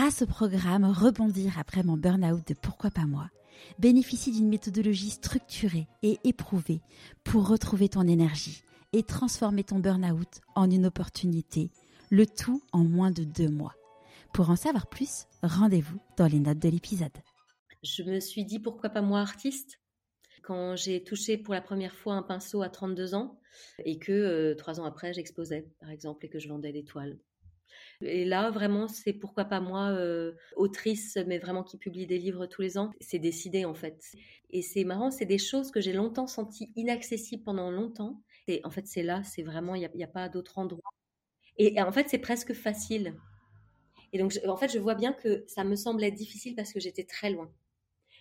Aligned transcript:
grâce 0.00 0.22
au 0.22 0.26
programme 0.26 0.86
Rebondir 0.86 1.58
après 1.58 1.82
mon 1.82 1.98
burn-out 1.98 2.48
de 2.48 2.54
Pourquoi 2.54 2.90
pas 2.90 3.04
moi, 3.04 3.28
bénéficie 3.78 4.32
d'une 4.32 4.48
méthodologie 4.48 5.10
structurée 5.10 5.88
et 6.02 6.16
éprouvée 6.24 6.80
pour 7.22 7.46
retrouver 7.46 7.90
ton 7.90 8.08
énergie 8.08 8.62
et 8.94 9.02
transformer 9.02 9.62
ton 9.62 9.78
burn-out 9.78 10.40
en 10.54 10.70
une 10.70 10.86
opportunité, 10.86 11.70
le 12.08 12.24
tout 12.24 12.62
en 12.72 12.82
moins 12.82 13.10
de 13.10 13.24
deux 13.24 13.50
mois. 13.50 13.74
Pour 14.32 14.48
en 14.48 14.56
savoir 14.56 14.86
plus, 14.86 15.26
rendez-vous 15.42 16.00
dans 16.16 16.28
les 16.28 16.40
notes 16.40 16.60
de 16.60 16.70
l'épisode. 16.70 17.18
Je 17.82 18.02
me 18.02 18.20
suis 18.20 18.46
dit 18.46 18.58
pourquoi 18.58 18.88
pas 18.88 19.02
moi 19.02 19.20
artiste? 19.20 19.80
Quand 20.42 20.76
j'ai 20.76 21.04
touché 21.04 21.36
pour 21.36 21.52
la 21.52 21.60
première 21.60 21.94
fois 21.94 22.14
un 22.14 22.22
pinceau 22.22 22.62
à 22.62 22.70
32 22.70 23.14
ans 23.14 23.38
et 23.84 23.98
que 23.98 24.12
euh, 24.12 24.54
trois 24.54 24.80
ans 24.80 24.86
après 24.86 25.12
j'exposais 25.12 25.68
par 25.78 25.90
exemple 25.90 26.24
et 26.24 26.30
que 26.30 26.38
je 26.38 26.48
vendais 26.48 26.72
des 26.72 26.84
toiles. 26.84 27.18
Et 28.02 28.24
là, 28.24 28.50
vraiment, 28.50 28.88
c'est 28.88 29.12
pourquoi 29.12 29.44
pas 29.44 29.60
moi, 29.60 29.90
euh, 29.90 30.32
autrice, 30.56 31.18
mais 31.26 31.38
vraiment 31.38 31.62
qui 31.62 31.76
publie 31.76 32.06
des 32.06 32.18
livres 32.18 32.46
tous 32.46 32.62
les 32.62 32.78
ans. 32.78 32.90
C'est 33.00 33.18
décidé 33.18 33.64
en 33.64 33.74
fait. 33.74 34.12
Et 34.50 34.62
c'est 34.62 34.84
marrant, 34.84 35.10
c'est 35.10 35.26
des 35.26 35.38
choses 35.38 35.70
que 35.70 35.80
j'ai 35.80 35.92
longtemps 35.92 36.26
senties 36.26 36.72
inaccessibles 36.76 37.42
pendant 37.42 37.70
longtemps. 37.70 38.22
Et 38.48 38.60
en 38.64 38.70
fait, 38.70 38.86
c'est 38.86 39.02
là, 39.02 39.22
c'est 39.22 39.42
vraiment, 39.42 39.74
il 39.74 39.88
n'y 39.94 40.04
a, 40.04 40.08
pas 40.08 40.28
d'autre 40.28 40.58
endroit. 40.58 40.90
Et, 41.58 41.80
en 41.80 41.92
fait, 41.92 42.08
c'est 42.08 42.18
presque 42.18 42.54
facile. 42.54 43.14
Et 44.12 44.18
donc, 44.18 44.38
en 44.46 44.56
fait, 44.56 44.72
je 44.72 44.78
vois 44.78 44.94
bien 44.94 45.12
que 45.12 45.44
ça 45.46 45.62
me 45.62 45.76
semblait 45.76 46.10
difficile 46.10 46.56
parce 46.56 46.72
que 46.72 46.80
j'étais 46.80 47.04
très 47.04 47.30
loin. 47.30 47.52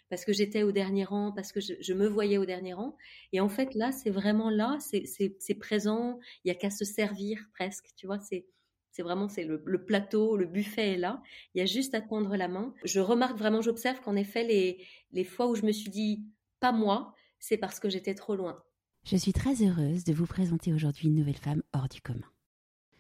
Parce 0.10 0.26
que 0.26 0.34
j'étais 0.34 0.64
au 0.64 0.72
dernier 0.72 1.06
rang, 1.06 1.32
parce 1.32 1.52
que 1.52 1.60
je, 1.62 1.94
me 1.94 2.08
voyais 2.08 2.38
au 2.38 2.46
dernier 2.46 2.74
rang. 2.74 2.98
Et 3.32 3.40
en 3.40 3.50
fait, 3.50 3.76
là, 3.76 3.92
c'est 3.92 4.10
vraiment 4.10 4.50
là, 4.50 4.78
c'est 4.82 5.56
présent. 5.56 6.20
Il 6.44 6.50
n'y 6.50 6.52
a 6.52 6.56
qu'à 6.56 6.70
se 6.70 6.84
servir 6.84 7.40
presque, 7.54 7.90
tu 7.96 8.08
vois. 8.08 8.20
C'est 8.20 8.46
c'est 8.92 9.04
vraiment 9.04 9.30
c'est 9.30 9.46
le, 9.46 9.86
plateau, 9.86 10.38
le 10.38 10.46
buffet 10.46 10.94
est 10.94 10.98
là. 10.98 11.22
Il 11.54 11.60
y 11.60 11.62
a 11.62 11.66
juste 11.66 11.94
à 11.94 12.02
tendre 12.02 12.36
la 12.36 12.48
main. 12.48 12.74
Je 12.84 13.00
remarque 13.00 13.38
vraiment, 13.38 13.62
j'observe 13.62 14.02
qu'en 14.02 14.16
effet, 14.16 14.44
les, 14.44 14.86
les 15.12 15.24
fois 15.24 15.48
où 15.48 15.56
je 15.56 15.66
me 15.66 15.72
suis 15.72 15.90
dit 15.90 16.26
pas 16.60 16.72
moi, 16.72 17.14
c'est 17.40 17.58
parce 17.58 17.80
que 17.80 17.90
j'étais 17.90 18.16
trop 18.16 18.36
loin. 18.36 18.62
Je 19.04 19.16
suis 19.16 19.34
très 19.34 19.64
heureuse 19.64 20.04
de 20.04 20.14
vous 20.14 20.26
présenter 20.26 20.74
aujourd'hui 20.74 21.08
une 21.08 21.16
nouvelle 21.16 21.38
femme 21.38 21.64
hors 21.74 21.88
du 21.88 22.02
commun. 22.02 22.30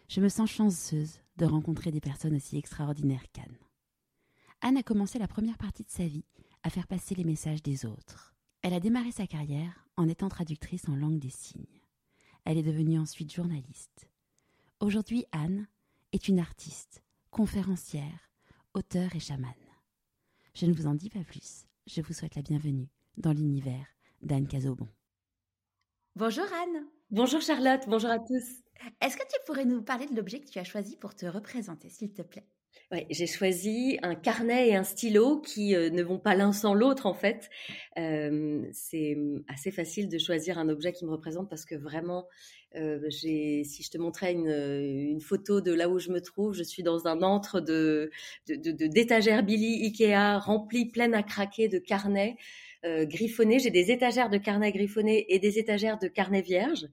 Je 0.07 0.21
me 0.21 0.29
sens 0.29 0.49
chanceuse 0.49 1.19
de 1.37 1.45
rencontrer 1.45 1.91
des 1.91 2.01
personnes 2.01 2.35
aussi 2.35 2.57
extraordinaires 2.57 3.25
qu'Anne. 3.33 3.57
Anne 4.61 4.77
a 4.77 4.83
commencé 4.83 5.19
la 5.19 5.27
première 5.27 5.57
partie 5.57 5.83
de 5.83 5.89
sa 5.91 6.05
vie 6.05 6.25
à 6.63 6.69
faire 6.69 6.87
passer 6.87 7.15
les 7.15 7.23
messages 7.23 7.63
des 7.63 7.85
autres. 7.85 8.33
Elle 8.61 8.73
a 8.73 8.79
démarré 8.79 9.11
sa 9.11 9.27
carrière 9.27 9.87
en 9.95 10.07
étant 10.07 10.29
traductrice 10.29 10.89
en 10.89 10.95
langue 10.95 11.19
des 11.19 11.29
signes. 11.29 11.81
Elle 12.43 12.57
est 12.57 12.63
devenue 12.63 12.99
ensuite 12.99 13.33
journaliste. 13.33 14.09
Aujourd'hui, 14.79 15.25
Anne 15.31 15.67
est 16.11 16.27
une 16.27 16.39
artiste, 16.39 17.03
conférencière, 17.29 18.31
auteure 18.73 19.15
et 19.15 19.19
chamane. 19.19 19.53
Je 20.53 20.65
ne 20.65 20.73
vous 20.73 20.87
en 20.87 20.95
dis 20.95 21.09
pas 21.09 21.23
plus, 21.23 21.65
je 21.87 22.01
vous 22.01 22.13
souhaite 22.13 22.35
la 22.35 22.41
bienvenue 22.41 22.89
dans 23.17 23.33
l'univers 23.33 23.85
d'Anne 24.21 24.47
Cazobon. 24.47 24.87
Bonjour 26.15 26.45
Anne. 26.45 26.87
Bonjour 27.11 27.41
Charlotte, 27.41 27.81
bonjour 27.87 28.09
à 28.09 28.19
tous. 28.19 28.63
Est-ce 29.01 29.17
que 29.17 29.23
tu 29.23 29.39
pourrais 29.45 29.65
nous 29.65 29.81
parler 29.81 30.07
de 30.07 30.15
l'objet 30.15 30.39
que 30.39 30.49
tu 30.49 30.59
as 30.59 30.63
choisi 30.63 30.95
pour 30.97 31.15
te 31.15 31.25
représenter, 31.25 31.89
s'il 31.89 32.13
te 32.13 32.21
plaît? 32.21 32.47
Ouais, 32.91 33.05
j'ai 33.11 33.27
choisi 33.27 33.99
un 34.01 34.15
carnet 34.15 34.69
et 34.69 34.75
un 34.75 34.83
stylo 34.83 35.41
qui 35.41 35.75
euh, 35.75 35.91
ne 35.91 36.01
vont 36.01 36.17
pas 36.17 36.33
l'un 36.33 36.51
sans 36.51 36.73
l'autre 36.73 37.05
en 37.05 37.13
fait. 37.13 37.47
Euh, 37.99 38.65
c'est 38.71 39.15
assez 39.47 39.69
facile 39.69 40.09
de 40.09 40.17
choisir 40.17 40.57
un 40.57 40.69
objet 40.69 40.91
qui 40.91 41.05
me 41.05 41.11
représente 41.11 41.49
parce 41.49 41.65
que 41.65 41.75
vraiment, 41.75 42.27
euh, 42.75 43.07
si 43.11 43.83
je 43.83 43.91
te 43.91 43.99
montrais 43.99 44.33
une, 44.33 44.49
une, 44.49 45.21
photo 45.21 45.61
de 45.61 45.71
là 45.71 45.87
où 45.87 45.99
je 45.99 46.09
me 46.09 46.19
trouve, 46.19 46.55
je 46.55 46.63
suis 46.63 46.81
dans 46.81 47.05
un 47.05 47.21
antre 47.21 47.61
de, 47.61 48.09
de, 48.47 48.55
de, 48.55 48.87
d'étagères 48.87 49.43
Billy 49.43 49.85
Ikea 49.85 50.39
rempli 50.39 50.85
pleine 50.87 51.13
à 51.13 51.21
craquer 51.21 51.67
de 51.67 51.77
carnets. 51.77 52.37
griffonnés, 52.83 53.59
j'ai 53.59 53.71
des 53.71 53.91
étagères 53.91 54.31
de 54.31 54.37
carnets 54.37 54.71
griffonnés 54.71 55.25
et 55.29 55.37
des 55.37 55.59
étagères 55.59 55.99
de 55.99 56.07
carnets 56.07 56.41
vierges. 56.41 56.87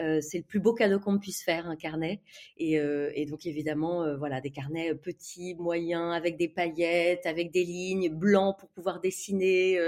Euh, 0.00 0.20
c'est 0.22 0.38
le 0.38 0.44
plus 0.44 0.60
beau 0.60 0.72
cadeau 0.72 0.98
qu'on 0.98 1.18
puisse 1.18 1.42
faire, 1.42 1.68
un 1.68 1.76
carnet. 1.76 2.20
Et, 2.56 2.78
euh, 2.78 3.10
donc 3.28 3.46
évidemment, 3.46 4.02
euh, 4.02 4.16
voilà, 4.16 4.40
des 4.40 4.50
carnets 4.50 4.94
petits, 4.94 5.54
moyens, 5.54 6.14
avec 6.14 6.36
des 6.36 6.48
paillettes, 6.48 7.26
avec 7.26 7.50
des 7.50 7.64
lignes, 7.64 8.08
blancs 8.08 8.58
pour 8.58 8.68
pouvoir 8.70 9.00
dessiner. 9.00 9.78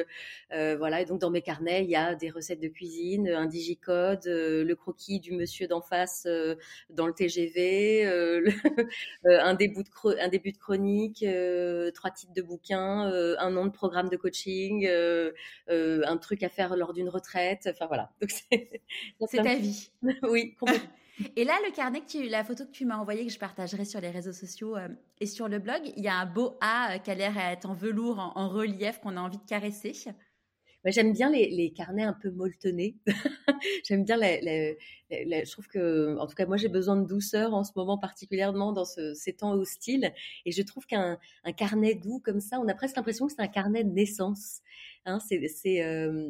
voilà. 0.50 1.00
Et 1.00 1.04
donc 1.04 1.20
dans 1.20 1.30
mes 1.30 1.42
carnets, 1.42 1.84
il 1.84 1.90
y 1.90 1.96
a 1.96 2.14
des 2.14 2.30
recettes 2.30 2.60
de 2.60 2.68
cuisine, 2.68 3.28
un 3.28 3.46
digicode, 3.46 4.26
le 4.26 4.74
croquis 4.74 5.20
du 5.20 5.32
monsieur 5.32 5.66
d'en 5.66 5.80
face 5.80 6.26
dans 6.90 7.06
le 7.06 7.12
TGV, 7.12 8.04
un 9.24 9.54
début 9.54 9.82
de 9.82 10.20
un 10.20 10.28
début 10.28 10.52
de 10.52 10.58
chronique, 10.58 11.24
trois 11.94 12.10
titres 12.10 12.34
de 12.34 12.42
bouquins, 12.42 13.10
un 13.38 13.50
nom 13.50 13.64
de 13.66 13.70
programme 13.70 14.08
de 14.08 14.16
coaching, 14.16 14.86
un 15.68 16.16
truc 16.18 16.42
à 16.42 16.48
faire 16.48 16.76
lors 16.76 16.92
d'une 16.92 17.08
retraite. 17.08 17.68
Enfin 17.70 17.86
voilà. 17.86 18.10
Donc 18.20 18.30
c'est 18.30 18.68
ta 19.42 19.54
vie. 19.56 19.90
oui, 20.22 20.56
Et 21.36 21.44
là, 21.44 21.54
le 21.64 21.72
carnet, 21.72 22.00
que 22.00 22.06
tu, 22.06 22.28
la 22.28 22.42
photo 22.42 22.64
que 22.64 22.72
tu 22.72 22.84
m'as 22.84 22.96
envoyée, 22.96 23.24
que 23.24 23.32
je 23.32 23.38
partagerai 23.38 23.84
sur 23.84 24.00
les 24.00 24.10
réseaux 24.10 24.32
sociaux 24.32 24.76
euh, 24.76 24.88
et 25.20 25.26
sur 25.26 25.48
le 25.48 25.60
blog, 25.60 25.80
il 25.96 26.02
y 26.02 26.08
a 26.08 26.16
un 26.16 26.26
beau 26.26 26.56
A 26.60 26.94
euh, 26.94 26.98
qui 26.98 27.10
a 27.10 27.14
l'air 27.14 27.38
à 27.38 27.52
être 27.52 27.70
en 27.70 27.74
velours, 27.74 28.18
en, 28.34 28.48
relief, 28.48 28.98
qu'on 29.00 29.16
a 29.16 29.20
envie 29.20 29.38
de 29.38 29.44
caresser. 29.44 29.92
J'aime 30.86 31.12
bien 31.12 31.30
les, 31.30 31.72
carnets 31.74 32.02
un 32.02 32.12
peu 32.12 32.30
molletonnés. 32.30 32.96
J'aime 33.88 34.04
bien 34.04 34.18
je 34.20 35.50
trouve 35.50 35.68
que, 35.68 36.18
en 36.18 36.26
tout 36.26 36.34
cas, 36.34 36.46
moi, 36.46 36.56
j'ai 36.56 36.68
besoin 36.68 36.96
de 36.96 37.06
douceur 37.06 37.54
en 37.54 37.64
ce 37.64 37.72
moment, 37.76 37.96
particulièrement 37.96 38.72
dans 38.72 38.84
ces 38.84 39.32
temps 39.32 39.52
hostiles. 39.52 40.12
Et 40.44 40.52
je 40.52 40.62
trouve 40.62 40.84
qu'un 40.84 41.18
carnet 41.56 41.94
doux 41.94 42.20
comme 42.22 42.40
ça, 42.40 42.60
on 42.60 42.68
a 42.68 42.74
presque 42.74 42.96
l'impression 42.96 43.26
que 43.26 43.32
c'est 43.32 43.40
un 43.40 43.48
carnet 43.48 43.84
de 43.84 43.92
naissance. 43.92 44.60
Hein, 45.06 45.18
c'est, 45.20 45.84
euh, 45.84 46.28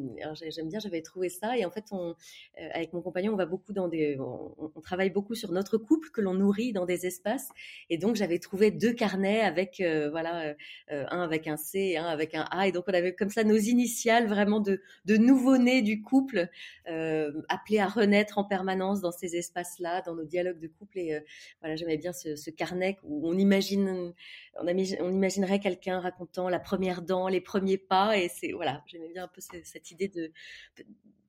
j'aime 0.49 0.67
bien, 0.67 0.79
j'avais 0.79 1.01
trouvé 1.01 1.29
ça. 1.29 1.57
Et 1.57 1.63
en 1.63 1.71
fait, 1.71 1.85
on, 1.91 2.09
euh, 2.09 2.69
avec 2.73 2.91
mon 2.91 3.01
compagnon, 3.01 3.31
on 3.33 3.37
va 3.37 3.45
beaucoup 3.45 3.71
dans 3.71 3.87
des, 3.87 4.17
on, 4.19 4.81
travaille 4.81 5.09
beaucoup 5.09 5.33
sur 5.33 5.51
notre 5.53 5.77
couple 5.77 6.09
que 6.09 6.19
l'on 6.19 6.33
nourrit 6.33 6.73
dans 6.73 6.85
des 6.85 7.05
espaces. 7.05 7.49
Et 7.89 7.97
donc, 7.97 8.17
j'avais 8.17 8.37
trouvé 8.37 8.71
deux 8.71 8.91
carnets 8.91 9.41
avec, 9.41 9.79
euh, 9.79 10.09
voilà, 10.09 10.55
un 10.89 11.21
avec 11.21 11.47
un 11.47 11.55
C 11.57 11.95
un 11.95 12.05
avec 12.05 12.35
un 12.35 12.45
A. 12.51 12.67
Et 12.67 12.73
donc, 12.73 12.83
on 12.87 12.93
avait 12.93 13.15
comme 13.15 13.29
ça 13.29 13.45
nos 13.45 13.55
initiales 13.55 14.27
vraiment 14.27 14.59
de, 14.59 14.81
de 15.05 15.15
nouveau-nés 15.15 15.81
du 15.81 16.01
couple, 16.01 16.49
appelés 16.85 17.79
à 17.79 17.87
renaître 17.87 18.37
en 18.37 18.43
permanence 18.43 18.99
dans 18.99 19.11
ces 19.11 19.37
espaces-là, 19.37 20.01
dans 20.01 20.15
nos 20.15 20.25
dialogues 20.25 20.59
de 20.59 20.67
couple. 20.67 20.99
Et 20.99 21.19
voilà, 21.61 21.77
j'aimais 21.77 21.97
bien 21.97 22.11
ce, 22.11 22.35
ce, 22.35 22.49
carnet 22.49 22.97
où 23.03 23.27
on 23.29 23.37
imagine, 23.37 24.13
on, 24.59 24.67
imaginerait 24.67 25.59
quelqu'un 25.59 25.99
racontant 25.99 26.49
la 26.49 26.59
première 26.59 27.01
dent, 27.01 27.27
les 27.27 27.41
premiers 27.41 27.77
pas. 27.77 28.17
Et 28.17 28.29
c'est 28.29 28.51
voilà, 28.51 28.83
j'aimais 28.87 29.09
bien 29.09 29.25
un 29.25 29.27
peu 29.27 29.41
cette 29.41 29.91
idée 29.91 30.07
de, 30.07 30.31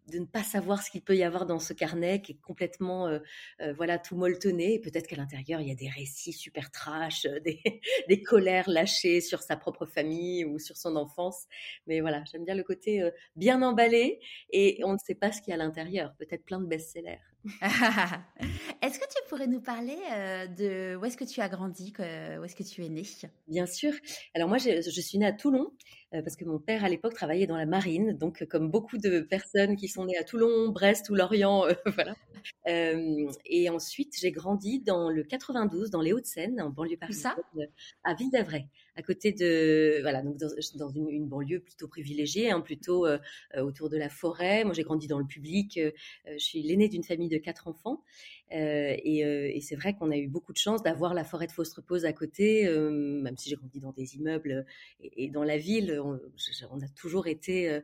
de 0.08 0.18
ne 0.18 0.24
pas 0.24 0.42
savoir 0.42 0.82
ce 0.82 0.90
qu'il 0.90 1.02
peut 1.02 1.16
y 1.16 1.22
avoir 1.22 1.46
dans 1.46 1.58
ce 1.58 1.72
carnet 1.72 2.20
qui 2.22 2.32
est 2.32 2.40
complètement 2.40 3.08
euh, 3.08 3.18
euh, 3.60 3.72
voilà 3.74 3.98
tout 3.98 4.16
molletonné. 4.16 4.78
Peut-être 4.78 5.06
qu'à 5.06 5.16
l'intérieur 5.16 5.60
il 5.60 5.68
y 5.68 5.72
a 5.72 5.74
des 5.74 5.88
récits 5.88 6.32
super 6.32 6.70
trash 6.70 7.26
euh, 7.26 7.40
des, 7.40 7.60
des, 8.08 8.22
colères 8.22 8.68
lâchées 8.68 9.20
sur 9.20 9.42
sa 9.42 9.56
propre 9.56 9.86
famille 9.86 10.44
ou 10.44 10.58
sur 10.58 10.76
son 10.76 10.96
enfance. 10.96 11.46
Mais 11.86 12.00
voilà 12.00 12.22
j'aime 12.30 12.44
bien 12.44 12.54
le 12.54 12.62
côté 12.62 13.08
bien 13.34 13.62
emballé 13.62 14.20
et 14.50 14.80
on 14.84 14.92
ne 14.92 14.98
sait 14.98 15.14
pas 15.14 15.32
ce 15.32 15.40
qu'il 15.40 15.50
y 15.50 15.52
a 15.52 15.60
à 15.60 15.64
l'intérieur. 15.64 16.14
Peut-être 16.18 16.44
plein 16.44 16.60
de 16.60 16.66
best-sellers 16.66 17.18
est-ce 18.82 18.98
que 18.98 19.04
tu 19.04 19.28
pourrais 19.28 19.46
nous 19.46 19.60
parler 19.60 19.96
de 20.58 20.96
où 20.96 21.04
est-ce 21.04 21.16
que 21.16 21.24
tu 21.24 21.40
as 21.40 21.48
grandi, 21.48 21.92
où 21.98 22.44
est-ce 22.44 22.56
que 22.56 22.62
tu 22.62 22.84
es 22.84 22.88
née 22.88 23.04
Bien 23.48 23.66
sûr. 23.66 23.92
Alors 24.34 24.48
moi, 24.48 24.58
je, 24.58 24.82
je 24.82 25.00
suis 25.00 25.18
née 25.18 25.26
à 25.26 25.32
Toulon 25.32 25.70
parce 26.10 26.36
que 26.36 26.44
mon 26.44 26.58
père 26.58 26.84
à 26.84 26.88
l'époque 26.88 27.14
travaillait 27.14 27.46
dans 27.46 27.56
la 27.56 27.66
marine, 27.66 28.16
donc 28.16 28.44
comme 28.46 28.70
beaucoup 28.70 28.98
de 28.98 29.20
personnes 29.20 29.76
qui 29.76 29.88
sont 29.88 30.04
nées 30.04 30.16
à 30.16 30.24
Toulon, 30.24 30.70
Brest 30.70 31.10
ou 31.10 31.14
Lorient, 31.14 31.66
voilà. 31.86 32.14
et 32.66 33.70
ensuite, 33.70 34.14
j'ai 34.18 34.32
grandi 34.32 34.80
dans 34.80 35.10
le 35.10 35.22
92, 35.22 35.90
dans 35.90 36.00
les 36.00 36.12
Hauts-de-Seine, 36.12 36.60
en 36.60 36.70
banlieue 36.70 36.96
parisienne, 36.96 37.34
à 38.04 38.14
Ville 38.14 38.30
d'Avray 38.30 38.68
à 38.96 39.02
côté 39.02 39.32
de 39.32 39.98
voilà 40.00 40.22
donc 40.22 40.36
dans, 40.36 40.88
une, 40.88 41.28
banlieue 41.28 41.60
plutôt 41.60 41.86
privilégiée, 41.86 42.50
hein, 42.50 42.60
plutôt 42.60 43.06
euh, 43.06 43.18
euh, 43.54 43.62
autour 43.62 43.90
de 43.90 43.96
la 43.96 44.08
forêt. 44.08 44.64
Moi, 44.64 44.72
j'ai 44.74 44.82
grandi 44.82 45.06
dans 45.06 45.18
le 45.18 45.26
public. 45.26 45.76
Euh, 45.78 45.90
je 46.26 46.44
suis 46.44 46.62
l'aînée 46.62 46.88
d'une 46.88 47.04
famille 47.04 47.28
de 47.28 47.38
quatre 47.38 47.68
enfants 47.68 48.02
et, 48.50 49.24
euh, 49.24 49.50
et 49.52 49.60
c'est 49.60 49.74
vrai 49.74 49.94
qu'on 49.94 50.10
a 50.10 50.16
eu 50.16 50.28
beaucoup 50.28 50.52
de 50.52 50.58
chance 50.58 50.82
d'avoir 50.82 51.14
la 51.14 51.24
forêt 51.24 51.46
de 51.46 51.52
Faustre-Pose 51.52 52.04
à 52.04 52.12
côté, 52.12 52.66
euh, 52.66 52.90
même 52.90 53.36
si 53.36 53.50
j'ai 53.50 53.56
grandi 53.56 53.80
dans 53.80 53.92
des 53.92 54.16
immeubles 54.16 54.64
et, 55.00 55.28
dans 55.30 55.42
la 55.42 55.58
ville, 55.58 56.00
on, 56.02 56.14
a 56.14 56.88
toujours 56.94 57.26
été 57.26 57.80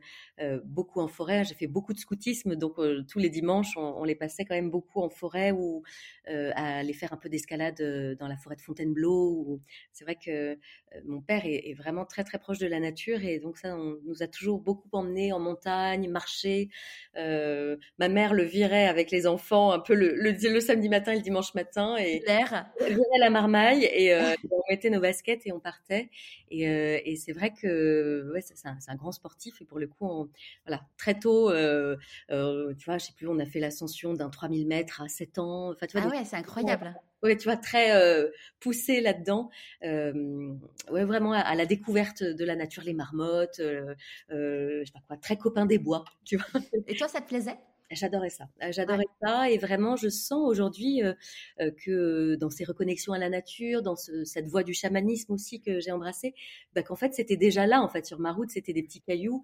beaucoup 0.63 1.01
en 1.01 1.07
forêt. 1.07 1.43
J'ai 1.43 1.55
fait 1.55 1.67
beaucoup 1.67 1.93
de 1.93 1.99
scoutisme, 1.99 2.55
donc 2.55 2.75
tous 3.07 3.19
les 3.19 3.29
dimanches, 3.29 3.75
on, 3.77 4.03
les 4.03 4.15
passait 4.15 4.45
quand 4.45 4.55
même 4.55 4.69
beaucoup 4.69 5.01
en 5.01 5.09
forêt 5.09 5.51
ou 5.51 5.83
à 6.27 6.77
aller 6.77 6.93
faire 6.93 7.13
un 7.13 7.17
peu 7.17 7.29
d'escalade 7.29 7.81
dans 8.19 8.27
la 8.27 8.37
forêt 8.37 8.55
de 8.55 8.61
Fontainebleau. 8.61 9.59
C'est 9.91 10.03
vrai 10.05 10.15
que 10.15 10.57
mon 11.05 11.21
père 11.21 11.41
est, 11.45 11.73
vraiment 11.73 12.05
très 12.05 12.23
très 12.23 12.39
proche 12.39 12.59
de 12.59 12.67
la 12.67 12.79
nature 12.79 13.23
et 13.23 13.39
donc 13.39 13.57
ça, 13.57 13.75
on 13.75 13.97
nous 14.05 14.23
a 14.23 14.27
toujours 14.27 14.59
beaucoup 14.59 14.89
emmenés 14.93 15.33
en 15.33 15.39
montagne, 15.39 16.09
marcher. 16.09 16.69
ma 17.15 18.09
mère 18.09 18.33
le 18.33 18.43
virait 18.43 18.87
avec 18.87 19.11
les 19.11 19.27
enfants, 19.27 19.71
un 19.71 19.79
peu 19.79 19.93
le, 19.93 20.15
le, 20.15 20.31
le 20.53 20.61
samedi 20.61 20.89
matin 20.89 21.11
et 21.11 21.15
le 21.15 21.21
dimanche 21.21 21.53
matin 21.53 21.97
et 21.97 22.23
l'air, 22.25 22.53
à 22.53 23.19
la 23.19 23.29
marmaille 23.29 23.83
et 23.83 24.15
on 24.51 24.61
mettait 24.69 24.89
nos 24.89 25.01
baskets 25.01 25.45
et 25.45 25.51
on 25.51 25.59
partait. 25.59 26.09
Et, 26.49 26.63
et 26.63 27.15
c'est 27.15 27.33
vrai 27.33 27.51
que 27.51 28.31
ouais, 28.33 28.41
c'est 28.41 28.67
un, 28.67 28.77
un, 28.87 28.95
grand 28.95 29.11
sportif 29.11 29.61
et 29.61 29.65
pour 29.65 29.79
le 29.79 29.87
coup, 29.87 30.05
on, 30.05 30.29
voilà, 30.65 30.83
très 30.97 31.19
tôt, 31.19 31.51
tu 31.51 32.85
vois, 32.85 32.97
je 32.97 33.05
sais 33.05 33.13
plus, 33.15 33.27
on 33.27 33.39
a 33.39 33.45
fait 33.45 33.59
l'ascension 33.59 34.13
d'un 34.13 34.29
3000 34.29 34.67
mètres 34.67 35.01
à 35.01 35.07
7 35.07 35.39
ans. 35.39 35.71
Enfin, 35.71 35.87
tu 35.87 35.97
vois, 35.97 36.07
ah 36.07 36.15
ouais, 36.15 36.25
c'est 36.25 36.37
incroyable. 36.37 36.93
Ouais, 37.23 37.37
tu 37.37 37.45
vois, 37.45 37.55
très 37.55 37.95
euh, 37.95 38.29
poussé 38.59 38.99
là-dedans. 38.99 39.49
Euh, 39.83 40.53
ouais, 40.91 41.05
vraiment 41.05 41.31
à, 41.31 41.55
la 41.55 41.65
découverte 41.65 42.21
de 42.21 42.43
la 42.43 42.57
nature, 42.57 42.83
les 42.83 42.93
marmottes, 42.93 43.61
euh, 43.61 43.95
je 44.29 44.83
sais 44.85 44.91
pas 44.91 44.99
quoi, 45.07 45.17
très 45.17 45.37
copain 45.37 45.65
des 45.65 45.77
bois, 45.77 46.03
tu 46.25 46.35
vois. 46.35 46.61
Et 46.87 46.95
toi, 46.95 47.07
ça 47.07 47.21
te 47.21 47.27
plaisait? 47.27 47.57
J'adorais 47.91 48.29
ça. 48.29 48.45
Euh, 48.63 48.71
j'adorais 48.71 49.05
ça 49.21 49.49
et 49.49 49.57
vraiment, 49.57 49.95
je 49.95 50.09
sens 50.09 50.47
aujourd'hui 50.47 51.03
euh, 51.03 51.13
euh, 51.59 51.71
que 51.71 52.35
dans 52.35 52.49
ces 52.49 52.63
reconnexions 52.63 53.13
à 53.13 53.19
la 53.19 53.29
nature, 53.29 53.81
dans 53.81 53.95
cette 53.95 54.47
voie 54.47 54.63
du 54.63 54.73
chamanisme 54.73 55.33
aussi 55.33 55.61
que 55.61 55.79
j'ai 55.79 55.91
embrassée, 55.91 56.33
bah, 56.73 56.81
qu'en 56.81 56.95
fait, 56.95 57.13
c'était 57.13 57.37
déjà 57.37 57.67
là. 57.67 57.81
En 57.81 57.89
fait, 57.89 58.05
sur 58.05 58.19
ma 58.19 58.31
route, 58.31 58.49
c'était 58.49 58.73
des 58.73 58.83
petits 58.83 59.01
cailloux. 59.01 59.43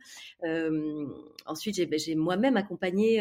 ensuite, 1.45 1.75
j'ai, 1.75 1.85
bah, 1.85 1.97
moi-même 2.15 2.57
accompagné. 2.57 3.19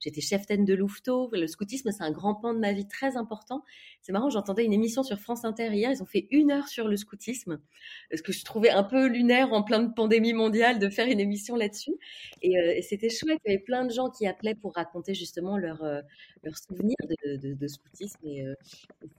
j'étais 0.00 0.20
chef 0.20 0.46
de 0.48 0.74
Louveteau. 0.74 1.30
Le 1.32 1.46
scoutisme, 1.46 1.90
c'est 1.90 2.02
un 2.02 2.10
grand 2.10 2.34
pan 2.34 2.54
de 2.54 2.58
ma 2.58 2.72
vie 2.72 2.86
très 2.86 3.16
important. 3.16 3.64
C'est 4.02 4.12
marrant, 4.12 4.30
j'entendais 4.30 4.64
une 4.64 4.72
émission 4.72 5.02
sur 5.02 5.18
France 5.18 5.44
Inter 5.44 5.70
hier. 5.72 5.90
Ils 5.90 6.02
ont 6.02 6.06
fait 6.06 6.26
une 6.30 6.50
heure 6.50 6.68
sur 6.68 6.88
le 6.88 6.96
scoutisme, 6.96 7.60
ce 8.14 8.22
que 8.22 8.32
je 8.32 8.44
trouvais 8.44 8.70
un 8.70 8.82
peu 8.82 9.06
lunaire 9.06 9.52
en 9.52 9.62
plein 9.62 9.80
de 9.80 9.92
pandémie 9.92 10.32
mondiale 10.32 10.78
de 10.78 10.88
faire 10.88 11.06
une 11.06 11.20
émission 11.20 11.56
là-dessus. 11.56 11.94
Et, 12.42 12.52
et 12.52 12.82
c'était 12.82 13.10
chouette. 13.10 13.38
Il 13.44 13.52
y 13.52 13.54
avait 13.54 13.62
plein 13.62 13.84
de 13.84 13.92
gens 13.92 14.10
qui 14.10 14.26
appelaient 14.26 14.47
pour 14.54 14.74
raconter 14.74 15.14
justement 15.14 15.56
leurs 15.56 15.84
leur 16.42 16.54
euh, 16.54 16.56
souvenirs 16.68 16.96
de, 17.24 17.66
scoutisme. 17.66 18.18
Euh, 18.26 18.54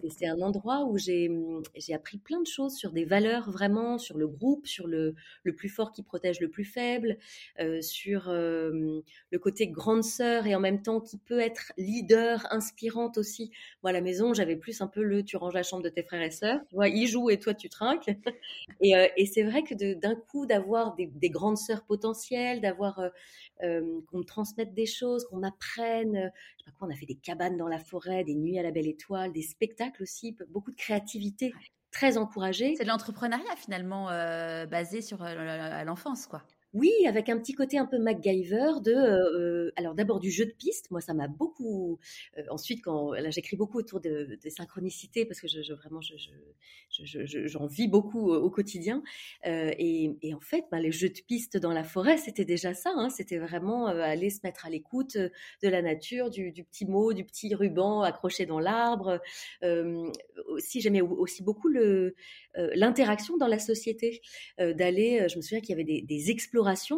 et, 0.04 0.10
c'est 0.10 0.28
un 0.28 0.40
endroit 0.42 0.86
où 0.86 0.96
mmh, 0.96 1.64
j'ai 1.76 1.94
appris 1.94 2.18
plein 2.18 2.42
de 2.42 2.48
choses 2.48 2.76
sur 2.76 2.92
des 2.92 3.06
valeurs 3.06 3.52
vraiment, 3.52 3.98
sur 3.98 4.18
le 4.18 4.28
groupe, 4.28 4.68
sur 4.68 4.88
le, 4.88 5.16
le 5.44 5.56
plus 5.56 5.70
fort 5.70 5.92
qui 5.92 6.04
protège 6.04 6.40
le 6.40 6.50
plus 6.50 6.66
faible, 6.66 7.18
euh, 7.60 7.82
sur 7.82 8.30
le 8.30 9.38
côté 9.40 9.68
grande 9.68 10.04
sœur 10.04 10.48
et 10.48 10.56
en 10.56 10.60
même 10.60 10.82
temps 10.82 11.00
qui 11.00 11.18
peut 11.18 11.40
être 11.40 11.72
leader, 11.78 12.46
inspirante 12.52 13.18
aussi. 13.18 13.52
Moi, 13.84 13.92
à 13.92 13.94
la 13.94 14.02
maison, 14.02 14.34
j'avais 14.34 14.56
plus 14.56 14.82
un 14.82 14.88
peu 14.88 15.04
le 15.04 15.24
tu 15.24 15.38
ranges 15.38 15.54
la 15.54 15.64
chambre 15.64 15.84
de 15.84 15.90
tes 15.90 16.04
frères 16.04 16.22
et 16.22 16.32
sœurs. 16.32 16.60
Tu 16.70 16.76
vois, 16.76 16.88
ils 16.88 17.08
jouent 17.08 17.30
et 17.30 17.40
toi, 17.40 17.54
tu 17.54 17.70
trinques. 17.70 18.10
et, 18.82 18.94
et 19.18 19.26
c'est 19.26 19.44
vrai 19.44 19.64
que 19.64 19.94
d'un 19.94 20.16
coup, 20.16 20.46
d'avoir 20.46 20.96
des, 20.96 21.08
des, 21.08 21.30
grandes 21.30 21.58
sœurs 21.58 21.84
potentielles, 21.84 22.62
d'avoir 22.62 23.02
qu'on 23.60 24.18
me 24.18 24.24
transmette 24.24 24.74
des 24.74 24.86
choses, 24.86 25.19
qu'on 25.26 25.44
apprenne. 25.44 26.16
Euh, 26.16 26.30
je 26.58 26.64
sais 26.64 26.66
pas 26.66 26.72
quoi, 26.78 26.88
on 26.88 26.92
a 26.92 26.96
fait 26.96 27.06
des 27.06 27.16
cabanes 27.16 27.58
dans 27.58 27.68
la 27.68 27.80
forêt, 27.80 28.24
des 28.24 28.36
nuits 28.36 28.60
à 28.60 28.64
la 28.64 28.72
belle 28.72 28.88
étoile, 28.88 29.32
des 29.32 29.42
spectacles 29.42 30.04
aussi, 30.04 30.36
beaucoup 30.50 30.72
de 30.72 30.76
créativité 30.76 31.54
très 31.92 32.18
encouragée. 32.18 32.76
C'est 32.78 32.84
de 32.84 32.90
l'entrepreneuriat 32.90 33.56
finalement 33.58 34.10
euh, 34.10 34.66
basé 34.66 35.02
sur 35.02 35.24
euh, 35.24 35.84
l'enfance, 35.84 36.28
quoi. 36.28 36.44
Oui, 36.74 36.92
avec 37.08 37.30
un 37.30 37.40
petit 37.40 37.54
côté 37.54 37.80
un 37.80 37.88
peu 37.88 37.98
MacGyver 37.98 38.74
de, 38.84 38.92
euh, 38.94 39.72
alors 39.76 39.96
d'abord 39.96 40.20
du 40.20 40.30
jeu 40.30 40.46
de 40.46 40.52
piste. 40.52 40.92
Moi, 40.92 41.02
ça 41.02 41.16
m'a 41.16 41.28
beaucoup. 41.28 41.98
Euh, 42.38 42.44
ensuite, 42.52 42.84
quand 42.84 43.14
là, 43.14 43.32
j'écris 43.32 43.58
beaucoup 43.58 43.80
autour 43.80 44.00
de, 44.00 44.38
des 44.40 44.52
synchronicités 44.52 45.26
parce 45.26 45.42
que 45.42 45.48
je, 45.48 45.74
vraiment, 45.74 46.00
je, 46.02 46.14
je, 46.92 47.48
j'en 47.48 47.66
vis 47.66 47.88
beaucoup 47.88 48.32
au 48.32 48.52
quotidien. 48.52 49.02
Euh, 49.48 49.72
et, 49.80 50.12
en 50.32 50.40
fait, 50.40 50.66
bah, 50.72 50.80
les 50.80 50.92
jeux 50.92 51.10
de 51.10 51.20
piste 51.28 51.58
dans 51.58 51.74
la 51.74 51.84
forêt, 51.84 52.18
c'était 52.18 52.46
déjà 52.46 52.76
ça. 52.76 52.92
Hein, 52.96 53.10
c'était 53.10 53.40
vraiment 53.40 53.88
aller 53.88 54.30
se 54.30 54.42
mettre 54.44 54.68
à 54.68 54.70
l'écoute 54.70 55.18
de 55.18 55.70
la 55.70 55.82
nature, 55.82 56.30
du, 56.30 56.54
petit 56.54 56.86
mot, 56.86 57.14
du 57.14 57.26
petit 57.26 57.56
ruban 57.56 58.04
accroché 58.04 58.46
dans 58.46 58.60
l'arbre. 58.60 59.20
aussi, 60.48 60.82
j'aimais 60.82 61.02
aussi 61.02 61.42
beaucoup 61.42 61.70
l'interaction 62.56 63.38
dans 63.38 63.48
la 63.48 63.60
société, 63.60 64.22
d'aller. 64.60 65.28
Je 65.30 65.38
me 65.38 65.42
souviens 65.42 65.62
qu'il 65.62 65.72
y 65.72 65.74
avait 65.74 65.84
des, 65.84 66.02
des 66.04 66.30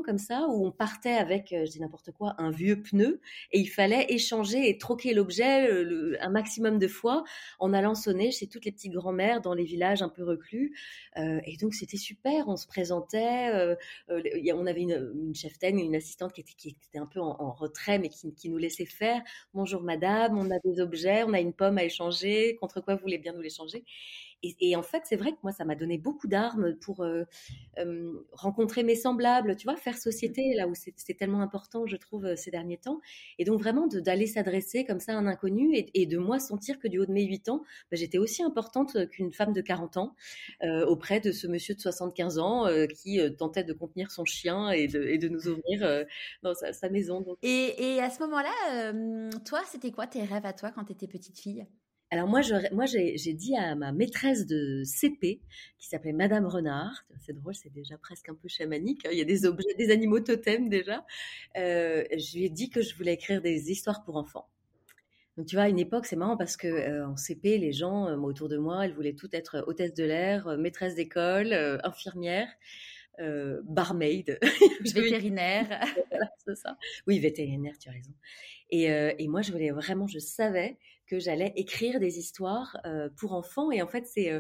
comme 0.03 0.17
ça 0.17 0.47
où 0.47 0.65
on 0.65 0.71
partait 0.71 1.13
avec, 1.13 1.53
euh, 1.53 1.65
je 1.65 1.71
dis 1.71 1.79
n'importe 1.79 2.11
quoi, 2.11 2.35
un 2.37 2.51
vieux 2.51 2.81
pneu 2.81 3.21
et 3.51 3.59
il 3.59 3.67
fallait 3.67 4.05
échanger 4.09 4.69
et 4.69 4.77
troquer 4.77 5.13
l'objet 5.13 5.69
euh, 5.71 6.17
un 6.19 6.29
maximum 6.29 6.79
de 6.79 6.87
fois 6.87 7.23
en 7.59 7.73
allant 7.73 7.95
sonner 7.95 8.31
chez 8.31 8.47
toutes 8.47 8.65
les 8.65 8.71
petites 8.71 8.93
grand-mères 8.93 9.41
dans 9.41 9.53
les 9.53 9.63
villages 9.63 10.01
un 10.01 10.09
peu 10.09 10.23
reclus. 10.23 10.75
Euh, 11.17 11.39
et 11.45 11.57
donc 11.57 11.73
c'était 11.73 11.97
super, 11.97 12.47
on 12.47 12.55
se 12.55 12.67
présentait, 12.67 13.77
on 14.09 14.65
avait 14.65 14.81
une, 14.81 15.11
une 15.15 15.35
cheftaine, 15.35 15.79
une 15.79 15.95
assistante 15.95 16.33
qui 16.33 16.41
était, 16.41 16.53
qui 16.53 16.69
était 16.69 16.99
un 16.99 17.05
peu 17.05 17.19
en, 17.19 17.51
retrait 17.51 17.99
mais 17.99 18.09
qui, 18.09 18.33
qui, 18.33 18.49
nous 18.49 18.57
laissait 18.57 18.85
faire. 18.85 19.21
Bonjour 19.53 19.81
madame, 19.81 20.37
on 20.37 20.49
a 20.51 20.59
des 20.59 20.79
objets, 20.79 21.23
on 21.23 21.33
a 21.33 21.39
une 21.39 21.53
pomme 21.53 21.77
à 21.77 21.83
échanger, 21.83 22.55
contre 22.59 22.81
quoi 22.81 22.95
vous 22.95 23.01
voulez 23.01 23.17
bien 23.17 23.33
nous 23.33 23.41
l'échanger? 23.41 23.83
Et, 24.43 24.75
en 24.75 24.81
fait, 24.81 25.03
c'est 25.05 25.15
vrai 25.15 25.31
que 25.31 25.37
moi, 25.43 25.51
ça 25.51 25.65
m'a 25.65 25.75
donné 25.75 25.97
beaucoup 25.97 26.27
d'armes 26.27 26.75
pour 26.75 27.03
euh, 27.03 27.25
rencontrer 28.31 28.83
mes 28.83 28.95
semblables, 28.95 29.55
tu 29.55 29.65
vois, 29.65 29.75
faire 29.75 29.97
société, 29.97 30.53
là 30.55 30.67
où 30.67 30.73
c'est 30.73 31.13
tellement 31.13 31.41
important, 31.41 31.85
je 31.85 31.95
trouve, 31.95 32.25
euh, 32.25 32.35
ces 32.35 32.49
derniers 32.49 32.77
temps. 32.77 33.01
Et 33.37 33.45
donc, 33.45 33.59
vraiment, 33.59 33.87
d'aller 33.87 34.25
s'adresser 34.25 34.83
comme 34.83 34.99
ça 34.99 35.13
à 35.13 35.15
un 35.15 35.27
inconnu 35.27 35.71
et, 35.73 36.05
de 36.05 36.17
moi 36.17 36.39
sentir 36.39 36.79
que 36.79 36.87
du 36.87 36.99
haut 36.99 37.05
de 37.05 37.11
mes 37.11 37.23
8 37.23 37.49
ans, 37.49 37.61
bah, 37.91 37.97
j'étais 37.97 38.17
aussi 38.17 38.41
importante 38.41 39.07
qu'une 39.09 39.31
femme 39.31 39.53
de 39.53 39.61
40 39.61 39.97
ans 39.97 40.15
euh, 40.63 40.85
auprès 40.85 41.19
de 41.19 41.31
ce 41.31 41.47
monsieur 41.47 41.75
de 41.75 41.79
75 41.79 42.39
ans 42.39 42.65
qui 42.95 43.19
tentait 43.37 43.63
de 43.63 43.73
contenir 43.73 44.11
son 44.11 44.25
chien 44.25 44.71
et 44.71 44.87
de, 44.87 45.27
nous 45.27 45.47
ouvrir 45.47 46.05
dans 46.41 46.53
sa, 46.53 46.89
maison. 46.89 47.23
Et, 47.43 47.99
à 48.01 48.09
ce 48.09 48.19
moment-là, 48.21 48.93
toi, 49.45 49.61
c'était 49.67 49.91
quoi 49.91 50.07
tes 50.07 50.23
rêves 50.23 50.45
à 50.45 50.53
toi 50.53 50.71
quand 50.71 50.85
tu 50.85 50.93
étais 50.93 51.07
petite 51.07 51.39
fille? 51.39 51.65
Alors 52.11 52.27
moi, 52.27 52.41
moi 52.73 52.85
j'ai 52.85 53.33
dit 53.33 53.55
à 53.55 53.73
ma 53.75 53.93
maîtresse 53.93 54.45
de 54.45 54.83
CP, 54.83 55.39
qui 55.79 55.87
s'appelait 55.87 56.11
Madame 56.11 56.45
Renard, 56.45 57.05
c'est 57.25 57.31
drôle, 57.31 57.55
c'est 57.55 57.71
déjà 57.71 57.97
presque 57.97 58.27
un 58.27 58.35
peu 58.35 58.49
chamanique, 58.49 59.05
hein, 59.05 59.09
il 59.13 59.17
y 59.17 59.21
a 59.21 59.25
des 59.25 59.45
objets, 59.45 59.73
des 59.77 59.91
animaux 59.91 60.19
totems 60.19 60.67
déjà, 60.67 61.05
euh, 61.57 62.03
je 62.11 62.37
lui 62.37 62.45
ai 62.45 62.49
dit 62.49 62.69
que 62.69 62.81
je 62.81 62.93
voulais 62.95 63.13
écrire 63.13 63.41
des 63.41 63.71
histoires 63.71 64.03
pour 64.03 64.17
enfants. 64.17 64.49
Donc 65.37 65.45
tu 65.47 65.55
vois, 65.55 65.63
à 65.63 65.69
une 65.69 65.79
époque, 65.79 66.05
c'est 66.05 66.17
marrant 66.17 66.35
parce 66.35 66.57
que 66.57 66.67
euh, 66.67 67.07
en 67.07 67.15
CP, 67.15 67.57
les 67.57 67.71
gens 67.71 68.09
euh, 68.09 68.17
autour 68.17 68.49
de 68.49 68.57
moi, 68.57 68.83
elles 68.85 68.93
voulaient 68.93 69.15
toutes 69.15 69.33
être 69.33 69.63
hôtesse 69.65 69.93
de 69.93 70.03
l'air, 70.03 70.57
maîtresse 70.57 70.95
d'école, 70.95 71.53
infirmière. 71.85 72.49
Barmaid, 73.63 74.39
vétérinaire. 74.95 75.83
c'est 76.45 76.55
ça. 76.55 76.77
Oui, 77.07 77.19
vétérinaire, 77.19 77.77
tu 77.79 77.89
as 77.89 77.91
raison. 77.91 78.13
Et, 78.69 78.85
et, 78.85 79.27
moi, 79.27 79.41
je 79.41 79.51
voulais 79.51 79.71
vraiment, 79.71 80.07
je 80.07 80.19
savais 80.19 80.77
que 81.11 81.19
j'allais 81.19 81.51
écrire 81.57 81.99
des 81.99 82.19
histoires 82.19 82.77
euh, 82.85 83.09
pour 83.17 83.33
enfants. 83.33 83.69
Et 83.69 83.81
en 83.81 83.87
fait, 83.87 84.07
c'est, 84.07 84.31
euh, 84.31 84.39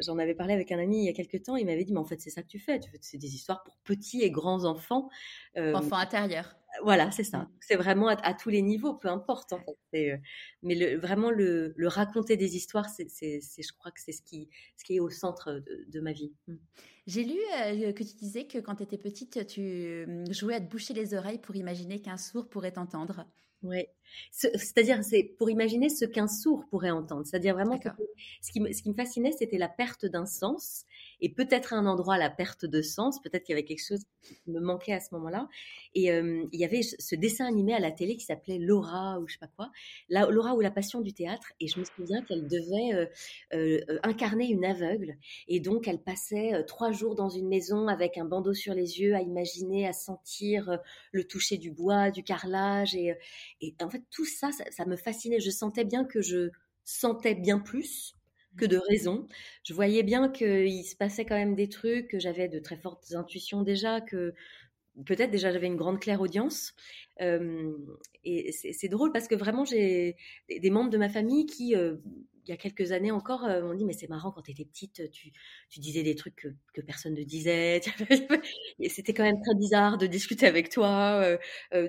j'en 0.00 0.18
avais 0.18 0.34
parlé 0.34 0.52
avec 0.52 0.72
un 0.72 0.78
ami 0.80 0.98
il 0.98 1.04
y 1.04 1.08
a 1.08 1.12
quelques 1.12 1.44
temps. 1.44 1.54
Il 1.54 1.66
m'avait 1.66 1.84
dit, 1.84 1.92
mais 1.92 2.00
en 2.00 2.04
fait, 2.04 2.20
c'est 2.20 2.30
ça 2.30 2.42
que 2.42 2.48
tu 2.48 2.58
fais. 2.58 2.80
Tu 2.80 2.90
fais 2.90 2.98
c'est 3.00 3.16
des 3.16 3.36
histoires 3.36 3.62
pour 3.62 3.76
petits 3.84 4.22
et 4.22 4.30
grands 4.30 4.64
enfants. 4.64 5.08
Euh, 5.56 5.72
enfants 5.72 5.96
intérieurs. 5.96 6.56
Voilà, 6.82 7.12
c'est 7.12 7.22
ça. 7.22 7.38
Mm. 7.38 7.48
C'est 7.60 7.76
vraiment 7.76 8.08
à, 8.08 8.34
tous 8.34 8.50
les 8.50 8.60
niveaux, 8.60 8.94
peu 8.94 9.06
importe. 9.06 9.52
En 9.52 9.60
fait. 9.92 10.20
mais 10.62 10.74
le, 10.74 10.96
vraiment 10.96 11.30
le, 11.30 11.72
raconter 11.84 12.36
des 12.36 12.56
histoires, 12.56 12.88
c'est, 12.88 13.06
je 13.08 13.72
crois 13.78 13.92
que 13.92 14.00
c'est 14.00 14.10
ce 14.12 14.22
qui, 14.22 14.48
ce 14.76 14.82
qui 14.82 14.96
est 14.96 15.00
au 15.00 15.10
centre 15.10 15.62
de, 15.86 16.00
ma 16.00 16.10
vie. 16.10 16.32
J'ai 17.06 17.24
lu 17.24 17.38
que 17.94 18.02
tu 18.02 18.14
disais 18.16 18.46
que 18.46 18.58
quand 18.58 18.76
tu 18.76 18.82
étais 18.82 18.98
petite, 18.98 19.46
tu 19.46 20.06
jouais 20.30 20.54
à 20.54 20.60
te 20.60 20.70
boucher 20.70 20.94
les 20.94 21.14
oreilles 21.14 21.38
pour 21.38 21.54
imaginer 21.54 22.00
qu'un 22.00 22.16
sourd 22.16 22.48
pourrait 22.48 22.72
t'entendre. 22.72 23.26
Oui, 23.62 23.86
c'est-à-dire 24.30 25.02
c'est 25.02 25.22
pour 25.38 25.48
imaginer 25.48 25.88
ce 25.88 26.04
qu'un 26.04 26.28
sourd 26.28 26.66
pourrait 26.70 26.90
entendre. 26.90 27.26
C'est-à-dire 27.26 27.54
vraiment 27.54 27.80
ce 28.42 28.52
qui, 28.52 28.60
ce 28.74 28.82
qui 28.82 28.90
me 28.90 28.94
fascinait, 28.94 29.32
c'était 29.32 29.56
la 29.56 29.68
perte 29.68 30.04
d'un 30.04 30.26
sens 30.26 30.84
et 31.20 31.28
peut-être 31.28 31.72
à 31.72 31.76
un 31.76 31.86
endroit 31.86 32.18
la 32.18 32.30
perte 32.30 32.64
de 32.64 32.82
sens. 32.82 33.20
Peut-être 33.20 33.44
qu'il 33.44 33.54
y 33.54 33.58
avait 33.58 33.64
quelque 33.64 33.84
chose 33.84 34.02
qui 34.22 34.36
me 34.46 34.60
manquait 34.60 34.92
à 34.92 35.00
ce 35.00 35.14
moment-là. 35.14 35.48
Et 35.94 36.10
euh, 36.10 36.44
il 36.52 36.60
y 36.60 36.64
avait 36.64 36.82
ce 36.82 37.14
dessin 37.14 37.46
animé 37.46 37.74
à 37.74 37.80
la 37.80 37.90
télé 37.90 38.16
qui 38.16 38.24
s'appelait 38.24 38.58
Laura 38.58 39.18
ou 39.20 39.28
je 39.28 39.34
sais 39.34 39.38
pas 39.38 39.50
quoi, 39.56 39.70
la, 40.08 40.26
Laura 40.26 40.54
ou 40.54 40.60
la 40.60 40.70
passion 40.70 41.00
du 41.00 41.12
théâtre. 41.12 41.52
Et 41.60 41.68
je 41.68 41.78
me 41.78 41.84
souviens 41.84 42.22
qu'elle 42.22 42.46
devait 42.46 42.94
euh, 42.94 43.06
euh, 43.54 43.98
incarner 44.02 44.46
une 44.46 44.64
aveugle. 44.64 45.16
Et 45.48 45.60
donc 45.60 45.88
elle 45.88 46.02
passait 46.02 46.64
trois 46.66 46.92
jours 46.92 47.14
dans 47.14 47.28
une 47.28 47.48
maison 47.48 47.88
avec 47.88 48.18
un 48.18 48.24
bandeau 48.24 48.54
sur 48.54 48.74
les 48.74 49.00
yeux, 49.00 49.14
à 49.14 49.20
imaginer, 49.20 49.86
à 49.86 49.92
sentir 49.92 50.78
le 51.12 51.24
toucher 51.24 51.58
du 51.58 51.70
bois, 51.70 52.10
du 52.10 52.22
carrelage. 52.22 52.94
Et, 52.94 53.14
en 53.82 53.90
fait 53.90 54.02
tout 54.10 54.24
ça, 54.24 54.50
ça 54.70 54.84
me 54.84 54.96
fascinait. 54.96 55.40
Je 55.40 55.50
sentais 55.50 55.84
bien 55.84 56.04
que 56.04 56.20
je 56.20 56.50
sentais 56.84 57.34
bien 57.34 57.58
plus 57.58 58.14
que 58.56 58.64
de 58.66 58.78
raison. 58.78 59.26
Je 59.64 59.74
voyais 59.74 60.02
bien 60.02 60.28
qu'il 60.28 60.84
se 60.84 60.96
passait 60.96 61.24
quand 61.24 61.36
même 61.36 61.54
des 61.54 61.68
trucs, 61.68 62.08
que 62.08 62.18
j'avais 62.18 62.48
de 62.48 62.58
très 62.58 62.76
fortes 62.76 63.12
intuitions 63.14 63.62
déjà, 63.62 64.00
que 64.00 64.34
peut-être 65.06 65.30
déjà 65.30 65.52
j'avais 65.52 65.66
une 65.66 65.76
grande 65.76 66.00
claire 66.00 66.20
audience. 66.20 66.74
et 67.20 68.52
c'est 68.52 68.88
drôle 68.88 69.12
parce 69.12 69.28
que 69.28 69.34
vraiment 69.34 69.64
j'ai 69.64 70.16
des 70.48 70.70
membres 70.70 70.90
de 70.90 70.98
ma 70.98 71.08
famille 71.08 71.46
qui, 71.46 71.74
il 72.46 72.50
y 72.50 72.52
a 72.52 72.56
quelques 72.56 72.92
années 72.92 73.10
encore, 73.10 73.44
euh, 73.44 73.62
m'ont 73.62 73.74
dit, 73.74 73.84
mais 73.84 73.92
c'est 73.92 74.08
marrant, 74.08 74.30
quand 74.32 74.42
tu 74.42 74.50
étais 74.50 74.64
petite, 74.64 75.10
tu, 75.10 75.32
tu 75.68 75.80
disais 75.80 76.02
des 76.02 76.14
trucs 76.14 76.36
que, 76.36 76.48
que 76.72 76.80
personne 76.80 77.14
ne 77.14 77.22
disait. 77.24 77.80
C'était 78.88 79.14
quand 79.14 79.24
même 79.24 79.40
très 79.42 79.54
bizarre 79.54 79.98
de 79.98 80.06
discuter 80.06 80.46
avec 80.46 80.70
toi. 80.70 81.38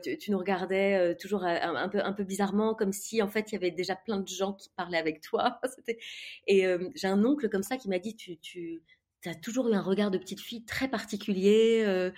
tu, 0.04 0.32
nous 0.32 0.38
regardais 0.38 1.16
toujours 1.16 1.44
un, 1.44 1.90
peu, 1.90 2.00
un 2.04 2.14
peu 2.14 2.24
bizarrement, 2.24 2.76
comme 2.76 2.94
si, 2.94 3.22
en 3.22 3.28
fait, 3.28 3.52
il 3.52 3.56
y 3.56 3.58
avait 3.58 3.72
déjà 3.72 3.96
plein 3.96 4.20
de 4.20 4.28
gens 4.28 4.54
qui 4.54 4.70
parlaient 4.76 4.98
avec 4.98 5.22
toi. 5.22 5.60
Et 6.48 6.66
j'ai 6.96 7.08
un 7.08 7.24
oncle 7.26 7.50
comme 7.50 7.64
ça 7.64 7.78
qui 7.78 7.90
m'a 7.90 8.00
dit, 8.00 8.16
tu 8.16 8.82
tu 9.26 9.30
as 9.32 9.36
toujours 9.36 9.68
eu 9.70 9.74
un 9.74 9.82
regard 9.82 10.12
de 10.12 10.20
petite 10.20 10.40
fille 10.40 10.64
très 10.66 10.88
particulier. 10.88 11.84
Euh, 11.84 12.12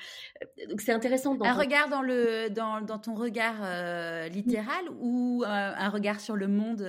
donc 0.69 0.81
c'est 0.81 0.91
intéressant. 0.91 1.37
un 1.41 1.53
regard 1.53 1.87
dans, 1.87 2.01
le, 2.01 2.49
dans, 2.49 2.81
dans 2.81 2.99
ton 2.99 3.15
regard 3.15 3.55
euh, 3.61 4.27
littéral 4.27 4.83
ou 4.99 5.43
euh, 5.45 5.47
un 5.47 5.89
regard 5.89 6.19
sur 6.19 6.35
le 6.35 6.49
monde 6.49 6.81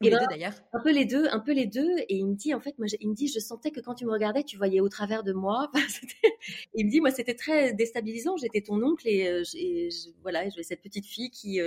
les 0.00 0.10
ben, 0.10 0.20
deux 0.20 0.26
d'ailleurs? 0.30 0.52
Un 0.72 0.80
peu 0.80 0.92
les 0.92 1.06
deux, 1.06 1.26
un 1.32 1.40
peu 1.40 1.52
les 1.52 1.66
deux. 1.66 1.90
Et 2.08 2.18
il 2.18 2.26
me 2.26 2.36
dit 2.36 2.54
en 2.54 2.60
fait, 2.60 2.78
moi, 2.78 2.86
il 3.00 3.08
me 3.08 3.14
dit, 3.14 3.26
je 3.26 3.40
sentais 3.40 3.72
que 3.72 3.80
quand 3.80 3.94
tu 3.94 4.06
me 4.06 4.12
regardais, 4.12 4.44
tu 4.44 4.56
voyais 4.56 4.80
au 4.80 4.88
travers 4.88 5.24
de 5.24 5.32
moi. 5.32 5.72
il 6.74 6.86
me 6.86 6.90
dit, 6.90 7.00
moi, 7.00 7.10
c'était 7.10 7.34
très 7.34 7.72
déstabilisant. 7.72 8.36
J'étais 8.36 8.60
ton 8.60 8.80
oncle 8.80 9.08
et, 9.08 9.42
je, 9.42 10.10
voilà, 10.22 10.48
j'avais 10.48 10.62
cette 10.62 10.82
petite 10.82 11.06
fille 11.06 11.30
qui, 11.30 11.60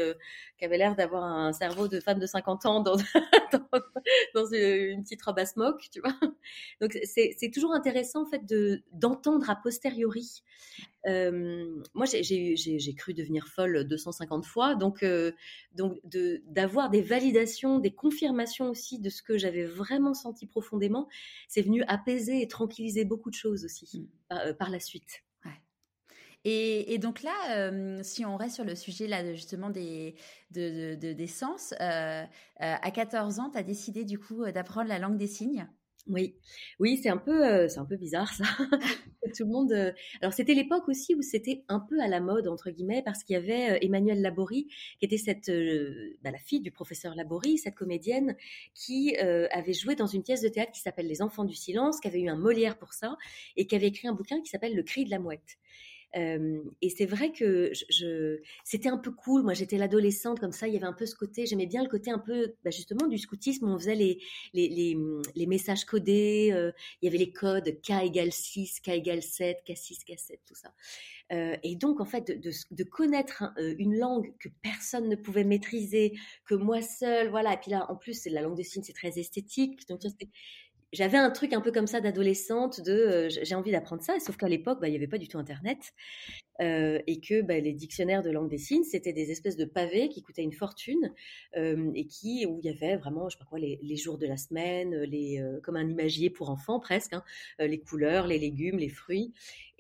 qui 0.58 0.66
avait 0.66 0.78
l'air 0.78 0.96
d'avoir 0.96 1.26
un 1.26 1.52
cerveau 1.52 1.90
de 1.90 2.00
femme 2.00 2.20
de 2.20 2.26
50 2.26 2.66
ans 2.66 2.80
dans, 2.80 2.96
dans, 3.52 3.82
dans 4.34 4.46
une, 4.46 5.04
petite 5.04 5.22
robe 5.24 5.40
à 5.40 5.46
smoke, 5.46 5.90
tu 5.92 6.00
vois. 6.00 6.16
Donc 6.80 6.98
c'est 7.04 7.52
toujours 7.54 7.74
intéressant 7.82 8.24
en 8.24 8.26
fait 8.26 8.46
de 8.46 8.84
d'entendre 8.94 9.50
a 9.50 9.56
posteriori. 9.56 10.44
Euh, 11.08 11.82
moi, 11.96 12.06
j'ai 12.06 12.94
cru 12.96 13.14
devenir 13.14 13.48
folle 13.48 13.88
250 13.88 14.46
fois, 14.46 14.76
donc 14.76 15.02
euh, 15.02 15.32
donc 15.74 16.00
de 16.04 16.44
d'avoir 16.46 16.90
des 16.90 17.02
validations, 17.02 17.80
des 17.80 17.94
confirmations 17.94 18.70
aussi 18.70 19.00
de 19.00 19.10
ce 19.10 19.24
que 19.24 19.38
j'avais 19.38 19.66
vraiment 19.66 20.14
senti 20.14 20.46
profondément, 20.46 21.08
c'est 21.48 21.64
venu 21.64 21.84
apaiser 21.88 22.42
et 22.42 22.48
tranquilliser 22.48 23.04
beaucoup 23.04 23.32
de 23.32 23.36
choses 23.36 23.66
aussi 23.66 24.08
mmh. 24.32 24.34
euh, 24.34 24.54
par, 24.54 24.70
la 24.70 24.80
suite. 24.80 25.24
Et, 26.44 26.98
donc 26.98 27.22
là, 27.22 27.72
si 28.02 28.26
on 28.26 28.36
reste 28.36 28.56
sur 28.56 28.64
le 28.66 28.74
sujet 28.74 29.06
là 29.06 29.32
justement 29.36 29.70
des, 29.70 30.16
de, 30.50 30.96
des 30.96 31.28
sens, 31.28 31.72
à 31.80 32.92
14 32.92 33.40
ans, 33.40 33.52
tu 33.52 33.60
as 33.60 33.64
décidé 33.64 34.06
du 34.06 34.18
coup 34.18 34.44
d'apprendre 34.52 34.90
la 34.90 34.98
langue 34.98 35.18
des 35.18 35.28
signes? 35.28 35.68
Oui, 36.08 36.36
oui, 36.80 37.00
c'est 37.02 37.10
un 37.10 37.18
peu, 37.18 37.46
euh, 37.46 37.68
c'est 37.68 37.80
un 37.80 37.86
peu 37.86 37.96
bizarre 37.96 38.34
ça. 38.34 38.44
Tout 39.38 39.46
le 39.46 39.52
monde. 39.52 39.72
Euh, 39.72 39.92
alors 40.22 40.34
c'était 40.34 40.56
l'époque 40.56 40.90
aussi 40.90 41.14
où 41.14 41.22
c'était 41.22 41.64
un 41.68 41.80
peu 41.80 42.00
à 42.02 42.08
la 42.08 42.20
mode 42.20 42.48
entre 42.48 42.72
guillemets 42.72 43.04
parce 43.04 43.24
qu'il 43.24 43.36
y 43.36 43.38
avait 43.38 43.72
euh, 43.72 43.78
Emmanuelle 43.82 44.22
Laborie 44.22 44.68
qui 45.00 45.06
était 45.06 45.20
cette, 45.20 45.52
bah, 46.24 46.32
la 46.32 46.40
fille 46.40 46.60
du 46.60 46.72
professeur 46.72 47.14
Laborie, 47.16 47.60
cette 47.60 47.76
comédienne 47.76 48.36
qui 48.74 49.16
avait 49.18 49.74
joué 49.74 49.96
dans 49.96 50.08
une 50.08 50.24
pièce 50.24 50.42
de 50.42 50.50
théâtre 50.50 50.72
qui 50.72 50.82
s'appelle 50.82 51.08
Les 51.08 51.22
Enfants 51.22 51.46
du 51.46 51.56
silence, 51.56 52.00
qui 52.00 52.08
avait 52.08 52.22
eu 52.22 52.30
un 52.30 52.36
Molière 52.36 52.78
pour 52.78 52.94
ça 52.94 53.16
et 53.56 53.68
qui 53.68 53.76
avait 53.76 53.88
écrit 53.88 54.08
un 54.08 54.14
bouquin 54.14 54.42
qui 54.42 54.50
s'appelle 54.50 54.76
Le 54.76 54.84
cri 54.84 55.06
de 55.06 55.12
la 55.12 55.20
mouette 55.20 55.58
et 56.14 56.90
c'est 56.90 57.06
vrai 57.06 57.32
que 57.32 57.72
c'était 58.64 58.90
un 58.90 58.98
peu 58.98 59.12
cool. 59.12 59.44
Moi, 59.44 59.54
j'étais 59.54 59.78
l'adolescente 59.78 60.40
comme 60.40 60.52
ça. 60.52 60.68
Il 60.68 60.74
y 60.74 60.78
avait 60.78 60.86
un 60.86 60.94
peu 60.94 61.06
ce 61.06 61.16
côté. 61.16 61.46
J'aimais 61.46 61.68
bien 61.68 61.84
le 61.84 61.90
côté 61.90 62.12
un 62.12 62.20
peu, 62.20 62.54
bah, 62.64 62.72
justement, 62.72 63.08
du 63.08 63.18
scoutisme. 63.18 63.68
On 63.68 63.78
faisait 63.78 63.96
les, 63.96 64.20
les, 64.54 64.96
mmh, 64.96 65.22
messages 65.48 65.86
codés. 65.86 66.74
il 67.02 67.06
y 67.06 67.08
avait 67.08 67.18
les 67.18 67.32
codes 67.32 67.80
K 67.82 67.92
égale 68.04 68.32
6, 68.32 68.82
K 68.82 68.90
égale 68.90 69.24
7, 69.24 69.60
K6, 69.68 70.06
K7, 70.06 70.40
tout 70.46 70.56
ça. 70.56 70.74
et 71.30 71.76
donc, 71.76 72.02
en 72.02 72.06
fait, 72.06 72.28
de, 72.40 72.52
de, 72.72 72.84
connaître 72.84 73.44
une 73.78 73.98
langue 73.98 74.34
que 74.40 74.50
personne 74.62 75.08
ne 75.08 75.16
pouvait 75.16 75.46
maîtriser, 75.46 76.14
que 76.46 76.56
moi 76.56 76.82
seule, 76.82 77.30
voilà. 77.30 77.54
Et 77.54 77.58
puis 77.58 77.72
là, 77.72 77.90
en 77.90 77.96
plus, 77.96 78.26
la 78.26 78.42
langue 78.42 78.56
des 78.56 78.64
signes, 78.64 78.84
c'est 78.84 78.94
très 78.94 79.18
esthétique. 79.18 79.88
Donc, 79.88 80.02
j'avais 80.94 81.18
un 81.18 81.30
truc 81.32 81.54
un 81.54 81.62
peu 81.62 81.72
comme 81.72 81.88
ça 81.88 82.02
d'adolescente 82.02 82.82
de 82.82 82.92
euh, 82.92 83.30
j'ai 83.30 83.56
envie 83.56 83.72
d'apprendre 83.72 84.02
ça, 84.02 84.20
sauf 84.20 84.36
qu'à 84.36 84.50
l'époque, 84.50 84.80
bah, 84.82 84.88
il 84.88 84.92
n'y 84.92 84.98
avait 84.98 85.08
pas 85.08 85.18
du 85.18 85.28
tout 85.28 85.38
Internet 85.38 85.94
euh, 86.60 87.00
et 87.08 87.22
que 87.22 87.42
bah, 87.42 87.60
les 87.60 87.74
dictionnaires 87.74 88.22
de 88.22 88.30
langue 88.30 88.50
des 88.50 88.58
signes, 88.58 88.84
c'était 88.84 89.14
des 89.14 89.32
espèces 89.32 89.56
de 89.56 89.66
pavés 89.66 90.10
qui 90.10 90.22
coûtaient 90.22 90.44
une 90.44 90.52
fortune 90.52 91.14
euh, 91.56 91.92
et 91.96 92.08
qui 92.08 92.46
où 92.46 92.60
il 92.60 92.66
y 92.66 92.70
avait 92.70 92.98
vraiment, 92.98 93.30
je 93.30 93.38
sais 93.38 93.40
pas 93.40 93.46
quoi, 93.46 93.60
les, 93.60 93.80
les 93.82 93.96
jours 93.96 94.18
de 94.18 94.28
la 94.28 94.38
semaine, 94.38 95.04
les 95.04 95.42
comme 95.64 95.76
un 95.76 95.88
imagier 95.88 96.30
pour 96.30 96.50
enfants 96.50 96.80
presque, 96.80 97.14
hein, 97.14 97.24
les 97.60 97.80
couleurs, 97.80 98.28
les 98.28 98.40
légumes, 98.40 98.78
les 98.78 98.90
fruits. 98.90 99.34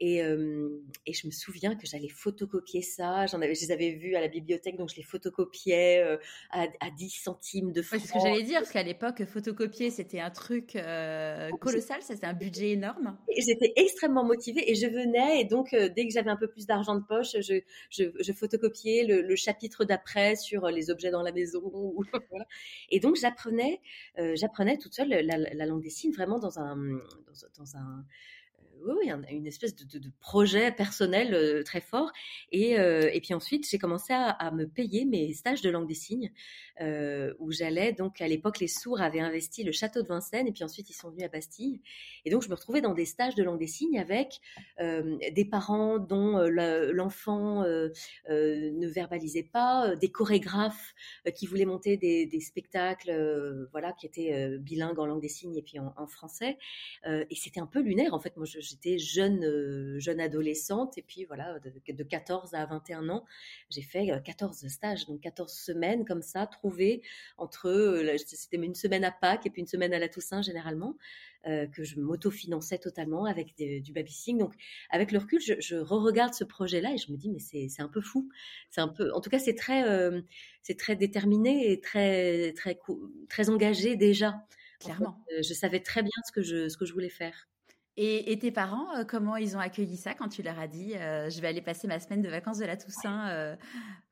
Et, 0.03 0.17
et, 0.17 1.13
je 1.13 1.27
me 1.27 1.31
souviens 1.31 1.75
que 1.75 1.85
j'allais 1.85 2.09
photocopier 2.09 2.81
ça. 2.81 3.27
J'en 3.27 3.39
avais, 3.39 3.53
je 3.53 3.61
les 3.61 3.71
avais 3.71 3.91
vus 3.91 4.15
à 4.15 4.21
la 4.21 4.29
bibliothèque, 4.29 4.75
donc 4.75 4.89
je 4.89 4.95
les 4.95 5.03
photocopiais 5.03 6.01
à, 6.49 6.67
à, 6.79 6.89
10 6.89 7.09
centimes 7.09 7.71
de 7.71 7.83
francs. 7.83 7.99
c'est 8.01 8.07
ce 8.07 8.13
que 8.13 8.19
j'allais 8.19 8.41
dire, 8.41 8.61
parce 8.61 8.71
qu'à 8.71 8.81
l'époque, 8.81 9.23
photocopier, 9.25 9.91
c'était 9.91 10.19
un 10.19 10.31
truc 10.31 10.75
colossal, 11.59 12.01
ça 12.01 12.13
c'était 12.13 12.27
un 12.27 12.33
budget 12.33 12.71
énorme. 12.71 13.17
J'étais 13.37 13.73
extrêmement 13.75 14.23
motivée 14.23 14.69
et 14.69 14.75
je 14.75 14.87
venais, 14.87 15.41
et 15.41 15.45
donc 15.45 15.71
dès 15.71 16.07
que 16.07 16.13
j'avais 16.13 16.29
un 16.29 16.37
peu 16.37 16.47
plus 16.47 16.65
d'argent 16.65 16.95
de 16.95 17.03
poche, 17.03 17.35
je, 17.39 17.61
je, 17.89 18.03
je 18.19 18.33
photocopiais 18.33 19.05
le, 19.05 19.35
chapitre 19.35 19.85
d'après 19.85 20.35
sur 20.35 20.67
les 20.67 20.91
objets 20.91 21.11
dans 21.11 21.23
la 21.23 21.31
maison. 21.31 21.61
Et 22.89 22.99
donc 22.99 23.15
j'apprenais, 23.15 23.81
j'apprenais 24.35 24.77
toute 24.77 24.93
seule 24.93 25.09
la, 25.09 25.37
la, 25.37 25.65
langue 25.65 25.81
des 25.81 25.89
signes 25.89 26.11
vraiment 26.11 26.39
dans 26.39 26.59
un, 26.59 26.75
dans, 26.75 27.47
dans 27.57 27.77
un 27.77 28.05
oui, 28.85 29.11
une 29.29 29.47
espèce 29.47 29.75
de, 29.75 30.11
projet 30.19 30.71
personnel 30.71 31.33
euh, 31.33 31.63
très 31.63 31.81
fort. 31.81 32.11
Et, 32.51 32.79
euh, 32.79 33.09
et, 33.13 33.21
puis 33.21 33.33
ensuite, 33.33 33.67
j'ai 33.69 33.77
commencé 33.77 34.13
à, 34.13 34.51
me 34.51 34.65
payer 34.65 35.05
mes 35.05 35.33
stages 35.33 35.61
de 35.61 35.69
langue 35.69 35.87
des 35.87 35.95
signes, 35.95 36.31
euh, 36.81 37.33
où 37.39 37.51
j'allais. 37.51 37.93
Donc, 37.93 38.21
à 38.21 38.27
l'époque, 38.27 38.59
les 38.59 38.67
sourds 38.67 39.01
avaient 39.01 39.19
investi 39.19 39.63
le 39.63 39.71
château 39.71 40.01
de 40.01 40.07
Vincennes, 40.07 40.47
et 40.47 40.51
puis 40.51 40.63
ensuite, 40.63 40.89
ils 40.89 40.93
sont 40.93 41.09
venus 41.09 41.25
à 41.25 41.27
Bastille. 41.27 41.81
Et 42.25 42.29
donc, 42.29 42.43
je 42.43 42.49
me 42.49 42.55
retrouvais 42.55 42.81
dans 42.81 42.93
des 42.93 43.05
stages 43.05 43.35
de 43.35 43.43
langue 43.43 43.59
des 43.59 43.67
signes 43.67 43.99
avec 43.99 44.39
des 44.79 45.45
parents 45.45 45.99
dont 45.99 46.37
l'enfant 46.39 47.63
ne 47.63 48.87
verbalisait 48.87 49.43
pas, 49.51 49.95
des 49.95 50.11
chorégraphes 50.11 50.93
qui 51.35 51.45
voulaient 51.45 51.65
monter 51.65 51.97
des, 51.97 52.39
spectacles, 52.41 53.67
voilà, 53.71 53.93
qui 53.93 54.05
étaient 54.05 54.57
bilingues 54.57 54.99
en 54.99 55.05
langue 55.05 55.21
des 55.21 55.29
signes 55.29 55.55
et 55.55 55.61
puis 55.61 55.79
en, 55.79 56.07
français. 56.07 56.57
et 57.05 57.35
c'était 57.35 57.59
un 57.59 57.67
peu 57.67 57.79
lunaire, 57.79 58.13
en 58.13 58.19
fait. 58.19 58.33
J'étais 58.59 58.97
jeune, 58.97 59.43
euh, 59.43 59.99
jeune 59.99 60.19
adolescente. 60.19 60.97
Et 60.97 61.01
puis 61.01 61.25
voilà, 61.25 61.59
de, 61.59 62.03
14 62.03 62.53
à 62.53 62.65
21 62.65 63.09
ans, 63.09 63.25
j'ai 63.69 63.81
fait 63.81 64.07
14 64.23 64.63
euh, 64.63 64.69
stages, 64.69 65.05
donc 65.05 65.21
14 65.21 65.51
semaines 65.51 66.05
comme 66.05 66.21
ça, 66.21 66.47
trouvées 66.47 67.01
entre, 67.37 67.67
euh, 67.69 68.17
c'était 68.17 68.57
une 68.57 68.75
semaine 68.75 69.03
à 69.03 69.11
Pâques 69.11 69.45
et 69.45 69.49
puis 69.49 69.61
une 69.61 69.67
semaine 69.67 69.93
à 69.93 69.99
la 69.99 70.09
Toussaint 70.09 70.41
généralement. 70.41 70.95
que 71.43 71.83
je 71.83 71.99
m'autofinançais 71.99 72.77
totalement 72.77 73.25
avec 73.25 73.55
du 73.57 73.91
babysitting. 73.93 74.37
Donc, 74.37 74.53
avec 74.91 75.11
le 75.11 75.17
recul, 75.17 75.39
je, 75.41 75.75
re-regarde 75.75 76.35
ce 76.35 76.43
projet-là 76.43 76.93
et 76.93 76.97
je 76.97 77.11
me 77.11 77.17
dis, 77.17 77.29
mais 77.31 77.39
c'est 77.39 77.81
un 77.81 77.87
peu 77.87 78.01
fou. 78.01 78.29
C'est 78.69 78.81
un 78.81 78.87
peu, 78.87 79.11
en 79.13 79.21
tout 79.21 79.31
cas, 79.31 79.39
c'est 79.39 79.55
très, 79.55 79.83
c'est 80.61 80.77
très 80.77 80.95
déterminé 80.95 81.71
et 81.71 81.81
très, 81.81 82.53
très, 82.53 82.77
très 83.27 83.49
engagé 83.49 83.95
déjà. 83.95 84.45
Clairement. 84.79 85.17
je 85.41 85.53
savais 85.53 85.79
très 85.79 86.03
bien 86.03 86.11
ce 86.27 86.31
que 86.31 86.41
je, 86.43 86.69
ce 86.69 86.77
que 86.77 86.85
je 86.85 86.93
voulais 86.93 87.09
faire. 87.09 87.47
Et, 87.97 88.39
tes 88.39 88.51
parents, 88.51 88.87
euh, 88.97 89.03
comment 89.03 89.35
ils 89.35 89.57
ont 89.57 89.59
accueilli 89.59 89.97
ça 89.97 90.13
quand 90.13 90.29
tu 90.29 90.41
leur 90.41 90.57
as 90.57 90.67
dit 90.69 90.95
euh, 90.95 91.29
je 91.29 91.41
vais 91.41 91.49
aller 91.49 91.61
passer 91.61 91.87
ma 91.87 91.99
semaine 91.99 92.21
de 92.21 92.29
vacances 92.29 92.57
de 92.57 92.65
la 92.65 92.77
Toussaint 92.77 93.29
euh, 93.29 93.55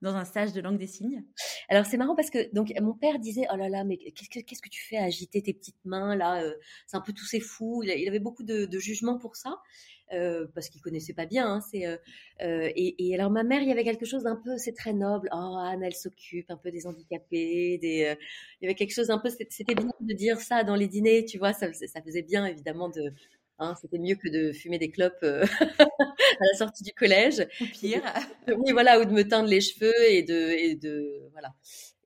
dans 0.02 0.16
un 0.16 0.26
stage 0.26 0.52
de 0.52 0.60
langue 0.60 0.78
des 0.78 0.86
signes? 0.86 1.24
Alors 1.70 1.86
c'est 1.86 1.96
marrant 1.96 2.16
parce 2.16 2.30
que 2.30 2.54
donc 2.54 2.74
mon 2.82 2.94
père 2.94 3.20
disait 3.20 3.46
oh 3.54 3.56
là 3.56 3.70
là 3.70 3.86
mais 3.86 3.98
qu'est-ce 3.98 4.30
que 4.30 4.46
qu'est-ce 4.46 4.62
que 4.62 4.70
tu 4.70 4.86
fais 4.86 4.98
à 4.98 5.06
agiter 5.06 5.42
tes 5.42 5.54
petites 5.54 5.80
mains 5.86 6.16
là 6.18 6.44
c'est 6.88 6.98
un 6.98 7.02
peu 7.02 7.14
tout 7.14 7.26
c'est 7.26 7.40
fou 7.40 7.82
il 7.84 8.08
avait 8.08 8.20
beaucoup 8.20 8.44
de, 8.44 8.66
de 8.66 8.80
jugement 8.80 9.18
pour 9.18 9.38
ça 9.38 9.62
parce 10.54 10.70
qu'il 10.70 10.82
connaissait 10.82 11.14
pas 11.14 11.26
bien 11.26 11.48
hein, 11.48 11.62
c'est 11.62 11.86
et, 12.42 13.08
et, 13.08 13.16
alors 13.16 13.30
ma 13.32 13.44
mère 13.44 13.62
il 13.62 13.70
y 13.70 13.72
avait 13.72 13.84
quelque 13.84 14.06
chose 14.06 14.24
d'un 14.24 14.36
peu 14.36 14.58
c'est 14.58 14.74
très 14.74 14.94
noble 14.94 15.30
oh 15.32 15.56
Anne 15.58 15.84
elle 15.84 15.96
s'occupe 15.96 16.50
un 16.50 16.58
peu 16.58 16.72
des 16.72 16.86
handicapés 16.86 17.78
des 17.78 18.16
il 18.60 18.66
y 18.66 18.68
avait 18.68 18.76
quelque 18.76 18.94
chose 18.94 19.10
un 19.10 19.20
peu 19.20 19.30
c'était 19.30 19.76
bien 19.76 19.92
de 20.00 20.14
dire 20.14 20.40
ça 20.42 20.64
dans 20.64 20.76
les 20.76 20.88
dîners 20.88 21.26
tu 21.26 21.38
vois 21.38 21.54
ça, 21.54 21.72
ça 21.72 22.02
faisait 22.02 22.24
bien 22.24 22.46
évidemment 22.46 22.90
de 22.90 23.14
Hein, 23.60 23.76
c'était 23.82 24.00
mieux 24.00 24.16
que 24.16 24.30
de 24.30 24.54
fumer 24.54 24.80
des 24.80 24.90
clopes 24.90 25.22
euh, 25.24 25.44
à 25.80 26.46
la 26.52 26.58
sortie 26.58 26.84
du 26.84 26.94
collège. 26.94 27.46
Ou 27.60 27.66
pire. 27.66 28.02
oui, 28.48 28.72
voilà, 28.72 29.00
ou 29.02 29.06
de 29.06 29.12
me 29.12 29.28
teindre 29.28 29.50
les 29.50 29.60
cheveux 29.60 29.94
et 30.10 30.24
de, 30.24 30.34
et 30.52 30.76
de 30.76 31.28
voilà, 31.34 31.54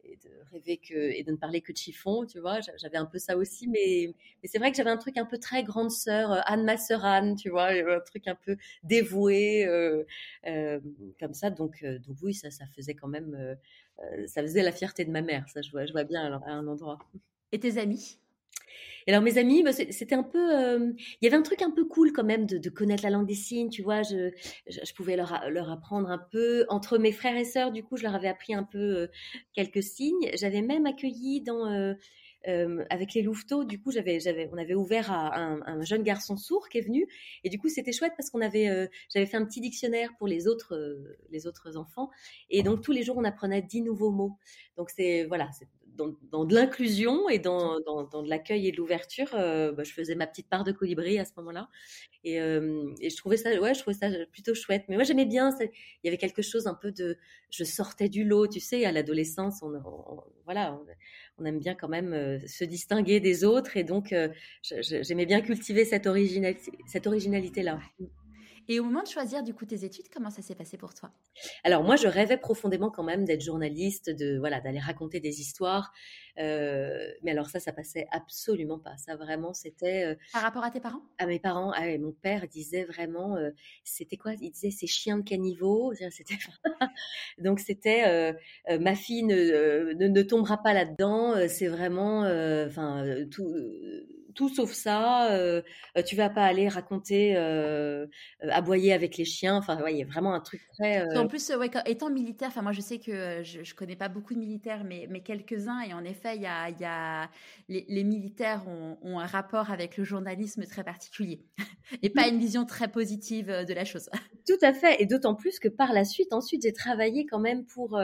et 0.04 0.18
de 0.18 0.30
rêver 0.52 0.78
que 0.78 0.96
et 0.96 1.24
de 1.24 1.32
ne 1.32 1.38
parler 1.38 1.62
que 1.62 1.72
de 1.72 1.78
chiffon, 1.78 2.26
tu 2.26 2.40
vois. 2.40 2.60
J'avais 2.78 2.98
un 2.98 3.06
peu 3.06 3.20
ça 3.20 3.38
aussi, 3.38 3.68
mais, 3.68 4.16
mais 4.42 4.50
c'est 4.52 4.58
vrai 4.58 4.72
que 4.72 4.78
j'avais 4.78 4.90
un 4.90 4.98
truc 4.98 5.16
un 5.18 5.26
peu 5.26 5.38
très 5.38 5.64
grande 5.64 5.92
sœur, 5.92 6.32
euh, 6.32 6.40
Anne 6.46 6.64
ma 6.66 6.78
sœur 6.78 7.06
Anne, 7.06 7.36
tu 7.36 7.50
vois, 7.50 7.68
un 7.68 8.00
truc 8.00 8.28
un 8.28 8.36
peu 8.36 8.58
dévoué 8.82 9.66
euh, 9.68 10.04
comme 11.20 11.36
ça. 11.36 11.52
Donc, 11.52 11.86
donc 11.86 12.18
oui, 12.24 12.34
ça, 12.34 12.50
ça 12.50 12.66
faisait 12.76 12.96
quand 12.96 13.08
même, 13.08 13.58
ça 14.26 14.42
faisait 14.42 14.64
la 14.64 14.72
fierté 14.72 15.06
de 15.06 15.12
ma 15.12 15.22
mère. 15.22 15.48
Ça, 15.50 15.62
je 15.62 15.70
vois, 15.70 15.86
je 15.86 15.92
vois 15.92 16.04
bien 16.04 16.26
alors, 16.26 16.42
à 16.48 16.52
un 16.52 16.66
endroit. 16.66 16.98
Et 17.52 17.60
tes 17.60 17.78
amis? 17.78 18.18
Et 19.08 19.12
alors 19.12 19.24
mes 19.24 19.38
amis, 19.38 19.64
bah, 19.64 19.74
c'était 19.74 20.16
un 20.16 20.24
peu, 20.24 20.54
euh, 20.54 20.92
il 21.22 21.26
y 21.26 21.28
avait 21.28 21.36
un 21.36 21.42
truc 21.42 21.62
un 21.62 21.72
peu 21.72 21.86
cool 21.86 22.14
quand 22.14 22.24
même 22.24 22.46
de, 22.46 22.70
connaître 22.70 23.04
la 23.04 23.10
langue 23.10 23.28
des 23.28 23.36
signes, 23.36 23.70
tu 23.70 23.82
vois. 23.82 24.02
Je, 24.04 24.32
pouvais 24.96 25.16
leur, 25.16 25.72
apprendre 25.72 26.10
un 26.10 26.20
peu 26.32 26.66
entre 26.70 26.98
mes 26.98 27.12
frères 27.12 27.38
et 27.38 27.46
sœurs. 27.46 27.72
Du 27.72 27.84
coup, 27.84 27.98
je 27.98 28.04
leur 28.04 28.16
avais 28.16 28.28
appris 28.28 28.54
un 28.54 28.64
peu 28.64 28.78
euh, 28.78 29.08
quelques 29.54 29.84
signes. 29.84 30.30
J'avais 30.36 30.62
même 30.62 30.86
accueilli 30.86 31.42
dans 31.42 31.96
euh, 32.48 32.84
avec 32.90 33.14
les 33.14 33.22
louveteaux, 33.22 33.64
du 33.64 33.82
coup, 33.82 33.92
j'avais, 33.92 34.20
j'avais, 34.20 34.50
on 34.52 34.58
avait 34.58 34.74
ouvert 34.74 35.12
à 35.12 35.38
un, 35.38 35.82
jeune 35.84 36.04
garçon 36.04 36.36
sourd 36.36 36.68
qui 36.68 36.78
est 36.78 36.82
venu, 36.82 37.08
et 37.46 37.50
du 37.50 37.58
coup, 37.58 37.70
c'était 37.70 37.94
chouette 37.94 38.12
parce 38.18 38.30
qu'on 38.30 38.42
avait, 38.42 38.90
j'avais 39.14 39.26
fait 39.26 39.38
un 39.38 39.46
petit 39.46 39.62
dictionnaire 39.62 40.10
pour 40.18 40.28
les 40.28 40.46
autres, 40.46 40.76
les 41.30 41.48
autres 41.48 41.78
enfants, 41.78 42.10
et 42.50 42.62
donc 42.62 42.82
tous 42.82 42.92
les 42.92 43.02
jours, 43.04 43.16
on 43.18 43.24
apprenait 43.24 43.62
dix 43.62 43.82
nouveaux 43.82 44.12
mots. 44.12 44.38
Donc 44.76 44.90
c'est, 44.90 45.24
voilà, 45.24 45.52
dans, 45.96 46.46
de 46.46 46.54
l'inclusion 46.54 47.30
et 47.30 47.40
dans, 47.40 47.80
dans, 47.82 48.24
de 48.24 48.30
l'accueil 48.30 48.68
et 48.68 48.72
de 48.72 48.78
l'ouverture, 48.78 49.30
bah, 49.32 49.84
je 49.84 49.92
faisais 49.92 50.16
ma 50.16 50.28
petite 50.28 50.50
part 50.50 50.64
de 50.64 50.72
colibri 50.72 51.20
à 51.20 51.26
ce 51.26 51.32
moment-là. 51.38 51.70
Et, 52.24 52.36
et, 52.36 53.10
je 53.10 53.18
trouvais 53.18 53.38
ça, 53.38 53.50
ouais, 53.60 53.74
je 53.74 53.80
trouvais 53.80 53.96
ça 53.96 54.10
plutôt 54.32 54.54
chouette. 54.54 54.84
Mais 54.90 54.96
moi, 54.96 55.04
j'aimais 55.04 55.26
bien. 55.26 55.56
Il 55.60 55.70
y 56.06 56.08
avait 56.08 56.18
quelque 56.18 56.42
chose 56.42 56.68
un 56.68 56.74
peu 56.74 56.92
de, 56.92 57.18
je 57.50 57.64
sortais 57.64 58.10
du 58.10 58.24
lot, 58.24 58.48
tu 58.48 58.60
sais, 58.60 58.86
à 58.86 58.92
l'adolescence, 58.92 59.62
on, 59.62 59.72
voilà, 60.46 60.80
on, 61.38 61.46
aime 61.46 61.60
bien 61.60 61.76
quand 61.76 61.90
même 61.90 62.40
se 62.48 62.64
distinguer 62.64 63.20
des 63.20 63.44
autres, 63.44 63.78
et 63.78 63.84
donc 63.84 64.14
j'aimais 64.82 65.26
bien 65.26 65.42
cultiver 65.42 65.86
cette, 65.86 66.08
originalité, 66.08 66.72
cette 66.88 67.08
originalité-là. 67.08 67.80
Et 68.68 68.80
au 68.80 68.84
moment 68.84 69.04
de 69.04 69.08
choisir 69.08 69.44
du 69.44 69.54
coup 69.54 69.66
tes 69.66 69.84
études, 69.84 70.06
comment 70.14 70.30
ça 70.30 70.42
s'est 70.42 70.56
passé 70.56 70.78
pour 70.78 70.94
toi? 70.94 71.12
Alors 71.64 71.84
moi, 71.84 71.96
je 71.96 72.08
rêvais 72.08 72.38
profondément 72.38 72.90
quand 72.90 73.04
même 73.04 73.26
d'être 73.26 73.42
journaliste, 73.42 74.10
de 74.10 74.38
voilà, 74.38 74.62
d'aller 74.62 74.80
raconter 74.80 75.20
des 75.20 75.42
histoires. 75.42 75.92
Euh, 76.40 77.08
mais 77.22 77.32
alors 77.32 77.48
ça, 77.48 77.60
ça 77.60 77.74
passait 77.74 78.08
absolument 78.12 78.80
pas. 78.80 78.98
Ça 78.98 79.16
vraiment, 79.16 79.54
c'était. 79.54 80.06
Euh, 80.06 80.16
Par 80.32 80.42
rapport 80.42 80.64
à 80.64 80.72
tes 80.72 80.80
parents? 80.80 81.02
À 81.18 81.26
mes 81.26 81.40
parents. 81.40 81.72
Ah, 81.76 81.98
mon 81.98 82.12
père 82.12 82.48
disait 82.48 82.86
vraiment, 82.86 83.36
euh, 83.36 83.52
c'était 83.84 84.18
quoi? 84.18 84.34
Il 84.40 84.52
disait 84.52 84.72
ces 84.72 84.88
chiens 84.88 85.18
de 85.18 85.24
caniveau. 85.24 85.94
C'était. 86.10 86.38
Donc 87.38 87.60
c'était 87.60 88.34
ma 88.80 88.96
fille 88.96 89.24
ne, 89.24 89.94
ne, 89.94 90.08
ne, 90.08 90.22
tombera 90.22 90.58
pas 90.62 90.74
là-dedans. 90.74 91.36
C'est 91.48 91.68
vraiment, 91.68 92.22
enfin 92.22 93.06
tout 93.32 93.54
tout 94.34 94.50
sauf 94.50 94.72
ça. 94.72 95.32
Euh, 95.32 95.62
euh, 95.98 96.04
tu 96.04 96.16
vas 96.16 96.30
pas 96.30 96.44
aller 96.44 96.68
raconter 96.68 97.36
euh, 97.36 98.08
aboyer 98.42 98.94
avec 98.94 99.18
les 99.18 99.26
chiens. 99.26 99.58
Enfin, 99.58 99.80
il 99.90 99.98
y 99.98 100.02
a 100.02 100.06
vraiment 100.06 100.34
un 100.34 100.40
truc 100.40 100.62
très. 100.74 101.18
En 101.18 101.28
plus, 101.28 101.52
étant 101.86 102.10
militaire, 102.10 102.50
enfin 102.50 102.62
moi 102.62 102.72
je 102.72 102.82
sais 102.82 103.00
que 103.00 103.42
je, 103.44 103.60
ne 103.60 103.76
connais 103.76 103.96
pas 103.96 104.10
beaucoup 104.10 104.34
de 104.34 104.40
militaires, 104.40 104.84
mais, 104.84 105.08
mais 105.10 105.22
quelques-uns. 105.22 105.82
Et 105.82 105.94
en 105.94 106.04
effet, 106.04 106.36
il 106.36 106.42
y 106.42 106.48
a, 106.48 106.70
y 106.70 106.86
a 106.86 107.30
les, 107.70 108.04
militaires 108.04 108.68
ont, 108.68 108.98
ont, 109.02 109.20
un 109.20 109.26
rapport 109.26 109.72
avec 109.72 109.98
le 109.98 110.04
journalisme 110.04 110.66
très 110.66 110.84
particulier 110.84 111.46
et 112.02 112.10
pas 112.10 112.28
une 112.28 112.40
vision 112.40 112.66
très 112.66 112.88
positive 112.88 113.48
de 113.48 113.74
la 113.74 113.86
chose. 113.86 114.10
Tout 114.48 114.58
à 114.62 114.74
fait, 114.74 115.02
et 115.02 115.06
d'autant 115.06 115.36
plus 115.36 115.60
que 115.60 115.70
par 115.70 115.94
la 115.94 116.04
suite, 116.04 116.34
ensuite, 116.34 116.64
j'ai 116.64 116.74
travaillé 116.74 117.26
quand 117.26 117.40
même 117.40 117.66
pour 117.66 118.00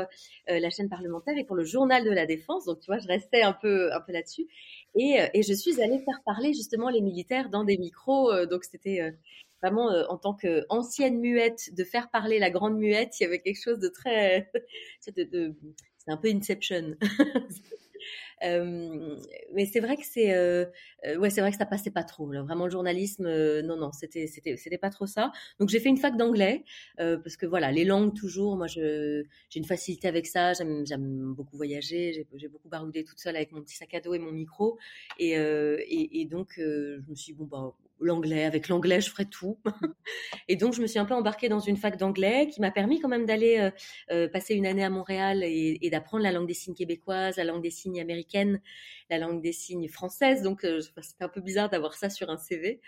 la 0.47 0.69
chaîne 0.69 0.89
parlementaire 0.89 1.37
et 1.37 1.43
pour 1.43 1.55
le 1.55 1.63
journal 1.63 2.03
de 2.03 2.11
la 2.11 2.25
défense. 2.25 2.65
Donc, 2.65 2.79
tu 2.79 2.87
vois, 2.87 2.99
je 2.99 3.07
restais 3.07 3.41
un 3.41 3.53
peu, 3.53 3.93
un 3.93 4.01
peu 4.01 4.13
là-dessus. 4.13 4.47
Et, 4.95 5.19
et, 5.33 5.43
je 5.43 5.53
suis 5.53 5.81
allée 5.81 5.99
faire 5.99 6.21
parler 6.25 6.53
justement 6.53 6.89
les 6.89 7.01
militaires 7.01 7.49
dans 7.49 7.63
des 7.63 7.77
micros. 7.77 8.31
Euh, 8.31 8.45
donc 8.45 8.63
c'était 8.63 9.01
euh, 9.01 9.11
vraiment 9.61 9.91
euh, 9.91 10.03
en 10.09 10.17
tant 10.17 10.33
qu'ancienne 10.33 11.19
muette 11.19 11.73
de 11.75 11.83
faire 11.83 12.09
parler 12.09 12.39
la 12.39 12.49
grande 12.49 12.77
muette. 12.77 13.19
Il 13.19 13.23
y 13.23 13.25
avait 13.25 13.39
quelque 13.39 13.61
chose 13.61 13.79
de 13.79 13.87
très, 13.87 14.51
c'est 14.99 15.13
un 16.07 16.17
peu 16.17 16.27
Inception. 16.29 16.95
mais 18.41 19.65
c'est 19.65 19.79
vrai 19.79 19.97
que 19.97 20.05
c'est 20.05 20.29
ouais 21.17 21.29
c'est 21.29 21.41
vrai 21.41 21.51
que 21.51 21.57
ça 21.57 21.65
passait 21.65 21.91
pas 21.91 22.03
trop 22.03 22.27
vraiment 22.27 22.65
le 22.65 22.71
journalisme 22.71 23.27
non 23.61 23.77
non 23.77 23.91
c'était 23.91 24.27
c'était 24.27 24.57
c'était 24.57 24.77
pas 24.77 24.89
trop 24.89 25.05
ça. 25.07 25.31
Donc 25.59 25.69
j'ai 25.69 25.79
fait 25.79 25.89
une 25.89 25.97
fac 25.97 26.15
d'anglais 26.17 26.63
parce 26.97 27.37
que 27.37 27.45
voilà 27.45 27.71
les 27.71 27.85
langues 27.85 28.13
toujours 28.15 28.55
moi 28.57 28.67
je 28.67 29.23
j'ai 29.49 29.59
une 29.59 29.65
facilité 29.65 30.07
avec 30.07 30.27
ça. 30.27 30.53
J'aime 30.53 30.85
j'aime 30.85 31.33
beaucoup 31.33 31.57
voyager. 31.57 32.25
J'ai 32.33 32.47
beaucoup 32.47 32.69
baroudé 32.69 33.03
toute 33.03 33.19
seule 33.19 33.35
avec 33.35 33.51
mon 33.51 33.61
petit 33.61 33.75
sac 33.75 33.93
à 33.93 33.99
dos 34.01 34.13
et 34.13 34.19
mon 34.19 34.31
micro. 34.31 34.77
Et 35.17 35.31
et, 35.31 36.21
et, 36.21 36.25
donc 36.25 36.53
je 36.57 37.09
me 37.09 37.15
suis 37.15 37.33
dit, 37.33 37.39
bon 37.39 37.45
bah 37.45 37.75
l'anglais. 38.01 38.45
Avec 38.45 38.67
l'anglais, 38.67 39.01
je 39.01 39.09
ferais 39.09 39.25
tout. 39.25 39.57
et 40.47 40.55
donc, 40.55 40.73
je 40.73 40.81
me 40.81 40.87
suis 40.87 40.99
un 40.99 41.05
peu 41.05 41.13
embarquée 41.13 41.49
dans 41.49 41.59
une 41.59 41.77
fac 41.77 41.97
d'anglais 41.97 42.47
qui 42.47 42.61
m'a 42.61 42.71
permis 42.71 42.99
quand 42.99 43.07
même 43.07 43.25
d'aller 43.25 43.57
euh, 43.59 43.71
euh, 44.11 44.27
passer 44.27 44.55
une 44.55 44.65
année 44.65 44.83
à 44.83 44.89
Montréal 44.89 45.43
et, 45.43 45.89
d'apprendre 45.89 46.23
la 46.23 46.31
langue 46.31 46.47
des 46.47 46.53
signes 46.53 46.75
québécoise, 46.75 47.37
la 47.37 47.43
langue 47.43 47.63
des 47.63 47.71
signes 47.71 47.99
américaine, 47.99 48.61
la 49.09 49.17
langue 49.17 49.41
des 49.41 49.53
signes 49.53 49.87
française. 49.87 50.41
Donc, 50.41 50.63
euh, 50.63 50.81
c'était 51.01 51.23
un 51.23 51.29
peu 51.29 51.41
bizarre 51.41 51.69
d'avoir 51.69 51.93
ça 51.93 52.09
sur 52.09 52.29
un 52.29 52.37
CV. 52.37 52.81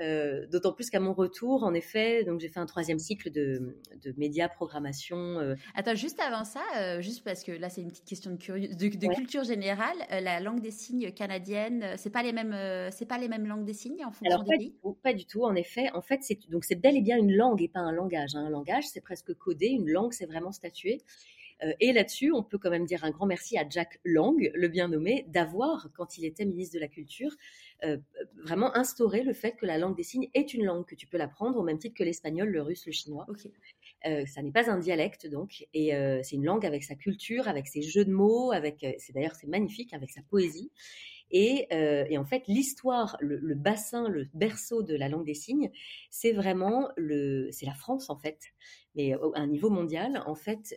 Euh, 0.00 0.46
d'autant 0.48 0.72
plus 0.72 0.90
qu'à 0.90 0.98
mon 0.98 1.12
retour, 1.12 1.62
en 1.62 1.72
effet, 1.72 2.24
donc 2.24 2.40
j'ai 2.40 2.48
fait 2.48 2.58
un 2.58 2.66
troisième 2.66 2.98
cycle 2.98 3.30
de, 3.30 3.78
de 4.02 4.14
médias 4.16 4.48
programmation. 4.48 5.16
Euh. 5.16 5.54
Attends, 5.76 5.94
juste 5.94 6.18
avant 6.18 6.44
ça, 6.44 6.62
euh, 6.78 7.00
juste 7.00 7.22
parce 7.22 7.44
que 7.44 7.52
là 7.52 7.68
c'est 7.68 7.80
une 7.80 7.90
petite 7.90 8.04
question 8.04 8.32
de, 8.32 8.36
de, 8.36 9.14
culture 9.14 9.44
générale, 9.44 9.96
la 10.10 10.40
langue 10.40 10.60
des 10.60 10.72
signes 10.72 11.12
canadienne, 11.12 11.94
c'est 11.96 12.10
pas 12.10 12.24
les 12.24 12.32
mêmes, 12.32 12.56
c'est 12.90 13.06
pas 13.06 13.18
les 13.18 13.28
mêmes 13.28 13.46
langues 13.46 13.64
des 13.64 13.72
signes 13.72 14.04
en 14.04 14.10
fonction 14.10 14.42
des 14.42 14.56
pays. 14.56 14.74
pas 15.02 15.14
du 15.14 15.26
tout. 15.26 15.44
En 15.44 15.54
effet, 15.54 15.90
en 15.94 16.02
fait, 16.02 16.18
c'est 16.22 16.38
donc 16.50 16.64
c'est 16.64 16.74
bel 16.74 16.96
et 16.96 17.02
bien 17.02 17.16
une 17.16 17.32
langue 17.32 17.62
et 17.62 17.68
pas 17.68 17.80
un 17.80 17.92
langage. 17.92 18.34
Hein. 18.34 18.46
Un 18.46 18.50
langage, 18.50 18.84
c'est 18.88 19.00
presque 19.00 19.32
codé. 19.34 19.66
Une 19.68 19.88
langue, 19.88 20.12
c'est 20.12 20.26
vraiment 20.26 20.50
statué. 20.50 21.02
Et 21.80 21.92
là-dessus, 21.92 22.32
on 22.32 22.42
peut 22.42 22.58
quand 22.58 22.70
même 22.70 22.84
dire 22.84 23.04
un 23.04 23.10
grand 23.10 23.26
merci 23.26 23.56
à 23.56 23.68
Jack 23.68 24.00
Lang, 24.04 24.50
le 24.54 24.68
bien 24.68 24.88
nommé, 24.88 25.24
d'avoir, 25.28 25.88
quand 25.94 26.18
il 26.18 26.24
était 26.24 26.44
ministre 26.44 26.74
de 26.74 26.80
la 26.80 26.88
Culture, 26.88 27.34
euh, 27.84 27.98
vraiment 28.42 28.74
instaurer 28.76 29.22
le 29.22 29.32
fait 29.32 29.52
que 29.56 29.66
la 29.66 29.78
langue 29.78 29.96
des 29.96 30.02
signes 30.02 30.28
est 30.34 30.54
une 30.54 30.64
langue 30.64 30.86
que 30.86 30.94
tu 30.94 31.06
peux 31.06 31.18
l'apprendre 31.18 31.58
au 31.58 31.62
même 31.62 31.78
titre 31.78 31.94
que 31.94 32.04
l'espagnol, 32.04 32.48
le 32.48 32.62
russe, 32.62 32.86
le 32.86 32.92
chinois. 32.92 33.26
Euh, 34.06 34.24
ça 34.26 34.42
n'est 34.42 34.52
pas 34.52 34.70
un 34.70 34.78
dialecte 34.78 35.26
donc, 35.26 35.66
et 35.74 35.94
euh, 35.94 36.20
c'est 36.22 36.36
une 36.36 36.44
langue 36.44 36.64
avec 36.64 36.84
sa 36.84 36.94
culture, 36.94 37.48
avec 37.48 37.66
ses 37.66 37.82
jeux 37.82 38.04
de 38.04 38.12
mots, 38.12 38.52
avec, 38.52 38.86
c'est 38.98 39.12
d'ailleurs 39.12 39.34
c'est 39.34 39.46
magnifique, 39.46 39.92
avec 39.92 40.10
sa 40.10 40.22
poésie. 40.22 40.70
Et, 41.30 41.66
et 41.70 42.16
en 42.16 42.24
fait, 42.24 42.44
l'histoire, 42.46 43.16
le, 43.18 43.38
le, 43.38 43.54
bassin, 43.56 44.08
le 44.08 44.28
berceau 44.34 44.82
de 44.82 44.94
la 44.94 45.08
langue 45.08 45.24
des 45.24 45.34
signes, 45.34 45.72
c'est 46.08 46.32
vraiment 46.32 46.90
le, 46.96 47.48
c'est 47.50 47.66
la 47.66 47.74
France 47.74 48.08
en 48.08 48.16
fait 48.16 48.38
mais 48.94 49.12
à 49.12 49.18
un 49.34 49.46
niveau 49.46 49.70
mondial, 49.70 50.22
en 50.26 50.34
fait, 50.34 50.76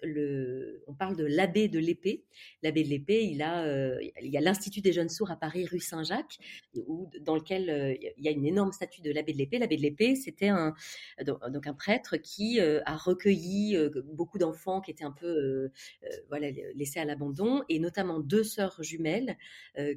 on 0.88 0.93
parle 0.93 1.15
de 1.15 1.25
l'abbé 1.25 1.67
de 1.67 1.80
l'épée. 1.80 2.23
L'abbé 2.63 2.84
de 2.84 2.89
l'épée, 2.89 3.23
il 3.25 3.41
euh, 3.43 3.99
il 4.21 4.32
y 4.32 4.38
a 4.38 4.41
l'Institut 4.41 4.82
des 4.82 4.91
jeunes 4.91 5.10
sourds 5.10 5.32
à 5.32 5.36
Paris, 5.36 5.65
rue 5.65 5.80
Saint-Jacques, 5.80 6.39
où, 6.75 7.10
dans 7.21 7.36
lequel 7.36 7.69
euh, 7.69 7.95
il 8.17 8.23
y 8.23 8.27
a 8.27 8.32
une 8.32 8.45
énorme 8.45 8.71
statue 8.71 9.01
de 9.01 9.12
l'abbé 9.12 9.34
de 9.34 9.38
l'épée. 9.38 9.60
L'abbé 9.60 9.77
de 9.77 9.82
l'épée, 9.82 10.15
c'était 10.15 10.47
un, 10.47 10.73
donc 11.25 11.67
un 11.67 11.73
prêtre 11.73 12.17
qui 12.17 12.60
euh, 12.60 12.82
a 12.86 12.97
recueilli 12.97 13.77
beaucoup 14.13 14.38
d'enfants 14.38 14.82
qui 14.82 14.91
étaient 14.91 15.03
un 15.03 15.12
peu, 15.12 15.71
voilà, 16.30 16.49
laissés 16.75 16.99
à 16.99 17.06
l'abandon, 17.06 17.63
et 17.69 17.80
notamment 17.80 18.19
deux 18.19 18.43
sœurs 18.43 18.82
jumelles 18.82 19.38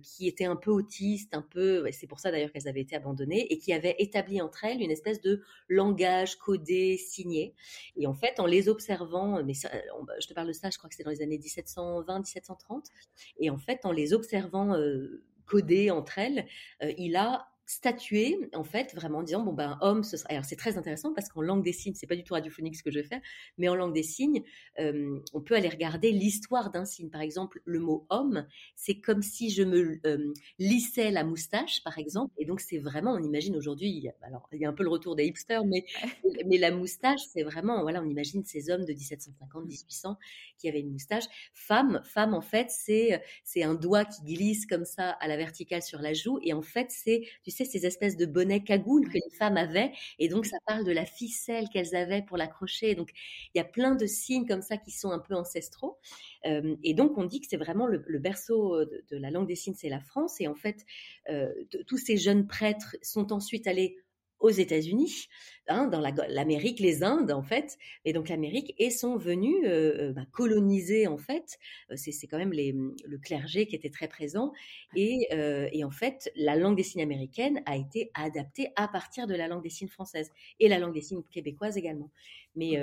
qui 0.03 0.29
étaient 0.29 0.45
un 0.45 0.57
peu 0.57 0.71
autistes, 0.71 1.35
un 1.35 1.43
peu, 1.43 1.87
c'est 1.93 2.07
pour 2.07 2.21
ça 2.21 2.31
d'ailleurs 2.31 2.53
qu'elles 2.53 2.69
avaient 2.69 2.81
été 2.81 2.97
abandonnées, 2.97 3.53
et 3.53 3.59
qui 3.59 3.73
avaient 3.73 3.97
établi 3.99 4.41
entre 4.41 4.65
elles 4.65 4.83
une 4.83 4.91
espèce 4.91 5.21
de 5.21 5.43
langage 5.69 6.37
codé, 6.37 6.97
signé. 6.97 7.55
En 8.11 8.15
fait, 8.15 8.41
en 8.41 8.47
les 8.47 8.69
observant, 8.69 9.43
mais 9.45 9.53
bah, 9.63 10.15
je 10.21 10.27
te 10.27 10.35
parle 10.35 10.49
de 10.49 10.53
ça, 10.53 10.69
je 10.69 10.79
crois 10.79 10.91
que 10.91 10.97
c'est 10.97 11.05
dans 11.05 11.11
les 11.11 11.23
années 11.23 11.39
1720-1730, 11.39 12.87
et 13.39 13.51
en 13.51 13.57
fait, 13.57 13.87
en 13.87 13.93
les 13.93 14.13
observant 14.13 14.75
euh, 14.75 15.23
coder 15.47 15.93
entre 15.93 16.19
elles, 16.19 16.47
euh, 16.83 16.93
il 16.99 17.15
a 17.15 17.50
statuer, 17.71 18.51
en 18.53 18.65
fait, 18.65 18.93
vraiment 18.97 19.19
en 19.19 19.23
disant, 19.23 19.45
bon, 19.45 19.53
ben, 19.53 19.79
homme, 19.81 20.03
ce 20.03 20.17
sera. 20.17 20.31
Alors, 20.31 20.45
c'est 20.45 20.57
très 20.57 20.77
intéressant 20.77 21.15
parce 21.15 21.29
qu'en 21.29 21.41
langue 21.41 21.63
des 21.63 21.73
signes, 21.73 21.95
c'est 21.95 22.09
pas 22.09 22.17
du 22.17 22.25
tout 22.25 22.35
radiophonique 22.35 22.75
ce 22.75 22.83
que 22.83 22.91
je 22.91 22.99
vais 22.99 23.05
faire, 23.05 23.21
mais 23.59 23.69
en 23.69 23.77
langue 23.77 23.95
des 23.95 24.03
signes, 24.03 24.43
euh, 24.81 25.21
on 25.35 25.41
peut 25.41 25.55
aller 25.55 25.69
regarder 25.69 26.11
l'histoire 26.11 26.73
d'un 26.73 26.85
signe. 26.85 27.11
Par 27.11 27.21
exemple, 27.21 27.61
le 27.65 27.79
mot 27.79 28.07
homme, 28.11 28.45
c'est 28.75 28.99
comme 28.99 29.23
si 29.23 29.51
je 29.51 29.63
me 29.63 30.01
euh, 30.05 30.33
lissais 30.59 31.13
la 31.13 31.23
moustache, 31.23 31.85
par 31.85 31.97
exemple. 31.99 32.35
Et 32.39 32.45
donc, 32.45 32.59
c'est 32.61 32.79
vraiment, 32.79 33.13
on 33.13 33.23
imagine 33.23 33.57
aujourd'hui, 33.57 34.09
alors, 34.23 34.49
il 34.53 34.59
y 34.59 34.65
a 34.65 34.69
un 34.69 34.73
peu 34.73 34.83
le 34.83 34.91
retour 34.91 35.15
des 35.15 35.27
hipsters, 35.27 35.65
mais, 35.65 35.85
mais 36.47 36.59
la 36.59 36.73
moustache, 36.73 37.21
c'est 37.33 37.45
vraiment, 37.45 37.83
voilà, 37.83 38.03
on 38.03 38.09
imagine 38.09 38.45
ces 38.45 38.69
hommes 38.71 38.85
de 38.85 38.93
1750, 38.93 39.65
1800 39.65 40.19
qui 40.59 40.69
avaient 40.69 40.81
une 40.81 40.91
moustache. 40.91 41.25
Femme, 41.55 42.03
femme, 42.05 42.35
en 42.35 42.41
fait, 42.41 42.67
c'est, 42.69 43.23
c'est 43.45 43.63
un 43.63 43.75
doigt 43.75 44.05
qui 44.05 44.23
glisse 44.23 44.67
comme 44.67 44.85
ça 44.85 45.11
à 45.11 45.29
la 45.29 45.37
verticale 45.37 45.83
sur 45.83 46.01
la 46.01 46.15
joue. 46.15 46.41
Et 46.43 46.53
en 46.53 46.63
fait, 46.63 46.89
c'est, 46.91 47.23
tu 47.45 47.53
sais, 47.53 47.60
ces 47.65 47.87
espèces 47.87 48.17
de 48.17 48.27
bonnets 48.27 48.63
cagoules 48.63 49.09
que 49.09 49.15
les 49.15 49.37
femmes 49.37 49.57
avaient. 49.57 49.93
Et 50.19 50.29
donc, 50.29 50.47
ça 50.47 50.59
parle 50.67 50.85
de 50.85 50.93
la 50.93 51.07
ficelle 51.07 51.69
qu'elles 51.69 51.95
avaient 51.95 52.23
pour 52.23 52.37
l'accrocher. 52.37 52.95
Donc, 52.95 53.11
il 53.55 53.59
y 53.59 53.61
a 53.61 53.65
plein 53.65 53.95
de 53.95 54.07
signes 54.07 54.47
comme 54.47 54.63
ça 54.63 54.77
qui 54.77 54.91
sont 54.91 55.11
un 55.11 55.19
peu 55.19 55.35
ancestraux. 55.35 55.99
Euh, 56.47 56.77
et 56.83 56.95
donc, 56.95 57.17
on 57.19 57.25
dit 57.25 57.41
que 57.41 57.47
c'est 57.49 57.57
vraiment 57.57 57.87
le, 57.87 57.99
berceau 58.19 58.85
de, 58.85 59.17
la 59.17 59.31
langue 59.31 59.47
des 59.47 59.57
signes, 59.57 59.75
c'est 59.77 59.89
la 59.89 60.01
France. 60.01 60.41
Et 60.41 60.49
en 60.49 60.55
fait, 60.55 60.85
euh, 61.29 61.53
tous 61.87 61.99
ces 61.99 62.17
jeunes 62.17 62.47
prêtres 62.47 62.97
sont 63.03 63.33
ensuite 63.33 63.67
allés 63.67 63.97
aux 64.41 64.51
États-Unis, 64.51 65.29
hein, 65.71 65.87
dans 65.87 66.01
l'Amérique, 66.01 66.81
les 66.81 67.03
Indes 67.03 67.31
en 67.33 67.43
fait, 67.43 67.79
et 68.05 68.13
donc 68.13 68.29
l'Amérique, 68.29 68.75
et 68.79 68.91
sont 68.91 69.17
venus 69.17 69.57
euh, 69.65 70.11
euh, 70.11 70.13
bah, 70.13 70.27
coloniser 70.33 71.07
en 71.07 71.17
fait. 71.17 71.59
Euh, 71.91 71.97
c'est 71.97 72.27
quand 72.27 72.39
même 72.39 72.53
les, 72.53 72.73
le 72.73 73.19
clergé 73.19 73.67
qui 73.67 73.77
était 73.77 73.91
très 73.91 74.09
présent, 74.09 74.53
et, 74.97 75.29
et, 75.31 75.85
en 75.85 75.91
fait 75.91 76.31
la 76.37 76.57
langue 76.57 76.77
des 76.77 76.83
signes 76.83 77.03
américaine 77.03 77.63
a 77.67 77.77
été 77.77 78.11
adaptée 78.15 78.69
à 78.77 78.89
partir 78.89 79.27
de 79.27 79.35
la 79.35 79.49
langue 79.49 79.63
des 79.63 79.71
signes 79.71 79.89
française 79.89 80.31
et 80.59 80.69
la 80.69 80.79
langue 80.79 80.95
des 80.95 81.01
signes 81.01 81.23
québécoise 81.31 81.77
également. 81.77 82.11
Mais 82.57 82.81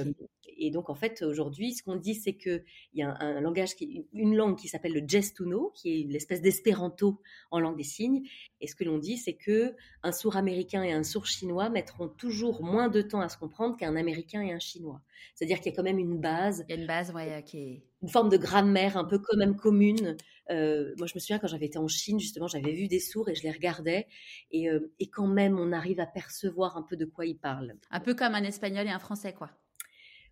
et 0.58 0.72
donc 0.72 0.90
en 0.90 0.96
fait 0.96 1.22
aujourd'hui, 1.22 1.74
ce 1.74 1.84
qu'on 1.84 1.96
dit, 1.96 2.16
c'est 2.16 2.34
que 2.34 2.64
il 2.94 3.00
y 3.00 3.04
a 3.04 3.16
un, 3.20 3.42
langage 3.42 3.76
qui, 3.76 4.06
une 4.14 4.36
langue 4.36 4.58
qui 4.58 4.68
s'appelle 4.68 4.94
le 4.94 5.04
gestuno, 5.06 5.72
qui 5.76 6.02
est 6.02 6.04
l'espèce 6.08 6.42
d'espéranto 6.42 7.22
en 7.52 7.60
langue 7.60 7.78
des 7.78 7.84
signes. 7.84 8.24
Et 8.62 8.68
ce 8.68 8.76
que 8.76 8.84
l'on 8.84 8.98
dit, 8.98 9.18
c'est 9.18 9.34
que 9.34 9.76
un 10.04 10.12
sourd 10.12 10.38
américain 10.38 10.84
et 10.84 10.92
un 10.92 11.04
sourd 11.04 11.26
chinois 11.26 11.70
mettront 11.70 12.08
toujours 12.08 12.64
moins 12.64 12.77
de 12.88 13.02
temps 13.02 13.22
à 13.22 13.30
se 13.30 13.38
comprendre 13.38 13.76
qu'un 13.78 13.96
américain 13.96 14.42
et 14.42 14.52
un 14.52 14.60
chinois. 14.60 15.02
C'est-à-dire 15.34 15.58
qu'il 15.58 15.72
y 15.72 15.74
a 15.74 15.76
quand 15.76 15.84
même 15.84 16.00
une 16.00 16.20
base. 16.20 16.64
Il 16.70 16.76
y 16.76 16.78
a 16.78 16.82
une 16.82 16.88
base, 16.88 17.12
ouais, 17.12 17.44
qui 17.46 17.58
est 17.58 17.84
une 18.02 18.10
forme 18.10 18.30
de 18.30 18.38
grammaire 18.38 18.98
un 18.98 19.06
peu 19.06 19.20
quand 19.20 19.38
même 19.38 19.56
commune. 19.56 20.16
Euh, 20.50 20.94
moi, 20.98 21.08
je 21.08 21.14
me 21.16 21.20
souviens 21.20 21.40
quand 21.40 21.48
j'avais 21.48 21.66
été 21.66 21.78
en 21.78 21.88
Chine, 21.88 22.20
justement, 22.20 22.48
j'avais 22.48 22.74
vu 22.74 22.88
des 22.88 23.00
sourds 23.00 23.30
et 23.30 23.36
je 23.36 23.44
les 23.44 23.52
regardais. 23.52 24.08
Et, 24.52 24.70
euh, 24.70 24.94
et 25.00 25.10
quand 25.10 25.28
même, 25.28 25.60
on 25.60 25.72
arrive 25.72 26.00
à 26.00 26.06
percevoir 26.06 26.78
un 26.78 26.84
peu 26.84 26.96
de 26.96 27.06
quoi 27.06 27.26
ils 27.26 27.38
parlent. 27.38 27.76
Un 27.92 28.00
peu 28.00 28.14
comme 28.14 28.36
un 28.36 28.44
espagnol 28.44 28.86
et 28.86 28.92
un 28.92 29.00
français, 29.00 29.34
quoi. 29.34 29.50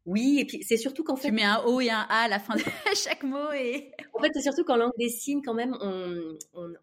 Oui, 0.05 0.37
et 0.39 0.45
puis 0.45 0.63
c'est 0.63 0.77
surtout 0.77 1.03
qu'en 1.03 1.15
fait. 1.15 1.29
Tu 1.29 1.33
mets 1.33 1.43
un 1.43 1.63
O 1.65 1.81
et 1.81 1.89
un 1.89 2.05
A 2.09 2.23
à 2.23 2.27
la 2.27 2.39
fin 2.39 2.55
de 2.55 2.61
chaque 2.95 3.23
mot. 3.23 3.51
Et... 3.53 3.91
En 4.13 4.19
fait, 4.19 4.31
c'est 4.33 4.41
surtout 4.41 4.63
qu'en 4.63 4.75
langue 4.75 4.93
des 4.99 5.09
signes, 5.09 5.41
quand 5.41 5.55
même, 5.55 5.75
on, 5.81 6.37
on, 6.53 6.73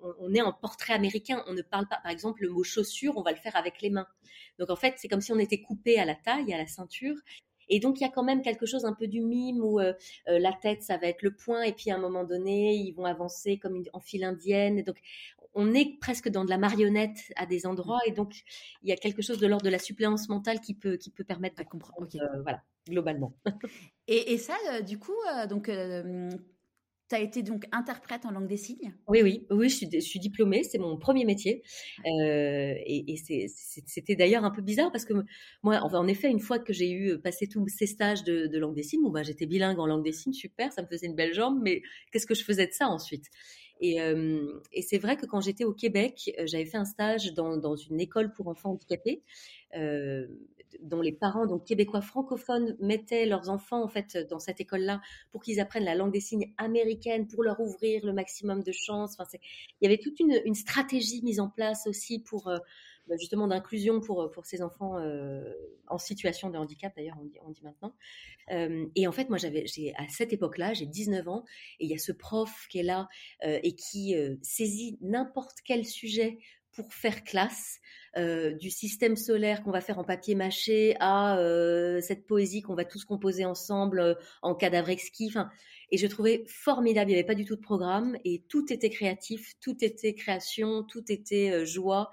on, 0.00 0.14
on, 0.20 0.34
est 0.34 0.42
en 0.42 0.52
portrait 0.52 0.92
américain. 0.92 1.42
On 1.46 1.54
ne 1.54 1.62
parle 1.62 1.88
pas, 1.88 1.98
par 2.02 2.12
exemple, 2.12 2.42
le 2.42 2.50
mot 2.50 2.62
chaussure, 2.62 3.16
on 3.16 3.22
va 3.22 3.30
le 3.30 3.38
faire 3.38 3.56
avec 3.56 3.80
les 3.80 3.88
mains. 3.88 4.06
Donc 4.58 4.70
en 4.70 4.76
fait, 4.76 4.94
c'est 4.98 5.08
comme 5.08 5.22
si 5.22 5.32
on 5.32 5.38
était 5.38 5.62
coupé 5.62 5.98
à 5.98 6.04
la 6.04 6.14
taille, 6.14 6.52
à 6.52 6.58
la 6.58 6.66
ceinture. 6.66 7.16
Et 7.68 7.80
donc, 7.80 8.00
il 8.00 8.02
y 8.02 8.06
a 8.06 8.10
quand 8.10 8.22
même 8.22 8.42
quelque 8.42 8.66
chose 8.66 8.84
un 8.84 8.94
peu 8.94 9.06
du 9.06 9.20
mime 9.20 9.62
où 9.62 9.78
euh, 9.78 9.92
euh, 10.28 10.38
la 10.38 10.52
tête, 10.52 10.82
ça 10.82 10.96
va 10.96 11.06
être 11.08 11.22
le 11.22 11.34
point, 11.34 11.62
et 11.62 11.72
puis 11.72 11.90
à 11.90 11.96
un 11.96 11.98
moment 11.98 12.24
donné, 12.24 12.74
ils 12.74 12.92
vont 12.92 13.04
avancer 13.04 13.58
comme 13.58 13.82
en 13.92 14.00
file 14.00 14.24
indienne. 14.24 14.78
Et 14.78 14.82
donc, 14.82 14.96
on 15.58 15.74
est 15.74 15.98
presque 16.00 16.28
dans 16.28 16.44
de 16.44 16.50
la 16.50 16.56
marionnette 16.56 17.18
à 17.34 17.44
des 17.44 17.66
endroits, 17.66 17.98
et 18.06 18.12
donc 18.12 18.32
il 18.82 18.88
y 18.88 18.92
a 18.92 18.96
quelque 18.96 19.22
chose 19.22 19.38
de 19.38 19.46
l'ordre 19.48 19.64
de 19.64 19.70
la 19.70 19.80
suppléance 19.80 20.28
mentale 20.28 20.60
qui 20.60 20.74
peut, 20.74 20.96
qui 20.96 21.10
peut 21.10 21.24
permettre 21.24 21.56
de 21.56 21.68
comprendre. 21.68 22.06
Euh, 22.14 22.42
voilà, 22.42 22.62
globalement. 22.88 23.36
et, 24.06 24.32
et, 24.32 24.38
ça, 24.38 24.54
du 24.82 24.98
coup, 24.98 25.16
donc 25.48 25.68
tu 27.08 27.14
as 27.14 27.20
été 27.20 27.42
donc 27.42 27.64
interprète 27.72 28.26
en 28.26 28.30
langue 28.30 28.46
des 28.46 28.56
signes? 28.56 28.94
Oui, 29.08 29.22
oui, 29.22 29.46
oui, 29.50 29.68
je 29.68 29.76
suis, 29.76 29.88
je 29.92 29.98
suis 29.98 30.20
diplômée, 30.20 30.62
c'est 30.62 30.78
mon 30.78 30.96
premier 30.98 31.24
métier. 31.24 31.62
Euh, 32.06 32.74
et, 32.86 33.12
et 33.12 33.48
c'était 33.48 34.14
d'ailleurs 34.14 34.44
un 34.44 34.50
peu 34.50 34.62
bizarre 34.62 34.92
parce 34.92 35.04
que 35.04 35.14
moi, 35.62 35.80
en 35.80 36.06
effet, 36.06 36.28
une 36.28 36.40
fois 36.40 36.58
que 36.58 36.72
j'ai 36.72 36.92
eu 36.92 37.18
passé 37.18 37.48
tous 37.48 37.66
ces 37.68 37.86
stages 37.86 38.24
de, 38.24 38.46
de 38.46 38.58
langue 38.58 38.74
des 38.74 38.82
signes, 38.82 39.02
bon, 39.02 39.10
bah, 39.10 39.22
j'étais 39.22 39.46
bilingue 39.46 39.78
en 39.78 39.86
langue 39.86 40.04
des 40.04 40.12
signes, 40.12 40.34
super, 40.34 40.72
ça 40.72 40.82
me 40.82 40.86
faisait 40.86 41.06
une 41.06 41.16
belle 41.16 41.34
jambe, 41.34 41.58
mais 41.62 41.82
qu'est-ce 42.12 42.26
que 42.26 42.34
je 42.34 42.44
faisais 42.44 42.66
de 42.66 42.72
ça 42.72 42.88
ensuite? 42.88 43.24
Et, 43.80 44.00
euh, 44.00 44.60
et 44.72 44.82
c'est 44.82 44.98
vrai 44.98 45.16
que 45.16 45.26
quand 45.26 45.40
j'étais 45.40 45.64
au 45.64 45.72
Québec, 45.72 46.30
euh, 46.38 46.46
j'avais 46.46 46.64
fait 46.64 46.76
un 46.76 46.84
stage 46.84 47.32
dans, 47.34 47.76
une 47.76 48.00
école 48.00 48.32
pour 48.32 48.48
enfants 48.48 48.70
handicapés. 48.70 49.22
Euh, 49.76 50.26
dont 50.82 51.00
les 51.00 51.12
parents, 51.12 51.46
donc 51.46 51.64
québécois 51.64 52.02
francophones, 52.02 52.76
mettaient 52.78 53.24
leurs 53.24 53.48
enfants 53.48 53.82
en 53.82 53.88
fait 53.88 54.18
dans 54.28 54.38
cette 54.38 54.60
école-là 54.60 55.00
pour 55.32 55.42
qu'ils 55.42 55.60
apprennent 55.60 55.84
la 55.84 55.94
langue 55.94 56.12
des 56.12 56.20
signes 56.20 56.52
américaine, 56.58 57.26
pour 57.26 57.42
leur 57.42 57.58
ouvrir 57.58 58.04
le 58.04 58.12
maximum 58.12 58.62
de 58.62 58.70
chances. 58.70 59.16
Enfin, 59.18 59.24
il 59.80 59.84
y 59.84 59.86
avait 59.86 59.96
toute 59.96 60.20
une, 60.20 60.54
stratégie 60.54 61.22
mise 61.22 61.40
en 61.40 61.48
place 61.48 61.86
aussi 61.86 62.18
pour 62.18 62.52
justement 63.16 63.48
d'inclusion 63.48 64.00
pour, 64.00 64.30
pour 64.30 64.46
ces 64.46 64.62
enfants 64.62 64.98
euh, 64.98 65.52
en 65.86 65.98
situation 65.98 66.50
de 66.50 66.58
handicap, 66.58 66.92
d'ailleurs 66.96 67.16
on 67.44 67.50
dit, 67.50 67.62
maintenant. 67.62 67.94
Euh, 68.50 68.86
et 68.94 69.06
en 69.06 69.12
fait, 69.12 69.28
moi, 69.28 69.38
j'avais, 69.38 69.64
à 69.96 70.08
cette 70.08 70.32
époque-là, 70.32 70.74
j'ai 70.74 70.86
19 70.86 71.28
ans, 71.28 71.44
et 71.80 71.84
il 71.84 71.90
y 71.90 71.94
a 71.94 71.98
ce 71.98 72.12
prof 72.12 72.66
qui 72.70 72.78
est 72.78 72.82
là 72.84 73.08
euh, 73.44 73.58
et 73.62 73.74
qui 73.74 74.16
euh, 74.16 74.36
saisit 74.42 74.98
n'importe 75.00 75.58
quel 75.64 75.84
sujet 75.84 76.38
pour 76.78 76.94
faire 76.94 77.24
classe, 77.24 77.80
euh, 78.16 78.52
du 78.54 78.70
système 78.70 79.16
solaire 79.16 79.62
qu'on 79.62 79.72
va 79.72 79.80
faire 79.80 79.98
en 79.98 80.04
papier 80.04 80.34
mâché 80.34 80.94
à 81.00 81.38
euh, 81.38 82.00
cette 82.00 82.26
poésie 82.26 82.62
qu'on 82.62 82.74
va 82.74 82.84
tous 82.84 83.04
composer 83.04 83.44
ensemble 83.44 83.98
euh, 83.98 84.14
en 84.42 84.54
cadavre 84.54 84.88
exquis. 84.88 85.32
Et 85.90 85.98
je 85.98 86.06
trouvais 86.06 86.44
formidable. 86.46 87.10
Il 87.10 87.14
n'y 87.14 87.18
avait 87.18 87.26
pas 87.26 87.34
du 87.34 87.44
tout 87.44 87.56
de 87.56 87.60
programme 87.60 88.16
et 88.24 88.44
tout 88.48 88.72
était 88.72 88.90
créatif, 88.90 89.54
tout 89.60 89.76
était 89.84 90.14
création, 90.14 90.84
tout 90.84 91.02
était 91.10 91.66
joie. 91.66 92.10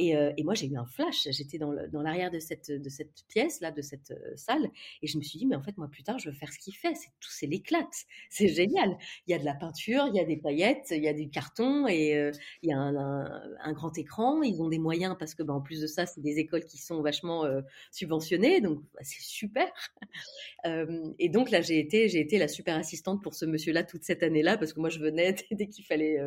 Euh, 0.00 0.32
et, 0.36 0.44
moi, 0.44 0.54
j'ai 0.54 0.66
eu 0.66 0.76
un 0.76 0.84
flash. 0.84 1.28
J'étais 1.30 1.58
dans 1.58 2.02
l'arrière 2.02 2.30
de 2.30 2.38
cette, 2.38 2.70
de 2.70 2.88
cette 2.88 3.24
pièce-là, 3.28 3.70
de 3.70 3.82
cette 3.82 4.10
euh, 4.10 4.36
salle. 4.36 4.70
Et 5.02 5.06
je 5.06 5.18
me 5.18 5.22
suis 5.22 5.38
dit, 5.38 5.46
mais 5.46 5.56
en 5.56 5.62
fait, 5.62 5.76
moi, 5.76 5.88
plus 5.88 6.02
tard, 6.02 6.18
je 6.18 6.30
veux 6.30 6.34
faire 6.34 6.52
ce 6.52 6.58
qu'il 6.58 6.74
fait. 6.74 6.94
C'est 6.94 7.10
tout, 7.20 7.30
c'est 7.30 7.46
l'éclate. 7.46 7.86
C'est 8.30 8.48
génial. 8.48 8.96
Il 9.26 9.32
y 9.32 9.34
a 9.34 9.38
de 9.38 9.44
la 9.44 9.54
peinture, 9.54 10.06
il 10.08 10.16
y 10.16 10.20
a 10.20 10.24
des 10.24 10.36
paillettes, 10.36 10.88
il 10.90 11.02
y 11.02 11.08
a 11.08 11.12
du 11.12 11.28
carton 11.28 11.86
et 11.86 12.16
euh, 12.16 12.32
il 12.62 12.70
y 12.70 12.72
a 12.72 12.78
un, 12.78 13.72
grand 13.72 13.96
écran. 13.98 14.42
Ils 14.42 14.60
ont 14.62 14.68
des 14.68 14.78
moyens 14.78 15.16
parce 15.18 15.34
que, 15.34 15.42
bah, 15.42 15.52
en 15.52 15.60
plus 15.60 15.80
de 15.80 15.86
ça, 15.86 16.06
c'est 16.06 16.20
des 16.20 16.38
écoles 16.38 16.64
qui 16.64 16.78
sont 16.78 17.02
vachement 17.02 17.44
subventionnées. 17.90 18.60
Donc, 18.60 18.80
bah, 18.94 19.00
c'est 19.02 19.20
super. 19.20 19.70
et 21.18 21.28
donc, 21.28 21.50
là, 21.50 21.60
j'ai 21.60 21.78
été, 21.78 22.08
j'ai 22.08 22.20
été 22.20 22.38
la 22.38 22.48
super 22.48 22.76
assistante 22.76 23.22
pour 23.22 23.34
ce 23.34 23.44
monsieur-là 23.44 23.84
toute 23.84 24.04
cette 24.04 24.22
année-là 24.22 24.56
parce 24.56 24.72
que 24.72 24.80
moi, 24.80 24.88
je 24.88 24.98
venais 24.98 25.34
dès 25.50 25.66
qu'il 25.68 25.84
fallait, 25.84 26.18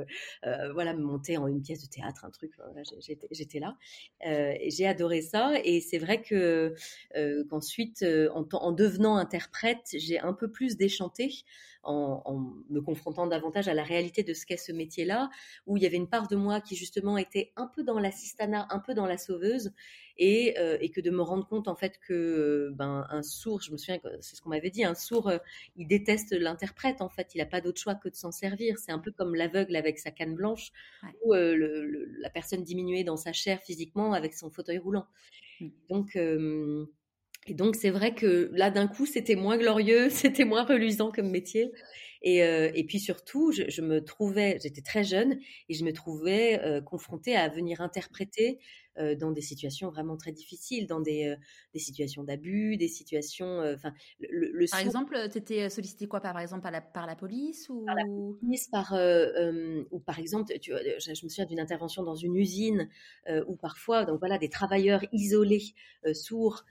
voilà, 0.74 0.94
me 0.94 1.02
monter 1.02 1.38
en 1.38 1.48
une 1.48 1.62
pièce 1.62 1.82
de 1.82 1.88
théâtre, 1.88 2.26
un 2.26 2.32
truc. 2.32 2.52
j'étais 3.32 3.55
là. 3.60 3.78
Euh, 4.26 4.54
j'ai 4.68 4.88
adoré 4.88 5.22
ça 5.22 5.54
et 5.64 5.82
c'est 5.82 5.98
vrai 5.98 6.22
euh, 6.32 6.74
qu'ensuite, 7.50 8.02
euh, 8.04 8.30
en, 8.34 8.72
devenant 8.72 9.18
interprète, 9.18 9.90
j'ai 9.94 10.20
un 10.20 10.34
peu 10.34 10.50
plus 10.50 10.78
déchanté 10.78 11.44
en, 11.86 12.54
me 12.70 12.82
confrontant 12.82 13.28
davantage 13.28 13.68
à 13.68 13.74
la 13.74 13.84
réalité 13.84 14.24
de 14.24 14.34
ce 14.34 14.46
qu'est 14.46 14.58
ce 14.58 14.72
métier-là, 14.72 15.30
où 15.68 15.78
il 15.78 15.84
y 15.84 15.86
avait 15.86 15.98
une 15.98 16.10
part 16.10 16.28
de 16.28 16.36
moi 16.36 16.62
qui 16.62 16.76
justement 16.76 17.18
était 17.18 17.52
un 17.56 17.68
peu 17.68 17.84
dans 17.84 18.00
l'assistanat, 18.00 18.68
un 18.70 18.80
peu 18.80 18.94
dans 18.94 19.06
la 19.06 19.18
sauveuse, 19.18 19.72
et, 20.18 20.58
euh, 20.60 20.78
et, 20.80 20.92
que 20.92 21.02
de 21.02 21.10
me 21.10 21.22
rendre 21.22 21.46
compte 21.46 21.68
en 21.68 21.76
fait 21.76 22.00
que 22.00 22.72
ben 22.76 23.06
un 23.10 23.22
sourd, 23.22 23.62
je 23.62 23.72
me 23.72 23.78
souviens 23.78 24.00
que 24.00 24.08
c'est 24.22 24.38
ce 24.38 24.42
qu'on 24.42 24.50
m'avait 24.50 24.70
dit, 24.70 24.86
un 24.86 24.96
sourd, 24.96 25.28
euh, 25.28 25.38
il 25.76 25.88
déteste 25.88 26.32
l'interprète 26.32 27.02
en 27.02 27.10
fait, 27.10 27.36
il 27.36 27.40
n'a 27.40 27.46
pas 27.46 27.60
d'autre 27.60 27.82
choix 27.82 27.96
que 27.96 28.08
de 28.08 28.16
s'en 28.16 28.32
servir. 28.32 28.78
C'est 28.78 28.94
un 28.94 29.00
peu 29.00 29.12
comme 29.12 29.36
l'aveugle 29.36 29.76
avec 29.76 30.00
sa 30.00 30.12
canne 30.12 30.36
blanche, 30.36 30.72
ou 31.24 31.34
euh, 31.34 31.56
le, 31.56 32.06
la 32.20 32.30
personne 32.30 32.64
diminuée 32.64 33.04
dans 33.04 33.18
sa 33.18 33.34
chair 33.34 33.62
physiquement 33.62 34.14
avec 34.14 34.34
son 34.34 34.50
fauteuil 34.50 34.78
roulant. 34.78 35.06
Mmh. 35.60 35.70
Donc 35.90 36.18
et 37.48 37.54
donc 37.54 37.76
c'est 37.76 37.92
vrai 37.92 38.16
que 38.16 38.50
là 38.54 38.72
d'un 38.72 38.88
coup 38.88 39.06
c'était 39.06 39.36
moins 39.36 39.58
glorieux, 39.58 40.10
c'était 40.10 40.46
moins 40.46 40.64
reluisant 40.64 41.12
comme 41.12 41.30
métier. 41.30 41.72
Et, 42.22 42.44
euh, 42.44 42.72
et 42.74 42.84
puis 42.86 43.00
surtout, 43.00 43.52
je, 43.52 43.70
je 43.70 43.82
me 43.82 44.04
trouvais, 44.04 44.58
j'étais 44.64 44.82
très 44.82 45.04
jeune 45.04 45.38
et 45.70 45.76
je 45.76 45.86
me 45.86 45.94
trouvais 45.94 46.60
euh, 46.64 46.82
confrontée 46.82 47.36
à 47.36 47.48
venir 47.50 47.82
interpréter 47.82 48.58
euh, 48.98 49.14
dans 49.14 49.32
des 49.32 49.42
situations 49.42 49.90
vraiment 49.90 50.16
très 50.16 50.32
difficiles, 50.32 50.88
dans 50.88 51.02
des, 51.02 51.26
euh, 51.26 51.36
des 51.74 51.80
situations 51.80 52.24
d'abus, 52.24 52.78
des 52.78 52.88
situations. 52.88 53.46
Euh, 53.62 53.76
enfin, 53.76 53.94
le, 54.20 54.52
le, 54.54 54.66
par 54.72 54.80
exemple, 54.80 55.18
tu 55.32 55.38
étais 55.38 55.70
sollicité 55.70 56.08
quoi 56.08 56.22
par 56.22 56.40
exemple 56.40 56.62
par 56.64 56.72
la, 56.72 56.80
par 56.82 57.06
la 57.06 57.16
police 57.16 57.68
ou 57.70 57.84
par 57.86 57.96
la 57.96 58.04
police, 58.40 58.68
par 58.70 58.94
ou 59.92 60.00
par 60.00 60.18
exemple, 60.20 60.58
tu, 60.60 60.72
je, 60.72 61.14
je 61.14 61.26
me 61.26 61.30
souviens 61.30 61.46
d'une 61.46 61.60
intervention 61.60 62.04
dans 62.04 62.16
une 62.16 62.36
usine 62.38 62.90
où 63.48 63.56
parfois, 63.56 64.06
donc 64.06 64.20
voilà, 64.20 64.38
des 64.38 64.50
travailleurs 64.50 65.04
isolés, 65.12 65.74
sourds. 66.14 66.64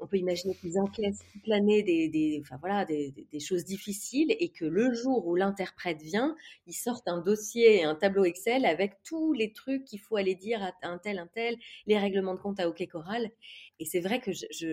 On 0.00 0.06
peut 0.06 0.16
imaginer 0.16 0.54
qu'ils 0.54 0.78
encaissent 0.78 1.22
toute 1.32 1.46
l'année 1.46 1.82
des, 1.82 2.08
des, 2.08 2.40
enfin 2.42 2.56
voilà, 2.60 2.84
des, 2.84 3.12
des, 3.30 3.40
choses 3.40 3.64
difficiles 3.64 4.34
et 4.38 4.48
que 4.48 4.64
le 4.64 4.92
jour 4.94 5.26
où 5.26 5.36
l'interprète 5.36 6.00
vient, 6.00 6.36
ils 6.66 6.72
sortent 6.72 7.08
un 7.08 7.18
dossier 7.18 7.84
un 7.84 7.94
tableau 7.94 8.24
Excel 8.24 8.64
avec 8.64 9.02
tous 9.04 9.32
les 9.32 9.52
trucs 9.52 9.84
qu'il 9.84 10.00
faut 10.00 10.16
aller 10.16 10.34
dire 10.34 10.62
à 10.62 10.72
un 10.82 10.98
tel, 10.98 11.18
un 11.18 11.26
tel, 11.26 11.56
les 11.86 11.98
règlements 11.98 12.34
de 12.34 12.40
compte 12.40 12.60
à 12.60 12.68
OK 12.68 12.86
Choral. 12.86 13.30
Et 13.78 13.84
c'est 13.84 14.00
vrai 14.00 14.20
que 14.20 14.30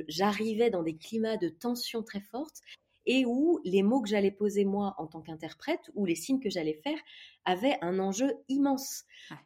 j'arrivais 0.08 0.69
dans 0.69 0.84
des 0.84 0.95
climats 0.95 1.38
de 1.38 1.50
tension 1.50 2.04
très 2.04 2.21
forte 2.21 2.62
et 3.08 3.26
où 3.26 3.60
les 3.63 3.82
mots 3.82 4.02
que 4.02 4.10
j'allais 4.10 4.32
poser 4.32 4.65
moi 4.65 4.93
en 5.00 5.08
tant 5.08 5.22
qu'interprète 5.22 5.89
ou 5.96 6.06
les 6.06 6.13
signes 6.13 6.39
que 6.39 6.50
j'allais 6.50 6.80
faire 6.84 7.00
avaient 7.46 7.78
un 7.82 7.98
enjeu 7.98 8.34
immense. 8.50 9.06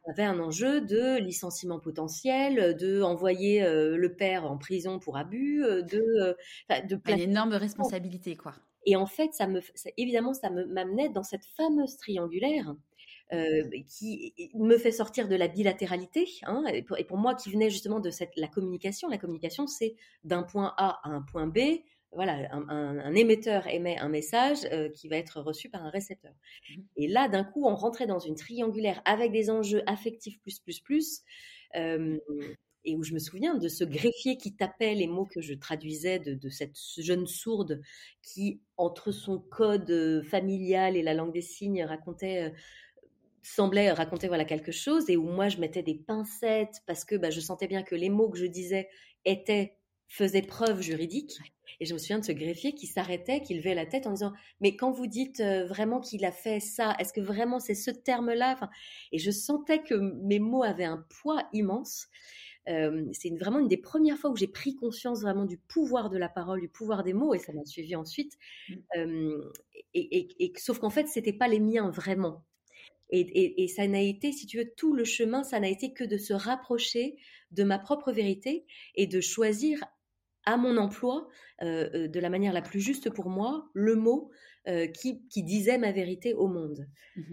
Avaient 0.09 0.23
un 0.23 0.39
enjeu 0.39 0.81
de 0.81 1.19
licenciement 1.19 1.79
potentiel, 1.79 2.75
de 2.75 3.01
envoyer 3.01 3.63
euh, 3.63 3.95
le 3.95 4.15
père 4.15 4.45
en 4.45 4.57
prison 4.57 4.99
pour 4.99 5.15
abus, 5.15 5.63
euh, 5.63 5.83
de, 5.83 6.01
euh, 6.19 6.81
de 6.81 6.99
une 7.07 7.19
énorme 7.19 7.53
responsabilité 7.53 8.35
quoi. 8.35 8.53
Et 8.85 8.95
en 8.95 9.05
fait, 9.05 9.33
ça 9.33 9.45
me, 9.45 9.61
évidemment, 9.97 10.33
ça 10.33 10.49
m'amenait 10.49 11.09
dans 11.09 11.21
cette 11.21 11.45
fameuse 11.55 11.97
triangulaire 11.97 12.75
euh, 13.33 13.63
qui 13.87 14.33
me 14.55 14.77
fait 14.77 14.91
sortir 14.91 15.29
de 15.29 15.35
la 15.35 15.47
bilatéralité. 15.47 16.27
Hein, 16.43 16.65
et, 16.67 16.83
pour, 16.83 17.17
moi, 17.17 17.33
qui 17.33 17.49
venait 17.49 17.69
justement 17.69 18.01
de 18.01 18.09
cette, 18.09 18.35
la 18.35 18.47
communication, 18.47 19.07
la 19.07 19.17
communication, 19.17 19.67
c'est 19.67 19.95
d'un 20.25 20.43
point 20.43 20.73
A 20.77 20.99
à 21.03 21.09
un 21.09 21.21
point 21.21 21.47
B. 21.47 21.59
Voilà, 22.13 22.49
un, 22.51 23.15
émetteur 23.15 23.67
émet 23.67 23.97
un 23.97 24.09
message 24.09 24.59
euh, 24.73 24.89
qui 24.89 25.07
va 25.07 25.15
être 25.15 25.39
reçu 25.39 25.69
par 25.69 25.85
un 25.85 25.89
récepteur. 25.89 26.33
Mmh. 26.33 26.81
Et 26.97 27.07
là, 27.07 27.29
d'un 27.29 27.45
coup, 27.45 27.65
on 27.65 27.75
rentrait 27.75 28.07
dans 28.07 28.19
une 28.19 28.35
triangulaire 28.35 29.01
avec 29.05 29.31
des 29.31 29.49
enjeux 29.49 29.81
affectifs 29.87 30.39
plus 30.41 30.59
plus 30.59 30.79
plus. 30.81 31.21
Euh, 31.75 32.17
et 32.83 32.95
où 32.95 33.03
je 33.03 33.13
me 33.13 33.19
souviens 33.19 33.55
de 33.55 33.67
ce 33.67 33.83
greffier 33.83 34.37
qui 34.37 34.55
tapait 34.55 34.95
les 34.95 35.05
mots 35.05 35.27
que 35.27 35.39
je 35.39 35.53
traduisais 35.53 36.17
de, 36.17 36.49
cette 36.49 36.75
jeune 36.97 37.27
sourde 37.27 37.79
qui, 38.23 38.59
entre 38.75 39.11
son 39.11 39.37
code 39.37 40.23
familial 40.25 40.97
et 40.97 41.03
la 41.03 41.13
langue 41.13 41.31
des 41.31 41.43
signes, 41.43 41.83
racontait 41.83 42.51
semblait 43.43 43.91
raconter 43.91 44.27
voilà 44.27 44.45
quelque 44.45 44.71
chose 44.71 45.09
et 45.09 45.17
où 45.17 45.23
moi 45.23 45.49
je 45.49 45.57
mettais 45.57 45.83
des 45.83 45.95
pincettes 45.95 46.81
parce 46.85 47.05
que 47.05 47.15
bah, 47.15 47.29
je 47.29 47.39
sentais 47.39 47.67
bien 47.67 47.83
que 47.83 47.95
les 47.95 48.09
mots 48.09 48.29
que 48.29 48.37
je 48.37 48.45
disais 48.45 48.87
étaient 49.25 49.77
faisaient 50.11 50.41
preuve 50.41 50.81
juridique 50.81 51.37
et 51.79 51.85
je 51.85 51.93
me 51.93 51.99
souviens 51.99 52.19
de 52.19 52.25
ce 52.25 52.31
greffier 52.31 52.73
qui 52.73 52.87
s'arrêtait 52.87 53.41
qui 53.41 53.53
levait 53.53 53.75
la 53.75 53.85
tête 53.85 54.07
en 54.07 54.11
disant 54.11 54.33
mais 54.59 54.75
quand 54.75 54.91
vous 54.91 55.07
dites 55.07 55.41
vraiment 55.41 55.99
qu'il 55.99 56.25
a 56.25 56.31
fait 56.31 56.59
ça 56.59 56.95
est-ce 56.99 57.13
que 57.13 57.21
vraiment 57.21 57.59
c'est 57.59 57.75
ce 57.75 57.91
terme 57.91 58.33
là 58.33 58.53
enfin, 58.53 58.69
et 59.11 59.17
je 59.17 59.31
sentais 59.31 59.81
que 59.81 59.95
mes 59.95 60.39
mots 60.39 60.63
avaient 60.63 60.83
un 60.83 61.05
poids 61.09 61.47
immense 61.53 62.09
c'est 62.65 63.35
vraiment 63.39 63.59
une 63.59 63.67
des 63.67 63.77
premières 63.77 64.17
fois 64.17 64.29
où 64.29 64.35
j'ai 64.35 64.47
pris 64.47 64.75
conscience 64.75 65.21
vraiment 65.21 65.45
du 65.45 65.57
pouvoir 65.57 66.09
de 66.09 66.17
la 66.17 66.29
parole, 66.29 66.61
du 66.61 66.69
pouvoir 66.69 67.03
des 67.03 67.13
mots, 67.13 67.33
et 67.33 67.39
ça 67.39 67.53
m'a 67.53 67.65
suivi 67.65 67.95
ensuite. 67.95 68.37
Mmh. 68.95 69.31
et, 69.93 70.53
sauf 70.57 70.79
qu'en 70.79 70.89
fait, 70.89 71.07
c'était 71.07 71.33
pas 71.33 71.47
les 71.47 71.59
miens 71.59 71.89
vraiment. 71.89 72.43
Et, 73.13 73.67
ça 73.67 73.87
n'a 73.87 74.01
été, 74.01 74.31
si 74.31 74.45
tu 74.45 74.57
veux, 74.57 74.71
tout 74.77 74.93
le 74.93 75.03
chemin, 75.03 75.43
ça 75.43 75.59
n'a 75.59 75.67
été 75.67 75.91
que 75.91 76.05
de 76.05 76.17
se 76.17 76.33
rapprocher 76.33 77.17
de 77.51 77.63
ma 77.63 77.77
propre 77.77 78.11
vérité 78.13 78.65
et 78.95 79.05
de 79.05 79.19
choisir 79.19 79.83
à 80.45 80.57
mon 80.57 80.77
emploi, 80.77 81.27
de 81.61 82.19
la 82.19 82.29
manière 82.29 82.53
la 82.53 82.61
plus 82.61 82.79
juste 82.79 83.09
pour 83.09 83.29
moi, 83.29 83.69
le 83.73 83.95
mot 83.95 84.31
qui, 84.93 85.27
qui, 85.27 85.43
disait 85.43 85.77
ma 85.77 85.91
vérité 85.91 86.33
au 86.33 86.47
monde. 86.47 86.87
Mmh 87.15 87.23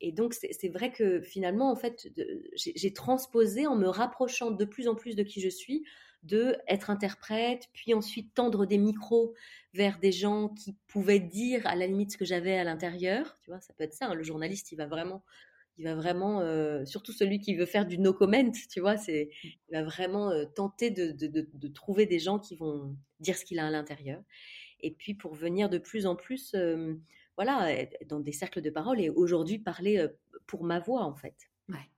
et 0.00 0.12
donc, 0.12 0.34
c'est 0.34 0.68
vrai 0.68 0.92
que 0.92 1.20
finalement, 1.20 1.70
en 1.70 1.76
fait, 1.76 2.08
j'ai 2.54 2.92
transposé 2.92 3.66
en 3.66 3.76
me 3.76 3.88
rapprochant 3.88 4.50
de 4.50 4.64
plus 4.64 4.88
en 4.88 4.94
plus 4.94 5.16
de 5.16 5.22
qui 5.22 5.40
je 5.40 5.48
suis, 5.48 5.84
de 6.26 6.56
être 6.66 6.90
interprète, 6.90 7.68
puis 7.72 7.94
ensuite 7.94 8.34
tendre 8.34 8.66
des 8.66 8.78
micros 8.78 9.34
vers 9.74 9.98
des 9.98 10.12
gens 10.12 10.48
qui 10.48 10.76
pouvaient 10.88 11.20
dire 11.20 11.66
à 11.66 11.76
la 11.76 11.86
limite 11.86 12.12
ce 12.12 12.18
que 12.18 12.24
j'avais 12.24 12.58
à 12.58 12.64
l'intérieur. 12.64 13.38
Tu 13.42 13.50
vois, 13.50 13.60
ça 13.60 13.72
peut 13.74 13.84
être 13.84 13.94
ça. 13.94 14.08
Hein, 14.08 14.14
le 14.14 14.22
journaliste, 14.22 14.72
il 14.72 14.76
va 14.76 14.86
vraiment, 14.86 15.22
il 15.78 15.84
va 15.84 15.94
vraiment, 15.94 16.40
surtout 16.86 17.12
celui 17.12 17.38
qui 17.38 17.54
veut 17.54 17.66
faire 17.66 17.86
du 17.86 17.98
no 17.98 18.12
comment, 18.12 18.50
tu 18.70 18.80
vois, 18.80 18.96
c'est, 18.96 19.30
mmh. 19.30 19.48
il 19.68 19.72
va 19.72 19.82
vraiment 19.82 20.32
tenter 20.54 20.90
de, 20.90 21.12
de, 21.12 21.48
de, 21.52 21.68
trouver 21.68 22.06
des 22.06 22.18
gens 22.18 22.38
qui 22.38 22.56
vont 22.56 22.96
dire 23.20 23.36
ce 23.36 23.44
qu'il 23.44 23.58
a 23.58 23.66
à 23.66 23.70
l'intérieur 23.70 24.22
et 24.80 24.90
puis 24.90 25.14
pour 25.14 25.34
venir 25.34 25.68
de 25.68 25.78
plus 25.78 26.06
en 26.06 26.16
plus, 26.16 26.54
voilà, 27.36 27.84
dans 28.08 28.20
des 28.20 28.32
cercles 28.32 28.62
de 28.62 28.70
parole 28.70 29.00
et 29.00 29.10
aujourd'hui 29.10 29.58
parler 29.58 30.06
pour 30.46 30.64
ma 30.64 30.78
voix 30.78 31.02
en 31.02 31.14
fait. 31.14 31.36
Ouais. 31.68 31.90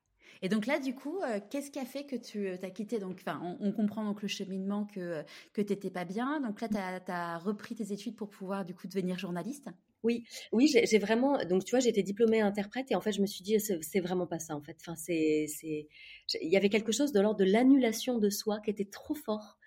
Et 0.43 0.49
donc 0.49 0.67
là, 0.67 0.79
du 0.79 0.95
coup, 0.95 1.21
qu'est-ce 1.51 1.71
qui 1.71 1.79
a 1.79 1.85
fait 1.85 2.05
que 2.05 2.17
tu 2.17 2.49
as 2.49 2.71
quitté 2.71 2.99
donc, 2.99 3.19
enfin, 3.21 3.57
on, 3.61 3.73
comprend 3.73 4.05
donc 4.05 4.23
le 4.23 4.29
cheminement 4.29 4.87
que 4.87 5.25
que 5.53 5.63
t'étais 5.63 5.91
pas 5.91 6.05
bien. 6.05 6.41
Donc 6.41 6.61
là, 6.61 6.69
tu 6.69 6.77
as, 6.77 7.39
repris 7.39 7.75
tes 7.75 7.93
études 7.93 8.17
pour 8.17 8.31
pouvoir 8.31 8.65
du 8.65 8.75
coup 8.75 8.87
devenir 8.87 9.19
journaliste. 9.19 9.69
Oui, 10.05 10.25
oui, 10.53 10.69
j'ai 10.69 10.99
vraiment. 10.99 11.45
Donc, 11.45 11.65
tu 11.65 11.71
vois, 11.73 11.81
j'étais 11.81 12.03
diplômée 12.03 12.41
interprète 12.41 12.91
et 12.91 12.95
en 12.95 13.01
fait, 13.01 13.13
je 13.13 13.21
me 13.21 13.27
suis 13.27 13.43
dit, 13.43 13.59
c'est 13.59 14.01
vraiment 14.01 14.27
pas 14.27 14.39
ça 14.39 14.55
en 14.55 14.63
fait. 14.63 14.77
Enfin, 14.81 14.95
c'est, 14.97 15.47
il 15.63 16.49
y 16.49 16.57
avait 16.57 16.69
quelque 16.69 16.93
chose 16.93 17.13
de 17.13 17.21
l'ordre 17.21 17.41
de 17.41 17.45
l'annulation 17.45 18.19
de 18.19 18.31
soi 18.31 18.61
qui 18.61 18.71
était 18.71 18.85
trop 18.85 19.15
fort 19.15 19.59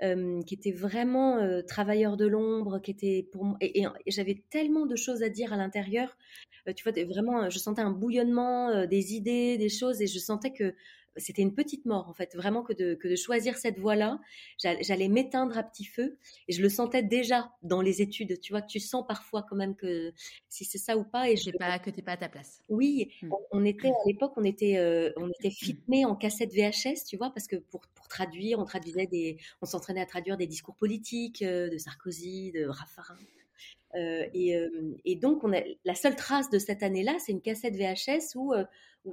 qui 0.00 0.54
était 0.54 0.72
vraiment 0.72 1.40
travailleur 1.66 2.16
de 2.16 2.26
l'ombre, 2.26 2.80
qui 2.80 2.90
était 2.90 3.26
pour 3.32 3.56
et, 3.60 3.84
j'avais 4.06 4.42
tellement 4.50 4.86
de 4.86 4.94
choses 4.94 5.22
à 5.22 5.28
dire 5.28 5.52
à 5.52 5.56
l'intérieur. 5.56 6.16
tu 6.76 6.84
vois, 6.84 7.04
vraiment, 7.04 7.48
je 7.48 7.58
sentais 7.58 7.82
un 7.82 7.90
bouillonnement 7.90 8.86
des 8.86 9.14
idées, 9.14 9.56
des 9.56 9.70
choses, 9.70 10.02
et 10.02 10.06
je 10.06 10.18
sentais 10.18 10.52
que 10.52 10.74
c'était 11.16 11.42
une 11.42 11.54
petite 11.54 11.84
mort 11.86 12.08
en 12.08 12.14
fait, 12.14 12.34
vraiment 12.36 12.62
que 12.62 12.72
de, 12.72 12.94
que 12.94 13.08
de 13.08 13.16
choisir 13.16 13.56
cette 13.56 13.78
voie-là, 13.78 14.18
j'allais 14.58 15.08
m'éteindre 15.08 15.56
à 15.58 15.62
petit 15.62 15.84
feu 15.84 16.18
et 16.48 16.52
je 16.52 16.62
le 16.62 16.68
sentais 16.68 17.02
déjà 17.02 17.52
dans 17.62 17.80
les 17.80 18.02
études, 18.02 18.40
tu 18.40 18.52
vois, 18.52 18.62
tu 18.62 18.80
sens 18.80 19.04
parfois 19.06 19.44
quand 19.48 19.56
même 19.56 19.76
que 19.76 20.12
si 20.48 20.64
c'est 20.64 20.78
ça 20.78 20.96
ou 20.96 21.04
pas 21.04 21.30
et 21.30 21.36
je 21.36 21.50
pas 21.50 21.78
que 21.78 21.90
t'es 21.90 22.02
pas 22.02 22.12
à 22.12 22.16
ta 22.16 22.28
place. 22.28 22.60
Oui, 22.68 23.12
mmh. 23.22 23.30
on, 23.52 23.64
était 23.64 23.88
à 23.88 24.06
l'époque, 24.06 24.32
on 24.36 24.44
était 24.44 24.76
euh, 24.76 25.12
on 25.16 25.28
était 25.28 25.50
filmé 25.50 26.04
en 26.04 26.14
cassette 26.16 26.52
VHS, 26.52 27.04
tu 27.08 27.16
vois, 27.16 27.30
parce 27.30 27.46
que 27.46 27.56
pour, 27.56 27.82
pour 27.94 28.08
traduire, 28.08 28.58
on 28.58 28.64
traduisait 28.64 29.06
des 29.06 29.38
on 29.62 29.66
s'entraînait 29.66 30.00
à 30.00 30.06
traduire 30.06 30.36
des 30.36 30.46
discours 30.46 30.76
politiques 30.76 31.42
euh, 31.42 31.68
de 31.68 31.78
Sarkozy, 31.78 32.52
de 32.52 32.66
Raffarin. 32.66 33.16
Euh, 33.96 34.26
et, 34.34 34.56
et, 35.04 35.16
donc, 35.16 35.42
on 35.44 35.52
a, 35.52 35.62
la 35.84 35.94
seule 35.94 36.16
trace 36.16 36.50
de 36.50 36.58
cette 36.58 36.82
année-là, 36.82 37.16
c'est 37.18 37.32
une 37.32 37.40
cassette 37.40 37.76
VHS 37.76 38.36
où 38.36 38.52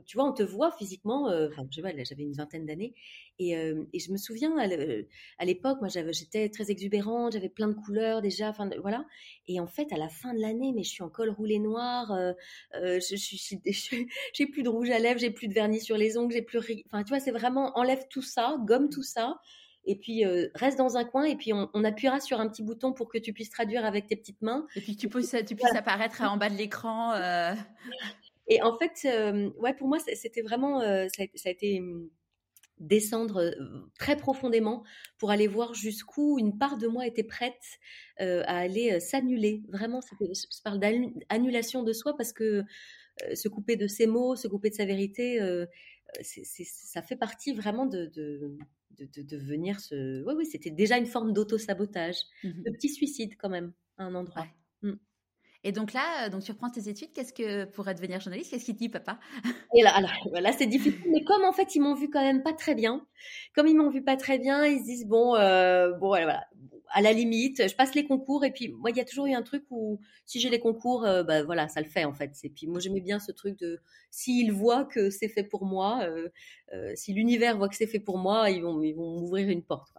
tu 0.05 0.17
vois, 0.17 0.27
on 0.27 0.33
te 0.33 0.43
voit 0.43 0.71
physiquement. 0.71 1.29
Euh, 1.29 1.49
enfin, 1.49 1.67
je 1.69 1.81
vois, 1.81 1.91
j'avais 2.03 2.23
une 2.23 2.33
vingtaine 2.33 2.65
d'années. 2.65 2.93
Et, 3.39 3.57
euh, 3.57 3.83
je 3.93 4.11
me 4.11 4.17
souviens, 4.17 4.55
à 4.57 5.45
l'époque, 5.45 5.79
moi, 5.79 5.89
j'étais 5.89 6.49
très 6.49 6.71
exubérante, 6.71 7.33
j'avais 7.33 7.49
plein 7.49 7.67
de 7.67 7.73
couleurs 7.73 8.21
déjà. 8.21 8.53
Voilà. 8.81 9.05
Et 9.47 9.59
en 9.59 9.67
fait, 9.67 9.91
à 9.91 9.97
la 9.97 10.09
fin 10.09 10.33
de 10.33 10.39
l'année, 10.39 10.71
mais 10.73 10.83
je 10.83 10.89
suis 10.89 11.03
en 11.03 11.09
col 11.09 11.29
roulé 11.29 11.59
noir, 11.59 12.11
euh, 12.11 12.33
je, 12.73 13.15
j'ai 14.33 14.47
plus 14.47 14.63
de 14.63 14.69
rouge 14.69 14.89
à 14.89 14.99
lèvres, 14.99 15.19
j'ai 15.19 15.31
plus 15.31 15.47
de 15.47 15.53
vernis 15.53 15.81
sur 15.81 15.97
les 15.97 16.17
ongles, 16.17 16.33
j'ai 16.33 16.41
plus. 16.41 16.59
Enfin, 16.87 17.03
tu 17.03 17.09
vois, 17.09 17.19
c'est 17.19 17.31
vraiment 17.31 17.77
enlève 17.77 18.05
tout 18.09 18.21
ça, 18.21 18.57
gomme 18.65 18.89
tout 18.89 19.03
ça 19.03 19.39
et 19.85 19.95
puis 19.95 20.23
reste 20.55 20.77
dans 20.77 20.97
un 20.97 21.03
coin 21.03 21.23
et 21.25 21.35
puis 21.35 21.53
on, 21.53 21.69
on, 21.73 21.83
appuiera 21.83 22.19
sur 22.19 22.39
un 22.39 22.47
petit 22.47 22.63
bouton 22.63 22.93
pour 22.93 23.09
que 23.09 23.17
tu 23.17 23.33
puisses 23.33 23.49
traduire 23.49 23.85
avec 23.85 24.07
tes 24.07 24.15
petites 24.15 24.41
mains. 24.41 24.65
Et 24.75 24.81
puis 24.81 24.95
tu 24.95 25.09
puisses, 25.09 25.35
tu 25.45 25.55
puisses 25.55 25.75
apparaître 25.75 26.21
en 26.21 26.37
bas 26.37 26.49
de 26.49 26.55
l'écran. 26.55 27.13
Et 28.47 28.61
en 28.61 28.77
fait, 28.77 28.93
euh, 29.05 29.49
ouais, 29.57 29.73
pour 29.73 29.87
moi, 29.87 29.99
c'était 29.99 30.41
vraiment, 30.41 30.81
euh, 30.81 31.07
ça, 31.15 31.23
a, 31.23 31.49
été 31.49 31.79
mmh, 31.79 32.09
descendre 32.79 33.37
euh, 33.37 33.51
très 33.97 34.17
profondément 34.17 34.83
pour 35.17 35.31
aller 35.31 35.47
voir 35.47 35.73
jusqu'où 35.73 36.37
une 36.39 36.57
part 36.57 36.77
de 36.77 36.87
moi 36.87 37.07
était 37.07 37.23
prête 37.23 37.79
à 38.17 38.57
aller 38.57 38.99
s'annuler. 38.99 39.63
Vraiment, 39.69 40.01
je 40.19 40.61
parle 40.63 40.79
d'annulation 40.79 41.83
de 41.83 41.93
soi 41.93 42.15
parce 42.15 42.33
que 42.33 42.63
se 43.33 43.47
couper 43.47 43.75
de 43.75 43.87
ses 43.87 44.07
mots, 44.07 44.35
se 44.35 44.47
couper 44.47 44.69
de 44.69 44.75
sa 44.75 44.85
vérité, 44.85 45.39
ça 46.21 47.01
fait 47.01 47.15
partie 47.15 47.53
vraiment 47.53 47.85
de, 47.85 48.05
de, 48.05 48.55
de, 48.97 49.37
venir 49.37 49.79
se. 49.79 50.23
Oui, 50.25 50.33
oui, 50.37 50.45
c'était 50.45 50.71
déjà 50.71 50.97
une 50.97 51.05
forme 51.05 51.33
d'auto-sabotage, 51.33 52.17
mmh 52.43 52.49
de 52.49 52.71
petit 52.71 52.89
suicide 52.89 53.33
quand 53.37 53.49
même, 53.49 53.73
à 53.97 54.05
un 54.05 54.15
endroit. 54.15 54.47
Mmh. 54.81 54.93
Et 55.65 55.71
donc 55.71 55.93
là, 55.93 56.25
euh, 56.25 56.29
donc 56.29 56.43
tu 56.43 56.51
reprends 56.51 56.69
tes 56.69 56.89
études. 56.89 57.13
Qu'est-ce 57.13 57.33
que 57.33 57.65
pour 57.65 57.85
devenir 57.85 58.19
journaliste 58.19 58.51
Qu'est-ce 58.51 58.65
qu'il 58.65 58.75
dit, 58.75 58.89
papa? 58.89 59.19
Et 59.75 59.81
là, 59.81 59.95
alors, 59.95 60.11
là, 60.41 60.51
c'est 60.51 60.67
difficile. 60.67 60.99
Mais 61.09 61.23
comme 61.23 61.43
en 61.43 61.53
fait, 61.53 61.75
ils 61.75 61.79
m'ont 61.79 61.95
vu 61.95 62.09
quand 62.09 62.21
même 62.21 62.43
pas 62.43 62.53
très 62.53 62.75
bien. 62.75 63.05
Comme 63.55 63.67
ils 63.67 63.75
m'ont 63.75 63.89
vu 63.89 64.03
pas 64.03 64.17
très 64.17 64.39
bien, 64.39 64.65
ils 64.65 64.79
se 64.79 64.85
disent 64.85 65.07
bon, 65.07 65.35
euh, 65.35 65.91
bon, 65.93 66.07
voilà, 66.07 66.45
à 66.93 67.01
la 67.01 67.11
limite, 67.13 67.67
je 67.67 67.75
passe 67.75 67.95
les 67.95 68.05
concours. 68.05 68.45
Et 68.45 68.51
puis 68.51 68.69
moi, 68.69 68.91
il 68.91 68.97
y 68.97 69.01
a 69.01 69.05
toujours 69.05 69.25
eu 69.25 69.33
un 69.33 69.41
truc 69.43 69.65
où 69.69 69.99
si 70.25 70.39
j'ai 70.39 70.49
les 70.49 70.59
concours, 70.59 71.05
euh, 71.05 71.23
bah 71.23 71.43
voilà, 71.43 71.67
ça 71.67 71.81
le 71.81 71.87
fait 71.87 72.05
en 72.05 72.13
fait. 72.13 72.31
Et 72.43 72.49
puis 72.49 72.67
moi, 72.67 72.79
j'aimais 72.79 73.01
bien 73.01 73.19
ce 73.19 73.31
truc 73.31 73.57
de 73.59 73.79
s'ils 74.09 74.51
voient 74.51 74.85
que 74.85 75.09
c'est 75.09 75.29
fait 75.29 75.43
pour 75.43 75.65
moi, 75.65 76.07
si 76.95 77.13
l'univers 77.13 77.57
voit 77.57 77.69
que 77.69 77.75
c'est 77.75 77.87
fait 77.87 77.99
pour 77.99 78.17
moi, 78.17 78.49
ils 78.49 78.61
vont, 78.61 78.81
ils 78.81 78.93
vont 78.93 79.19
m'ouvrir 79.19 79.49
une 79.49 79.63
porte. 79.63 79.93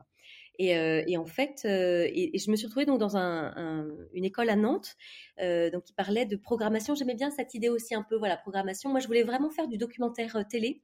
Et, 0.58 0.76
euh, 0.76 1.02
et, 1.06 1.16
en 1.16 1.26
fait, 1.26 1.62
euh, 1.64 2.06
et, 2.12 2.38
je 2.38 2.50
me 2.50 2.56
suis 2.56 2.66
retrouvée 2.66 2.86
donc 2.86 2.98
dans 2.98 3.16
un, 3.16 3.86
une 4.12 4.24
école 4.24 4.48
à 4.50 4.56
Nantes, 4.56 4.96
euh, 5.40 5.70
donc 5.70 5.84
qui 5.84 5.92
parlait 5.92 6.26
de 6.26 6.36
programmation. 6.36 6.94
J'aimais 6.94 7.14
bien 7.14 7.30
cette 7.30 7.54
idée 7.54 7.68
aussi 7.68 7.94
un 7.94 8.02
peu, 8.02 8.16
voilà, 8.16 8.36
programmation. 8.36 8.90
Moi, 8.90 9.00
je 9.00 9.06
voulais 9.06 9.24
vraiment 9.24 9.50
faire 9.50 9.68
du 9.68 9.78
documentaire 9.78 10.44
télé. 10.48 10.82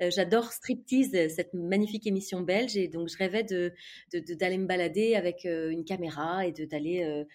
J'adore 0.00 0.52
Striptease, 0.52 1.34
cette 1.34 1.54
magnifique 1.54 2.06
émission 2.06 2.40
belge, 2.40 2.76
et 2.76 2.88
donc 2.88 3.08
je 3.08 3.16
rêvais 3.16 3.42
de 3.42 3.72
d'aller 4.12 4.58
me 4.58 4.66
balader 4.66 5.14
avec 5.16 5.44
une 5.44 5.84
caméra 5.84 6.46
et 6.46 6.52
de 6.52 6.64
d'aller 6.64 7.26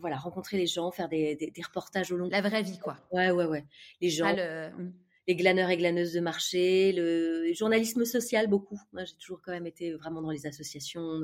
voilà 0.00 0.16
rencontrer 0.16 0.56
les 0.56 0.66
gens, 0.66 0.90
faire 0.90 1.08
des, 1.08 1.34
des, 1.36 1.62
reportages 1.62 2.10
au 2.12 2.16
long. 2.16 2.28
La 2.28 2.40
vraie 2.40 2.62
vie, 2.62 2.78
quoi. 2.78 2.96
Ouais, 3.12 3.30
ouais, 3.30 3.44
ouais. 3.44 3.64
Les 4.00 4.10
gens. 4.10 4.34
Ah, 4.36 4.70
mmh 4.70 4.92
les 5.26 5.36
glaneurs 5.36 5.70
et 5.70 5.76
glaneuses 5.76 6.12
de 6.12 6.20
marché, 6.20 6.92
le 6.92 7.52
journalisme 7.54 8.04
social 8.04 8.46
beaucoup. 8.46 8.78
Moi, 8.92 9.04
j'ai 9.04 9.14
toujours 9.16 9.40
quand 9.40 9.52
même 9.52 9.66
été 9.66 9.92
vraiment 9.92 10.20
dans 10.20 10.30
les 10.30 10.46
associations, 10.46 11.20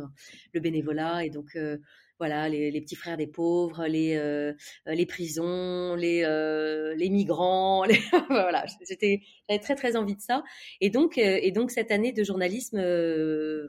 le 0.52 0.60
bénévolat, 0.60 1.24
et 1.24 1.30
donc 1.30 1.56
euh, 1.56 1.78
voilà, 2.20 2.50
les, 2.50 2.80
petits 2.82 2.96
frères 2.96 3.16
des 3.16 3.26
pauvres, 3.26 3.86
les, 3.86 4.14
euh, 4.14 4.52
les 4.84 5.06
prisons, 5.06 5.94
les, 5.94 6.22
euh, 6.22 6.94
les 6.94 7.08
migrants. 7.08 7.84
voilà, 8.28 8.66
j'étais, 8.86 9.22
j'avais 9.48 9.58
très 9.58 9.74
très 9.74 9.96
envie 9.96 10.16
de 10.16 10.20
ça. 10.20 10.44
Et 10.82 10.90
donc, 10.90 11.16
euh, 11.16 11.38
et 11.42 11.50
donc 11.50 11.70
cette 11.70 11.90
année 11.90 12.12
de 12.12 12.22
journalisme, 12.22 12.78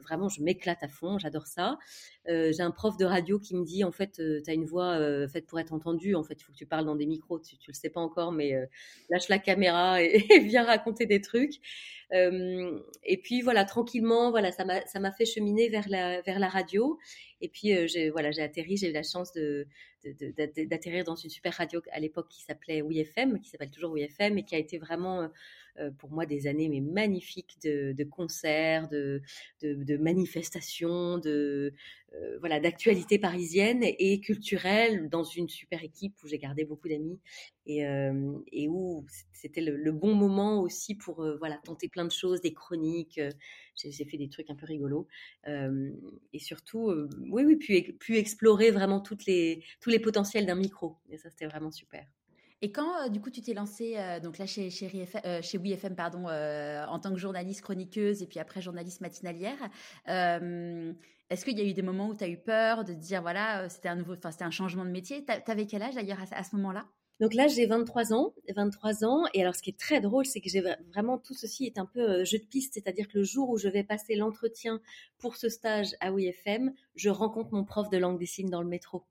vraiment, 0.02 0.28
je 0.28 0.42
m'éclate 0.42 0.82
à 0.82 0.88
fond, 0.88 1.18
j'adore 1.18 1.46
ça. 1.46 1.78
J'ai 2.26 2.60
un 2.60 2.70
prof 2.70 2.96
de 2.96 3.04
radio 3.04 3.38
qui 3.38 3.56
me 3.56 3.64
dit, 3.64 3.84
en 3.84 3.92
fait, 3.92 4.12
tu 4.12 4.50
as 4.50 4.54
une 4.54 4.64
voix 4.64 4.98
faite 5.28 5.46
pour 5.46 5.58
être 5.60 5.72
entendue. 5.72 6.14
En 6.14 6.22
fait, 6.22 6.34
il 6.40 6.42
faut 6.44 6.52
que 6.52 6.56
tu 6.56 6.66
parles 6.66 6.84
dans 6.86 6.96
des 6.96 7.06
micros. 7.06 7.38
Tu, 7.38 7.56
tu 7.58 7.70
le 7.70 7.74
sais 7.76 7.90
pas 7.90 8.00
encore, 8.00 8.32
mais 8.32 8.54
lâche 9.10 9.28
la 9.28 9.38
caméra 9.38 10.02
et, 10.02 10.24
et 10.30 10.38
viens 10.40 10.64
raconter 10.64 11.06
des 11.06 11.20
trucs. 11.20 11.54
et 12.12 13.20
puis 13.22 13.42
voilà, 13.42 13.64
tranquillement, 13.64 14.30
voilà, 14.30 14.52
ça 14.52 14.64
m'a 14.64 14.84
ça 14.86 15.00
m'a 15.00 15.12
fait 15.12 15.24
cheminer 15.24 15.68
vers 15.68 15.88
la 15.88 16.20
vers 16.22 16.38
la 16.38 16.48
radio. 16.48 16.98
Et 17.42 17.48
puis, 17.48 17.74
euh, 17.76 17.86
j'ai 17.86 18.08
voilà, 18.10 18.30
j'ai 18.30 18.42
atterri, 18.42 18.76
j'ai 18.76 18.90
eu 18.90 18.92
la 18.92 19.02
chance 19.02 19.32
de, 19.32 19.66
d'atterrir 20.04 21.04
dans 21.04 21.14
une 21.14 21.30
super 21.30 21.54
radio 21.54 21.80
à 21.92 22.00
l'époque 22.00 22.28
qui 22.28 22.42
s'appelait 22.42 22.82
WeFM, 22.82 23.40
qui 23.40 23.50
s'appelle 23.50 23.70
toujours 23.70 23.92
WeFM, 23.94 24.38
et 24.38 24.44
qui 24.44 24.54
a 24.54 24.58
été 24.58 24.78
vraiment 24.78 25.30
euh, 25.78 25.90
pour 25.90 26.10
moi 26.10 26.26
des 26.26 26.46
années 26.46 26.68
magnifiques 26.80 27.58
de, 27.62 28.04
concerts, 28.04 28.88
de, 28.88 29.22
manifestations, 29.96 31.18
de 31.18 31.72
voilà 32.40 32.60
d'actualité 32.60 33.18
parisienne 33.18 33.80
et 33.82 34.20
culturelle 34.20 35.08
dans 35.08 35.24
une 35.24 35.48
super 35.48 35.82
équipe 35.82 36.14
où 36.22 36.26
j'ai 36.26 36.38
gardé 36.38 36.64
beaucoup 36.64 36.88
d'amis 36.88 37.18
et, 37.66 38.68
où 38.68 39.06
c'était 39.32 39.60
le, 39.60 39.92
bon 39.92 40.14
moment 40.14 40.60
aussi 40.60 40.94
pour 40.94 41.24
voilà 41.38 41.58
tenter 41.64 41.88
plein 41.88 42.04
de 42.04 42.10
choses, 42.10 42.40
des 42.40 42.52
chroniques. 42.52 43.20
j'ai 43.76 44.04
fait 44.04 44.16
des 44.16 44.28
trucs 44.28 44.50
un 44.50 44.56
peu 44.56 44.66
rigolos 44.66 45.06
et 45.46 46.38
surtout 46.38 46.92
oui 47.30 47.44
oui 47.44 47.56
puis, 47.56 47.92
puis 48.00 48.16
explorer 48.16 48.70
vraiment 48.70 49.00
toutes 49.00 49.26
les 49.26 49.64
tous 49.80 49.90
les 49.90 49.98
potentiels 49.98 50.46
d'un 50.46 50.54
micro 50.54 50.96
et 51.10 51.18
ça 51.18 51.30
c'était 51.30 51.46
vraiment 51.46 51.70
super. 51.70 52.06
Et 52.62 52.70
quand, 52.70 53.02
euh, 53.02 53.08
du 53.08 53.20
coup, 53.20 53.30
tu 53.30 53.42
t'es 53.42 53.54
lancée, 53.54 53.96
euh, 53.98 54.20
donc 54.20 54.38
là, 54.38 54.46
chez, 54.46 54.70
chez, 54.70 54.88
euh, 55.26 55.42
chez 55.42 55.58
WeFM, 55.58 55.96
pardon, 55.96 56.28
en 56.28 56.98
tant 57.00 57.10
que 57.10 57.18
journaliste 57.18 57.60
chroniqueuse 57.60 58.22
et 58.22 58.26
puis 58.26 58.38
après 58.38 58.62
journaliste 58.62 59.00
matinalière, 59.00 59.58
est-ce 60.06 61.44
qu'il 61.44 61.58
y 61.58 61.62
a 61.62 61.64
eu 61.64 61.72
des 61.72 61.82
moments 61.82 62.08
où 62.08 62.14
tu 62.14 62.24
as 62.24 62.28
eu 62.28 62.36
peur 62.36 62.84
de 62.84 62.92
te 62.92 62.98
dire, 62.98 63.20
voilà, 63.22 63.68
c'était 63.68 63.88
un 63.88 63.96
nouveau, 63.96 64.14
enfin, 64.14 64.30
c'était 64.30 64.44
un 64.44 64.50
changement 64.50 64.84
de 64.84 64.90
métier? 64.90 65.24
Tu 65.24 65.50
avais 65.50 65.66
quel 65.66 65.82
âge 65.82 65.94
d'ailleurs 65.94 66.18
à, 66.30 66.44
ce 66.44 66.54
moment-là? 66.56 66.86
Donc 67.22 67.34
là, 67.34 67.46
j'ai 67.46 67.66
23 67.66 68.12
ans, 68.12 68.34
23 68.52 69.04
ans. 69.04 69.26
Et 69.32 69.42
alors, 69.42 69.54
ce 69.54 69.62
qui 69.62 69.70
est 69.70 69.78
très 69.78 70.00
drôle, 70.00 70.26
c'est 70.26 70.40
que 70.40 70.50
j'ai 70.50 70.60
vraiment 70.88 71.18
tout 71.18 71.34
ceci 71.34 71.66
est 71.66 71.78
un 71.78 71.86
peu 71.86 72.24
jeu 72.24 72.38
de 72.38 72.44
piste, 72.44 72.74
c'est-à-dire 72.74 73.06
que 73.06 73.18
le 73.18 73.22
jour 73.22 73.48
où 73.48 73.58
je 73.58 73.68
vais 73.68 73.84
passer 73.84 74.16
l'entretien 74.16 74.80
pour 75.18 75.36
ce 75.36 75.48
stage 75.48 75.94
à 76.00 76.10
WeFM, 76.10 76.74
je 76.96 77.10
rencontre 77.10 77.50
mon 77.52 77.62
prof 77.62 77.88
de 77.90 77.96
langue 77.96 78.18
des 78.18 78.26
signes 78.26 78.50
dans 78.50 78.60
le 78.60 78.66
métro. 78.66 79.04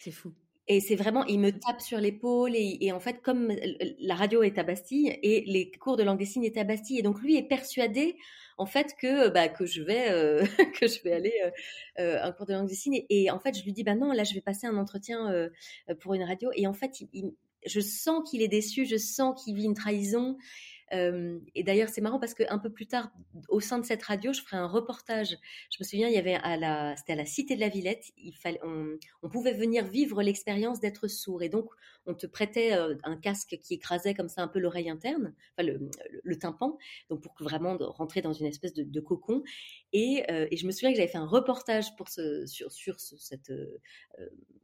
C'est 0.00 0.10
fou. 0.10 0.32
Et 0.66 0.80
c'est 0.80 0.96
vraiment, 0.96 1.24
il 1.26 1.38
me 1.38 1.52
tape 1.52 1.80
sur 1.80 1.98
l'épaule 1.98 2.56
et, 2.56 2.90
en 2.90 2.98
fait, 2.98 3.20
comme 3.22 3.52
la 4.00 4.14
radio 4.16 4.42
est 4.42 4.58
à 4.58 4.64
Bastille 4.64 5.16
et 5.22 5.44
les 5.46 5.70
cours 5.70 5.96
de 5.96 6.02
langue 6.02 6.18
des 6.18 6.26
signes 6.26 6.44
étaient 6.44 6.60
à 6.60 6.64
Bastille, 6.64 6.98
et 6.98 7.02
donc 7.02 7.20
lui 7.20 7.36
est 7.36 7.46
persuadé 7.46 8.16
en 8.58 8.66
fait 8.66 8.94
que 8.98 9.28
bah, 9.28 9.48
que 9.48 9.66
je 9.66 9.82
vais 9.82 10.10
euh, 10.10 10.44
que 10.80 10.86
je 10.86 11.02
vais 11.02 11.12
aller 11.12 11.34
euh, 11.44 11.50
euh, 12.00 12.22
un 12.22 12.32
cours 12.32 12.46
de 12.46 12.52
langue 12.52 12.68
des 12.68 12.74
signes 12.74 13.04
et, 13.08 13.30
en 13.30 13.38
fait 13.38 13.58
je 13.58 13.64
lui 13.64 13.72
dis 13.72 13.82
bah 13.82 13.94
non 13.94 14.12
là 14.12 14.24
je 14.24 14.34
vais 14.34 14.40
passer 14.40 14.66
un 14.66 14.76
entretien 14.76 15.48
pour 16.00 16.14
une 16.14 16.22
radio 16.22 16.50
et 16.54 16.66
en 16.66 16.72
fait 16.72 17.02
je 17.66 17.80
sens 17.80 18.28
qu'il 18.28 18.42
est 18.42 18.48
déçu, 18.48 18.86
je 18.86 18.96
sens 18.96 19.42
qu'il 19.42 19.54
vit 19.54 19.64
une 19.64 19.74
trahison 19.74 20.36
et 20.92 21.62
d'ailleurs, 21.62 21.88
c'est 21.88 22.00
marrant 22.00 22.18
parce 22.18 22.34
qu'un 22.34 22.58
peu 22.58 22.70
plus 22.70 22.86
tard, 22.86 23.10
au 23.48 23.60
sein 23.60 23.78
de 23.78 23.84
cette 23.84 24.02
radio, 24.02 24.32
je 24.32 24.42
ferai 24.42 24.58
un 24.58 24.66
reportage. 24.66 25.38
Je 25.70 25.78
me 25.80 25.84
souviens, 25.84 26.08
il 26.08 26.14
y 26.14 26.18
avait 26.18 26.34
à 26.34 26.56
la, 26.56 26.94
c'était 26.96 27.14
à 27.14 27.16
la 27.16 27.24
Cité 27.24 27.54
de 27.54 27.60
la 27.60 27.68
Villette. 27.68 28.12
Il 28.18 28.34
fallait, 28.36 28.60
on, 28.62 29.28
pouvait 29.30 29.54
venir 29.54 29.86
vivre 29.86 30.22
l'expérience 30.22 30.80
d'être 30.80 31.08
sourd. 31.08 31.42
Et 31.42 31.48
donc, 31.48 31.70
on 32.04 32.14
te 32.14 32.26
prêtait 32.26 32.72
un 32.72 33.16
casque 33.16 33.56
qui 33.62 33.74
écrasait 33.74 34.12
comme 34.12 34.28
ça 34.28 34.42
un 34.42 34.48
peu 34.48 34.58
l'oreille 34.58 34.90
interne, 34.90 35.34
enfin 35.56 35.68
le, 36.24 36.38
tympan, 36.38 36.76
donc 37.08 37.22
pour 37.22 37.34
vraiment 37.40 37.76
rentrer 37.78 38.20
dans 38.20 38.32
une 38.32 38.46
espèce 38.46 38.74
de, 38.74 39.00
cocon. 39.00 39.42
Et, 39.92 40.24
et, 40.28 40.56
je 40.56 40.66
me 40.66 40.72
souviens 40.72 40.90
que 40.90 40.96
j'avais 40.96 41.08
fait 41.08 41.18
un 41.18 41.26
reportage 41.26 41.94
pour 41.96 42.08
ce, 42.08 42.44
sur, 42.46 42.72
sur 42.72 43.00
cette 43.00 43.52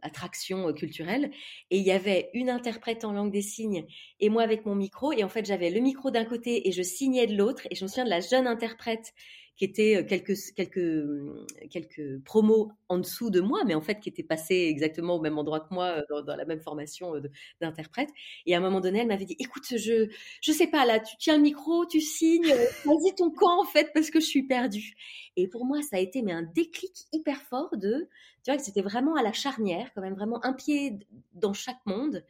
attraction 0.03 0.73
culturelle. 0.73 1.31
Et 1.71 1.79
il 1.79 1.85
y 1.85 1.91
avait 1.91 2.31
une 2.35 2.51
interprète 2.51 3.05
en 3.05 3.13
langue 3.13 3.33
des 3.33 3.43
signes 3.43 3.87
et 4.21 4.29
moi 4.29 4.43
avec 4.43 4.67
mon 4.67 4.75
micro. 4.75 5.13
Et 5.13 5.25
en 5.25 5.29
fait, 5.29 5.45
j'avais 5.45 5.71
le 5.71 5.81
micro 5.81 6.11
côté 6.25 6.69
et 6.69 6.73
je 6.73 6.83
signais 6.83 7.27
de 7.27 7.37
l'autre. 7.37 7.67
Et 7.71 7.75
je 7.75 7.85
me 7.85 7.89
souviens 7.89 8.05
de 8.05 8.11
la 8.11 8.21
jeune 8.21 8.47
interprète 8.47 9.13
qui 9.59 9.65
était 9.65 9.97
euh, 9.97 10.03
quelques, 10.05 10.35
quelques, 10.55 10.79
hum, 10.79 11.45
quelques 11.71 12.23
promos 12.25 12.71
en 12.89 12.99
dessous 12.99 13.29
de 13.29 13.41
moi, 13.41 13.65
mais 13.67 13.75
en 13.75 13.81
fait 13.81 13.99
qui 13.99 14.09
était 14.09 14.23
passée 14.23 14.67
exactement 14.71 15.17
au 15.17 15.21
même 15.21 15.37
endroit 15.37 15.61
que 15.61 15.75
moi 15.75 16.05
euh, 16.13 16.23
dans, 16.23 16.37
la 16.37 16.45
même 16.45 16.61
formation 16.61 17.17
euh, 17.17 17.23
d'interprète. 17.61 18.09
Et 18.47 18.55
à 18.55 18.59
un 18.59 18.61
moment 18.61 18.81
donné, 18.81 19.01
elle 19.01 19.09
m'avait 19.09 19.25
dit, 19.25 19.37
écoute, 19.39 19.65
je 19.77 20.09
je 20.41 20.53
sais 20.53 20.69
pas, 20.69 20.87
là, 20.87 21.01
tu 21.01 21.17
tiens 21.19 21.37
le 21.37 21.43
micro, 21.43 21.85
tu 21.87 22.01
signes, 22.01 22.47
vas-y 22.85 23.15
ton 23.17 23.31
camp 23.31 23.61
en 23.61 23.65
fait, 23.65 23.91
parce 23.93 24.11
que 24.11 24.21
je 24.21 24.27
suis 24.27 24.47
perdue. 24.47 24.95
Et 25.37 25.49
pour 25.49 25.65
moi, 25.65 25.83
ça 25.83 25.97
a 25.97 26.01
été 26.01 26.23
mais 26.23 26.33
un 26.33 26.45
déclic 26.55 26.93
hyper 27.13 27.43
fort 27.43 27.77
de, 27.77 28.09
tu 28.49 28.53
vois, 28.53 28.59
que 28.59 28.65
c'était 28.65 28.81
vraiment 28.81 29.15
à 29.15 29.23
la 29.23 29.35
charnière, 29.35 29.93
quand 29.95 30.01
même 30.01 30.15
vraiment 30.15 30.43
un 30.43 30.55
pied 30.55 31.01
dans 31.35 31.53
chaque 31.53 31.85
monde. 31.85 32.25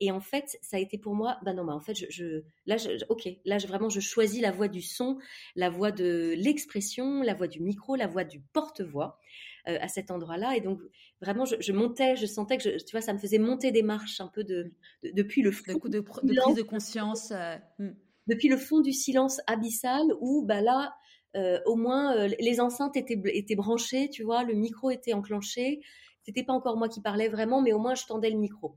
Et 0.00 0.10
en 0.10 0.20
fait, 0.20 0.58
ça 0.60 0.76
a 0.76 0.80
été 0.80 0.98
pour 0.98 1.14
moi, 1.14 1.38
ben 1.42 1.54
non, 1.54 1.64
bah 1.64 1.72
en 1.72 1.80
fait, 1.80 1.94
je, 1.94 2.42
là, 2.66 2.76
je, 2.76 3.02
ok, 3.08 3.26
là, 3.46 3.56
je, 3.56 3.66
vraiment, 3.66 3.88
je 3.88 4.00
choisis 4.00 4.42
la 4.42 4.50
voix 4.50 4.68
du 4.68 4.82
son, 4.82 5.16
la 5.56 5.70
voix 5.70 5.90
de 5.90 6.34
l'expression, 6.36 7.22
la 7.22 7.32
voix 7.32 7.46
du 7.46 7.62
micro, 7.62 7.96
la 7.96 8.06
voix 8.06 8.24
du 8.24 8.40
porte-voix 8.52 9.18
euh, 9.66 9.78
à 9.80 9.88
cet 9.88 10.10
endroit-là. 10.10 10.58
Et 10.58 10.60
donc, 10.60 10.78
vraiment, 11.22 11.46
je, 11.46 11.72
montais, 11.72 12.16
je 12.16 12.26
sentais 12.26 12.58
que, 12.58 12.84
tu 12.84 12.90
vois, 12.92 13.00
ça 13.00 13.14
me 13.14 13.18
faisait 13.18 13.38
monter 13.38 13.70
des 13.70 13.82
marches 13.82 14.20
un 14.20 14.28
peu 14.28 14.44
de, 14.44 14.72
depuis 15.02 15.40
le 15.40 15.52
fond. 15.52 15.78
coup 15.78 15.88
de, 15.88 16.00
prise 16.00 16.54
de 16.54 16.62
conscience. 16.62 17.30
Euh, 17.30 17.56
hmm. 17.78 17.92
Depuis 18.26 18.48
le 18.48 18.58
fond 18.58 18.80
du 18.80 18.92
silence 18.92 19.40
abyssal 19.46 20.04
où, 20.20 20.44
bah 20.44 20.60
là, 20.60 20.94
euh, 21.36 21.60
au 21.66 21.76
moins, 21.76 22.26
les 22.26 22.60
enceintes 22.60 22.96
étaient, 22.96 23.20
étaient 23.26 23.54
branchées, 23.54 24.10
tu 24.10 24.22
vois, 24.22 24.44
le 24.44 24.54
micro 24.54 24.90
était 24.90 25.12
enclenché, 25.12 25.80
c'était 26.24 26.44
pas 26.44 26.52
encore 26.52 26.76
moi 26.76 26.88
qui 26.88 27.00
parlais 27.00 27.28
vraiment, 27.28 27.60
mais 27.60 27.72
au 27.72 27.78
moins 27.78 27.94
je 27.94 28.06
tendais 28.06 28.30
le 28.30 28.38
micro. 28.38 28.76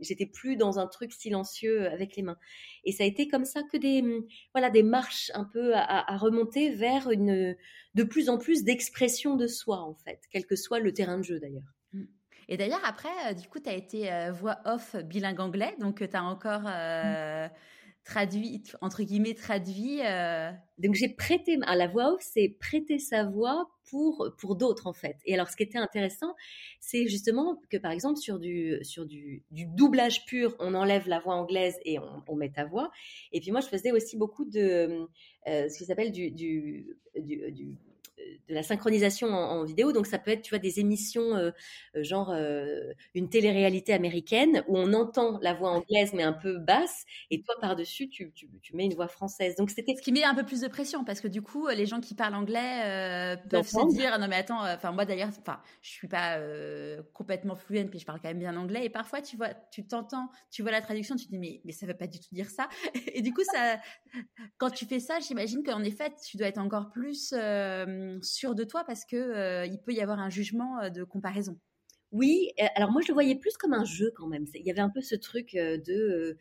J'étais 0.00 0.26
plus 0.26 0.56
dans 0.56 0.78
un 0.78 0.86
truc 0.86 1.12
silencieux 1.12 1.82
euh, 1.82 1.92
avec 1.92 2.14
les 2.16 2.22
mains. 2.22 2.38
Et 2.84 2.92
ça 2.92 3.04
a 3.04 3.06
été 3.06 3.26
comme 3.28 3.44
ça 3.44 3.62
que 3.62 3.76
des, 3.76 4.02
hum, 4.02 4.24
voilà, 4.52 4.70
des 4.70 4.82
marches 4.82 5.30
un 5.34 5.44
peu 5.44 5.72
à, 5.74 6.16
remonter 6.16 6.70
vers 6.70 7.10
une, 7.10 7.56
de 7.94 8.02
plus 8.02 8.28
en 8.28 8.38
plus 8.38 8.64
d'expression 8.64 9.36
de 9.36 9.46
soi, 9.46 9.80
en 9.80 9.94
fait, 9.94 10.20
quel 10.30 10.46
que 10.46 10.56
soit 10.56 10.80
le 10.80 10.92
terrain 10.92 11.18
de 11.18 11.24
jeu 11.24 11.40
d'ailleurs. 11.40 11.74
Mmh. 11.92 12.04
Et 12.48 12.56
d'ailleurs, 12.56 12.84
après, 12.84 13.08
euh, 13.30 13.32
du 13.34 13.48
coup, 13.48 13.60
tu 13.60 13.68
as 13.68 13.74
été 13.74 14.12
euh, 14.12 14.32
voix 14.32 14.58
off 14.64 14.96
bilingue 14.96 15.40
anglais, 15.40 15.74
donc 15.80 16.06
tu 16.08 16.16
as 16.16 16.22
encore. 16.22 16.62
Mmh 16.62 17.50
traduit, 18.08 18.62
entre 18.80 19.02
guillemets, 19.02 19.34
traduit. 19.34 20.00
Euh, 20.02 20.50
Donc 20.78 20.94
j'ai 20.94 21.08
prêté, 21.10 21.58
à 21.66 21.76
la 21.76 21.86
voix 21.86 22.14
off, 22.14 22.22
c'est 22.22 22.56
prêter 22.58 22.98
sa 22.98 23.24
voix 23.24 23.68
pour, 23.90 24.34
pour 24.38 24.56
d'autres 24.56 24.86
en 24.86 24.94
fait. 24.94 25.16
Et 25.26 25.34
alors 25.34 25.48
ce 25.48 25.56
qui 25.56 25.62
était 25.62 25.78
intéressant, 25.78 26.34
c'est 26.80 27.06
justement 27.06 27.60
que 27.70 27.76
par 27.76 27.92
exemple 27.92 28.18
sur 28.18 28.38
du, 28.38 28.78
sur 28.82 29.04
du, 29.04 29.42
du, 29.50 29.66
doublage 29.66 30.24
pur, 30.24 30.56
on 30.58 30.74
enlève 30.74 31.06
la 31.06 31.20
voix 31.20 31.34
anglaise 31.34 31.78
et 31.84 31.98
on, 31.98 32.36
met 32.36 32.50
ta 32.50 32.64
voix. 32.64 32.90
Et 33.32 33.40
puis 33.40 33.50
moi 33.50 33.60
je 33.60 33.68
faisais 33.68 33.92
aussi 33.92 34.16
beaucoup 34.16 34.46
de 34.46 35.06
euh, 35.46 35.68
ce 35.68 35.76
qui 35.78 35.84
s'appelle 35.84 36.12
du, 36.12 36.30
du, 36.30 36.96
du 37.14 37.76
de 38.48 38.54
la 38.54 38.62
synchronisation 38.62 39.28
en, 39.28 39.64
vidéo. 39.64 39.92
Donc 39.92 40.06
ça 40.06 40.18
peut 40.18 40.30
être, 40.30 40.42
tu 40.42 40.50
vois, 40.50 40.58
des 40.58 40.80
émissions 40.80 41.36
euh, 41.36 41.50
euh, 41.96 42.02
genre 42.02 42.30
euh, 42.30 42.92
une 43.14 43.28
télé-réalité 43.28 43.92
américaine 43.92 44.62
où 44.68 44.76
on 44.78 44.92
entend 44.92 45.38
la 45.42 45.54
voix 45.54 45.70
anglaise 45.70 46.12
mais 46.14 46.22
un 46.22 46.32
peu 46.32 46.58
basse 46.58 47.04
et 47.30 47.42
toi 47.42 47.54
par-dessus 47.60 48.08
tu, 48.08 48.32
tu, 48.32 48.48
mets 48.74 48.84
une 48.84 48.94
voix 48.94 49.08
française. 49.08 49.56
Donc 49.56 49.70
c'était 49.70 49.94
ce 49.96 50.02
qui 50.02 50.12
met 50.12 50.24
un 50.24 50.34
peu 50.34 50.44
plus 50.44 50.60
de 50.60 50.68
pression 50.68 51.04
parce 51.04 51.20
que 51.20 51.28
du 51.28 51.42
coup 51.42 51.68
les 51.68 51.86
gens 51.86 52.00
qui 52.00 52.14
parlent 52.14 52.34
anglais 52.34 53.36
peuvent 53.50 53.66
se 53.66 53.94
dire 53.94 54.18
non 54.18 54.28
mais 54.28 54.36
attends, 54.36 54.64
enfin 54.64 54.92
moi 54.92 55.04
d'ailleurs, 55.04 55.28
enfin 55.28 55.60
je 55.82 55.90
suis 55.90 56.08
pas 56.08 56.38
complètement 57.12 57.56
fluente 57.56 57.90
puis 57.90 57.98
je 57.98 58.06
parle 58.06 58.20
quand 58.20 58.28
même 58.28 58.38
bien 58.38 58.56
anglais 58.56 58.84
et 58.84 58.90
parfois 58.90 59.20
tu 59.20 59.36
vois, 59.36 59.50
tu 59.70 59.86
t'entends, 59.86 60.30
tu 60.50 60.62
vois 60.62 60.70
la 60.70 60.80
traduction, 60.80 61.16
tu 61.16 61.26
te 61.26 61.30
dis 61.30 61.38
mais 61.38 61.60
mais 61.64 61.72
ça 61.72 61.86
veut 61.86 61.96
pas 61.96 62.06
du 62.06 62.18
tout 62.20 62.32
dire 62.32 62.50
ça 62.50 62.68
et 63.14 63.22
du 63.22 63.32
coup 63.32 63.42
ça, 63.52 63.78
quand 64.58 64.70
tu 64.70 64.86
fais 64.86 65.00
ça, 65.00 65.18
j'imagine 65.20 65.62
qu'en 65.62 65.82
effet 65.82 66.12
tu 66.28 66.36
dois 66.36 66.46
être 66.46 66.58
encore 66.58 66.90
plus 66.90 67.32
sûr 68.22 68.54
de 68.54 68.64
toi 68.64 68.84
parce 68.84 69.04
que 69.04 69.16
euh, 69.16 69.66
il 69.66 69.80
peut 69.80 69.92
y 69.92 70.00
avoir 70.00 70.18
un 70.18 70.30
jugement 70.30 70.80
euh, 70.80 70.90
de 70.90 71.04
comparaison. 71.04 71.58
Oui, 72.10 72.52
alors 72.74 72.90
moi 72.90 73.02
je 73.02 73.08
le 73.08 73.12
voyais 73.12 73.34
plus 73.34 73.58
comme 73.58 73.74
un 73.74 73.84
jeu 73.84 74.10
quand 74.16 74.26
même. 74.28 74.46
Il 74.54 74.64
y 74.64 74.70
avait 74.70 74.80
un 74.80 74.88
peu 74.88 75.02
ce 75.02 75.14
truc 75.14 75.54
euh, 75.54 75.76
de 75.76 76.38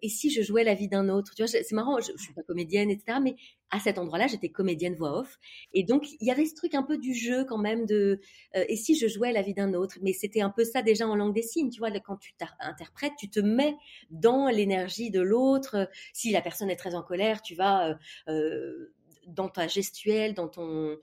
et 0.00 0.08
si 0.08 0.30
je 0.30 0.40
jouais 0.40 0.64
la 0.64 0.74
vie 0.74 0.88
d'un 0.88 1.10
autre? 1.10 1.34
Tu 1.36 1.42
vois, 1.42 1.48
c'est 1.48 1.70
marrant. 1.72 2.00
Je, 2.00 2.10
je, 2.16 2.22
suis 2.22 2.32
pas 2.32 2.42
comédienne, 2.42 2.90
etc. 2.90 3.18
Mais 3.22 3.36
à 3.70 3.78
cet 3.78 3.98
endroit-là, 3.98 4.26
j'étais 4.26 4.48
comédienne 4.48 4.94
voix 4.94 5.18
off, 5.20 5.38
et 5.74 5.84
donc 5.84 6.06
il 6.18 6.26
y 6.26 6.30
avait 6.30 6.46
ce 6.46 6.54
truc 6.54 6.74
un 6.74 6.82
peu 6.82 6.96
du 6.96 7.12
jeu 7.14 7.44
quand 7.44 7.58
même 7.58 7.84
de 7.84 8.18
et 8.54 8.76
si 8.76 8.96
je 8.96 9.06
jouais 9.06 9.32
la 9.32 9.42
vie 9.42 9.54
d'un 9.54 9.74
autre? 9.74 9.98
Mais 10.02 10.12
c'était 10.14 10.40
un 10.40 10.50
peu 10.50 10.64
ça 10.64 10.82
déjà 10.82 11.06
en 11.06 11.14
langue 11.14 11.34
des 11.34 11.42
signes. 11.42 11.70
Tu 11.70 11.78
vois, 11.78 11.90
quand 12.00 12.16
tu 12.16 12.32
interprètes, 12.60 13.12
tu 13.18 13.28
te 13.28 13.40
mets 13.40 13.76
dans 14.10 14.48
l'énergie 14.48 15.10
de 15.10 15.20
l'autre. 15.20 15.90
Si 16.14 16.32
la 16.32 16.40
personne 16.40 16.70
est 16.70 16.76
très 16.76 16.94
en 16.94 17.02
colère, 17.02 17.42
tu 17.42 17.54
vas 17.54 17.98
dans 19.26 19.48
ta 19.48 19.66
gestuelle, 19.66 20.34
dans 20.34 20.48
ton, 20.48 20.90
euh, 20.90 20.96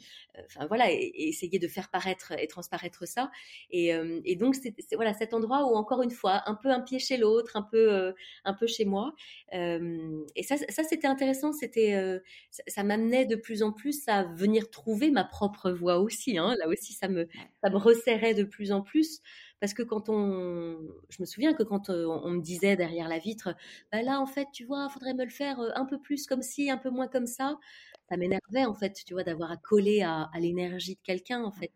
enfin 0.46 0.66
voilà, 0.68 0.92
et, 0.92 1.12
essayer 1.16 1.60
de 1.60 1.68
faire 1.68 1.90
paraître 1.90 2.32
et 2.38 2.48
transparaître 2.48 3.08
ça. 3.08 3.30
Et, 3.70 3.94
euh, 3.94 4.22
et 4.26 4.36
donc 4.36 4.56
c'est 4.56 4.74
voilà 4.96 5.14
cet 5.14 5.34
endroit 5.34 5.66
où 5.66 5.76
encore 5.76 6.02
une 6.02 6.12
fois, 6.12 6.42
un 6.46 6.56
peu 6.56 6.70
un 6.70 6.80
pied 6.80 7.00
chez 7.00 7.18
l'autre, 7.18 7.56
un 7.56 7.64
peu 7.64 7.94
euh, 7.94 8.14
un 8.46 8.54
peu 8.54 8.68
chez 8.68 8.86
moi. 8.86 9.14
et 9.52 10.44
ça, 10.44 10.58
ça 10.58 10.84
c'était 10.84 11.08
intéressant. 11.08 11.54
C'était 11.54 12.22
ça, 12.68 12.84
m'amenait 12.84 13.26
de 13.26 13.36
plus 13.36 13.64
en 13.64 13.72
plus 13.72 14.04
à 14.08 14.24
venir 14.24 14.70
trouver 14.70 15.12
ma 15.12 15.24
propre 15.24 15.72
voix 15.72 16.00
aussi. 16.00 16.38
Hein. 16.38 16.56
Là 16.60 16.68
aussi, 16.68 16.94
ça 16.94 17.08
me 17.08 17.28
ça 17.64 17.70
me 17.70 17.78
resserrait 17.78 18.34
de 18.34 18.44
plus 18.44 18.72
en 18.72 18.82
plus. 18.82 19.22
Parce 19.60 19.74
que 19.74 19.84
quand 19.84 20.10
on, 20.10 20.78
je 21.10 21.22
me 21.22 21.26
souviens 21.26 21.54
que 21.54 21.64
quand 21.64 21.90
on, 21.90 22.30
me 22.32 22.42
disait 22.42 22.76
derrière 22.76 23.08
la 23.08 23.18
vitre, 23.18 23.56
bah 23.94 24.02
là 24.02 24.20
en 24.20 24.26
fait, 24.26 24.48
tu 24.52 24.66
vois, 24.66 24.90
faudrait 24.90 25.14
me 25.14 25.24
le 25.24 25.30
faire 25.30 25.58
un 25.76 25.86
peu 25.86 25.98
plus 26.02 26.28
comme 26.28 26.42
ci, 26.42 26.70
un 26.70 26.78
peu 26.78 26.90
moins 26.90 27.08
comme 27.08 27.28
ça 27.28 27.58
ça 28.10 28.18
m'énervait 28.18 28.66
en 28.66 28.74
fait, 28.74 28.94
tu 29.06 29.14
vois, 29.14 29.24
d'avoir 29.24 29.52
à 29.52 29.58
coller 29.58 30.02
à, 30.02 30.30
l'énergie 30.40 30.96
de 30.96 31.02
quelqu'un 31.02 31.44
en 31.44 31.52
fait. 31.52 31.74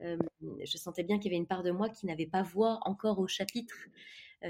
je 0.00 0.76
sentais 0.76 1.02
bien 1.02 1.18
qu'il 1.18 1.30
y 1.30 1.34
avait 1.34 1.40
une 1.40 1.46
part 1.46 1.62
de 1.62 1.70
moi 1.70 1.88
qui 1.88 2.06
n'avait 2.06 2.26
pas 2.26 2.42
voix 2.42 2.80
encore 2.82 3.18
au 3.18 3.26
chapitre. 3.26 3.74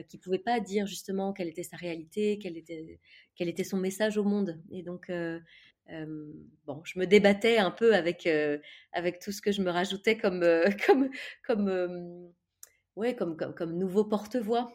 qui 0.08 0.18
pouvait 0.18 0.38
pas 0.38 0.60
dire 0.60 0.86
justement 0.86 1.32
quelle 1.32 1.48
était 1.48 1.64
sa 1.64 1.76
réalité, 1.76 2.38
quel 2.38 2.56
était, 2.56 3.00
quel 3.34 3.48
était 3.48 3.64
son 3.64 3.76
message 3.76 4.16
au 4.16 4.24
monde. 4.24 4.62
Et 4.70 4.82
donc, 4.82 5.10
bon, 6.66 6.82
je 6.84 6.98
me 6.98 7.06
débattais 7.06 7.58
un 7.58 7.70
peu 7.70 7.94
avec, 7.94 8.28
avec 8.92 9.18
tout 9.18 9.32
ce 9.32 9.42
que 9.42 9.52
je 9.52 9.62
me 9.62 9.70
rajoutais 9.70 10.16
comme, 10.16 10.44
comme, 10.86 11.10
comme, 11.44 12.32
ouais, 12.96 13.14
comme, 13.16 13.36
comme, 13.36 13.54
comme 13.54 13.76
nouveau 13.76 14.04
porte-voix. 14.04 14.72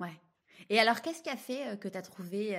Ouais. 0.00 0.20
Et 0.68 0.78
alors, 0.80 1.00
qu'est-ce 1.02 1.22
qui 1.22 1.30
a 1.30 1.36
fait 1.36 1.78
que 1.78 1.88
tu 1.88 1.96
as 1.96 2.02
trouvé 2.02 2.56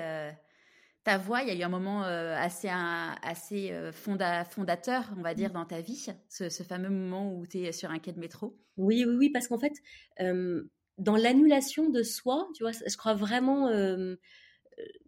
ta 1.08 1.18
voix, 1.18 1.42
il 1.42 1.48
y 1.48 1.52
a 1.52 1.56
eu 1.56 1.64
un 1.64 1.70
moment 1.70 2.04
assez, 2.04 2.68
assez 2.70 3.74
fondateur, 3.94 5.10
on 5.18 5.22
va 5.22 5.34
dire, 5.34 5.52
mmh. 5.52 5.54
dans 5.54 5.66
ta 5.66 5.80
vie, 5.80 6.06
ce, 6.28 6.50
fameux 6.64 6.90
moment 6.90 7.34
où 7.34 7.48
tu 7.48 7.60
es 7.60 7.72
sur 7.72 7.92
un 7.92 8.00
quai 8.00 8.12
de 8.12 8.20
métro? 8.20 8.60
Oui, 8.76 9.06
oui, 9.08 9.16
oui, 9.16 9.30
parce 9.30 9.48
qu'en 9.48 9.58
fait, 9.58 9.72
dans 10.20 11.16
l'annulation 11.16 11.90
de 11.90 12.04
soi, 12.04 12.50
tu 12.56 12.64
vois, 12.64 12.74
je 12.74 12.98
crois 12.98 13.14
vraiment. 13.14 13.70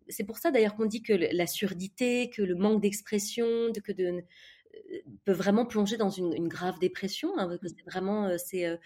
c'est 0.07 0.23
pour 0.23 0.37
ça 0.37 0.51
d'ailleurs 0.51 0.77
qu'on 0.77 0.85
dit 0.85 1.01
que 1.01 1.11
la 1.11 1.47
surdité, 1.47 2.29
que 2.29 2.43
le 2.43 2.55
manque 2.55 2.81
d'expression, 2.81 3.73
que 3.83 3.91
de, 3.91 4.23
peut 5.25 5.33
vraiment 5.33 5.65
plonger 5.65 5.97
dans 5.97 6.09
une, 6.09 6.47
grave 6.47 6.79
dépression. 6.79 7.37
Hein, 7.37 7.47
mmh. 7.47 7.67
c'est 7.67 7.91
vraiment 7.91 8.37
c'est 8.37 8.79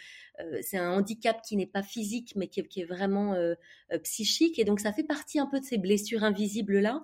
c'est 0.62 0.78
un 0.78 0.92
handicap 0.92 1.42
qui 1.42 1.56
n'est 1.56 1.68
pas 1.68 1.84
physique, 1.84 2.34
mais 2.36 2.48
qui, 2.48 2.60
est 2.82 2.86
vraiment 2.86 3.36
psychique. 4.04 4.60
Et 4.60 4.66
donc 4.66 4.80
ça 4.80 4.94
fait 4.94 5.04
partie 5.04 5.40
un 5.40 5.48
peu 5.48 5.60
de 5.60 5.66
ces 5.66 5.78
blessures 5.78 6.24
invisibles 6.24 6.80
là. 6.80 7.02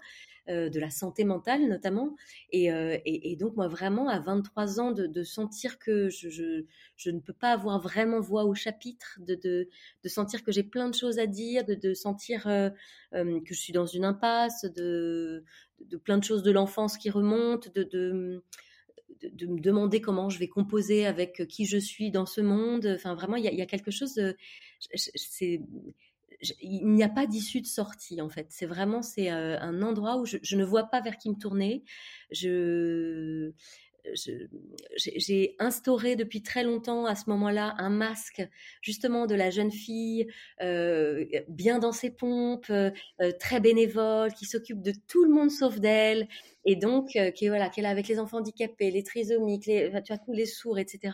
de 0.48 0.80
la 0.80 0.90
santé 0.90 1.24
mentale 1.24 1.68
notamment. 1.68 2.16
Et, 2.52 2.70
et, 3.06 3.36
donc, 3.36 3.56
moi, 3.56 3.68
vraiment, 3.68 4.10
à 4.10 4.20
23 4.20 4.80
ans, 4.80 4.92
de, 4.92 5.24
sentir 5.24 5.78
que 5.78 6.10
je, 6.10 6.64
je, 6.96 7.10
ne 7.12 7.20
peux 7.20 7.34
pas 7.34 7.52
avoir 7.52 7.80
vraiment 7.80 8.20
voix 8.20 8.46
au 8.46 8.56
chapitre, 8.56 9.20
de, 9.20 9.36
de, 9.36 10.10
sentir 10.10 10.44
que 10.44 10.52
j'ai 10.52 10.64
plein 10.64 10.90
de 10.90 10.96
choses 10.96 11.20
à 11.20 11.28
dire, 11.28 11.66
de, 11.66 11.76
de 11.76 11.94
sentir 11.94 12.44
que 12.44 12.74
je 13.14 13.54
suis 13.54 13.74
dans 13.74 13.86
une 13.86 14.06
impasse, 14.06 14.66
de, 14.66 15.44
de 15.82 15.98
plein 15.98 16.18
de 16.18 16.24
choses 16.24 16.44
de 16.44 16.52
l'enfance 16.52 16.98
qui 16.98 17.10
remontent, 17.10 17.70
de 17.76 18.44
de, 19.22 19.48
me 19.48 19.60
demander 19.60 20.02
comment 20.02 20.30
je 20.30 20.40
vais 20.40 20.48
composer 20.48 21.06
avec 21.06 21.48
qui 21.48 21.66
je 21.66 21.78
suis 21.78 22.12
dans 22.12 22.26
ce 22.26 22.42
monde. 22.42 22.94
Enfin, 22.96 23.16
vraiment, 23.16 23.36
il 23.36 23.44
y 23.44 23.62
a, 23.62 23.66
quelque 23.66 23.92
chose. 23.92 24.14
De, 24.16 24.36
il 26.62 26.88
n'y 26.88 27.04
a 27.04 27.10
pas 27.10 27.28
d'issue 27.28 27.62
de 27.62 27.68
sortie 27.68 28.22
en 28.22 28.30
fait. 28.30 28.48
C'est 28.50 28.66
vraiment 28.66 29.02
c'est 29.02 29.30
un 29.30 29.82
endroit 29.82 30.18
où 30.18 30.26
je, 30.26 30.38
je, 30.42 30.56
ne 30.56 30.64
vois 30.64 30.86
pas 30.86 31.02
vers 31.02 31.18
qui 31.18 31.30
me 31.30 31.36
tourner. 31.36 31.84
Je 32.32 33.52
j'ai 34.96 35.56
instauré 35.60 36.16
depuis 36.16 36.42
très 36.42 36.64
longtemps 36.64 37.06
à 37.06 37.16
ce 37.16 37.30
moment-là 37.30 37.76
un 37.78 37.90
masque 37.90 38.48
justement 38.82 39.26
de 39.26 39.36
la 39.36 39.50
jeune 39.50 39.72
fille 39.72 40.28
euh, 40.62 41.26
bien 41.48 41.80
dans 41.80 41.92
ses 41.92 42.10
pompes, 42.10 42.70
euh, 42.70 42.92
très 43.40 43.60
bénévole, 43.60 44.34
qui 44.34 44.46
s'occupe 44.46 44.82
de 44.82 44.94
tout 45.08 45.24
le 45.24 45.32
monde 45.32 45.52
sauf 45.52 45.80
d'elle 45.80 46.28
et 46.66 46.76
donc 46.76 47.16
euh, 47.16 47.32
qui 47.32 47.48
voilà 47.48 47.70
qu'elle 47.70 47.86
est 47.86 47.90
avec 47.90 48.08
les 48.08 48.20
enfants 48.20 48.38
handicapés, 48.38 48.92
les 48.92 49.04
trisomiques, 49.04 49.66
les, 49.66 49.92
tu 50.04 50.14
tous 50.26 50.34
les 50.34 50.46
sourds, 50.46 50.80
etc. 50.80 51.14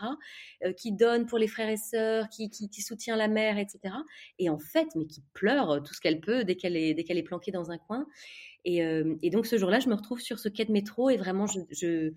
qui 0.76 0.92
donne 0.92 1.26
pour 1.26 1.38
les 1.38 1.48
frères 1.48 1.68
et 1.68 1.76
sœurs, 1.76 2.28
qui, 2.28 2.50
qui, 2.50 2.68
qui, 2.68 2.82
soutient 2.82 3.16
la 3.16 3.28
mère, 3.28 3.58
etc. 3.58 3.94
Et 4.38 4.50
en 4.50 4.58
fait, 4.58 4.88
mais 4.96 5.06
qui 5.06 5.22
pleure 5.34 5.82
tout 5.82 5.94
ce 5.94 6.00
qu'elle 6.00 6.20
peut 6.20 6.44
dès 6.44 6.56
qu'elle 6.56 6.76
est 6.76 6.94
dès 6.94 7.04
qu'elle 7.04 7.18
est 7.18 7.22
planquée 7.22 7.52
dans 7.52 7.70
un 7.70 7.78
coin. 7.78 8.06
Et, 8.68 9.30
donc 9.30 9.46
ce 9.46 9.58
jour-là, 9.58 9.78
je 9.78 9.88
me 9.88 9.94
retrouve 9.94 10.20
sur 10.20 10.40
ce 10.40 10.48
quai 10.48 10.64
de 10.64 10.72
métro 10.72 11.08
et 11.08 11.16
vraiment, 11.16 11.46
je, 11.46 12.12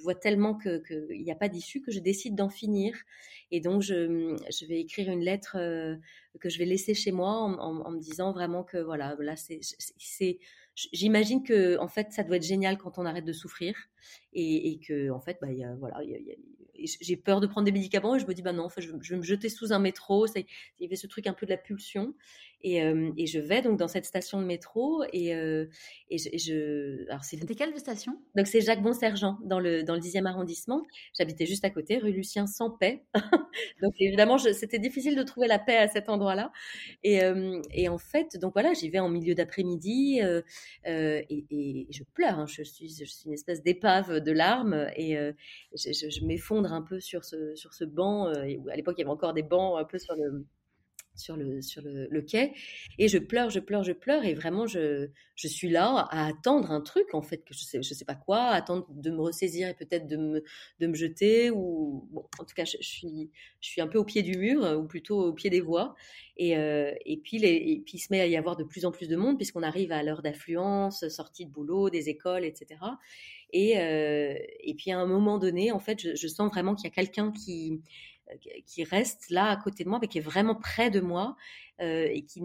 vois 0.00 0.14
tellement 0.14 0.56
qu'il 0.56 1.08
n'y 1.10 1.32
a 1.32 1.34
pas 1.34 1.48
d'issue 1.48 1.82
que 1.82 1.90
je 1.90 1.98
décide 1.98 2.36
d'en 2.36 2.48
finir. 2.48 2.94
Et 3.50 3.60
donc, 3.60 3.82
je, 3.82 4.66
vais 4.66 4.80
écrire 4.80 5.10
une 5.10 5.24
lettre 5.24 5.56
que 6.38 6.48
je 6.48 6.58
vais 6.58 6.66
laisser 6.66 6.94
chez 6.94 7.10
moi 7.10 7.32
en, 7.32 7.90
me 7.90 7.98
disant 7.98 8.30
vraiment 8.32 8.62
que 8.62 8.78
voilà, 8.78 9.16
là, 9.18 9.34
c'est, 9.34 10.38
j'imagine 10.76 11.42
que 11.42 11.78
en 11.78 11.88
fait, 11.88 12.12
ça 12.12 12.22
doit 12.22 12.36
être 12.36 12.46
génial 12.46 12.78
quand 12.78 12.98
on 12.98 13.04
arrête 13.04 13.24
de 13.24 13.32
souffrir 13.32 13.74
et, 14.32 14.78
que 14.86 15.10
en 15.10 15.18
fait, 15.18 15.38
bah, 15.42 15.48
voilà, 15.80 16.00
j'ai 17.00 17.16
peur 17.16 17.40
de 17.40 17.46
prendre 17.46 17.64
des 17.64 17.72
médicaments 17.72 18.16
et 18.16 18.18
je 18.18 18.26
me 18.26 18.34
dis 18.34 18.42
bah 18.42 18.52
non, 18.52 18.68
je, 18.76 18.90
vais 18.90 19.16
me 19.16 19.22
jeter 19.22 19.48
sous 19.48 19.72
un 19.72 19.78
métro. 19.78 20.26
Il 20.26 20.44
y 20.80 20.86
avait 20.86 20.96
ce 20.96 21.06
truc 21.06 21.26
un 21.26 21.32
peu 21.32 21.46
de 21.46 21.50
la 21.50 21.56
pulsion 21.56 22.14
et, 22.62 22.82
euh, 22.82 23.10
et 23.16 23.26
je 23.26 23.38
vais 23.38 23.62
donc 23.62 23.78
dans 23.78 23.88
cette 23.88 24.04
station 24.04 24.40
de 24.40 24.46
métro 24.46 25.02
et, 25.12 25.34
euh, 25.34 25.66
et 26.10 26.18
je, 26.18 26.28
je, 26.36 27.10
alors 27.10 27.24
c'était 27.24 27.54
quelle 27.54 27.76
station? 27.78 28.20
Donc 28.36 28.46
c'est 28.46 28.60
Jacques 28.60 28.82
Bonsergent 28.82 29.38
dans 29.44 29.60
le 29.60 29.82
dans 29.82 29.94
le 29.94 30.00
10e 30.00 30.26
arrondissement. 30.26 30.82
J'habitais 31.16 31.46
juste 31.46 31.64
à 31.64 31.70
côté, 31.70 31.98
rue 31.98 32.12
Lucien 32.12 32.46
sans 32.46 32.70
paix. 32.78 33.04
donc 33.82 33.94
évidemment 33.98 34.36
c'était 34.38 34.78
difficile 34.78 35.16
de 35.16 35.22
trouver 35.22 35.46
la 35.46 35.58
paix 35.58 35.76
à 35.76 35.88
cet 35.88 36.08
endroit-là 36.08 36.52
et, 37.02 37.22
euh, 37.24 37.60
et 37.72 37.88
en 37.88 37.98
fait 37.98 38.36
donc 38.38 38.52
voilà 38.52 38.74
j'y 38.74 38.90
vais 38.90 38.98
en 38.98 39.08
milieu 39.08 39.34
d'après-midi 39.34 40.20
et, 40.20 41.86
je 41.90 42.02
pleure. 42.14 42.40
Hein. 42.40 42.46
Je 42.46 42.62
suis 42.62 42.90
je 42.90 43.04
suis 43.04 43.26
une 43.26 43.32
espèce 43.32 43.62
d'épave 43.62 44.20
de 44.20 44.32
larmes 44.32 44.86
et 44.96 45.16
je, 45.74 45.92
je 45.92 46.24
m'effondre 46.26 46.69
un 46.72 46.82
peu 46.82 47.00
sur 47.00 47.24
ce, 47.24 47.54
sur 47.54 47.74
ce 47.74 47.84
banc. 47.84 48.28
Euh, 48.28 48.44
à 48.70 48.76
l'époque, 48.76 48.94
il 48.98 49.00
y 49.00 49.04
avait 49.04 49.10
encore 49.10 49.34
des 49.34 49.42
bancs 49.42 49.78
un 49.78 49.84
peu 49.84 49.98
sur 49.98 50.14
le, 50.16 50.46
sur 51.14 51.36
le, 51.36 51.60
sur 51.62 51.82
le, 51.82 52.22
quai. 52.22 52.52
Et 52.98 53.08
je 53.08 53.18
pleure, 53.18 53.50
je 53.50 53.60
pleure, 53.60 53.82
je 53.82 53.92
pleure. 53.92 54.24
Et 54.24 54.34
vraiment, 54.34 54.66
je, 54.66 55.08
je 55.34 55.48
suis 55.48 55.68
là 55.68 56.06
à 56.10 56.26
attendre 56.26 56.70
un 56.70 56.80
truc, 56.80 57.14
en 57.14 57.22
fait, 57.22 57.38
que 57.44 57.54
je 57.54 57.60
sais, 57.60 57.82
je 57.82 57.94
sais 57.94 58.04
pas 58.04 58.14
quoi, 58.14 58.46
attendre 58.48 58.86
de 58.90 59.10
me 59.10 59.20
ressaisir 59.20 59.68
et 59.68 59.74
peut-être 59.74 60.06
de 60.06 60.16
me, 60.16 60.44
de 60.80 60.86
me 60.86 60.94
jeter. 60.94 61.50
Ou, 61.50 62.08
bon, 62.10 62.26
en 62.38 62.44
tout 62.44 62.54
cas, 62.54 62.64
je, 62.64 62.76
suis, 62.80 63.30
je 63.60 63.68
suis 63.68 63.80
un 63.80 63.86
peu 63.86 63.98
au 63.98 64.04
pied 64.04 64.22
du 64.22 64.38
mur, 64.38 64.62
ou 64.78 64.86
plutôt 64.86 65.20
au 65.20 65.32
pied 65.32 65.50
des 65.50 65.60
voies. 65.60 65.94
Et, 66.36 66.56
euh, 66.56 66.92
et, 67.04 67.18
puis, 67.18 67.38
les, 67.38 67.54
et 67.54 67.82
puis, 67.84 67.98
il 67.98 68.00
se 68.00 68.08
met 68.10 68.20
à 68.20 68.26
y 68.26 68.36
avoir 68.36 68.56
de 68.56 68.64
plus 68.64 68.84
en 68.84 68.92
plus 68.92 69.08
de 69.08 69.16
monde, 69.16 69.36
puisqu'on 69.36 69.62
arrive 69.62 69.92
à 69.92 70.02
l'heure 70.02 70.22
d'affluence, 70.22 71.06
sortie 71.08 71.46
de 71.46 71.50
boulot, 71.50 71.90
des 71.90 72.08
écoles, 72.08 72.44
etc. 72.44 72.80
Et, 73.52 73.78
euh, 73.78 74.34
et 74.60 74.74
puis, 74.74 74.90
à 74.90 74.98
un 74.98 75.06
moment 75.06 75.38
donné, 75.38 75.72
en 75.72 75.80
fait, 75.80 76.16
je 76.16 76.28
sens 76.28 76.50
vraiment 76.50 76.74
qu'il 76.74 76.84
y 76.84 76.92
a 76.92 76.94
quelqu'un 76.94 77.32
qui 77.32 77.82
qui 78.66 78.84
reste 78.84 79.30
là 79.30 79.50
à 79.50 79.56
côté 79.56 79.84
de 79.84 79.88
moi, 79.88 79.98
mais 80.00 80.08
qui 80.08 80.18
est 80.18 80.22
vraiment 80.22 80.54
près 80.54 80.90
de 80.90 81.00
moi 81.00 81.36
euh, 81.80 82.08
et 82.10 82.22
qui 82.22 82.42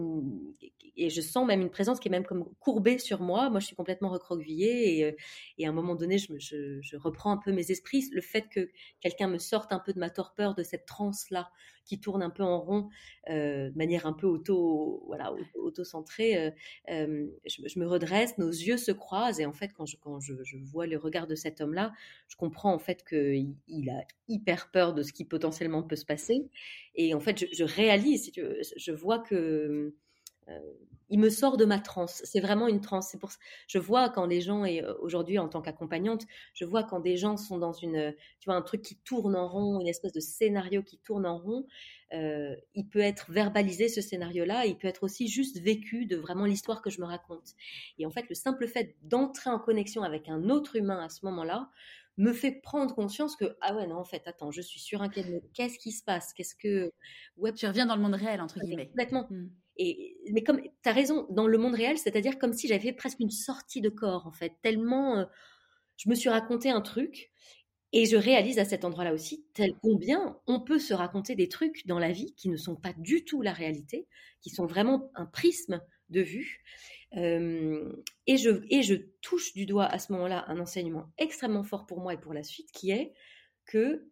et 0.98 1.10
je 1.10 1.20
sens 1.20 1.46
même 1.46 1.60
une 1.60 1.70
présence 1.70 2.00
qui 2.00 2.08
est 2.08 2.10
même 2.10 2.24
comme 2.24 2.48
courbée 2.58 2.98
sur 2.98 3.20
moi. 3.20 3.50
Moi, 3.50 3.60
je 3.60 3.66
suis 3.66 3.76
complètement 3.76 4.08
recroquevillée 4.08 4.98
et, 4.98 5.04
euh, 5.04 5.12
et 5.58 5.66
à 5.66 5.68
un 5.68 5.72
moment 5.72 5.94
donné, 5.94 6.16
je, 6.16 6.32
je, 6.38 6.80
je, 6.80 6.96
reprends 6.96 7.32
un 7.32 7.36
peu 7.36 7.52
mes 7.52 7.70
esprits. 7.70 8.08
Le 8.12 8.22
fait 8.22 8.48
que 8.48 8.70
quelqu'un 9.00 9.28
me 9.28 9.36
sorte 9.36 9.74
un 9.74 9.78
peu 9.78 9.92
de 9.92 9.98
ma 9.98 10.08
torpeur, 10.08 10.54
de 10.54 10.62
cette 10.62 10.86
transe 10.86 11.28
là 11.30 11.50
qui 11.84 12.00
tourne 12.00 12.22
un 12.22 12.30
peu 12.30 12.42
en 12.42 12.60
rond, 12.60 12.88
euh, 13.30 13.70
de 13.70 13.78
manière 13.78 14.06
un 14.06 14.12
peu 14.12 14.26
auto 14.26 15.04
voilà 15.06 15.32
auto 15.54 15.84
centrée, 15.84 16.52
je, 16.88 17.78
me 17.78 17.86
redresse, 17.86 18.38
nos 18.38 18.50
yeux 18.50 18.76
se 18.76 18.90
croisent 18.90 19.38
et 19.38 19.46
en 19.46 19.52
fait, 19.52 19.72
quand 19.72 19.86
je 19.86 19.96
quand 19.96 20.18
je, 20.18 20.32
vois 20.64 20.86
le 20.86 20.96
regard 20.96 21.28
de 21.28 21.36
cet 21.36 21.60
homme 21.60 21.74
là, 21.74 21.92
je 22.26 22.34
comprends 22.36 22.72
en 22.72 22.80
fait 22.80 23.04
qu'il 23.04 23.54
il 23.68 23.90
a 23.90 24.04
hyper 24.26 24.70
peur 24.72 24.94
de 24.94 25.02
ce 25.02 25.12
qui 25.12 25.24
potentiellement 25.24 25.84
peut 25.84 25.94
se 25.94 26.04
passer 26.04 26.50
et 26.96 27.14
en 27.14 27.20
fait, 27.20 27.44
je 27.52 27.64
réalise, 27.64 28.32
je 28.34 28.92
vois 28.92 29.18
que 29.28 29.94
euh, 30.48 30.60
il 31.08 31.20
me 31.20 31.30
sort 31.30 31.56
de 31.56 31.64
ma 31.64 31.78
transe. 31.78 32.20
C'est 32.24 32.40
vraiment 32.40 32.66
une 32.68 32.80
transe. 32.80 33.16
Je 33.68 33.78
vois 33.78 34.08
quand 34.08 34.26
les 34.26 34.40
gens 34.40 34.64
et 34.64 34.82
euh, 34.82 34.94
aujourd'hui 35.00 35.38
en 35.38 35.48
tant 35.48 35.62
qu'accompagnante, 35.62 36.26
je 36.54 36.64
vois 36.64 36.82
quand 36.82 37.00
des 37.00 37.16
gens 37.16 37.36
sont 37.36 37.58
dans 37.58 37.72
une, 37.72 38.14
tu 38.40 38.46
vois, 38.46 38.56
un 38.56 38.62
truc 38.62 38.82
qui 38.82 38.96
tourne 38.96 39.36
en 39.36 39.48
rond, 39.48 39.80
une 39.80 39.88
espèce 39.88 40.12
de 40.12 40.20
scénario 40.20 40.82
qui 40.82 40.98
tourne 40.98 41.26
en 41.26 41.38
rond. 41.38 41.66
Euh, 42.12 42.54
il 42.74 42.88
peut 42.88 43.00
être 43.00 43.30
verbalisé 43.30 43.88
ce 43.88 44.00
scénario-là. 44.00 44.66
Il 44.66 44.76
peut 44.78 44.88
être 44.88 45.04
aussi 45.04 45.28
juste 45.28 45.60
vécu 45.60 46.06
de 46.06 46.16
vraiment 46.16 46.44
l'histoire 46.44 46.82
que 46.82 46.90
je 46.90 47.00
me 47.00 47.06
raconte. 47.06 47.54
Et 47.98 48.06
en 48.06 48.10
fait, 48.10 48.28
le 48.28 48.34
simple 48.34 48.66
fait 48.66 48.96
d'entrer 49.02 49.50
en 49.50 49.58
connexion 49.58 50.02
avec 50.02 50.28
un 50.28 50.48
autre 50.50 50.76
humain 50.76 51.04
à 51.04 51.08
ce 51.08 51.24
moment-là 51.26 51.70
me 52.18 52.32
fait 52.32 52.52
prendre 52.52 52.94
conscience 52.94 53.36
que 53.36 53.56
ah 53.60 53.74
ouais 53.74 53.86
non 53.86 53.96
en 53.96 54.04
fait 54.04 54.22
attends 54.26 54.50
je 54.50 54.62
suis 54.62 54.80
sur 54.80 55.02
un 55.02 55.08
qu'est-ce 55.08 55.78
qui 55.78 55.92
se 55.92 56.02
passe? 56.02 56.32
Qu'est-ce 56.32 56.54
que 56.54 56.92
ouais 57.36 57.52
tu 57.52 57.66
reviens 57.66 57.86
dans 57.86 57.96
le 57.96 58.02
monde 58.02 58.14
réel 58.14 58.40
entre 58.40 58.58
guillemets. 58.60 58.88
complètement. 58.88 59.26
Mmh. 59.30 59.48
et 59.76 60.16
mais 60.32 60.42
comme 60.42 60.60
tu 60.60 60.88
as 60.88 60.92
raison 60.92 61.26
dans 61.30 61.46
le 61.46 61.58
monde 61.58 61.74
réel 61.74 61.98
c'est-à-dire 61.98 62.38
comme 62.38 62.54
si 62.54 62.68
j'avais 62.68 62.92
presque 62.92 63.20
une 63.20 63.30
sortie 63.30 63.80
de 63.80 63.90
corps 63.90 64.26
en 64.26 64.32
fait. 64.32 64.52
Tellement 64.62 65.18
euh, 65.18 65.24
je 65.96 66.08
me 66.08 66.14
suis 66.14 66.28
raconté 66.28 66.70
un 66.70 66.80
truc 66.80 67.30
et 67.92 68.06
je 68.06 68.16
réalise 68.16 68.58
à 68.58 68.64
cet 68.64 68.84
endroit-là 68.84 69.12
aussi 69.12 69.46
tel 69.54 69.74
combien 69.82 70.38
on 70.46 70.60
peut 70.60 70.78
se 70.78 70.94
raconter 70.94 71.34
des 71.34 71.48
trucs 71.48 71.86
dans 71.86 71.98
la 71.98 72.12
vie 72.12 72.34
qui 72.34 72.48
ne 72.48 72.56
sont 72.56 72.76
pas 72.76 72.94
du 72.96 73.24
tout 73.24 73.42
la 73.42 73.52
réalité 73.52 74.06
qui 74.40 74.50
sont 74.50 74.66
vraiment 74.66 75.10
un 75.14 75.26
prisme 75.26 75.82
de 76.08 76.20
vue 76.20 76.62
et, 77.16 78.36
je, 78.36 78.64
et 78.70 78.82
je 78.82 78.94
touche 79.22 79.54
du 79.54 79.66
doigt 79.66 79.86
à 79.86 79.98
ce 79.98 80.12
moment-là 80.12 80.44
un 80.48 80.60
enseignement 80.60 81.06
extrêmement 81.18 81.64
fort 81.64 81.86
pour 81.86 82.00
moi 82.00 82.14
et 82.14 82.18
pour 82.18 82.34
la 82.34 82.42
suite, 82.42 82.70
qui 82.72 82.90
est 82.90 83.14
que 83.64 84.06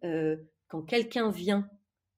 quand 0.67 0.81
quelqu'un 0.81 1.29
vient 1.29 1.69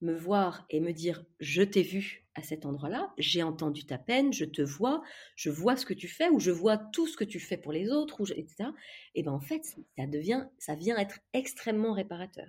me 0.02 0.14
voir 0.14 0.66
et 0.70 0.80
me 0.80 0.92
dire 0.92 1.24
je 1.40 1.62
t'ai 1.62 1.82
vu 1.82 2.28
à 2.36 2.44
cet 2.44 2.66
endroit-là, 2.66 3.14
j'ai 3.18 3.42
entendu 3.42 3.86
ta 3.86 3.98
peine, 3.98 4.32
je 4.32 4.46
te 4.46 4.62
vois, 4.62 5.02
je 5.36 5.50
vois 5.50 5.76
ce 5.76 5.86
que 5.86 5.94
tu 5.94 6.08
fais 6.08 6.30
ou 6.30 6.40
je 6.40 6.52
vois 6.52 6.78
tout 6.78 7.08
ce 7.08 7.18
que 7.18 7.24
tu 7.24 7.40
fais 7.40 7.58
pour 7.58 7.72
les 7.72 7.90
autres, 7.90 8.22
ou 8.22 8.26
etc. 8.26 8.70
Et 9.16 9.24
ben 9.24 9.32
en 9.32 9.40
fait, 9.40 9.64
ça 9.98 10.06
devient, 10.06 10.46
ça 10.60 10.76
vient 10.76 10.98
être 10.98 11.20
extrêmement 11.34 11.94
réparateur. 11.94 12.48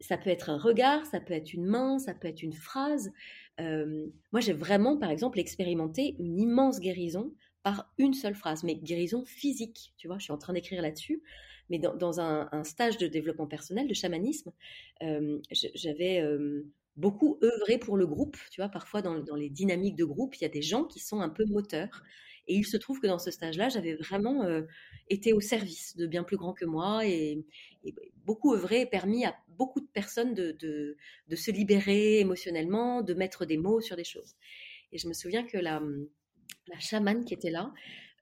ça 0.00 0.18
peut 0.18 0.30
être 0.30 0.50
un 0.50 0.58
regard, 0.58 1.04
ça 1.06 1.20
peut 1.20 1.34
être 1.34 1.52
une 1.52 1.64
main, 1.64 1.98
ça 1.98 2.14
peut 2.14 2.28
être 2.28 2.42
une 2.42 2.52
phrase. 2.52 3.12
Moi, 3.58 4.40
j'ai 4.40 4.52
vraiment, 4.52 4.96
par 4.96 5.10
exemple, 5.10 5.38
expérimenté 5.38 6.16
une 6.18 6.38
immense 6.38 6.80
guérison 6.80 7.32
par 7.62 7.92
une 7.98 8.14
seule 8.14 8.34
phrase, 8.34 8.62
mais 8.64 8.76
guérison 8.76 9.24
physique. 9.24 9.92
Tu 9.96 10.06
vois, 10.06 10.18
je 10.18 10.24
suis 10.24 10.32
en 10.32 10.38
train 10.38 10.52
d'écrire 10.52 10.82
là-dessus. 10.82 11.22
Mais 11.68 11.80
dans, 11.80 12.20
un, 12.20 12.62
stage 12.62 12.96
de 12.96 13.08
développement 13.08 13.48
personnel, 13.48 13.88
de 13.88 13.94
chamanisme, 13.94 14.52
j'avais 15.50 16.22
beaucoup 16.96 17.38
œuvré 17.42 17.78
pour 17.78 17.96
le 17.96 18.06
groupe. 18.06 18.36
Tu 18.50 18.60
vois, 18.60 18.68
parfois 18.68 19.02
dans, 19.02 19.18
dans, 19.18 19.34
les 19.34 19.50
dynamiques 19.50 19.96
de 19.96 20.04
groupe, 20.04 20.36
il 20.36 20.42
y 20.42 20.44
a 20.44 20.48
des 20.48 20.62
gens 20.62 20.84
qui 20.84 21.00
sont 21.00 21.20
un 21.20 21.28
peu 21.28 21.44
moteurs. 21.46 22.02
Et 22.48 22.54
il 22.54 22.64
se 22.64 22.76
trouve 22.76 23.00
que 23.00 23.06
dans 23.06 23.18
ce 23.18 23.30
stage-là, 23.30 23.68
j'avais 23.68 23.94
vraiment 23.94 24.44
euh, 24.44 24.62
été 25.08 25.32
au 25.32 25.40
service 25.40 25.96
de 25.96 26.06
bien 26.06 26.22
plus 26.22 26.36
grands 26.36 26.52
que 26.52 26.64
moi 26.64 27.06
et, 27.06 27.44
beaucoup 28.24 28.54
œuvré 28.54 28.80
et 28.80 28.86
permis 28.86 29.24
à 29.24 29.36
beaucoup 29.48 29.80
de 29.80 29.86
personnes 29.86 30.34
de, 30.34 30.96
se 31.34 31.50
libérer 31.50 32.18
émotionnellement, 32.18 33.02
de 33.02 33.14
mettre 33.14 33.46
des 33.46 33.56
mots 33.56 33.80
sur 33.80 33.96
des 33.96 34.04
choses. 34.04 34.34
Et 34.92 34.98
je 34.98 35.06
me 35.06 35.12
souviens 35.12 35.44
que 35.44 35.58
la, 35.58 35.80
la 36.66 36.78
chamane 36.80 37.24
qui 37.24 37.34
était 37.34 37.50
là, 37.50 37.72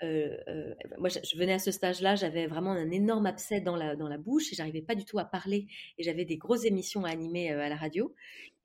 euh, 0.02 0.36
euh, 0.48 0.74
moi, 0.98 1.08
je, 1.08 1.38
venais 1.38 1.54
à 1.54 1.58
ce 1.58 1.70
stage-là, 1.70 2.16
j'avais 2.16 2.46
vraiment 2.46 2.72
un 2.72 2.90
énorme 2.90 3.26
abcès 3.26 3.60
dans 3.60 3.76
la, 3.76 3.96
dans 3.96 4.08
la 4.08 4.18
bouche 4.18 4.52
et 4.52 4.56
j'arrivais 4.56 4.82
pas 4.82 4.94
du 4.94 5.04
tout 5.04 5.18
à 5.18 5.24
parler. 5.24 5.66
Et 5.98 6.02
j'avais 6.02 6.24
des 6.24 6.36
grosses 6.36 6.64
émissions 6.64 7.04
à 7.04 7.10
animer 7.10 7.50
à 7.50 7.68
la 7.68 7.76
radio. 7.76 8.14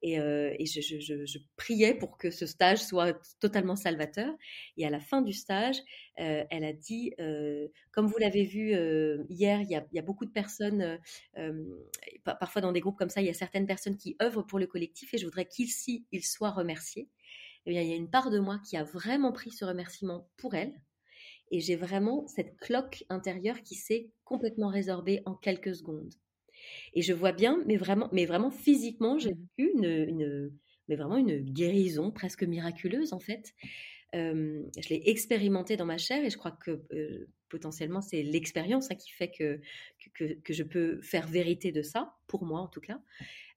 Et, 0.01 0.15
et 0.15 0.65
je, 0.65 1.39
priais 1.57 1.93
pour 1.93 2.17
que 2.17 2.31
ce 2.31 2.45
stage 2.45 2.79
soit 2.79 3.19
totalement 3.39 3.75
salvateur. 3.75 4.33
Et 4.77 4.85
à 4.85 4.89
la 4.89 4.99
fin 4.99 5.21
du 5.21 5.33
stage, 5.33 5.77
elle 6.15 6.63
a 6.63 6.73
dit, 6.73 7.13
comme 7.91 8.07
vous 8.07 8.17
l'avez 8.17 8.43
vu 8.43 8.71
hier, 9.29 9.61
il 9.61 9.69
y, 9.69 9.75
a, 9.75 9.85
il 9.91 9.95
y, 9.95 9.99
a, 9.99 10.01
beaucoup 10.01 10.25
de 10.25 10.31
personnes, 10.31 10.99
parfois 12.23 12.61
dans 12.61 12.71
des 12.71 12.79
groupes 12.79 12.97
comme 12.97 13.09
ça, 13.09 13.21
il 13.21 13.27
y 13.27 13.29
a 13.29 13.33
certaines 13.33 13.67
personnes 13.67 13.97
qui 13.97 14.15
œuvrent 14.21 14.45
pour 14.45 14.59
le 14.59 14.67
collectif 14.67 15.13
et 15.13 15.17
je 15.17 15.25
voudrais 15.25 15.45
qu'ici, 15.45 16.05
ils 16.11 16.25
soient 16.25 16.51
remerciés. 16.51 17.09
Et 17.65 17.71
bien, 17.71 17.81
il 17.81 17.89
y 17.89 17.93
a 17.93 17.97
une 17.97 18.09
part 18.09 18.29
de 18.29 18.39
moi 18.39 18.59
qui 18.67 18.77
a 18.77 18.83
vraiment 18.83 19.31
pris 19.31 19.51
ce 19.51 19.65
remerciement 19.65 20.29
pour 20.37 20.55
elle 20.55 20.73
et 21.51 21.59
j'ai 21.59 21.75
vraiment 21.75 22.27
cette 22.27 22.57
cloque 22.57 23.03
intérieure 23.09 23.61
qui 23.63 23.75
s'est 23.75 24.11
complètement 24.23 24.69
résorbée 24.69 25.21
en 25.25 25.35
quelques 25.35 25.75
secondes. 25.75 26.13
Et 26.93 27.01
je 27.01 27.13
vois 27.13 27.31
bien, 27.31 27.61
mais 27.65 27.77
vraiment, 27.77 28.09
mais 28.11 28.25
vraiment 28.25 28.51
physiquement, 28.51 29.17
j'ai 29.17 29.33
mmh. 29.33 29.47
eu 29.57 29.71
une, 29.75 30.51
mais 30.87 30.95
vraiment 30.95 31.17
une 31.17 31.39
guérison 31.39 32.11
presque 32.11 32.43
miraculeuse 32.43 33.13
en 33.13 33.19
fait. 33.19 33.53
je 34.13 34.89
l'ai 34.89 35.03
expérimenté 35.05 35.77
dans 35.77 35.85
ma 35.85 35.97
chair 35.97 36.23
et 36.23 36.29
je 36.29 36.37
crois 36.37 36.51
que 36.51 36.81
potentiellement 37.49 38.01
c'est 38.01 38.23
l'expérience 38.23 38.91
hein, 38.91 38.95
qui 38.95 39.11
fait 39.11 39.29
que, 39.31 39.59
que, 40.15 40.33
que, 40.33 40.53
je 40.53 40.63
peux 40.63 41.01
faire 41.01 41.27
vérité 41.27 41.71
de 41.71 41.81
ça, 41.81 42.15
pour 42.27 42.43
moi 42.43 42.59
en 42.59 42.67
tout 42.67 42.81
cas. 42.81 42.99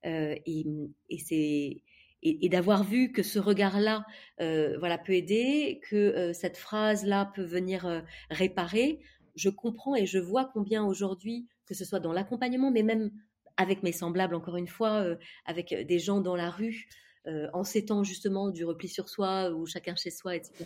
et, 0.03 0.65
et 1.09 1.17
c'est 1.17 1.81
et, 2.23 2.49
d'avoir 2.49 2.83
vu 2.83 3.11
que 3.11 3.21
ce 3.21 3.37
regard-là, 3.37 4.05
euh, 4.41 4.77
voilà, 4.79 4.97
peut 4.97 5.13
aider, 5.13 5.81
que 5.89 5.95
euh, 5.95 6.33
cette 6.33 6.57
phrase-là 6.57 7.31
peut 7.35 7.43
venir 7.43 7.85
euh, 7.85 8.01
réparer, 8.29 8.99
je 9.35 9.49
comprends 9.49 9.95
et 9.95 10.05
je 10.05 10.19
vois 10.19 10.49
combien 10.53 10.85
aujourd'hui, 10.85 11.47
que 11.65 11.73
ce 11.73 11.85
soit 11.85 11.99
dans 11.99 12.13
l'accompagnement, 12.13 12.71
mais 12.71 12.83
même 12.83 13.11
avec 13.57 13.83
mes 13.83 13.91
semblables, 13.91 14.35
encore 14.35 14.57
une 14.57 14.67
fois, 14.67 15.05
avec 15.45 15.73
des 15.73 15.99
gens 15.99 16.21
dans 16.21 16.35
la 16.35 16.49
rue, 16.49 16.87
en 17.53 17.63
ces 17.63 17.85
temps 17.85 18.03
justement 18.03 18.49
du 18.49 18.65
repli 18.65 18.89
sur 18.89 19.07
soi 19.07 19.51
ou 19.51 19.65
chacun 19.65 19.95
chez 19.95 20.11
soi, 20.11 20.35
etc., 20.35 20.65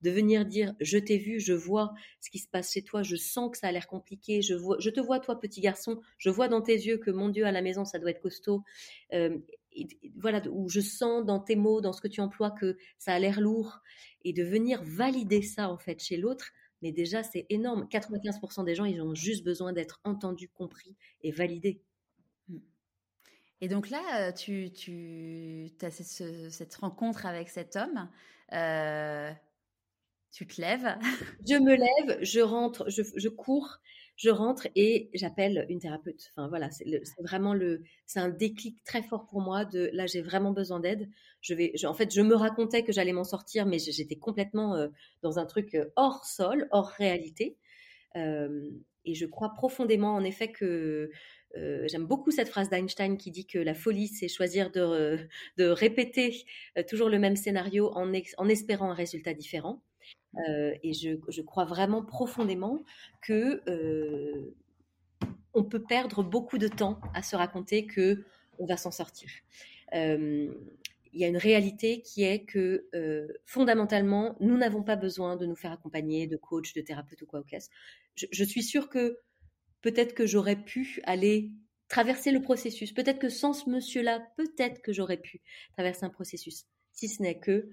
de 0.00 0.10
venir 0.10 0.44
dire 0.44 0.74
je 0.80 0.98
t'ai 0.98 1.18
vu, 1.18 1.38
je 1.38 1.52
vois 1.52 1.92
ce 2.20 2.30
qui 2.30 2.38
se 2.38 2.48
passe 2.48 2.72
chez 2.72 2.82
toi, 2.82 3.02
je 3.02 3.16
sens 3.16 3.50
que 3.52 3.58
ça 3.58 3.68
a 3.68 3.72
l'air 3.72 3.86
compliqué, 3.86 4.42
je, 4.42 4.54
vois, 4.54 4.76
je 4.80 4.90
te 4.90 4.98
vois 4.98 5.20
toi 5.20 5.38
petit 5.38 5.60
garçon, 5.60 6.00
je 6.18 6.30
vois 6.30 6.48
dans 6.48 6.60
tes 6.60 6.74
yeux 6.74 6.98
que 6.98 7.10
mon 7.10 7.28
Dieu 7.28 7.44
à 7.44 7.52
la 7.52 7.62
maison 7.62 7.84
ça 7.84 7.98
doit 7.98 8.10
être 8.10 8.22
costaud, 8.22 8.64
voilà, 10.16 10.42
où 10.50 10.68
je 10.68 10.80
sens 10.80 11.24
dans 11.24 11.38
tes 11.38 11.56
mots, 11.56 11.80
dans 11.80 11.92
ce 11.92 12.00
que 12.00 12.08
tu 12.08 12.20
emploies, 12.20 12.50
que 12.50 12.76
ça 12.98 13.12
a 13.12 13.18
l'air 13.18 13.40
lourd, 13.40 13.78
et 14.24 14.32
de 14.32 14.42
venir 14.42 14.82
valider 14.82 15.42
ça 15.42 15.68
en 15.68 15.78
fait 15.78 16.02
chez 16.02 16.16
l'autre, 16.16 16.50
mais 16.82 16.92
déjà 16.92 17.22
c'est 17.22 17.46
énorme. 17.48 17.86
95% 17.90 18.64
des 18.64 18.74
gens, 18.74 18.84
ils 18.84 19.00
ont 19.00 19.14
juste 19.14 19.44
besoin 19.44 19.72
d'être 19.72 20.00
entendus, 20.04 20.48
compris 20.48 20.96
et 21.22 21.30
validés. 21.30 21.82
Mmh. 22.48 22.58
Et 23.60 23.68
donc 23.68 23.90
là, 23.90 24.28
euh, 24.28 24.32
tu, 24.32 24.72
tu 24.72 25.70
as 25.82 25.90
cette, 25.90 26.74
rencontre 26.74 27.26
avec 27.26 27.48
cet 27.48 27.76
homme. 27.76 28.08
Euh, 28.52 29.32
tu 30.32 30.46
te 30.46 30.60
lèves 30.60 30.98
Je 31.46 31.54
me 31.56 31.74
lève, 31.74 32.18
je 32.22 32.40
rentre, 32.40 32.88
je, 32.90 33.02
je 33.16 33.28
cours 33.28 33.78
je 34.16 34.30
rentre 34.30 34.68
et 34.76 35.10
j'appelle 35.14 35.66
une 35.68 35.78
thérapeute. 35.78 36.30
Enfin 36.30 36.48
voilà, 36.48 36.70
c'est 36.70 37.02
vraiment 37.20 37.54
le, 37.54 37.82
c'est 38.06 38.20
un 38.20 38.28
déclic 38.28 38.82
très 38.84 39.02
fort 39.02 39.26
pour 39.26 39.40
moi 39.40 39.64
de 39.64 39.90
là 39.92 40.06
j'ai 40.06 40.22
vraiment 40.22 40.52
besoin 40.52 40.80
d'aide. 40.80 41.08
Je 41.40 41.54
vais, 41.54 41.72
en 41.84 41.94
fait, 41.94 42.12
je 42.14 42.20
me 42.20 42.34
racontais 42.34 42.84
que 42.84 42.92
j'allais 42.92 43.12
m'en 43.12 43.24
sortir, 43.24 43.66
mais 43.66 43.78
j'étais 43.78 44.16
complètement 44.16 44.76
euh, 44.76 44.88
dans 45.22 45.38
un 45.38 45.46
truc 45.46 45.74
euh, 45.74 45.90
hors 45.96 46.24
sol, 46.24 46.68
hors 46.70 46.88
réalité. 46.88 47.56
Euh, 48.16 48.70
et 49.04 49.14
je 49.14 49.26
crois 49.26 49.52
profondément 49.54 50.14
en 50.14 50.22
effet 50.22 50.52
que 50.52 51.10
j'aime 51.54 52.06
beaucoup 52.06 52.30
cette 52.30 52.48
phrase 52.48 52.70
d'Einstein 52.70 53.18
qui 53.18 53.30
dit 53.30 53.46
que 53.46 53.58
la 53.58 53.74
folie, 53.74 54.08
c'est 54.08 54.28
choisir 54.28 54.70
de, 54.70 55.18
de 55.58 55.64
répéter 55.66 56.44
toujours 56.88 57.10
le 57.10 57.18
même 57.18 57.36
scénario 57.36 57.90
en 57.94 58.48
espérant 58.48 58.90
un 58.90 58.94
résultat 58.94 59.34
différent. 59.34 59.82
Euh, 60.48 60.74
et 60.82 60.92
je, 60.92 61.42
crois 61.42 61.64
vraiment 61.64 62.02
profondément 62.02 62.84
que 63.20 63.62
euh, 63.68 64.54
on 65.54 65.64
peut 65.64 65.82
perdre 65.82 66.22
beaucoup 66.22 66.58
de 66.58 66.68
temps 66.68 67.00
à 67.14 67.22
se 67.22 67.36
raconter 67.36 67.86
que 67.86 68.24
on 68.58 68.66
va 68.66 68.76
s'en 68.76 68.90
sortir. 68.90 69.30
Euh, 69.94 70.52
il 71.14 71.20
y 71.20 71.24
a 71.24 71.28
une 71.28 71.36
réalité 71.36 72.00
qui 72.00 72.22
est 72.22 72.44
que 72.44 72.88
fondamentalement, 73.44 74.34
nous 74.40 74.56
n'avons 74.56 74.82
pas 74.82 74.96
besoin 74.96 75.36
de 75.36 75.44
nous 75.44 75.56
faire 75.56 75.72
accompagner 75.72 76.26
de 76.26 76.38
coach, 76.38 76.72
de 76.72 76.80
thérapeute 76.80 77.20
ou 77.20 77.26
quoi 77.26 77.40
au 77.40 77.44
caisse. 77.44 77.68
Je, 78.14 78.24
je 78.30 78.44
suis 78.44 78.62
sûre 78.62 78.88
que 78.88 79.18
peut-être 79.82 80.14
que 80.14 80.26
j'aurais 80.26 80.56
pu 80.56 81.02
aller 81.04 81.50
traverser 81.88 82.30
le 82.30 82.40
processus. 82.40 82.92
Peut-être 82.92 83.18
que 83.18 83.28
sans 83.28 83.52
ce 83.52 83.68
monsieur-là, 83.68 84.26
peut-être 84.38 84.80
que 84.80 84.94
j'aurais 84.94 85.18
pu 85.18 85.42
traverser 85.74 86.06
un 86.06 86.08
processus. 86.08 86.64
Si 86.92 87.08
ce 87.08 87.20
n'est 87.20 87.38
que 87.38 87.68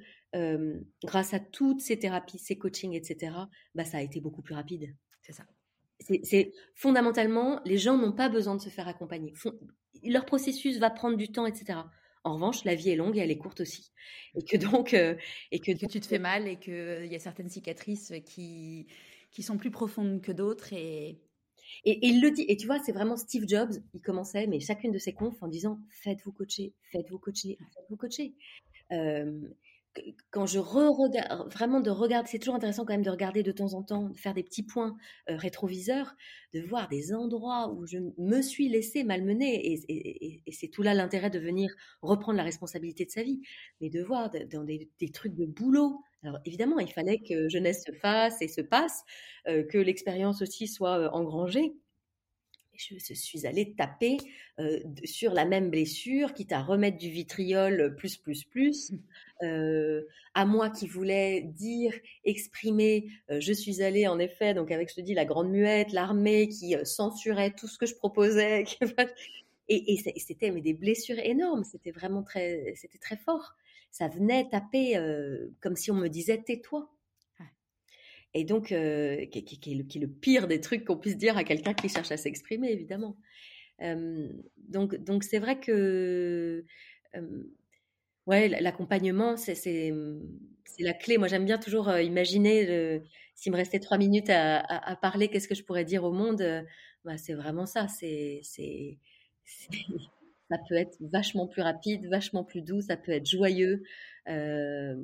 grâce 1.03 1.33
à 1.33 1.39
toutes 1.39 1.81
ces 1.81 1.97
thérapies, 1.97 2.39
ces 2.39 2.57
coachings, 2.57 2.93
etc., 2.93 3.33
bah, 3.75 3.85
ça 3.85 3.97
a 3.97 4.01
été 4.01 4.19
beaucoup 4.21 4.41
plus 4.41 4.55
rapide. 4.55 4.95
C'est 5.21 5.33
ça. 5.33 5.45
C'est 6.23 6.53
fondamentalement, 6.75 7.61
les 7.65 7.77
gens 7.77 7.97
n'ont 7.97 8.13
pas 8.13 8.29
besoin 8.29 8.55
de 8.55 8.61
se 8.61 8.69
faire 8.69 8.87
accompagner. 8.87 9.33
leur 10.03 10.25
processus 10.25 10.77
va 10.79 10.89
prendre 10.89 11.17
du 11.17 11.29
temps, 11.29 11.45
etc. 11.45 11.79
En 12.23 12.35
revanche, 12.35 12.63
la 12.63 12.75
vie 12.75 12.89
est 12.91 12.95
longue 12.95 13.17
et 13.17 13.21
elle 13.21 13.31
est 13.31 13.37
courte 13.37 13.61
aussi. 13.61 13.91
Et 14.35 14.43
que 14.43 14.57
donc, 14.57 14.93
et 14.93 15.59
que, 15.59 15.85
tu 15.87 15.99
te 15.99 16.05
fais 16.05 16.19
mal 16.19 16.47
et 16.47 16.57
qu'il 16.57 17.07
y 17.11 17.15
a 17.15 17.19
certaines 17.19 17.49
cicatrices 17.49 18.13
qui, 18.25 18.87
qui 19.31 19.43
sont 19.43 19.57
plus 19.57 19.71
profondes 19.71 20.21
que 20.21 20.31
d'autres 20.31 20.73
et, 20.73 21.19
et, 21.85 22.07
il 22.07 22.21
le 22.21 22.31
dit, 22.31 22.45
et 22.47 22.57
tu 22.57 22.65
vois, 22.65 22.79
c'est 22.79 22.91
vraiment 22.91 23.15
Steve 23.15 23.45
Jobs, 23.47 23.73
il 23.93 24.01
commençait, 24.01 24.47
mais 24.47 24.59
chacune 24.59 24.91
de 24.91 24.97
ses 24.97 25.13
confs 25.13 25.41
en 25.41 25.47
disant 25.47 25.79
Faites-vous 25.89 26.31
coacher, 26.31 26.73
faites-vous 26.91 27.19
coacher, 27.19 27.57
faites-vous 27.75 27.97
coacher 27.97 28.35
quand 30.31 30.45
je 30.45 30.59
re-regarde, 30.59 31.51
vraiment 31.51 31.79
de 31.79 31.89
regarder, 31.89 32.29
c'est 32.29 32.39
toujours 32.39 32.55
intéressant 32.55 32.85
quand 32.85 32.93
même 32.93 33.03
de 33.03 33.09
regarder 33.09 33.43
de 33.43 33.51
temps 33.51 33.73
en 33.73 33.83
temps, 33.83 34.09
de 34.09 34.17
faire 34.17 34.33
des 34.33 34.43
petits 34.43 34.63
points 34.63 34.97
euh, 35.29 35.35
rétroviseurs, 35.35 36.15
de 36.53 36.61
voir 36.61 36.87
des 36.89 37.13
endroits 37.13 37.71
où 37.73 37.85
je 37.85 37.97
me 38.17 38.41
suis 38.41 38.69
laissé 38.69 39.03
malmener, 39.03 39.73
et, 39.87 40.51
c'est 40.51 40.67
tout 40.67 40.81
là 40.81 40.93
l'intérêt 40.93 41.29
de 41.29 41.39
venir 41.39 41.73
reprendre 42.01 42.37
la 42.37 42.43
responsabilité 42.43 43.05
de 43.05 43.11
sa 43.11 43.23
vie, 43.23 43.41
mais 43.81 43.89
de 43.89 44.01
voir 44.01 44.31
dans 44.51 44.63
des, 44.63 44.89
trucs 45.13 45.35
de 45.35 45.45
boulot. 45.45 46.01
Alors 46.23 46.39
évidemment, 46.45 46.79
il 46.79 46.91
fallait 46.91 47.19
que 47.19 47.47
jeunesse 47.49 47.83
se 47.85 47.91
fasse 47.93 48.41
et 48.41 48.47
se 48.47 48.61
passe, 48.61 49.03
euh, 49.47 49.63
que 49.63 49.77
l'expérience 49.77 50.41
aussi 50.41 50.67
soit 50.67 50.99
euh, 50.99 51.09
engrangée, 51.11 51.73
je 52.79 53.13
suis 53.13 53.45
allée 53.45 53.73
taper 53.75 54.17
euh, 54.59 54.79
sur 55.03 55.33
la 55.33 55.45
même 55.45 55.69
blessure, 55.69 56.33
quitte 56.33 56.51
à 56.51 56.61
remettre 56.61 56.97
du 56.97 57.09
vitriol 57.09 57.95
plus, 57.97 58.17
plus, 58.17 58.43
plus. 58.43 58.91
Mmh. 58.91 58.97
Euh, 59.43 60.01
à 60.33 60.45
moi 60.45 60.69
qui 60.69 60.87
voulais 60.87 61.41
dire, 61.41 61.93
exprimer, 62.23 63.09
euh, 63.29 63.39
je 63.39 63.53
suis 63.53 63.81
allée 63.81 64.07
en 64.07 64.19
effet, 64.19 64.53
donc 64.53 64.71
avec, 64.71 64.89
je 64.89 64.95
te 64.95 65.01
dis, 65.01 65.13
la 65.13 65.25
grande 65.25 65.49
muette, 65.49 65.91
l'armée 65.91 66.47
qui 66.47 66.75
censurait 66.83 67.51
tout 67.51 67.67
ce 67.67 67.77
que 67.77 67.85
je 67.85 67.95
proposais. 67.95 68.63
et, 69.67 69.93
et 69.93 70.19
c'était 70.19 70.51
mais 70.51 70.61
des 70.61 70.73
blessures 70.73 71.19
énormes, 71.19 71.63
c'était 71.63 71.91
vraiment 71.91 72.23
très, 72.23 72.73
c'était 72.75 72.99
très 72.99 73.17
fort. 73.17 73.55
Ça 73.91 74.07
venait 74.07 74.47
taper 74.49 75.01
comme 75.61 75.75
si 75.75 75.89
on 75.89 75.95
me 75.95 76.09
disait 76.09 76.43
tais-toi 76.45 76.91
et 78.33 78.43
donc 78.43 78.71
euh, 78.71 79.25
qui, 79.27 79.39
est 79.39 79.99
le, 79.99 80.07
pire 80.07 80.47
des 80.47 80.61
trucs 80.61 80.85
qu'on 80.85 80.97
puisse 80.97 81.17
dire 81.17 81.37
à 81.37 81.43
quelqu'un 81.43 81.73
qui 81.73 81.89
cherche 81.89 82.11
à 82.11 82.17
s'exprimer, 82.17 82.71
évidemment. 82.71 83.17
donc, 84.57 84.95
donc 84.95 85.23
c'est 85.23 85.39
vrai 85.39 85.59
que 85.59 86.65
ouais, 88.27 88.49
l'accompagnement, 88.61 89.37
c'est 89.37 89.93
la 90.79 90.93
clé. 90.93 91.17
Moi, 91.17 91.27
j'aime 91.27 91.45
bien 91.45 91.57
toujours 91.57 91.89
euh, 91.89 92.01
imaginer 92.01 93.01
s'il 93.35 93.51
me 93.51 93.57
restait 93.57 93.79
trois 93.79 93.97
minutes 93.97 94.29
à, 94.29 94.97
parler, 95.01 95.29
qu'est-ce 95.29 95.47
que 95.47 95.55
je 95.55 95.63
pourrais 95.63 95.85
dire 95.85 96.03
au 96.03 96.11
monde 96.11 96.65
bah, 97.05 97.17
C'est 97.17 97.33
vraiment 97.33 97.65
ça. 97.65 97.87
C'est 97.87 98.41
ça 100.49 100.57
peut 100.67 100.75
être 100.75 100.97
vachement 100.99 101.47
plus 101.47 101.61
rapide, 101.61 102.07
vachement 102.07 102.43
plus 102.43 102.61
doux, 102.61 102.81
ça 102.81 102.97
peut 102.97 103.11
être 103.11 103.29
joyeux. 103.29 103.83
Euh, 104.27 104.95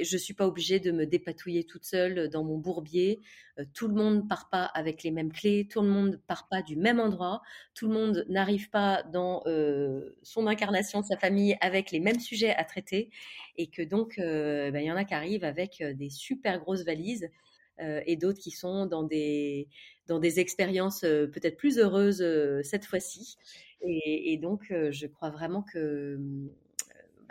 je 0.00 0.16
suis 0.16 0.34
pas 0.34 0.46
obligée 0.46 0.80
de 0.80 0.90
me 0.90 1.06
dépatouiller 1.06 1.64
toute 1.64 1.84
seule 1.84 2.28
dans 2.28 2.44
mon 2.44 2.58
bourbier. 2.58 3.20
Euh, 3.58 3.64
tout 3.74 3.88
le 3.88 3.94
monde 3.94 4.28
part 4.28 4.48
pas 4.48 4.64
avec 4.64 5.02
les 5.02 5.10
mêmes 5.10 5.32
clés, 5.32 5.66
tout 5.70 5.82
le 5.82 5.88
monde 5.88 6.20
part 6.26 6.48
pas 6.48 6.62
du 6.62 6.76
même 6.76 7.00
endroit, 7.00 7.42
tout 7.74 7.86
le 7.88 7.94
monde 7.94 8.24
n'arrive 8.28 8.70
pas 8.70 9.02
dans 9.02 9.42
euh, 9.46 10.16
son 10.22 10.46
incarnation, 10.46 11.02
sa 11.02 11.16
famille 11.18 11.56
avec 11.60 11.90
les 11.90 12.00
mêmes 12.00 12.20
sujets 12.20 12.54
à 12.54 12.64
traiter, 12.64 13.10
et 13.56 13.68
que 13.68 13.82
donc 13.82 14.18
euh, 14.18 14.70
ben, 14.70 14.80
il 14.80 14.86
y 14.86 14.92
en 14.92 14.96
a 14.96 15.04
qui 15.04 15.14
arrivent 15.14 15.44
avec 15.44 15.82
des 15.82 16.10
super 16.10 16.60
grosses 16.60 16.84
valises 16.84 17.28
et 18.06 18.16
d'autres 18.16 18.38
qui 18.38 18.52
sont 18.52 18.86
dans 18.86 19.02
des 19.02 19.66
dans 20.06 20.20
des 20.20 20.38
expériences 20.38 21.00
peut-être 21.00 21.56
plus 21.56 21.78
heureuses 21.78 22.24
cette 22.62 22.84
fois-ci. 22.84 23.38
Et 23.80 24.38
donc 24.40 24.66
je 24.68 25.06
crois 25.06 25.30
vraiment 25.30 25.62
que 25.62 26.20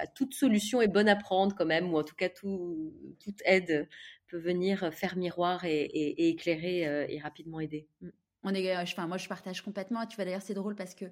bah, 0.02 0.08
toute 0.08 0.34
solution 0.34 0.82
est 0.82 0.88
bonne 0.88 1.10
à 1.10 1.16
prendre 1.16 1.56
quand 1.56 1.66
même, 1.66 1.94
ou 1.94 1.98
en 1.98 2.04
tout 2.04 2.16
cas 2.16 2.30
toute 2.30 3.42
aide 3.46 3.88
peut 4.28 4.40
venir 4.40 4.92
faire 4.94 5.16
miroir 5.16 5.64
et, 5.66 6.30
éclairer 6.30 6.88
euh, 6.88 7.06
et 7.08 7.20
rapidement 7.20 7.60
aider. 7.60 7.88
Mm. 8.02 8.10
On 8.44 8.56
euh, 8.56 8.82
enfin, 8.82 9.06
moi, 9.06 9.18
je 9.18 9.28
partage 9.28 9.62
complètement. 9.62 10.06
Tu 10.08 10.16
vois, 10.16 10.26
d'ailleurs, 10.26 10.42
c'est 10.42 10.56
drôle 10.56 10.76
parce 10.76 10.96
que 10.96 11.06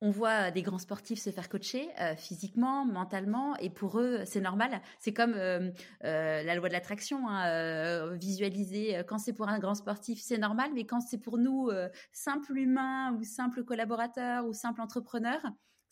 on 0.00 0.10
voit 0.10 0.50
des 0.50 0.62
grands 0.62 0.80
sportifs 0.80 1.20
se 1.20 1.30
faire 1.30 1.48
coacher 1.48 1.88
euh, 2.00 2.16
physiquement, 2.16 2.84
mentalement, 2.84 3.56
et 3.58 3.70
pour 3.70 4.00
eux, 4.00 4.22
c'est 4.24 4.40
normal. 4.40 4.82
C'est 4.98 5.14
comme 5.14 5.34
la 5.34 6.54
loi 6.56 6.68
de 6.68 6.72
l'attraction, 6.72 7.28
hein, 7.28 8.16
visualiser. 8.16 9.00
Quand 9.06 9.18
c'est 9.18 9.32
pour 9.32 9.48
un 9.48 9.60
grand 9.60 9.76
sportif, 9.76 10.20
c'est 10.20 10.38
normal, 10.38 10.72
mais 10.74 10.84
quand 10.84 11.00
c'est 11.00 11.18
pour 11.18 11.38
nous, 11.38 11.70
simples 12.12 12.58
humains 12.58 13.12
ou 13.14 13.22
simples 13.22 13.62
collaborateurs 13.62 14.44
ou 14.46 14.52
simples 14.52 14.80
entrepreneurs, 14.80 15.42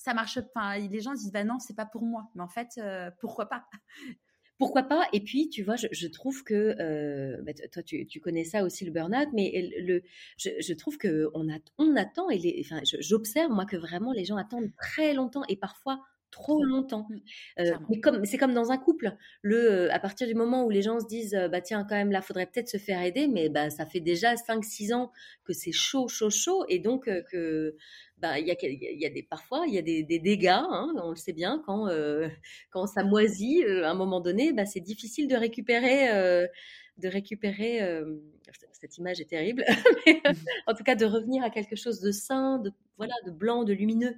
ça 0.03 0.14
marche 0.14 0.40
pas. 0.55 0.78
Les 0.78 1.00
gens 1.00 1.14
disent 1.14 1.32
bah 1.32 1.44
non, 1.44 1.59
c'est 1.59 1.76
pas 1.76 1.86
pour 1.86 2.03
moi. 2.03 2.28
Mais 2.34 2.42
en 2.42 2.48
fait, 2.48 2.70
euh, 2.78 3.11
pourquoi 3.20 3.46
pas? 3.46 3.64
Pourquoi 4.59 4.84
pas? 4.84 5.09
Et 5.12 5.20
puis, 5.20 5.48
tu 5.48 5.64
vois, 5.64 5.74
je, 5.74 6.07
trouve 6.07 6.44
que 6.44 6.76
euh, 6.78 7.42
bah, 7.42 7.53
toi, 7.72 7.82
tu, 7.82 8.07
connais 8.20 8.44
ça 8.44 8.62
aussi 8.62 8.84
le 8.84 8.92
burn-out, 8.92 9.28
mais 9.32 9.72
le, 9.80 10.03
je, 10.36 10.72
trouve 10.74 10.98
que 10.98 11.28
on, 11.34 11.53
a, 11.53 11.59
on 11.78 11.96
attend 11.96 12.30
et 12.30 12.38
les, 12.38 12.64
enfin, 12.64 12.80
j'observe 12.84 13.50
moi 13.50 13.66
que 13.66 13.76
vraiment 13.76 14.12
les 14.12 14.24
gens 14.24 14.36
attendent 14.36 14.70
très 14.76 15.14
longtemps 15.14 15.42
et 15.48 15.57
parfois 15.57 16.00
trop 16.33 16.64
longtemps. 16.64 17.07
Mmh, 17.09 17.16
euh, 17.61 17.74
mais 17.89 18.01
comme 18.01 18.24
c'est 18.24 18.39
comme 18.39 18.55
dans 18.55 18.72
un 18.72 18.78
couple, 18.78 19.16
le 19.43 19.93
à 19.93 20.01
partir 20.01 20.26
du 20.26 20.35
moment 20.35 20.64
où 20.64 20.70
les 20.70 20.83
gens 20.83 20.99
se 20.99 21.07
disent 21.07 21.39
bah 21.53 21.61
tiens 21.61 21.87
quand 21.89 21.95
même 21.95 22.11
là 22.11 22.20
faudrait 22.20 22.47
peut-être 22.47 22.68
se 22.68 22.78
faire 22.78 23.01
aider, 23.01 23.28
mais 23.28 23.49
bah 23.49 23.70
ça 23.70 23.87
fait 23.87 24.01
déjà 24.01 24.37
5 24.37 24.64
6 24.64 24.93
ans 24.93 25.12
que 25.45 25.53
c'est 25.53 25.70
chaud 25.72 26.09
chaud 26.09 26.30
chaud 26.30 26.64
et 26.68 26.80
donc 26.80 27.05
que 27.30 27.76
bah, 28.18 28.39
il 28.39 28.47
y, 28.47 28.51
a, 28.51 28.57
y 28.61 29.07
a 29.07 29.11
des, 29.11 29.22
parfois 29.22 29.64
il 29.66 29.74
y 29.74 29.78
a 29.78 29.83
des, 29.83 30.05
dégâts, 30.05 30.49
hein, 30.49 30.93
on 31.03 31.11
le 31.11 31.16
sait 31.16 31.33
bien, 31.33 31.61
quand, 31.66 31.89
euh, 31.89 32.28
quand 32.70 32.87
ça 32.87 33.03
moisit, 33.03 33.64
à 33.64 33.91
un 33.91 33.95
moment 33.95 34.20
donné, 34.20 34.53
bah, 34.53 34.64
c'est 34.64 34.80
difficile 34.80 35.26
de 35.26 35.35
récupérer, 35.35 36.07
de 36.99 37.09
récupérer 37.09 37.80
cette 38.83 38.99
image 38.99 39.20
est 39.20 39.30
terrible, 39.30 39.64
mais, 40.07 40.20
en 40.66 40.74
tout 40.74 40.83
cas 40.83 40.97
de 40.97 41.05
revenir 41.05 41.45
à 41.45 41.51
quelque 41.51 41.76
chose 41.76 42.01
de 42.01 42.11
sain, 42.11 42.59
de, 42.59 42.72
voilà, 42.97 43.14
de 43.26 43.30
blanc, 43.30 43.64
de 43.64 43.72
lumineux. 43.72 44.16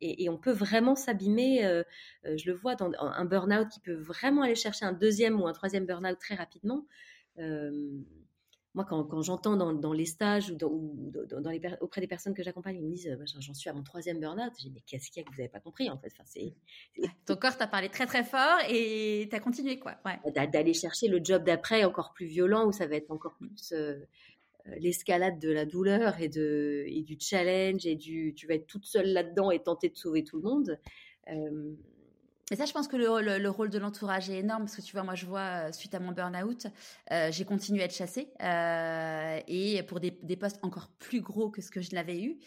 Et, 0.00 0.24
et, 0.24 0.28
on 0.28 0.36
peut 0.36 0.52
vraiment 0.52 0.94
s'abîmer. 0.94 1.82
je 2.24 2.50
le 2.50 2.52
vois 2.52 2.74
dans 2.74 2.90
un 2.98 3.24
burn-out 3.24 3.68
qui 3.68 3.80
peut 3.80 3.94
vraiment 3.94 4.42
aller 4.42 4.54
chercher 4.54 4.84
un 4.84 4.92
deuxième 4.92 5.40
ou 5.40 5.46
un 5.46 5.52
troisième 5.52 5.86
burn-out 5.86 6.18
très 6.18 6.34
rapidement 6.34 6.84
moi, 8.76 8.84
quand, 8.84 9.22
j'entends 9.22 9.56
dans, 9.56 9.92
les 9.94 10.04
stages 10.04 10.50
ou, 10.50 10.54
dans, 10.54 11.50
les, 11.50 11.60
auprès 11.80 12.02
des 12.02 12.06
personnes 12.06 12.34
que 12.34 12.42
j'accompagne, 12.42 12.76
ils 12.76 12.84
me 12.84 12.90
disent 12.90 13.18
j'en 13.38 13.54
suis 13.54 13.70
à 13.70 13.72
mon 13.72 13.82
troisième 13.82 14.20
burn-out. 14.20 14.52
Je 14.58 14.64
dis 14.64 14.70
mais 14.70 14.82
qu'est-ce 14.86 15.10
qu'il 15.10 15.22
y 15.22 15.24
a 15.24 15.26
que 15.26 15.34
vous 15.34 15.38
n'avez 15.38 15.48
pas 15.48 15.60
compris 15.60 15.88
en 15.88 15.96
fait? 15.96 16.12
Enfin, 16.12 17.08
Ton 17.24 17.36
corps 17.36 17.56
t'a 17.56 17.66
parlé 17.66 17.88
très 17.88 18.04
très 18.04 18.22
fort 18.22 18.58
et 18.68 19.28
t'as 19.30 19.40
continué 19.40 19.78
quoi. 19.78 19.94
Ouais. 20.04 20.46
D'aller 20.48 20.74
chercher 20.74 21.08
le 21.08 21.24
job 21.24 21.42
d'après 21.42 21.84
encore 21.84 22.12
plus 22.12 22.26
violent 22.26 22.66
où 22.66 22.72
ça 22.72 22.86
va 22.86 22.96
être 22.96 23.10
encore 23.10 23.34
plus 23.36 23.72
euh, 23.72 23.76
euh, 23.76 24.04
l'escalade 24.78 25.38
de 25.38 25.50
la 25.50 25.64
douleur 25.64 26.20
et, 26.20 26.28
de, 26.28 26.84
et 26.86 27.02
du 27.02 27.16
challenge 27.18 27.86
et 27.86 27.94
du 27.94 28.34
tu 28.34 28.46
vas 28.46 28.54
être 28.54 28.66
toute 28.66 28.84
seule 28.84 29.12
là-dedans 29.12 29.50
et 29.50 29.62
tenter 29.62 29.88
de 29.88 29.96
sauver 29.96 30.24
tout 30.24 30.36
le 30.36 30.42
monde. 30.42 30.78
Euh, 31.28 31.74
et 32.52 32.56
ça, 32.56 32.64
je 32.64 32.72
pense 32.72 32.86
que 32.86 32.96
le, 32.96 33.48
rôle 33.48 33.70
de 33.70 33.78
l'entourage 33.78 34.30
est 34.30 34.38
énorme 34.38 34.64
parce 34.64 34.76
que 34.76 34.82
tu 34.82 34.92
vois, 34.92 35.02
moi, 35.02 35.16
je 35.16 35.26
vois, 35.26 35.68
euh, 35.68 35.72
suite 35.72 35.94
à 35.94 35.98
mon 35.98 36.12
burn-out, 36.12 36.68
euh, 37.10 37.32
j'ai 37.32 37.44
continué 37.44 37.82
à 37.82 37.86
être 37.86 37.94
chassée 37.94 38.28
euh, 38.40 39.40
et 39.48 39.82
pour 39.82 39.98
des, 39.98 40.12
postes 40.36 40.60
encore 40.62 40.88
plus 41.00 41.20
gros 41.20 41.50
que 41.50 41.60
ce 41.60 41.70
que 41.72 41.80
je 41.80 41.92
l'avais 41.94 42.22
eu. 42.22 42.38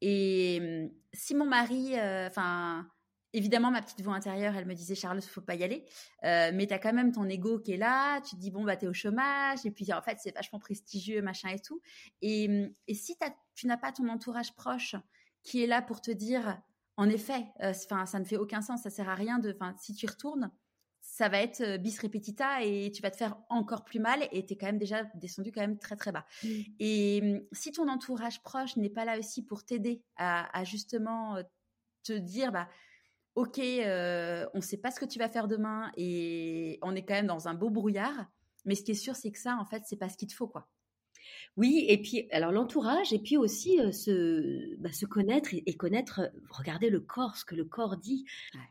Et 0.00 0.58
hum, 0.60 0.90
si 1.12 1.34
mon 1.34 1.44
mari, 1.44 1.92
enfin, 2.26 2.86
évidemment, 3.32 3.70
ma 3.70 3.82
petite 3.82 4.02
voix 4.02 4.14
intérieure, 4.14 4.54
elle 4.56 4.66
me 4.66 4.74
disait, 4.74 4.94
Charles, 4.94 5.20
il 5.22 5.28
faut 5.28 5.40
pas 5.40 5.54
y 5.54 5.64
aller. 5.64 5.84
mais 6.22 6.66
tu 6.66 6.74
as 6.74 6.78
quand 6.78 6.92
même 6.92 7.12
ton 7.12 7.28
ego 7.28 7.58
qui 7.58 7.72
est 7.72 7.76
là. 7.76 8.20
Tu 8.20 8.36
te 8.36 8.40
dis, 8.40 8.50
bon, 8.50 8.64
bah, 8.64 8.76
tu 8.76 8.84
es 8.84 8.88
au 8.88 8.94
chômage. 8.94 9.60
Et 9.64 9.70
puis, 9.70 9.92
en 9.92 10.02
fait, 10.02 10.18
c'est 10.20 10.34
vachement 10.34 10.58
prestigieux, 10.58 11.22
machin 11.22 11.48
et 11.50 11.58
tout. 11.58 11.80
Et, 12.20 12.74
et 12.88 12.94
si 12.94 13.16
tu 13.54 13.66
n'as 13.66 13.76
pas 13.76 13.92
ton 13.92 14.08
entourage 14.08 14.54
proche 14.54 14.96
qui 15.42 15.62
est 15.62 15.66
là 15.66 15.82
pour 15.82 16.00
te 16.00 16.10
dire, 16.10 16.60
en 16.96 17.08
effet, 17.08 17.46
euh, 17.62 17.72
ça 17.72 18.18
ne 18.18 18.24
fait 18.24 18.36
aucun 18.36 18.60
sens, 18.60 18.82
ça 18.82 18.90
sert 18.90 19.08
à 19.08 19.14
rien 19.14 19.38
de, 19.38 19.52
enfin, 19.52 19.74
si 19.78 19.94
tu 19.94 20.06
y 20.06 20.08
retournes, 20.08 20.50
ça 21.00 21.28
va 21.28 21.38
être 21.38 21.60
euh, 21.62 21.78
bis 21.78 21.98
repetita 21.98 22.62
et 22.62 22.92
tu 22.94 23.02
vas 23.02 23.10
te 23.10 23.16
faire 23.16 23.36
encore 23.48 23.84
plus 23.84 23.98
mal 23.98 24.28
et 24.30 24.46
tu 24.46 24.52
es 24.52 24.56
quand 24.56 24.66
même 24.66 24.78
déjà 24.78 25.04
descendu 25.14 25.50
quand 25.50 25.60
même 25.60 25.78
très 25.78 25.96
très 25.96 26.12
bas. 26.12 26.24
Mmh. 26.44 26.48
Et 26.78 27.20
mmh, 27.20 27.40
si 27.52 27.72
ton 27.72 27.88
entourage 27.88 28.42
proche 28.42 28.76
n'est 28.76 28.90
pas 28.90 29.04
là 29.04 29.18
aussi 29.18 29.42
pour 29.42 29.64
t'aider 29.64 30.04
à, 30.16 30.64
justement 30.64 31.36
euh, 31.36 31.42
te 32.04 32.12
dire, 32.12 32.52
bah, 32.52 32.68
ok, 33.34 33.58
on 33.58 34.58
ne 34.58 34.60
sait 34.60 34.78
pas 34.78 34.90
ce 34.90 35.00
que 35.00 35.04
tu 35.04 35.18
vas 35.18 35.28
faire 35.28 35.48
demain 35.48 35.90
et 35.96 36.78
on 36.82 36.94
est 36.94 37.04
quand 37.04 37.14
même 37.14 37.26
dans 37.26 37.48
un 37.48 37.54
beau 37.54 37.70
brouillard, 37.70 38.26
mais 38.64 38.74
ce 38.74 38.82
qui 38.82 38.92
est 38.92 38.94
sûr, 38.94 39.16
c'est 39.16 39.30
que 39.30 39.38
ça, 39.38 39.56
en 39.60 39.64
fait, 39.64 39.82
c'est 39.86 39.96
pas 39.96 40.08
ce 40.08 40.16
qu'il 40.16 40.28
te 40.28 40.34
faut, 40.34 40.48
quoi. 40.48 40.68
Oui, 41.56 41.84
et 41.88 42.00
puis 42.00 42.28
alors 42.32 42.50
l'entourage, 42.50 43.12
et 43.12 43.18
puis 43.18 43.36
aussi 43.36 43.78
se, 43.92 44.74
bah, 44.76 44.92
se 44.92 45.06
connaître 45.06 45.50
et, 45.52 45.76
connaître, 45.76 46.32
regarder 46.50 46.90
le 46.90 47.00
corps, 47.00 47.36
ce 47.36 47.44
que 47.44 47.54
le 47.54 47.64
corps 47.64 47.96
dit. 47.96 48.24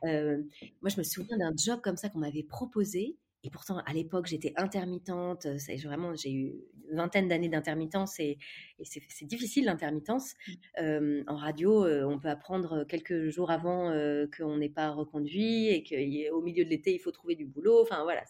moi, 0.03 0.89
je 0.89 0.97
me 0.97 1.03
souviens 1.03 1.37
d'un 1.37 1.53
job 1.55 1.79
comme 1.81 1.97
ça 1.97 2.09
qu'on 2.09 2.19
m'avait 2.19 2.43
proposé, 2.43 3.15
et 3.43 3.49
pourtant 3.49 3.79
à 3.79 3.93
l'époque 3.93 4.27
j'étais 4.27 4.53
intermittente. 4.55 5.47
C'est 5.57 5.75
vraiment, 5.77 6.15
j'ai 6.15 6.31
eu 6.31 6.53
une 6.89 6.97
vingtaine 6.97 7.27
d'années 7.27 7.49
d'intermittence 7.49 8.19
et, 8.19 8.37
c'est 8.83 9.25
difficile 9.25 9.65
l'intermittence. 9.65 10.33
Mmh. 10.79 11.23
en 11.27 11.35
radio, 11.35 11.85
on 12.07 12.19
peut 12.19 12.29
apprendre 12.29 12.83
quelques 12.83 13.29
jours 13.29 13.51
avant 13.51 13.91
qu'on 14.35 14.57
n'est 14.57 14.69
pas 14.69 14.89
reconduit 14.89 15.67
et 15.67 15.83
qu'au 15.83 16.41
milieu 16.41 16.65
de 16.65 16.69
l'été 16.69 16.93
il 16.93 16.99
faut 16.99 17.11
trouver 17.11 17.35
du 17.35 17.45
boulot. 17.45 17.81
Enfin 17.81 18.03
voilà, 18.03 18.23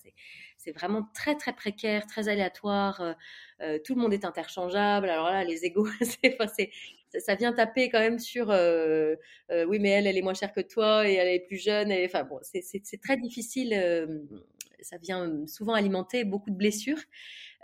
c'est 0.57 0.71
vraiment 0.71 1.07
très 1.13 1.35
très 1.35 1.53
précaire, 1.53 2.05
très 2.07 2.29
aléatoire. 2.29 3.01
Euh, 3.01 3.13
euh, 3.61 3.79
tout 3.83 3.95
le 3.95 4.01
monde 4.01 4.13
est 4.13 4.25
interchangeable. 4.25 5.09
Alors 5.09 5.27
là, 5.27 5.43
les 5.43 5.65
égaux, 5.65 5.87
ça 7.19 7.35
vient 7.35 7.53
taper 7.53 7.89
quand 7.89 7.99
même 7.99 8.19
sur 8.19 8.51
euh, 8.51 9.15
oui, 9.49 9.79
mais 9.79 9.89
elle, 9.89 10.07
elle 10.07 10.17
est 10.17 10.21
moins 10.21 10.33
chère 10.33 10.53
que 10.53 10.61
toi 10.61 11.07
et 11.09 11.13
elle 11.13 11.27
est 11.27 11.39
plus 11.39 11.57
jeune. 11.57 11.91
Et, 11.91 12.05
enfin 12.05 12.23
bon, 12.23 12.39
c'est 12.41 13.01
très 13.01 13.17
difficile. 13.17 13.73
Ça 14.81 14.97
vient 14.97 15.45
souvent 15.47 15.73
alimenter 15.73 16.23
beaucoup 16.23 16.49
de 16.49 16.57
blessures. 16.57 17.01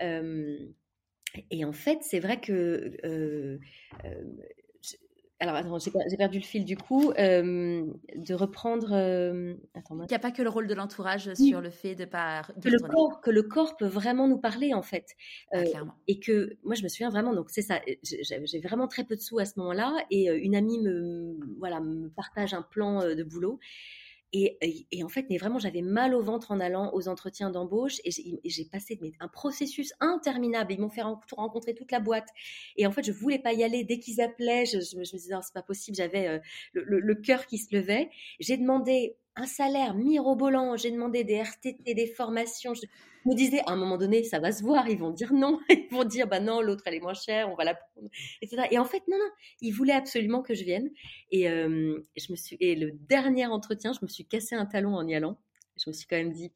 et 0.02 1.66
en 1.66 1.74
fait, 1.74 2.00
c'est 2.02 2.20
vrai 2.20 2.40
que 2.40 3.60
alors, 5.40 5.56
attends, 5.56 5.78
j'ai 5.78 6.18
perdu 6.18 6.40
le 6.40 6.44
fil 6.44 6.66
du 6.66 6.76
coup. 6.78 7.12
Euh, 7.12 7.86
de 8.16 8.34
reprendre. 8.34 8.90
Euh, 8.92 9.54
attends, 9.76 10.02
Il 10.02 10.08
n'y 10.08 10.16
a 10.16 10.20
pas 10.20 10.32
que 10.32 10.42
le 10.42 10.50
rôle 10.50 10.66
de 10.68 10.74
l'entourage 10.74 11.32
sur 11.36 11.62
le 11.62 11.70
fait 11.70 11.94
de 11.94 12.06
pas. 12.06 12.42
que, 12.62 12.70
le 12.70 12.80
corps, 12.80 13.22
que 13.22 13.30
le 13.30 13.44
corps 13.44 13.78
peut 13.78 13.86
vraiment 13.86 14.28
nous 14.28 14.40
parler, 14.40 14.74
en 14.74 14.82
fait. 14.82 15.16
Ah, 15.52 15.60
euh, 15.60 15.86
et 16.08 16.20
que 16.20 16.58
moi, 16.64 16.74
je 16.74 16.82
me 16.82 16.88
souviens 16.88 17.10
vraiment, 17.10 17.34
donc 17.34 17.52
c'est 17.52 17.62
ça, 17.62 17.80
j'ai 18.04 18.60
vraiment 18.60 18.88
très 18.88 19.04
peu 19.04 19.16
de 19.16 19.22
sous 19.22 19.38
à 19.38 19.46
ce 19.46 19.60
moment-là. 19.60 19.94
Et 20.10 20.26
une 20.26 20.56
amie 20.56 20.80
me, 20.80 21.38
voilà, 21.60 21.82
me 21.82 22.10
partage 22.10 22.56
un 22.56 22.64
plan 22.64 23.04
de 23.04 23.24
boulot. 23.24 23.60
Et, 24.92 25.04
en 25.04 25.10
fait, 25.10 25.26
mais 25.30 25.38
vraiment, 25.38 25.60
j'avais 25.60 25.82
mal 25.82 26.14
au 26.14 26.22
ventre 26.22 26.52
en 26.52 26.60
allant 26.60 26.94
aux 26.94 27.08
entretiens 27.08 27.50
d'embauche 27.50 28.00
et 28.04 28.12
j'ai 28.44 28.66
passé 28.66 29.00
un 29.20 29.28
processus 29.28 29.94
interminable. 30.00 30.74
Ils 30.74 30.80
m'ont 30.80 30.90
fait 30.90 31.02
rencontrer 31.02 31.74
toute 31.74 31.92
la 31.92 32.00
boîte. 32.00 32.30
Et 32.76 32.86
en 32.86 32.92
fait, 32.92 33.04
je 33.04 33.12
voulais 33.12 33.40
pas 33.40 33.54
y 33.54 33.64
aller. 33.64 33.84
Dès 33.84 34.00
qu'ils 34.00 34.22
appelaient, 34.22 34.66
je, 34.66 34.78
me 34.98 35.04
disais, 35.04 35.34
non, 35.34 35.42
c'est 35.42 35.54
pas 35.54 35.62
possible. 35.62 35.98
J'avais 35.98 36.28
euh, 36.28 36.40
le, 36.74 37.16
cœur 37.16 37.46
qui 37.46 37.58
se 37.58 37.76
levait. 37.76 38.10
J'ai 38.40 38.58
demandé 38.58 39.18
un 39.38 39.46
salaire 39.46 39.94
mirobolant. 39.94 40.76
J'ai 40.76 40.92
demandé 40.92 41.24
des 41.24 41.42
RTT, 41.42 41.94
des 41.94 42.08
formations. 42.08 42.74
Je 42.74 42.86
me 43.26 43.36
disais, 43.36 43.60
à 43.68 43.72
un 43.72 43.76
moment 43.76 43.98
donné, 43.98 44.24
ça 44.24 44.40
va 44.40 44.52
se 44.52 44.64
voir. 44.64 44.90
Ils 44.90 44.98
vont 44.98 45.12
dire 45.12 45.34
non. 45.34 45.60
Ils 45.70 45.88
vont 45.92 46.04
dire, 46.04 46.28
bah 46.28 46.40
non, 46.40 46.62
l'autre, 46.62 46.84
elle 46.88 46.96
est 46.96 47.00
moins 47.00 47.14
chère, 47.14 47.50
on 47.50 47.56
va 47.56 47.64
la 47.64 47.76
prendre, 47.76 48.10
etc. 48.42 48.64
Et 48.72 48.80
en 48.80 48.86
fait, 48.86 49.04
non, 49.08 49.18
non. 49.18 49.30
Ils 49.62 49.72
voulaient 49.72 49.94
absolument 49.94 50.42
que 50.42 50.54
je 50.54 50.64
vienne. 50.64 50.90
Et, 51.32 51.50
euh, 51.50 52.00
je 52.18 52.32
me 52.32 52.36
suis, 52.36 52.58
et 52.60 52.76
le 52.76 52.92
dernier 52.92 53.46
entretien, 53.46 53.94
je 53.94 54.00
me 54.02 54.08
suis 54.08 54.26
cassé 54.26 54.56
un 54.56 54.66
talon 54.66 54.96
en 54.96 55.08
y 55.08 55.16
allant. 55.16 55.38
Je 55.78 55.90
me 55.90 55.94
suis 55.94 56.08
quand 56.08 56.18
même 56.18 56.34
dit, 56.34 56.52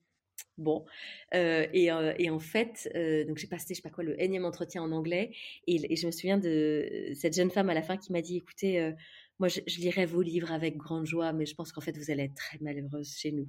Bon, 0.58 0.86
euh, 1.34 1.66
et, 1.74 1.92
euh, 1.92 2.14
et, 2.20 2.30
en 2.30 2.40
fait, 2.40 2.90
donc 3.28 3.38
j'ai 3.38 3.48
passé, 3.48 3.74
je 3.74 3.76
sais 3.76 3.82
pas 3.82 3.90
quoi, 3.90 4.04
le 4.04 4.22
énième 4.22 4.46
entretien 4.46 4.84
en 4.84 4.92
anglais, 4.92 5.32
et, 5.66 5.92
et, 5.92 5.96
je 5.96 6.06
me 6.06 6.12
souviens 6.12 6.38
de 6.38 7.12
cette 7.16 7.36
jeune 7.36 7.50
femme 7.50 7.70
à 7.70 7.74
la 7.74 7.82
fin 7.82 7.98
qui 7.98 8.12
m'a 8.12 8.22
dit, 8.22 8.38
écoutez, 8.38 8.94
moi, 9.40 9.48
je, 9.48 9.60
lirai 9.80 10.06
vos 10.06 10.22
livres 10.22 10.52
avec 10.52 10.78
grande 10.78 11.06
joie, 11.06 11.34
mais 11.34 11.46
je 11.46 11.56
pense 11.56 11.72
qu'en 11.72 11.82
fait, 11.82 11.98
vous 11.98 12.12
allez 12.12 12.24
être 12.24 12.36
très 12.36 12.58
malheureuse 12.62 13.16
chez 13.18 13.32
nous. 13.32 13.48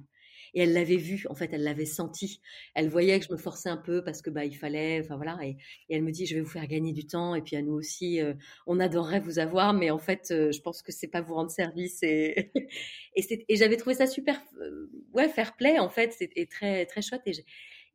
Et 0.55 0.61
elle 0.61 0.73
l'avait 0.73 0.97
vu, 0.97 1.25
en 1.29 1.35
fait, 1.35 1.49
elle 1.53 1.63
l'avait 1.63 1.85
senti. 1.85 2.41
Elle 2.75 2.89
voyait 2.89 3.19
que 3.19 3.25
je 3.25 3.31
me 3.31 3.37
forçais 3.37 3.69
un 3.69 3.77
peu 3.77 4.03
parce 4.03 4.21
que 4.21 4.29
bah 4.29 4.45
il 4.45 4.55
fallait, 4.55 5.01
enfin 5.03 5.15
voilà. 5.15 5.37
Et, 5.43 5.57
elle 5.89 6.03
me 6.03 6.11
dit, 6.11 6.25
je 6.25 6.35
vais 6.35 6.41
vous 6.41 6.49
faire 6.49 6.67
gagner 6.67 6.93
du 6.93 7.07
temps. 7.07 7.35
Et 7.35 7.41
puis 7.41 7.55
à 7.55 7.61
nous 7.61 7.73
aussi, 7.73 8.21
euh, 8.21 8.33
on 8.67 8.79
adorerait 8.79 9.19
vous 9.19 9.39
avoir, 9.39 9.73
mais 9.73 9.89
en 9.89 9.97
fait, 9.99 10.29
euh, 10.31 10.51
je 10.51 10.61
pense 10.61 10.81
que 10.81 10.91
c'est 10.91 11.07
pas 11.07 11.21
vous 11.21 11.33
rendre 11.33 11.51
service. 11.51 12.03
Et 12.03 12.51
et, 13.15 13.55
j'avais 13.55 13.77
trouvé 13.77 13.95
ça 13.95 14.07
super, 14.07 14.41
euh, 14.61 14.89
ouais, 15.13 15.29
fair 15.29 15.55
play 15.55 15.79
en 15.79 15.89
fait, 15.89 16.13
c'était 16.13 16.45
très 16.45 16.85
très 16.85 17.01
chouette. 17.01 17.21
Et 17.25 17.33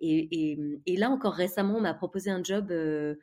et, 0.00 0.58
et, 0.86 0.96
là 0.96 1.10
encore 1.10 1.34
récemment, 1.34 1.76
on 1.76 1.80
m'a 1.80 1.94
proposé 1.94 2.30
un 2.30 2.42
job. 2.42 2.70
Euh, 2.70 3.16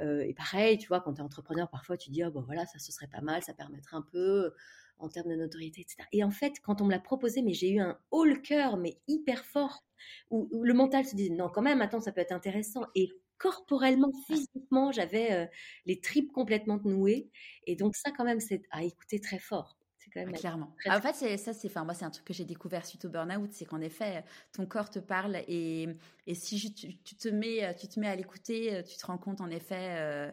euh, 0.00 0.22
et 0.22 0.34
pareil, 0.34 0.78
tu 0.78 0.88
vois, 0.88 1.00
quand 1.00 1.14
tu 1.14 1.20
es 1.20 1.24
entrepreneur, 1.24 1.68
parfois 1.68 1.96
tu 1.96 2.10
dis, 2.10 2.24
oh, 2.24 2.30
bon 2.30 2.42
voilà, 2.42 2.66
ça 2.66 2.78
ce 2.78 2.92
serait 2.92 3.08
pas 3.08 3.20
mal, 3.20 3.42
ça 3.42 3.54
permettrait 3.54 3.96
un 3.96 4.02
peu 4.02 4.52
en 4.98 5.08
termes 5.08 5.30
de 5.30 5.36
notoriété, 5.36 5.82
etc. 5.82 6.08
Et 6.12 6.24
en 6.24 6.30
fait, 6.30 6.54
quand 6.62 6.80
on 6.80 6.86
me 6.86 6.90
l'a 6.90 7.00
proposé, 7.00 7.42
mais 7.42 7.52
j'ai 7.52 7.70
eu 7.70 7.80
un 7.80 7.98
haut 8.10 8.24
le 8.24 8.36
cœur, 8.36 8.76
mais 8.76 8.98
hyper 9.08 9.44
fort, 9.44 9.84
où, 10.30 10.48
le 10.62 10.74
mental 10.74 11.04
se 11.04 11.16
disait, 11.16 11.34
non, 11.34 11.48
quand 11.48 11.62
même, 11.62 11.82
attends, 11.82 12.00
ça 12.00 12.12
peut 12.12 12.20
être 12.20 12.32
intéressant. 12.32 12.86
Et 12.94 13.10
corporellement, 13.38 14.12
physiquement, 14.26 14.92
j'avais 14.92 15.32
euh, 15.32 15.46
les 15.86 16.00
tripes 16.00 16.32
complètement 16.32 16.78
nouées. 16.84 17.30
Et 17.66 17.76
donc 17.76 17.96
ça, 17.96 18.10
quand 18.16 18.24
même, 18.24 18.40
c'est 18.40 18.62
à 18.70 18.84
écouter 18.84 19.20
très 19.20 19.38
fort. 19.38 19.76
Ah, 20.16 20.24
clairement. 20.32 20.74
Ah, 20.86 20.98
en 20.98 21.00
fait, 21.00 21.36
ça, 21.36 21.52
c'est, 21.52 21.68
enfin, 21.68 21.84
moi, 21.84 21.94
c'est 21.94 22.04
un 22.04 22.10
truc 22.10 22.24
que 22.24 22.34
j'ai 22.34 22.44
découvert 22.44 22.84
suite 22.84 23.04
au 23.04 23.08
burn-out, 23.08 23.50
c'est 23.52 23.64
qu'en 23.64 23.80
effet, 23.80 24.24
ton 24.52 24.66
corps 24.66 24.90
te 24.90 24.98
parle 24.98 25.36
et, 25.48 25.88
et 26.26 26.34
si 26.34 26.72
tu, 26.74 26.96
te 27.16 27.28
mets, 27.28 27.74
tu 27.76 27.88
te 27.88 27.98
mets 27.98 28.08
à 28.08 28.16
l'écouter, 28.16 28.82
tu 28.84 28.96
te 28.96 29.06
rends 29.06 29.18
compte 29.18 29.40
en 29.40 29.50
effet 29.50 29.96
euh, 29.98 30.30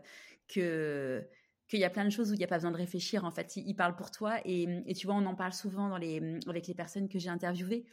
que 0.47 1.27
qu'il 1.67 1.80
y 1.80 1.84
a 1.84 1.89
plein 1.91 2.03
de 2.03 2.09
choses 2.09 2.32
où 2.32 2.34
il 2.34 2.39
n'y 2.39 2.43
a 2.43 2.47
pas 2.47 2.55
besoin 2.55 2.71
de 2.71 2.77
réfléchir. 2.77 3.25
En 3.25 3.32
fait, 3.32 3.55
il, 3.55 3.75
parle 3.75 3.95
pour 3.95 4.09
toi 4.09 4.39
et, 4.43 4.63
et, 4.88 4.95
tu 4.95 5.05
vois, 5.05 5.15
on 5.15 5.25
en 5.27 5.36
parle 5.36 5.53
souvent 5.53 5.88
dans 5.88 5.97
les, 5.97 6.39
avec 6.47 6.65
les 6.65 6.73
personnes 6.73 7.07
que 7.07 7.19
j'ai 7.19 7.30
interviewées. 7.30 7.86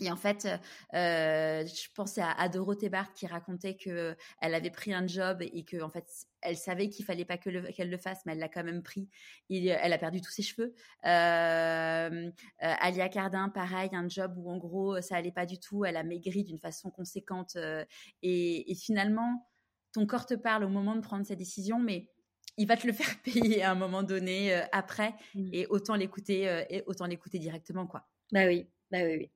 Et 0.00 0.10
en 0.10 0.16
fait, 0.16 0.46
euh, 0.92 1.66
je 1.66 1.88
pensais 1.94 2.22
à, 2.22 2.48
Dorothée 2.50 2.90
Barthes 2.90 3.14
qui 3.14 3.26
racontait 3.26 3.76
que 3.76 4.14
elle 4.42 4.54
avait 4.54 4.70
pris 4.70 4.92
un 4.92 5.06
job 5.06 5.40
et 5.40 5.64
que 5.64 5.80
en 5.80 5.88
fait, 5.88 6.06
elle 6.42 6.56
savait 6.56 6.90
qu'il 6.90 7.04
fallait 7.06 7.24
pas 7.24 7.38
qu'elle 7.38 7.90
le, 7.90 7.96
fasse, 7.96 8.20
mais 8.26 8.32
elle 8.32 8.38
l'a 8.38 8.48
quand 8.48 8.62
même 8.62 8.82
pris. 8.82 9.08
Elle 9.48 9.92
a 9.92 9.98
perdu 9.98 10.20
tous 10.20 10.30
ses 10.30 10.42
cheveux. 10.42 10.74
Euh, 11.06 11.08
euh, 11.08 12.30
Alia 12.60 13.08
Cardin, 13.08 13.48
pareil, 13.48 13.88
un 13.92 14.08
job 14.08 14.34
où 14.36 14.50
en 14.50 14.58
gros 14.58 15.00
ça 15.00 15.16
allait 15.16 15.32
pas 15.32 15.46
du 15.46 15.58
tout. 15.58 15.86
Elle 15.86 15.96
a 15.96 16.02
maigri 16.02 16.44
d'une 16.44 16.58
façon 16.58 16.90
conséquente. 16.90 17.56
Et, 18.22 18.74
finalement, 18.74 19.48
ton 19.94 20.06
corps 20.06 20.26
te 20.26 20.34
parle 20.34 20.64
au 20.64 20.68
moment 20.68 20.94
de 20.94 21.00
prendre 21.00 21.24
sa 21.24 21.36
décision, 21.36 21.78
mais 21.78 22.10
il 22.58 22.66
va 22.66 22.76
te 22.76 22.86
le 22.86 22.92
faire 22.92 23.22
payer 23.22 23.62
à 23.62 23.70
un 23.70 23.74
moment 23.74 24.02
donné 24.02 24.52
après. 24.72 25.14
Mmh. 25.34 25.48
Et 25.54 25.66
autant 25.68 25.94
l'écouter, 25.94 26.64
et 26.68 26.82
autant 26.86 27.06
l'écouter 27.06 27.38
directement, 27.38 27.86
quoi. 27.86 28.06
Bah 28.30 28.44
oui, 28.46 28.68
bah 28.90 28.98
oui, 29.02 29.16
oui. 29.16 29.30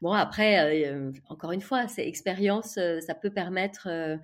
Bon, 0.00 0.12
après, 0.12 0.86
euh, 0.90 1.12
encore 1.28 1.52
une 1.52 1.60
fois, 1.60 1.86
ces 1.88 2.02
expériences, 2.02 2.76
euh, 2.78 3.00
ça 3.00 3.14
peut 3.14 3.30
permettre 3.30 3.88
euh, 3.88 4.16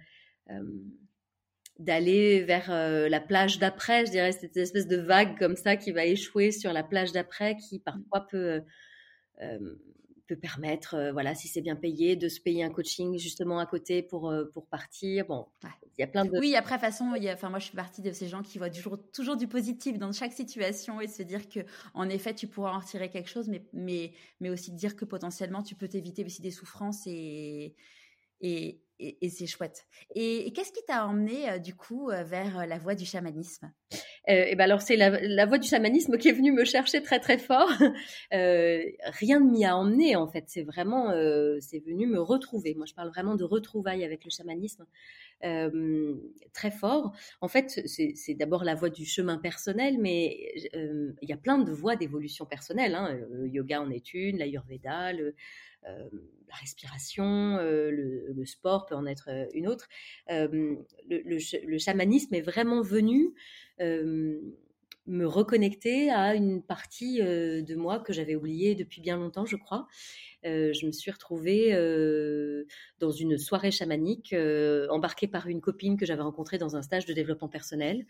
d'aller 1.78 2.42
vers 2.42 2.70
la 3.08 3.20
plage 3.20 3.58
d'après, 3.58 4.06
je 4.06 4.10
dirais, 4.10 4.32
cette 4.32 4.56
espèce 4.56 4.88
de 4.88 4.96
vague 4.96 5.38
comme 5.38 5.54
ça 5.54 5.76
qui 5.76 5.92
va 5.92 6.04
échouer 6.04 6.50
sur 6.50 6.72
la 6.72 6.82
plage 6.82 7.12
d'après, 7.12 7.56
qui 7.56 7.78
parfois 7.78 8.26
peut 8.26 8.62
peut 10.28 10.36
permettre, 10.36 10.94
euh, 10.94 11.12
voilà, 11.12 11.34
si 11.34 11.48
c'est 11.48 11.62
bien 11.62 11.74
payé, 11.74 12.14
de 12.14 12.28
se 12.28 12.40
payer 12.40 12.62
un 12.62 12.70
coaching 12.70 13.18
justement 13.18 13.58
à 13.58 13.66
côté 13.66 14.02
pour, 14.02 14.30
euh, 14.30 14.44
pour 14.52 14.66
partir. 14.66 15.26
Bon, 15.26 15.46
il 15.64 16.00
y 16.00 16.04
a 16.04 16.06
plein 16.06 16.24
de. 16.24 16.38
Oui, 16.38 16.54
après, 16.54 16.78
façon, 16.78 17.14
il 17.16 17.28
enfin, 17.30 17.50
moi, 17.50 17.58
je 17.58 17.64
suis 17.64 17.76
partie 17.76 18.02
de 18.02 18.12
ces 18.12 18.28
gens 18.28 18.42
qui 18.42 18.58
voient 18.58 18.70
toujours, 18.70 18.98
toujours 19.12 19.36
du 19.36 19.48
positif 19.48 19.98
dans 19.98 20.12
chaque 20.12 20.32
situation 20.32 21.00
et 21.00 21.08
se 21.08 21.22
dire 21.22 21.48
que, 21.48 21.60
en 21.94 22.08
effet, 22.08 22.34
tu 22.34 22.46
pourras 22.46 22.72
en 22.72 22.78
retirer 22.78 23.10
quelque 23.10 23.28
chose, 23.30 23.48
mais, 23.48 23.64
mais, 23.72 24.12
mais 24.40 24.50
aussi 24.50 24.70
dire 24.70 24.94
que 24.94 25.04
potentiellement, 25.04 25.62
tu 25.62 25.74
peux 25.74 25.88
t'éviter 25.88 26.24
aussi 26.24 26.42
des 26.42 26.50
souffrances 26.50 27.06
et, 27.06 27.74
et, 28.40 28.80
et, 29.00 29.28
c'est 29.30 29.46
chouette. 29.46 29.86
Et, 30.14 30.52
qu'est-ce 30.52 30.72
qui 30.72 30.84
t'a 30.86 31.06
emmené 31.06 31.50
euh, 31.50 31.58
du 31.58 31.74
coup 31.74 32.10
euh, 32.10 32.24
vers 32.24 32.60
euh, 32.60 32.66
la 32.66 32.78
voie 32.78 32.94
du 32.94 33.04
chamanisme? 33.04 33.72
Et 34.30 34.56
ben 34.56 34.64
alors 34.64 34.82
c'est 34.82 34.96
la, 34.96 35.46
voie 35.46 35.56
du 35.56 35.66
chamanisme 35.66 36.18
qui 36.18 36.28
est 36.28 36.32
venue 36.32 36.52
me 36.52 36.66
chercher 36.66 37.02
très 37.02 37.18
très 37.18 37.38
fort. 37.38 37.70
rien 38.30 39.40
ne 39.40 39.50
m'y 39.50 39.64
a 39.64 39.74
emmené 39.74 40.16
en 40.16 40.28
fait. 40.28 40.44
C'est 40.48 40.64
vraiment 40.64 41.08
c'est 41.60 41.78
venu 41.78 42.06
me 42.06 42.20
retrouver. 42.20 42.74
Moi 42.74 42.84
je 42.84 42.92
parle 42.92 43.08
vraiment 43.08 43.36
de 43.36 43.44
retrouvailles 43.44 44.04
avec 44.04 44.26
le 44.26 44.30
chamanisme 44.30 44.84
très 46.52 46.70
fort. 46.70 47.14
En 47.40 47.48
fait 47.48 47.80
c'est 47.86 48.34
d'abord 48.34 48.64
la 48.64 48.74
voie 48.74 48.90
du 48.90 49.06
chemin 49.06 49.38
personnel, 49.38 49.96
mais 49.98 50.52
il 50.74 51.28
y 51.28 51.32
a 51.32 51.38
plein 51.38 51.56
de 51.56 51.72
voies 51.72 51.96
d'évolution 51.96 52.44
personnelle. 52.44 52.94
Hein. 52.94 53.18
Le 53.30 53.48
yoga 53.48 53.80
en 53.80 53.90
est 53.90 54.12
une, 54.12 54.36
l'ayurveda, 54.36 55.14
le 55.14 55.34
la 55.84 56.56
respiration, 56.56 57.58
euh, 57.58 57.90
le, 57.90 58.44
sport 58.44 58.86
peut 58.86 58.94
en 58.94 59.06
être 59.06 59.28
euh, 59.30 59.46
une 59.54 59.68
autre. 59.68 59.88
Le, 60.28 61.78
chamanisme 61.78 62.34
est 62.34 62.40
vraiment 62.40 62.82
venu 62.82 63.34
me 63.80 65.26
reconnecter 65.26 66.10
à 66.10 66.34
une 66.34 66.62
partie 66.62 67.20
de 67.20 67.74
moi 67.74 68.00
que 68.00 68.12
j'avais 68.12 68.36
oubliée 68.36 68.74
depuis 68.74 69.00
bien 69.00 69.16
longtemps, 69.16 69.46
je 69.46 69.56
crois. 69.56 69.86
Je 70.44 70.86
me 70.86 70.92
suis 70.92 71.10
retrouvée 71.10 71.72
dans 73.00 73.10
une 73.10 73.38
soirée 73.38 73.70
chamanique, 73.70 74.34
embarquée 74.90 75.28
par 75.28 75.48
une 75.48 75.60
copine 75.60 75.96
que 75.96 76.06
j'avais 76.06 76.22
rencontrée 76.22 76.58
dans 76.58 76.76
un 76.76 76.82
stage 76.82 77.06
de 77.06 77.12
développement 77.12 77.48
personnel. 77.48 78.06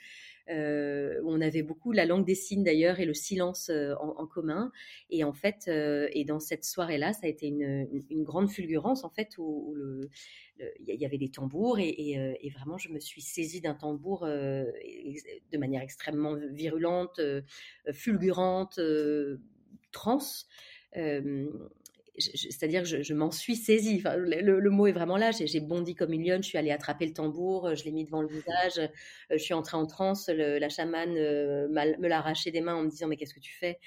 Euh, 0.50 1.20
on 1.24 1.40
avait 1.40 1.62
beaucoup 1.62 1.92
la 1.92 2.06
langue 2.06 2.24
des 2.24 2.34
signes 2.34 2.64
d'ailleurs 2.64 3.00
et 3.00 3.04
le 3.04 3.14
silence 3.14 3.68
euh, 3.68 3.94
en, 3.96 4.26
commun. 4.26 4.72
Et 5.10 5.24
en 5.24 5.32
fait, 5.32 5.66
euh, 5.68 6.08
et 6.12 6.24
dans 6.24 6.40
cette 6.40 6.64
soirée-là, 6.64 7.12
ça 7.12 7.26
a 7.26 7.28
été 7.28 7.46
une, 7.48 7.86
grande 8.24 8.50
fulgurance 8.50 9.04
en 9.04 9.10
fait 9.10 9.36
où, 9.38 9.76
il 10.60 10.94
y 10.94 11.04
avait 11.04 11.18
des 11.18 11.30
tambours 11.30 11.78
et, 11.78 12.52
vraiment 12.54 12.78
je 12.78 12.88
me 12.90 12.98
suis 12.98 13.22
saisie 13.22 13.60
d'un 13.60 13.74
tambour 13.74 14.26
de 14.26 15.58
manière 15.58 15.82
extrêmement 15.82 16.34
virulente, 16.50 17.20
fulgurante, 17.92 18.80
trans 19.92 20.18
c'est-à-dire 22.18 22.82
que 22.82 23.02
je, 23.02 23.14
m'en 23.14 23.30
suis 23.30 23.56
saisie. 23.56 24.02
Le, 24.04 24.70
mot 24.70 24.86
est 24.86 24.92
vraiment 24.92 25.16
là. 25.16 25.30
J'ai 25.30 25.60
bondi 25.60 25.94
comme 25.94 26.12
une 26.12 26.26
lionne. 26.26 26.42
Je 26.42 26.48
suis 26.48 26.58
allée 26.58 26.70
attraper 26.70 27.06
le 27.06 27.12
tambour. 27.12 27.74
Je 27.74 27.84
l'ai 27.84 27.92
mis 27.92 28.04
devant 28.04 28.22
le 28.22 28.28
visage. 28.28 28.78
Euh, 28.78 28.88
je 29.30 29.38
suis 29.38 29.54
entrée 29.54 29.76
en 29.76 29.86
transe. 29.86 30.28
la 30.28 30.68
chamane 30.68 31.16
euh, 31.16 31.68
me 31.68 32.08
l'a 32.08 32.18
arraché 32.18 32.50
des 32.50 32.60
mains 32.60 32.74
en 32.74 32.82
me 32.82 32.90
disant 32.90 33.08
mais 33.08 33.16
qu'est-ce 33.16 33.34
que 33.34 33.40
tu 33.40 33.54
fais? 33.54 33.78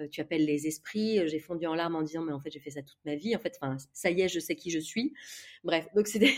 Euh, 0.00 0.08
Tu 0.10 0.20
appelles 0.20 0.44
les 0.44 0.66
esprits. 0.66 1.26
J'ai 1.28 1.38
fondu 1.38 1.66
en 1.66 1.74
larmes 1.74 1.96
en 1.96 2.02
disant 2.02 2.22
mais 2.22 2.32
en 2.32 2.40
fait 2.40 2.50
j'ai 2.50 2.60
fait 2.60 2.70
ça 2.70 2.82
toute 2.82 2.98
ma 3.04 3.14
vie. 3.14 3.34
En 3.34 3.40
fait, 3.40 3.58
ça 3.92 4.10
y 4.10 4.20
est, 4.20 4.28
je 4.28 4.40
sais 4.40 4.54
qui 4.54 4.70
je 4.70 4.78
suis. 4.78 5.14
Bref, 5.64 5.86
donc 5.94 6.06
c'était 6.08 6.32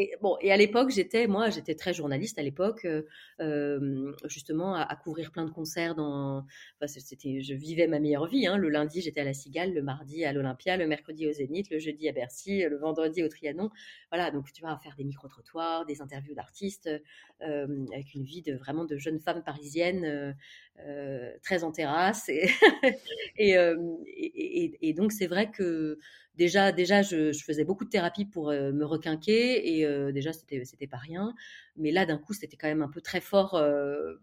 et 0.00 0.14
bon, 0.22 0.38
et 0.40 0.50
à 0.50 0.56
l'époque, 0.56 0.90
j'étais, 0.90 1.26
moi, 1.26 1.50
j'étais 1.50 1.74
très 1.74 1.92
journaliste 1.92 2.38
à 2.38 2.42
l'époque, 2.42 2.86
euh, 2.86 3.02
euh, 3.40 4.12
justement, 4.24 4.74
à, 4.74 4.96
couvrir 4.96 5.30
plein 5.30 5.44
de 5.44 5.50
concerts. 5.50 5.94
Dans, 5.94 6.38
enfin, 6.76 6.86
c'était, 6.86 7.42
je 7.42 7.54
vivais 7.54 7.86
ma 7.86 8.00
meilleure 8.00 8.26
vie. 8.26 8.46
Hein. 8.46 8.56
Le 8.56 8.70
lundi, 8.70 9.02
j'étais 9.02 9.20
à 9.20 9.24
la 9.24 9.34
Cigale, 9.34 9.74
le 9.74 9.82
mardi 9.82 10.24
à 10.24 10.32
l'Olympia, 10.32 10.78
le 10.78 10.86
mercredi 10.86 11.26
au 11.26 11.32
Zénith, 11.32 11.68
le 11.70 11.78
jeudi 11.78 12.08
à 12.08 12.12
Bercy, 12.12 12.62
le 12.62 12.78
vendredi 12.78 13.22
au 13.22 13.28
Trianon. 13.28 13.70
Voilà, 14.10 14.30
donc 14.30 14.50
tu 14.52 14.62
vas 14.62 14.78
faire 14.78 14.96
des 14.96 15.04
micro-trottoirs, 15.04 15.84
des 15.84 16.00
interviews 16.00 16.34
d'artistes, 16.34 16.88
euh, 17.42 17.86
avec 17.92 18.14
une 18.14 18.24
vie 18.24 18.40
de 18.40 18.54
vraiment 18.54 18.86
de 18.86 18.96
jeune 18.96 19.20
femme 19.20 19.42
parisienne, 19.42 20.34
très 21.42 21.64
en 21.64 21.72
terrasse. 21.72 22.28
Et, 23.36 23.56
et, 24.82 24.92
donc, 24.92 25.12
c'est 25.12 25.26
vrai 25.26 25.50
que 25.50 25.98
déjà, 26.40 26.72
déjà, 26.72 27.02
je, 27.02 27.32
faisais 27.44 27.64
beaucoup 27.64 27.84
de 27.84 27.90
thérapie 27.90 28.24
pour 28.24 28.50
euh, 28.50 28.72
me 28.72 28.84
requinquer 28.84 29.76
et 29.76 29.84
euh, 29.84 30.10
déjà, 30.10 30.32
c'était, 30.32 30.64
c'était 30.64 30.86
pas 30.86 30.96
rien. 30.96 31.34
Mais 31.76 31.92
là, 31.92 32.06
d'un 32.06 32.18
coup, 32.18 32.32
c'était 32.32 32.56
quand 32.56 32.68
même 32.68 32.82
un 32.82 32.88
peu 32.88 33.02
très 33.02 33.20
fort. 33.20 33.54
Euh, 33.54 34.14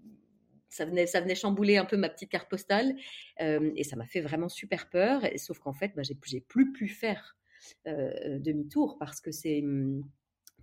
ça 0.70 0.86
venait, 0.86 1.06
ça 1.06 1.22
venait 1.22 1.36
chambouler 1.36 1.78
un 1.78 1.86
peu 1.86 1.95
ma 1.95 2.10
petite 2.10 2.30
carte 2.30 2.50
postale 2.50 2.95
et 3.39 3.84
ça 3.84 3.95
m'a 3.95 4.06
fait 4.06 4.22
vraiment 4.22 4.50
super 4.50 4.89
peur. 4.89 5.22
sauf 5.38 5.60
qu'en 5.60 5.74
fait, 5.74 5.93
bah, 5.95 6.04
j'ai, 6.04 6.18
j'ai 6.26 6.41
plus 6.41 6.72
pu 6.72 6.88
faire 6.88 7.38
demi-tour 7.86 8.98
parce 9.00 9.22
que 9.22 9.32
c'est 9.32 9.62
hum, 9.64 10.04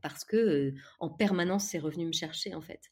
parce 0.05 0.23
que 0.23 0.75
en 1.01 1.09
permanence 1.09 1.65
c'est 1.65 1.79
revenu 1.79 2.05
me 2.05 2.13
chercher 2.13 2.55
en 2.55 2.61
fait. 2.61 2.91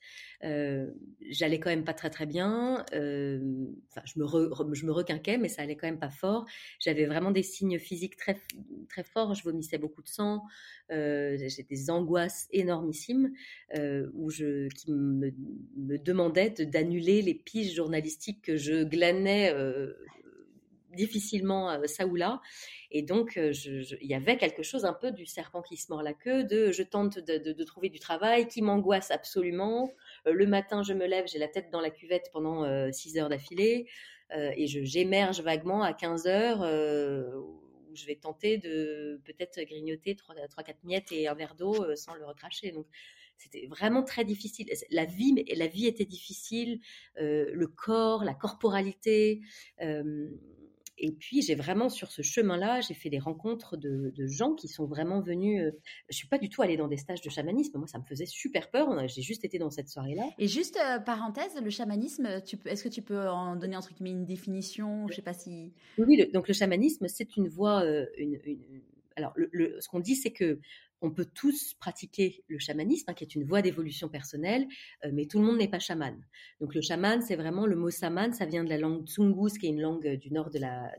j'allais 1.28 1.60
quand 1.60 1.68
même 1.68 1.84
pas 1.84 1.92
très 1.92 2.08
très 2.08 2.24
bien. 2.24 2.86
Enfin, 2.88 4.02
je 4.06 4.18
me 4.18 4.74
je 4.74 4.86
me 4.86 4.92
requinquais, 4.92 5.36
mais 5.36 5.50
ça 5.50 5.60
allait 5.60 5.76
quand 5.76 5.86
même 5.86 5.98
pas 5.98 6.08
fort. 6.08 6.46
J'avais 6.80 7.04
vraiment 7.04 7.30
des 7.30 7.42
signes 7.42 7.78
physiques 7.78 8.16
très 8.16 8.40
très 8.88 9.04
forts. 9.04 9.34
Je 9.34 9.44
vomissais 9.44 9.76
beaucoup 9.76 10.00
de 10.00 10.08
sang. 10.08 10.42
J'ai 10.88 11.66
des 11.68 11.90
angoisses 11.90 12.46
énormissimes 12.50 13.30
où 14.14 14.30
je 14.30 14.68
qui 14.68 14.90
me, 14.90 15.34
me 15.76 15.98
demandaient 15.98 16.64
d'annuler 16.64 17.20
les 17.20 17.34
piges 17.34 17.74
journalistiques 17.74 18.40
que 18.40 18.56
je 18.56 18.84
glanais 18.84 19.52
difficilement 20.94 21.76
ça 21.86 22.06
ou 22.06 22.16
là. 22.16 22.40
Et 22.90 23.02
donc, 23.02 23.36
il 23.36 24.06
y 24.06 24.14
avait 24.14 24.36
quelque 24.36 24.62
chose 24.62 24.84
un 24.84 24.92
peu 24.92 25.12
du 25.12 25.26
serpent 25.26 25.62
qui 25.62 25.76
se 25.76 25.90
mord 25.90 26.02
la 26.02 26.12
queue, 26.12 26.44
de 26.44 26.70
je 26.72 26.82
tente 26.82 27.18
de, 27.18 27.64
trouver 27.64 27.88
du 27.88 27.98
travail 27.98 28.48
qui 28.48 28.62
m'angoisse 28.62 29.10
absolument. 29.10 29.90
le 30.26 30.46
matin, 30.46 30.82
je 30.82 30.92
me 30.92 31.06
lève, 31.06 31.26
j'ai 31.26 31.38
la 31.38 31.48
tête 31.48 31.70
dans 31.70 31.80
la 31.80 31.90
cuvette 31.90 32.28
pendant 32.32 32.92
6 32.92 33.18
heures 33.18 33.28
d'affilée 33.28 33.88
et 34.30 34.66
j'émerge 34.66 35.40
vaguement 35.40 35.82
à 35.82 35.92
15 35.92 36.26
heures 36.26 36.60
où 37.38 37.94
je 37.94 38.06
vais 38.06 38.16
tenter 38.16 38.58
de 38.58 39.20
peut-être 39.24 39.60
grignoter 39.62 40.14
3-4 40.14 40.74
miettes 40.84 41.12
et 41.12 41.28
un 41.28 41.34
verre 41.34 41.54
d'eau 41.54 41.94
sans 41.96 42.14
le 42.14 42.26
recracher. 42.26 42.72
Donc, 42.72 42.86
c'était 43.38 43.66
vraiment 43.66 44.02
très 44.02 44.24
difficile. 44.24 44.68
La 44.90 45.04
vie, 45.04 45.44
la 45.56 45.66
vie 45.66 45.86
était 45.86 46.04
difficile, 46.04 46.80
le 47.16 47.66
corps, 47.66 48.24
la 48.24 48.34
corporalité. 48.34 49.40
Et 51.02 51.12
puis, 51.12 51.42
j'ai 51.42 51.54
vraiment, 51.54 51.88
sur 51.88 52.10
ce 52.10 52.22
chemin-là, 52.22 52.80
j'ai 52.80 52.94
fait 52.94 53.10
des 53.10 53.18
rencontres 53.18 53.76
de, 53.76 54.12
gens 54.26 54.54
qui 54.54 54.68
sont 54.68 54.86
vraiment 54.86 55.20
venus. 55.20 55.60
Je 55.60 56.12
je 56.12 56.16
suis 56.16 56.28
pas 56.28 56.38
du 56.38 56.48
tout 56.48 56.62
allée 56.62 56.76
dans 56.76 56.86
des 56.86 56.96
stages 56.96 57.20
de 57.20 57.28
chamanisme. 57.28 57.76
Moi, 57.76 57.88
ça 57.88 57.98
me 57.98 58.04
faisait 58.04 58.26
super 58.26 58.70
peur. 58.70 58.88
J'ai 59.08 59.22
juste 59.22 59.44
été 59.44 59.58
dans 59.58 59.70
cette 59.70 59.88
soirée-là. 59.88 60.24
Et 60.38 60.46
juste, 60.46 60.78
parenthèse, 61.04 61.60
le 61.60 61.70
chamanisme, 61.70 62.26
est-ce 62.26 62.84
que 62.84 62.88
tu 62.88 63.02
peux 63.02 63.28
en 63.28 63.56
donner 63.56 63.76
entre 63.76 63.92
guillemets 63.92 64.12
une 64.12 64.24
définition? 64.24 65.08
Je 65.08 65.16
sais 65.16 65.22
pas 65.22 65.32
si. 65.32 65.72
Oui, 65.98 66.24
donc 66.32 66.46
le 66.46 66.54
chamanisme, 66.54 67.08
c'est 67.08 67.36
une 67.36 67.48
voie, 67.48 67.84
une, 68.16 68.38
alors, 69.16 69.34
ce 69.80 69.88
qu'on 69.88 70.00
dit, 70.00 70.16
c'est 70.16 70.32
que 70.32 70.58
on 71.02 71.10
peut 71.10 71.26
tous 71.26 71.74
pratiquer 71.74 72.44
le 72.46 72.58
chamanisme, 72.58 73.10
hein, 73.10 73.14
qui 73.14 73.24
est 73.24 73.34
une 73.34 73.44
voie 73.44 73.60
d'évolution 73.60 74.08
personnelle, 74.08 74.66
euh, 75.04 75.10
mais 75.12 75.26
tout 75.26 75.40
le 75.40 75.44
monde 75.44 75.58
n'est 75.58 75.68
pas 75.68 75.80
chaman. 75.80 76.16
Donc 76.60 76.74
le 76.74 76.80
chaman, 76.80 77.20
c'est 77.20 77.34
vraiment 77.34 77.66
le 77.66 77.74
mot 77.74 77.90
saman, 77.90 78.32
ça 78.32 78.46
vient 78.46 78.62
de 78.62 78.68
la 78.68 78.78
langue 78.78 79.06
Tsungus, 79.06 79.58
qui 79.58 79.66
est 79.66 79.70
une 79.70 79.80
langue 79.80 80.16
du 80.16 80.32
nord 80.32 80.50
de 80.50 80.60
la, 80.60 80.92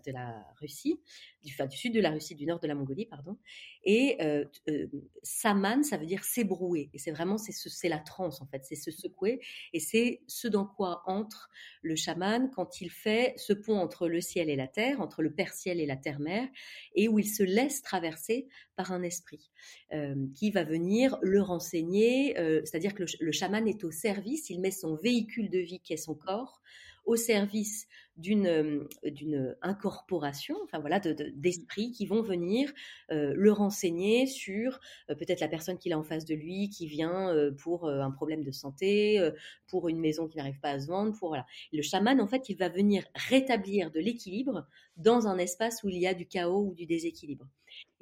Russie, 0.59 0.99
du, 1.41 1.53
sud 1.71 1.93
de 1.93 2.01
la 2.01 2.11
Russie, 2.11 2.35
du 2.35 2.45
nord 2.45 2.59
de 2.59 2.67
la 2.67 2.75
Mongolie, 2.75 3.05
pardon. 3.05 3.37
Et 3.85 4.17
euh, 4.21 4.45
euh, 4.69 4.87
saman, 5.23 5.83
ça 5.83 5.97
veut 5.97 6.05
dire 6.05 6.23
s'ébrouer. 6.23 6.89
Et 6.93 6.99
c'est 6.99 7.11
vraiment, 7.11 7.37
c'est 7.37 7.89
la 7.89 7.99
transe, 7.99 8.41
en 8.41 8.45
fait, 8.45 8.63
c'est 8.65 8.75
se 8.75 8.91
secouer. 8.91 9.39
Et 9.71 9.79
c'est 9.79 10.21
ce 10.27 10.49
dans 10.49 10.65
quoi 10.65 11.03
entre 11.05 11.49
le 11.81 11.95
chaman 11.95 12.49
quand 12.51 12.81
il 12.81 12.89
fait 12.89 13.33
ce 13.37 13.53
pont 13.53 13.77
entre 13.77 14.09
le 14.09 14.19
ciel 14.19 14.49
et 14.49 14.55
la 14.57 14.67
terre, 14.67 14.99
entre 14.99 15.21
le 15.21 15.33
père 15.33 15.53
ciel 15.53 15.79
et 15.79 15.85
la 15.85 15.97
terre 15.97 16.19
mère, 16.19 16.47
et 16.93 17.07
où 17.07 17.19
il 17.19 17.29
se 17.29 17.43
laisse 17.43 17.81
traverser 17.81 18.47
par 18.75 18.91
un 18.91 19.03
esprit. 19.03 19.51
Euh, 19.93 20.15
qui 20.33 20.49
va 20.49 20.63
venir 20.63 21.19
le 21.21 21.39
renseigner, 21.39 22.39
euh, 22.39 22.61
c'est-à-dire 22.65 22.95
que 22.95 23.03
le, 23.19 23.31
chaman 23.31 23.67
est 23.67 23.83
au 23.83 23.91
service, 23.91 24.49
il 24.49 24.59
met 24.59 24.71
son 24.71 24.95
véhicule 24.95 25.51
de 25.51 25.59
vie 25.59 25.81
qui 25.81 25.93
est 25.93 25.97
son 25.97 26.15
corps 26.15 26.63
au 27.05 27.15
service 27.15 27.87
d'une 28.17 28.47
euh, 28.47 28.87
d'une 29.03 29.55
incorporation, 29.61 30.55
enfin 30.63 30.79
voilà, 30.79 30.99
d'esprits 30.99 31.91
qui 31.91 32.07
vont 32.07 32.23
venir 32.23 32.73
le 33.09 33.51
renseigner 33.51 34.25
sur 34.25 34.79
peut-être 35.09 35.41
la 35.41 35.47
personne 35.47 35.77
qu'il 35.77 35.93
a 35.93 35.99
en 35.99 36.03
face 36.03 36.25
de 36.25 36.33
lui, 36.33 36.69
qui 36.69 36.87
vient 36.87 37.31
pour 37.59 37.87
un 37.87 38.09
problème 38.09 38.43
de 38.43 38.51
santé, 38.51 39.31
pour 39.67 39.89
une 39.89 39.99
maison 39.99 40.27
qui 40.27 40.37
n'arrive 40.37 40.59
pas 40.59 40.71
à 40.71 40.79
se 40.79 40.87
vendre, 40.87 41.15
pour 41.19 41.27
voilà. 41.27 41.45
Le 41.71 41.83
chaman 41.83 42.19
en 42.19 42.27
fait, 42.27 42.49
il 42.49 42.57
va 42.57 42.69
venir 42.69 43.03
rétablir 43.13 43.91
de 43.91 43.99
l'équilibre 43.99 44.65
dans 44.97 45.27
un 45.27 45.37
espace 45.37 45.83
où 45.83 45.89
il 45.89 45.99
y 45.99 46.07
a 46.07 46.15
du 46.15 46.25
chaos 46.25 46.69
ou 46.69 46.73
du 46.73 46.87
déséquilibre. 46.87 47.47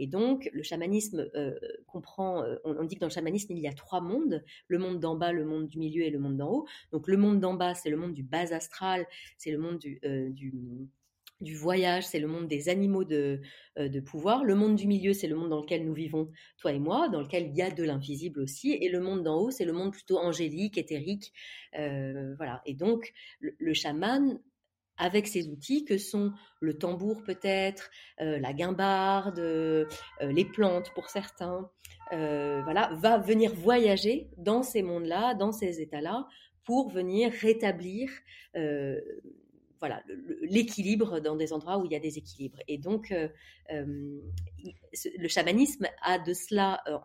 Et 0.02 0.08
donc, 0.08 0.50
le 0.52 0.64
chamanisme 0.64 1.30
euh, 1.36 1.54
comprend, 1.86 2.44
euh, 2.44 2.56
on, 2.64 2.84
dit 2.86 2.96
que 2.96 3.02
dans 3.02 3.08
le 3.08 3.14
chamanisme, 3.14 3.54
il 3.54 3.60
y 3.60 3.68
a 3.68 3.74
trois 3.74 4.02
mondes, 4.02 4.44
le 4.68 4.80
monde 4.80 5.00
d'en 5.00 5.16
bas, 5.16 5.32
le 5.32 5.46
monde 5.46 5.68
du 5.68 5.78
milieu 5.78 6.04
et 6.04 6.10
le 6.10 6.18
monde 6.18 6.38
d'en 6.38 6.52
haut. 6.52 6.68
Donc, 6.92 7.08
le 7.08 7.18
monde 7.18 7.40
d'en 7.40 7.54
bas, 7.54 7.76
c'est 7.76 7.92
le 7.92 7.98
monde 7.98 8.14
du 8.14 8.24
bas 8.24 8.52
astral, 8.52 9.06
c'est 9.38 9.52
le 9.52 9.60
monde 9.60 9.78
du, 9.78 10.00
euh, 10.04 10.32
du 11.40 11.56
voyage, 11.56 12.08
c'est 12.08 12.20
le 12.20 12.28
monde 12.28 12.48
des 12.48 12.68
animaux 12.68 13.04
de, 13.04 13.42
de, 13.78 14.00
pouvoir. 14.00 14.44
Le 14.44 14.56
monde 14.56 14.76
du 14.76 14.88
milieu, 14.88 15.14
c'est 15.14 15.28
le 15.28 15.36
monde 15.36 15.50
dans 15.50 15.62
lequel 15.62 15.86
nous 15.86 15.94
vivons, 15.94 16.32
toi 16.58 16.72
et 16.72 16.80
moi, 16.80 17.08
dans 17.10 17.22
lequel 17.22 17.48
il 17.50 17.56
y 17.56 17.62
a 17.62 17.70
de 17.70 17.84
l'invisible 17.84 18.42
aussi. 18.42 18.74
Et 18.74 18.90
le 18.90 19.02
monde 19.02 19.22
d'en 19.22 19.40
haut, 19.40 19.52
c'est 19.52 19.66
le 19.66 19.74
monde 19.74 19.92
plutôt 19.92 20.18
angélique, 20.18 20.80
éthérique. 20.80 21.32
voilà. 21.74 22.62
Et 22.66 22.74
donc, 22.74 23.14
le 23.40 23.74
chaman 23.74 24.40
avec 25.02 25.28
ces 25.28 25.50
outils 25.50 25.84
que 25.84 25.98
sont 25.98 26.32
le 26.62 26.78
tambour 26.78 27.24
peut-être, 27.24 27.90
euh, 28.22 28.40
la 28.40 28.54
guimbarde, 28.54 29.40
euh, 29.40 29.86
les 30.22 30.46
plantes 30.46 30.92
pour 30.94 31.10
certains, 31.10 31.70
euh, 32.14 32.62
voilà, 32.64 32.92
va 32.94 33.18
venir 33.18 33.54
voyager 33.54 34.30
dans 34.38 34.62
ces 34.62 34.84
mondes-là, 34.84 35.34
dans 35.34 35.52
ces 35.52 35.82
états-là, 35.82 36.28
pour 36.64 36.92
venir 36.92 37.32
rétablir 37.32 38.12
voilà 39.82 40.04
l'équilibre 40.42 41.20
dans 41.20 41.36
des 41.36 41.52
endroits 41.54 41.80
où 41.80 41.86
il 41.86 41.92
y 41.92 41.96
a 41.96 42.00
des 42.00 42.20
équilibres. 42.20 42.60
Et 42.68 42.78
donc, 42.78 43.12
euh, 43.12 43.28
euh, 43.72 44.20
le 45.18 45.28
chamanisme 45.28 45.88
a 46.04 46.20
de 46.20 46.34
cela 46.34 46.82
euh, 46.88 46.98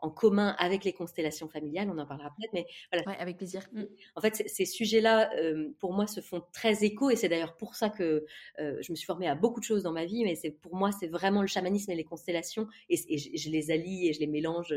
en, 0.00 0.10
commun 0.10 0.56
avec 0.58 0.84
les 0.84 0.94
constellations 0.94 1.48
familiales. 1.48 1.90
On 1.90 1.98
en 1.98 2.06
parlera 2.06 2.30
peut-être, 2.30 2.54
mais 2.54 2.66
voilà. 2.90 3.20
avec 3.20 3.36
plaisir. 3.36 3.68
En 4.16 4.22
fait, 4.22 4.42
ces 4.46 4.64
sujets-là, 4.64 5.30
pour 5.78 5.92
moi, 5.92 6.06
se 6.06 6.20
font 6.22 6.42
très 6.52 6.84
écho, 6.84 7.10
et 7.10 7.16
c'est 7.16 7.28
d'ailleurs 7.28 7.56
pour 7.56 7.74
ça 7.74 7.90
que 7.90 8.24
je 8.58 8.90
me 8.90 8.96
suis 8.96 9.06
formée 9.06 9.28
à 9.28 9.34
beaucoup 9.34 9.60
de 9.60 9.64
choses 9.64 9.82
dans 9.82 9.92
ma 9.92 10.06
vie. 10.06 10.24
Mais 10.24 10.34
c'est 10.34 10.50
pour 10.50 10.74
moi, 10.74 10.90
c'est 10.90 11.08
vraiment 11.08 11.42
le 11.42 11.48
chamanisme 11.48 11.90
et 11.90 11.96
les 11.96 12.04
constellations, 12.04 12.66
et, 12.88 12.96
je, 12.96 13.28
je, 13.36 13.50
les 13.50 13.70
allie 13.70 14.08
et 14.08 14.14
je 14.14 14.20
les 14.20 14.26
mélange 14.26 14.74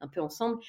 un 0.00 0.08
peu 0.08 0.20
ensemble 0.20 0.60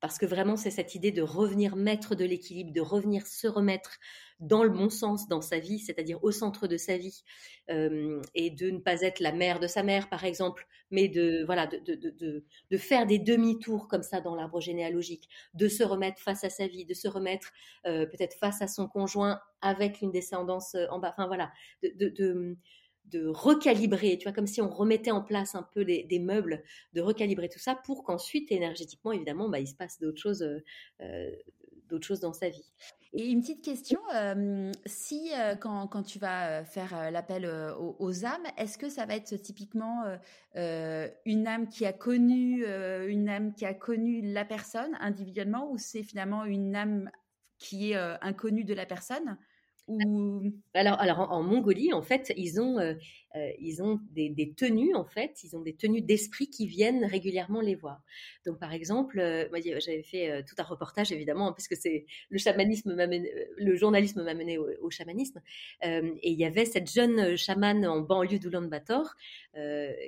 parce 0.00 0.18
que 0.18 0.26
vraiment 0.26 0.56
c'est 0.56 0.70
cette 0.70 0.94
idée 0.94 1.12
de 1.12 1.22
revenir 1.22 1.76
maître 1.76 2.14
de 2.14 2.24
l'équilibre, 2.24 2.72
de 2.72 2.80
revenir 2.80 3.26
se 3.26 3.46
remettre 3.46 3.98
dans 4.40 4.64
le 4.64 4.70
bon 4.70 4.88
sens 4.88 5.28
dans 5.28 5.42
sa 5.42 5.58
vie, 5.58 5.78
c'est-à-dire 5.78 6.22
au 6.24 6.30
centre 6.30 6.66
de 6.66 6.78
sa 6.78 6.96
vie, 6.96 7.22
euh, 7.70 8.22
et 8.34 8.50
de 8.50 8.70
ne 8.70 8.78
pas 8.78 9.02
être 9.02 9.20
la 9.20 9.32
mère 9.32 9.60
de 9.60 9.66
sa 9.66 9.82
mère, 9.82 10.08
par 10.08 10.24
exemple, 10.24 10.66
mais 10.90 11.08
de 11.08 11.44
voilà 11.44 11.66
de, 11.66 12.76
faire 12.78 13.06
des 13.06 13.18
demi-tours 13.18 13.86
comme 13.86 14.02
ça 14.02 14.20
dans 14.20 14.34
l'arbre 14.34 14.60
généalogique, 14.60 15.28
de 15.54 15.68
se 15.68 15.84
remettre 15.84 16.20
face 16.20 16.42
à 16.42 16.50
sa 16.50 16.66
vie, 16.66 16.86
de 16.86 16.94
se 16.94 17.06
remettre 17.06 17.52
euh, 17.86 18.06
peut-être 18.06 18.34
face 18.38 18.62
à 18.62 18.68
son 18.68 18.88
conjoint 18.88 19.40
avec 19.60 20.00
une 20.00 20.10
descendance 20.10 20.74
euh, 20.74 20.86
en 20.90 20.98
bas, 20.98 21.10
enfin 21.10 21.26
voilà, 21.26 21.52
de 23.06 23.26
recalibrer, 23.26 24.18
tu 24.18 24.24
vois, 24.24 24.32
comme 24.32 24.46
si 24.46 24.60
on 24.60 24.70
remettait 24.70 25.10
en 25.10 25.22
place 25.22 25.54
un 25.54 25.62
peu 25.62 25.84
des 25.84 26.18
meubles, 26.20 26.62
de 26.92 27.00
recalibrer 27.00 27.48
tout 27.48 27.58
ça 27.58 27.74
pour 27.74 28.04
qu'ensuite, 28.04 28.52
énergétiquement, 28.52 29.12
évidemment, 29.12 29.48
bah, 29.48 29.58
il 29.58 29.66
se 29.66 29.74
passe 29.74 29.98
d'autres 29.98 30.20
choses, 30.20 30.46
d'autres 31.88 32.06
choses 32.06 32.20
dans 32.20 32.32
sa 32.32 32.48
vie. 32.48 32.72
Et 33.12 33.26
une 33.26 33.40
petite 33.40 33.64
question, 33.64 33.98
si 34.86 35.32
quand, 35.60 35.88
quand, 35.88 36.04
tu 36.04 36.20
vas 36.20 36.64
faire 36.64 37.10
l'appel 37.10 37.46
aux, 37.76 38.24
âmes, 38.24 38.46
est-ce 38.56 38.78
que 38.78 38.88
ça 38.88 39.06
va 39.06 39.16
être 39.16 39.34
typiquement 39.36 40.04
une 40.54 41.46
âme 41.46 41.68
qui 41.68 41.84
a 41.86 41.92
connu 41.92 42.64
une 43.08 43.28
âme 43.28 43.52
qui 43.52 43.66
a 43.66 43.74
connu 43.74 44.32
la 44.32 44.44
personne 44.44 44.96
individuellement, 45.00 45.70
ou 45.70 45.78
c'est 45.78 46.04
finalement 46.04 46.44
une 46.44 46.76
âme 46.76 47.10
qui 47.58 47.92
est 47.92 47.96
inconnue 48.22 48.64
de 48.64 48.74
la 48.74 48.86
personne? 48.86 49.36
Alors, 50.74 51.00
alors 51.00 51.32
en, 51.32 51.42
Mongolie, 51.42 51.92
en 51.92 52.02
fait, 52.02 52.32
ils 52.36 52.60
ont, 52.60 52.78
euh, 53.36 53.38
euh, 53.40 53.52
ils 53.60 53.82
ont 53.82 54.00
des, 54.12 54.52
tenues, 54.56 54.94
en 54.94 55.04
fait, 55.04 55.42
ils 55.44 55.56
ont 55.56 55.60
des 55.60 55.74
tenues 55.74 56.02
d'esprit 56.02 56.48
qui 56.48 56.66
viennent 56.66 57.04
régulièrement 57.04 57.60
les 57.60 57.74
voir. 57.74 58.02
Donc, 58.46 58.58
par 58.58 58.72
exemple, 58.72 59.18
euh, 59.18 59.48
moi, 59.50 59.60
j'avais 59.60 60.02
fait 60.02 60.42
tout 60.44 60.54
un 60.58 60.62
reportage, 60.62 61.12
évidemment, 61.12 61.48
hein, 61.48 61.52
puisque 61.52 61.76
c'est 61.76 62.06
le 62.28 62.38
chamanisme, 62.38 62.94
le 63.56 63.76
journalisme 63.76 64.22
m'a 64.22 64.34
mené 64.34 64.58
au, 64.58 64.90
chamanisme, 64.90 65.40
et 65.82 66.30
il 66.30 66.38
y 66.38 66.44
avait 66.44 66.64
cette 66.64 66.90
jeune 66.90 67.36
chamane 67.36 67.86
en 67.86 68.00
banlieue 68.00 68.38
d'Ulaanbaatar 68.38 69.16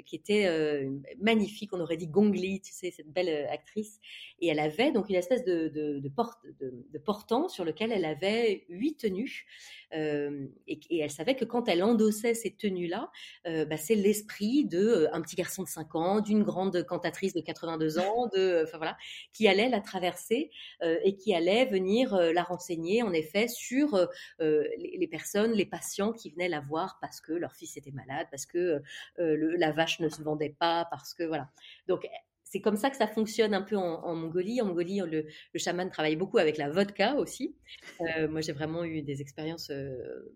qui 0.04 0.16
était 0.16 0.88
magnifique, 1.20 1.72
on 1.72 1.80
aurait 1.80 1.96
dit 1.96 2.08
Gongli, 2.08 2.60
tu 2.60 2.72
sais, 2.72 2.90
cette 2.90 3.10
belle 3.10 3.46
actrice, 3.50 4.00
et 4.40 4.48
elle 4.48 4.58
avait 4.58 4.92
donc 4.92 5.08
une 5.08 5.16
espèce 5.16 5.44
de, 5.44 5.68
de, 5.68 6.00
de, 6.00 6.08
porte, 6.08 6.40
de 6.60 6.98
portant 6.98 7.48
sur 7.48 7.64
lequel 7.64 7.92
elle 7.92 8.04
avait 8.04 8.64
huit 8.68 8.96
tenues. 8.96 9.46
Euh, 9.94 10.46
et, 10.66 10.98
elle 10.98 11.10
savait 11.10 11.34
que 11.34 11.44
quand 11.44 11.68
elle 11.68 11.82
endossait 11.82 12.34
ces 12.34 12.50
tenues-là, 12.50 13.10
euh, 13.46 13.64
bah, 13.64 13.76
c'est 13.76 13.94
l'esprit 13.94 14.64
de 14.64 14.78
euh, 14.78 15.14
un 15.14 15.20
petit 15.20 15.36
garçon 15.36 15.62
de 15.62 15.68
5 15.68 15.94
ans, 15.94 16.20
d'une 16.20 16.42
grande 16.42 16.82
cantatrice 16.84 17.34
de 17.34 17.40
82 17.40 17.98
ans, 17.98 18.28
de, 18.34 18.62
enfin 18.64 18.78
voilà, 18.78 18.96
qui 19.32 19.48
allait 19.48 19.68
la 19.68 19.80
traverser 19.80 20.50
et 20.82 21.16
qui 21.16 21.34
allait 21.34 21.66
venir 21.66 22.14
la 22.16 22.42
renseigner 22.42 23.02
en 23.02 23.12
effet 23.12 23.48
sur 23.48 24.08
les, 24.38 25.08
personnes, 25.10 25.52
les 25.52 25.66
patients 25.66 26.12
qui 26.12 26.30
venaient 26.30 26.48
la 26.48 26.60
voir 26.60 26.98
parce 27.00 27.20
que 27.20 27.32
leur 27.32 27.54
fils 27.54 27.76
était 27.76 27.90
malade, 27.90 28.26
parce 28.30 28.46
que 28.46 28.82
la 29.16 29.72
vache 29.72 30.00
ne 30.00 30.08
se 30.08 30.22
vendait 30.22 30.54
pas, 30.58 30.86
parce 30.90 31.14
que 31.14 31.24
voilà. 31.24 31.48
Donc 31.88 32.06
c'est 32.52 32.60
comme 32.60 32.76
ça 32.76 32.90
que 32.90 32.96
ça 32.98 33.06
fonctionne 33.06 33.54
un 33.54 33.62
peu 33.62 33.76
en, 33.76 34.14
Mongolie. 34.14 34.60
En 34.60 34.66
Mongolie, 34.66 35.00
le, 35.00 35.26
chaman 35.58 35.88
travaille 35.88 36.16
beaucoup 36.16 36.36
avec 36.36 36.58
la 36.58 36.68
vodka 36.68 37.14
aussi. 37.14 37.56
Euh, 38.02 38.28
moi, 38.28 38.42
j'ai 38.42 38.52
vraiment 38.52 38.84
eu 38.84 39.00
des 39.00 39.22
expériences 39.22 39.70
euh, 39.70 40.34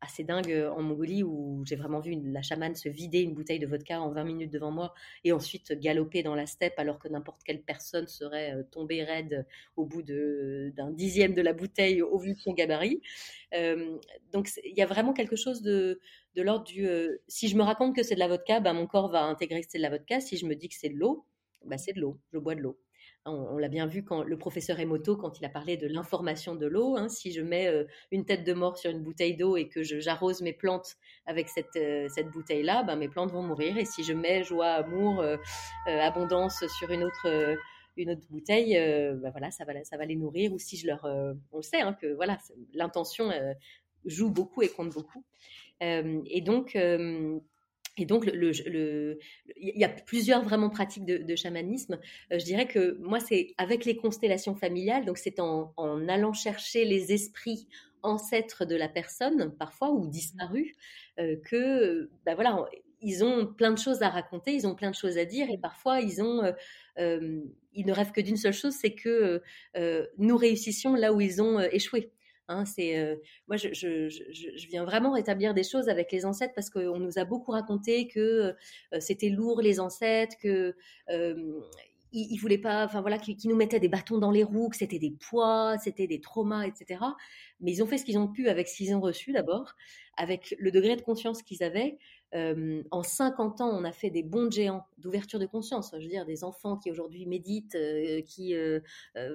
assez 0.00 0.24
dingues 0.24 0.68
en 0.74 0.82
Mongolie 0.82 1.22
où 1.22 1.62
j'ai 1.66 1.76
vraiment 1.76 2.00
vu 2.00 2.16
la 2.24 2.42
chamane 2.42 2.74
se 2.74 2.88
vider 2.88 3.20
une 3.20 3.34
bouteille 3.34 3.58
de 3.58 3.66
vodka 3.66 4.00
en 4.00 4.10
20 4.10 4.24
minutes 4.24 4.52
devant 4.52 4.70
moi 4.70 4.94
et 5.24 5.32
ensuite 5.32 5.72
galoper 5.78 6.22
dans 6.22 6.34
la 6.34 6.46
steppe 6.46 6.78
alors 6.78 6.98
que 6.98 7.08
n'importe 7.08 7.42
quelle 7.44 7.62
personne 7.62 8.06
serait 8.06 8.54
euh, 8.54 8.62
tombée 8.70 9.04
raide 9.04 9.46
au 9.76 9.84
bout 9.84 10.02
d'un 10.02 10.90
dixième 10.90 11.34
de 11.34 11.42
la 11.42 11.52
bouteille 11.52 12.02
au 12.02 12.18
vu 12.18 12.34
de 12.34 12.38
son 12.38 12.52
gabarit. 12.52 13.00
donc 14.32 14.48
il 14.64 14.76
y 14.76 14.82
a 14.82 14.86
vraiment 14.86 15.12
quelque 15.12 15.36
chose 15.36 15.62
de, 15.62 16.00
de 16.34 16.42
l'ordre 16.42 16.64
du 16.64 16.88
si 17.28 17.48
je 17.48 17.56
me 17.56 17.62
raconte 17.62 17.94
que 17.94 18.02
c'est 18.02 18.14
de 18.14 18.20
la 18.20 18.28
vodka, 18.28 18.60
ben, 18.60 18.72
mon 18.72 18.86
corps 18.86 19.10
va 19.10 19.24
intégrer 19.24 19.60
que 19.60 19.66
c'est 19.68 19.78
de 19.78 19.82
la 19.82 19.90
vodka. 19.90 20.20
Si 20.20 20.36
je 20.36 20.46
me 20.46 20.54
dis 20.54 20.68
que 20.68 20.74
c'est 20.76 20.88
de 20.88 20.96
l'eau, 20.96 21.24
bah, 21.64 21.78
c'est 21.78 21.92
de 21.92 22.00
l'eau, 22.00 22.18
je 22.32 22.38
bois 22.38 22.54
de 22.54 22.60
l'eau. 22.60 22.78
On, 23.26 23.58
l'a 23.58 23.68
bien 23.68 23.86
vu 23.86 24.02
quand 24.02 24.22
le 24.22 24.38
professeur 24.38 24.80
Emoto, 24.80 25.14
quand 25.14 25.38
il 25.38 25.44
a 25.44 25.50
parlé 25.50 25.76
de 25.76 25.86
l'information 25.86 26.54
de 26.54 26.66
l'eau, 26.66 26.96
hein, 26.96 27.10
si 27.10 27.32
je 27.32 27.42
mets 27.42 27.66
euh, 27.66 27.84
une 28.10 28.24
tête 28.24 28.44
de 28.44 28.54
mort 28.54 28.78
sur 28.78 28.90
une 28.90 29.02
bouteille 29.02 29.36
d'eau 29.36 29.58
et 29.58 29.68
que 29.68 29.82
j'arrose 29.82 30.40
mes 30.40 30.54
plantes 30.54 30.96
avec 31.26 31.50
cette, 31.50 31.76
euh, 31.76 32.08
cette 32.08 32.28
bouteille-là, 32.28 32.82
ben, 32.82 32.96
mes 32.96 33.08
plantes 33.08 33.30
vont 33.30 33.42
mourir. 33.42 33.76
Et 33.76 33.84
si 33.84 34.04
je 34.04 34.14
mets 34.14 34.42
joie, 34.42 34.68
amour, 34.68 35.20
euh, 35.20 35.36
abondance 35.86 36.64
sur 36.78 36.90
une 36.90 37.04
autre, 37.04 37.56
une 37.98 38.10
autre 38.10 38.26
bouteille, 38.30 38.72
ben, 38.72 39.30
voilà, 39.30 39.50
ça 39.50 39.66
va, 39.66 39.84
ça 39.84 39.98
va 39.98 40.06
les 40.06 40.16
nourrir. 40.16 40.54
Ou 40.54 40.58
si 40.58 40.78
je 40.78 40.86
leur... 40.86 41.04
on 41.04 41.58
le 41.58 41.62
sait, 41.62 41.82
hein, 41.82 41.92
que 42.00 42.14
voilà, 42.14 42.38
l'intention 42.72 43.30
joue 44.06 44.30
beaucoup 44.30 44.62
et 44.62 44.68
compte 44.68 44.94
beaucoup. 44.94 45.24
et 45.80 46.40
donc... 46.40 46.74
Et 47.96 48.06
donc, 48.06 48.30
il 48.32 49.18
y 49.56 49.84
a 49.84 49.88
plusieurs 49.88 50.42
vraiment 50.42 50.70
pratiques 50.70 51.04
de, 51.04 51.36
chamanisme. 51.36 51.98
Euh, 52.32 52.38
je 52.38 52.44
dirais 52.44 52.66
que 52.66 52.96
moi, 53.00 53.20
c'est 53.20 53.54
avec 53.58 53.84
les 53.84 53.96
constellations 53.96 54.54
familiales, 54.54 55.04
donc 55.04 55.18
c'est 55.18 55.40
en, 55.40 55.74
allant 56.08 56.32
chercher 56.32 56.84
les 56.84 57.12
esprits 57.12 57.66
ancêtres 58.02 58.64
de 58.64 58.76
la 58.76 58.88
personne, 58.88 59.54
parfois, 59.58 59.90
ou 59.90 60.06
disparus, 60.06 60.72
euh, 61.18 61.36
que, 61.44 62.10
ben 62.24 62.34
voilà, 62.34 62.64
ils 63.02 63.24
ont 63.24 63.46
plein 63.46 63.72
de 63.72 63.78
choses 63.78 64.02
à 64.02 64.08
raconter, 64.08 64.52
ils 64.52 64.66
ont 64.66 64.74
plein 64.74 64.90
de 64.90 64.96
choses 64.96 65.18
à 65.18 65.24
dire, 65.24 65.50
et 65.50 65.58
parfois, 65.58 66.00
ils 66.00 66.22
ont, 66.22 66.42
euh, 66.98 67.40
ils 67.74 67.86
ne 67.86 67.92
rêvent 67.92 68.12
que 68.12 68.20
d'une 68.20 68.36
seule 68.36 68.54
chose, 68.54 68.74
c'est 68.74 68.94
que 68.94 69.42
nous 70.16 70.36
réussissions 70.36 70.94
là 70.94 71.12
où 71.12 71.20
ils 71.20 71.42
ont 71.42 71.60
échoué. 71.60 72.12
Hein, 72.50 72.64
c'est 72.64 72.98
euh, 72.98 73.14
moi, 73.46 73.56
je, 73.56 74.66
viens 74.66 74.84
vraiment 74.84 75.12
rétablir 75.12 75.54
des 75.54 75.62
choses 75.62 75.88
avec 75.88 76.10
les 76.10 76.26
ancêtres 76.26 76.52
parce 76.54 76.68
qu'on 76.68 76.98
nous 76.98 77.16
a 77.16 77.24
beaucoup 77.24 77.52
raconté 77.52 78.08
que 78.08 78.20
euh, 78.20 78.52
c'était 78.98 79.28
lourd 79.28 79.62
les 79.62 79.78
ancêtres, 79.78 80.36
que 80.42 80.74
euh, 81.10 81.60
ils, 82.12 82.36
voulaient 82.38 82.58
pas, 82.58 82.84
enfin 82.84 83.02
voilà, 83.02 83.18
qui, 83.18 83.46
nous 83.46 83.54
mettaient 83.54 83.78
des 83.78 83.88
bâtons 83.88 84.18
dans 84.18 84.32
les 84.32 84.42
roues, 84.42 84.68
que 84.68 84.76
c'était 84.76 84.98
des 84.98 85.12
poids, 85.12 85.76
c'était 85.78 86.08
des 86.08 86.20
traumas, 86.20 86.66
etc. 86.66 87.00
Mais 87.60 87.70
ils 87.70 87.84
ont 87.84 87.86
fait 87.86 87.98
ce 87.98 88.04
qu'ils 88.04 88.18
ont 88.18 88.26
pu 88.26 88.48
avec 88.48 88.66
ce 88.66 88.78
qu'ils 88.78 88.94
ont 88.96 89.00
reçu 89.00 89.30
d'abord, 89.30 89.76
avec 90.16 90.56
le 90.58 90.72
degré 90.72 90.96
de 90.96 91.02
conscience 91.02 91.42
qu'ils 91.42 91.62
avaient. 91.62 91.98
Euh, 92.34 92.82
en 92.90 93.02
50 93.02 93.60
ans, 93.60 93.70
on 93.70 93.84
a 93.84 93.92
fait 93.92 94.10
des 94.10 94.22
bons 94.22 94.50
géants 94.50 94.86
d'ouverture 94.98 95.38
de 95.38 95.46
conscience. 95.46 95.90
Je 95.92 96.02
veux 96.02 96.08
dire, 96.08 96.26
des 96.26 96.44
enfants 96.44 96.76
qui 96.76 96.90
aujourd'hui 96.90 97.26
méditent, 97.26 97.74
euh, 97.74 98.22
qui 98.22 98.54
euh, 98.54 98.80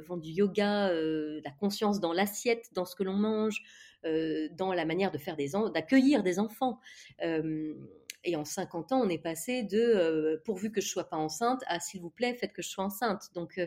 font 0.07 0.17
du 0.17 0.29
yoga, 0.29 0.91
la 0.91 1.51
conscience 1.59 1.99
dans 1.99 2.13
l'assiette, 2.13 2.69
dans 2.73 2.85
ce 2.85 2.95
que 2.95 3.03
l'on 3.03 3.13
mange, 3.13 3.61
dans 4.03 4.71
la 4.71 4.85
manière 4.85 5.11
de 5.11 5.17
faire 5.17 5.35
des 5.35 5.51
d'accueillir 5.73 6.21
des 6.21 6.39
enfants. 6.39 6.79
et 7.21 8.35
en 8.35 8.45
50 8.45 8.91
ans, 8.91 9.01
on 9.03 9.09
est 9.09 9.17
passé 9.17 9.63
de 9.63 10.41
pourvu 10.45 10.71
que 10.71 10.81
je 10.81 10.87
sois 10.87 11.09
pas 11.09 11.17
enceinte 11.17 11.61
à 11.67 11.79
s'il 11.79 12.01
vous 12.01 12.09
plaît, 12.09 12.35
faites 12.35 12.53
que 12.53 12.61
je 12.61 12.69
sois 12.69 12.83
enceinte. 12.83 13.29
Donc 13.33 13.59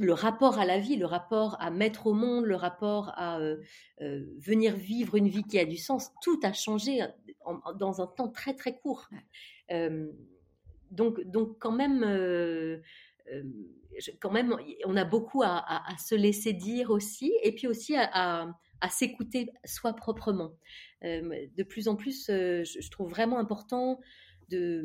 le 0.00 0.14
rapport 0.14 0.58
à 0.58 0.64
la 0.64 0.78
vie, 0.78 0.96
le 0.96 1.04
rapport 1.04 1.56
à 1.60 1.70
mettre 1.70 2.06
au 2.06 2.14
monde, 2.14 2.46
le 2.46 2.56
rapport 2.56 3.12
à 3.16 3.38
euh, 3.38 3.58
euh, 4.00 4.24
venir 4.38 4.74
vivre 4.74 5.14
une 5.16 5.28
vie 5.28 5.44
qui 5.44 5.58
a 5.58 5.66
du 5.66 5.76
sens, 5.76 6.10
tout 6.22 6.40
a 6.42 6.54
changé 6.54 7.02
dans 7.78 8.00
un 8.00 8.06
temps 8.06 8.28
très 8.28 8.54
très 8.54 8.78
court. 8.78 9.08
donc, 10.90 11.20
donc 11.22 11.58
quand 11.58 11.72
même, 11.72 12.02
euh, 12.04 12.78
quand 14.20 14.30
même, 14.30 14.56
on 14.84 14.96
a 14.96 15.04
beaucoup 15.04 15.42
à, 15.42 15.96
se 15.98 16.14
laisser 16.14 16.52
dire 16.52 16.90
aussi, 16.90 17.32
et 17.42 17.52
puis 17.52 17.66
aussi 17.66 17.94
à, 17.96 18.52
s'écouter 18.90 19.50
soi 19.64 19.92
proprement. 19.92 20.52
de 21.02 21.62
plus 21.62 21.88
en 21.88 21.96
plus, 21.96 22.26
je, 22.26 22.90
trouve 22.90 23.10
vraiment 23.10 23.38
important 23.38 24.00
de, 24.48 24.84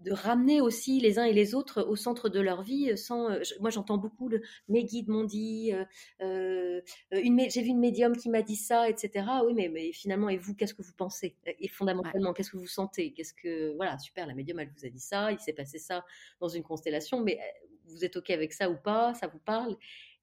de 0.00 0.12
ramener 0.12 0.60
aussi 0.60 1.00
les 1.00 1.18
uns 1.18 1.24
et 1.24 1.32
les 1.32 1.54
autres 1.54 1.82
au 1.82 1.96
centre 1.96 2.28
de 2.28 2.40
leur 2.40 2.62
vie. 2.62 2.96
Sans, 2.96 3.30
euh, 3.30 3.40
moi, 3.60 3.70
j'entends 3.70 3.98
beaucoup 3.98 4.28
le 4.28 4.42
mes 4.68 4.84
guides 4.84 5.08
m'ont 5.08 5.24
dit, 5.24 5.72
euh, 5.72 5.84
euh, 6.22 6.80
j'ai 7.12 7.62
vu 7.62 7.68
une 7.68 7.80
médium 7.80 8.16
qui 8.16 8.28
m'a 8.28 8.42
dit 8.42 8.56
ça, 8.56 8.88
etc. 8.88 9.26
Oui, 9.44 9.54
mais, 9.54 9.68
mais 9.68 9.92
finalement, 9.92 10.28
et 10.28 10.36
vous, 10.36 10.54
qu'est-ce 10.54 10.74
que 10.74 10.82
vous 10.82 10.92
pensez? 10.92 11.36
Et 11.46 11.68
fondamentalement, 11.68 12.32
qu'est-ce 12.32 12.50
que 12.50 12.56
vous 12.56 12.66
sentez? 12.66 13.12
Qu'est-ce 13.12 13.34
que 13.34 13.74
voilà, 13.76 13.98
super, 13.98 14.26
la 14.26 14.34
médium, 14.34 14.58
elle 14.60 14.70
vous 14.76 14.86
a 14.86 14.88
dit 14.88 15.00
ça, 15.00 15.32
il 15.32 15.38
s'est 15.38 15.52
passé 15.52 15.78
ça 15.78 16.04
dans 16.40 16.48
une 16.48 16.62
constellation, 16.62 17.20
mais 17.20 17.38
vous 17.86 18.04
êtes 18.04 18.16
ok 18.16 18.30
avec 18.30 18.52
ça 18.52 18.70
ou 18.70 18.76
pas? 18.76 19.14
Ça 19.14 19.28
vous 19.28 19.38
parle? 19.38 19.76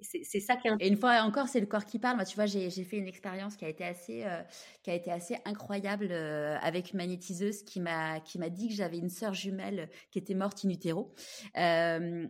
C'est 0.04 0.40
ça 0.40 0.58
Et 0.80 0.88
une 0.88 0.98
fois 0.98 1.22
encore, 1.22 1.48
c'est 1.48 1.60
le 1.60 1.66
corps 1.66 1.86
qui 1.86 2.00
parle. 2.00 2.16
Moi, 2.16 2.26
tu 2.26 2.36
vois, 2.36 2.46
j'ai 2.46 2.70
fait 2.70 2.98
une 2.98 3.08
expérience 3.08 3.56
qui 3.56 3.66
a 3.66 3.70
été 3.70 3.84
assez, 3.84 4.24
euh, 4.24 4.42
qui 4.84 4.92
a 4.92 4.94
été 4.94 5.12
assez 5.12 5.38
incroyable 5.46 6.10
euh, 6.12 6.58
avec 6.62 6.92
une 6.92 6.98
magnétiseuse 6.98 7.64
qui 7.64 7.80
m'a 7.80 8.20
dit 8.50 8.70
que 8.70 8.74
j'avais 8.74 8.98
une 8.98 9.10
sœur 9.10 9.34
jumelle 9.34 9.90
qui 10.12 10.20
était 10.20 10.36
morte 10.36 10.64
in 10.66 10.70
utero. 10.70 11.14
Euh, 11.58 12.28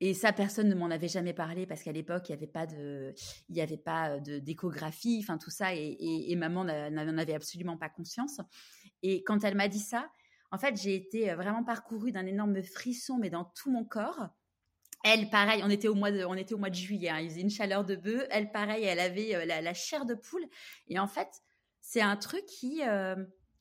et 0.00 0.14
ça, 0.14 0.32
personne 0.32 0.68
ne 0.68 0.74
m'en 0.76 0.90
avait 0.90 1.08
jamais 1.08 1.32
parlé 1.32 1.66
parce 1.66 1.82
qu'à 1.82 1.92
l'époque, 1.92 2.28
il 2.28 2.32
n'y 2.32 2.36
avait 2.36 2.46
pas 2.46 2.66
de, 2.66 3.14
il 3.48 3.56
y 3.56 3.60
avait 3.60 3.76
pas 3.76 4.20
de 4.20 4.38
d'échographie, 4.38 5.18
enfin 5.20 5.38
tout 5.38 5.50
ça, 5.50 5.74
et, 5.74 5.78
et, 5.78 6.30
et 6.30 6.36
maman 6.36 6.64
n'en 6.64 7.18
avait 7.18 7.34
absolument 7.34 7.76
pas 7.76 7.88
conscience. 7.88 8.40
Et 9.02 9.24
quand 9.24 9.42
elle 9.42 9.56
m'a 9.56 9.66
dit 9.66 9.80
ça, 9.80 10.08
en 10.50 10.58
fait, 10.58 10.80
j'ai 10.80 10.94
été 10.94 11.34
vraiment 11.34 11.64
parcourue 11.64 12.12
d'un 12.12 12.26
énorme 12.26 12.62
frisson, 12.62 13.18
mais 13.18 13.30
dans 13.30 13.44
tout 13.44 13.70
mon 13.70 13.84
corps. 13.84 14.28
Elle, 15.04 15.30
pareil, 15.30 15.62
on 15.64 15.70
était 15.70 15.88
au 15.88 15.94
mois 15.94 16.10
de, 16.10 16.24
on 16.24 16.34
était 16.34 16.54
au 16.54 16.58
mois 16.58 16.70
de 16.70 16.74
juillet. 16.74 17.08
Hein, 17.08 17.20
il 17.20 17.30
faisait 17.30 17.40
une 17.40 17.50
chaleur 17.50 17.84
de 17.84 17.94
bœuf. 17.96 18.26
Elle, 18.30 18.50
pareil, 18.50 18.84
elle 18.84 19.00
avait 19.00 19.34
euh, 19.34 19.44
la, 19.44 19.74
chair 19.74 20.04
de 20.04 20.14
poule. 20.14 20.44
Et 20.88 20.98
en 20.98 21.06
fait, 21.06 21.28
c'est 21.80 22.00
un 22.00 22.16
truc 22.16 22.44
qui, 22.46 22.82
euh, 22.82 23.14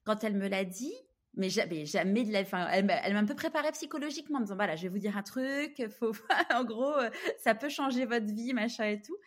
quand 0.03 0.23
elle 0.23 0.35
me 0.35 0.47
l'a 0.47 0.65
dit, 0.65 0.93
mais 1.35 1.49
jamais, 1.49 2.23
de 2.23 2.31
la, 2.31 2.41
enfin, 2.41 2.67
elle, 2.71 2.85
m'a 2.85 3.19
un 3.19 3.25
peu 3.25 3.35
préparé 3.35 3.71
psychologiquement 3.71 4.39
en 4.39 4.41
disant 4.41 4.55
voilà, 4.55 4.75
je 4.75 4.83
vais 4.83 4.89
vous 4.89 4.97
dire 4.97 5.15
un 5.15 5.21
truc, 5.21 5.83
faut, 5.99 6.11
en 6.51 6.63
gros, 6.63 6.95
euh, 6.95 7.11
ça 7.37 7.53
peut 7.53 7.69
changer 7.69 8.05
votre 8.05 8.33
vie, 8.33 8.53
machin 8.53 8.85
et 8.85 9.01
tout. 9.01 9.17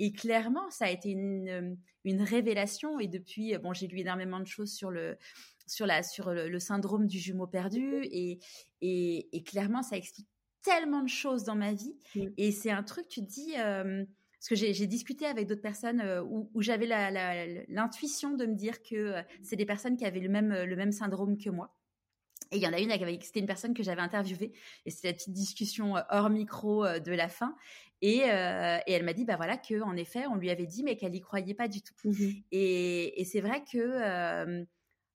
Et 0.00 0.12
clairement, 0.12 0.68
ça 0.70 0.86
a 0.86 0.90
été 0.90 1.10
une, 1.10 1.78
une 2.04 2.22
révélation. 2.22 2.98
Et 2.98 3.06
depuis, 3.06 3.56
bon, 3.58 3.72
j'ai 3.72 3.86
lu 3.86 4.00
énormément 4.00 4.40
de 4.40 4.46
choses 4.46 4.72
sur 4.72 4.90
le, 4.90 5.16
sur 5.68 5.86
la, 5.86 6.02
sur 6.02 6.32
le, 6.32 6.58
syndrome 6.58 7.06
du 7.06 7.20
jumeau 7.20 7.46
perdu. 7.46 8.00
Et, 8.10 8.40
et 8.80 9.42
clairement, 9.44 9.84
ça 9.84 9.96
explique 9.96 10.26
tellement 10.62 11.02
de 11.02 11.08
choses 11.08 11.44
dans 11.44 11.54
ma 11.54 11.72
vie. 11.72 11.94
Et 12.36 12.52
c'est 12.52 12.70
un 12.70 12.82
truc, 12.82 13.08
tu 13.08 13.20
te 13.20 13.30
dis, 13.30 13.52
parce 13.54 14.48
que 14.48 14.54
j'ai 14.54 14.86
discuté 14.86 15.26
avec 15.26 15.46
d'autres 15.46 15.62
personnes 15.62 16.02
où, 16.28 16.62
j'avais 16.62 16.86
l'intuition 17.68 18.34
de 18.34 18.46
me 18.46 18.54
dire 18.54 18.82
que 18.82 19.14
c'est 19.42 19.56
des 19.56 19.66
personnes 19.66 19.96
qui 19.96 20.04
avaient 20.04 20.20
le 20.20 20.28
même, 20.28 20.52
le 20.52 20.76
même 20.76 20.92
syndrome 20.92 21.38
que 21.38 21.50
moi. 21.50 21.76
Et 22.52 22.56
il 22.56 22.62
y 22.62 22.66
en 22.66 22.72
a 22.72 22.80
une, 22.80 22.90
c'était 23.22 23.38
une 23.38 23.46
personne 23.46 23.74
que 23.74 23.82
j'avais 23.84 24.00
interviewée, 24.00 24.52
et 24.84 24.90
c'était 24.90 25.08
la 25.08 25.14
petite 25.14 25.32
discussion 25.32 25.94
hors 26.08 26.30
micro 26.30 26.84
de 26.84 27.12
la 27.12 27.28
fin. 27.28 27.54
Et, 28.02 28.18
et 28.18 28.92
elle 28.92 29.04
m'a 29.04 29.12
dit, 29.12 29.24
bah 29.24 29.36
voilà, 29.36 29.56
que 29.56 29.80
en 29.82 29.96
effet, 29.96 30.26
on 30.26 30.34
lui 30.34 30.50
avait 30.50 30.66
dit, 30.66 30.82
mais 30.82 30.96
qu'elle 30.96 31.14
y 31.14 31.20
croyait 31.20 31.54
pas 31.54 31.68
du 31.68 31.82
tout. 31.82 31.94
Mmh 32.04 32.12
et, 32.50 33.20
et 33.20 33.24
c'est 33.24 33.40
vrai 33.40 33.62
que 33.70 34.66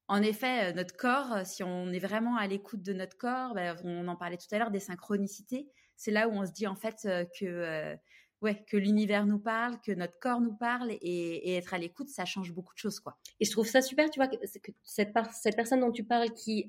en 0.08 0.22
effet, 0.22 0.72
euh, 0.72 0.74
notre 0.74 0.96
corps, 0.96 1.34
euh, 1.34 1.42
si 1.44 1.64
on 1.64 1.92
est 1.92 2.00
vraiment 2.00 2.38
à 2.38 2.48
l'écoute 2.48 2.84
de 2.84 2.94
notre 2.94 3.18
corps, 3.18 3.56
bah, 3.56 3.76
on 3.84 4.08
en 4.08 4.16
parlait 4.16 4.38
tout 4.38 4.54
à 4.54 4.60
l'heure 4.60 4.72
des 4.72 4.80
synchronicités. 4.80 5.68
C'est 5.96 6.12
là 6.12 6.28
où 6.28 6.32
on 6.34 6.46
se 6.46 6.52
dit 6.52 6.68
en 6.68 6.76
fait 6.76 7.06
euh, 7.06 7.26
que 7.40 7.96
ouais, 8.42 8.64
que 8.68 8.78
l'univers 8.78 9.26
nous 9.26 9.40
parle, 9.40 9.80
que 9.82 9.92
notre 9.94 10.20
corps 10.20 10.42
nous 10.42 10.54
parle 10.54 10.92
et, 11.02 11.56
être 11.56 11.74
à 11.74 11.80
l'écoute, 11.80 12.10
ça 12.10 12.26
change 12.26 12.54
beaucoup 12.54 12.74
de 12.74 12.78
choses, 12.78 13.00
quoi. 13.00 13.18
Et 13.40 13.46
je 13.46 13.52
trouve 13.52 13.66
ça 13.66 13.82
super, 13.82 14.10
tu 14.12 14.20
vois, 14.20 14.28
que, 14.28 14.36
cette, 14.84 15.12
cette, 15.32 15.56
personne 15.56 15.80
dont 15.80 15.92
tu 15.92 16.04
parles, 16.04 16.32
qui, 16.32 16.68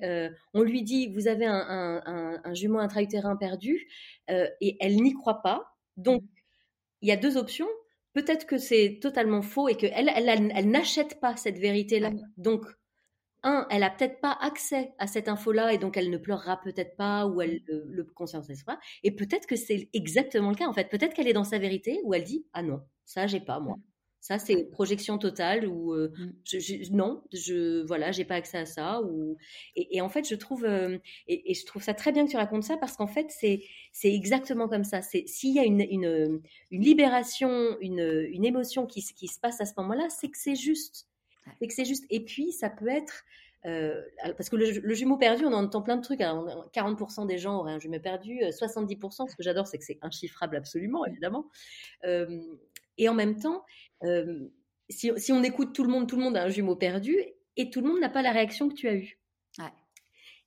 on 0.55 0.63
lui 0.63 0.83
dit, 0.83 1.09
vous 1.09 1.29
avez 1.29 1.45
un, 1.45 2.55
jumeau 2.55 2.79
intra-utérin 2.79 3.37
perdu, 3.37 3.89
et 4.29 4.77
elle 4.81 4.97
n'y 5.03 5.13
croit 5.13 5.43
pas. 5.43 5.77
Donc, 5.99 6.23
il 7.03 7.09
y 7.09 7.13
a 7.13 7.17
deux 7.17 7.37
options. 7.37 7.69
Peut-être 8.15 8.47
que 8.47 8.57
c'est 8.57 8.99
totalement 9.03 9.43
faux 9.43 9.69
et 9.69 9.75
qu'elle, 9.75 10.09
elle, 10.09 10.51
elle, 10.55 10.71
n'achète 10.71 11.21
pas 11.21 11.37
cette 11.37 11.59
vérité-là. 11.59 12.13
Donc, 12.39 12.65
un, 13.43 13.67
elle 13.71 13.83
a 13.83 13.91
peut-être 13.91 14.21
pas 14.21 14.37
accès 14.41 14.93
à 14.99 15.07
cette 15.07 15.29
info-là 15.29 15.73
et 15.73 15.79
donc 15.79 15.97
elle 15.97 16.11
ne 16.11 16.19
pleurera 16.19 16.61
peut-être 16.61 16.97
pas 16.97 17.27
ou 17.27 17.41
elle 17.41 17.63
le, 17.67 17.85
le 17.89 18.05
conscience 18.05 18.49
pas. 18.65 18.79
Et 19.03 19.11
peut-être 19.11 19.47
que 19.47 19.57
c'est 19.57 19.89
exactement 19.93 20.51
le 20.51 20.57
cas 20.57 20.67
en 20.67 20.73
fait. 20.73 20.89
Peut-être 20.89 21.15
qu'elle 21.15 21.29
est 21.29 21.33
dans 21.33 21.45
sa 21.45 21.59
vérité 21.59 22.01
où 22.05 22.15
elle 22.15 22.25
dit 22.25 22.47
ah 22.53 22.63
non, 22.63 22.83
ça 23.05 23.27
j'ai 23.27 23.41
pas 23.41 23.61
moi. 23.61 23.77
Ça 24.21 24.41
c'est 24.41 24.65
projection 24.65 25.19
totale 25.19 25.69
ou 25.69 25.95
euh, 25.95 26.13
mm. 26.19 26.33
je, 26.45 26.93
non, 26.93 27.23
je 27.33 27.87
voilà, 27.87 28.11
j'ai 28.11 28.25
pas 28.25 28.35
accès 28.35 28.59
à 28.59 28.67
ça 28.67 29.01
ou 29.03 29.37
et, 29.77 30.01
en 30.01 30.09
fait 30.09 30.29
je 30.29 30.35
trouve 30.35 30.65
euh, 30.65 30.99
et, 31.29 31.55
je 31.55 31.65
trouve 31.65 31.83
ça 31.83 31.95
très 31.95 32.11
bien 32.11 32.25
que 32.25 32.31
tu 32.33 32.37
racontes 32.37 32.65
ça 32.65 32.77
parce 32.77 32.97
qu'en 32.97 33.07
fait 33.07 33.27
c'est 33.31 33.63
c'est 33.93 34.13
exactement 34.13 34.69
comme 34.69 34.83
ça. 34.83 35.01
C'est 35.01 35.25
s'il 35.29 35.55
y 35.55 35.61
a 35.61 35.65
une, 35.65 35.81
une, 35.81 36.41
une 36.73 36.83
libération, 36.83 37.77
une, 37.81 38.27
une 38.33 38.45
émotion 38.45 38.87
qui, 38.87 39.05
qui 39.05 39.29
se 39.29 39.39
passe 39.39 39.61
à 39.61 39.65
ce 39.65 39.75
moment-là, 39.77 40.09
c'est 40.11 40.29
que 40.29 40.39
c'est 40.39 40.57
juste 40.57 41.07
c'est 41.59 41.67
que 41.67 41.75
c'est 41.75 41.85
juste. 41.85 42.05
Et 42.11 42.25
puis, 42.25 42.53
ça 42.53 42.71
peut 42.71 42.89
être. 42.89 43.25
Euh, 43.65 44.01
parce 44.37 44.49
que 44.49 44.57
le, 44.57 44.95
jumeau 44.95 45.17
perdu, 45.17 45.45
on 45.45 45.53
en 45.53 45.65
entend 45.65 45.83
plein 45.83 45.97
de 45.97 46.03
trucs. 46.03 46.21
40% 46.21 47.27
des 47.27 47.39
gens 47.39 47.59
auraient 47.59 47.73
un 47.73 47.81
jumeau 47.81 47.99
perdu, 47.99 48.39
70%. 48.41 49.23
Euh, 49.23 49.27
ce 49.27 49.35
que 49.35 49.43
j'adore, 49.43 49.67
c'est 49.67 49.79
que 49.79 49.85
c'est 49.85 49.99
inchiffrable 50.03 50.57
absolument, 50.57 51.05
évidemment. 51.05 51.47
Euh, 52.05 52.41
et 52.99 53.09
en 53.09 53.15
même 53.15 53.37
temps, 53.39 53.65
si, 54.89 55.11
si, 55.17 55.33
on 55.33 55.43
écoute 55.43 55.75
tout 55.75 55.83
le 55.83 55.91
monde, 55.91 56.09
tout 56.09 56.17
le 56.17 56.23
monde 56.23 56.37
a 56.37 56.45
un 56.45 56.49
jumeau 56.49 56.77
perdu 56.77 57.17
et 57.57 57.71
tout 57.71 57.81
le 57.81 57.89
monde 57.89 58.01
n'a 58.01 58.09
pas 58.09 58.23
la 58.23 58.31
réaction 58.31 58.69
que 58.69 58.75
tu 58.75 58.89
as 58.89 58.95
eue. 58.95 59.19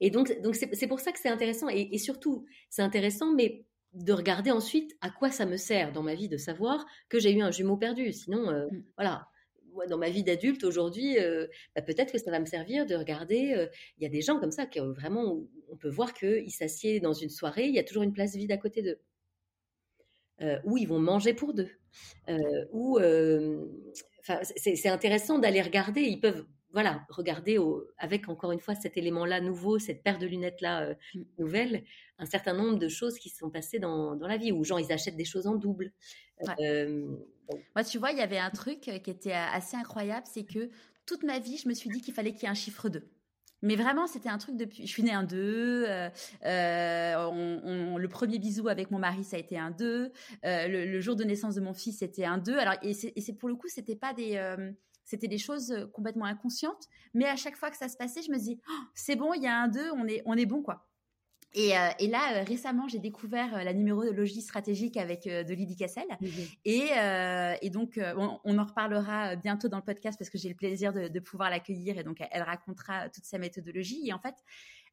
Et 0.02 0.12
donc, 0.12 0.39
donc 0.41 0.56
c'est 0.56 0.88
pour 0.88 1.02
ça 1.02 1.12
que 1.12 1.20
c'est 1.20 1.28
intéressant. 1.28 1.68
Et, 1.68 1.89
et 1.91 1.97
surtout, 1.97 2.45
c'est 2.70 2.84
intéressant, 2.84 3.34
mais 3.34 3.66
de 3.93 4.14
regarder 4.14 4.52
ensuite 4.52 4.95
à 5.02 5.10
quoi 5.10 5.30
ça 5.30 5.45
me 5.45 5.58
sert 5.58 5.91
dans 5.91 6.04
ma 6.04 6.16
vie 6.16 6.30
de 6.30 6.38
savoir 6.38 6.86
que 7.10 7.20
j'ai 7.20 7.34
eu 7.34 7.41
un 7.41 7.52
jumeau 7.52 7.76
perdu. 7.76 8.14
Sinon, 8.14 8.52
mmh. 8.52 8.84
voilà, 8.95 9.28
dans 9.89 9.97
ma 9.97 10.09
vie 10.09 10.24
d'adulte 10.24 10.63
aujourd'hui, 10.63 11.20
euh, 11.20 11.47
bah, 11.76 11.82
peut-être 11.82 12.11
que 12.11 12.17
ça 12.17 12.32
va 12.32 12.39
me 12.39 12.45
servir 12.45 12.86
de 12.86 12.95
regarder. 12.95 13.53
Euh, 13.53 13.67
il 13.97 14.03
y 14.03 14.05
a 14.05 14.09
des 14.09 14.22
gens 14.22 14.39
comme 14.39 14.51
ça 14.51 14.65
qui 14.65 14.80
vraiment, 14.80 15.41
on 15.70 15.78
peut 15.78 15.89
voir 15.89 16.13
qu'ils 16.13 16.51
s'assiedent 16.51 17.01
dans 17.03 17.13
une 17.13 17.30
soirée, 17.30 17.67
il 17.67 17.76
y 17.76 17.80
a 17.80 17.84
toujours 17.84 18.03
une 18.03 18.13
place 18.13 18.36
vide 18.36 18.51
à 18.51 18.57
côté 18.57 18.82
d'eux. 18.82 18.99
ou 20.63 20.78
ils 20.78 20.88
vont 20.88 20.99
manger 20.99 21.34
pour 21.34 21.53
deux. 21.53 21.70
ou, 22.72 22.99
c'est 24.55 24.88
intéressant 24.88 25.39
d'aller 25.39 25.61
regarder. 25.61 26.01
Ils 26.01 26.20
peuvent 26.20 26.45
voilà, 26.72 27.03
regarder 27.09 27.57
avec 27.97 28.30
encore 28.30 28.51
une 28.51 28.59
fois 28.59 28.76
cet 28.76 28.97
élément-là 28.97 29.41
nouveau, 29.41 29.80
cette 29.80 30.03
paire 30.03 30.20
de 30.20 30.28
lunettes-là 30.28 30.82
euh, 30.84 30.93
mmh. 31.15 31.22
nouvelle, 31.39 31.84
un 32.20 32.26
certain 32.26 32.53
nombre 32.53 32.78
de 32.78 32.88
choses 32.88 33.17
qui 33.17 33.30
se 33.30 33.38
sont 33.38 33.49
passées 33.49 33.80
dans, 33.80 34.15
la 34.15 34.38
vie, 34.38 34.51
où 34.51 34.63
genre 34.63 34.80
ils 34.80 34.91
achètent 34.91 35.17
des 35.17 35.26
choses 35.26 35.47
en 35.47 35.55
double. 35.55 35.91
Moi, 37.76 37.84
tu 37.84 37.97
vois, 37.97 38.11
il 38.11 38.20
y 38.20 38.22
avait 38.22 38.38
un 38.38 38.51
truc 38.51 38.88
euh, 38.88 38.99
qui 38.99 39.09
était 39.09 39.34
assez 39.34 39.76
incroyable, 39.76 40.28
c'est 40.30 40.45
que 40.45 40.70
toute 41.05 41.24
ma 41.24 41.39
vie, 41.39 41.57
je 41.57 41.67
me 41.67 41.74
suis 41.74 41.89
dit 41.89 42.01
qu'il 42.01 42.13
fallait 42.13 42.34
qu'il 42.34 42.43
y 42.43 42.45
ait 42.45 42.49
un 42.49 42.53
chiffre 42.53 42.89
2. 42.89 43.03
Mais 43.61 43.76
vraiment, 43.76 44.07
c'était 44.07 44.30
un 44.30 44.38
truc 44.38 44.55
depuis. 44.55 44.86
Je 44.86 44.91
suis 44.91 45.03
née 45.03 45.11
un 45.11 45.24
2. 45.24 45.86
Euh, 45.88 46.09
le 46.45 48.07
premier 48.07 48.39
bisou 48.39 48.70
avec 48.70 48.89
mon 48.89 48.99
mari, 48.99 49.26
ça 49.26 49.36
a 49.36 49.39
été 49.39 49.57
un 49.57 49.72
2. 49.72 50.13
le, 50.43 51.01
jour 51.01 51.17
de 51.17 51.26
naissance 51.26 51.55
de 51.55 51.61
mon 51.61 51.74
fils, 51.74 51.97
c'était 51.97 52.24
un 52.24 52.38
2. 52.38 52.57
Alors, 52.57 52.76
et 52.84 52.93
c'est 52.93 53.34
pour 53.34 53.49
le 53.49 53.55
coup, 53.55 53.67
c'était 53.67 53.97
pas 53.97 54.13
des 54.13 54.38
c'était 55.10 55.28
des 55.28 55.39
choses 55.39 55.72
euh, 55.72 55.88
complètement 55.88 56.26
inconscientes. 56.26 56.88
Mais 57.14 57.26
à 57.26 57.36
chaque 57.36 57.55
fois 57.55 57.72
que 57.72 57.78
ça 57.78 57.89
se 57.89 57.97
passait, 57.97 58.22
je 58.22 58.32
me 58.32 58.38
dis, 58.38 58.60
oh, 58.70 58.84
c'est 58.93 59.16
bon, 59.16 59.34
il 59.34 59.41
y 59.41 59.47
a 59.47 59.57
un 59.57 59.68
2, 59.68 59.91
on 59.93 60.05
est, 60.05 60.22
on 60.26 60.36
est 60.36 60.45
bon, 60.45 60.62
quoi. 60.62 60.86
Et, 61.55 61.76
euh, 61.76 61.89
là, 62.01 62.36
euh, 62.36 62.43
récemment, 62.43 62.88
j'ai 62.88 62.99
découvert 62.99 63.64
la 63.64 63.74
numérologie 63.74 64.43
stratégique 64.43 64.97
avec 64.97 65.24
de 65.24 65.51
Lydie 65.51 65.78
Cassel. 65.78 66.05
Mmh 66.22 66.28
et, 66.66 67.70
donc, 67.72 67.99
on, 68.43 68.57
en 68.60 68.64
reparlera 68.64 69.36
bientôt 69.36 69.68
dans 69.68 69.78
le 69.78 69.84
podcast 69.84 70.20
parce 70.20 70.30
que 70.30 70.38
j'ai 70.38 70.49
le 70.49 70.55
plaisir 70.55 70.93
de, 70.93 71.20
pouvoir 71.20 71.49
l'accueillir. 71.49 71.97
Et 71.97 72.03
donc, 72.03 72.18
elle 72.30 72.43
racontera 72.43 73.10
toute 73.10 73.26
sa 73.26 73.39
méthodologie. 73.39 74.07
Et 74.07 74.14
en 74.14 74.20
fait, 74.20 74.36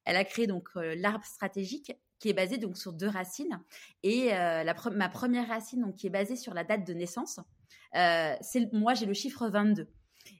elle 0.07 0.17
a 0.17 0.25
créé 0.25 0.47
donc 0.47 0.71
l'arbre 0.75 1.27
stratégique 1.27 1.93
qui 2.19 2.31
est 2.31 2.33
basé 2.33 2.57
donc 2.57 2.79
sur 2.79 2.95
deux 2.95 3.09
racines. 3.09 3.61
Et 4.03 4.31
ma 4.31 5.09
première 5.11 5.49
racine, 5.49 5.83
donc, 5.83 5.97
qui 5.97 6.07
est 6.07 6.11
basée 6.11 6.37
sur 6.37 6.55
la 6.55 6.65
date 6.65 6.87
de 6.87 6.95
naissance, 6.95 7.39
c'est 7.93 8.73
moi, 8.73 8.95
j'ai 8.95 9.05
le 9.05 9.15
chiffre 9.15 9.47
22 9.49 9.87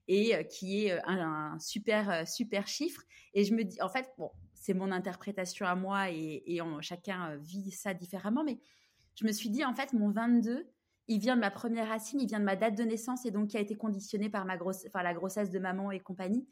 et 0.09 0.35
euh, 0.35 0.43
qui 0.43 0.87
est 0.87 0.93
euh, 0.93 1.01
un, 1.07 1.59
super, 1.59 2.11
euh, 2.11 2.25
super 2.25 2.67
chiffre. 2.67 3.03
Et 3.35 3.45
je 3.45 3.55
me 3.55 3.65
dis, 3.65 3.81
en 3.83 3.89
fait, 3.89 4.11
bon, 4.19 4.31
c'est 4.55 4.75
mon 4.75 4.91
interprétation 4.93 5.67
à 5.67 5.75
moi 5.75 6.11
et, 6.11 6.61
chacun 6.81 7.37
vit 7.37 7.71
ça 7.71 7.95
différemment, 7.95 8.45
mais 8.45 8.59
je 9.15 9.27
me 9.27 9.33
suis 9.33 9.51
dit, 9.51 9.65
en 9.65 9.75
fait, 9.75 9.93
mon 9.93 10.11
22, 10.11 10.67
il 11.09 11.21
vient 11.21 11.37
de 11.37 11.41
ma 11.41 11.51
première 11.51 11.89
racine, 11.89 12.21
il 12.21 12.27
vient 12.27 12.41
de 12.41 12.45
ma 12.45 12.57
date 12.57 12.77
de 12.77 12.83
naissance 12.83 13.25
et 13.27 13.31
donc 13.31 13.49
qui 13.49 13.57
a 13.57 13.61
été 13.61 13.77
conditionné 13.77 14.29
par 14.29 14.45
ma 14.45 14.57
enfin, 14.57 15.03
la 15.03 15.15
grossesse 15.15 15.51
de 15.51 15.59
maman 15.59 15.91
et 15.93 16.01
compagnie. 16.01 16.49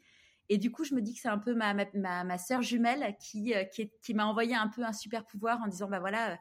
Et 0.47 0.57
du 0.57 0.71
coup, 0.71 0.83
je 0.83 0.93
me 0.93 1.01
dis 1.01 1.15
que 1.15 1.19
c'est 1.19 1.27
un 1.27 1.39
peu 1.39 1.53
ma, 1.55 1.73
ma, 1.73 2.23
ma, 2.23 2.37
sœur 2.37 2.61
jumelle 2.61 3.15
qui, 3.19 3.53
qui, 3.73 3.91
qui 4.01 4.13
m'a 4.13 4.25
envoyé 4.25 4.55
un 4.55 4.67
peu 4.67 4.83
un 4.83 4.93
super 4.93 5.25
pouvoir 5.25 5.59
en 5.61 5.67
disant, 5.67 5.89
bah 5.89 5.99
voilà, 5.99 6.39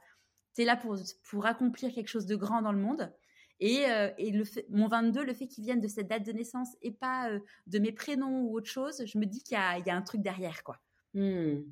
tu 0.55 0.63
es 0.63 0.65
là 0.65 0.77
pour, 0.77 0.97
pour 1.29 1.47
accomplir 1.47 1.93
quelque 1.93 2.09
chose 2.09 2.27
de 2.27 2.37
grand 2.37 2.63
dans 2.63 2.73
le 2.73 2.79
monde. 2.79 3.13
Et, 3.61 3.87
euh, 3.89 4.11
le 4.19 4.45
mon 4.71 4.89
22, 4.89 5.25
le 5.25 5.35
fait 5.35 5.47
qu'il 5.47 5.65
vienne 5.65 5.81
de 5.81 5.89
cette 5.89 6.09
date 6.09 6.25
de 6.25 6.33
naissance 6.33 6.77
et 6.83 6.91
pas 6.91 7.31
euh, 7.31 7.39
de 7.67 7.79
mes 7.79 7.93
prénoms 7.93 8.43
ou 8.43 8.57
autre 8.57 8.69
chose, 8.69 9.03
je 9.07 9.19
me 9.19 9.27
dis 9.27 9.43
qu'il 9.43 9.57
y, 9.57 9.91
a 9.91 9.95
un 9.95 10.03
truc 10.03 10.23
derrière, 10.23 10.63
quoi. 10.65 10.79
Hmm. 11.15 11.63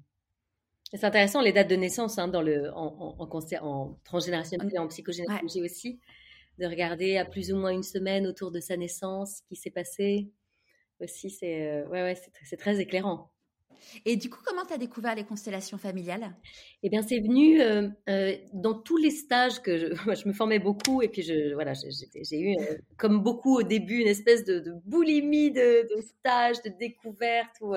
C'est 0.95 1.05
intéressant 1.05 1.41
les 1.41 1.53
dates 1.53 1.71
de 1.71 1.77
naissance 1.77 2.19
hein, 2.19 2.29
dans 2.29 2.43
le, 2.43 2.71
en, 2.75 3.17
en, 3.19 3.29
en, 3.63 3.99
transgénérationnel 4.05 4.71
et 4.73 4.79
en 4.79 4.89
psychogénéalogie 4.89 5.63
aussi, 5.63 5.99
de 6.59 6.67
regarder 6.67 7.17
à 7.17 7.25
plus 7.25 7.51
ou 7.53 7.57
moins 7.57 7.71
une 7.71 7.83
semaine 7.83 8.27
autour 8.27 8.51
de 8.51 8.61
sa 8.61 8.77
naissance, 8.77 9.39
ce 9.39 9.43
qui 9.49 9.57
s'est 9.57 9.71
passé. 9.71 10.31
Aussi, 11.01 11.31
c'est 11.31 11.67
euh, 11.67 11.89
ouais, 11.89 12.03
ouais, 12.03 12.21
c'est 12.45 12.59
très 12.59 12.79
éclairant. 12.79 13.33
Et 14.05 14.17
du 14.17 14.31
coup, 14.31 14.41
comment 14.45 14.65
tu 14.65 14.73
as 14.73 14.79
découvert 14.79 15.15
les 15.15 15.25
constellations 15.25 15.79
familiales? 15.79 16.33
Eh 16.83 16.89
bien, 16.89 17.03
c'est 17.03 17.21
venu 17.21 17.61
euh, 17.61 17.89
euh, 18.09 18.35
dans 18.53 18.75
tous 18.75 18.97
les 18.97 19.11
stages 19.11 19.61
que 19.63 19.77
je, 19.77 19.87
me 20.29 20.33
formais 20.33 20.59
beaucoup 20.59 21.03
et 21.03 21.09
puis 21.09 21.23
je, 21.23 21.55
voilà, 21.55 21.73
j'ai 21.75 22.41
eu, 22.41 22.57
euh, 22.59 22.77
comme 22.97 23.23
beaucoup 23.23 23.59
au 23.59 23.63
début, 23.63 23.99
une 23.99 24.09
espèce 24.09 24.45
de, 24.45 24.63
boulimie 24.85 25.51
de, 25.51 25.95
de 25.95 26.01
stages, 26.01 26.63
de 26.63 26.71
découvertes 26.79 27.57
où 27.61 27.75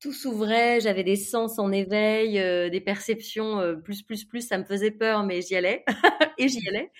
tout 0.00 0.12
s'ouvrait, 0.12 0.80
j'avais 0.80 1.04
des 1.04 1.16
sens 1.16 1.58
en 1.58 1.72
éveil, 1.72 2.34
des 2.70 2.80
perceptions 2.80 3.80
plus, 3.82 4.02
plus, 4.02 4.24
plus, 4.24 4.46
ça 4.46 4.58
me 4.58 4.64
faisait 4.64 4.90
peur, 4.90 5.24
mais 5.24 5.40
j'y 5.40 5.56
allais 5.56 5.84
et 6.38 6.48
j'y 6.48 6.68
allais. 6.68 6.90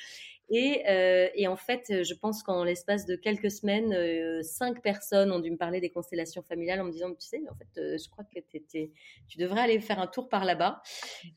Euh, 0.52 1.28
et, 1.34 1.46
en 1.48 1.56
fait, 1.56 2.02
je 2.02 2.14
pense 2.14 2.42
qu'en 2.42 2.64
l'espace 2.64 3.06
de 3.06 3.16
quelques 3.16 3.50
semaines, 3.50 3.92
euh, 3.92 4.42
cinq 4.42 4.82
personnes 4.82 5.32
ont 5.32 5.40
dû 5.40 5.50
me 5.50 5.56
parler 5.56 5.80
des 5.80 5.90
constellations 5.90 6.42
familiales 6.42 6.80
en 6.80 6.84
me 6.84 6.92
disant, 6.92 7.10
tu 7.10 7.26
sais, 7.26 7.42
en 7.50 7.54
fait, 7.54 7.80
euh, 7.80 7.98
je 7.98 8.08
crois 8.08 8.24
que 8.24 8.40
tu 8.58 9.38
devrais 9.38 9.60
aller 9.62 9.80
faire 9.80 9.98
un 9.98 10.06
tour 10.06 10.28
par 10.28 10.44
là-bas. 10.44 10.82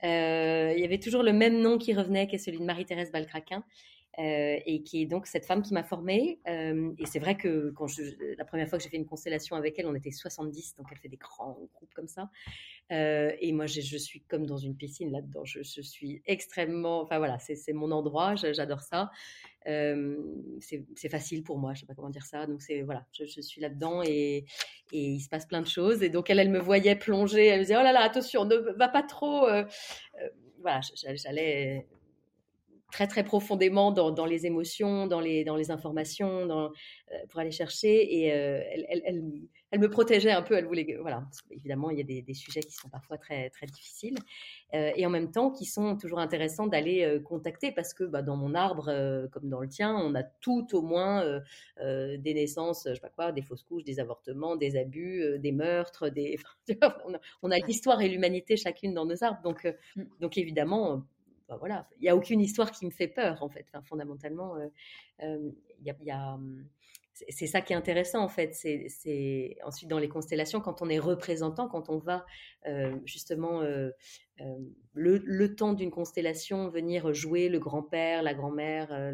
il 0.04 0.80
y 0.80 0.86
avait 0.86 1.00
toujours 1.00 1.24
le 1.24 1.34
même 1.34 1.60
nom 1.62 1.78
qui 1.78 1.94
revenait, 1.94 2.28
qui 2.28 2.36
est 2.36 2.40
celui 2.40 2.60
de 2.60 2.66
Marie-Thérèse 2.66 3.12
Balcraquin. 3.12 3.64
Euh, 4.20 4.58
et 4.66 4.82
qui 4.82 5.04
est 5.04 5.06
donc 5.06 5.28
cette 5.28 5.46
femme 5.46 5.62
qui 5.62 5.76
m'a 5.76 5.84
formée. 5.84 6.40
Euh, 6.48 6.92
et 6.98 7.06
c'est 7.06 7.20
vrai 7.20 7.38
que 7.38 7.70
quand 7.76 7.86
je, 7.86 8.02
la 8.36 8.46
première 8.46 8.68
fois 8.68 8.80
que 8.80 8.84
j'ai 8.84 8.90
fait 8.90 8.98
une 8.98 9.06
constellation 9.06 9.56
avec 9.56 9.78
elle, 9.78 9.86
on 9.86 9.94
était 9.94 10.10
70, 10.10 10.74
donc 10.74 10.88
elle 10.92 10.98
fait 10.98 11.08
des 11.08 11.18
grands 11.18 11.56
groupes 11.76 11.94
comme 11.94 12.08
ça. 12.08 12.32
Euh, 12.92 13.32
et 13.40 13.52
moi, 13.52 13.68
je, 13.68 13.80
suis 13.80 14.22
comme 14.22 14.48
dans 14.48 14.58
une 14.58 14.76
piscine 14.76 15.12
là-dedans. 15.12 15.46
Je, 15.46 15.62
suis 15.62 16.24
extrêmement, 16.26 17.02
enfin 17.02 17.20
voilà, 17.20 17.38
c'est 17.38 17.74
mon 17.74 17.92
endroit, 17.92 18.34
j'adore 18.34 18.82
ça. 18.82 19.12
c'est 19.64 21.10
facile 21.12 21.44
pour 21.44 21.60
moi, 21.60 21.76
je 21.76 21.82
sais 21.82 21.86
pas 21.86 21.94
comment 21.94 22.10
dire 22.10 22.26
ça. 22.26 22.48
Donc 22.48 22.64
c'est 22.64 22.82
voilà, 22.82 23.06
je, 23.12 23.42
suis 23.42 23.62
là-dedans 23.62 24.02
et, 24.02 24.46
et, 24.94 25.00
il 25.00 25.20
se 25.20 25.30
passe 25.30 25.46
plein 25.46 25.62
de 25.62 25.68
choses. 25.68 26.02
Et 26.02 26.10
donc 26.10 26.32
elle, 26.32 26.40
elle 26.40 26.50
me 26.50 26.60
voyait 26.60 26.96
plonger, 26.96 27.46
elle 27.46 27.60
me 27.60 27.66
disait 27.66 27.78
oh 27.78 27.84
là 27.84 27.94
là, 27.94 28.02
attention, 28.02 28.46
ne 28.46 28.56
va 28.56 28.88
pas 28.88 29.04
trop. 29.04 29.48
voilà, 30.60 30.82
j'allais 31.14 31.86
très 32.92 33.08
très 33.08 33.24
profondément 33.24 33.92
dans, 33.92 34.12
dans, 34.12 34.26
les 34.26 34.46
émotions, 34.46 35.08
dans 35.08 35.20
les, 35.20 35.44
dans 35.44 35.56
les 35.56 35.72
informations, 35.72 36.46
dans, 36.46 36.72
euh, 37.12 37.16
pour 37.30 37.40
aller 37.42 37.52
chercher. 37.52 38.18
Et 38.18 38.34
euh, 38.34 38.62
elle, 38.72 38.86
elle, 38.90 39.24
elle, 39.72 39.80
me 39.80 39.90
protégeait 39.90 40.32
un 40.32 40.42
peu. 40.42 40.56
Elle 40.56 40.66
voulait, 40.66 40.98
voilà, 41.02 41.26
évidemment, 41.52 41.90
il 41.90 41.98
y 41.98 42.02
a 42.02 42.06
des, 42.06 42.22
des, 42.22 42.34
sujets 42.34 42.62
qui 42.62 42.72
sont 42.72 42.88
parfois 42.90 43.18
très 43.18 43.50
très 43.50 43.66
difficiles 43.66 44.18
euh, 44.74 44.92
et 44.96 45.06
en 45.06 45.10
même 45.10 45.32
temps 45.32 45.52
qui 45.52 45.66
sont 45.66 45.98
toujours 45.98 46.20
intéressants 46.20 46.68
d'aller 46.68 47.20
contacter 47.26 47.74
parce 47.74 47.94
que 47.94 48.06
bah, 48.06 48.22
dans 48.22 48.38
mon 48.38 48.56
arbre, 48.56 49.28
comme 49.32 49.50
dans 49.50 49.60
le 49.60 49.68
tien, 49.68 49.94
on 49.94 50.16
a 50.16 50.24
tout 50.24 50.68
au 50.74 50.82
moins 50.82 51.42
des 51.82 52.34
naissances, 52.34 52.88
je 52.88 52.94
sais 52.94 53.02
pas 53.02 53.10
quoi, 53.10 53.32
des 53.34 53.42
fausses 53.42 53.64
couches, 53.64 53.84
des 53.84 54.00
avortements, 54.00 54.56
des 54.56 54.78
abus, 54.78 55.38
des 55.40 55.52
meurtres, 55.52 56.10
des. 56.10 56.38
on 57.42 57.52
a, 57.52 57.58
l'histoire 57.58 58.02
et 58.02 58.08
l'humanité 58.08 58.56
chacune 58.56 58.94
dans 58.94 59.06
nos 59.06 59.24
arbres. 59.24 59.42
Donc, 59.44 59.68
mm. 59.96 60.04
donc 60.22 60.38
évidemment 60.38 61.06
bah, 61.48 61.56
voilà, 61.58 61.88
il 62.00 62.04
n'y 62.04 62.10
a 62.10 62.16
aucune 62.16 62.42
histoire 62.42 62.72
qui 62.72 62.86
me 62.86 62.92
fait 62.92 63.08
peur 63.08 63.42
en 63.42 63.50
fait. 63.50 63.66
Fondamentalement, 63.86 64.58
euh, 64.58 64.68
euh, 65.24 65.52
y 65.82 66.12
a, 66.12 66.34
hum, 66.34 66.68
c'est 67.14 67.48
ça 67.48 67.62
qui 67.62 67.74
est 67.74 67.76
intéressant 67.76 68.22
en 68.22 68.28
fait. 68.28 68.54
C'est 68.54 69.58
ensuite 69.64 69.90
dans 69.90 69.98
les 69.98 70.10
constellations 70.10 70.60
quand 70.60 70.82
on 70.82 70.90
est 70.90 71.00
représentant, 71.00 71.68
quand 71.68 71.90
on 71.90 71.98
va 71.98 72.26
euh, 72.68 72.96
justement 73.06 73.64
le, 74.94 75.56
temps 75.56 75.74
d'une 75.74 75.90
constellation 75.90 76.68
venir 76.70 77.14
jouer 77.14 77.50
le 77.50 77.60
grand-père, 77.60 78.22
la 78.22 78.34
grand-mère, 78.34 79.14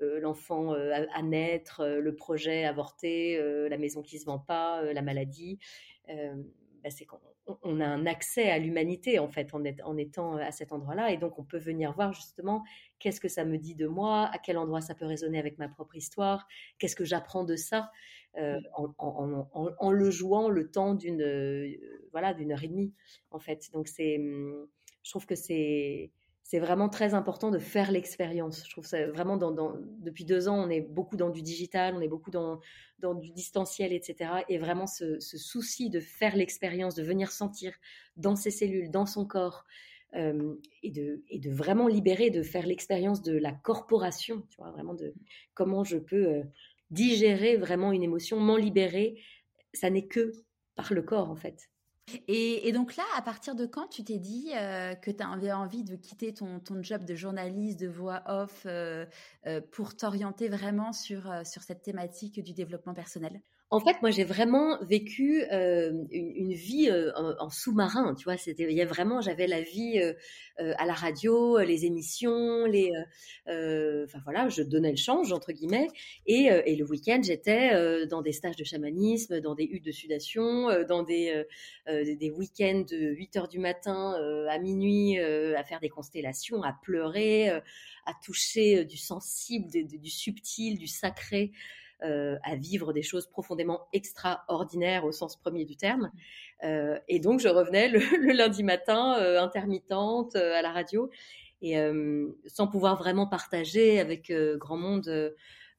l'enfant 0.00 0.72
à, 0.72 1.22
naître, 1.22 1.86
le 1.86 2.14
projet 2.14 2.64
avorté, 2.64 3.40
la 3.68 3.78
maison 3.78 4.02
qui 4.02 4.18
se 4.18 4.26
vend 4.26 4.40
pas, 4.40 4.82
la 4.92 5.02
maladie. 5.02 5.58
Bah, 6.08 6.90
c'est 6.90 7.06
a 7.46 7.86
un 7.86 8.06
accès 8.06 8.50
à 8.50 8.58
l'humanité 8.58 9.18
en 9.18 9.28
fait 9.28 9.54
en, 9.54 9.96
étant 9.96 10.36
à 10.36 10.50
cet 10.50 10.72
endroit-là 10.72 11.12
et 11.12 11.16
donc 11.16 11.38
on 11.38 11.44
peut 11.44 11.58
venir 11.58 11.92
voir 11.92 12.12
justement 12.12 12.64
qu'est-ce 12.98 13.20
que 13.20 13.28
ça 13.28 13.44
me 13.44 13.58
dit 13.58 13.74
de 13.74 13.86
moi, 13.86 14.28
à 14.32 14.38
quel 14.38 14.58
endroit 14.58 14.80
ça 14.80 14.94
peut 14.94 15.06
résonner 15.06 15.38
avec 15.38 15.58
ma 15.58 15.68
propre 15.68 15.96
histoire, 15.96 16.46
qu'est-ce 16.78 16.96
que 16.96 17.04
j'apprends 17.04 17.44
de 17.44 17.56
ça 17.56 17.90
euh, 18.38 18.60
en, 18.76 19.90
le 19.92 20.10
jouant 20.10 20.50
le 20.50 20.70
temps 20.70 20.94
d'une 20.94 21.22
euh, 21.22 21.74
voilà 22.12 22.34
d'une 22.34 22.52
heure 22.52 22.62
et 22.62 22.68
demie 22.68 22.92
en 23.30 23.38
fait. 23.38 23.70
Donc 23.72 23.88
c'est, 23.88 24.18
hum, 24.18 24.66
je 25.02 25.10
trouve 25.10 25.26
que 25.26 25.34
c'est 25.34 26.10
c'est 26.48 26.60
vraiment 26.60 26.88
très 26.88 27.14
important 27.14 27.50
de 27.50 27.58
faire 27.58 27.90
l'expérience. 27.90 28.64
Je 28.64 28.70
trouve 28.70 28.86
ça 28.86 29.04
vraiment 29.08 29.36
dans, 29.36 29.74
depuis 29.98 30.24
deux 30.24 30.46
ans, 30.46 30.64
on 30.64 30.70
est 30.70 30.80
beaucoup 30.80 31.16
dans 31.16 31.30
du 31.30 31.42
digital, 31.42 31.96
on 31.96 32.00
est 32.00 32.06
beaucoup 32.06 32.30
dans, 32.30 32.60
du 33.14 33.32
distanciel, 33.32 33.92
etc. 33.92 34.30
Et 34.48 34.56
vraiment 34.56 34.86
ce, 34.86 35.18
souci 35.18 35.90
de 35.90 35.98
faire 35.98 36.36
l'expérience, 36.36 36.94
de 36.94 37.02
venir 37.02 37.32
sentir 37.32 37.74
dans 38.16 38.36
ses 38.36 38.52
cellules, 38.52 38.92
dans 38.92 39.06
son 39.06 39.26
corps, 39.26 39.64
euh, 40.14 40.54
et, 40.84 40.92
de, 40.92 41.24
et 41.30 41.40
de 41.40 41.50
vraiment 41.50 41.88
libérer, 41.88 42.30
de 42.30 42.44
faire 42.44 42.64
l'expérience 42.64 43.22
de 43.22 43.36
la 43.36 43.50
corporation, 43.50 44.44
tu 44.48 44.58
vois, 44.58 44.70
vraiment 44.70 44.94
de 44.94 45.14
comment 45.54 45.82
je 45.82 45.98
peux 45.98 46.26
euh, 46.28 46.42
digérer 46.92 47.56
vraiment 47.56 47.90
une 47.90 48.04
émotion, 48.04 48.38
m'en 48.38 48.56
libérer. 48.56 49.20
Ça 49.74 49.90
n'est 49.90 50.06
que 50.06 50.32
par 50.76 50.92
le 50.94 51.02
corps, 51.02 51.28
en 51.28 51.36
fait. 51.36 51.70
Et, 52.28 52.72
donc 52.72 52.96
là, 52.96 53.04
à 53.16 53.22
partir 53.22 53.54
de 53.54 53.66
quand 53.66 53.88
tu 53.88 54.04
t'es 54.04 54.18
dit 54.18 54.50
que 55.02 55.10
tu 55.10 55.24
avais 55.24 55.52
envie 55.52 55.84
de 55.84 55.96
quitter 55.96 56.32
ton, 56.32 56.60
job 56.82 57.04
de 57.04 57.14
journaliste, 57.14 57.80
de 57.80 57.88
voix 57.88 58.22
off, 58.26 58.66
pour 59.72 59.96
t'orienter 59.96 60.48
vraiment 60.48 60.92
sur, 60.92 61.32
sur 61.44 61.62
cette 61.62 61.82
thématique 61.82 62.42
du 62.42 62.52
développement 62.52 62.94
personnel? 62.94 63.40
En 63.70 63.80
fait, 63.80 64.00
moi, 64.00 64.12
j'ai 64.12 64.22
vraiment 64.22 64.78
vécu 64.84 65.42
euh, 65.50 65.90
une, 66.12 66.30
une, 66.36 66.52
vie 66.52 66.88
euh, 66.88 67.10
en, 67.16 67.50
sous-marin. 67.50 68.14
Tu 68.14 68.22
vois, 68.22 68.36
c'était, 68.36 68.62
il 68.70 68.76
y 68.76 68.80
a 68.80 68.86
vraiment, 68.86 69.20
j'avais 69.20 69.48
la 69.48 69.60
vie 69.60 69.98
euh, 69.98 70.12
euh 70.60 70.72
à 70.78 70.86
la 70.86 70.94
radio, 70.94 71.58
les 71.58 71.84
émissions, 71.84 72.64
les, 72.66 72.92
enfin 73.46 74.20
voilà, 74.22 74.48
je 74.48 74.62
donnais 74.62 74.92
le 74.92 74.96
change 74.96 75.32
entre 75.32 75.50
guillemets. 75.50 75.88
Et, 76.26 76.44
et 76.44 76.76
le 76.76 76.84
week-end, 76.84 77.20
j'étais 77.22 78.06
dans 78.06 78.22
des 78.22 78.32
stages 78.32 78.56
de 78.56 78.64
chamanisme, 78.64 79.40
dans 79.40 79.54
des 79.54 79.64
huttes 79.64 79.84
de 79.84 79.92
sudation, 79.92 80.68
dans 80.84 81.02
des 81.02 81.44
des 81.86 82.30
week-ends 82.30 82.84
de 82.88 82.96
8 82.96 83.36
heures 83.36 83.48
du 83.48 83.58
matin 83.58 84.14
à 84.48 84.58
minuit, 84.58 85.18
à 85.18 85.64
faire 85.64 85.80
des 85.80 85.90
constellations, 85.90 86.62
à 86.62 86.74
pleurer, 86.82 87.50
à 87.50 88.14
toucher 88.24 88.84
du 88.84 88.96
sensible, 88.96 89.68
du 89.70 90.10
subtil, 90.10 90.78
du 90.78 90.86
sacré. 90.86 91.52
Euh, 92.02 92.36
à 92.42 92.56
vivre 92.56 92.92
des 92.92 93.00
choses 93.00 93.26
profondément 93.26 93.88
extraordinaires 93.94 95.06
au 95.06 95.12
sens 95.12 95.34
premier 95.34 95.64
du 95.64 95.76
terme. 95.76 96.10
Euh, 96.62 96.98
et 97.08 97.20
donc, 97.20 97.40
je 97.40 97.48
revenais 97.48 97.88
le, 97.88 98.00
lundi 98.34 98.62
matin, 98.62 99.16
euh, 99.18 99.40
intermittente, 99.40 100.36
à 100.36 100.60
la 100.60 100.72
radio, 100.72 101.08
et 101.62 101.74
sans 102.46 102.66
pouvoir 102.66 102.96
vraiment 102.96 103.26
partager 103.26 103.98
avec 103.98 104.30
grand 104.58 104.76
monde, 104.76 105.34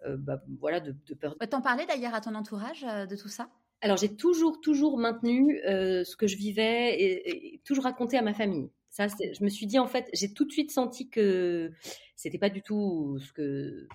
bah, 0.07 0.41
voilà, 0.59 0.79
de, 0.79 0.95
de 1.05 1.13
peur. 1.13 1.35
T'en 1.51 1.61
parlais 1.61 1.85
d'ailleurs 1.85 2.15
à 2.15 2.19
ton 2.19 2.33
entourage 2.33 2.81
de 2.81 3.15
tout 3.15 3.29
ça? 3.29 3.49
Alors 3.81 3.95
j'ai 3.95 4.15
toujours, 4.15 4.59
toujours 4.59 4.97
maintenu 4.97 5.61
ce 5.63 6.15
que 6.15 6.25
je 6.25 6.35
vivais 6.35 6.95
et, 6.95 7.53
et, 7.53 7.59
toujours 7.59 7.83
raconté 7.83 8.17
à 8.17 8.23
ma 8.23 8.33
famille. 8.33 8.71
Ça, 8.89 9.05
je 9.07 9.43
me 9.43 9.49
suis 9.49 9.67
dit 9.67 9.77
en 9.77 9.87
fait, 9.87 10.09
j'ai 10.13 10.33
tout 10.33 10.45
de 10.45 10.51
suite 10.51 10.71
senti 10.71 11.09
que 11.09 11.71
c'était 12.15 12.39
pas 12.39 12.49
du 12.49 12.63
tout 12.63 13.19
ce 13.19 13.31
que 13.31 13.87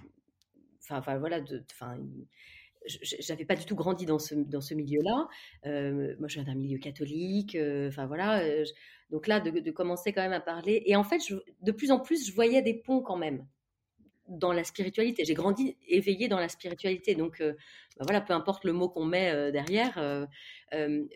enfin, 0.90 1.18
voilà, 1.18 1.40
de, 1.40 1.64
enfin, 1.72 1.98
j'avais 2.86 3.44
pas 3.44 3.56
du 3.56 3.64
tout 3.64 3.76
grandi 3.76 4.06
dans 4.06 4.18
ce, 4.18 4.34
dans 4.34 4.60
ce 4.60 4.74
milieu-là. 4.74 5.28
Euh, 5.66 6.14
moi, 6.18 6.28
je 6.28 6.34
viens 6.34 6.44
d'un 6.44 6.54
milieu 6.54 6.78
catholique. 6.78 7.54
Euh, 7.54 7.90
voilà. 8.06 8.42
Euh, 8.42 8.64
donc 9.10 9.26
là, 9.26 9.40
de, 9.40 9.70
commencer 9.70 10.12
quand 10.12 10.22
même 10.22 10.32
à 10.32 10.40
parler. 10.40 10.82
Et 10.86 10.96
en 10.96 11.04
fait, 11.04 11.20
de 11.60 11.72
plus 11.72 11.90
en 11.90 12.00
plus, 12.00 12.26
je 12.28 12.34
voyais 12.34 12.62
des 12.62 12.74
ponts 12.74 13.00
quand 13.00 13.16
même 13.16 13.46
dans 14.28 14.52
la 14.52 14.64
spiritualité. 14.64 15.24
J'ai 15.24 15.34
grandi 15.34 15.76
éveillée 15.86 16.28
dans 16.28 16.38
la 16.38 16.48
spiritualité. 16.48 17.14
Donc, 17.14 17.42
bah 17.98 18.04
voilà, 18.06 18.20
peu 18.20 18.32
importe 18.32 18.64
le 18.64 18.72
mot 18.72 18.88
qu'on 18.88 19.04
met 19.04 19.52
derrière. 19.52 20.28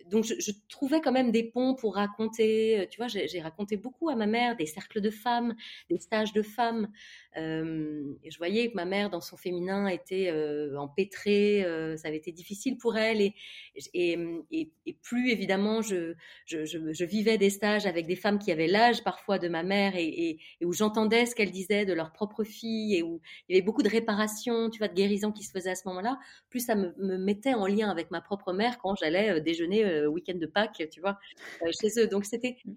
donc, 0.07 0.24
je, 0.24 0.53
trouvais 0.69 1.01
quand 1.01 1.12
même 1.12 1.32
des 1.32 1.44
ponts 1.44 1.74
pour 1.74 1.94
raconter. 1.94 2.86
Tu 2.90 2.98
vois, 2.98 3.09
j'ai 3.09 3.40
raconté 3.40 3.77
beaucoup 3.77 4.09
à 4.09 4.15
ma 4.15 4.27
mère 4.27 4.57
des 4.57 4.66
cercles 4.66 5.01
de 5.01 5.11
femmes, 5.11 5.55
des 5.90 5.98
stages 5.98 6.32
de 6.32 6.43
femmes. 6.43 6.89
Euh, 7.36 8.15
je 8.27 8.39
voyais 8.39 8.70
que 8.70 8.74
ma 8.74 8.85
mère, 8.85 9.11
dans 9.11 9.20
son 9.20 9.36
féminin, 9.36 9.89
était 9.89 10.31
euh, 10.31 10.77
empêtrée, 10.78 11.65
euh, 11.65 11.97
ça 11.97 12.09
avait 12.09 12.16
été 12.16 12.32
difficile 12.32 12.78
pour 12.78 12.97
elle. 12.97 13.20
Et, 13.20 13.35
et, 13.93 14.19
et, 14.86 14.93
plus 15.03 15.31
évidemment, 15.31 15.82
je, 15.82 16.15
je, 16.47 17.05
vivais 17.05 17.36
des 17.36 17.51
stages 17.51 17.86
avec 17.86 18.07
des 18.07 18.16
femmes 18.16 18.39
qui 18.39 18.51
avaient 18.53 18.66
l'âge 18.66 19.05
parfois 19.05 19.39
de 19.39 19.48
ma 19.48 19.62
mère 19.62 19.93
et, 19.97 20.39
où 20.65 20.73
j'entendais 20.73 21.27
ce 21.27 21.35
qu'elles 21.35 21.51
disaient 21.51 21.85
de 21.85 21.93
leur 21.93 22.12
propre 22.12 22.43
fille 22.43 22.97
et 22.97 23.03
où 23.03 23.20
il 23.48 23.55
y 23.55 23.59
avait 23.59 23.65
beaucoup 23.65 23.82
de 23.82 23.89
réparation, 23.89 24.70
tu 24.70 24.78
vois, 24.78 24.89
de 24.89 24.94
guérison 24.94 25.31
qui 25.31 25.44
se 25.44 25.51
faisait 25.51 25.70
à 25.70 25.74
ce 25.74 25.86
moment-là. 25.89 26.19
Plus 26.48 26.61
ça 26.66 26.74
me, 26.74 26.94
me, 26.98 27.16
mettait 27.16 27.55
en 27.55 27.66
lien 27.66 27.90
avec 27.90 28.10
ma 28.10 28.20
propre 28.20 28.52
mère 28.52 28.78
quand 28.78 28.94
j'allais 28.97 29.40
déjeuner 29.40 30.06
week-end 30.06 30.36
de 30.36 30.47
Pâques, 30.47 30.82
tu 30.90 31.01
vois, 31.01 31.18
chez 31.80 32.01
eux. 32.01 32.06
Donc 32.06 32.24
c'était 32.24 32.56
mmh 32.64 32.72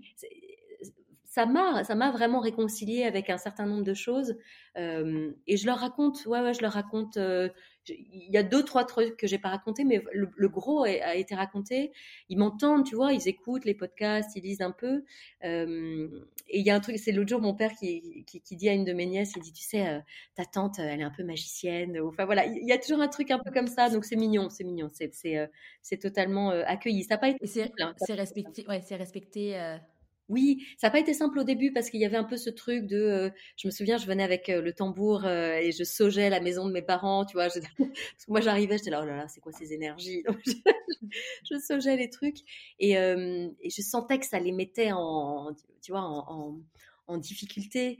ça 1.29 1.45
m'a 1.45 1.83
ça 1.83 1.95
m'a 1.95 2.11
vraiment 2.11 2.39
réconcilié 2.39 3.03
avec 3.03 3.29
un 3.29 3.37
certain 3.37 3.65
nombre 3.65 3.83
de 3.83 3.93
choses 3.93 4.35
euh, 4.77 5.31
et 5.45 5.57
je 5.57 5.67
leur 5.67 5.77
raconte 5.77 6.25
ouais 6.25 6.41
ouais 6.41 6.55
je 6.55 6.61
leur 6.61 6.73
raconte 6.73 7.17
euh, 7.17 7.49
il 7.89 8.31
y 8.31 8.37
a 8.37 8.43
deux 8.43 8.63
trois 8.63 8.85
trucs 8.85 9.17
que 9.17 9.27
j'ai 9.27 9.37
pas 9.37 9.49
raconté 9.49 9.83
mais 9.83 10.03
le, 10.13 10.49
gros 10.49 10.83
a, 10.83 11.15
été 11.15 11.35
raconté. 11.35 11.91
Ils 12.29 12.37
m'entendent 12.37 12.85
tu 12.85 12.95
vois 12.95 13.13
ils 13.13 13.27
écoutent 13.27 13.65
les 13.65 13.73
podcasts 13.73 14.35
ils 14.35 14.43
lisent 14.43 14.61
un 14.61 14.71
peu. 14.71 15.03
Euh, 15.43 16.07
et 16.47 16.59
il 16.59 16.65
y 16.65 16.69
a 16.69 16.75
un 16.75 16.79
truc 16.79 16.97
c'est 16.97 17.11
l'autre 17.11 17.29
jour 17.29 17.41
mon 17.41 17.53
père 17.53 17.71
qui, 17.73 18.25
qui, 18.25 18.55
dit 18.55 18.69
à 18.69 18.73
une 18.73 18.85
de 18.85 18.93
mes 18.93 19.05
nièces 19.05 19.33
il 19.35 19.41
dit 19.41 19.53
tu 19.53 19.63
sais 19.63 20.01
ta 20.35 20.45
tante 20.45 20.79
elle 20.79 20.99
est 20.99 21.03
un 21.03 21.11
peu 21.11 21.23
magicienne 21.23 21.99
enfin 22.01 22.25
voilà. 22.25 22.45
Il 22.45 22.67
y 22.67 22.71
a 22.71 22.77
toujours 22.77 23.01
un 23.01 23.07
truc 23.07 23.31
un 23.31 23.39
peu 23.39 23.51
comme 23.51 23.67
ça 23.67 23.89
donc 23.89 24.05
c'est 24.05 24.15
mignon 24.15 24.49
c'est 24.49 24.63
mignon 24.63 24.89
c'est 24.91 25.13
c'est 25.13 25.49
c'est 25.81 25.97
totalement 25.97 26.49
accueilli. 26.49 27.03
Ça 27.03 27.15
n'a 27.15 27.19
pas 27.19 27.29
été 27.29 27.45
c'est 27.45 27.71
hein, 27.79 27.93
respecté 28.09 28.65
ouais 28.67 28.81
c'est 28.81 28.95
respecté 28.95 29.77
oui, 30.29 30.67
ça 30.77 30.87
n'a 30.87 30.91
pas 30.91 30.99
été 30.99 31.13
simple 31.13 31.39
au 31.39 31.43
début 31.43 31.73
parce 31.73 31.89
qu'il 31.89 31.99
y 31.99 32.05
avait 32.05 32.17
un 32.17 32.23
peu 32.23 32.37
ce 32.37 32.51
truc 32.51 32.85
de. 32.85 32.97
Euh, 32.97 33.29
je 33.57 33.67
me 33.67 33.71
souviens, 33.71 33.97
je 33.97 34.05
venais 34.05 34.23
avec 34.23 34.47
euh, 34.49 34.61
le 34.61 34.73
tambour 34.73 35.25
euh, 35.25 35.55
et 35.55 35.71
je 35.71 35.83
saugeais 35.83 36.29
la 36.29 36.39
maison 36.39 36.67
de 36.67 36.71
mes 36.71 36.83
parents, 36.83 37.25
tu 37.25 37.33
vois. 37.33 37.47
moi, 38.27 38.39
j'arrivais, 38.39 38.77
j'étais 38.77 38.91
là, 38.91 39.01
oh 39.01 39.05
là 39.05 39.15
là, 39.15 39.27
c'est 39.27 39.41
quoi 39.41 39.51
ces 39.51 39.73
énergies? 39.73 40.23
Je, 41.49 41.57
saugeais 41.57 41.95
les 41.95 42.09
trucs 42.09 42.39
et, 42.77 42.93
je 42.93 43.81
sentais 43.81 44.19
que 44.19 44.25
ça 44.25 44.39
les 44.39 44.51
mettait 44.51 44.91
en, 44.91 45.55
tu 45.81 45.91
vois, 45.91 46.01
en 46.01 47.17
difficulté. 47.17 47.97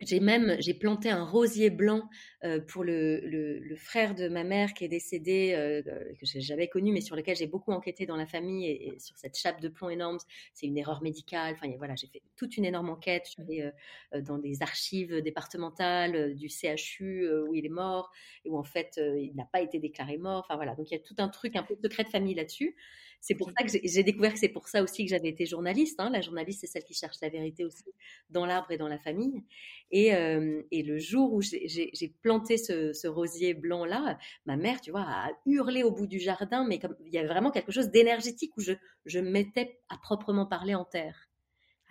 J'ai 0.00 0.20
même 0.20 0.56
j'ai 0.58 0.72
planté 0.72 1.10
un 1.10 1.24
rosier 1.24 1.68
blanc 1.68 2.08
euh, 2.44 2.60
pour 2.60 2.82
le, 2.82 3.20
le, 3.20 3.76
frère 3.76 4.14
de 4.14 4.26
ma 4.28 4.42
mère 4.42 4.72
qui 4.72 4.84
est 4.84 4.88
décédé, 4.88 5.52
euh, 5.54 5.82
que 5.82 6.24
j'avais 6.24 6.66
connu, 6.66 6.92
mais 6.92 7.02
sur 7.02 7.14
lequel 7.14 7.36
j'ai 7.36 7.46
beaucoup 7.46 7.72
enquêté 7.72 8.06
dans 8.06 8.16
la 8.16 8.26
famille 8.26 8.66
et, 8.66 8.98
sur 8.98 9.16
cette 9.18 9.36
chape 9.36 9.60
de 9.60 9.68
plomb 9.68 9.90
énorme. 9.90 10.18
C'est 10.54 10.66
une 10.66 10.78
erreur 10.78 11.02
médicale. 11.02 11.54
Enfin 11.54 11.72
voilà, 11.76 11.94
j'ai 11.94 12.06
fait 12.06 12.22
toute 12.36 12.56
une 12.56 12.64
énorme 12.64 12.88
enquête. 12.90 13.28
Euh, 13.50 13.70
dans 14.22 14.38
des 14.38 14.62
archives 14.62 15.20
départementales 15.20 16.34
du 16.34 16.48
CHU 16.48 17.28
où 17.48 17.54
il 17.54 17.66
est 17.66 17.70
mort 17.70 18.10
et 18.44 18.50
où 18.50 18.58
en 18.58 18.64
fait 18.64 18.98
il 18.98 19.34
n'a 19.34 19.44
pas 19.44 19.60
été 19.60 19.78
déclaré 19.78 20.16
mort. 20.16 20.44
Enfin 20.44 20.56
voilà, 20.56 20.74
donc 20.74 20.90
il 20.90 20.94
y 20.94 20.96
a 20.96 21.00
tout 21.00 21.16
un 21.18 21.28
truc 21.28 21.54
un 21.56 21.62
peu 21.62 21.76
secret 21.82 22.04
de 22.04 22.08
famille 22.08 22.34
là-dessus. 22.34 22.76
C'est 23.22 23.36
pour 23.36 23.52
ça 23.56 23.64
que 23.64 23.70
j'ai 23.70 24.02
découvert 24.02 24.32
que 24.32 24.38
c'est 24.40 24.48
pour 24.48 24.68
ça 24.68 24.82
aussi 24.82 25.04
que 25.04 25.10
j'avais 25.10 25.28
été 25.28 25.46
journaliste. 25.46 26.00
Hein. 26.00 26.10
La 26.10 26.20
journaliste, 26.20 26.62
c'est 26.62 26.66
celle 26.66 26.82
qui 26.82 26.92
cherche 26.92 27.18
la 27.22 27.28
vérité 27.28 27.64
aussi 27.64 27.84
dans 28.30 28.44
l'arbre 28.44 28.72
et 28.72 28.76
dans 28.76 28.88
la 28.88 28.98
famille. 28.98 29.44
Et, 29.92 30.12
euh, 30.12 30.60
et 30.72 30.82
le 30.82 30.98
jour 30.98 31.32
où 31.32 31.40
j'ai 31.40 32.14
planté 32.22 32.56
ce, 32.56 32.92
ce, 32.92 33.06
rosier 33.06 33.54
blanc 33.54 33.84
là, 33.84 34.18
ma 34.44 34.56
mère, 34.56 34.80
tu 34.80 34.90
vois, 34.90 35.02
a 35.06 35.30
hurlé 35.46 35.84
au 35.84 35.92
bout 35.92 36.08
du 36.08 36.18
jardin, 36.18 36.66
mais 36.66 36.80
comme 36.80 36.96
il 37.06 37.14
y 37.14 37.18
avait 37.18 37.28
vraiment 37.28 37.52
quelque 37.52 37.70
chose 37.70 37.90
d'énergétique 37.90 38.56
où 38.56 38.60
je, 38.60 38.72
je 39.06 39.20
mettais 39.20 39.78
à 39.88 39.98
proprement 39.98 40.44
parler 40.44 40.74
en 40.74 40.84
terre. 40.84 41.28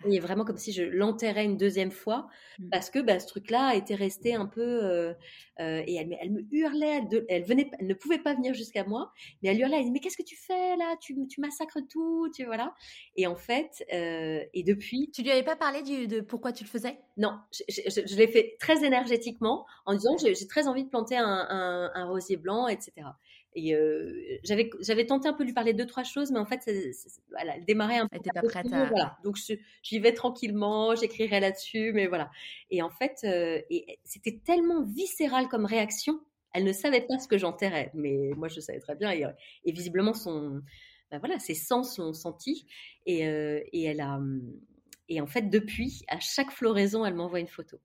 Et 0.08 0.20
vraiment 0.20 0.44
comme 0.44 0.56
si 0.56 0.72
je 0.72 0.82
l'enterrais 0.82 1.44
une 1.44 1.56
deuxième 1.56 1.90
fois, 1.90 2.28
mmh. 2.58 2.68
parce 2.70 2.90
que 2.90 2.98
bah, 2.98 3.20
ce 3.20 3.26
truc-là 3.26 3.74
était 3.74 3.94
resté 3.94 4.34
un 4.34 4.46
peu. 4.46 4.60
Euh, 4.60 5.14
euh, 5.60 5.82
et 5.86 5.94
elle, 5.94 6.16
elle, 6.20 6.30
me 6.30 6.42
hurlait, 6.50 7.02
elle, 7.28 7.44
venait, 7.44 7.70
elle 7.78 7.86
ne 7.86 7.94
pouvait 7.94 8.18
pas 8.18 8.34
venir 8.34 8.54
jusqu'à 8.54 8.84
moi, 8.84 9.12
mais 9.42 9.50
elle 9.50 9.60
hurlait, 9.60 9.78
elle 9.78 9.84
dit 9.84 9.90
Mais 9.90 10.00
qu'est-ce 10.00 10.16
que 10.16 10.22
tu 10.22 10.36
fais 10.36 10.76
là? 10.76 10.96
Tu, 11.00 11.14
tu, 11.28 11.40
massacres 11.40 11.80
tout, 11.88 12.28
tu 12.34 12.44
voilà. 12.44 12.74
Et 13.16 13.26
en 13.26 13.36
fait, 13.36 13.84
euh, 13.92 14.42
et 14.54 14.62
depuis. 14.62 15.10
Tu 15.12 15.22
lui 15.22 15.30
avais 15.30 15.42
pas 15.42 15.56
parlé 15.56 15.82
du, 15.82 16.06
de 16.06 16.20
pourquoi 16.20 16.52
tu 16.52 16.64
le 16.64 16.68
faisais? 16.68 16.98
Non, 17.16 17.38
je, 17.52 17.62
je, 17.86 18.00
je 18.06 18.16
l'ai 18.16 18.28
fait 18.28 18.56
très 18.58 18.84
énergétiquement 18.84 19.66
en 19.86 19.94
disant 19.94 20.16
J'ai 20.18 20.46
très 20.46 20.68
envie 20.68 20.84
de 20.84 20.88
planter 20.88 21.16
un, 21.16 21.46
un, 21.48 21.90
un 21.94 22.04
rosier 22.06 22.36
blanc, 22.36 22.68
etc. 22.68 23.06
Et 23.54 23.74
euh, 23.74 24.38
j'avais 24.44 24.70
j'avais 24.80 25.04
tenté 25.04 25.28
un 25.28 25.34
peu 25.34 25.44
de 25.44 25.48
lui 25.48 25.54
parler 25.54 25.72
de 25.74 25.78
deux 25.78 25.86
trois 25.86 26.04
choses, 26.04 26.30
mais 26.30 26.38
en 26.38 26.46
fait, 26.46 26.70
voilà, 27.30 27.56
elle 27.56 27.64
démarrait 27.64 27.98
un 27.98 28.08
peu. 28.08 28.18
Elle 28.24 28.32
pas 28.32 28.48
prête 28.48 28.72
à. 28.72 28.86
Voilà. 28.86 29.18
Donc 29.24 29.36
j'y 29.82 29.98
vais 29.98 30.14
tranquillement, 30.14 30.94
j'écrirai 30.94 31.38
là-dessus, 31.40 31.92
mais 31.92 32.06
voilà. 32.06 32.30
Et 32.70 32.80
en 32.82 32.90
fait, 32.90 33.18
euh, 33.24 33.60
et 33.68 33.98
c'était 34.04 34.40
tellement 34.44 34.82
viscéral 34.82 35.48
comme 35.48 35.66
réaction. 35.66 36.20
Elle 36.54 36.64
ne 36.64 36.72
savait 36.72 37.02
pas 37.02 37.18
ce 37.18 37.28
que 37.28 37.38
j'enterrais, 37.38 37.90
mais 37.94 38.30
moi 38.36 38.48
je 38.48 38.60
savais 38.60 38.80
très 38.80 38.96
bien. 38.96 39.10
Et, 39.12 39.24
et 39.64 39.72
visiblement 39.72 40.14
son, 40.14 40.62
ben 41.10 41.18
voilà, 41.18 41.38
ses 41.38 41.54
sens 41.54 41.98
l'ont 41.98 42.14
senti. 42.14 42.66
Et, 43.06 43.26
euh, 43.26 43.60
et 43.72 43.84
elle 43.84 44.00
a, 44.00 44.18
et 45.08 45.20
en 45.20 45.26
fait 45.26 45.50
depuis, 45.50 46.02
à 46.08 46.20
chaque 46.20 46.50
floraison, 46.50 47.04
elle 47.04 47.14
m'envoie 47.14 47.40
une 47.40 47.48
photo. 47.48 47.78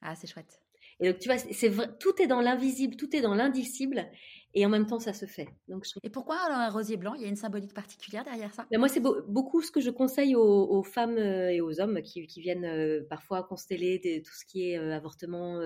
Ah, 0.00 0.14
c'est 0.14 0.28
chouette. 0.28 0.60
Et 1.00 1.10
donc 1.10 1.18
tu 1.18 1.28
vois, 1.28 1.38
c'est 1.38 1.72
tout 1.98 2.22
est 2.22 2.28
dans 2.28 2.40
l'invisible, 2.40 2.96
tout 2.96 3.14
est 3.16 3.20
dans 3.20 3.34
l'indicible 3.34 4.08
et 4.54 4.66
en 4.66 4.68
même 4.68 4.86
temps 4.86 4.98
ça 4.98 5.12
se 5.12 5.26
fait. 5.26 5.48
Donc, 5.68 5.86
Et 6.02 6.10
pourquoi 6.10 6.36
alors 6.36 6.58
un 6.58 6.68
rosier 6.68 6.96
blanc? 6.96 7.14
Il 7.14 7.22
y 7.22 7.24
a 7.24 7.28
une 7.28 7.36
symbolique 7.36 7.74
particulière 7.74 8.24
derrière 8.24 8.52
ça? 8.52 8.66
Ben, 8.70 8.78
Moi, 8.78 8.88
c'est 8.88 9.00
beaucoup 9.00 9.62
ce 9.62 9.70
que 9.70 9.80
je 9.80 9.90
conseille 9.90 10.34
aux, 10.36 10.82
femmes 10.82 11.16
euh, 11.16 11.50
et 11.50 11.60
aux 11.60 11.80
hommes 11.80 12.02
qui, 12.02 12.26
viennent 12.40 12.64
euh, 12.64 13.02
parfois 13.08 13.42
consteller 13.42 14.22
tout 14.24 14.32
ce 14.32 14.44
qui 14.44 14.70
est 14.70 14.78
euh, 14.78 14.94
avortement, 14.94 15.60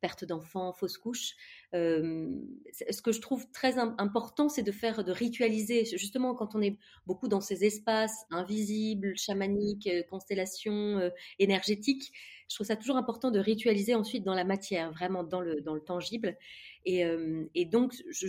perte 0.00 0.24
d'enfants, 0.24 0.72
fausse 0.72 0.98
couche. 0.98 1.34
ce 1.72 3.02
que 3.02 3.12
je 3.12 3.20
trouve 3.20 3.50
très 3.52 3.78
important, 3.78 4.48
c'est 4.48 4.62
de 4.62 4.72
faire, 4.72 5.04
de 5.04 5.12
ritualiser, 5.12 5.84
justement 5.84 6.34
quand 6.34 6.54
on 6.54 6.62
est 6.62 6.78
beaucoup 7.06 7.28
dans 7.28 7.40
ces 7.40 7.64
espaces 7.64 8.24
invisibles, 8.30 9.16
chamaniques, 9.16 9.88
constellations 10.08 11.10
énergétiques, 11.38 12.12
je 12.48 12.56
trouve 12.56 12.66
ça 12.66 12.76
toujours 12.76 12.96
important 12.96 13.30
de 13.30 13.38
ritualiser 13.38 13.94
ensuite 13.94 14.24
dans 14.24 14.34
la 14.34 14.44
matière, 14.44 14.92
vraiment 14.92 15.24
dans 15.24 15.40
le, 15.40 15.60
dans 15.60 15.74
le 15.74 15.80
tangible. 15.80 16.36
Et, 16.84 17.04
et 17.54 17.64
donc, 17.64 17.94
je 18.10 18.28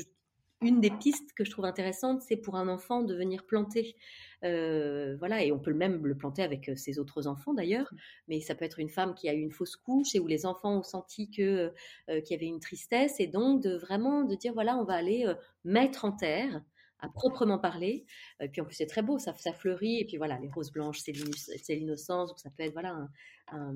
une 0.61 0.80
des 0.82 0.90
pistes 0.90 1.34
que 1.34 1.44
je 1.44 1.52
trouve 1.52 1.65
intéressante, 1.65 2.22
c'est 2.22 2.38
pour 2.38 2.56
un 2.56 2.68
enfant 2.68 3.02
de 3.02 3.14
venir 3.14 3.45
planter. 3.45 3.95
Euh, 4.44 5.15
voilà, 5.18 5.44
et 5.44 5.52
on 5.52 5.60
peut 5.60 5.73
même 5.73 6.06
le 6.06 6.15
planter 6.15 6.44
avec 6.44 6.69
euh, 6.69 6.76
ses 6.76 6.99
autres 6.99 7.27
enfants 7.27 7.53
d'ailleurs, 7.53 7.91
mmh. 7.91 7.98
mais 8.27 8.41
ça 8.41 8.56
peut 8.56 8.65
être 8.65 8.80
une 8.80 8.90
femme 8.90 9.15
qui 9.15 9.27
a 9.30 9.34
eu 9.34 9.40
une 9.40 9.52
fausse 9.52 9.76
couche 9.76 10.15
et 10.15 10.19
où 10.19 10.27
les 10.27 10.45
enfants 10.45 10.77
ont 10.77 10.84
senti 10.84 11.30
que 11.30 11.73
qu'il 12.07 12.32
y 12.32 12.34
avait 12.34 12.48
une 12.48 12.60
tristesse, 12.60 13.19
et 13.19 13.27
donc 13.27 13.64
de 13.64 13.76
vraiment 13.76 14.23
de 14.23 14.36
dire 14.36 14.53
voilà, 14.53 14.77
on 14.77 14.84
va 14.84 14.94
aller 14.94 15.26
mettre 15.64 16.06
en 16.06 16.11
terre 16.11 16.64
à 16.99 17.10
proprement 17.10 17.60
parler. 17.60 18.06
Et 18.40 18.48
puis 18.49 18.61
en 18.61 18.65
plus 18.65 18.76
c'est 18.76 18.86
très 18.86 19.02
beau, 19.02 19.19
ça, 19.19 19.34
ça 19.36 19.53
fleurit, 19.53 19.99
et 19.99 20.06
puis 20.06 20.18
voilà, 20.18 20.40
les 20.40 20.49
roses 20.49 20.72
blanches, 20.72 20.99
c'est 20.99 21.76
l'innocence, 21.76 22.34
ça 22.38 22.49
peut 22.49 22.64
être 22.64 22.73
voilà 22.73 23.07
un, 23.52 23.76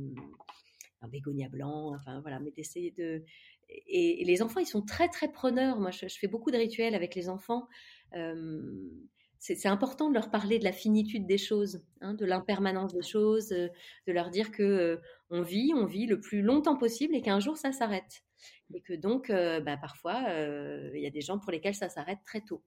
un 1.02 1.08
bégonia 1.08 1.50
blanc, 1.50 1.94
enfin 1.96 2.22
voilà, 2.22 2.40
mais 2.40 2.52
d'essayer 2.52 2.92
de 2.92 3.24
et, 3.70 4.24
les 4.26 4.42
enfants, 4.42 4.60
ils 4.60 4.68
sont 4.68 4.82
très 4.82 5.08
très 5.10 5.32
preneurs. 5.32 5.80
Moi, 5.80 5.92
je, 5.92 6.08
fais 6.08 6.28
beaucoup 6.28 6.52
de 6.52 6.58
rituels 6.58 6.96
avec 6.96 7.16
les 7.16 7.30
enfants. 7.30 7.68
c'est 9.40 9.68
important 9.68 10.10
de 10.10 10.14
leur 10.14 10.30
parler 10.32 10.60
de 10.60 10.64
la 10.64 10.74
finitude 10.74 11.26
des 11.26 11.38
choses, 11.38 11.84
hein, 12.02 12.14
de 12.14 12.26
l'impermanence 12.26 12.94
des 12.94 13.02
choses, 13.02 13.50
de 13.50 13.72
leur 14.08 14.30
dire 14.30 14.52
que 14.52 15.00
on 15.30 15.42
vit, 15.42 15.72
on 15.76 15.86
vit 15.86 16.08
le 16.08 16.20
plus 16.20 16.42
longtemps 16.42 16.78
possible 16.78 17.16
et 17.16 17.22
qu'un 17.22 17.40
jour 17.40 17.58
ça 17.58 17.72
s'arrête. 17.72 18.24
Et 18.74 18.82
que 18.82 18.94
donc, 18.94 19.30
bah, 19.30 19.78
parfois, 19.78 20.24
il 20.94 21.02
y 21.02 21.08
a 21.08 21.12
des 21.12 21.22
gens 21.22 21.40
pour 21.40 21.52
lesquels 21.52 21.76
ça 21.76 21.90
s'arrête 21.90 22.20
très 22.26 22.42
tôt. 22.42 22.64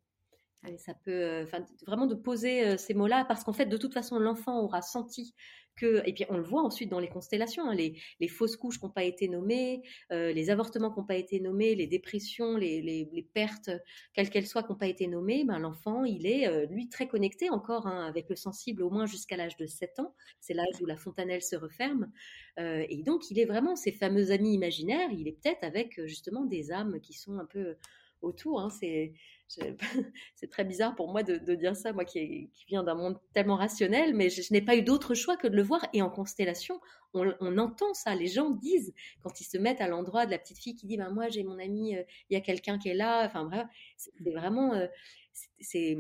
Peut, 1.05 1.43
enfin, 1.43 1.65
vraiment 1.87 2.07
de 2.07 2.15
poser 2.15 2.79
ces 2.79 2.95
mots-là, 2.95 3.25
parce 3.25 3.43
qu'en 3.43 3.53
fait, 3.53 3.67
de 3.67 3.77
toute 3.77 3.93
façon, 3.93 4.19
l'enfant 4.19 4.61
aura 4.61 4.81
senti 4.81 5.35
et 5.81 6.13
puis 6.13 6.25
on 6.29 6.37
le 6.37 6.43
voit 6.43 6.63
ensuite 6.63 6.91
dans 6.91 7.01
les 7.01 7.09
constellations, 7.09 7.69
hein, 7.69 7.75
les, 7.75 8.29
fausses 8.29 8.57
couches 8.57 8.79
qui 8.79 8.85
n'ont 8.85 8.91
pas 8.91 9.05
été 9.05 9.29
nommées, 9.29 9.83
euh, 10.13 10.33
les 10.33 10.51
avortements 10.51 10.91
qui 10.91 11.01
n'ont 11.01 11.07
pas 11.07 11.17
été 11.17 11.41
nommés, 11.41 11.75
les 11.75 11.87
dépressions, 11.87 12.57
les, 12.57 13.29
pertes, 13.35 13.71
quelles 14.15 14.31
qu'elles 14.31 14.47
soient, 14.47 14.63
qui 14.63 14.71
n'ont 14.71 14.79
pas 14.79 14.87
été 14.87 15.07
nommées, 15.07 15.45
ben, 15.45 15.59
l'enfant, 15.59 16.05
il 16.05 16.27
est, 16.27 16.49
euh, 16.49 16.67
lui, 16.67 16.89
très 16.89 17.09
connecté 17.09 17.51
encore 17.51 17.87
hein, 17.87 18.07
avec 18.07 18.29
le 18.29 18.37
sensible, 18.37 18.83
au 18.83 18.91
moins 18.91 19.07
jusqu'à 19.07 19.37
l'âge 19.37 19.57
de 19.57 19.67
7 19.67 19.99
ans. 19.99 20.15
C'est 20.41 20.55
l'âge 20.55 20.81
où 20.81 20.87
la 20.87 20.97
fontanelle 20.97 21.43
se 21.43 21.57
referme. 21.57 22.11
Euh, 22.59 22.85
et 22.89 23.03
donc, 23.03 23.31
il 23.31 23.39
est 23.39 23.47
vraiment 23.47 23.77
ces 23.77 23.93
fameux 23.93 24.31
amis 24.31 24.55
imaginaires, 24.55 25.11
il 25.11 25.27
est 25.27 25.33
peut-être 25.33 25.65
avec 25.65 26.01
justement 26.07 26.45
des 26.45 26.71
âmes 26.71 27.01
qui 27.01 27.13
sont 27.13 27.39
un 27.39 27.47
peu 27.47 27.77
autour. 28.21 28.61
Hein, 28.61 28.71
c'est 28.71 29.13
c'est 30.35 30.51
très 30.51 30.65
bizarre 30.65 30.95
pour 30.95 31.11
moi 31.11 31.23
de, 31.23 31.55
dire 31.55 31.77
ça, 31.77 31.93
moi 31.93 32.05
qui, 32.05 32.51
viens 32.69 32.83
d'un 32.83 32.95
monde 32.95 33.19
tellement 33.33 33.57
rationnel, 33.57 34.15
mais 34.15 34.31
je, 34.31 34.53
n'ai 34.53 34.63
pas 34.63 34.77
eu 34.77 34.83
d'autre 34.83 35.15
choix 35.15 35.37
que 35.37 35.49
de 35.49 35.57
le 35.57 35.63
voir. 35.63 35.87
Et 35.93 36.03
en 36.03 36.11
constellation, 36.11 36.81
on, 37.15 37.59
entend 37.59 37.95
ça. 37.95 38.15
Les 38.15 38.29
gens 38.29 38.51
disent, 38.51 38.95
quand 39.23 39.41
ils 39.41 39.45
se 39.45 39.59
mettent 39.59 39.81
à 39.81 39.89
l'endroit 39.89 40.27
de 40.27 40.31
la 40.31 40.39
petite 40.39 40.59
fille 40.59 40.75
qui 40.75 40.87
dit 40.87 40.97
ben, 40.97 41.11
Moi, 41.11 41.29
j'ai 41.29 41.45
mon 41.45 41.59
ami, 41.59 41.97
euh, 41.97 42.03
il 42.31 42.35
y 42.35 42.37
a 42.37 42.41
quelqu'un 42.41 42.79
qui 42.79 42.89
est 42.89 42.95
là. 42.95 43.27
Enfin, 43.27 43.49
c'est 43.97 44.13
vraiment. 44.31 44.75
Euh, 44.75 44.87
c'est 45.61 45.97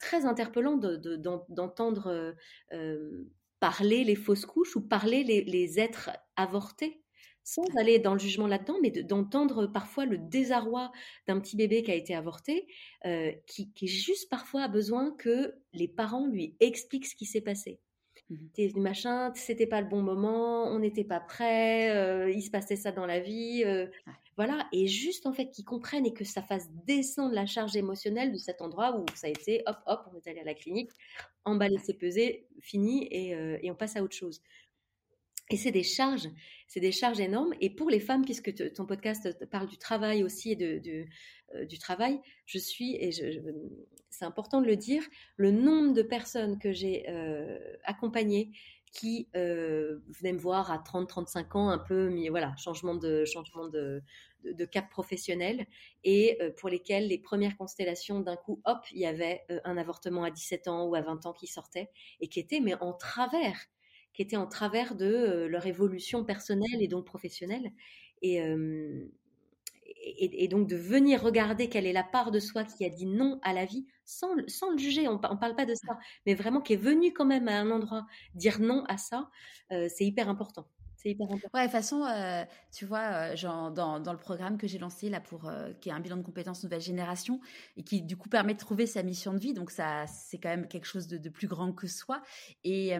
très 0.00 0.24
interpellant 0.26 0.76
d'entendre 0.76 2.34
euh, 2.72 3.24
parler 3.60 4.02
les 4.02 4.16
fausses 4.16 4.46
couches 4.46 4.74
ou 4.74 4.80
parler 4.80 5.22
les 5.22 5.78
êtres 5.78 6.10
avortés 6.36 7.03
sans 7.44 7.64
aller 7.76 7.98
dans 7.98 8.14
le 8.14 8.18
jugement 8.18 8.46
là-dedans, 8.46 8.78
mais 8.82 8.90
d'entendre 8.90 9.66
parfois 9.66 10.06
le 10.06 10.18
désarroi 10.18 10.90
d'un 11.28 11.38
petit 11.38 11.56
bébé 11.56 11.82
qui 11.82 11.90
a 11.90 11.94
été 11.94 12.14
avorté, 12.14 12.66
euh, 13.04 13.30
qui, 13.46 13.70
qui, 13.72 13.86
juste 13.86 14.30
parfois 14.30 14.62
a 14.62 14.68
besoin 14.68 15.12
que 15.12 15.54
les 15.74 15.86
parents 15.86 16.26
lui 16.26 16.56
expliquent 16.60 17.06
ce 17.06 17.14
qui 17.14 17.26
s'est 17.26 17.42
passé. 17.42 17.78
Mmh. 18.30 18.80
machin, 18.80 19.32
c'était 19.34 19.66
pas 19.66 19.82
le 19.82 19.86
bon 19.86 20.00
moment, 20.00 20.64
on 20.68 20.78
n'était 20.78 21.04
pas 21.04 21.20
prêt, 21.20 21.94
euh, 21.94 22.30
il 22.30 22.40
se 22.40 22.50
passait 22.50 22.76
ça 22.76 22.90
dans 22.90 23.04
la 23.04 23.20
vie, 23.20 23.62
euh, 23.66 23.86
voilà, 24.38 24.66
et 24.72 24.86
juste 24.86 25.26
en 25.26 25.34
fait 25.34 25.50
qu'ils 25.50 25.66
comprennent 25.66 26.06
et 26.06 26.14
que 26.14 26.24
ça 26.24 26.40
fasse 26.40 26.70
descendre 26.86 27.34
la 27.34 27.44
charge 27.44 27.76
émotionnelle 27.76 28.32
de 28.32 28.38
cet 28.38 28.62
endroit 28.62 28.96
où 28.96 29.04
ça 29.14 29.26
a 29.26 29.30
été 29.30 29.62
hop 29.66 29.76
hop, 29.86 30.06
on 30.10 30.16
est 30.16 30.26
allé 30.26 30.40
à 30.40 30.44
la 30.44 30.54
clinique, 30.54 30.90
emballer, 31.44 31.76
c'est 31.84 31.98
pesé, 31.98 32.46
fini 32.62 33.04
et, 33.10 33.32
et 33.62 33.70
on 33.70 33.74
passe 33.74 33.96
à 33.96 34.02
autre 34.02 34.16
chose. 34.16 34.40
Et 35.50 35.56
c'est 35.56 35.70
des 35.70 35.82
charges, 35.82 36.28
c'est 36.68 36.80
des 36.80 36.92
charges 36.92 37.20
énormes. 37.20 37.52
Et 37.60 37.68
pour 37.68 37.90
les 37.90 38.00
femmes, 38.00 38.24
puisque 38.24 38.72
ton 38.72 38.86
podcast 38.86 39.44
parle 39.50 39.68
du 39.68 39.76
travail 39.76 40.22
aussi 40.22 40.52
et 40.52 40.56
de, 40.56 41.04
euh, 41.54 41.66
du 41.66 41.78
travail, 41.78 42.18
je 42.46 42.58
suis, 42.58 42.96
et 42.96 43.10
c'est 44.08 44.24
important 44.24 44.62
de 44.62 44.66
le 44.66 44.76
dire, 44.76 45.02
le 45.36 45.50
nombre 45.50 45.92
de 45.92 46.02
personnes 46.02 46.58
que 46.58 46.72
j'ai 46.72 47.04
euh, 47.08 47.58
accompagnées 47.84 48.52
qui 48.92 49.28
euh, 49.34 49.98
venaient 50.08 50.34
me 50.34 50.38
voir 50.38 50.70
à 50.70 50.78
30-35 50.78 51.58
ans, 51.58 51.68
un 51.68 51.78
peu, 51.78 52.08
voilà, 52.30 52.54
changement 52.56 52.94
de, 52.94 53.24
changement 53.24 53.68
de, 53.68 54.02
de, 54.44 54.64
cap 54.64 54.88
professionnel, 54.88 55.66
et 56.04 56.38
pour 56.58 56.68
lesquelles 56.68 57.08
les 57.08 57.18
premières 57.18 57.56
constellations, 57.56 58.20
d'un 58.20 58.36
coup, 58.36 58.62
hop, 58.64 58.78
il 58.92 59.00
y 59.00 59.06
avait 59.06 59.42
un 59.64 59.76
avortement 59.76 60.22
à 60.22 60.30
17 60.30 60.68
ans 60.68 60.86
ou 60.86 60.94
à 60.94 61.00
20 61.00 61.26
ans 61.26 61.32
qui 61.32 61.48
sortait, 61.48 61.90
et 62.20 62.28
qui 62.28 62.38
était, 62.38 62.60
mais 62.60 62.74
en 62.76 62.92
travers 62.92 63.66
qui 64.14 64.22
étaient 64.22 64.36
en 64.36 64.46
travers 64.46 64.94
de 64.94 65.04
euh, 65.04 65.48
leur 65.48 65.66
évolution 65.66 66.24
personnelle 66.24 66.80
et 66.80 66.88
donc 66.88 67.04
professionnelle. 67.04 67.72
Et, 68.22 68.40
et, 70.16 70.48
donc 70.48 70.66
de 70.66 70.76
venir 70.76 71.22
regarder 71.22 71.68
quelle 71.68 71.86
est 71.86 71.92
la 71.92 72.04
part 72.04 72.30
de 72.30 72.40
soi 72.40 72.64
qui 72.64 72.86
a 72.86 72.88
dit 72.88 73.04
non 73.04 73.38
à 73.42 73.52
la 73.52 73.66
vie 73.66 73.86
sans, 74.06 74.28
sans 74.48 74.70
le 74.70 74.78
juger, 74.78 75.08
on 75.08 75.14
ne 75.14 75.18
parle 75.18 75.56
pas 75.56 75.66
de 75.66 75.74
ça, 75.74 75.98
mais 76.24 76.34
vraiment 76.34 76.62
qui 76.62 76.72
est 76.74 76.76
venu 76.76 77.12
quand 77.12 77.26
même 77.26 77.48
à 77.48 77.58
un 77.58 77.70
endroit 77.70 78.06
dire 78.34 78.60
non 78.60 78.84
à 78.86 78.96
ça, 78.96 79.28
euh, 79.72 79.88
c'est 79.94 80.04
hyper 80.04 80.28
important. 80.30 80.66
Hyper 81.06 81.26
important. 81.26 81.48
Ouais, 81.52 81.60
de 81.60 81.66
toute 81.66 81.72
façon, 81.72 82.02
euh, 82.04 82.44
tu 82.72 82.86
vois, 82.86 83.34
dans, 83.34 84.00
dans, 84.00 84.12
le 84.12 84.18
programme 84.18 84.56
que 84.56 84.66
j'ai 84.66 84.78
lancé 84.78 85.10
là 85.10 85.20
pour 85.20 85.52
qui 85.82 85.90
est 85.90 85.92
un 85.92 86.00
bilan 86.00 86.16
de 86.16 86.22
compétences 86.22 86.64
nouvelle 86.64 86.80
génération 86.80 87.40
et 87.76 87.84
qui 87.84 88.00
du 88.00 88.16
coup 88.16 88.30
permet 88.30 88.54
de 88.54 88.58
trouver 88.58 88.86
sa 88.86 89.02
mission 89.02 89.34
de 89.34 89.38
vie, 89.38 89.52
donc 89.52 89.70
ça 89.70 90.06
c'est 90.06 90.38
quand 90.38 90.48
même 90.48 90.66
quelque 90.66 90.86
chose 90.86 91.06
de, 91.06 91.28
plus 91.28 91.46
grand 91.46 91.74
que 91.74 91.88
soi. 91.88 92.22
Et, 92.64 92.96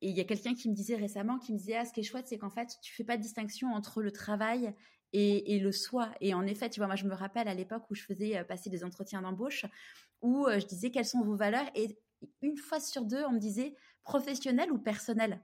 et 0.00 0.10
il 0.10 0.16
y 0.16 0.20
a 0.20 0.24
quelqu'un 0.24 0.54
qui 0.54 0.68
me 0.68 0.74
disait 0.74 0.94
récemment, 0.94 1.38
qui 1.38 1.52
me 1.52 1.58
disait, 1.58 1.76
ah, 1.76 1.84
ce 1.84 1.92
qui 1.92 2.00
est 2.00 2.04
chouette, 2.04 2.28
c'est 2.28 2.38
qu'en 2.38 2.50
fait, 2.50 2.76
tu 2.82 2.94
fais 2.94 3.04
pas 3.04 3.16
de 3.16 3.22
distinction 3.22 3.72
entre 3.72 4.00
le 4.00 4.12
travail 4.12 4.72
et, 5.12 5.58
le 5.58 5.72
soi. 5.72 6.10
Et 6.20 6.34
en 6.34 6.46
effet, 6.46 6.70
tu 6.70 6.78
vois, 6.78 6.86
moi, 6.86 6.96
je 6.96 7.04
me 7.04 7.14
rappelle 7.14 7.48
à 7.48 7.54
l'époque 7.54 7.84
où 7.90 7.94
je 7.94 8.02
faisais 8.02 8.36
euh, 8.36 8.44
passer 8.44 8.70
des 8.70 8.84
entretiens 8.84 9.22
d'embauche, 9.22 9.66
où 10.22 10.46
euh, 10.46 10.60
je 10.60 10.66
disais 10.66 10.90
quelles 10.90 11.06
sont 11.06 11.22
vos 11.22 11.34
valeurs. 11.34 11.68
Et 11.74 11.98
une 12.42 12.56
fois 12.56 12.78
sur 12.78 13.04
deux, 13.04 13.24
on 13.24 13.32
me 13.32 13.38
disait 13.38 13.74
professionnel 14.04 14.70
ou 14.70 14.78
personnel. 14.78 15.40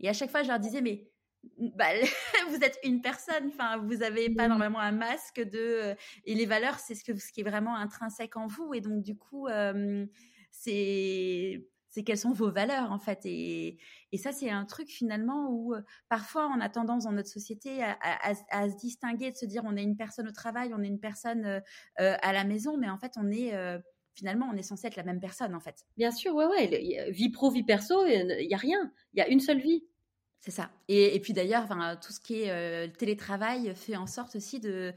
Et 0.00 0.08
à 0.08 0.12
chaque 0.12 0.30
fois, 0.30 0.42
je 0.42 0.48
leur 0.48 0.60
disais, 0.60 0.80
mais 0.80 1.10
bah, 1.58 1.88
vous 2.48 2.62
êtes 2.62 2.78
une 2.84 3.02
personne, 3.02 3.48
enfin, 3.48 3.76
vous 3.76 3.96
n'avez 3.96 4.30
pas 4.30 4.48
normalement 4.48 4.80
un 4.80 4.92
masque 4.92 5.40
de. 5.40 5.58
Euh, 5.58 5.94
et 6.24 6.34
les 6.34 6.46
valeurs, 6.46 6.78
c'est 6.78 6.94
ce, 6.94 7.04
que, 7.04 7.14
ce 7.18 7.30
qui 7.30 7.40
est 7.40 7.48
vraiment 7.48 7.76
intrinsèque 7.76 8.36
en 8.36 8.46
vous. 8.46 8.72
Et 8.72 8.80
donc, 8.80 9.02
du 9.02 9.18
coup, 9.18 9.48
c'est 10.50 11.68
c'est 11.90 12.02
quelles 12.02 12.18
sont 12.18 12.32
vos 12.32 12.50
valeurs 12.50 12.92
en 12.92 12.98
fait. 12.98 13.20
Et, 13.24 13.78
ça, 14.16 14.32
c'est 14.32 14.50
un 14.50 14.64
truc 14.64 14.88
finalement 14.88 15.48
où 15.50 15.74
euh, 15.74 15.82
parfois 16.08 16.50
on 16.54 16.60
a 16.60 16.68
tendance 16.68 17.04
dans 17.04 17.12
notre 17.12 17.28
société 17.28 17.82
à, 17.82 18.34
se 18.68 18.76
distinguer, 18.76 19.30
de 19.30 19.36
se 19.36 19.46
dire 19.46 19.62
on 19.64 19.76
est 19.76 19.82
une 19.82 19.96
personne 19.96 20.28
au 20.28 20.32
travail, 20.32 20.72
on 20.74 20.82
est 20.82 20.88
une 20.88 21.00
personne 21.00 21.44
euh, 21.44 21.60
euh, 22.00 22.16
à 22.22 22.32
la 22.32 22.44
maison, 22.44 22.76
mais 22.76 22.90
en 22.90 22.98
fait 22.98 23.12
on 23.16 23.30
est 23.30 23.52
finalement 24.14 24.48
on 24.52 24.56
est 24.56 24.62
censé 24.62 24.88
être 24.88 24.96
la 24.96 25.04
même 25.04 25.20
personne 25.20 25.54
en 25.54 25.60
fait. 25.60 25.84
Bien 25.96 26.10
sûr, 26.10 26.34
ouais, 26.34 26.46
ouais. 26.46 27.10
Vie 27.10 27.30
pro, 27.30 27.50
vie 27.50 27.62
perso, 27.62 28.04
il 28.06 28.48
y 28.48 28.54
a 28.54 28.58
rien. 28.58 28.92
Il 29.14 29.18
y 29.18 29.22
a 29.22 29.28
une 29.28 29.40
seule 29.40 29.60
vie. 29.60 29.84
C'est 30.40 30.52
ça. 30.52 30.70
Et, 30.86 31.18
puis 31.20 31.32
d'ailleurs, 31.32 31.66
tout 32.00 32.12
ce 32.12 32.20
qui 32.20 32.42
est 32.42 32.96
télétravail 32.96 33.74
fait 33.74 33.96
en 33.96 34.06
sorte 34.06 34.36
aussi 34.36 34.60
de 34.60 34.94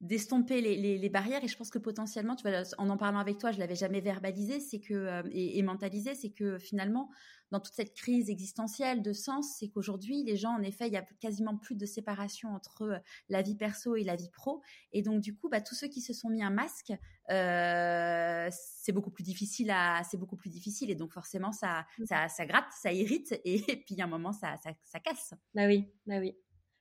d'estomper 0.00 0.60
les, 0.60 1.08
barrières. 1.08 1.42
Et 1.42 1.48
je 1.48 1.56
pense 1.56 1.70
que 1.70 1.78
potentiellement 1.78 2.36
tu 2.36 2.48
vois 2.48 2.62
en 2.78 2.88
en 2.88 2.96
parlant 2.96 3.18
avec 3.18 3.38
toi 3.38 3.50
je 3.50 3.58
l'avais 3.58 3.74
jamais 3.74 4.00
verbalisé 4.00 4.60
c'est 4.60 4.80
que 4.80 4.94
euh, 4.94 5.22
et, 5.32 5.62
mentalisé 5.62 6.14
c'est 6.14 6.30
que 6.30 6.58
finalement 6.58 7.10
dans 7.50 7.60
toute 7.60 7.74
cette 7.74 7.94
crise 7.94 8.30
existentielle 8.30 9.02
de 9.02 9.12
sens 9.12 9.56
c'est 9.58 9.68
qu'aujourd'hui 9.68 10.22
les 10.22 10.36
gens 10.36 10.52
en 10.52 10.62
effet 10.62 10.86
il 10.86 10.92
y 10.92 10.96
a 10.96 11.04
quasiment 11.20 11.56
plus 11.56 11.74
de 11.74 11.86
séparation 11.86 12.54
entre 12.54 12.82
euh, 12.82 12.98
la 13.28 13.42
vie 13.42 13.56
perso 13.56 13.96
et 13.96 14.04
la 14.04 14.14
vie 14.14 14.30
pro. 14.30 14.62
Et 14.92 15.02
donc 15.02 15.20
du 15.20 15.34
coup 15.34 15.48
bah, 15.48 15.60
tous 15.60 15.74
ceux 15.74 15.88
qui 15.88 16.00
se 16.00 16.12
sont 16.12 16.28
mis 16.28 16.42
un 16.42 16.50
masque 16.50 16.92
euh, 17.30 18.48
c'est 18.52 18.92
beaucoup 18.92 19.10
plus 19.10 19.24
difficile 19.24 19.70
à 19.70 20.02
c'est 20.08 20.16
beaucoup 20.16 20.36
plus 20.36 20.50
difficile. 20.50 20.90
Et 20.90 20.94
donc 20.94 21.12
forcément 21.12 21.50
ça 21.50 21.86
mmh. 21.98 22.04
ça, 22.06 22.28
ça 22.28 22.46
gratte 22.46 22.70
ça 22.80 22.92
irrite. 22.92 23.40
Et, 23.44 23.58
puis 23.86 24.00
à 24.00 24.04
un 24.04 24.08
moment 24.08 24.32
ça, 24.32 24.56
ça, 24.62 24.70
ça 24.84 25.00
casse. 25.00 25.34
Bah 25.54 25.66
oui 25.66 25.86
bah 26.06 26.18
oui 26.20 26.36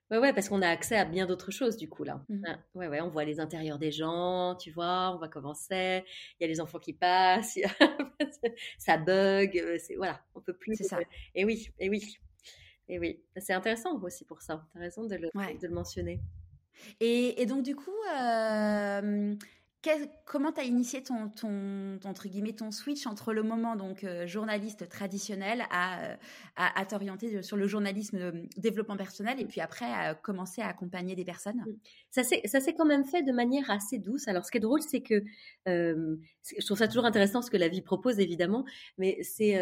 Ouais, 0.09 0.19
ouais, 0.19 0.33
parce 0.33 0.47
qu'on 0.47 0.61
a 0.61 0.69
accès 0.69 0.95
à 0.95 1.03
bien 1.03 1.25
d'autres 1.25 1.51
choses 1.51 1.75
du 1.75 1.89
coup 1.89 2.03
là. 2.03 2.23
Mmh. 2.29 2.43
Ah, 2.47 2.59
ouais, 2.75 2.87
ouais, 2.87 3.01
on 3.01 3.09
voit 3.09 3.25
les 3.25 3.41
intérieurs 3.41 3.77
des 3.77 3.91
gens, 3.91 4.55
tu 4.55 4.71
vois, 4.71 5.11
on 5.13 5.17
voit 5.17 5.27
comment 5.27 5.53
c'est. 5.53 6.05
Il 6.39 6.43
y 6.43 6.45
a 6.45 6.47
les 6.47 6.61
enfants 6.61 6.79
qui 6.79 6.93
passent, 6.93 7.59
ça 8.77 8.97
bug, 8.97 9.57
euh, 9.57 9.77
c'est 9.79 9.95
voilà, 9.95 10.21
on 10.33 10.41
peut 10.41 10.53
plus. 10.53 10.75
C'est 10.75 10.85
ça. 10.85 10.99
Et 11.35 11.43
oui, 11.43 11.69
et 11.79 11.89
oui, 11.89 12.17
et 12.87 12.99
oui, 12.99 13.21
c'est 13.35 13.53
intéressant 13.53 13.99
aussi 14.01 14.23
pour 14.23 14.41
ça. 14.41 14.65
T'as 14.73 14.79
raison 14.79 15.05
de 15.05 15.15
le, 15.15 15.27
de 15.27 15.67
le 15.67 15.73
mentionner. 15.73 16.21
Et, 16.99 17.41
et, 17.41 17.45
donc 17.45 17.63
du 17.63 17.75
coup, 17.75 17.91
euh, 18.15 19.35
comment 20.25 20.51
tu 20.51 20.59
as 20.61 20.63
initié 20.63 21.03
ton, 21.03 21.29
ton, 21.29 21.99
entre 22.05 22.27
guillemets, 22.27 22.53
ton 22.53 22.71
switch 22.71 23.05
entre 23.07 23.33
le 23.33 23.43
moment 23.43 23.75
donc 23.75 24.03
euh, 24.03 24.27
journaliste 24.27 24.89
traditionnel 24.89 25.63
à, 25.71 26.17
à, 26.55 26.85
t'orienter 26.85 27.41
sur 27.41 27.57
le 27.57 27.67
journalisme 27.67 28.31
développement 28.57 28.97
personnel 28.97 29.39
et 29.39 29.45
puis 29.45 29.61
après 29.61 29.85
à 29.85 30.15
commencer 30.15 30.61
à 30.61 30.67
accompagner 30.67 31.15
des 31.15 31.25
personnes? 31.25 31.63
Mmh. 31.65 32.23
Ça 32.23 32.59
s'est 32.59 32.73
quand 32.73 32.85
même 32.85 33.05
fait 33.05 33.23
de 33.23 33.31
manière 33.31 33.69
assez 33.69 33.99
douce. 33.99 34.27
Alors 34.27 34.45
ce 34.45 34.51
qui 34.51 34.57
est 34.57 34.61
drôle, 34.61 34.81
c'est 34.81 35.01
que 35.01 35.23
je 35.65 36.65
trouve 36.65 36.77
ça 36.77 36.87
toujours 36.87 37.05
intéressant 37.05 37.41
ce 37.41 37.51
que 37.51 37.57
la 37.57 37.67
vie 37.67 37.81
propose 37.81 38.19
évidemment, 38.19 38.65
mais 38.97 39.17
c'est 39.23 39.55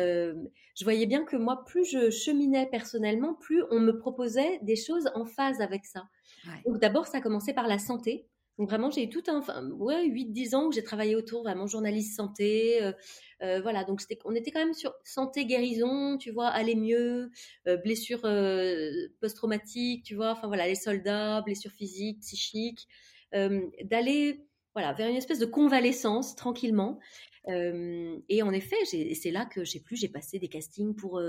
je 0.76 0.84
voyais 0.84 1.06
bien 1.06 1.24
que 1.24 1.38
moi, 1.38 1.64
plus 1.66 1.86
je 1.86 2.10
cheminais 2.10 2.68
personnellement, 2.68 3.34
plus 3.34 3.64
on 3.72 3.80
me 3.80 3.98
proposait 3.98 4.60
des 4.62 4.76
choses 4.76 5.10
en 5.16 5.26
phase 5.26 5.62
avec 5.62 5.86
ça. 5.86 6.08
Donc 6.66 6.80
d'abord, 6.80 7.08
ça 7.08 7.20
a 7.20 7.22
commencé 7.22 7.54
par 7.54 7.68
la 7.68 7.80
santé. 7.80 8.28
Donc 8.58 8.70
vraiment, 8.70 8.90
j'ai 8.90 9.04
eu 9.04 9.10
tout 9.10 9.24
un, 9.28 9.38
enfin, 9.40 9.70
ouais, 9.72 10.06
8-10 10.08 10.56
ans 10.56 10.68
où 10.68 10.72
j'ai 10.72 10.84
travaillé 10.84 11.16
autour, 11.16 11.44
vraiment 11.44 11.68
journaliste 11.68 12.16
santé. 12.16 12.82
Euh, 12.82 12.94
euh, 13.42 13.60
voilà, 13.62 13.84
donc 13.84 14.02
on 14.24 14.34
était 14.34 14.52
quand 14.52 14.64
même 14.64 14.74
sur 14.74 14.94
santé, 15.04 15.46
guérison, 15.46 16.18
tu 16.18 16.32
vois, 16.32 16.48
aller 16.48 16.76
mieux, 16.76 17.32
euh, 17.68 17.78
blessures 17.78 18.22
post-traumatiques, 19.20 20.06
tu 20.06 20.16
vois, 20.16 20.32
enfin 20.32 20.48
voilà, 20.48 20.68
les 20.68 20.76
soldats, 20.76 21.42
blessures 21.42 21.72
physiques, 21.72 22.22
psychiques, 22.22 22.88
d'aller 23.34 24.46
voilà, 24.74 24.94
vers 24.94 25.10
une 25.10 25.16
espèce 25.16 25.40
de 25.40 25.46
convalescence 25.46 26.36
tranquillement. 26.36 27.00
et 27.48 28.42
en 28.42 28.52
effet, 28.54 28.78
c'est 28.86 29.32
là 29.32 29.46
que 29.46 29.66
j'ai 29.66 29.82
plus, 29.82 29.98
j'ai 29.98 30.08
passé 30.08 30.40
des 30.40 30.48
castings 30.48 30.96
pour 30.96 31.22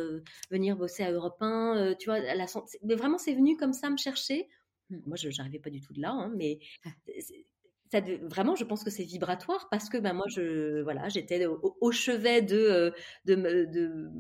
venir 0.51 0.77
bosser 0.77 1.03
à 1.03 1.11
Europe 1.11 1.37
1, 1.41 1.97
tu 1.99 2.07
vois, 2.09 2.21
la 2.21 2.47
mais 2.85 2.95
vraiment 2.95 3.19
c'est 3.19 3.35
venu 3.35 3.57
comme 3.57 3.73
ça 3.73 3.91
me 3.91 3.97
chercher. 3.97 4.49
Moi, 4.91 5.17
je 5.17 5.29
n'arrivais 5.37 5.59
pas 5.59 5.71
du 5.71 5.81
tout 5.81 5.93
de 5.93 6.01
là, 6.01 6.11
hein, 6.11 6.33
mais 6.37 6.59
ça, 7.91 8.01
vraiment, 8.23 8.57
je 8.57 8.65
pense 8.65 8.83
que 8.83 8.91
c'est 8.91 9.05
vibratoire 9.05 9.69
parce 9.71 9.89
que 9.89 9.99
ben, 9.99 10.13
moi, 10.13 10.27
je, 10.29 10.83
voilà, 10.83 11.09
j'étais 11.09 11.47
au, 11.47 11.93
chevet 11.93 12.43
de, 12.43 12.93
de, 13.25 13.35
de, 13.35 14.11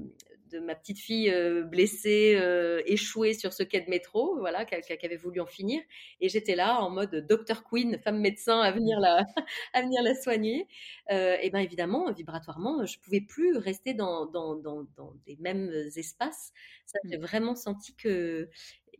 de 0.50 0.58
ma 0.60 0.74
petite 0.74 0.98
fille 0.98 1.30
euh, 1.30 1.62
blessée, 1.62 2.36
euh, 2.36 2.82
échouée 2.86 3.34
sur 3.34 3.52
ce 3.52 3.62
quai 3.62 3.80
de 3.80 3.90
métro, 3.90 4.38
voilà, 4.38 4.64
qui, 4.64 4.74
avait 4.74 5.16
voulu 5.16 5.40
en 5.40 5.46
finir. 5.46 5.82
Et 6.20 6.28
j'étais 6.28 6.54
là 6.54 6.80
en 6.80 6.90
mode 6.90 7.26
Dr 7.28 7.64
Queen, 7.64 7.98
femme 7.98 8.20
médecin, 8.20 8.60
à 8.60 8.70
venir 8.70 9.00
la, 9.00 9.24
à 9.72 9.82
venir 9.82 10.02
la 10.02 10.14
soigner. 10.14 10.66
Euh, 11.10 11.36
et 11.42 11.50
bien 11.50 11.60
évidemment, 11.60 12.12
vibratoirement, 12.12 12.84
je 12.84 12.98
pouvais 13.00 13.20
plus 13.20 13.56
rester 13.56 13.94
dans, 13.94 14.26
dans, 14.26 14.54
dans, 14.54 14.86
dans 14.96 15.14
des 15.26 15.36
mêmes 15.40 15.70
espaces. 15.96 16.52
Ça, 16.86 16.98
j'ai 17.10 17.18
mmh. 17.18 17.22
vraiment 17.22 17.54
senti 17.56 17.94
que 17.94 18.48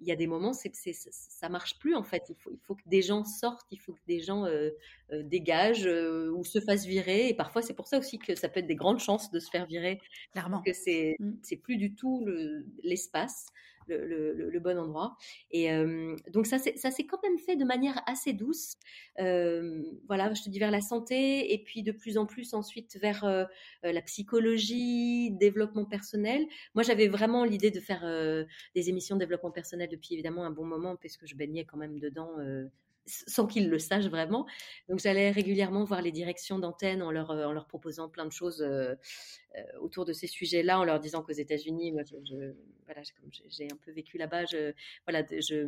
il 0.00 0.06
y 0.06 0.12
a 0.12 0.16
des 0.16 0.26
moments, 0.26 0.52
c'est, 0.52 0.74
c'est, 0.74 0.92
ça 0.92 1.48
marche 1.48 1.78
plus 1.78 1.94
en 1.94 2.02
fait. 2.02 2.24
Il 2.28 2.36
faut, 2.36 2.50
il 2.52 2.58
faut 2.60 2.74
que 2.74 2.82
des 2.86 3.02
gens 3.02 3.24
sortent, 3.24 3.66
il 3.70 3.78
faut 3.78 3.92
que 3.92 4.00
des 4.06 4.20
gens 4.20 4.44
euh, 4.44 4.70
euh, 5.12 5.22
dégagent 5.22 5.86
euh, 5.86 6.30
ou 6.30 6.44
se 6.44 6.60
fassent 6.60 6.86
virer. 6.86 7.28
Et 7.28 7.34
parfois, 7.34 7.62
c'est 7.62 7.74
pour 7.74 7.86
ça 7.86 7.98
aussi 7.98 8.18
que 8.18 8.34
ça 8.34 8.48
peut 8.48 8.60
être 8.60 8.66
des 8.66 8.76
grandes 8.76 9.00
chances 9.00 9.30
de 9.30 9.40
se 9.40 9.50
faire 9.50 9.66
virer. 9.66 10.00
Clairement. 10.32 10.62
Que 10.62 10.72
c'est, 10.72 11.16
mmh. 11.18 11.30
c'est 11.42 11.56
plus 11.56 11.76
du 11.76 11.94
tout 11.94 12.24
le, 12.24 12.66
l'espace 12.82 13.46
le, 13.88 14.58
bon 14.60 14.78
endroit. 14.78 15.16
Et 15.50 15.72
euh, 15.72 16.16
donc 16.32 16.46
ça, 16.46 16.58
s'est 16.58 17.06
quand 17.06 17.22
même 17.22 17.38
fait 17.38 17.56
de 17.56 17.64
manière 17.64 18.00
assez 18.06 18.32
douce. 18.32 18.74
Euh, 19.18 19.82
voilà, 20.06 20.32
je 20.34 20.42
te 20.42 20.48
dis 20.48 20.58
vers 20.58 20.70
la 20.70 20.80
santé 20.80 21.52
et 21.52 21.62
puis 21.62 21.82
de 21.82 21.92
plus 21.92 22.18
en 22.18 22.26
plus 22.26 22.54
ensuite 22.54 22.98
vers 23.00 23.24
euh, 23.24 23.44
la 23.82 24.02
psychologie, 24.02 25.30
développement 25.32 25.84
personnel. 25.84 26.46
Moi, 26.74 26.82
j'avais 26.82 27.08
vraiment 27.08 27.44
l'idée 27.44 27.70
de 27.70 27.80
faire 27.80 28.04
des 28.74 28.88
émissions 28.88 29.16
de 29.16 29.20
développement 29.20 29.50
personnel 29.50 29.88
depuis 29.88 30.14
évidemment 30.14 30.44
un 30.44 30.50
bon 30.50 30.64
moment 30.64 30.96
puisque 30.96 31.26
je 31.26 31.34
baignais 31.34 31.64
quand 31.64 31.76
même 31.76 31.98
dedans 31.98 32.30
sans 33.06 33.46
qu'ils 33.46 33.68
le 33.68 33.78
sachent 33.78 34.08
vraiment. 34.08 34.46
Donc 34.88 34.98
j'allais 35.00 35.30
régulièrement 35.30 35.84
voir 35.84 36.02
les 36.02 36.12
directions 36.12 36.58
d'antenne 36.58 37.02
en 37.02 37.10
leur, 37.10 37.34
leur 37.34 37.66
proposant 37.66 38.08
plein 38.08 38.24
de 38.24 38.32
choses 38.32 38.62
euh, 38.62 38.94
euh, 39.56 39.62
autour 39.80 40.04
de 40.04 40.12
ces 40.12 40.26
sujets-là, 40.26 40.78
en 40.80 40.84
leur 40.84 41.00
disant 41.00 41.22
qu'aux 41.22 41.32
États-Unis, 41.32 41.92
voilà, 42.84 43.02
j'ai 43.48 43.68
un 43.72 43.76
peu 43.76 43.92
vécu 43.92 44.18
là-bas, 44.18 44.44
voilà, 45.06 45.24
je, 45.30 45.66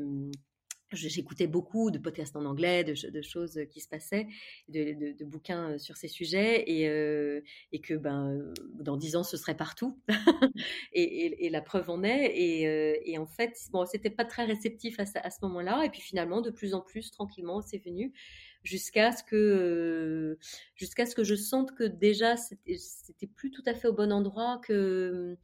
J'écoutais 0.92 1.46
beaucoup 1.46 1.90
de 1.90 1.98
podcasts 1.98 2.36
en 2.36 2.44
anglais, 2.44 2.84
de, 2.84 3.22
choses 3.22 3.60
qui 3.70 3.80
se 3.80 3.88
passaient, 3.88 4.26
de, 4.68 5.24
bouquins 5.24 5.78
sur 5.78 5.96
ces 5.96 6.08
sujets, 6.08 6.62
et, 6.66 6.84
et, 7.72 7.80
que 7.80 7.94
ben, 7.94 8.52
dans 8.74 8.96
dix 8.96 9.16
ans, 9.16 9.24
ce 9.24 9.36
serait 9.36 9.56
partout. 9.56 9.98
et, 10.92 11.48
la 11.50 11.60
preuve 11.60 11.90
en 11.90 12.02
est. 12.02 12.32
Et, 12.34 13.18
en 13.18 13.26
fait, 13.26 13.54
bon, 13.70 13.84
c'était 13.84 14.10
pas 14.10 14.24
très 14.24 14.44
réceptif 14.44 14.98
à, 14.98 15.04
à 15.22 15.30
ce 15.30 15.38
moment-là. 15.42 15.84
Et 15.84 15.90
puis 15.90 16.00
finalement, 16.00 16.40
de 16.40 16.50
plus 16.50 16.74
en 16.74 16.80
plus, 16.80 17.10
tranquillement, 17.10 17.60
c'est 17.60 17.78
venu 17.84 18.12
jusqu'à 18.62 19.12
ce 19.12 19.22
que 19.22 20.38
jusqu'à 20.74 21.06
ce 21.06 21.14
que 21.14 21.24
je 21.24 21.34
sente 21.34 21.74
que 21.74 21.84
déjà 21.84 22.36
c'était 22.36 23.26
plus 23.26 23.50
tout 23.50 23.62
à 23.66 23.74
fait 23.74 23.88
au 23.88 23.92
bon 23.92 24.12
endroit 24.12 24.60
que 24.64 25.36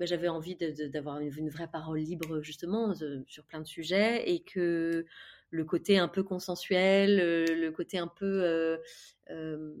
bah, 0.00 0.06
j'avais 0.06 0.28
envie 0.28 0.56
d'avoir 0.56 1.20
une, 1.20 1.50
vraie 1.50 1.68
parole 1.68 1.98
libre 1.98 2.40
justement 2.40 2.94
sur 3.26 3.44
plein 3.44 3.60
de 3.60 3.66
sujets 3.66 4.30
et 4.30 4.42
que 4.42 5.04
le 5.50 5.64
côté 5.66 5.98
un 5.98 6.08
peu 6.08 6.22
consensuel, 6.22 7.18
le, 7.18 7.70
côté 7.70 7.98
un 7.98 8.06
peu 8.06 8.42
euh, 8.42 8.78
euh, 9.28 9.74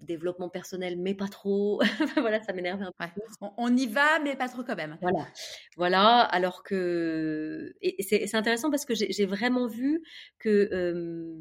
développement 0.00 0.48
personnel, 0.48 0.96
mais 0.96 1.14
pas 1.14 1.28
trop. 1.28 1.78
voilà, 2.16 2.42
ça 2.42 2.54
m'énerve 2.54 2.80
un 2.80 2.92
peu. 2.98 3.20
On, 3.58 3.76
y 3.76 3.86
va, 3.86 4.18
mais 4.20 4.34
pas 4.34 4.48
trop 4.48 4.64
quand 4.64 4.76
même. 4.76 4.96
Voilà, 5.02 5.28
voilà. 5.76 6.20
Alors 6.20 6.62
que 6.62 7.74
et 7.82 8.02
c'est 8.02 8.34
intéressant 8.34 8.70
parce 8.70 8.86
que 8.86 8.94
j'ai 8.94 9.26
vraiment 9.26 9.66
vu 9.66 10.02
que, 10.38 10.70
euh, 10.72 11.36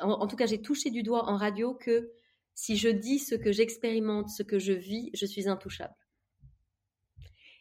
en, 0.00 0.26
tout 0.26 0.36
cas, 0.36 0.46
j'ai 0.46 0.62
touché 0.62 0.88
du 0.88 1.02
doigt 1.02 1.28
en 1.28 1.36
radio 1.36 1.74
que 1.74 2.10
si 2.54 2.78
je 2.78 2.88
dis 2.88 3.18
ce 3.18 3.34
que 3.34 3.52
j'expérimente, 3.52 4.30
ce 4.30 4.42
que 4.42 4.58
je 4.58 4.72
vis, 4.72 5.10
je 5.12 5.26
suis 5.26 5.50
intouchable. 5.50 5.94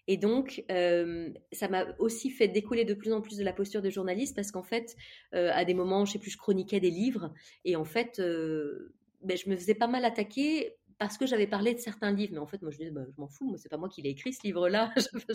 Et 0.08 0.18
donc, 0.18 0.64
euh, 0.72 1.30
ça 1.52 1.68
m'a 1.68 1.86
aussi 2.00 2.30
fait 2.30 2.48
découler 2.48 2.86
de 2.86 2.94
plus 2.94 3.14
en 3.14 3.22
plus 3.22 3.38
de 3.38 3.44
la 3.44 3.54
posture 3.54 3.82
de 3.82 3.90
journaliste 3.90 4.36
parce 4.36 4.52
qu'en 4.52 4.64
fait, 4.64 4.96
euh, 5.34 5.52
à 5.54 5.66
des 5.66 5.74
moments, 5.74 6.06
je 6.06 6.14
sais 6.14 6.20
plus, 6.20 6.32
je 6.32 6.38
chroniquais 6.38 6.80
des 6.80 6.92
livres 6.92 7.34
et 7.64 7.76
en 7.76 7.86
fait, 7.86 8.20
euh, 8.20 8.94
ben, 9.22 9.38
je 9.38 9.50
me 9.50 9.56
faisais 9.56 9.76
pas 9.76 9.88
mal 9.88 10.04
attaquer 10.04 10.76
parce 11.00 11.18
que 11.18 11.26
j'avais 11.26 11.48
parlé 11.48 11.74
de 11.74 11.80
certains 11.80 12.12
livres. 12.12 12.34
Mais 12.34 12.40
en 12.40 12.48
fait, 12.48 12.62
moi, 12.62 12.72
je 12.72 12.78
disais, 12.78 12.92
bah, 12.92 13.06
je 13.06 13.20
m'en 13.20 13.28
fous, 13.28 13.46
moi, 13.46 13.58
c'est 13.58 13.70
pas 13.70 13.78
moi 13.78 13.90
qui 13.90 14.02
l'ai 14.02 14.10
écrit 14.10 14.34
ce 14.34 14.44
livre-là. 14.44 14.94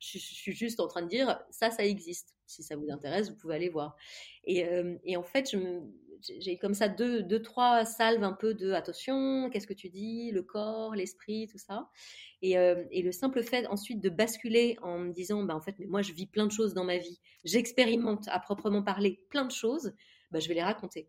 je, 0.00 0.18
suis 0.18 0.52
juste 0.52 0.80
en 0.80 0.86
train 0.86 1.02
de 1.02 1.08
dire, 1.08 1.40
ça, 1.50 1.70
ça 1.70 1.84
existe. 1.84 2.34
Si 2.46 2.62
ça 2.62 2.76
vous 2.76 2.90
intéresse, 2.90 3.30
vous 3.30 3.36
pouvez 3.36 3.54
aller 3.54 3.68
voir. 3.68 3.96
Et, 4.44 4.66
et 5.04 5.16
en 5.16 5.22
fait, 5.22 5.50
je 5.50 5.56
me, 5.56 5.80
j'ai 6.38 6.58
comme 6.58 6.74
ça 6.74 6.88
deux, 6.88 7.22
deux, 7.22 7.42
trois 7.42 7.84
salves 7.84 8.22
un 8.22 8.32
peu 8.32 8.54
de 8.54 8.72
attention, 8.72 9.50
qu'est-ce 9.50 9.66
que 9.66 9.74
tu 9.74 9.88
dis, 9.88 10.30
le 10.30 10.42
corps, 10.42 10.94
l'esprit, 10.94 11.46
tout 11.46 11.58
ça. 11.58 11.88
Et, 12.42 12.58
euh, 12.58 12.84
et, 12.90 13.02
le 13.02 13.12
simple 13.12 13.42
fait 13.42 13.66
ensuite 13.66 14.00
de 14.00 14.08
basculer 14.08 14.76
en 14.82 14.98
me 14.98 15.12
disant, 15.12 15.42
bah, 15.44 15.54
en 15.54 15.60
fait, 15.60 15.74
mais 15.78 15.86
moi 15.86 16.02
je 16.02 16.12
vis 16.12 16.26
plein 16.26 16.46
de 16.46 16.52
choses 16.52 16.74
dans 16.74 16.84
ma 16.84 16.98
vie, 16.98 17.20
j'expérimente 17.44 18.28
à 18.28 18.38
proprement 18.38 18.82
parler 18.82 19.20
plein 19.30 19.44
de 19.44 19.52
choses, 19.52 19.92
bah, 20.30 20.40
je 20.40 20.48
vais 20.48 20.54
les 20.54 20.62
raconter. 20.62 21.08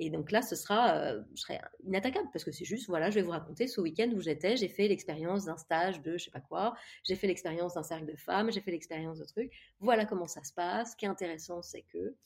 Et 0.00 0.10
donc 0.10 0.32
là, 0.32 0.42
ce 0.42 0.56
sera, 0.56 0.96
euh, 0.96 1.22
je 1.34 1.42
serai 1.42 1.60
inattaquable 1.84 2.28
parce 2.32 2.44
que 2.44 2.50
c'est 2.50 2.64
juste, 2.64 2.88
voilà, 2.88 3.10
je 3.10 3.14
vais 3.14 3.22
vous 3.22 3.30
raconter 3.30 3.68
ce 3.68 3.80
week-end 3.80 4.10
où 4.14 4.20
j'étais, 4.20 4.56
j'ai 4.56 4.68
fait 4.68 4.88
l'expérience 4.88 5.44
d'un 5.44 5.56
stage 5.56 6.02
de 6.02 6.18
je 6.18 6.24
sais 6.24 6.30
pas 6.32 6.40
quoi, 6.40 6.74
j'ai 7.04 7.14
fait 7.14 7.28
l'expérience 7.28 7.74
d'un 7.74 7.84
cercle 7.84 8.06
de 8.06 8.16
femmes, 8.16 8.50
j'ai 8.50 8.60
fait 8.60 8.72
l'expérience 8.72 9.18
de 9.18 9.24
trucs. 9.24 9.52
Voilà 9.78 10.04
comment 10.04 10.26
ça 10.26 10.42
se 10.42 10.52
passe. 10.52 10.92
Ce 10.92 10.96
qui 10.96 11.04
est 11.04 11.08
intéressant, 11.08 11.62
c'est 11.62 11.82
que 11.82 12.16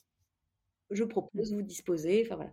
je 0.91 1.03
propose, 1.03 1.53
vous 1.53 1.61
disposez, 1.61 2.23
enfin 2.25 2.35
voilà. 2.35 2.51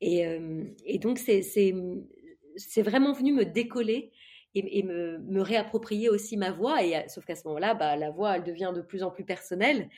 Et, 0.00 0.26
euh, 0.26 0.64
et 0.84 0.98
donc 0.98 1.18
c'est 1.18 1.42
c'est 1.42 2.82
vraiment 2.82 3.12
venu 3.12 3.32
me 3.32 3.44
décoller 3.44 4.12
et, 4.54 4.82
me, 4.82 5.18
me, 5.18 5.42
réapproprier 5.42 6.08
aussi 6.08 6.36
ma 6.36 6.50
voix. 6.50 6.82
Et 6.82 7.06
sauf 7.08 7.24
qu'à 7.24 7.36
ce 7.36 7.46
moment-là, 7.48 7.74
bah, 7.74 7.96
la 7.96 8.10
voix, 8.10 8.36
elle 8.36 8.44
devient 8.44 8.72
de 8.74 8.80
plus 8.80 9.02
en 9.02 9.10
plus 9.10 9.24
personnelle. 9.24 9.90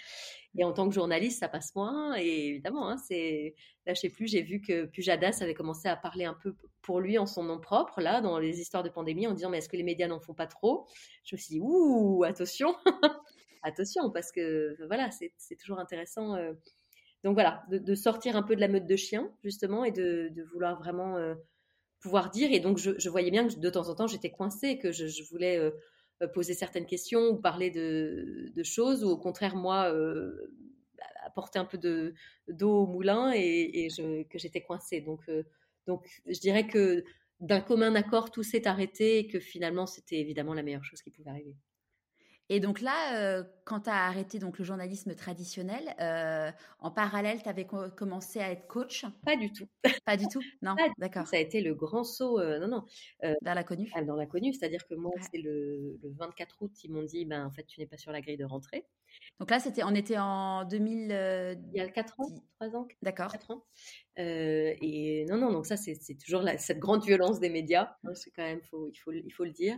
Et 0.57 0.65
en 0.65 0.73
tant 0.73 0.89
que 0.89 0.95
journaliste, 0.95 1.39
ça 1.39 1.49
passe 1.49 1.75
moins. 1.77 2.17
Et 2.17 2.49
évidemment, 2.49 2.89
hein, 2.89 2.97
c'est 2.97 3.55
là, 3.87 3.95
je 3.95 4.01
sais 4.01 4.09
plus, 4.09 4.27
j'ai 4.27 4.43
vu 4.43 4.61
que 4.61 4.87
Pujadas 4.87 5.39
avait 5.41 5.55
commencé 5.55 5.89
à 5.89 5.97
parler 5.97 6.25
un 6.25 6.35
peu 6.35 6.57
pour 6.83 7.01
lui 7.01 7.19
en 7.19 7.27
son 7.27 7.45
nom 7.45 7.61
propre, 7.61 8.01
là, 8.01 8.21
dans 8.21 8.39
les 8.39 8.61
histoires 8.61 8.83
de 8.83 8.89
pandémie, 8.89 9.27
en 9.27 9.35
disant 9.35 9.51
mais 9.51 9.59
est-ce 9.59 9.69
que 9.69 9.77
les 9.77 9.83
médias 9.83 10.09
n'en 10.09 10.21
font 10.21 10.35
pas 10.35 10.47
trop? 10.47 10.87
Je 11.25 11.37
me 11.37 11.39
suis 11.39 11.55
dit 11.55 11.61
ouh, 11.61 12.25
attention, 12.25 12.75
attention, 13.63 14.11
parce 14.11 14.33
que 14.33 14.77
voilà, 14.87 15.11
c'est 15.11 15.57
toujours 15.57 15.79
intéressant. 15.79 16.35
Euh, 16.35 16.55
donc 17.25 17.35
voilà, 17.35 17.65
de, 17.69 17.95
sortir 17.95 18.37
un 18.37 18.43
peu 18.43 18.55
de 18.55 18.61
la 18.61 18.69
meute 18.69 18.87
de 18.87 18.97
chiens, 18.97 19.31
justement, 19.43 19.85
et 19.85 19.91
de, 19.91 20.33
vouloir 20.53 20.79
vraiment 20.79 21.17
euh, 21.17 21.35
pouvoir 22.01 22.31
dire. 22.31 22.53
Et 22.53 22.61
donc, 22.61 22.79
je, 22.79 23.09
voyais 23.09 23.31
bien 23.31 23.49
que 23.49 23.59
de 23.59 23.71
temps 23.71 23.89
en 23.89 23.95
temps, 23.95 24.07
j'étais 24.07 24.31
coincée, 24.31 24.79
que 24.79 24.93
je, 24.93 25.23
voulais 25.29 25.59
euh, 25.59 25.71
euh, 26.23 26.29
poser 26.29 26.55
certaines 26.55 26.87
questions 26.87 27.31
ou 27.31 27.37
parler 27.37 27.71
de, 27.71 28.63
choses, 28.63 29.05
ou 29.05 29.09
au 29.09 29.19
contraire, 29.19 29.57
moi, 29.57 29.93
apporter 31.25 31.59
un 31.59 31.65
peu 31.65 31.79
d'eau 32.49 32.83
au 32.83 32.87
moulin 32.87 33.33
et, 33.35 33.89
que 34.31 34.39
j'étais 34.39 34.61
coincée. 34.61 35.01
Donc, 35.01 35.29
donc, 35.87 36.07
je 36.27 36.39
dirais 36.39 36.69
que 36.69 37.03
d'un 37.41 37.61
commun 37.61 37.95
accord, 37.95 38.31
tout 38.31 38.43
s'est 38.43 38.67
arrêté 38.69 39.19
et 39.19 39.27
que 39.27 39.41
finalement, 39.41 39.87
c'était 39.87 40.19
évidemment 40.19 40.55
la 40.55 40.63
meilleure 40.63 40.85
chose 40.85 41.03
qui 41.03 41.11
pouvait 41.11 41.31
arriver. 41.31 41.57
Et 42.51 42.61
donc 42.61 42.81
là, 42.81 43.19
euh, 43.19 43.45
quand 43.65 43.81
tu 43.81 43.91
as 43.91 44.07
arrêté 44.07 44.39
donc 44.39 44.59
le 44.59 44.65
journalisme 44.65 45.15
traditionnel, 45.15 45.95
euh, 46.01 46.51
en 46.81 46.91
parallèle, 46.91 47.43
tu 47.43 47.49
avais 47.49 47.67
commencé 47.67 48.41
à 48.41 48.51
être 48.51 48.67
coach? 48.67 49.05
Pas 49.25 49.37
du 49.37 49.53
tout. 49.53 49.69
Pas 50.07 50.17
du 50.17 50.27
tout? 50.29 50.41
Non, 50.63 50.75
d'accord. 50.97 51.27
Ça 51.27 51.37
a 51.37 51.41
été 51.41 51.61
le 51.61 51.75
grand 51.75 52.05
saut, 52.05 52.41
euh, 52.41 52.59
non, 52.59 52.69
non. 52.69 52.85
dans 53.43 53.55
l'inconnu 53.55 53.91
Dans 54.07 54.17
l'inconnu, 54.17 54.55
c'est-à-dire 54.55 54.87
que 54.87 54.95
moi, 54.95 55.13
c'est 55.31 55.39
le, 55.39 55.99
le, 56.03 56.11
24 56.19 56.63
août, 56.63 56.73
ils 56.85 56.91
m'ont 56.91 57.03
dit, 57.03 57.27
ben, 57.27 57.45
en 57.45 57.51
fait, 57.51 57.65
tu 57.65 57.81
n'es 57.81 57.87
pas 57.87 57.99
sur 57.99 58.13
la 58.13 58.23
grille 58.23 58.39
de 58.39 58.45
rentrée. 58.45 58.87
Donc 59.41 59.51
là, 59.51 59.61
c'était, 59.61 59.83
on 59.85 59.95
était 59.95 60.19
en 60.19 60.65
2000. 60.65 61.59
Il 61.73 61.77
y 61.77 61.81
a 61.81 61.89
4 61.89 62.21
ans, 62.21 62.29
3 62.61 62.77
ans. 62.77 62.89
D'accord. 63.03 63.31
4 63.31 63.51
ans. 63.53 63.65
Euh, 64.19 64.75
et 64.81 65.25
non, 65.29 65.37
non, 65.39 65.53
donc 65.53 65.67
ça, 65.67 65.77
c'est 65.77 65.97
toujours 66.19 66.43
la, 66.43 66.59
cette 66.59 66.79
grande 66.79 67.05
violence 67.05 67.39
des 67.39 67.51
médias. 67.51 67.97
Hein, 68.05 68.15
c'est 68.15 68.31
quand 68.31 68.43
même, 68.43 68.61
faut, 68.63 68.89
il, 68.93 68.97
faut, 68.97 69.13
il 69.13 69.31
faut 69.31 69.45
le 69.45 69.53
dire. 69.53 69.77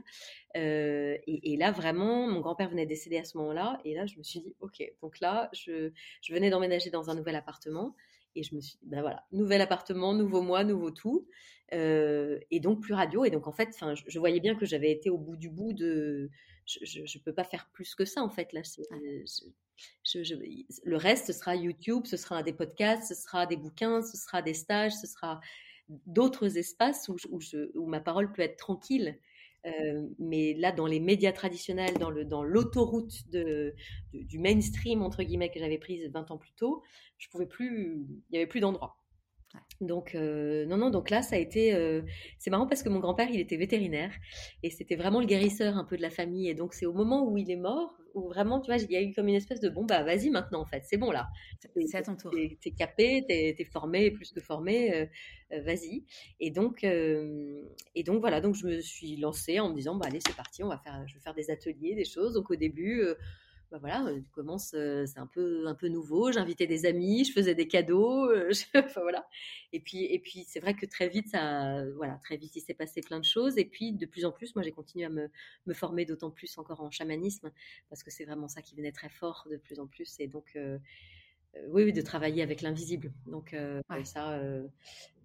Euh, 0.57 1.17
et, 1.27 1.53
et, 1.53 1.57
là, 1.57 1.71
vraiment, 1.73 2.27
mon 2.27 2.41
grand-père 2.41 2.71
venait 2.71 2.87
décéder 2.87 3.19
à 3.19 3.25
ce 3.25 3.37
moment-là. 3.39 3.81
Et 3.85 3.95
là, 3.95 4.07
je 4.07 4.17
me 4.17 4.23
suis 4.23 4.41
dit, 4.41 4.55
OK, 4.61 4.83
donc 5.03 5.21
là, 5.21 5.51
je, 5.53 5.91
je 6.23 6.33
venais 6.33 6.49
d'emménager 6.49 6.91
dans 6.91 7.11
un 7.11 7.15
nouvel 7.15 7.37
appartement. 7.37 7.95
Et 8.37 8.43
je 8.43 8.55
me 8.55 8.61
suis 8.61 8.79
dit, 8.79 8.87
ben 8.89 9.03
voilà, 9.03 9.27
nouvel 9.33 9.61
appartement, 9.61 10.15
nouveau 10.15 10.41
mois, 10.41 10.65
nouveau 10.65 10.91
tout. 10.91 11.27
Euh, 11.75 12.39
et 12.51 12.61
donc, 12.61 12.81
plus 12.81 12.95
radio. 12.95 13.25
Et 13.25 13.31
donc, 13.31 13.47
en 13.47 13.53
fait, 13.53 13.77
je, 13.79 14.03
je 14.07 14.19
voyais 14.19 14.41
bien 14.41 14.55
que 14.55 14.65
j'avais 14.65 14.91
été 14.91 15.11
au 15.11 15.19
bout 15.19 15.37
du 15.37 15.51
bout 15.51 15.73
de. 15.73 16.31
Je 16.83 17.01
ne 17.01 17.23
peux 17.23 17.33
pas 17.33 17.45
faire 17.45 17.69
plus 17.73 17.95
que 17.95 18.05
ça, 18.05 18.23
en 18.23 18.31
fait. 18.31 18.53
Là, 18.53 18.63
c'est 18.65 18.83
le 20.85 20.97
reste, 20.97 21.27
ce 21.27 21.33
sera 21.33 21.57
YouTube, 21.57 22.07
ce 22.07 22.17
sera 22.17 22.43
des 22.43 22.53
podcasts, 22.53 23.09
ce 23.09 23.15
sera 23.15 23.47
des 23.47 23.57
bouquins, 23.57 24.03
ce 24.03 24.17
sera 24.17 24.43
des 24.43 24.55
stages, 24.55 24.93
ce 24.93 25.07
sera 25.07 25.41
d'autres 26.07 26.59
espaces 26.59 27.09
où, 27.09 27.17
où, 27.75 27.87
ma 27.87 28.01
parole 28.01 28.33
peut 28.33 28.43
être 28.43 28.57
tranquille. 28.57 29.19
Euh, 29.67 30.09
mais 30.19 30.55
là, 30.55 30.73
dans 30.73 30.87
les 30.87 31.01
médias 31.01 31.33
traditionnels, 31.33 31.95
dans, 31.99 32.11
le, 32.11 32.25
dans 32.25 32.43
l'autoroute 32.43 33.29
de, 33.31 33.75
du 34.13 34.39
mainstream, 34.39 35.03
entre 35.03 35.23
guillemets, 35.23 35.51
que 35.51 35.59
j'avais 35.59 35.79
prise 35.79 36.09
20 36.11 36.31
ans 36.31 36.39
plus 36.39 36.53
tôt, 36.53 36.83
je 37.19 37.29
pouvais 37.29 37.47
plus, 37.47 38.07
il 38.09 38.33
n'y 38.33 38.39
avait 38.39 38.47
plus 38.47 38.61
d'endroit. 38.61 39.00
Donc 39.81 40.15
euh, 40.15 40.67
non 40.67 40.77
non 40.77 40.91
donc 40.91 41.09
là 41.09 41.23
ça 41.23 41.37
a 41.37 41.39
été 41.39 41.75
euh, 41.75 42.03
c'est 42.39 42.51
marrant 42.51 42.67
parce 42.67 42.83
que 42.83 42.91
mon 42.91 43.01
grand-père 43.01 43.29
il 43.31 43.41
était 43.41 43.57
vétérinaire 43.57 44.13
et 44.63 44.69
c'était 44.69 44.95
vraiment 44.95 45.21
le 45.21 45.27
guérisseur 45.27 45.77
un 45.79 45.85
peu 45.85 45.97
de 45.97 46.03
la 46.03 46.11
famille 46.11 46.49
et 46.49 46.55
donc 46.55 46.75
c'est 46.75 46.85
au 46.85 46.93
moment 46.93 47.27
où 47.27 47.39
il 47.39 47.51
est 47.51 47.57
mort 47.57 47.97
où 48.13 48.29
vraiment 48.29 48.61
tu 48.61 48.71
vois 48.71 48.77
il 48.77 48.91
y 48.91 48.97
a 48.97 49.03
eu 49.03 49.15
comme 49.15 49.29
une 49.29 49.37
espèce 49.37 49.61
de 49.61 49.71
bon 49.71 49.87
bah 49.87 50.03
vas-y 50.03 50.29
maintenant 50.29 50.61
en 50.61 50.67
fait 50.67 50.83
c'est 50.85 50.99
bon 50.99 51.11
là. 51.11 51.29
C'est 51.87 51.95
à 51.95 52.03
ton 52.03 52.15
tour. 52.15 52.31
t'es, 52.31 52.71
capé 52.73 53.25
t'es, 53.27 53.57
es 53.59 53.65
formé 53.65 54.11
plus 54.11 54.33
que 54.33 54.41
formé 54.41 54.93
euh, 54.95 55.63
vas-y. 55.63 56.05
Et 56.41 56.51
donc 56.51 56.85
et 56.85 58.03
donc 58.05 58.21
voilà 58.21 58.43
donc 58.43 58.57
je 58.57 58.67
me 58.67 58.81
suis 58.81 59.17
lancée 59.17 59.61
en 59.61 59.71
me 59.71 59.75
disant 59.77 59.97
bah 59.97 60.07
allez 60.09 60.21
c'est 60.25 60.37
parti 60.37 60.63
on 60.63 60.69
va 60.69 60.79
faire 60.79 61.03
je 61.09 61.15
vais 61.15 61.21
faire 61.21 61.35
des 61.35 61.51
ateliers 61.51 61.95
des 61.95 62.05
choses. 62.05 62.35
Donc 62.35 62.51
au 62.51 62.57
début 62.57 63.03
bah 63.71 63.79
voilà, 63.81 64.13
tu 64.15 64.31
commences, 64.33 64.71
c'est 64.71 65.19
un 65.19 65.27
peu 65.27 65.67
un 65.67 65.75
peu 65.75 65.89
nouveau. 65.89 66.33
J'invitais 66.33 66.67
des 66.67 66.87
amis, 66.87 67.25
je 67.25 67.33
faisais 67.33 67.55
des 67.55 67.69
cadeaux, 67.69 68.31
enfin 68.75 69.01
voilà. 69.03 69.29
Et 69.73 69.81
puis 69.81 70.05
et 70.05 70.19
puis 70.19 70.45
c'est 70.49 70.61
vrai 70.61 70.75
que 70.75 70.87
très 70.87 71.09
vite 71.09 71.29
ça, 71.29 71.85
voilà, 71.97 72.15
très 72.23 72.37
vite 72.37 72.57
il 72.57 72.61
s'est 72.61 72.75
passé 72.75 73.01
plein 73.01 73.21
de 73.21 73.25
choses. 73.25 73.59
Et 73.59 73.65
puis 73.65 73.93
de 73.93 74.07
plus 74.07 74.25
en 74.25 74.33
plus, 74.33 74.55
moi 74.55 74.63
j'ai 74.65 74.73
continué 74.73 75.05
à 75.05 75.11
me, 75.11 75.31
me 75.67 75.75
former 75.75 76.05
d'autant 76.05 76.31
plus 76.31 76.59
encore 76.59 76.81
en 76.81 76.91
chamanisme 76.91 77.51
parce 77.89 78.03
que 78.03 78.11
c'est 78.11 78.25
vraiment 78.25 78.49
ça 78.49 78.63
qui 78.63 78.75
venait 78.75 78.93
très 78.93 79.09
fort 79.09 79.47
de 79.51 79.57
plus 79.57 79.81
en 79.81 79.87
plus. 79.87 80.19
Et 80.21 80.27
donc 80.27 80.57
oui, 81.69 81.85
oui, 81.85 81.93
de 81.93 82.01
travailler 82.01 82.43
avec 82.43 82.63
l'invisible. 82.63 83.13
Donc 83.27 83.55
ça, 84.05 84.41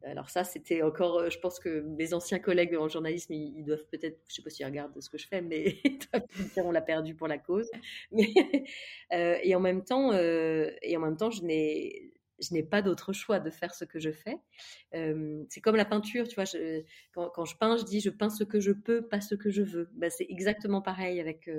alors 0.06 0.30
ça, 0.30 0.44
c'était 0.44 0.84
encore, 0.84 1.30
je 1.30 1.40
pense 1.40 1.60
que 1.60 1.82
mes 1.82 2.14
anciens 2.14 2.40
collègues 2.40 2.76
en 2.76 2.88
journalisme, 2.88 3.34
ils, 3.34 3.64
doivent 3.64 3.86
peut-être, 3.92 4.20
je 4.28 4.36
sais 4.36 4.42
pas 4.44 4.50
s'ils 4.50 4.66
regardent 4.66 5.00
ce 5.02 5.10
que 5.10 5.18
je 5.18 5.28
fais, 5.28 5.42
mais 5.42 5.78
on 6.58 6.72
l'a 6.72 6.82
perdu 6.82 7.16
pour 7.16 7.28
la 7.28 7.38
cause. 7.38 7.70
Mais, 8.12 8.32
et 9.12 9.56
en 9.56 9.60
même 9.60 9.84
temps, 9.84 10.14
et 10.14 10.98
en 10.98 11.00
même 11.00 11.18
temps, 11.18 11.32
je 11.32 11.44
n'ai 11.44 12.12
je 12.40 12.54
n'ai 12.54 12.64
pas 12.64 12.82
d'autre 12.82 13.14
choix 13.14 13.40
de 13.40 13.50
faire 13.50 13.74
ce 13.74 13.86
que 13.86 13.98
je 13.98 14.12
fais. 14.12 14.38
c'est 15.50 15.62
comme 15.62 15.76
la 15.76 15.86
peinture, 15.86 16.28
tu 16.28 16.36
vois. 16.36 16.46
quand, 17.14 17.30
quand, 17.30 17.46
je 17.46 17.58
peins, 17.58 17.78
je 17.78 17.84
dis 17.84 18.02
je 18.02 18.10
peins 18.10 18.30
ce 18.30 18.44
que 18.44 18.60
je 18.60 18.74
peux, 18.74 19.08
pas 19.08 19.22
ce 19.22 19.36
que 19.36 19.50
je 19.50 19.64
veux. 19.64 19.90
Ben, 19.94 20.12
c'est 20.12 20.28
exactement 20.30 20.82
pareil 20.82 21.20
avec 21.20 21.50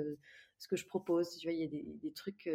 ce 0.59 0.67
que 0.67 0.75
je 0.75 0.85
propose. 0.85 1.37
Tu 1.37 1.47
vois, 1.47 1.53
il 1.53 1.59
y 1.59 1.63
a 1.63 1.67
des, 1.67 1.83
des 2.01 2.13
trucs 2.13 2.49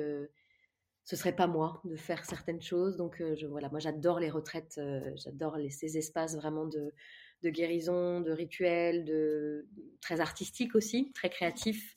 ce 1.04 1.16
serait 1.16 1.34
pas 1.34 1.46
moi 1.46 1.80
de 1.84 1.96
faire 1.96 2.24
certaines 2.24 2.62
choses. 2.62 2.96
Donc 2.96 3.20
euh, 3.20 3.34
je, 3.36 3.46
voilà, 3.46 3.68
moi 3.68 3.80
j'adore 3.80 4.20
les 4.20 4.30
retraites, 4.30 4.76
euh, 4.78 5.00
j'adore 5.16 5.56
ces 5.70 5.98
espaces 5.98 6.36
vraiment 6.36 6.66
de, 6.66 6.92
de, 7.42 7.50
guérison, 7.50 8.20
de 8.20 8.30
rituels, 8.30 9.04
de 9.04 9.66
très 10.00 10.20
artistiques 10.20 10.74
aussi, 10.74 11.10
très 11.14 11.30
créatifs, 11.30 11.94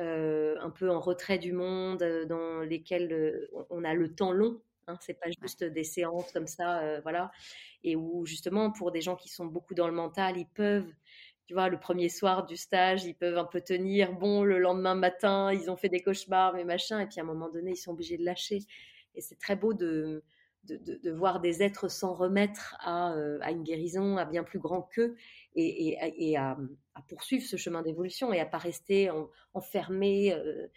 euh, 0.00 0.56
un 0.60 0.70
peu 0.70 0.90
en 0.90 1.00
retrait 1.00 1.38
du 1.38 1.52
monde, 1.52 2.02
dans 2.28 2.60
lesquels 2.60 3.48
on 3.70 3.84
a 3.84 3.94
le 3.94 4.14
temps 4.14 4.32
long. 4.32 4.60
Hein, 4.86 4.96
c'est 5.00 5.20
pas 5.20 5.30
juste 5.42 5.62
des 5.62 5.84
séances 5.84 6.32
comme 6.32 6.48
ça, 6.48 7.00
voilà, 7.02 7.30
et 7.84 7.94
où 7.94 8.26
justement 8.26 8.72
pour 8.72 8.90
des 8.90 9.02
gens 9.02 9.14
qui 9.14 9.28
sont 9.28 9.46
beaucoup 9.46 9.74
dans 9.74 9.86
le 9.86 9.94
mental, 9.94 10.36
ils 10.36 10.48
peuvent 10.48 10.90
tu 11.50 11.54
vois, 11.54 11.68
le 11.68 11.80
premier 11.80 12.08
soir 12.08 12.46
du 12.46 12.56
stage, 12.56 13.04
ils 13.06 13.16
peuvent 13.16 13.36
un 13.36 13.44
peu 13.44 13.60
tenir 13.60 14.12
bon 14.12 14.44
le 14.44 14.60
lendemain 14.60 14.94
matin, 14.94 15.52
ils 15.52 15.68
ont 15.68 15.74
fait 15.74 15.88
des 15.88 15.98
cauchemars, 16.00 16.54
mais 16.54 16.62
machin, 16.62 17.00
et 17.00 17.08
puis 17.08 17.18
à 17.18 17.24
un 17.24 17.26
moment 17.26 17.48
donné, 17.48 17.72
ils 17.72 17.76
sont 17.76 17.90
obligés 17.90 18.16
de 18.16 18.24
lâcher. 18.24 18.60
Et 19.16 19.20
c'est 19.20 19.36
très 19.36 19.56
beau 19.56 19.74
de, 19.74 20.22
de, 20.62 21.10
voir 21.10 21.40
des 21.40 21.64
êtres 21.64 21.90
s'en 21.90 22.14
remettre 22.14 22.76
à, 22.78 23.14
euh, 23.14 23.40
à, 23.42 23.50
une 23.50 23.64
guérison, 23.64 24.16
à 24.16 24.24
bien 24.26 24.44
plus 24.44 24.60
grand 24.60 24.82
qu'eux, 24.82 25.16
et, 25.56 25.96
et, 26.16 26.36
à, 26.36 26.56
poursuivre 27.08 27.44
ce 27.44 27.56
chemin 27.56 27.82
d'évolution 27.82 28.32
et 28.32 28.38
à 28.38 28.46
pas 28.46 28.58
rester 28.58 29.10
enfermé, 29.52 30.32
euh, 30.32 30.68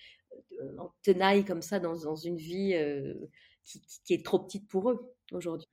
en 0.79 0.91
tenaille 1.03 1.45
comme 1.45 1.61
ça 1.61 1.79
dans, 1.79 1.95
dans 1.97 2.15
une 2.15 2.37
vie 2.37 2.73
euh, 2.73 3.13
qui, 3.63 3.79
qui, 4.03 4.15
est 4.15 4.25
trop 4.25 4.39
petite 4.39 4.67
pour 4.67 4.89
eux 4.89 5.13
aujourd'hui. 5.33 5.67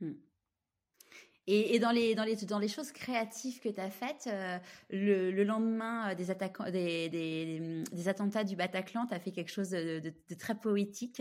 Et, 1.52 1.81
dans, 1.81 1.90
les, 1.90 2.14
dans, 2.14 2.22
les, 2.22 2.36
dans 2.36 2.60
les 2.60 2.68
choses 2.68 2.93
créatives 2.93 3.59
que 3.59 3.68
tu 3.68 3.81
as 3.81 3.90
faites, 3.90 4.28
euh, 4.28 4.59
le, 4.90 5.43
lendemain 5.43 6.10
euh, 6.10 6.14
des, 6.14 6.31
attaquants, 6.31 6.70
des, 6.70 7.09
des, 7.09 8.09
attentats 8.09 8.44
du 8.44 8.55
Bataclan, 8.55 9.06
tu 9.06 9.14
as 9.14 9.18
fait 9.18 9.32
quelque 9.32 9.51
chose 9.51 9.70
de, 9.70 10.12
très 10.39 10.55
poétique? 10.55 11.20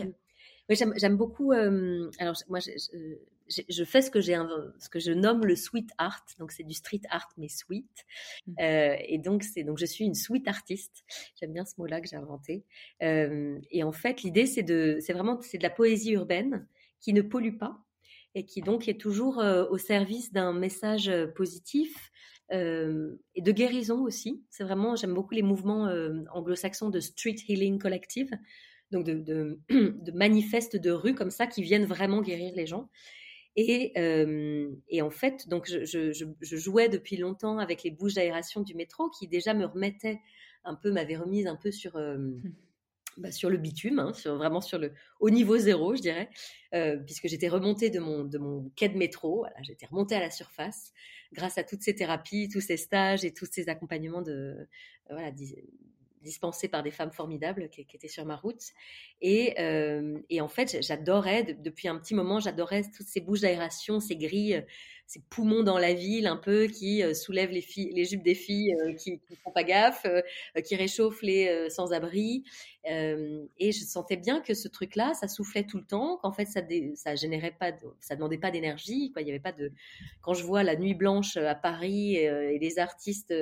Oui, 0.68 0.76
j'aime 0.76 1.16
beaucoup. 1.16 1.52
Euh, 1.52 2.08
alors, 2.20 2.36
moi, 2.48 2.60
je, 2.60 2.70
je, 3.68 3.84
fais 3.84 4.02
ce 4.02 4.10
que, 4.12 4.20
j'ai 4.20 4.36
ce 4.78 4.88
que 4.88 5.00
je 5.00 5.10
nomme 5.10 5.44
le 5.44 5.56
sweet 5.56 5.90
art. 5.98 6.24
Donc, 6.38 6.52
c'est 6.52 6.62
du 6.62 6.74
street 6.74 7.02
art, 7.10 7.30
mais 7.36 7.48
sweet. 7.48 7.90
Mmh. 8.46 8.54
et 8.60 9.18
donc, 9.18 9.42
c'est, 9.42 9.64
donc, 9.64 9.78
je 9.78 9.86
suis 9.86 10.04
une 10.04 10.14
sweet 10.14 10.46
artiste. 10.46 11.02
J'aime 11.40 11.52
bien 11.52 11.64
ce 11.64 11.74
mot-là 11.78 12.00
que 12.00 12.06
j'ai 12.06 12.16
inventé. 12.16 12.62
et 13.00 13.82
en 13.82 13.92
fait, 13.92 14.22
l'idée, 14.22 14.46
c'est, 14.46 14.62
de, 14.62 14.98
c'est 15.00 15.12
vraiment 15.12 15.40
c'est 15.40 15.58
de 15.58 15.64
la 15.64 15.70
poésie 15.70 16.12
urbaine 16.12 16.68
qui 17.00 17.12
ne 17.14 17.22
pollue 17.22 17.56
pas 17.58 17.82
et 18.34 18.44
qui 18.44 18.60
donc 18.60 18.88
est 18.88 19.00
toujours 19.00 19.40
euh, 19.40 19.66
au 19.70 19.78
service 19.78 20.32
d'un 20.32 20.52
message 20.52 21.08
euh, 21.08 21.26
positif 21.26 22.10
euh, 22.52 23.16
et 23.34 23.42
de 23.42 23.52
guérison 23.52 24.02
aussi. 24.02 24.44
C'est 24.50 24.64
vraiment, 24.64 24.96
j'aime 24.96 25.14
beaucoup 25.14 25.34
les 25.34 25.42
mouvements 25.42 25.88
anglo-saxons 26.32 26.90
de 26.90 27.00
street 27.00 27.36
healing 27.48 27.78
collective, 27.78 28.30
donc 28.90 29.04
de, 29.06 29.58
manifestes 30.12 30.76
de 30.76 30.90
rue 30.90 31.14
comme 31.14 31.30
ça 31.30 31.46
qui 31.46 31.62
viennent 31.62 31.86
vraiment 31.86 32.22
guérir 32.22 32.52
les 32.54 32.66
gens. 32.66 32.88
Et, 33.56 33.92
en 35.02 35.10
fait, 35.10 35.48
donc 35.48 35.66
je, 35.66 36.26
jouais 36.40 36.88
depuis 36.88 37.16
longtemps 37.16 37.58
avec 37.58 37.82
les 37.82 37.90
bouches 37.90 38.14
d'aération 38.14 38.62
du 38.62 38.74
métro 38.74 39.10
qui 39.10 39.28
déjà 39.28 39.54
me 39.54 39.66
remettaient 39.66 40.20
un 40.64 40.74
peu, 40.74 40.90
m'avaient 40.90 41.16
remise 41.16 41.46
un 41.46 41.56
peu 41.56 41.70
sur 41.70 41.96
mmh. 41.98 42.42
Bah, 43.20 43.30
sur 43.32 43.50
le 43.50 43.58
bitume, 43.58 43.98
hein, 43.98 44.12
vraiment 44.24 44.62
sur 44.62 44.78
le 44.78 44.92
au 45.20 45.28
niveau 45.28 45.58
zéro, 45.58 45.94
je 45.94 46.00
dirais, 46.00 46.30
euh, 46.74 46.96
puisque 46.96 47.28
j'étais 47.28 47.48
remontée 47.48 47.90
de 47.90 48.00
mon 48.00 48.24
de 48.24 48.38
mon 48.38 48.70
quai 48.76 48.88
de 48.88 48.96
métro. 48.96 49.44
J'étais 49.60 49.84
remontée 49.84 50.14
à 50.14 50.20
la 50.20 50.30
surface 50.30 50.94
grâce 51.34 51.58
à 51.58 51.64
toutes 51.64 51.82
ces 51.82 51.94
thérapies, 51.94 52.48
tous 52.48 52.62
ces 52.62 52.78
stages 52.78 53.22
et 53.24 53.34
tous 53.34 53.46
ces 53.50 53.68
accompagnements 53.68 54.22
de 54.22 54.32
euh, 54.32 54.64
voilà 55.10 55.30
dispensés 56.22 56.68
par 56.68 56.82
des 56.82 56.90
femmes 56.90 57.12
formidables 57.12 57.68
qui, 57.68 57.82
étaient 57.92 58.08
sur 58.08 58.24
ma 58.24 58.36
route. 58.36 58.62
Et, 59.20 59.54
euh, 59.60 60.18
et 60.30 60.40
en 60.40 60.48
fait, 60.48 60.78
j'adorais 60.80 61.54
depuis 61.54 61.88
un 61.88 61.98
petit 61.98 62.14
moment, 62.14 62.40
j'adorais 62.40 62.84
toutes 62.96 63.06
ces 63.06 63.20
bouches 63.20 63.40
d'aération, 63.40 64.00
ces 64.00 64.16
grilles 64.16 64.64
ces 65.10 65.18
poumons 65.28 65.64
dans 65.64 65.76
la 65.76 65.92
ville 65.92 66.28
un 66.28 66.36
peu 66.36 66.68
qui 66.68 67.02
euh, 67.02 67.14
soulèvent 67.14 67.50
les 67.50 67.62
filles, 67.62 67.90
les 67.92 68.04
jupes 68.04 68.22
des 68.22 68.36
filles 68.36 68.76
euh, 68.76 68.92
qui 68.92 69.20
ne 69.28 69.36
font 69.42 69.50
pas 69.50 69.64
gaffe, 69.64 70.06
euh, 70.06 70.22
qui 70.64 70.76
réchauffent 70.76 71.22
les 71.22 71.68
sans-abri. 71.68 72.44
et 72.84 73.72
je 73.72 73.84
sentais 73.84 74.16
bien 74.16 74.40
que 74.40 74.54
ce 74.54 74.68
truc-là, 74.68 75.12
ça 75.14 75.26
soufflait 75.26 75.64
tout 75.64 75.78
le 75.78 75.84
temps, 75.84 76.16
qu'en 76.22 76.30
fait 76.30 76.46
ça, 76.46 76.60
ça 76.94 77.16
générait 77.16 77.56
pas, 77.58 77.72
ça 77.98 78.14
demandait 78.14 78.38
pas 78.38 78.52
d'énergie. 78.52 79.12
Il 79.16 79.26
y 79.26 79.30
avait 79.30 79.40
pas 79.40 79.52
de. 79.52 79.72
Quand 80.22 80.32
je 80.32 80.44
vois 80.44 80.62
la 80.62 80.76
nuit 80.76 80.94
blanche 80.94 81.36
à 81.36 81.54
Paris 81.54 82.16
et 82.16 82.58
les 82.58 82.78
artistes 82.78 83.34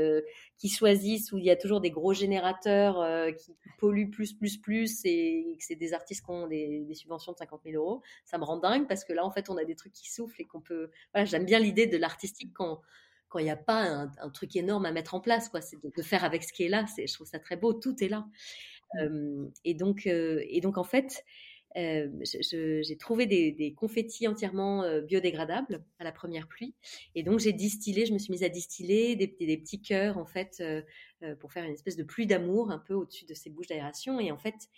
qui 0.57 0.69
choisissent 0.69 1.31
où 1.33 1.39
il 1.39 1.45
y 1.45 1.51
a 1.51 1.57
toujours 1.57 1.81
des 1.81 1.91
gros 1.91 2.15
générateurs 2.15 2.97
qui 3.37 3.55
polluent 3.79 4.11
plus, 4.11 4.33
plus, 4.33 4.57
plus, 4.57 5.05
et 5.05 5.57
que 5.59 5.65
c'est 5.65 5.77
des 5.77 5.93
artistes 5.93 6.25
qui 6.25 6.31
ont 6.31 6.49
des, 6.49 6.81
des, 6.81 6.95
subventions 6.95 7.33
de 7.33 7.39
50 7.39 7.61
000 7.65 7.77
euros, 7.77 8.03
ça 8.25 8.39
me 8.39 8.45
rend 8.45 8.57
dingue 8.57 8.89
parce 8.89 9.05
que 9.05 9.13
là 9.13 9.25
en 9.25 9.31
fait 9.31 9.51
on 9.51 9.57
a 9.57 9.65
des 9.65 9.77
trucs 9.77 9.93
qui 9.93 10.11
soufflent 10.11 10.41
et 10.41 10.47
qu'on 10.47 10.61
peut. 10.61 10.91
Voilà, 11.13 11.27
j'aime 11.27 11.45
bien 11.45 11.58
l'idée 11.59 11.87
de 11.87 11.97
l'artistique 11.97 12.53
quand 12.55 12.81
quand 13.31 13.39
il 13.39 13.45
n'y 13.45 13.51
a 13.51 13.57
pas 13.57 14.09
un, 14.23 14.31
truc 14.31 14.57
énorme 14.57 14.87
à 14.87 14.91
mettre 14.91 15.15
en 15.15 15.21
place, 15.21 15.51
quoi. 15.51 15.61
C'est 15.61 15.77
de, 15.83 16.03
faire 16.03 16.25
avec 16.25 16.43
ce 16.43 16.51
qui 16.51 16.65
est 16.65 16.69
là. 16.71 16.87
C'est, 16.87 17.07
je 17.07 17.13
trouve 17.13 17.27
ça 17.27 17.39
très 17.39 17.57
beau. 17.57 17.75
Tout 17.75 18.03
est 18.03 18.09
là. 18.09 18.27
Mmh. 18.95 19.49
et 19.67 19.75
donc, 19.75 20.07
et 20.07 20.61
donc 20.63 20.79
en 20.79 20.85
fait, 20.85 21.23
euh, 21.77 22.09
j'ai 22.23 22.97
trouvé 22.97 23.27
des, 23.27 23.53
des, 23.53 23.73
confettis 23.75 24.27
entièrement 24.27 24.83
euh, 24.83 25.01
biodégradables 25.01 25.85
à 25.99 26.05
la 26.05 26.13
première 26.13 26.49
pluie. 26.49 26.75
Et 27.15 27.23
donc, 27.23 27.39
j'ai 27.39 27.53
distillé, 27.53 28.07
je 28.07 28.13
me 28.13 28.19
suis 28.19 28.33
mise 28.33 28.43
à 28.43 28.49
distiller 28.49 29.17
des, 29.17 29.27
des, 29.27 29.59
petits 29.59 29.81
cœurs, 29.81 30.19
en 30.19 30.25
fait, 30.25 30.61
euh, 30.61 30.83
pour 31.37 31.53
faire 31.53 31.65
une 31.65 31.75
espèce 31.75 31.97
de 31.97 32.03
pluie 32.03 32.27
d'amour 32.27 32.71
un 32.71 32.79
peu 32.79 32.95
au-dessus 32.95 33.27
de 33.27 33.35
ces 33.35 33.51
bouches 33.51 33.69
d'aération. 33.69 34.19
Et 34.19 34.33
en 34.33 34.39
fait, 34.39 34.69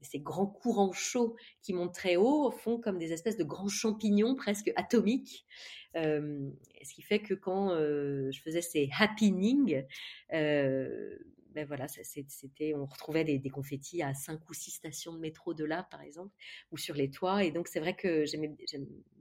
ces 0.00 0.18
grands 0.18 0.46
courants 0.46 0.92
chauds 0.92 1.36
qui 1.62 1.72
montent 1.72 1.94
très 1.94 2.16
haut 2.16 2.50
font 2.50 2.80
comme 2.80 2.98
des 2.98 3.12
espèces 3.12 3.36
de 3.36 3.44
grands 3.44 3.68
champignons 3.68 4.34
presque 4.34 4.72
atomiques. 4.76 5.46
ce 5.94 6.94
qui 6.94 7.02
fait 7.02 7.20
que 7.20 7.34
quand 7.34 7.70
je 7.70 8.40
faisais 8.42 8.62
ces 8.62 8.90
happenings, 8.98 9.84
ben 10.30 11.66
voilà, 11.66 11.86
c'était, 11.86 12.74
on 12.74 12.86
retrouvait 12.86 13.24
des, 13.24 13.50
confettis 13.50 14.02
à 14.02 14.14
cinq 14.14 14.48
ou 14.48 14.54
six 14.54 14.70
stations 14.70 15.12
de 15.12 15.18
métro 15.18 15.52
de 15.54 15.64
là, 15.64 15.86
par 15.90 16.00
exemple, 16.00 16.34
ou 16.70 16.78
sur 16.78 16.94
les 16.94 17.10
toits. 17.10 17.44
Et 17.44 17.50
donc, 17.50 17.68
c'est 17.68 17.80
vrai 17.80 17.94
que 17.94 18.24
j'aime 18.24 18.56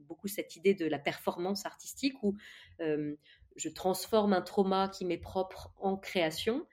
beaucoup 0.08 0.28
cette 0.28 0.56
idée 0.56 0.74
de 0.74 0.86
la 0.86 1.00
performance 1.00 1.66
artistique 1.66 2.22
où 2.24 2.36
je 3.56 3.70
transforme 3.70 4.34
un 4.34 4.42
trauma 4.42 4.90
qui 4.90 5.06
m'est 5.06 5.18
propre 5.18 5.74
en 5.78 5.98
création, 5.98 6.66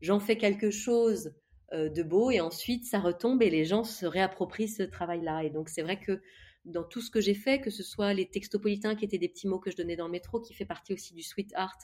j'en 0.00 0.20
fais 0.20 0.36
quelque 0.36 0.70
chose 0.70 1.34
de 1.74 2.02
beau 2.02 2.30
et 2.30 2.40
ensuite 2.40 2.84
ça 2.84 3.00
retombe 3.00 3.42
et 3.42 3.50
les 3.50 3.64
gens 3.64 3.84
se 3.84 4.06
réapproprient 4.06 4.68
ce 4.68 4.82
travail-là. 4.82 5.42
Et 5.44 5.50
donc, 5.50 5.68
c'est 5.68 5.82
vrai 5.82 5.98
que 5.98 6.20
dans 6.64 6.82
tout 6.82 7.00
ce 7.00 7.10
que 7.10 7.20
j'ai 7.20 7.34
fait, 7.34 7.60
que 7.60 7.70
ce 7.70 7.82
soit 7.82 8.14
les 8.14 8.26
textopolitains 8.26 8.94
qui 8.94 9.04
étaient 9.04 9.18
des 9.18 9.28
petits 9.28 9.46
mots 9.46 9.58
que 9.58 9.70
je 9.70 9.76
donnais 9.76 9.96
dans 9.96 10.06
le 10.06 10.12
métro, 10.12 10.40
qui 10.40 10.54
fait 10.54 10.64
partie 10.64 10.94
aussi 10.94 11.12
du 11.14 11.22
sweet 11.22 11.52
art, 11.54 11.76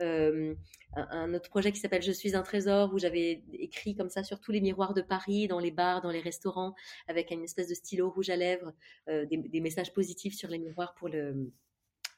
euh, 0.00 0.54
un, 0.96 1.34
autre 1.34 1.48
projet 1.50 1.70
qui 1.70 1.78
s'appelle 1.78 2.02
Je 2.02 2.10
suis 2.10 2.34
un 2.34 2.42
trésor, 2.42 2.92
où 2.92 2.98
j'avais 2.98 3.44
écrit 3.52 3.94
comme 3.94 4.08
ça 4.08 4.24
sur 4.24 4.40
tous 4.40 4.50
les 4.50 4.60
miroirs 4.60 4.94
de 4.94 5.02
Paris, 5.02 5.46
dans 5.46 5.60
les 5.60 5.70
bars, 5.70 6.00
dans 6.02 6.10
les 6.10 6.20
restaurants, 6.20 6.74
avec 7.06 7.30
une 7.30 7.44
espèce 7.44 7.68
de 7.68 7.74
stylo 7.74 8.10
rouge 8.10 8.30
à 8.30 8.36
lèvres, 8.36 8.72
euh, 9.08 9.24
des, 9.26 9.60
messages 9.60 9.92
positifs 9.92 10.34
sur 10.34 10.48
les 10.48 10.58
miroirs 10.58 10.94
pour 10.94 11.08
le... 11.08 11.52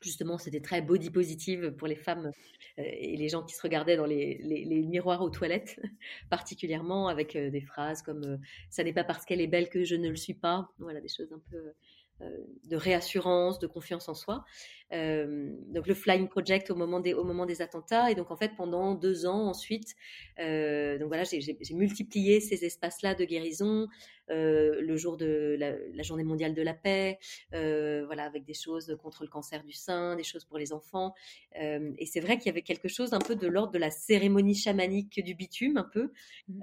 Justement, 0.00 0.38
c'était 0.38 0.60
très 0.60 0.82
body 0.82 1.10
positive 1.10 1.72
pour 1.72 1.88
les 1.88 1.96
femmes 1.96 2.30
euh, 2.78 2.82
et 2.82 3.16
les 3.16 3.28
gens 3.28 3.42
qui 3.42 3.54
se 3.54 3.62
regardaient 3.62 3.96
dans 3.96 4.06
les, 4.06 4.84
miroirs 4.88 5.22
aux 5.22 5.30
toilettes, 5.30 5.80
particulièrement 6.30 7.08
avec 7.08 7.36
des 7.36 7.60
phrases 7.60 8.02
comme 8.02 8.38
Ça 8.70 8.84
n'est 8.84 8.92
pas 8.92 9.04
parce 9.04 9.24
qu'elle 9.24 9.40
est 9.40 9.46
belle 9.46 9.68
que 9.68 9.84
je 9.84 9.96
ne 9.96 10.08
le 10.08 10.16
suis 10.16 10.34
pas». 10.34 10.70
Voilà, 10.78 11.00
des 11.00 11.08
choses 11.08 11.32
un 11.32 11.40
peu 11.50 11.56
euh, 11.56 11.72
de 12.20 12.76
réassurance, 12.76 13.58
de 13.58 13.66
confiance 13.66 14.08
en 14.08 14.14
soi. 14.14 14.44
Euh, 14.92 15.50
donc 15.68 15.88
le 15.88 15.94
Flying 15.94 16.28
Project 16.28 16.70
au 16.70 16.76
moment 16.76 17.00
des, 17.00 17.14
au 17.14 17.24
moment 17.24 17.46
des 17.46 17.62
attentats. 17.62 18.10
Et 18.10 18.14
donc 18.14 18.30
en 18.30 18.36
fait 18.36 18.52
pendant 18.56 18.94
deux 18.94 19.26
ans 19.26 19.48
ensuite, 19.48 19.94
euh, 20.38 20.98
donc 20.98 21.08
voilà, 21.08 21.24
j'ai 21.24 21.56
multiplié 21.72 22.40
ces 22.40 22.64
espaces-là 22.64 23.14
de 23.14 23.24
guérison. 23.24 23.88
le 24.28 24.96
jour 24.96 25.16
de 25.16 25.56
la, 25.58 26.02
journée 26.02 26.24
mondiale 26.24 26.54
de 26.54 26.62
la 26.62 26.74
paix, 26.74 27.18
voilà, 27.52 28.24
avec 28.24 28.44
des 28.44 28.54
choses 28.54 28.96
contre 29.02 29.24
le 29.24 29.28
cancer 29.28 29.62
du 29.64 29.72
sein, 29.72 30.16
des 30.16 30.24
choses 30.24 30.44
pour 30.44 30.58
les 30.58 30.72
enfants. 30.72 31.14
et 31.54 32.06
c'est 32.06 32.20
vrai 32.20 32.36
qu'il 32.38 32.46
y 32.46 32.50
avait 32.50 32.62
quelque 32.62 32.88
chose 32.88 33.12
un 33.12 33.20
peu 33.20 33.36
de 33.36 33.46
l'ordre 33.46 33.72
de 33.72 33.78
la 33.78 33.90
cérémonie 33.90 34.54
chamanique 34.54 35.22
du 35.22 35.34
bitume, 35.34 35.76
un 35.76 35.88
peu. 35.92 36.12
Mmh. 36.48 36.62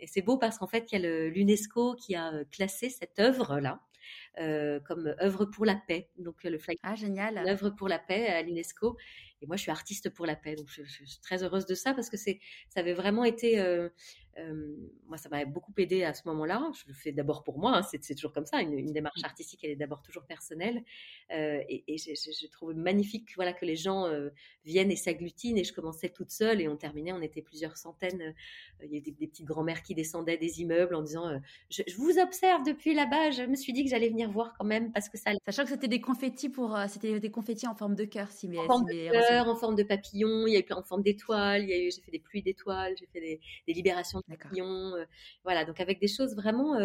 et 0.00 0.06
c'est 0.06 0.22
beau 0.22 0.36
parce 0.38 0.58
qu'en 0.58 0.66
fait, 0.66 0.92
il 0.92 1.00
y 1.00 1.06
a 1.06 1.28
l'UNESCO 1.28 1.94
qui 1.96 2.14
a 2.14 2.44
classé 2.50 2.90
cette 2.90 3.18
œuvre-là 3.18 3.80
euh, 4.38 4.80
comme 4.80 5.14
œuvre 5.20 5.44
pour 5.44 5.64
la 5.64 5.76
paix. 5.76 6.08
Donc 6.18 6.44
le 6.44 6.58
flag 6.58 6.76
ah, 6.82 6.94
génial. 6.94 7.42
l'œuvre 7.44 7.70
pour 7.70 7.88
la 7.88 7.98
paix 7.98 8.26
à 8.26 8.42
l'UNESCO. 8.42 8.96
Et 9.42 9.46
moi, 9.46 9.56
je 9.56 9.62
suis 9.62 9.70
artiste 9.70 10.10
pour 10.10 10.26
la 10.26 10.36
paix, 10.36 10.54
donc 10.54 10.66
je, 10.68 10.82
suis 10.82 11.20
très 11.22 11.42
heureuse 11.42 11.64
de 11.64 11.74
ça 11.74 11.94
parce 11.94 12.10
que 12.10 12.18
c'est, 12.18 12.40
ça 12.68 12.80
avait 12.80 12.92
vraiment 12.92 13.24
été 13.24 13.58
euh, 13.58 13.88
moi, 15.06 15.16
ça 15.16 15.28
m'a 15.28 15.44
beaucoup 15.44 15.72
aidé 15.78 16.04
à 16.04 16.14
ce 16.14 16.22
moment-là. 16.26 16.70
Je 16.74 16.84
le 16.88 16.94
fais 16.94 17.12
d'abord 17.12 17.42
pour 17.42 17.58
moi, 17.58 17.78
hein, 17.78 17.82
c'est 17.82 18.14
toujours 18.14 18.32
comme 18.32 18.46
ça. 18.46 18.60
Une, 18.60 18.92
démarche 18.92 19.22
mmh. 19.22 19.26
artistique, 19.26 19.60
elle 19.64 19.70
est 19.70 19.76
d'abord 19.76 20.02
toujours 20.02 20.24
personnelle. 20.24 20.82
Euh, 21.32 21.62
et, 21.68 21.96
je, 21.98 22.46
trouve 22.48 22.74
magnifique 22.74 23.34
voilà, 23.36 23.52
que 23.52 23.64
les 23.64 23.76
gens 23.76 24.06
euh, 24.06 24.30
viennent 24.64 24.90
et 24.90 24.96
s'agglutinent. 24.96 25.58
Et 25.58 25.64
je 25.64 25.72
commençais 25.72 26.08
toute 26.08 26.30
seule 26.30 26.60
et 26.60 26.68
on 26.68 26.76
terminait, 26.76 27.12
on 27.12 27.22
était 27.22 27.42
plusieurs 27.42 27.76
centaines. 27.76 28.34
il 28.82 28.92
y 28.92 28.96
a 28.96 29.00
des, 29.00 29.10
des 29.10 29.26
petites 29.26 29.46
grand-mères 29.46 29.82
qui 29.82 29.94
descendaient 29.94 30.38
des 30.38 30.60
immeubles 30.60 30.94
en 30.94 31.02
disant 31.02 31.40
je, 31.70 31.82
vous 31.96 32.18
observe 32.18 32.64
depuis 32.64 32.94
là-bas, 32.94 33.30
je 33.30 33.42
me 33.42 33.54
suis 33.54 33.72
dit 33.72 33.84
que 33.84 33.90
j'allais 33.90 34.08
venir 34.08 34.30
voir 34.30 34.54
quand 34.58 34.64
même 34.64 34.92
parce 34.92 35.08
que 35.08 35.18
ça. 35.18 35.32
Sachant 35.46 35.64
que 35.64 35.70
c'était 35.70 35.88
des 35.88 36.00
confettis 36.00 36.48
pour, 36.48 36.78
c'était 36.88 37.20
des 37.20 37.30
confettis 37.30 37.66
en 37.66 37.74
forme 37.74 37.94
de 37.94 38.04
cœur, 38.04 38.30
si 38.30 38.48
En 38.58 38.66
forme 38.66 38.84
de 38.86 39.10
cœur, 39.10 39.48
en 39.48 39.56
forme 39.56 39.76
de 39.76 39.82
papillon, 39.82 40.46
il 40.46 40.54
y 40.54 40.56
a 40.56 40.60
eu 40.60 40.72
en 40.72 40.82
forme 40.82 41.02
d'étoiles, 41.02 41.66
j'ai 41.66 41.90
fait 41.90 42.10
des 42.10 42.18
pluies 42.18 42.42
d'étoiles, 42.42 42.94
j'ai 42.98 43.06
fait 43.06 43.20
des, 43.20 43.40
des 43.66 43.72
libérations 43.72 44.20
euh, 44.96 45.04
voilà, 45.44 45.64
donc 45.64 45.80
avec 45.80 46.00
des 46.00 46.08
choses 46.08 46.34
vraiment 46.34 46.76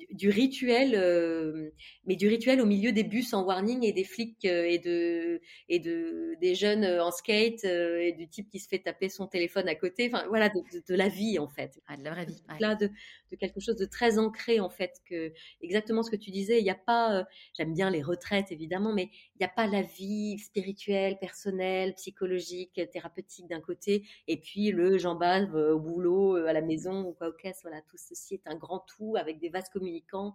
euh, 0.00 0.04
du, 0.10 0.28
rituel, 0.28 0.94
euh, 0.94 1.70
mais 2.04 2.16
du 2.16 2.28
rituel 2.28 2.60
au 2.60 2.66
milieu 2.66 2.92
des 2.92 3.04
bus 3.04 3.32
en 3.34 3.44
warning 3.44 3.84
et 3.84 3.92
des 3.92 4.04
flics 4.04 4.44
et 4.44 4.78
de 4.78 5.40
et 5.68 5.78
de 5.78 6.36
des 6.40 6.54
jeunes 6.54 6.84
en 6.84 7.10
skate 7.10 7.64
et 7.64 8.12
du 8.12 8.28
type 8.28 8.48
qui 8.48 8.58
se 8.58 8.68
fait 8.68 8.78
taper 8.78 9.08
son 9.08 9.26
téléphone 9.26 9.68
à 9.68 9.74
côté. 9.74 10.10
Enfin 10.12 10.26
voilà, 10.28 10.48
de, 10.48 10.94
la 10.94 11.08
vie 11.08 11.38
en 11.38 11.48
fait. 11.48 11.80
Ah, 11.86 11.96
de 11.96 12.04
la 12.04 12.10
vraie 12.10 12.26
vie. 12.26 12.42
Là, 12.60 12.74
de, 12.74 12.88
de, 13.30 13.36
quelque 13.36 13.60
chose 13.60 13.76
de 13.76 13.86
très 13.86 14.18
ancré 14.18 14.60
en 14.60 14.70
fait. 14.70 14.92
Que 15.08 15.32
exactement 15.60 16.02
ce 16.02 16.10
que 16.10 16.16
tu 16.16 16.30
disais. 16.30 16.58
Il 16.60 16.64
n'y 16.64 16.70
a 16.70 16.74
pas. 16.74 17.24
J'aime 17.56 17.74
bien 17.74 17.90
les 17.90 18.02
retraites 18.02 18.52
évidemment, 18.52 18.92
mais 18.92 19.10
il 19.34 19.38
n'y 19.40 19.46
a 19.46 19.48
pas 19.48 19.66
la 19.66 19.82
vie 19.82 20.38
spirituelle, 20.38 21.18
personnelle, 21.18 21.94
psychologique, 21.94 22.80
thérapeutique 22.92 23.48
d'un 23.48 23.60
côté, 23.60 24.06
et 24.28 24.36
puis 24.36 24.70
le 24.70 24.98
j'en 24.98 25.14
bave 25.14 25.54
au 25.54 25.78
boulot, 25.78 26.36
à 26.36 26.52
la 26.52 26.60
maison 26.62 27.02
ou 27.02 27.12
quoi 27.12 27.28
au 27.28 27.32
caisse. 27.32 27.60
Voilà, 27.62 27.80
tout 27.82 27.96
ceci 27.96 28.34
est 28.34 28.46
un 28.46 28.56
grand 28.56 28.80
tout 28.80 29.16
avec 29.16 29.38
des 29.38 29.48
vases 29.48 29.68
communicants 29.82 30.34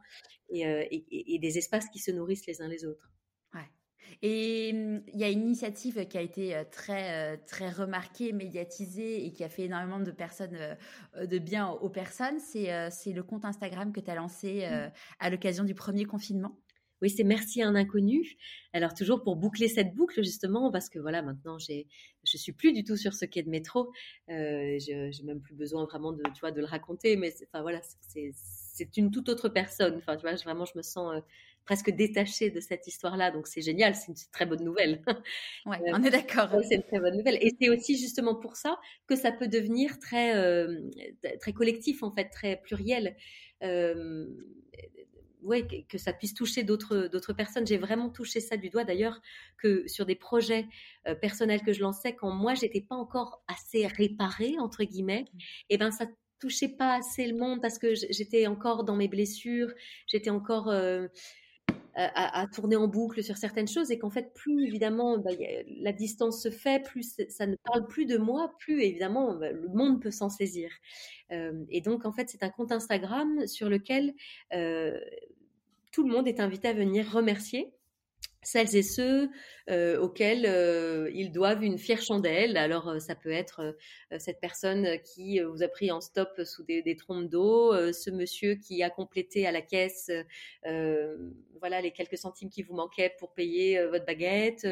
euh, 0.53 0.83
et, 0.91 1.35
et, 1.35 1.39
des 1.39 1.57
espaces 1.57 1.87
qui 1.89 1.99
se 1.99 2.11
nourrissent 2.11 2.45
les 2.47 2.61
uns 2.61 2.67
les 2.67 2.85
autres. 2.85 3.11
Ouais. 3.53 3.69
Et 4.21 4.73
mmh, 4.73 5.03
il 5.13 5.19
y 5.19 5.23
a 5.23 5.29
une 5.29 5.41
initiative 5.41 6.05
qui 6.07 6.17
a 6.17 6.21
été 6.21 6.55
euh, 6.55 6.63
très, 6.69 7.35
euh, 7.35 7.37
très 7.47 7.69
remarquée, 7.69 8.33
médiatisée 8.33 9.25
et 9.25 9.31
qui 9.31 9.43
a 9.43 9.49
fait 9.49 9.63
énormément 9.63 9.99
de 9.99 10.11
personnes, 10.11 10.57
de 11.19 11.39
bien 11.39 11.69
aux 11.69 11.89
personnes. 11.89 12.39
C'est 12.39 13.13
le 13.13 13.23
compte 13.23 13.45
Instagram 13.45 13.93
que 13.93 14.01
tu 14.01 14.11
as 14.11 14.15
lancé 14.15 14.67
mmh. 14.67 14.91
à 15.19 15.29
l'occasion 15.29 15.63
du 15.63 15.75
premier 15.75 16.05
confinement. 16.05 16.57
Oui, 17.01 17.11
c'est 17.11 17.23
merci 17.23 17.61
à 17.61 17.67
un 17.67 17.75
inconnu. 17.75 18.37
Alors 18.73 18.93
toujours 18.95 19.23
pour 19.23 19.35
boucler 19.35 19.67
cette 19.67 19.93
boucle 19.93 20.23
justement, 20.23 20.71
parce 20.71 20.89
que 20.89 20.97
voilà, 20.97 21.21
maintenant 21.21 21.59
j'ai, 21.59 21.87
je 22.23 22.37
suis 22.37 22.53
plus 22.53 22.73
du 22.73 22.83
tout 22.83 22.97
sur 22.97 23.13
ce 23.13 23.25
quai 23.25 23.43
de 23.43 23.49
métro. 23.49 23.91
Euh, 24.29 24.77
j'ai 24.79 25.23
même 25.23 25.41
plus 25.41 25.53
besoin 25.53 25.85
vraiment 25.85 26.11
de, 26.11 26.23
tu 26.33 26.39
vois, 26.39 26.51
de 26.51 26.59
le 26.59 26.65
raconter, 26.65 27.15
mais 27.15 27.33
enfin 27.45 27.61
voilà, 27.61 27.81
c'est, 28.07 28.31
c'est 28.77 28.97
une 28.97 29.11
toute 29.11 29.29
autre 29.29 29.49
personne. 29.49 29.95
Enfin, 29.97 30.15
tu 30.15 30.21
vois, 30.21 30.35
vraiment, 30.35 30.65
je 30.65 30.77
me 30.77 30.81
sens 30.81 31.15
euh, 31.15 31.19
presque 31.65 31.89
détachée 31.89 32.49
de 32.49 32.59
cette 32.59 32.87
histoire-là. 32.87 33.31
Donc, 33.31 33.47
c'est 33.47 33.61
génial, 33.61 33.95
c'est 33.95 34.07
une 34.07 34.15
très 34.31 34.45
bonne 34.45 34.63
nouvelle. 34.63 35.01
Ouais, 35.65 35.79
on 35.87 36.03
est 36.03 36.09
d'accord. 36.09 36.49
c'est 36.67 36.75
une 36.75 36.83
très 36.83 36.99
bonne 36.99 37.17
nouvelle. 37.17 37.37
Et 37.41 37.53
c'est 37.59 37.69
aussi 37.69 37.97
justement 37.97 38.35
pour 38.35 38.55
ça 38.55 38.79
que 39.07 39.15
ça 39.15 39.31
peut 39.31 39.47
devenir 39.47 39.99
très, 39.99 40.35
euh, 40.37 40.79
très 41.41 41.51
collectif, 41.53 42.03
en 42.03 42.11
fait, 42.11 42.29
très 42.29 42.57
pluriel. 42.57 43.17
Euh, 43.63 44.27
ouais, 45.41 45.65
que, 45.89 45.97
ça 45.97 46.13
puisse 46.13 46.33
toucher 46.33 46.63
d'autres 46.63 47.07
d'autres 47.07 47.33
personnes. 47.33 47.65
J'ai 47.65 47.77
vraiment 47.77 48.09
touché 48.09 48.39
ça 48.39 48.57
du 48.57 48.69
doigt 48.69 48.83
d'ailleurs 48.83 49.21
que 49.57 49.87
sur 49.87 50.05
des 50.05 50.15
projets 50.15 50.67
euh, 51.07 51.15
personnels 51.15 51.61
que 51.61 51.73
je 51.73 51.81
lançais 51.81 52.13
quand 52.13 52.31
moi 52.31 52.53
j'étais 52.53 52.81
pas 52.81 52.95
encore 52.95 53.43
assez 53.47 53.87
réparée 53.87 54.55
entre 54.59 54.83
guillemets, 54.83 55.23
mmh. 55.23 55.37
et 55.37 55.43
eh 55.71 55.77
ben 55.77 55.91
ça 55.91 56.05
touchait 56.39 56.69
pas 56.69 56.95
assez 56.95 57.27
le 57.27 57.37
monde 57.37 57.61
parce 57.61 57.79
que 57.79 57.93
j'étais 57.95 58.47
encore 58.47 58.83
dans 58.83 58.95
mes 58.95 59.07
blessures, 59.07 59.71
j'étais 60.07 60.29
encore 60.29 60.69
euh, 60.69 61.07
à, 61.95 62.45
tourner 62.53 62.75
en 62.75 62.87
boucle 62.87 63.23
sur 63.23 63.37
certaines 63.37 63.67
choses 63.67 63.89
et 63.91 63.97
qu'en 63.97 64.09
fait 64.09 64.33
plus 64.33 64.67
évidemment 64.67 65.17
bah, 65.17 65.31
la 65.81 65.91
distance 65.91 66.41
se 66.41 66.49
fait, 66.49 66.83
plus 66.83 67.15
ça 67.29 67.47
ne 67.47 67.55
parle 67.63 67.87
plus 67.87 68.05
de 68.05 68.17
moi, 68.17 68.53
plus 68.59 68.81
évidemment 68.81 69.35
bah, 69.35 69.51
le 69.51 69.67
monde 69.69 70.01
peut 70.01 70.11
s'en 70.11 70.29
saisir. 70.29 70.71
Euh, 71.31 71.65
et 71.69 71.81
donc 71.81 72.05
en 72.05 72.11
fait 72.11 72.29
c'est 72.29 72.43
un 72.43 72.49
compte 72.49 72.71
Instagram 72.71 73.47
sur 73.47 73.69
lequel 73.69 74.13
tout 75.91 76.07
le 76.07 76.13
monde 76.13 76.27
est 76.27 76.39
invité 76.39 76.67
à 76.67 76.73
venir 76.73 77.11
remercier 77.11 77.73
celles 78.47 78.75
et 78.75 78.83
ceux 78.83 79.29
euh, 79.69 79.99
auxquels 79.99 80.45
euh, 80.45 81.11
ils 81.13 81.29
doivent 81.29 81.61
une 81.61 81.77
fière 81.77 82.01
chandelle. 82.01 82.55
Alors 82.55 82.87
euh, 82.87 82.99
ça 82.99 83.15
peut 83.15 83.31
être 83.31 83.75
cette 84.17 84.39
personne 84.39 84.87
qui 85.03 85.41
vous 85.41 85.61
a 85.61 85.67
pris 85.67 85.91
en 85.91 85.99
stop 85.99 86.41
sous 86.45 86.63
des, 86.63 86.81
des 86.81 86.95
trompes 86.95 87.27
d'eau, 87.27 87.73
ce 87.91 88.09
monsieur 88.09 88.55
qui 88.55 88.81
a 88.81 88.89
complété 88.89 89.45
à 89.45 89.51
la 89.51 89.61
caisse 89.61 90.09
voilà 91.59 91.81
les 91.81 91.91
quelques 91.91 92.19
centimes 92.19 92.51
qui 92.51 92.61
vous 92.61 92.75
manquaient 92.75 93.15
pour 93.17 93.33
payer 93.33 93.83
votre 93.87 94.05
baguette, 94.05 94.65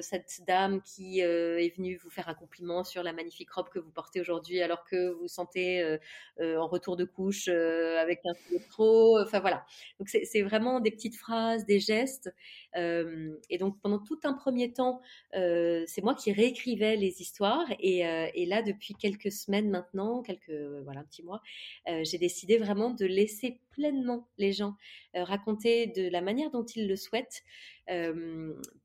cette 0.00 0.40
dame 0.46 0.80
qui 0.82 1.20
est 1.20 1.76
venue 1.76 1.96
vous 1.96 2.10
faire 2.10 2.28
un 2.28 2.34
compliment 2.34 2.84
sur 2.84 3.02
la 3.02 3.12
magnifique 3.12 3.50
robe 3.50 3.68
que 3.68 3.80
vous 3.80 3.90
portez 3.90 4.20
aujourd'hui 4.20 4.62
alors 4.62 4.84
que 4.84 5.10
vous 5.10 5.28
sentez 5.28 5.98
en 6.40 6.66
retour 6.68 6.96
de 6.96 7.04
couche 7.04 7.48
avec 7.48 8.20
un 8.24 8.34
peu 8.48 8.58
trop. 8.70 9.18
Enfin 9.20 9.40
voilà. 9.40 9.66
Donc 9.98 10.08
c'est 10.08 10.42
vraiment 10.42 10.80
des 10.80 10.90
petites 10.90 11.16
phrases, 11.16 11.66
des 11.66 11.80
gestes. 11.80 12.32
et 12.74 13.58
donc 13.58 13.80
pendant 13.82 13.98
tout 14.06 14.18
un 14.24 14.32
premier 14.32 14.72
temps, 14.72 15.00
c'est 15.32 16.02
moi 16.02 16.14
qui 16.14 16.32
réécrivais 16.32 16.96
les 16.96 17.20
histoires. 17.20 17.66
Et, 17.80 18.00
et, 18.00 18.46
là, 18.46 18.62
depuis 18.62 18.94
quelques 18.94 19.32
semaines 19.32 19.70
maintenant, 19.70 20.22
quelques 20.22 20.50
voilà 20.84 21.00
un 21.00 21.04
petit 21.04 21.22
mois, 21.22 21.42
j'ai 21.86 22.18
décidé 22.18 22.58
vraiment 22.58 22.90
de 22.90 23.04
laisser 23.04 23.60
pleinement 23.70 24.28
les 24.38 24.52
gens 24.52 24.76
raconter 25.14 25.86
de 25.88 26.08
la 26.08 26.20
manière 26.22 26.50
dont 26.50 26.64
ils 26.64 26.88
le 26.88 26.96
souhaitent. 26.96 27.42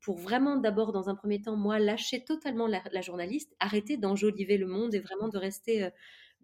pour 0.00 0.18
vraiment 0.18 0.56
d'abord 0.56 0.92
dans 0.92 1.08
un 1.08 1.14
premier 1.14 1.40
temps 1.40 1.56
moi 1.56 1.78
lâcher 1.78 2.24
totalement 2.24 2.66
la, 2.66 2.82
la 2.92 3.00
journaliste, 3.00 3.54
arrêter 3.60 3.96
d'enjoliver 3.96 4.58
le 4.58 4.66
monde 4.66 4.94
et 4.94 5.00
vraiment 5.00 5.28
de 5.28 5.38
rester 5.38 5.90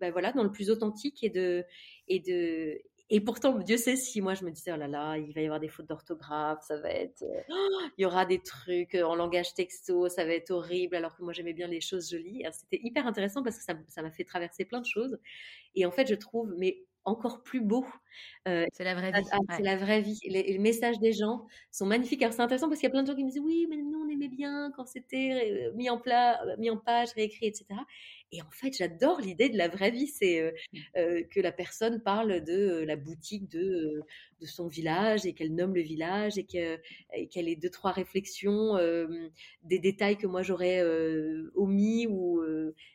ben 0.00 0.12
voilà, 0.12 0.32
dans 0.32 0.44
le 0.44 0.52
plus 0.52 0.70
authentique 0.70 1.22
et 1.22 1.30
de, 1.30 1.64
et 2.08 2.20
de, 2.20 2.80
et 3.10 3.20
pourtant, 3.20 3.58
Dieu 3.58 3.78
sait 3.78 3.96
si 3.96 4.20
moi 4.20 4.34
je 4.34 4.44
me 4.44 4.50
disais, 4.50 4.72
oh 4.72 4.76
là 4.76 4.86
là, 4.86 5.16
il 5.16 5.32
va 5.32 5.40
y 5.40 5.44
avoir 5.44 5.60
des 5.60 5.68
fautes 5.68 5.86
d'orthographe, 5.86 6.62
ça 6.62 6.76
va 6.78 6.90
être. 6.90 7.22
Euh, 7.22 7.42
il 7.98 8.02
y 8.02 8.04
aura 8.04 8.26
des 8.26 8.40
trucs 8.40 8.94
en 8.94 9.14
langage 9.14 9.54
texto, 9.54 10.08
ça 10.08 10.24
va 10.24 10.32
être 10.32 10.50
horrible, 10.50 10.96
alors 10.96 11.16
que 11.16 11.22
moi 11.22 11.32
j'aimais 11.32 11.54
bien 11.54 11.68
les 11.68 11.80
choses 11.80 12.10
jolies. 12.10 12.44
C'était 12.52 12.80
hyper 12.82 13.06
intéressant 13.06 13.42
parce 13.42 13.58
que 13.58 13.64
ça 13.64 14.02
m'a 14.02 14.10
fait 14.10 14.24
traverser 14.24 14.64
plein 14.64 14.80
de 14.80 14.86
choses. 14.86 15.18
Et 15.74 15.86
en 15.86 15.90
fait, 15.90 16.06
je 16.06 16.14
trouve, 16.14 16.54
mais 16.58 16.84
encore 17.08 17.42
plus 17.42 17.60
beau. 17.60 17.86
Euh, 18.46 18.64
c'est 18.72 18.84
la 18.84 18.94
vraie 18.94 19.12
vie. 19.12 19.24
C'est 19.56 19.62
la 19.62 19.76
vraie 19.76 20.00
vie. 20.00 20.18
Les, 20.26 20.58
messages 20.58 20.98
des 20.98 21.12
gens 21.12 21.46
sont 21.70 21.86
magnifiques. 21.86 22.22
Alors 22.22 22.34
c'est 22.34 22.42
intéressant 22.42 22.68
parce 22.68 22.80
qu'il 22.80 22.86
y 22.86 22.90
a 22.90 22.92
plein 22.92 23.02
de 23.02 23.08
gens 23.08 23.14
qui 23.14 23.24
me 23.24 23.30
disent 23.30 23.42
oui, 23.42 23.66
mais 23.68 23.76
nous 23.76 24.00
on 24.04 24.08
aimait 24.08 24.28
bien 24.28 24.70
quand 24.76 24.86
c'était 24.86 25.68
euh, 25.68 25.72
mis 25.74 25.90
en 25.90 25.98
plat, 25.98 26.40
mis 26.58 26.70
en 26.70 26.76
page, 26.76 27.12
réécrit, 27.14 27.46
etc. 27.46 27.66
Et 28.32 28.42
en 28.42 28.50
fait, 28.50 28.76
j'adore 28.76 29.20
l'idée 29.20 29.48
de 29.48 29.56
la 29.56 29.68
vraie 29.68 29.90
vie. 29.90 30.06
C'est 30.06 30.40
euh, 30.40 30.50
mmh. 30.72 31.28
que 31.30 31.40
la 31.40 31.52
personne 31.52 32.02
parle 32.02 32.42
de 32.44 32.84
la 32.86 32.96
boutique 32.96 33.48
de, 33.48 34.02
de 34.40 34.46
son 34.46 34.68
village 34.68 35.26
et 35.26 35.32
qu'elle 35.32 35.54
nomme 35.54 35.74
le 35.74 35.82
village 35.82 36.38
et 36.38 36.44
qu'elle 36.44 37.48
ait 37.48 37.56
deux, 37.56 37.70
trois 37.70 37.92
réflexions, 37.92 38.76
des 39.64 39.78
détails 39.78 40.16
que 40.16 40.26
moi 40.26 40.42
j'aurais 40.42 40.82
omis 41.54 42.06
ou 42.06 42.42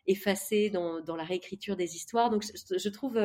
effacés 0.07 0.69
dans, 0.69 1.01
dans, 1.01 1.15
la 1.15 1.23
réécriture 1.23 1.75
des 1.75 1.95
histoires. 1.95 2.29
Donc, 2.29 2.43
je, 2.43 2.77
je 2.77 2.89
trouve 2.89 3.17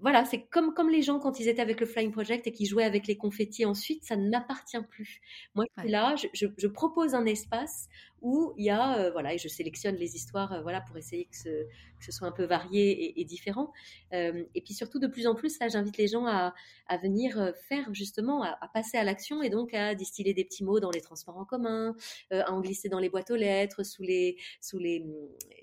voilà, 0.00 0.24
c'est 0.24 0.42
comme, 0.42 0.74
comme 0.74 0.90
les 0.90 1.02
gens 1.02 1.18
quand 1.18 1.40
ils 1.40 1.48
étaient 1.48 1.62
avec 1.62 1.80
le 1.80 1.86
Flying 1.86 2.10
Project 2.10 2.46
et 2.46 2.52
qu'ils 2.52 2.66
jouaient 2.66 2.84
avec 2.84 3.06
les 3.06 3.16
confettis 3.16 3.64
ensuite, 3.64 4.04
ça 4.04 4.16
n'appartient 4.16 4.82
plus. 4.90 5.20
Moi, 5.54 5.64
là, 5.84 6.14
je, 6.16 6.46
je, 6.56 6.66
propose 6.66 7.14
un 7.14 7.24
espace 7.24 7.88
où 8.20 8.52
il 8.56 8.64
y 8.64 8.70
a, 8.70 8.98
euh, 8.98 9.10
voilà, 9.12 9.34
et 9.34 9.38
je 9.38 9.48
sélectionne 9.48 9.96
les 9.96 10.16
histoires, 10.16 10.52
euh, 10.52 10.62
voilà, 10.62 10.80
pour 10.80 10.98
essayer 10.98 11.26
que 11.26 11.36
ce, 11.36 11.48
que 11.48 12.04
ce, 12.04 12.12
soit 12.12 12.26
un 12.26 12.32
peu 12.32 12.44
varié 12.44 13.18
et, 13.18 13.24
différent. 13.24 13.72
Euh, 14.12 14.44
et 14.54 14.60
puis 14.60 14.74
surtout, 14.74 14.98
de 14.98 15.06
plus 15.06 15.26
en 15.26 15.34
plus, 15.34 15.58
là, 15.58 15.68
j'invite 15.68 15.96
les 15.96 16.08
gens 16.08 16.26
à, 16.26 16.54
à 16.86 16.96
venir 16.98 17.52
faire 17.68 17.92
justement, 17.94 18.42
à, 18.42 18.68
passer 18.74 18.98
à 18.98 19.04
l'action 19.04 19.42
et 19.42 19.48
donc 19.48 19.72
à 19.72 19.94
distiller 19.94 20.34
des 20.34 20.44
petits 20.44 20.64
mots 20.64 20.80
dans 20.80 20.90
les 20.90 21.00
transports 21.00 21.38
en 21.38 21.46
commun, 21.46 21.94
à 22.30 22.52
en 22.52 22.60
glisser 22.60 22.88
dans 22.88 22.98
les 22.98 23.08
boîtes 23.08 23.30
aux 23.30 23.36
lettres, 23.36 23.84
sous 23.84 24.02
les, 24.02 24.36
sous 24.60 24.78
les, 24.78 25.06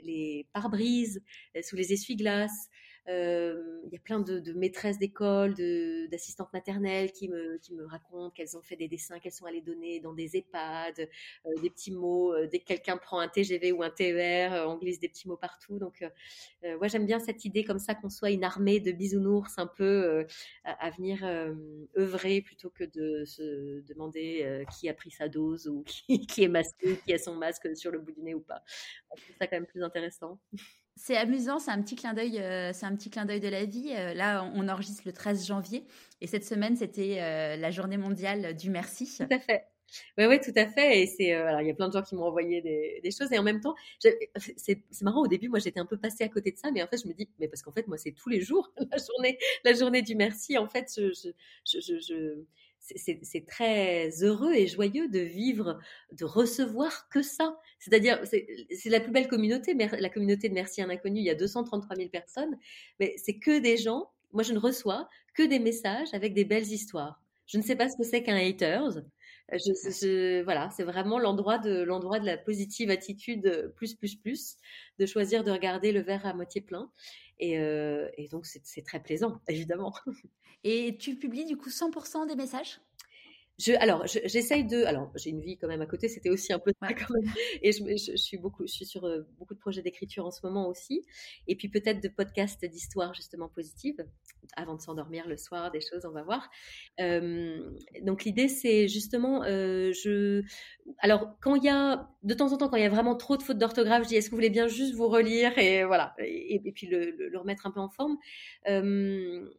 les 0.04 0.48
pare-brises, 0.54 1.22
sous 1.62 1.76
les 1.76 1.94
essuie-glaces. 1.94 2.70
Il 3.08 3.90
y 3.92 3.96
a 3.96 4.00
plein 4.00 4.20
de, 4.20 4.54
maîtresses 4.54 5.00
d'école, 5.00 5.56
d'assistantes 6.10 6.54
maternelles 6.54 7.12
qui 7.12 7.30
me, 7.30 7.60
racontent 7.86 8.30
qu'elles 8.32 8.56
ont 8.56 8.62
fait 8.62 8.76
des 8.76 8.88
dessins 8.88 9.20
qu'elles 9.20 9.32
sont 9.32 9.46
allées 9.46 9.62
donner 9.62 10.00
dans 10.00 10.14
des 10.14 10.38
EHPAD, 10.38 11.10
des 11.62 11.70
petits 11.70 11.92
mots. 11.92 12.34
Dès 12.48 12.60
que 12.60 12.66
quelqu'un 12.66 12.98
prend 12.98 13.20
un 13.20 13.28
TGV 13.28 13.72
ou 13.72 13.84
un 13.84 13.90
TER, 13.90 14.66
on 14.68 14.78
glisse 14.78 15.00
des 15.00 15.10
petits 15.10 15.28
mots 15.28 15.38
partout. 15.38 15.80
Donc, 15.80 16.06
moi, 16.64 16.88
j'aime 16.88 17.06
bien 17.06 17.20
cette 17.20 17.44
idée 17.46 17.64
comme 17.64 17.80
ça 17.80 17.96
qu'on 17.96 18.10
soit 18.10 18.32
une 18.32 18.44
armée 18.44 18.80
de 18.80 18.92
bisounours 18.92 19.58
un 19.58 19.68
peu 19.68 20.26
à, 20.64 20.90
venir 20.92 21.24
œuvrer 21.98 22.42
plutôt 22.42 22.70
que 22.70 22.84
de 22.84 23.26
se 23.26 23.82
demander 23.88 24.66
qui 24.78 24.90
a 24.90 24.94
pris 24.94 25.12
sa 25.12 25.28
dose 25.28 25.68
ou 25.68 25.84
qui 26.30 26.44
est 26.44 26.48
masqué, 26.48 26.98
qui 27.06 27.14
a 27.14 27.18
son 27.18 27.36
masque 27.36 27.76
sur 27.76 27.92
le 27.92 28.00
bout 28.00 28.12
du 28.12 28.22
nez 28.22 28.36
ou 28.36 28.42
pas. 28.42 28.64
Je 29.18 29.24
trouve 29.24 29.36
ça 29.40 29.48
quand 29.48 29.58
même 29.58 29.66
plus 29.66 29.84
intéressant. 29.84 30.40
C'est 30.96 31.16
amusant, 31.18 31.60
c'est 31.60 31.72
un 31.72 31.82
petit 31.82 31.96
clin 31.96 32.14
d'œil, 32.14 32.40
euh, 32.40 32.72
c'est 32.74 32.86
un 32.86 32.96
petit 32.96 33.10
clin 33.10 33.26
d'œil 33.26 33.40
de 33.40 33.48
la 33.48 33.66
vie. 33.66 33.94
Euh, 33.96 34.14
là, 34.14 34.50
on 34.56 34.68
enregistre 34.68 35.04
le 35.06 35.14
13 35.14 35.48
janvier 35.48 35.86
et 36.20 36.28
cette 36.28 36.46
semaine, 36.46 36.76
c'était 36.76 37.22
euh, 37.22 37.56
la 37.56 37.72
journée 37.72 37.98
mondiale 37.98 38.56
du 38.56 38.70
merci. 38.70 39.18
Tout 39.18 39.34
à 39.34 39.40
fait. 39.40 39.66
Oui, 40.18 40.26
oui, 40.26 40.40
tout 40.40 40.54
à 40.56 40.68
fait. 40.68 41.02
Et 41.02 41.06
c'est, 41.08 41.34
alors, 41.34 41.62
il 41.62 41.68
y 41.68 41.72
a 41.72 41.74
plein 41.74 41.88
de 41.88 41.94
gens 41.94 42.02
qui 42.02 42.16
m'ont 42.16 42.26
envoyé 42.26 42.62
des, 42.62 43.12
choses. 43.12 43.32
Et 43.32 43.40
en 43.40 43.44
même 43.44 43.60
temps, 43.60 43.76
c'est 44.00 44.84
marrant. 45.02 45.22
Au 45.22 45.28
début, 45.28 45.50
moi, 45.50 45.60
j'étais 45.60 45.80
un 45.80 45.86
peu 45.86 45.98
passée 45.98 46.24
à 46.24 46.30
côté 46.30 46.52
de 46.52 46.58
ça, 46.58 46.72
mais 46.72 46.82
en 46.82 46.88
fait, 46.88 47.02
je 47.04 47.08
me 47.08 47.14
dis, 47.14 47.30
mais 47.40 47.48
parce 47.48 47.62
qu'en 47.62 47.72
fait, 47.72 47.88
moi, 47.88 47.98
c'est 47.98 48.12
tous 48.12 48.30
les 48.30 48.42
jours 48.42 48.72
la 48.92 48.98
journée, 48.98 49.38
la 49.66 49.74
journée 49.74 50.02
du 50.02 50.16
merci. 50.16 50.58
En 50.58 50.68
fait, 50.68 50.94
je, 50.96 51.12
je, 51.12 51.80
je, 51.80 52.00
je 52.00 52.44
c'est 52.82 53.46
très 53.48 54.10
heureux 54.24 54.54
et 54.54 54.68
joyeux 54.68 55.08
de 55.08 55.20
vivre, 55.20 55.80
de 56.12 56.26
recevoir 56.26 57.08
que 57.10 57.22
ça. 57.22 57.58
C'est-à-dire, 57.80 58.20
c'est 58.26 58.90
la 58.90 59.00
plus 59.00 59.12
belle 59.12 59.28
communauté, 59.28 59.74
la 59.74 60.10
communauté 60.10 60.50
de 60.50 60.54
Merci 60.54 60.82
un 60.82 60.90
inconnu, 60.90 61.20
il 61.20 61.26
y 61.26 61.30
a 61.30 61.36
233 61.36 61.96
000 61.96 62.10
personnes, 62.10 62.58
mais 63.00 63.14
c'est 63.18 63.38
que 63.38 63.60
des 63.60 63.78
gens, 63.78 64.10
moi 64.34 64.44
je 64.44 64.54
ne 64.54 64.60
reçois 64.60 65.08
que 65.36 65.44
des 65.44 65.60
messages 65.60 66.10
avec 66.14 66.34
des 66.34 66.46
belles 66.46 66.68
histoires. 66.68 67.22
Je 67.48 67.58
ne 67.58 67.64
sais 67.64 67.76
pas 67.76 67.90
ce 67.90 67.98
que 67.98 68.04
c'est 68.04 68.24
qu'un 68.24 68.38
haters. 68.38 69.02
Je, 69.52 70.44
voilà, 70.44 70.70
c'est 70.72 70.84
vraiment 70.84 71.20
l'endroit 71.20 71.58
de 71.58 71.82
l'endroit 71.84 72.20
de 72.20 72.26
la 72.26 72.38
positive 72.38 72.90
attitude 72.90 73.74
plus 73.76 73.96
plus 73.96 74.16
plus, 74.16 74.56
de 75.00 75.06
choisir 75.06 75.44
de 75.44 75.52
regarder 75.52 75.92
le 75.92 76.02
verre 76.02 76.26
à 76.26 76.34
moitié 76.34 76.62
plein. 76.62 76.92
Et, 77.40 77.60
euh, 77.60 78.10
et 78.18 78.28
donc 78.28 78.46
c'est 78.46 78.84
très 78.84 79.02
plaisant, 79.02 79.42
évidemment. 79.48 79.94
Et 80.64 80.98
tu 81.00 81.18
publies 81.18 81.46
du 81.46 81.58
coup 81.58 81.70
100% 81.70 82.26
des 82.28 82.36
messages? 82.36 82.80
Je, 83.60 83.74
alors, 83.74 84.06
j'essaye 84.08 84.66
de. 84.66 84.84
Alors, 84.84 85.12
j'ai 85.16 85.30
une 85.30 85.42
vie 85.42 85.58
quand 85.58 85.68
même 85.68 85.82
à 85.82 85.86
côté. 85.86 86.08
C'était 86.08 86.30
aussi 86.30 86.52
un 86.54 86.60
peu 86.60 86.72
ça 86.82 86.94
quand 86.94 87.14
même. 87.14 87.32
Et 87.62 87.72
je, 87.72 87.84
je, 87.84 88.16
suis 88.16 88.38
beaucoup, 88.38 88.66
je 88.66 88.72
suis 88.72 88.86
sur 88.86 89.06
euh, 89.06 89.22
beaucoup 89.38 89.54
de 89.54 89.60
projets 89.60 89.82
d'écriture 89.82 90.26
en 90.26 90.32
ce 90.32 90.46
moment 90.46 90.68
aussi. 90.68 91.06
Et 91.48 91.56
puis 91.56 91.70
peut-être 91.70 92.02
de 92.02 92.08
podcasts 92.08 92.66
d'histoire 92.66 93.14
justement 93.14 93.50
positive 93.50 94.06
avant 94.56 94.76
de 94.76 94.82
s'endormir 94.82 95.28
le 95.28 95.38
soir, 95.38 95.72
des 95.72 95.82
choses, 95.82 96.06
on 96.06 96.12
va 96.12 96.24
voir. 96.24 96.50
Euh, 97.00 97.72
donc 98.02 98.24
l'idée, 98.24 98.48
c'est 98.48 98.88
justement, 98.88 99.44
euh, 99.44 99.92
je. 99.94 100.44
Alors, 101.00 101.38
quand 101.42 101.56
il 101.56 101.64
y 101.64 101.70
a 101.70 102.10
de 102.24 102.34
temps 102.34 102.52
en 102.52 102.58
temps, 102.58 102.70
quand 102.70 102.78
il 102.78 102.84
y 102.84 102.86
a 102.86 102.90
vraiment 102.90 103.16
trop 103.16 103.38
de 103.38 103.44
fautes 103.44 103.58
d'orthographe, 103.58 104.04
je 104.04 104.10
dis 104.10 104.16
est-ce 104.16 104.28
que 104.28 104.32
vous 104.32 104.38
voulez 104.38 104.50
bien 104.50 104.68
juste 104.68 104.96
vous 104.96 105.08
relire 105.08 105.58
et 105.58 105.84
voilà, 105.84 106.16
et, 106.20 106.60
puis 106.74 106.88
le, 106.88 107.12
le, 107.12 107.38
remettre 107.38 107.66
un 107.66 107.72
peu 107.72 107.80
en 107.80 107.90
forme. 107.90 108.18
Euh, 108.68 109.50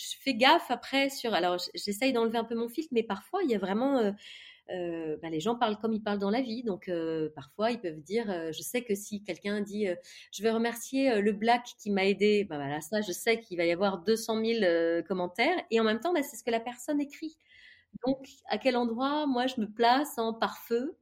je 0.00 0.16
fais 0.20 0.34
gaffe 0.34 0.70
après 0.70 1.10
sur. 1.10 1.34
Alors, 1.34 1.58
j'essaye 1.74 2.12
d'enlever 2.12 2.38
un 2.38 2.44
peu 2.44 2.54
mon 2.54 2.68
filtre, 2.68 2.90
mais 2.92 3.02
parfois, 3.02 3.42
il 3.44 3.50
y 3.50 3.54
a 3.54 3.58
vraiment. 3.58 3.98
Euh, 3.98 4.12
euh, 4.70 5.16
bah, 5.20 5.30
les 5.30 5.40
gens 5.40 5.56
parlent 5.56 5.78
comme 5.78 5.92
ils 5.92 6.02
parlent 6.02 6.20
dans 6.20 6.30
la 6.30 6.42
vie. 6.42 6.62
Donc, 6.62 6.88
euh, 6.88 7.28
parfois, 7.34 7.72
ils 7.72 7.80
peuvent 7.80 8.00
dire 8.00 8.26
Je 8.52 8.62
sais 8.62 8.82
que 8.82 8.94
si 8.94 9.22
quelqu'un 9.22 9.60
dit 9.60 9.86
Je 10.32 10.42
veux 10.42 10.50
remercier 10.50 11.20
le 11.20 11.32
Black 11.32 11.64
qui 11.78 11.90
m'a 11.90 12.06
aidé, 12.06 12.44
bah, 12.44 12.56
voilà, 12.56 12.80
ça, 12.80 13.00
je 13.00 13.12
sais 13.12 13.40
qu'il 13.40 13.58
va 13.58 13.64
y 13.64 13.72
avoir 13.72 13.98
200 13.98 14.44
000 14.44 15.02
commentaires. 15.08 15.56
Et 15.70 15.80
en 15.80 15.84
même 15.84 16.00
temps, 16.00 16.12
bah, 16.12 16.22
c'est 16.22 16.36
ce 16.36 16.44
que 16.44 16.50
la 16.50 16.60
personne 16.60 17.00
écrit. 17.00 17.36
Donc, 18.06 18.28
à 18.48 18.58
quel 18.58 18.76
endroit, 18.76 19.26
moi, 19.26 19.46
je 19.46 19.60
me 19.60 19.66
place 19.66 20.18
en 20.18 20.32
pare-feu 20.34 20.96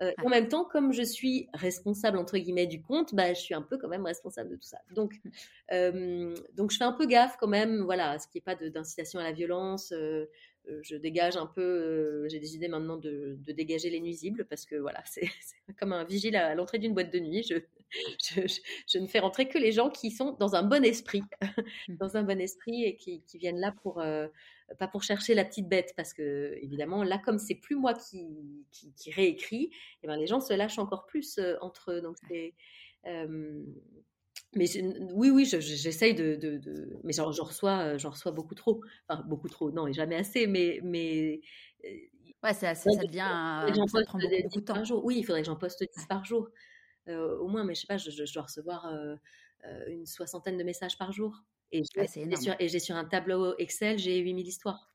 euh, 0.00 0.12
en 0.24 0.28
même 0.28 0.48
temps, 0.48 0.64
comme 0.64 0.92
je 0.92 1.02
suis 1.02 1.48
responsable 1.52 2.18
entre 2.18 2.38
guillemets 2.38 2.66
du 2.66 2.80
compte, 2.80 3.14
bah, 3.14 3.34
je 3.34 3.40
suis 3.40 3.54
un 3.54 3.62
peu 3.62 3.78
quand 3.78 3.88
même 3.88 4.06
responsable 4.06 4.50
de 4.50 4.56
tout 4.56 4.66
ça. 4.66 4.78
Donc, 4.94 5.14
mmh. 5.14 5.30
euh, 5.72 6.34
donc 6.54 6.70
je 6.70 6.78
fais 6.78 6.84
un 6.84 6.92
peu 6.92 7.06
gaffe 7.06 7.36
quand 7.38 7.48
même, 7.48 7.82
voilà, 7.82 8.12
à 8.12 8.18
ce 8.18 8.26
qui 8.26 8.38
n'est 8.38 8.42
pas 8.42 8.54
d'incitation 8.54 9.20
à 9.20 9.22
la 9.22 9.32
violence. 9.32 9.92
Euh, 9.92 10.26
je 10.82 10.94
dégage 10.94 11.36
un 11.36 11.46
peu, 11.46 12.28
j'ai 12.28 12.38
des 12.38 12.54
idées 12.54 12.68
maintenant 12.68 12.96
de, 12.96 13.36
dégager 13.48 13.90
les 13.90 14.00
nuisibles 14.00 14.44
parce 14.44 14.64
que 14.64 14.76
voilà, 14.76 15.02
c'est 15.06 15.28
comme 15.78 15.92
un 15.92 16.04
vigile 16.04 16.36
à 16.36 16.54
l'entrée 16.54 16.78
d'une 16.78 16.94
boîte 16.94 17.12
de 17.12 17.18
nuit. 17.18 17.42
Je, 18.24 18.40
je, 18.86 18.98
ne 18.98 19.06
fais 19.06 19.18
rentrer 19.18 19.48
que 19.48 19.58
les 19.58 19.70
gens 19.70 19.90
qui 19.90 20.10
sont 20.10 20.32
dans 20.40 20.54
un 20.54 20.62
bon 20.62 20.82
esprit, 20.82 21.20
mmh. 21.20 21.96
dans 22.00 22.16
un 22.16 22.22
bon 22.22 22.40
esprit 22.40 22.84
et 22.84 22.96
qui, 22.96 23.20
qui 23.20 23.36
viennent 23.36 23.60
là 23.60 23.74
pour 23.82 24.02
pas 24.78 24.88
pour 24.88 25.02
chercher 25.02 25.34
la 25.34 25.44
petite 25.44 25.68
bête, 25.68 25.92
parce 25.96 26.12
que 26.12 26.58
évidemment, 26.62 27.02
là, 27.04 27.18
comme 27.18 27.38
c'est 27.38 27.54
plus 27.54 27.76
moi 27.76 27.94
qui, 27.94 28.26
qui, 28.70 29.10
réécris, 29.10 29.70
eh 30.02 30.06
ben, 30.06 30.16
les 30.16 30.26
gens 30.26 30.40
se 30.40 30.52
lâchent 30.54 30.78
encore 30.78 31.06
plus 31.06 31.38
euh, 31.38 31.56
entre 31.60 31.92
eux. 31.92 32.00
Donc, 32.00 32.16
c'est. 32.28 32.54
Euh, 33.06 33.62
mais 34.54 34.66
oui, 35.14 35.30
oui, 35.30 35.44
j'essaye 35.46 36.14
de, 36.14 36.36
de, 36.36 37.00
Mais 37.04 37.12
j'en 37.12 37.30
reçois, 37.30 37.96
j'en 37.96 38.10
reçois 38.10 38.32
beaucoup 38.32 38.54
trop. 38.54 38.82
Enfin, 39.08 39.22
beaucoup 39.26 39.48
trop, 39.48 39.70
non, 39.70 39.86
et 39.86 39.92
jamais 39.92 40.16
assez, 40.16 40.46
mais. 40.46 40.80
mais 40.82 41.40
euh, 41.84 41.88
ouais, 42.42 42.54
ça, 42.54 42.74
ça, 42.74 42.90
devient. 42.90 43.18
ça 43.88 44.02
prend 44.04 44.18
beaucoup, 44.18 44.42
beaucoup 44.42 44.60
de 44.60 44.64
temps. 44.64 44.74
Par 44.74 44.84
jour. 44.84 45.04
Oui, 45.04 45.16
il 45.18 45.24
faudrait 45.24 45.40
que 45.40 45.46
j'en 45.46 45.56
poste 45.56 45.82
10 45.82 46.06
par 46.06 46.24
jour. 46.24 46.50
au 47.08 47.48
moins, 47.48 47.64
mais 47.64 47.74
je 47.74 47.80
sais 47.80 47.86
pas, 47.86 47.96
je 47.96 48.32
dois 48.32 48.42
recevoir 48.42 48.92
une 49.88 50.06
soixantaine 50.06 50.58
de 50.58 50.64
messages 50.64 50.98
par 50.98 51.12
jour. 51.12 51.42
Et 51.72 51.82
j'ai 52.68 52.78
sur, 52.78 52.96
un 52.96 53.04
tableau 53.04 53.56
Excel, 53.58 53.98
j'ai 53.98 54.18
8000 54.18 54.46
histoires. 54.46 54.92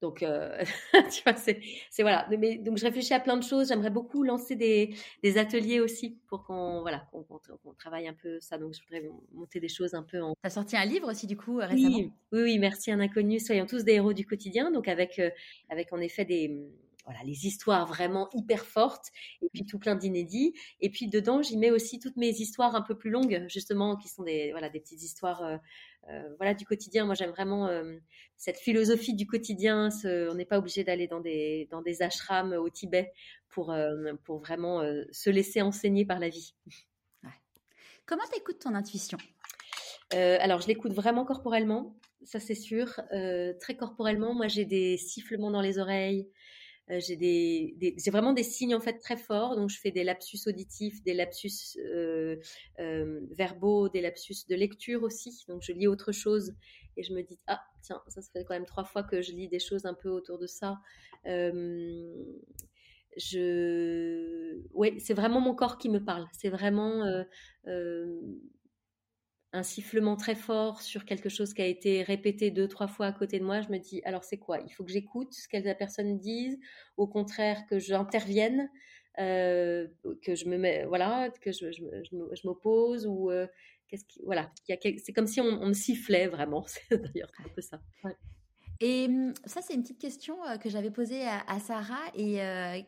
Donc, 0.00 0.22
euh, 0.22 0.62
tu 1.12 1.22
vois, 1.24 1.34
c'est 1.34 1.60
voilà. 1.98 2.26
Mais, 2.30 2.56
donc, 2.56 2.78
je 2.78 2.84
réfléchis 2.84 3.12
à 3.12 3.20
plein 3.20 3.36
de 3.36 3.42
choses. 3.42 3.68
J'aimerais 3.68 3.90
beaucoup 3.90 4.22
lancer 4.22 4.56
des, 4.56 4.94
des, 5.22 5.36
ateliers 5.36 5.80
aussi 5.80 6.18
pour 6.26 6.44
qu'on 6.44 6.80
voilà, 6.80 7.06
qu'on 7.12 7.74
travaille 7.74 8.08
un 8.08 8.14
peu 8.14 8.40
ça. 8.40 8.56
Donc, 8.56 8.74
je 8.74 8.80
voudrais 8.82 9.10
monter 9.32 9.60
des 9.60 9.68
choses 9.68 9.94
un 9.94 10.02
peu 10.02 10.22
en. 10.22 10.34
as 10.42 10.50
sorti 10.50 10.76
un 10.76 10.86
livre 10.86 11.10
aussi, 11.10 11.26
du 11.26 11.36
coup, 11.36 11.56
récemment? 11.56 11.96
Oui, 11.96 12.12
oui, 12.32 12.42
oui, 12.42 12.58
merci, 12.58 12.90
un 12.90 13.00
inconnu. 13.00 13.40
Soyons 13.40 13.66
tous 13.66 13.84
des 13.84 13.92
héros 13.92 14.14
du 14.14 14.24
quotidien. 14.24 14.70
Donc, 14.70 14.88
avec, 14.88 15.18
euh, 15.18 15.30
avec 15.68 15.92
en 15.92 16.00
effet 16.00 16.24
des 16.24 16.66
voilà, 17.10 17.24
les 17.24 17.44
histoires 17.46 17.86
vraiment 17.86 18.28
hyper 18.34 18.64
fortes, 18.64 19.08
et 19.42 19.48
puis 19.52 19.66
tout 19.66 19.80
plein 19.80 19.96
d'inédits. 19.96 20.54
Et 20.80 20.90
puis 20.90 21.08
dedans, 21.08 21.42
j'y 21.42 21.56
mets 21.56 21.72
aussi 21.72 21.98
toutes 21.98 22.16
mes 22.16 22.30
histoires 22.30 22.76
un 22.76 22.82
peu 22.82 22.96
plus 22.96 23.10
longues, 23.10 23.44
justement, 23.48 23.96
qui 23.96 24.08
sont 24.08 24.22
des, 24.22 24.52
voilà, 24.52 24.68
des 24.68 24.78
petites 24.78 25.02
histoires 25.02 25.58
voilà, 26.36 26.54
du 26.54 26.64
quotidien. 26.64 27.06
Moi, 27.06 27.16
j'aime 27.16 27.30
vraiment 27.30 27.68
cette 28.36 28.58
philosophie 28.58 29.14
du 29.14 29.26
quotidien. 29.26 29.88
on 30.04 30.34
n'est 30.34 30.44
pas 30.44 30.58
obligé 30.58 30.84
d'aller 30.84 31.08
dans 31.08 31.20
des, 31.20 31.66
dans 31.72 31.82
des 31.82 32.02
ashrams 32.02 32.52
au 32.52 32.70
Tibet 32.70 33.12
pour, 33.48 33.74
pour 34.24 34.38
vraiment 34.38 34.80
se 35.10 35.30
laisser 35.30 35.62
enseigner 35.62 36.04
par 36.04 36.20
la 36.20 36.28
vie. 36.28 36.54
Comment 38.06 38.22
t'écoutes 38.32 38.60
ton 38.60 38.76
intuition? 38.76 39.18
Alors, 40.12 40.60
je 40.60 40.68
l'écoute 40.68 40.92
vraiment 40.92 41.24
corporellement, 41.24 41.96
ça 42.22 42.38
c'est 42.38 42.54
sûr. 42.54 43.00
très 43.60 43.76
corporellement, 43.76 44.34
moi 44.34 44.46
j'ai 44.46 44.64
des 44.64 44.96
sifflements 44.96 45.50
dans 45.50 45.60
les 45.60 45.78
oreilles. 45.78 46.28
J'ai 46.98 47.16
des, 47.16 47.76
j'ai 47.96 48.10
vraiment 48.10 48.32
des 48.32 48.42
signes 48.42 48.74
en 48.74 48.80
fait 48.80 48.98
très 48.98 49.16
forts, 49.16 49.56
donc 49.56 49.70
je 49.70 49.78
fais 49.78 49.90
des 49.90 50.02
lapsus 50.04 50.38
auditifs, 50.46 51.02
des 51.04 51.14
lapsus 51.14 51.78
verbaux, 52.78 53.88
des 53.88 54.00
lapsus 54.00 54.46
de 54.48 54.54
lecture 54.54 55.02
aussi. 55.02 55.44
Donc 55.48 55.62
je 55.62 55.72
lis 55.72 55.86
autre 55.86 56.12
chose 56.12 56.54
et 56.96 57.02
je 57.02 57.12
me 57.14 57.22
dis 57.22 57.38
ah 57.46 57.60
tiens 57.82 58.02
ça 58.08 58.20
ça 58.20 58.30
fait 58.32 58.44
quand 58.44 58.54
même 58.54 58.66
trois 58.66 58.84
fois 58.84 59.02
que 59.02 59.22
je 59.22 59.32
lis 59.32 59.48
des 59.48 59.60
choses 59.60 59.84
un 59.86 59.94
peu 59.94 60.10
autour 60.10 60.38
de 60.38 60.46
ça 60.46 60.78
je, 63.16 64.60
ouais, 64.72 64.96
c'est 64.98 65.14
vraiment 65.14 65.40
mon 65.40 65.54
corps 65.54 65.78
qui 65.78 65.88
me 65.88 66.02
parle. 66.02 66.26
C'est 66.32 66.48
vraiment 66.48 67.04
euh, 67.04 67.24
euh, 67.66 68.20
un 69.52 69.62
sifflement 69.62 70.16
très 70.16 70.34
fort 70.34 70.80
sur 70.80 71.04
quelque 71.04 71.28
chose 71.28 71.54
qui 71.54 71.62
a 71.62 71.66
été 71.66 72.02
répété 72.02 72.50
deux, 72.50 72.68
trois 72.68 72.86
fois 72.86 73.06
à 73.06 73.12
côté 73.12 73.38
de 73.38 73.44
moi. 73.44 73.60
Je 73.60 73.68
me 73.68 73.78
dis, 73.78 74.00
alors 74.04 74.24
c'est 74.24 74.38
quoi? 74.38 74.60
Il 74.60 74.70
faut 74.70 74.84
que 74.84 74.92
j'écoute 74.92 75.32
ce 75.32 75.48
que 75.48 75.56
la 75.56 75.74
personne 75.74 76.18
dise, 76.18 76.58
au 76.96 77.06
contraire 77.06 77.66
que 77.68 77.78
j'intervienne, 77.78 78.70
euh, 79.18 79.88
que 80.22 80.34
je 80.34 80.46
me 80.46 80.56
mets, 80.56 80.84
voilà, 80.84 81.30
que 81.40 81.50
je, 81.50 81.72
je, 81.72 82.46
m'oppose 82.46 83.06
ou 83.06 83.30
qu'est-ce 83.88 84.04
qui, 84.04 84.20
voilà, 84.24 84.50
c'est 84.66 85.12
comme 85.12 85.26
si 85.26 85.40
on, 85.40 85.66
me 85.66 85.74
sifflait 85.74 86.28
vraiment. 86.28 86.64
C'est 86.88 86.96
d'ailleurs 86.96 87.32
un 87.44 87.48
peu 87.48 87.60
ça. 87.60 87.80
Et 88.80 89.08
mmh, 89.08 89.34
ça, 89.44 89.60
c'est 89.60 89.74
une 89.74 89.82
petite 89.82 90.00
question 90.00 90.36
que 90.62 90.70
j'avais 90.70 90.90
posée 90.90 91.22
à, 91.26 91.58
Sarah 91.58 92.06
et 92.14 92.38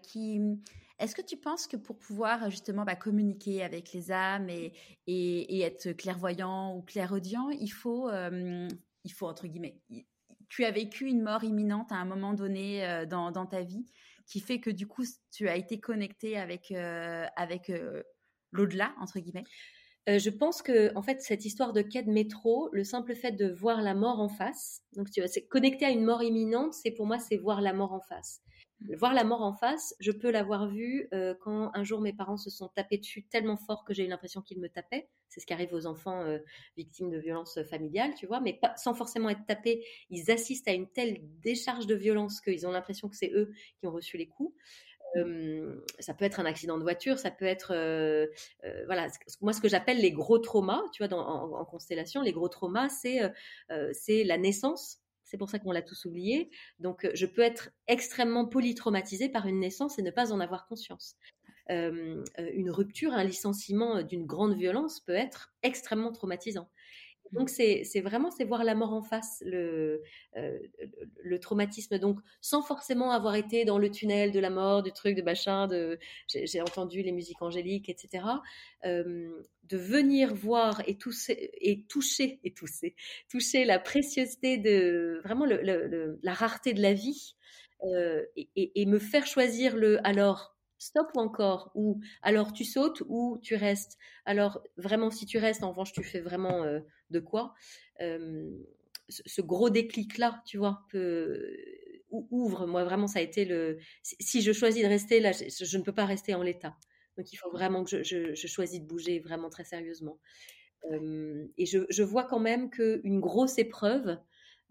qui 0.02 0.38
mmh, 0.38 0.58
est-ce 1.02 1.14
que 1.14 1.22
tu 1.22 1.36
penses 1.36 1.66
que 1.66 1.76
pour 1.76 1.98
pouvoir 1.98 2.50
justement 2.50 2.84
bah, 2.84 2.96
communiquer 2.96 3.62
avec 3.62 3.92
les 3.92 4.12
âmes 4.12 4.48
et, 4.48 5.62
être 5.62 5.92
clairvoyant 5.92 6.76
ou 6.76 6.82
clairaudient, 6.82 7.50
il 7.50 7.72
faut, 7.72 8.10
il 8.10 9.12
faut 9.12 9.26
entre 9.26 9.46
guillemets, 9.46 9.80
tu 10.48 10.64
as 10.64 10.70
vécu 10.70 11.06
une 11.06 11.22
mort 11.22 11.44
imminente 11.44 11.92
à 11.92 11.96
un 11.96 12.04
moment 12.04 12.34
donné 12.34 13.04
dans, 13.08 13.46
ta 13.46 13.62
vie 13.62 13.84
qui 14.26 14.40
fait 14.40 14.60
que 14.60 14.70
du 14.70 14.86
coup 14.86 15.04
tu 15.30 15.48
as 15.48 15.56
été 15.56 15.80
connecté 15.80 16.38
avec, 16.38 16.72
avec 16.72 17.72
l'au-delà 18.52 18.94
entre 19.00 19.18
guillemets? 19.18 19.44
Euh, 20.08 20.18
je 20.18 20.30
pense 20.30 20.62
que, 20.62 20.94
en 20.96 21.02
fait, 21.02 21.22
cette 21.22 21.44
histoire 21.44 21.72
de 21.72 21.80
quai 21.80 22.02
de 22.02 22.10
métro, 22.10 22.68
le 22.72 22.82
simple 22.82 23.14
fait 23.14 23.32
de 23.32 23.48
voir 23.52 23.82
la 23.82 23.94
mort 23.94 24.18
en 24.18 24.28
face, 24.28 24.82
donc 24.96 25.10
tu 25.10 25.22
c'est 25.28 25.46
à 25.84 25.90
une 25.90 26.04
mort 26.04 26.22
imminente, 26.24 26.74
c'est 26.74 26.90
pour 26.90 27.06
moi, 27.06 27.18
c'est 27.20 27.36
voir 27.36 27.60
la 27.60 27.72
mort 27.72 27.92
en 27.92 28.00
face. 28.00 28.40
Mmh. 28.84 28.94
Voir 28.96 29.14
la 29.14 29.24
mort 29.24 29.42
en 29.42 29.52
face, 29.52 29.94
je 30.00 30.12
peux 30.12 30.30
l'avoir 30.30 30.68
vu 30.68 31.08
euh, 31.12 31.34
quand 31.40 31.70
un 31.74 31.84
jour 31.84 32.00
mes 32.00 32.12
parents 32.12 32.36
se 32.36 32.50
sont 32.50 32.68
tapés 32.68 32.98
dessus 32.98 33.24
tellement 33.24 33.56
fort 33.56 33.84
que 33.84 33.94
j'ai 33.94 34.04
eu 34.04 34.08
l'impression 34.08 34.42
qu'ils 34.42 34.60
me 34.60 34.68
tapaient. 34.68 35.08
C'est 35.28 35.40
ce 35.40 35.46
qui 35.46 35.52
arrive 35.52 35.72
aux 35.72 35.86
enfants 35.86 36.22
euh, 36.22 36.38
victimes 36.76 37.10
de 37.10 37.18
violences 37.18 37.62
familiales, 37.64 38.14
tu 38.14 38.26
vois, 38.26 38.40
mais 38.40 38.54
pas, 38.54 38.76
sans 38.76 38.94
forcément 38.94 39.28
être 39.28 39.44
tapés. 39.46 39.84
Ils 40.10 40.30
assistent 40.30 40.68
à 40.68 40.72
une 40.72 40.88
telle 40.88 41.18
décharge 41.40 41.86
de 41.86 41.94
violence 41.94 42.40
qu'ils 42.40 42.66
ont 42.66 42.72
l'impression 42.72 43.08
que 43.08 43.16
c'est 43.16 43.32
eux 43.32 43.52
qui 43.78 43.86
ont 43.86 43.92
reçu 43.92 44.16
les 44.16 44.28
coups 44.28 44.54
ça 45.98 46.14
peut 46.14 46.24
être 46.24 46.40
un 46.40 46.46
accident 46.46 46.78
de 46.78 46.82
voiture, 46.82 47.18
ça 47.18 47.30
peut 47.30 47.44
être, 47.44 47.74
voilà, 48.86 49.08
moi 49.42 49.52
ce 49.52 49.60
que 49.60 49.68
j'appelle 49.68 50.00
les 50.00 50.10
gros 50.10 50.38
traumas, 50.38 50.82
tu 50.94 51.04
vois, 51.04 51.14
en, 51.14 51.66
constellation, 51.66 52.22
les 52.22 52.32
gros 52.32 52.48
traumas, 52.48 52.88
c'est 52.88 53.20
c'est 53.92 54.24
la 54.24 54.38
naissance. 54.38 55.01
C'est 55.32 55.38
pour 55.38 55.48
ça 55.48 55.58
qu'on 55.58 55.72
l'a 55.72 55.80
tous 55.80 56.04
oublié. 56.04 56.50
Donc, 56.78 57.08
je 57.14 57.24
peux 57.24 57.40
être 57.40 57.70
extrêmement 57.88 58.46
polytraumatisée 58.46 59.30
par 59.30 59.46
une 59.46 59.60
naissance 59.60 59.98
et 59.98 60.02
ne 60.02 60.10
pas 60.10 60.30
en 60.30 60.40
avoir 60.40 60.66
conscience. 60.66 61.16
une 61.70 62.70
rupture, 62.70 63.14
un 63.14 63.24
licenciement 63.24 64.02
d'une 64.02 64.26
grande 64.26 64.54
violence 64.54 65.00
peut 65.00 65.14
être 65.14 65.54
extrêmement 65.62 66.12
traumatisant. 66.12 66.68
Donc 67.32 67.48
c'est 67.48 68.00
vraiment 68.00 68.30
c'est 68.30 68.44
voir 68.44 68.62
la 68.62 68.74
mort 68.74 68.92
en 68.92 69.02
face, 69.02 69.42
le, 69.44 70.02
euh, 70.36 70.58
le 71.22 71.40
traumatisme. 71.40 71.98
Donc 71.98 72.20
sans 72.40 72.62
forcément 72.62 73.10
avoir 73.10 73.34
été 73.34 73.64
dans 73.64 73.78
le 73.78 73.90
tunnel 73.90 74.32
de 74.32 74.38
la 74.40 74.50
mort, 74.50 74.82
du 74.82 74.92
truc, 74.92 75.16
de 75.16 75.22
machin, 75.22 75.66
de 75.66 75.98
j'ai 76.28 76.60
entendu 76.60 77.02
les 77.02 77.12
musiques 77.12 77.42
angéliques, 77.42 77.88
etc. 77.88 78.24
Euh, 78.84 79.30
de 79.64 79.76
venir 79.76 80.34
voir 80.34 80.82
et, 80.86 80.98
toucher, 80.98 81.50
et 81.54 81.84
toucher 81.86 82.40
et 82.44 82.52
toucher, 82.52 82.94
toucher 83.30 83.64
la 83.64 83.78
préciosité 83.78 84.58
de 84.58 85.20
vraiment 85.24 85.46
le, 85.46 86.18
la 86.22 86.34
rareté 86.34 86.74
de 86.74 86.82
la 86.82 86.92
vie 86.92 87.36
euh, 87.84 88.22
et, 88.36 88.86
me 88.86 88.98
faire 88.98 89.26
choisir 89.26 89.76
le 89.76 90.06
alors 90.06 90.56
stop 90.82 91.10
ou 91.14 91.20
encore 91.20 91.70
ou 91.74 92.00
alors 92.22 92.52
tu 92.52 92.64
sautes 92.64 93.02
ou 93.08 93.38
tu 93.42 93.54
restes. 93.54 93.98
Alors 94.24 94.62
vraiment 94.76 95.10
si 95.10 95.26
tu 95.26 95.38
restes 95.38 95.62
en 95.62 95.70
revanche 95.70 95.92
tu 95.92 96.02
fais 96.02 96.20
vraiment 96.20 96.64
de 97.10 97.20
quoi 97.20 97.54
ce 99.08 99.42
gros 99.42 99.70
déclic 99.70 100.18
là, 100.18 100.42
tu 100.46 100.58
vois, 100.58 100.84
peut 100.90 101.56
ouvre. 102.10 102.66
Moi, 102.66 102.84
vraiment, 102.84 103.06
ça 103.06 103.18
a 103.18 103.22
été 103.22 103.44
le. 103.44 103.78
Si 104.02 104.42
je 104.42 104.52
choisis 104.52 104.82
de 104.82 104.88
rester 104.88 105.20
là, 105.20 105.32
je, 105.32 105.78
ne 105.78 105.82
peux 105.82 105.94
pas 105.94 106.06
rester 106.06 106.34
en 106.34 106.42
l'état. 106.42 106.76
Donc, 107.16 107.32
il 107.32 107.36
faut 107.36 107.50
vraiment 107.50 107.84
que 107.84 108.02
je, 108.02 108.34
choisis 108.34 108.80
de 108.80 108.86
bouger 108.86 109.20
vraiment 109.20 109.50
très 109.50 109.64
sérieusement. 109.64 110.18
et 110.90 111.66
je, 111.66 112.02
vois 112.02 112.24
quand 112.24 112.40
même 112.40 112.70
qu'une 112.70 113.20
grosse 113.20 113.58
épreuve 113.58 114.18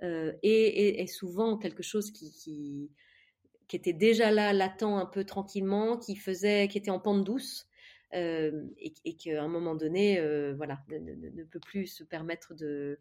est, 0.02 1.08
souvent 1.08 1.58
quelque 1.58 1.84
chose 1.84 2.12
qui, 2.12 2.92
était 3.76 3.94
déjà 3.94 4.32
là, 4.32 4.54
latent 4.54 4.84
un 4.84 5.06
peu 5.06 5.24
tranquillement, 5.24 5.98
qui 5.98 6.16
faisait, 6.16 6.68
qui 6.68 6.78
était 6.78 6.92
en 6.92 7.00
pente 7.00 7.24
douce 7.24 7.68
et, 8.14 8.94
et 9.06 9.16
qu'à 9.16 9.42
un 9.42 9.48
moment 9.48 9.76
donné, 9.76 10.20
voilà, 10.56 10.84
ne, 10.90 11.44
peut 11.44 11.60
plus 11.60 11.88
se 11.88 12.04
permettre 12.04 12.54
de, 12.54 13.00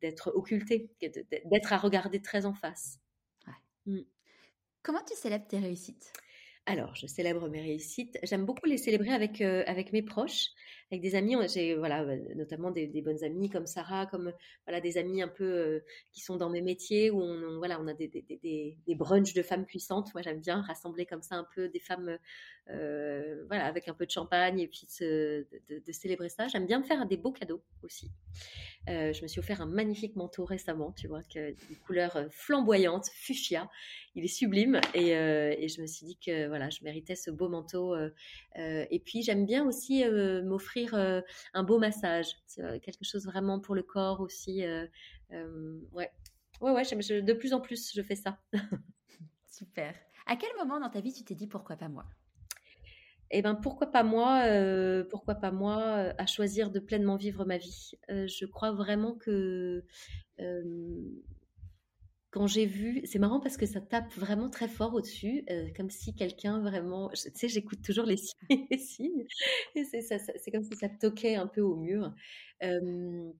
d'être 0.00 0.32
occulté, 0.34 0.90
d'être 1.00 1.72
à 1.72 1.78
regarder 1.78 2.20
très 2.20 2.44
en 2.46 2.54
face. 2.54 3.00
Mmh. 3.86 4.00
Comment 4.82 5.02
tu 5.04 5.14
célèbres 5.14 5.46
tes 5.46 5.58
réussites? 5.58 6.12
Alors, 6.66 6.94
je 6.94 7.06
célèbre 7.06 7.48
mes 7.48 7.60
réussites. 7.60 8.18
J'aime 8.22 8.44
beaucoup 8.44 8.66
les 8.66 8.76
célébrer 8.76 9.12
avec, 9.12 9.40
avec 9.40 9.92
mes 9.92 10.02
proches 10.02 10.50
avec 10.92 11.00
des 11.02 11.14
amis. 11.14 11.36
J'ai 11.48 11.74
voilà, 11.74 12.02
euh, 12.02 12.18
notamment 12.34 12.70
des, 12.70 12.86
bonnes 13.02 13.24
amies 13.24 13.48
comme 13.48 13.66
Sarah, 13.66 14.06
comme 14.06 14.32
voilà, 14.66 14.80
des 14.80 14.98
amis 14.98 15.22
un 15.22 15.28
peu 15.28 15.44
euh, 15.44 15.84
qui 16.12 16.20
sont 16.20 16.36
dans 16.36 16.50
mes 16.50 16.60
métiers 16.60 17.10
où 17.10 17.20
on, 17.20 17.56
voilà, 17.56 17.80
on 17.80 17.86
a 17.86 17.94
des, 17.94 18.08
des, 18.08 18.76
des, 18.86 18.94
brunchs 18.94 19.32
de 19.32 19.42
femmes 19.42 19.64
puissantes. 19.64 20.12
Moi, 20.12 20.22
j'aime 20.22 20.40
bien 20.40 20.60
rassembler 20.60 21.06
comme 21.06 21.22
ça 21.22 21.36
un 21.36 21.46
peu 21.54 21.68
des 21.68 21.80
femmes 21.80 22.18
euh, 22.70 23.44
voilà, 23.48 23.64
avec 23.64 23.88
un 23.88 23.94
peu 23.94 24.04
de 24.06 24.10
champagne 24.10 24.60
et 24.60 24.68
puis 24.68 24.86
de, 25.00 25.46
célébrer 25.90 26.28
ça. 26.28 26.46
J'aime 26.48 26.66
bien 26.66 26.78
me 26.78 26.84
faire 26.84 27.06
des 27.06 27.16
beaux 27.16 27.32
cadeaux 27.32 27.62
aussi. 27.82 28.10
je 28.86 29.22
me 29.22 29.28
suis 29.28 29.40
offert 29.40 29.62
un 29.62 29.66
magnifique 29.66 30.14
manteau 30.14 30.44
récemment, 30.44 30.92
tu 30.92 31.08
vois, 31.08 31.22
que, 31.22 31.50
une 31.70 31.76
couleur 31.86 32.26
flamboyante, 32.30 33.06
fuchsia. 33.14 33.70
Il 34.14 34.24
est 34.24 34.28
sublime 34.28 34.78
et, 34.94 35.08
et, 35.08 35.68
je 35.68 35.80
me 35.80 35.86
suis 35.86 36.04
dit 36.04 36.18
que 36.18 36.46
voilà, 36.48 36.68
je 36.68 36.84
méritais 36.84 37.16
ce 37.16 37.30
beau 37.30 37.48
manteau. 37.48 37.96
et 38.56 39.02
puis 39.04 39.22
j'aime 39.22 39.46
bien 39.46 39.66
aussi 39.66 40.04
m'offrir 40.44 40.81
euh, 40.94 41.20
un 41.54 41.62
beau 41.62 41.78
massage. 41.78 42.26
C'est 42.46 42.80
quelque 42.80 43.04
chose 43.04 43.26
vraiment 43.26 43.60
pour 43.60 43.74
le 43.74 43.82
corps 43.82 44.20
aussi. 44.20 44.64
Euh, 44.64 44.86
euh, 45.32 45.80
ouais, 45.92 46.10
ouais, 46.60 46.72
ouais. 46.72 46.82
de 47.22 47.32
plus 47.32 47.52
en 47.52 47.60
plus, 47.60 47.92
je 47.94 48.02
fais 48.02 48.16
ça. 48.16 48.38
Super. 49.50 49.94
À 50.26 50.36
quel 50.36 50.50
moment 50.58 50.80
dans 50.80 50.90
ta 50.90 51.00
vie 51.00 51.12
tu 51.12 51.24
t'es 51.24 51.34
dit 51.34 51.46
pourquoi 51.46 51.76
pas 51.76 51.88
moi? 51.88 52.04
Eh 53.30 53.40
ben 53.40 53.54
pourquoi 53.54 53.86
pas 53.86 54.02
moi 54.02 54.44
Pourquoi 55.08 55.36
pas 55.36 55.50
moi 55.50 56.12
à 56.18 56.26
choisir 56.26 56.70
de 56.70 56.80
pleinement 56.80 57.16
vivre 57.16 57.44
ma 57.46 57.56
vie? 57.56 57.92
Je 58.08 58.44
crois 58.44 58.72
vraiment 58.72 59.14
que 59.14 59.84
quand 62.32 62.46
j'ai 62.46 62.64
vu, 62.64 63.02
c'est 63.04 63.18
marrant 63.18 63.40
parce 63.40 63.58
que 63.58 63.66
ça 63.66 63.82
tape 63.82 64.10
vraiment 64.14 64.48
très 64.48 64.66
fort 64.66 64.94
au-dessus, 64.94 65.44
euh, 65.50 65.68
comme 65.76 65.90
si 65.90 66.14
quelqu'un 66.14 66.62
vraiment, 66.62 67.10
tu 67.10 67.30
sais, 67.34 67.48
j'écoute 67.48 67.82
toujours 67.82 68.06
les 68.06 68.16
signes, 68.48 68.66
signes 68.78 69.26
et 69.74 69.84
c'est 69.84 70.50
comme 70.50 70.64
si 70.64 70.74
ça 70.74 70.88
toquait 70.88 71.36
un 71.36 71.46
peu 71.46 71.60
au 71.60 71.76
mur. 71.76 72.10
je 72.62 73.32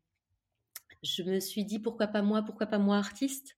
me 1.22 1.40
suis 1.40 1.64
dit 1.64 1.78
pourquoi 1.78 2.06
pas 2.06 2.20
moi, 2.20 2.42
pourquoi 2.42 2.66
pas 2.66 2.78
moi 2.78 2.98
artiste? 2.98 3.56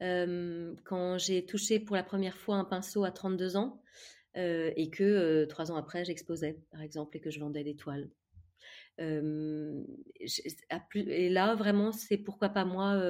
quand 0.00 1.18
j'ai 1.18 1.44
touché 1.44 1.80
pour 1.80 1.96
la 1.96 2.04
première 2.04 2.36
fois 2.36 2.56
un 2.56 2.64
pinceau 2.64 3.04
à 3.04 3.10
32 3.10 3.56
ans 3.56 3.82
euh, 4.36 4.70
et 4.76 4.90
que 4.90 5.02
euh, 5.02 5.46
trois 5.46 5.72
ans 5.72 5.76
après 5.76 6.04
j'exposais, 6.04 6.60
par 6.70 6.82
exemple, 6.82 7.16
et 7.16 7.20
que 7.20 7.30
je 7.30 7.40
vendais 7.40 7.64
des 7.64 7.76
toiles. 7.76 8.10
et 8.98 9.72
là, 11.30 11.54
vraiment, 11.54 11.92
c'est 11.92 12.18
pourquoi 12.18 12.48
pas 12.48 12.64
moi 12.64 13.00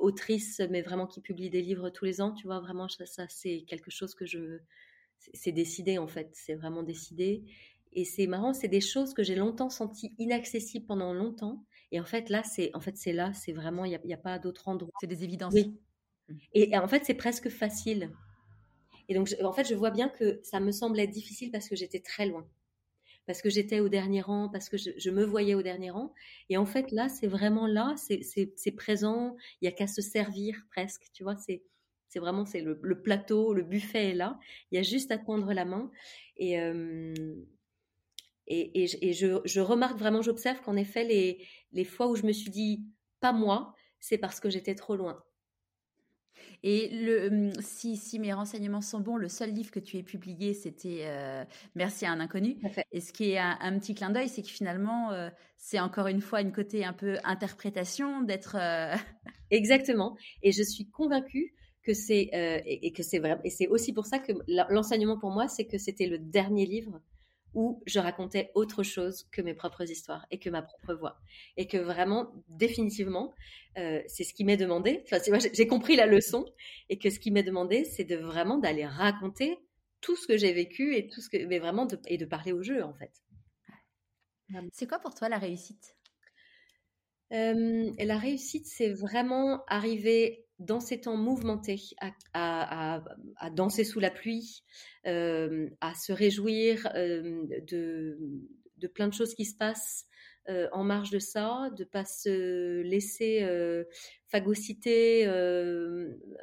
autrice, 0.00 0.60
mais 0.70 0.82
vraiment 0.82 1.06
qui 1.06 1.20
publie 1.20 1.50
des 1.50 1.62
livres 1.62 1.90
tous 1.90 2.04
les 2.04 2.20
ans. 2.20 2.32
Tu 2.32 2.46
vois, 2.46 2.60
vraiment, 2.60 2.88
ça, 2.88 3.06
ça 3.06 3.26
c'est 3.28 3.64
quelque 3.66 3.90
chose 3.90 4.14
que 4.14 4.26
je. 4.26 4.58
C'est 5.34 5.52
décidé, 5.52 5.98
en 5.98 6.06
fait. 6.06 6.30
C'est 6.32 6.54
vraiment 6.54 6.82
décidé. 6.82 7.44
Et 7.92 8.04
c'est 8.04 8.26
marrant, 8.26 8.52
c'est 8.52 8.68
des 8.68 8.82
choses 8.82 9.14
que 9.14 9.22
j'ai 9.22 9.34
longtemps 9.34 9.70
senties 9.70 10.14
inaccessibles 10.18 10.84
pendant 10.84 11.14
longtemps. 11.14 11.64
Et 11.92 12.00
en 12.00 12.04
fait, 12.04 12.28
là, 12.28 12.42
c'est 12.42 12.70
en 12.74 12.80
fait, 12.80 12.96
c'est 12.96 13.12
là, 13.12 13.32
c'est 13.32 13.52
vraiment, 13.52 13.86
il 13.86 13.98
n'y 14.04 14.12
a, 14.12 14.16
a, 14.16 14.20
pas 14.20 14.38
d'autre 14.38 14.68
endroit. 14.68 14.92
C'est 15.00 15.06
des 15.06 15.24
évidences. 15.24 15.54
Oui. 15.54 15.78
Mmh. 16.28 16.34
Et, 16.52 16.78
en 16.78 16.88
fait, 16.88 17.04
c'est 17.04 17.14
presque 17.14 17.48
facile. 17.48 18.10
Et 19.08 19.14
donc, 19.14 19.34
en 19.42 19.52
fait, 19.52 19.64
je 19.64 19.74
vois 19.74 19.90
bien 19.90 20.08
que 20.08 20.40
ça 20.42 20.60
me 20.60 20.72
semblait 20.72 21.06
difficile 21.06 21.50
parce 21.50 21.68
que 21.68 21.76
j'étais 21.76 22.00
très 22.00 22.26
loin. 22.26 22.46
Parce 23.26 23.42
que 23.42 23.50
j'étais 23.50 23.80
au 23.80 23.88
dernier 23.88 24.20
rang, 24.20 24.48
parce 24.48 24.68
que 24.68 24.76
je, 24.76 25.10
me 25.10 25.24
voyais 25.24 25.54
au 25.54 25.62
dernier 25.62 25.90
rang. 25.90 26.12
Et 26.48 26.56
en 26.56 26.66
fait, 26.66 26.92
là, 26.92 27.08
c'est 27.08 27.26
vraiment 27.26 27.66
là, 27.66 27.94
c'est 27.96 28.72
présent. 28.72 29.36
Il 29.60 29.64
n'y 29.64 29.68
a 29.68 29.72
qu'à 29.72 29.86
se 29.86 30.00
servir 30.00 30.56
presque. 30.70 31.06
Tu 31.12 31.22
vois, 31.22 31.36
c'est 31.36 31.62
vraiment 32.14 32.46
c'est 32.46 32.62
le, 32.62 33.02
plateau, 33.02 33.52
le 33.52 33.62
buffet 33.62 34.10
est 34.10 34.14
là. 34.14 34.38
Il 34.70 34.76
y 34.76 34.78
a 34.78 34.82
juste 34.82 35.10
à 35.10 35.18
tendre 35.18 35.52
la 35.52 35.64
main. 35.64 35.90
Et, 36.36 36.60
euh, 36.60 37.14
et, 38.46 38.86
je, 38.86 39.40
je, 39.44 39.60
remarque 39.60 39.98
vraiment, 39.98 40.22
j'observe 40.22 40.60
qu'en 40.60 40.76
effet, 40.76 41.04
les, 41.04 41.44
les 41.72 41.84
fois 41.84 42.06
où 42.08 42.14
je 42.14 42.24
me 42.24 42.32
suis 42.32 42.50
dit 42.50 42.84
pas 43.20 43.32
moi, 43.32 43.74
c'est 43.98 44.18
parce 44.18 44.40
que 44.40 44.50
j'étais 44.50 44.74
trop 44.74 44.96
loin. 44.96 45.22
Et 46.68 46.88
le, 46.88 47.28
hum, 47.28 47.52
si, 47.60 47.96
si, 47.96 48.18
mes 48.18 48.32
renseignements 48.32 48.80
sont 48.80 48.98
bons, 48.98 49.16
le 49.16 49.28
seul 49.28 49.52
livre 49.52 49.70
que 49.70 49.78
tu 49.78 49.98
aies 49.98 50.02
publié, 50.02 50.52
c'était 50.52 51.02
euh, 51.04 51.44
Merci 51.76 52.06
à 52.06 52.10
un 52.10 52.18
inconnu. 52.18 52.56
Et 52.90 53.00
ce 53.00 53.12
qui 53.12 53.30
est 53.30 53.38
un, 53.38 53.78
petit 53.78 53.94
clin 53.94 54.10
d'œil, 54.10 54.28
c'est 54.28 54.42
que 54.42 54.48
finalement, 54.48 55.12
euh, 55.12 55.30
c'est 55.58 55.78
encore 55.78 56.08
une 56.08 56.20
fois 56.20 56.40
une 56.40 56.50
côté 56.50 56.84
un 56.84 56.92
peu 56.92 57.18
interprétation 57.22 58.20
d'être. 58.22 58.56
Euh, 58.58 58.96
Exactement. 59.52 60.16
Et 60.42 60.50
je 60.50 60.64
suis 60.64 60.90
convaincue 60.90 61.54
que 61.84 61.94
c'est 61.94 62.30
et, 62.32 62.84
et, 62.84 62.92
que 62.92 63.04
c'est 63.04 63.20
vrai. 63.20 63.38
Et 63.44 63.50
c'est 63.50 63.68
aussi 63.68 63.92
pour 63.92 64.06
ça 64.06 64.18
que 64.18 64.32
l'enseignement 64.68 65.18
pour 65.20 65.30
moi, 65.30 65.46
c'est 65.46 65.66
que 65.66 65.78
c'était 65.78 66.08
le 66.08 66.18
dernier 66.18 66.66
livre 66.66 67.00
où 67.54 67.82
je 67.86 67.98
racontais 67.98 68.50
autre 68.54 68.82
chose 68.82 69.24
que 69.32 69.40
mes 69.40 69.54
propres 69.54 69.90
histoires 69.90 70.26
et 70.30 70.38
que 70.38 70.50
ma 70.50 70.62
propre 70.62 70.94
voix. 70.94 71.20
Et 71.56 71.66
que 71.66 71.78
vraiment, 71.78 72.32
définitivement, 72.48 73.34
euh, 73.78 74.02
c'est 74.08 74.24
ce 74.24 74.34
qui 74.34 74.44
m'est 74.44 74.56
demandé. 74.56 75.02
Enfin, 75.04 75.18
j'ai 75.52 75.66
compris 75.66 75.96
la 75.96 76.06
leçon 76.06 76.44
et 76.88 76.98
que 76.98 77.10
ce 77.10 77.18
qui 77.18 77.30
m'est 77.30 77.42
demandé, 77.42 77.84
c'est 77.84 78.04
de 78.04 78.16
vraiment 78.16 78.58
d'aller 78.58 78.86
raconter 78.86 79.58
tout 80.00 80.16
ce 80.16 80.26
que 80.26 80.36
j'ai 80.36 80.52
vécu 80.52 80.94
et 80.94 81.08
tout 81.08 81.20
ce 81.20 81.30
que, 81.30 81.44
mais 81.46 81.58
vraiment 81.58 81.86
de, 81.86 81.98
et 82.06 82.18
de 82.18 82.26
parler 82.26 82.52
au 82.52 82.62
jeu 82.62 82.82
en 82.84 82.94
fait. 82.94 83.12
C'est 84.72 84.86
quoi 84.86 84.98
pour 85.00 85.14
toi 85.14 85.28
la 85.28 85.38
réussite? 85.38 85.96
Euh, 87.32 87.90
La 87.98 88.18
réussite, 88.18 88.66
c'est 88.66 88.92
vraiment 88.92 89.64
arriver 89.66 90.45
dans 90.58 90.80
ces 90.80 91.00
temps 91.00 91.16
mouvementés, 91.16 91.80
à, 92.32 93.02
danser 93.52 93.84
sous 93.84 94.00
la 94.00 94.10
pluie, 94.10 94.62
euh, 95.06 95.68
à 95.80 95.94
se 95.94 96.12
réjouir 96.12 96.88
euh, 96.94 97.44
de, 97.66 98.86
plein 98.94 99.08
de 99.08 99.14
choses 99.14 99.34
qui 99.34 99.44
se 99.44 99.56
passent 99.56 100.06
euh, 100.48 100.68
en 100.72 100.84
marge 100.84 101.10
de 101.10 101.18
ça, 101.18 101.70
de 101.76 101.84
pas 101.84 102.04
se 102.04 102.80
laisser 102.82 103.46
phagocyter, 104.28 105.28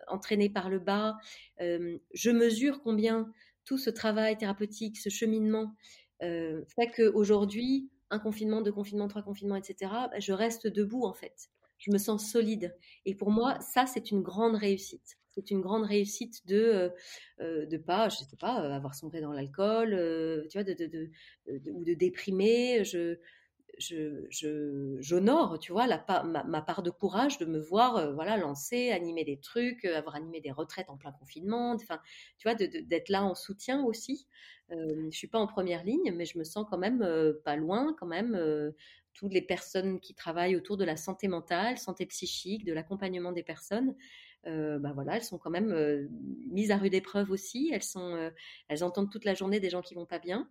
entraîner 0.07 0.49
par 0.49 0.69
le 0.69 0.80
bas. 0.80 1.18
je 1.60 2.30
mesure 2.30 2.81
combien 2.84 3.31
tout 3.65 3.77
ce 3.77 3.90
travail 3.90 4.38
thérapeutique, 4.38 4.98
ce 4.98 5.10
cheminement, 5.10 5.73
fait 6.19 6.91
qu'aujourd'hui, 6.95 7.90
un 8.11 8.19
confinement, 8.19 8.61
deux 8.61 8.72
confinements, 8.72 9.07
trois 9.07 9.23
confinements, 9.23 9.56
etc., 9.56 9.91
bah, 9.91 10.19
je 10.19 10.34
reste 10.34 10.68
debout 10.68 11.03
en 11.03 11.14
fait 11.14 11.49
je 11.84 11.91
me 11.91 11.97
sens 11.97 12.31
solide. 12.31 12.73
Et 13.05 13.14
pour 13.14 13.30
moi, 13.30 13.60
ça, 13.60 13.85
c'est 13.85 14.10
une 14.10 14.22
grande 14.22 14.55
réussite. 14.55 15.18
C'est 15.31 15.51
une 15.51 15.61
grande 15.61 15.84
réussite 15.84 16.45
de 16.47 16.55
euh, 16.55 16.89
euh 17.41 17.65
de 17.65 17.77
pas, 17.77 18.07
je 18.07 18.18
sais 18.18 18.38
pas, 18.39 18.64
euh, 18.64 18.72
avoir 18.72 18.95
sombré 18.95 19.19
dans 19.19 19.34
l'alcool, 19.34 19.93
euh, 19.93 20.47
tu 20.49 20.61
vois, 20.61 20.64
de, 20.64 21.10
ou 21.72 21.84
de 21.84 21.93
déprimer. 21.93 22.84
Je 22.85 23.18
je, 23.80 24.30
j'honore, 24.99 25.57
tu 25.57 25.72
vois, 25.72 25.88
la, 25.88 26.05
ma, 26.23 26.43
ma, 26.43 26.61
part 26.61 26.84
de 26.84 26.91
courage 26.91 27.39
de 27.39 27.45
me 27.45 27.60
voir, 27.60 28.14
voilà, 28.14 28.38
lancer, 28.38 28.91
animer 28.91 29.23
des 29.23 29.39
trucs, 29.39 29.84
avoir 29.85 30.15
animé 30.15 30.41
des 30.41 30.51
retraites 30.51 30.91
en 30.91 30.95
plein 30.95 31.11
confinement, 31.11 31.72
enfin, 31.72 31.99
tu 32.38 32.47
vois, 32.47 32.53
d'être 32.53 33.10
là 33.10 33.23
en 33.23 33.34
soutien 33.34 33.84
aussi. 33.84 34.27
Euh, 34.72 35.10
je 35.10 35.18
suis 35.18 35.27
pas 35.27 35.39
en 35.39 35.47
première 35.47 35.84
ligne, 35.84 36.14
mais 36.14 36.26
je 36.26 36.38
me 36.38 36.43
sens 36.43 36.68
quand 36.69 36.77
même 36.77 37.03
pas 37.43 37.55
loin, 37.55 37.95
quand 37.99 38.05
même, 38.05 38.35
toutes 39.14 39.34
les 39.34 39.41
personnes 39.41 39.99
qui 39.99 40.14
travaillent 40.14 40.56
autour 40.56 40.77
de 40.77 40.85
la 40.85 40.98
santé 40.98 41.27
mentale, 41.27 41.77
santé 41.77 42.06
psychique, 42.06 42.65
de 42.65 42.73
l'accompagnement 42.73 43.31
des 43.31 43.44
personnes, 43.44 43.95
euh, 44.45 44.77
bah 44.77 44.91
voilà, 44.94 45.15
elles 45.15 45.23
sont 45.23 45.38
quand 45.38 45.49
même 45.49 45.72
euh, 45.72 46.07
mises 46.52 46.72
à 46.72 46.77
rude 46.77 46.94
épreuve 46.94 47.31
aussi. 47.31 47.72
Elles 47.73 47.84
sont, 47.84 48.15
euh, 48.15 48.30
elles 48.68 48.84
entendent 48.84 49.11
toute 49.11 49.23
la 49.26 49.34
journée 49.34 49.60
des 49.60 49.69
gens 49.69 49.81
qui 49.81 49.95
vont 49.95 50.06
pas 50.06 50.19
bien. 50.19 50.49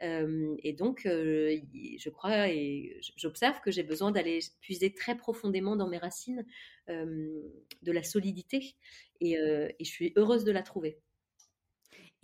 et 0.00 0.72
donc, 0.72 1.02
je 1.04 2.08
crois 2.10 2.48
et 2.48 3.00
j'observe 3.16 3.60
que 3.60 3.70
j'ai 3.70 3.82
besoin 3.82 4.12
d'aller 4.12 4.40
puiser 4.60 4.92
très 4.92 5.16
profondément 5.16 5.76
dans 5.76 5.88
mes 5.88 5.98
racines 5.98 6.44
de 6.88 7.92
la 7.92 8.02
solidité. 8.02 8.74
Et 9.20 9.36
je 9.36 9.84
suis 9.84 10.12
heureuse 10.16 10.44
de 10.44 10.52
la 10.52 10.62
trouver. 10.62 10.98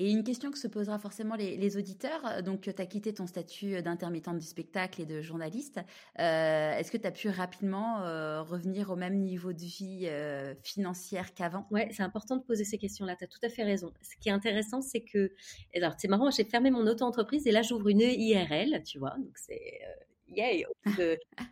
Et 0.02 0.10
une 0.10 0.24
question 0.24 0.51
que 0.51 0.56
se 0.56 0.66
posera 0.66 0.98
forcément 0.98 1.35
les, 1.35 1.77
auditeurs, 1.77 2.24
euh, 2.24 2.40
donc 2.40 2.62
tu 2.62 2.70
as 2.70 2.86
quitté 2.86 3.12
ton 3.12 3.27
statut 3.27 3.82
d'intermittente 3.82 4.39
du 4.39 4.47
spectacle 4.47 5.02
et 5.02 5.05
de 5.05 5.20
journaliste, 5.20 5.78
euh, 6.18 6.72
est-ce 6.72 6.90
que 6.90 6.97
tu 6.97 7.06
as 7.06 7.10
pu 7.10 7.28
rapidement 7.28 8.01
euh, 8.01 8.40
revenir 8.40 8.89
au 8.89 8.97
même 8.97 9.18
niveau 9.18 9.52
de 9.52 9.60
vie 9.60 10.09
financière 10.62 11.35
qu'avant? 11.35 11.66
Ouais, 11.70 11.90
c'est 11.93 12.02
important 12.02 12.36
de 12.36 12.43
poser 12.43 12.64
ces 12.64 12.78
questions-là, 12.78 13.14
tu 13.14 13.24
as 13.24 13.27
tout 13.27 13.40
à 13.43 13.51
fait 13.51 13.62
raison. 13.62 13.93
Ce 14.01 14.16
qui 14.18 14.31
est 14.31 14.32
intéressant, 14.32 14.81
c'est 14.81 15.02
que, 15.02 15.32
alors 15.77 15.93
c'est 15.98 16.09
marrant, 16.09 16.31
j'ai 16.31 16.44
fermé 16.44 16.70
mon 16.70 16.86
auto-entreprise 16.86 17.47
et 17.47 17.52
là 17.52 17.60
j'ouvre 17.60 17.89
une 17.89 18.01
IRL, 18.01 18.82
tu 18.82 18.98
vois, 18.98 19.14
donc 19.18 19.36
c'est... 19.36 19.82
Yay, 20.28 20.64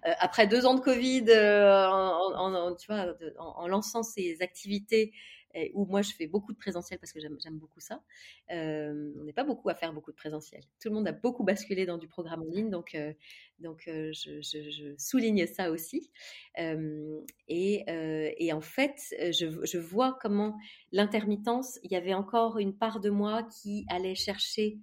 après 0.03 0.47
deux 0.47 0.65
ans 0.65 0.75
de 0.75 0.81
Covid, 0.81 1.25
tu 1.25 2.87
vois, 2.87 3.17
en, 3.39 3.67
lançant 3.67 4.05
ces 4.05 4.41
activités 4.41 5.13
où 5.75 5.87
moi 5.87 6.03
je 6.03 6.13
fais 6.13 6.27
beaucoup 6.27 6.53
de 6.53 6.59
présentiel 6.59 6.99
parce 6.99 7.13
que 7.13 7.21
j'aime 7.21 7.59
beaucoup 7.59 7.81
ça. 7.81 8.03
Euh, 8.51 9.13
on 9.19 9.25
n'est 9.25 9.33
pas 9.33 9.45
beaucoup 9.45 9.69
à 9.69 9.75
faire 9.75 9.93
beaucoup 9.93 10.11
de 10.11 10.17
présentiel. 10.17 10.63
Tout 10.81 10.89
le 10.89 10.95
monde 10.95 11.09
a 11.09 11.13
beaucoup 11.13 11.45
basculé 11.45 11.87
dans 11.87 11.99
du 11.99 12.09
programme 12.09 12.43
en 12.43 12.51
ligne, 12.51 12.71
donc, 12.71 12.95
euh, 12.95 13.13
donc 13.59 13.89
euh, 13.89 14.13
je, 14.13 14.95
souligne 14.99 15.47
ça 15.47 15.71
aussi. 15.71 16.11
Et, 17.49 17.85
et, 17.89 18.53
en 18.53 18.61
fait, 18.61 19.15
je, 19.21 19.65
je 19.65 19.79
vois 19.79 20.19
comment 20.21 20.57
l'intermittence, 20.93 21.79
il 21.83 21.93
y 21.93 21.97
avait 21.97 22.15
encore 22.15 22.59
une 22.59 22.77
part 22.77 23.01
de 23.01 23.11
moi 23.11 23.43
qui 23.45 23.87
allait 23.89 24.15
chercher 24.15 24.79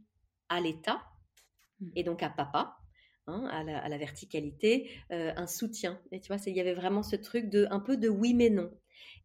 à 0.50 0.62
l'État 0.62 1.02
mmh. 1.80 1.90
et 1.96 2.04
donc 2.04 2.24
à 2.24 2.30
papa. 2.30 2.78
Hein, 3.28 3.48
à, 3.50 3.64
la, 3.64 3.80
à, 3.80 3.90
la, 3.90 3.98
verticalité, 3.98 4.92
un 5.10 5.48
soutien. 5.48 6.00
Et 6.12 6.20
tu 6.20 6.32
vois, 6.32 6.40
il 6.46 6.56
y 6.56 6.62
avait 6.62 6.76
vraiment 6.76 7.02
ce 7.02 7.16
truc 7.16 7.50
de 7.50 7.66
un 7.72 7.80
peu 7.80 7.98
de 7.98 8.08
oui 8.08 8.36
mais 8.36 8.52
non. 8.52 8.70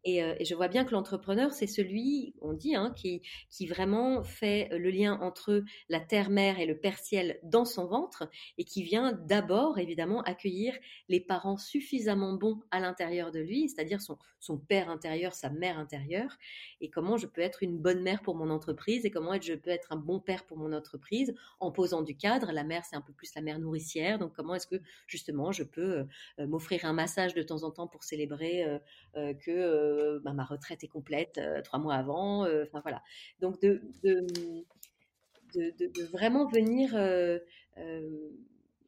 Euh, 0.07 0.35
et, 0.39 0.45
je 0.45 0.55
vois 0.55 0.67
bien 0.67 0.83
que 0.83 0.91
l'entrepreneur, 0.91 1.53
c'est 1.53 1.67
celui, 1.67 2.33
on 2.41 2.53
dit, 2.53 2.75
hein, 2.75 2.93
qui, 2.95 3.21
vraiment 3.67 4.23
fait 4.23 4.69
le 4.71 4.89
lien 4.89 5.19
entre 5.21 5.63
la 5.87 5.99
terre-mère 5.99 6.59
et 6.59 6.65
le 6.65 6.77
père-ciel 6.77 7.39
dans 7.43 7.63
son 7.63 7.85
ventre 7.85 8.27
et 8.57 8.63
qui 8.63 8.81
vient 8.81 9.13
d'abord, 9.13 9.77
évidemment, 9.77 10.21
accueillir 10.23 10.73
les 11.09 11.19
parents 11.19 11.57
suffisamment 11.57 12.33
bons 12.33 12.59
à 12.71 12.79
l'intérieur 12.79 13.31
de 13.31 13.39
lui, 13.39 13.69
c'est-à-dire 13.69 13.99
son, 14.01 14.17
père 14.67 14.89
intérieur, 14.89 15.33
sa 15.33 15.49
mère 15.49 15.77
intérieure, 15.77 16.37
et 16.81 16.89
comment 16.89 17.17
je 17.17 17.27
peux 17.27 17.41
être 17.41 17.63
une 17.63 17.77
bonne 17.77 18.01
mère 18.01 18.21
pour 18.21 18.35
mon 18.35 18.49
entreprise 18.49 19.05
et 19.05 19.11
comment 19.11 19.39
je 19.39 19.53
peux 19.53 19.69
être 19.69 19.91
un 19.91 19.95
bon 19.95 20.19
père 20.19 20.45
pour 20.45 20.57
mon 20.57 20.73
entreprise 20.73 21.33
en 21.59 21.71
posant 21.71 22.01
du 22.01 22.17
cadre. 22.17 22.51
La 22.51 22.63
mère, 22.63 22.83
c'est 22.83 22.95
un 22.95 23.01
peu 23.01 23.13
plus 23.13 23.33
la 23.35 23.41
mère 23.41 23.59
nourricière, 23.59 24.17
donc 24.17 24.33
comment 24.33 24.55
est-ce 24.55 24.67
que 24.67 24.81
justement 25.07 25.51
je 25.51 25.63
peux 25.63 26.05
euh, 26.39 26.47
m'offrir 26.47 26.85
un 26.85 26.93
massage 26.93 27.33
de 27.35 27.43
temps 27.43 27.63
en 27.63 27.71
temps 27.71 27.87
pour 27.87 28.03
célébrer 28.03 28.65
euh, 29.15 29.33
que 29.35 29.90
bah, 30.23 30.33
ma 30.33 30.43
retraite 30.43 30.83
est 30.83 30.87
complète 30.87 31.37
euh, 31.37 31.61
trois 31.61 31.79
mois 31.79 31.95
avant. 31.95 32.45
Euh, 32.45 32.65
enfin. 32.71 32.81
Donc 33.39 33.59
de, 33.61 33.81
vraiment 36.11 36.47
venir 36.47 36.93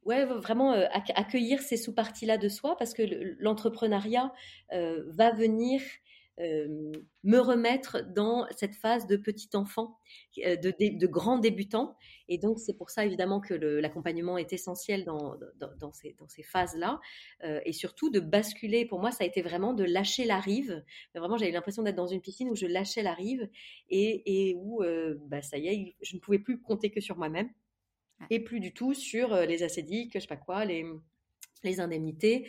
ouais, 0.06 0.26
vraiment 0.26 0.72
accueillir 0.72 1.62
ces 1.62 1.78
sous-parties-là 1.78 2.38
de 2.38 2.50
soi 2.50 2.78
parce 2.78 2.94
que 2.94 3.04
l'entrepreneuriat 3.40 4.34
va 4.72 5.32
venir 5.32 5.82
euh, 6.40 6.92
me 7.24 7.38
remettre 7.38 8.02
dans 8.12 8.48
cette 8.58 8.74
phase 8.74 9.06
de 9.06 9.18
petit 9.18 9.50
enfant, 9.54 10.00
euh, 10.44 10.56
de, 10.56 10.74
de, 10.80 11.08
grand 11.08 11.38
débutant. 11.38 11.96
Et 12.28 12.40
donc, 12.40 12.60
c'est 12.60 12.74
pour 12.74 12.90
ça, 12.90 13.06
évidemment, 13.06 13.40
que 13.40 13.54
l'accompagnement 13.54 14.40
est 14.40 14.52
essentiel 14.52 15.06
dans, 15.06 15.36
dans, 15.80 15.92
ces, 15.92 16.16
dans 16.18 16.28
ces 16.28 16.42
phases-là. 16.42 17.00
Euh, 17.44 17.60
et 17.66 17.72
surtout, 17.72 18.10
de 18.10 18.20
basculer, 18.20 18.86
pour 18.86 19.00
moi, 19.00 19.12
ça 19.12 19.24
a 19.24 19.28
été 19.28 19.44
vraiment 19.44 19.74
de 19.74 19.84
lâcher 19.84 20.26
la 20.26 20.40
rive. 20.40 20.84
Vraiment, 21.14 21.38
j'avais 21.38 21.52
l'impression 21.52 21.84
d'être 21.84 21.96
dans 21.96 22.08
une 22.08 22.22
piscine 22.22 22.50
où 22.50 22.56
je 22.56 22.66
lâchais 22.66 23.04
la 23.04 23.14
rive 23.14 23.48
et, 23.90 24.50
et 24.50 24.56
où, 24.56 24.82
bah, 25.28 25.44
ça 25.44 25.58
y 25.60 25.68
est, 25.68 25.96
je 26.02 26.16
ne 26.16 26.20
pouvais 26.20 26.40
plus 26.40 26.60
compter 26.60 26.90
que 26.90 27.00
sur 27.00 27.16
moi-même. 27.18 27.50
Et 28.30 28.40
plus 28.40 28.60
du 28.60 28.74
tout 28.74 28.94
sur 28.94 29.36
les 29.36 29.64
acédiques, 29.64 30.14
je 30.16 30.20
sais 30.20 30.28
pas 30.28 30.38
quoi, 30.38 30.66
les, 30.66 30.86
les 31.64 31.80
indemnités. 31.80 32.48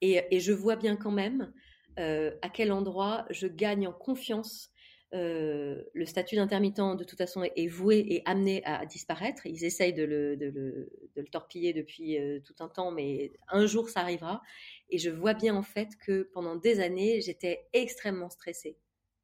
Et, 0.00 0.22
et 0.30 0.38
je 0.38 0.52
vois 0.52 0.76
bien 0.76 0.96
quand 0.96 1.10
même 1.10 1.52
à 1.96 2.48
quel 2.52 2.72
endroit 2.72 3.26
je 3.30 3.46
gagne 3.46 3.86
en 3.86 3.92
confiance 3.92 4.70
le 5.12 6.04
statut 6.06 6.36
d'intermittent, 6.36 6.96
de 6.96 7.04
toute 7.04 7.18
façon, 7.18 7.42
est 7.42 7.68
voué 7.68 8.04
et 8.08 8.22
amené 8.24 8.64
à 8.64 8.84
disparaître. 8.84 9.46
Ils 9.46 9.64
essayent 9.64 9.92
de 9.92 10.04
le, 10.04 10.36
de 10.36 10.46
le, 10.46 10.90
de 11.14 11.20
le 11.20 11.28
torpiller 11.28 11.72
depuis 11.72 12.18
tout 12.44 12.54
un 12.60 12.68
temps, 12.68 12.90
mais 12.90 13.32
un 13.48 13.66
jour, 13.66 13.88
ça 13.88 14.00
arrivera. 14.00 14.42
Et 14.90 14.98
je 14.98 15.10
vois 15.10 15.34
bien, 15.34 15.54
en 15.54 15.62
fait, 15.62 15.90
que 16.04 16.28
pendant 16.32 16.56
des 16.56 16.80
années, 16.80 17.20
j'étais 17.20 17.66
extrêmement 17.72 18.30
stressée 18.30 18.76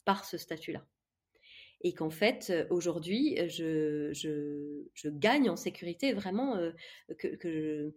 par 0.05 0.25
ce 0.25 0.39
statut-là. 0.39 0.87
Et 1.83 1.95
qu'en 1.95 2.11
fait, 2.11 2.53
aujourd'hui, 2.69 3.37
je, 3.49 4.13
je, 4.13 4.85
je, 4.93 5.09
gagne 5.09 5.49
en 5.49 5.57
sécurité 5.57 6.13
vraiment, 6.13 6.59
que, 7.19 7.29
que 7.37 7.95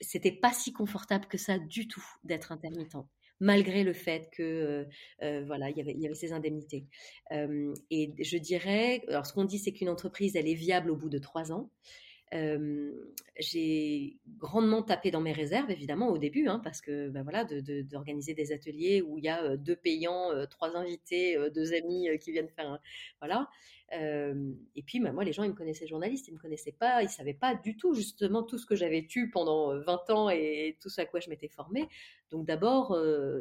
c'était 0.00 0.32
pas 0.32 0.52
si 0.52 0.72
confortable 0.72 1.26
que 1.26 1.36
ça 1.36 1.58
du 1.58 1.88
tout 1.88 2.04
d'être 2.24 2.52
intermittent 2.52 2.96
malgré 3.40 3.84
le 3.84 3.92
fait 3.92 4.28
que 4.32 4.86
voilà, 5.20 5.70
il 5.70 5.76
y, 5.76 5.80
avait, 5.80 5.94
y 5.94 6.06
avait 6.06 6.14
ces 6.14 6.32
indemnités. 6.32 6.86
et 7.30 8.14
je 8.22 8.38
dirais, 8.38 9.02
alors 9.08 9.26
ce 9.26 9.32
qu'on 9.32 9.44
dit, 9.44 9.58
c'est 9.58 9.72
qu'une 9.72 9.88
entreprise, 9.88 10.36
elle 10.36 10.48
est 10.48 10.54
viable 10.54 10.90
au 10.90 10.96
bout 10.96 11.10
de 11.10 11.18
trois 11.18 11.52
ans 11.52 11.70
j'ai 12.32 14.18
grandement 14.38 14.82
tapé 14.82 15.10
dans 15.10 15.20
mes 15.20 15.32
réserves, 15.32 15.70
évidemment, 15.70 16.08
au 16.08 16.18
début, 16.18 16.48
hein, 16.48 16.60
parce 16.62 16.80
que 16.80 17.08
ben 17.08 17.22
voilà, 17.22 17.44
d'organiser 17.44 18.32
de, 18.32 18.36
des 18.36 18.52
ateliers 18.52 19.02
où 19.02 19.18
il 19.18 19.24
y 19.24 19.28
a 19.28 19.56
deux 19.56 19.76
payants, 19.76 20.30
trois 20.50 20.76
invités, 20.76 21.36
deux 21.54 21.74
amis 21.74 22.08
qui 22.20 22.32
viennent 22.32 22.48
faire, 22.48 22.78
voilà. 23.20 23.48
et 23.92 24.82
puis, 24.84 25.00
ben, 25.00 25.12
moi, 25.12 25.24
les 25.24 25.32
gens, 25.32 25.44
ils 25.44 25.50
me 25.50 25.56
connaissaient 25.56 25.86
journaliste, 25.86 26.28
ils 26.28 26.34
me 26.34 26.38
connaissaient 26.38 26.72
pas, 26.72 27.02
ils 27.02 27.08
savaient 27.08 27.34
pas 27.34 27.54
du 27.54 27.76
tout 27.76 27.94
justement 27.94 28.42
tout 28.42 28.58
ce 28.58 28.66
que 28.66 28.74
j'avais 28.74 29.06
tu 29.06 29.30
pendant 29.30 29.78
20 29.78 30.10
ans 30.10 30.30
et 30.30 30.76
tout 30.80 30.88
ce 30.88 31.00
à 31.00 31.06
quoi 31.06 31.20
je 31.20 31.30
m'étais 31.30 31.48
formée. 31.48 31.88
Donc 32.30 32.46
d'abord, 32.46 32.98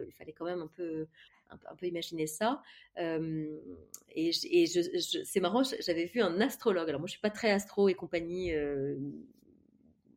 il 0.07 0.13
fallait 0.13 0.33
quand 0.33 0.45
même 0.45 0.61
un 0.61 0.71
peu 0.75 1.07
un, 1.49 1.75
peu 1.75 1.85
imaginer 1.85 2.27
ça. 2.27 2.61
et, 2.97 4.31
c'est 4.31 5.39
marrant, 5.39 5.63
j'avais 5.63 6.05
vu 6.05 6.21
un 6.21 6.39
astrologue. 6.41 6.89
Alors 6.89 7.01
moi, 7.01 7.07
je 7.07 7.11
suis 7.11 7.21
pas 7.21 7.29
très 7.29 7.51
astro 7.51 7.89
et 7.89 7.93
compagnie, 7.93 8.51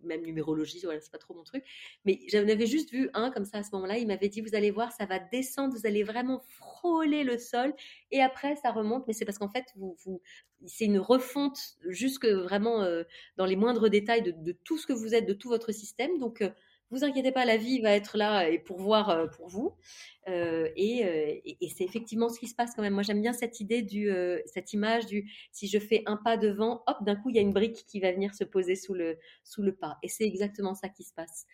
même 0.02 0.23
numérologie, 0.23 0.81
voilà, 0.85 1.01
c'est 1.01 1.12
pas 1.12 1.19
trop 1.19 1.35
mon 1.35 1.44
truc. 1.44 1.65
Mais 2.05 2.20
j'en 2.28 2.48
avais 2.48 2.66
juste 2.66 2.90
vu 2.90 3.11
un 3.15 3.31
comme 3.31 3.44
ça 3.44 3.59
à 3.59 3.62
ce 3.62 3.70
moment-là. 3.73 3.98
Il 3.98 4.07
m'avait 4.07 4.28
dit, 4.28 4.40
vous 4.40 4.55
allez 4.55 4.70
voir, 4.70 4.93
ça 4.93 5.07
va 5.07 5.19
descendre, 5.19 5.74
vous 5.77 5.86
allez 5.86 6.02
vraiment 6.02 6.40
frôler 6.48 7.24
le 7.24 7.39
sol, 7.39 7.74
et 8.11 8.20
après 8.23 8.57
ça 8.57 8.73
remonte. 8.73 9.07
Mais 9.07 9.12
c'est 9.12 9.24
parce 9.24 9.39
qu'en 9.39 9.51
fait, 9.51 9.66
vous, 9.77 10.23
c'est 10.66 10.85
une 10.85 10.98
refonte 10.98 11.77
jusque 11.86 12.27
vraiment 12.27 12.86
dans 13.36 13.47
les 13.47 13.57
moindres 13.57 13.89
détails 13.89 14.23
de, 14.23 14.32
de, 14.32 14.52
tout 14.52 14.78
ce 14.78 14.86
que 14.86 14.93
vous 14.93 15.15
êtes, 15.15 15.27
de 15.27 15.35
tout 15.35 15.48
votre 15.48 15.73
système. 15.73 16.19
Donc 16.19 16.43
vous 16.91 17.05
inquiétez 17.05 17.33
pas, 17.33 17.45
la 17.45 17.57
vie 17.57 17.81
va 17.81 17.93
être 17.93 18.17
là 18.17 18.49
et 18.49 18.59
pour 18.59 18.79
voir 18.79 19.31
pour 19.31 19.49
vous. 19.49 19.77
Euh, 20.29 20.69
et, 20.77 21.57
et, 21.61 21.69
c'est 21.69 21.85
effectivement 21.85 22.29
ce 22.29 22.39
qui 22.39 22.47
se 22.47 22.55
passe 22.55 22.75
quand 22.75 22.83
même. 22.83 22.95
Moi, 22.95 23.03
j'aime 23.03 23.23
bien 23.23 23.33
cette 23.33 23.61
idée 23.61 23.83
du, 23.83 24.11
cette 24.47 24.73
image 24.73 25.07
du 25.07 25.31
si 25.53 25.69
je 25.69 25.79
fais 25.79 26.03
un 26.07 26.17
pas 26.17 26.37
devant, 26.37 26.83
hop, 26.87 26.99
d'un 27.03 27.17
coup, 27.17 27.31
il 27.31 27.37
y 27.37 27.39
a 27.39 27.43
une 27.43 27.53
brique 27.53 27.85
qui 27.87 28.01
va 28.01 28.12
venir 28.12 28.35
se 28.35 28.45
poser 28.45 28.77
sous 28.77 28.95
le, 28.95 29.19
sous 29.45 29.62
le 29.62 29.75
pas. 29.75 29.99
Et 30.03 30.09
c'est 30.09 30.25
exactement 30.25 30.75
ça 30.75 30.89
qui 30.89 31.05
se 31.05 31.15
passe. 31.15 31.47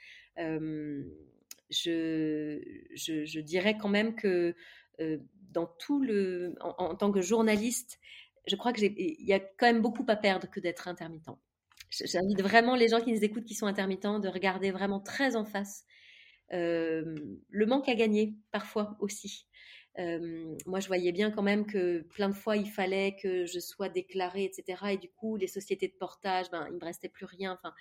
Je, 1.68 2.60
je, 2.94 3.24
je, 3.24 3.40
dirais 3.40 3.76
quand 3.76 3.88
même 3.88 4.14
que 4.14 4.54
dans 5.50 5.66
tout 5.66 6.02
le, 6.02 6.54
en, 6.60 6.74
en, 6.78 6.94
tant 6.94 7.10
que 7.10 7.20
journaliste, 7.20 7.98
je 8.46 8.56
crois 8.56 8.72
que 8.72 8.80
il 8.80 9.26
y 9.26 9.32
a 9.32 9.40
quand 9.40 9.66
même 9.66 9.82
beaucoup 9.82 10.04
à 10.08 10.16
perdre 10.16 10.48
que 10.50 10.60
d'être 10.60 10.88
intermittent. 10.88 11.28
J'invite 11.90 12.42
vraiment 12.42 12.74
les 12.74 12.88
gens 12.88 13.00
qui 13.00 13.12
nous 13.12 13.24
écoutent, 13.24 13.44
qui 13.44 13.54
sont 13.54 13.66
intermittents, 13.66 14.18
de 14.18 14.28
regarder 14.28 14.70
vraiment 14.70 15.00
très 15.00 15.36
en 15.36 15.44
face 15.44 15.84
le 16.50 17.64
manque 17.66 17.88
à 17.88 17.94
gagner 17.94 18.34
parfois 18.52 18.96
aussi. 19.00 19.46
moi, 19.98 20.80
je 20.80 20.86
voyais 20.86 21.12
bien 21.12 21.30
quand 21.30 21.42
même 21.42 21.66
que 21.66 22.02
plein 22.02 22.28
de 22.28 22.34
fois, 22.34 22.56
il 22.56 22.70
fallait 22.70 23.16
que 23.20 23.46
je 23.46 23.58
sois 23.58 23.88
déclarée, 23.88 24.44
etc. 24.44 24.92
Et 24.92 24.96
du 24.96 25.08
coup, 25.08 25.36
les 25.36 25.48
sociétés 25.48 25.88
de 25.88 25.94
portage, 25.94 26.50
ben, 26.50 26.66
il 26.68 26.74
ne 26.74 26.78
me 26.78 26.84
restait 26.84 27.08
plus 27.08 27.24
rien. 27.24 27.52
Enfin, 27.52 27.74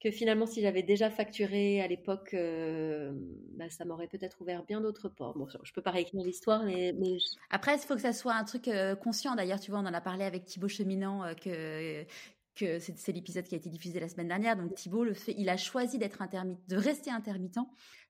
que 0.00 0.10
finalement, 0.10 0.46
si 0.46 0.60
j'avais 0.60 0.82
déjà 0.82 1.10
facturé 1.10 1.80
à 1.80 1.86
l'époque, 1.86 2.30
ben, 2.32 3.70
ça 3.70 3.84
m'aurait 3.84 4.08
peut-être 4.08 4.40
ouvert 4.40 4.64
bien 4.64 4.80
d'autres 4.80 5.08
portes. 5.08 5.38
Bon, 5.38 5.46
je 5.62 5.72
peux 5.72 5.82
pas 5.82 5.92
réécrire 5.92 6.22
l'histoire, 6.22 6.64
mais 6.64 6.92
après, 7.50 7.74
il 7.76 7.78
faut 7.78 7.94
que 7.94 8.02
ça 8.02 8.12
soit 8.12 8.34
un 8.34 8.44
truc 8.44 8.68
conscient. 9.00 9.34
D'ailleurs, 9.34 9.60
tu 9.60 9.70
vois, 9.70 9.80
on 9.80 9.86
en 9.86 9.94
a 9.94 10.00
parlé 10.00 10.24
avec 10.24 10.44
Thibaut 10.44 10.68
Cheminant, 10.68 11.34
que 11.36 12.04
que 12.54 12.78
c'est 12.78 13.12
l'épisode 13.12 13.44
qui 13.44 13.54
a 13.54 13.58
été 13.58 13.70
diffusé 13.70 13.98
la 14.00 14.08
semaine 14.08 14.28
dernière. 14.28 14.56
Donc 14.56 14.78
fait, 15.14 15.34
il 15.38 15.48
a 15.48 15.56
choisi 15.56 15.98
d'être 15.98 16.20
intermittent, 16.22 16.68
de 16.68 16.76
rester 16.76 17.10
intermittent, 17.10 17.58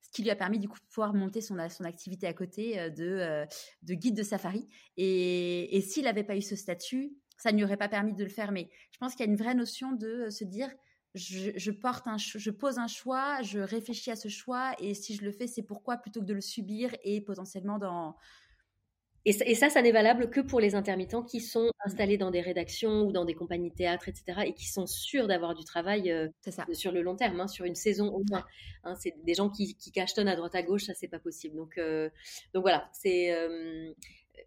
ce 0.01 0.11
qui 0.11 0.23
lui 0.23 0.31
a 0.31 0.37
permis 0.37 0.59
du 0.59 0.69
coup 0.69 0.79
de 0.79 0.85
pouvoir 0.87 1.15
monter 1.15 1.41
son, 1.41 1.57
son 1.69 1.85
activité 1.85 2.27
à 2.27 2.33
côté 2.33 2.79
euh, 2.79 2.91
de, 2.91 3.05
euh, 3.05 3.47
de 3.83 3.95
guide 3.95 4.17
de 4.17 4.23
safari. 4.23 4.69
Et, 4.97 5.77
et 5.77 5.81
s'il 5.81 6.05
n'avait 6.05 6.25
pas 6.25 6.37
eu 6.37 6.43
ce 6.43 6.57
statut, 6.57 7.13
ça 7.37 7.53
ne 7.53 7.57
lui 7.57 7.65
aurait 7.65 7.77
pas 7.77 7.89
permis 7.89 8.15
de 8.15 8.23
le 8.23 8.31
faire. 8.31 8.53
Mais 8.53 8.69
je 8.91 8.99
pense 8.99 9.15
qu'il 9.15 9.25
y 9.25 9.29
a 9.29 9.33
une 9.33 9.39
vraie 9.39 9.55
notion 9.55 9.93
de 9.93 10.07
euh, 10.07 10.31
se 10.31 10.45
dire, 10.45 10.71
je, 11.15 11.71
porte 11.71 12.07
un, 12.07 12.17
je 12.17 12.51
pose 12.51 12.79
un 12.79 12.87
choix, 12.87 13.43
je 13.43 13.59
réfléchis 13.59 14.11
à 14.11 14.17
ce 14.17 14.29
choix, 14.29 14.73
et 14.79 14.95
si 14.95 15.15
je 15.15 15.23
le 15.23 15.31
fais, 15.31 15.47
c'est 15.47 15.63
pourquoi 15.63 15.99
plutôt 15.99 16.21
que 16.21 16.25
de 16.25 16.33
le 16.33 16.41
subir 16.41 16.95
et 17.05 17.21
potentiellement 17.21 17.79
dans 17.79 18.17
et, 19.25 19.55
ça, 19.55 19.71
ça 19.71 19.83
n'est 19.83 19.93
valable 19.93 20.31
que 20.31 20.41
pour 20.41 20.59
les 20.59 20.75
intermittents 20.75 21.23
qui 21.23 21.41
sont 21.41 21.71
installés 21.85 22.19
dans 22.19 22.33
des 22.33 22.41
rédactions 22.41 23.03
ou 23.03 23.13
dans 23.13 23.25
des 23.25 23.35
compagnies 23.35 23.71
de 23.71 23.75
théâtre, 23.75 24.09
etc., 24.09 24.41
et 24.47 24.55
qui 24.55 24.67
sont 24.67 24.87
sûrs 24.89 25.29
d'avoir 25.29 25.55
du 25.55 25.65
travail 25.65 26.11
euh, 26.11 26.29
sur 26.73 26.91
le 26.91 27.03
long 27.03 27.15
terme, 27.15 27.41
hein, 27.41 27.47
sur 27.47 27.65
une 27.65 27.77
saison 27.77 28.09
au 28.09 28.25
moins. 28.29 28.45
Hein, 28.83 28.97
c'est 28.97 29.15
des 29.25 29.35
gens 29.35 29.49
qui, 29.49 29.77
qui 29.77 29.93
cachetonnent 29.93 30.29
à 30.29 30.35
droite 30.35 30.57
à 30.57 30.63
gauche, 30.63 30.85
ça 30.85 30.95
c'est 30.95 31.07
pas 31.07 31.21
possible. 31.21 31.57
Donc, 31.57 31.79
euh, 31.79 32.11
donc 32.53 32.63
voilà, 32.63 32.89
c'est. 32.93 33.33
Euh, 33.33 33.93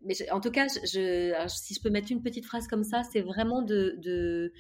mais 0.04 0.14
en 0.30 0.42
tout 0.42 0.52
cas, 0.52 0.68
je, 0.68 1.46
si 1.48 1.74
je 1.74 1.82
peux 1.82 1.90
mettre 1.90 2.12
une 2.12 2.22
petite 2.22 2.46
phrase 2.46 2.68
comme 2.68 2.84
ça, 2.84 3.04
c'est 3.04 3.22
vraiment 3.22 3.62
de, 3.62 3.96
de, 4.00 4.52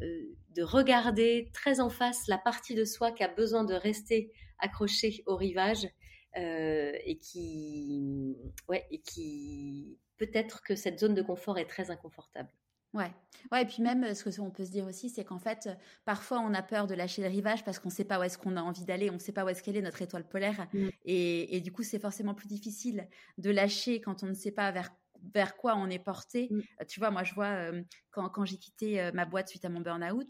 de 0.00 0.62
regarder 0.62 1.50
très 1.54 1.80
en 1.80 1.88
face 1.88 2.26
la 2.28 2.36
partie 2.36 2.74
de 2.74 2.84
soi 2.84 3.10
qui 3.10 3.22
a 3.22 3.28
besoin 3.28 3.64
de 3.64 3.74
rester 3.74 4.32
accrochée 4.58 5.22
au 5.26 5.36
rivage 5.36 5.88
euh, 6.36 6.92
et 7.04 7.18
qui, 7.18 8.36
ouais, 8.68 8.86
et 8.90 9.00
qui 9.00 9.98
peut-être 10.18 10.62
que 10.62 10.76
cette 10.76 11.00
zone 11.00 11.14
de 11.14 11.22
confort 11.22 11.58
est 11.58 11.66
très 11.66 11.90
inconfortable. 11.90 12.48
Ouais. 12.94 13.10
ouais, 13.50 13.62
et 13.62 13.64
puis 13.64 13.82
même 13.82 14.14
ce 14.14 14.28
qu'on 14.28 14.50
peut 14.50 14.66
se 14.66 14.70
dire 14.70 14.84
aussi, 14.84 15.08
c'est 15.08 15.24
qu'en 15.24 15.38
fait, 15.38 15.70
parfois 16.04 16.40
on 16.40 16.52
a 16.52 16.60
peur 16.60 16.86
de 16.86 16.94
lâcher 16.94 17.22
le 17.22 17.28
rivage 17.28 17.64
parce 17.64 17.78
qu'on 17.78 17.88
ne 17.88 17.94
sait 17.94 18.04
pas 18.04 18.20
où 18.20 18.22
est-ce 18.22 18.36
qu'on 18.36 18.56
a 18.58 18.60
envie 18.60 18.84
d'aller, 18.84 19.08
on 19.08 19.14
ne 19.14 19.18
sait 19.18 19.32
pas 19.32 19.46
où 19.46 19.48
est-ce 19.48 19.62
qu'elle 19.62 19.78
est 19.78 19.82
notre 19.82 20.02
étoile 20.02 20.28
polaire, 20.28 20.68
mm. 20.74 20.88
et, 21.06 21.56
et, 21.56 21.60
du 21.62 21.72
coup 21.72 21.82
c'est 21.82 21.98
forcément 21.98 22.34
plus 22.34 22.48
difficile 22.48 23.08
de 23.38 23.50
lâcher 23.50 24.02
quand 24.02 24.22
on 24.22 24.26
ne 24.26 24.34
sait 24.34 24.52
pas 24.52 24.70
vers 24.72 24.90
vers 25.34 25.56
quoi 25.56 25.76
on 25.76 25.88
est 25.88 25.98
porté. 25.98 26.48
Mm. 26.50 26.60
Tu 26.88 27.00
vois, 27.00 27.10
moi 27.10 27.24
je 27.24 27.34
vois 27.34 27.46
euh, 27.46 27.82
quand, 28.10 28.28
quand 28.28 28.44
j'ai 28.44 28.58
quitté 28.58 29.00
euh, 29.00 29.10
ma 29.12 29.24
boîte 29.24 29.48
suite 29.48 29.64
à 29.64 29.68
mon 29.68 29.80
burn-out, 29.80 30.28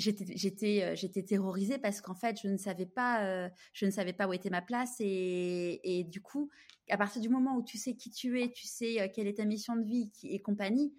j'étais 0.00 0.82
euh, 0.82 0.94
j'étais 0.94 1.22
terrorisée 1.22 1.78
parce 1.78 2.00
qu'en 2.00 2.14
fait 2.14 2.38
je 2.42 2.48
ne 2.48 2.56
savais 2.56 2.86
pas 2.86 3.24
euh, 3.24 3.48
je 3.72 3.86
ne 3.86 3.90
savais 3.90 4.12
pas 4.12 4.26
où 4.26 4.32
était 4.32 4.50
ma 4.50 4.62
place 4.62 4.96
et, 5.00 5.80
et, 5.84 6.04
du 6.04 6.20
coup 6.20 6.50
à 6.88 6.96
partir 6.96 7.22
du 7.22 7.28
moment 7.28 7.56
où 7.56 7.62
tu 7.62 7.78
sais 7.78 7.94
qui 7.94 8.10
tu 8.10 8.40
es 8.42 8.50
tu 8.50 8.66
sais 8.66 9.00
euh, 9.00 9.08
quelle 9.12 9.26
est 9.26 9.36
ta 9.38 9.44
mission 9.44 9.76
de 9.76 9.84
vie 9.84 10.10
et 10.24 10.40
compagnie 10.40 10.94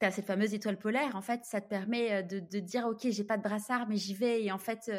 tu 0.00 0.06
as 0.06 0.10
cette 0.10 0.26
fameuse 0.26 0.52
étoile 0.52 0.78
polaire. 0.78 1.14
En 1.14 1.22
fait 1.22 1.44
ça 1.44 1.60
te 1.60 1.68
permet 1.68 2.22
de, 2.24 2.40
de 2.40 2.58
dire 2.58 2.86
ok 2.86 3.08
j'ai 3.08 3.24
pas 3.24 3.36
de 3.36 3.42
brassard 3.42 3.88
mais 3.88 3.96
j'y 3.96 4.14
vais. 4.14 4.42
Et 4.42 4.52
en 4.52 4.58
fait 4.58 4.90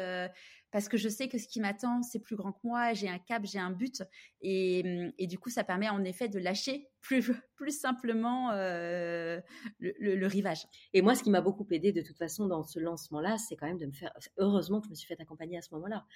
parce 0.70 0.88
que 0.88 0.96
je 0.96 1.08
sais 1.08 1.28
que 1.28 1.38
ce 1.38 1.46
qui 1.46 1.60
m'attend, 1.60 2.02
c'est 2.02 2.18
plus 2.18 2.34
grand 2.34 2.50
que 2.50 2.58
moi, 2.64 2.94
j'ai 2.94 3.08
un 3.08 3.20
cap, 3.20 3.44
j'ai 3.44 3.60
un 3.60 3.70
but, 3.70 4.02
et, 4.40 5.12
et, 5.18 5.28
du 5.28 5.38
coup, 5.38 5.48
ça 5.48 5.62
permet 5.62 5.88
en 5.88 6.02
effet 6.02 6.28
de 6.28 6.40
lâcher 6.40 6.88
plus, 7.04 7.30
plus 7.54 7.78
simplement 7.78 8.50
euh, 8.52 9.38
le, 9.78 10.26
rivage. 10.26 10.64
Et 10.94 11.02
moi, 11.02 11.14
ce 11.14 11.22
qui 11.22 11.30
m'a 11.30 11.42
beaucoup 11.42 11.66
aidé 11.70 11.92
de 11.92 12.00
toute 12.00 12.16
façon 12.16 12.46
dans 12.46 12.64
ce 12.64 12.80
lancement-là, 12.80 13.36
c'est 13.36 13.56
quand 13.56 13.66
même 13.66 13.78
de 13.78 13.86
me 13.86 13.92
faire. 13.92 14.12
Heureusement 14.38 14.80
que 14.80 14.86
je 14.86 14.90
me 14.90 14.94
suis 14.94 15.06
fait 15.06 15.20
accompagner 15.20 15.58
à 15.58 15.62
ce 15.62 15.68
moment-là, 15.74 16.06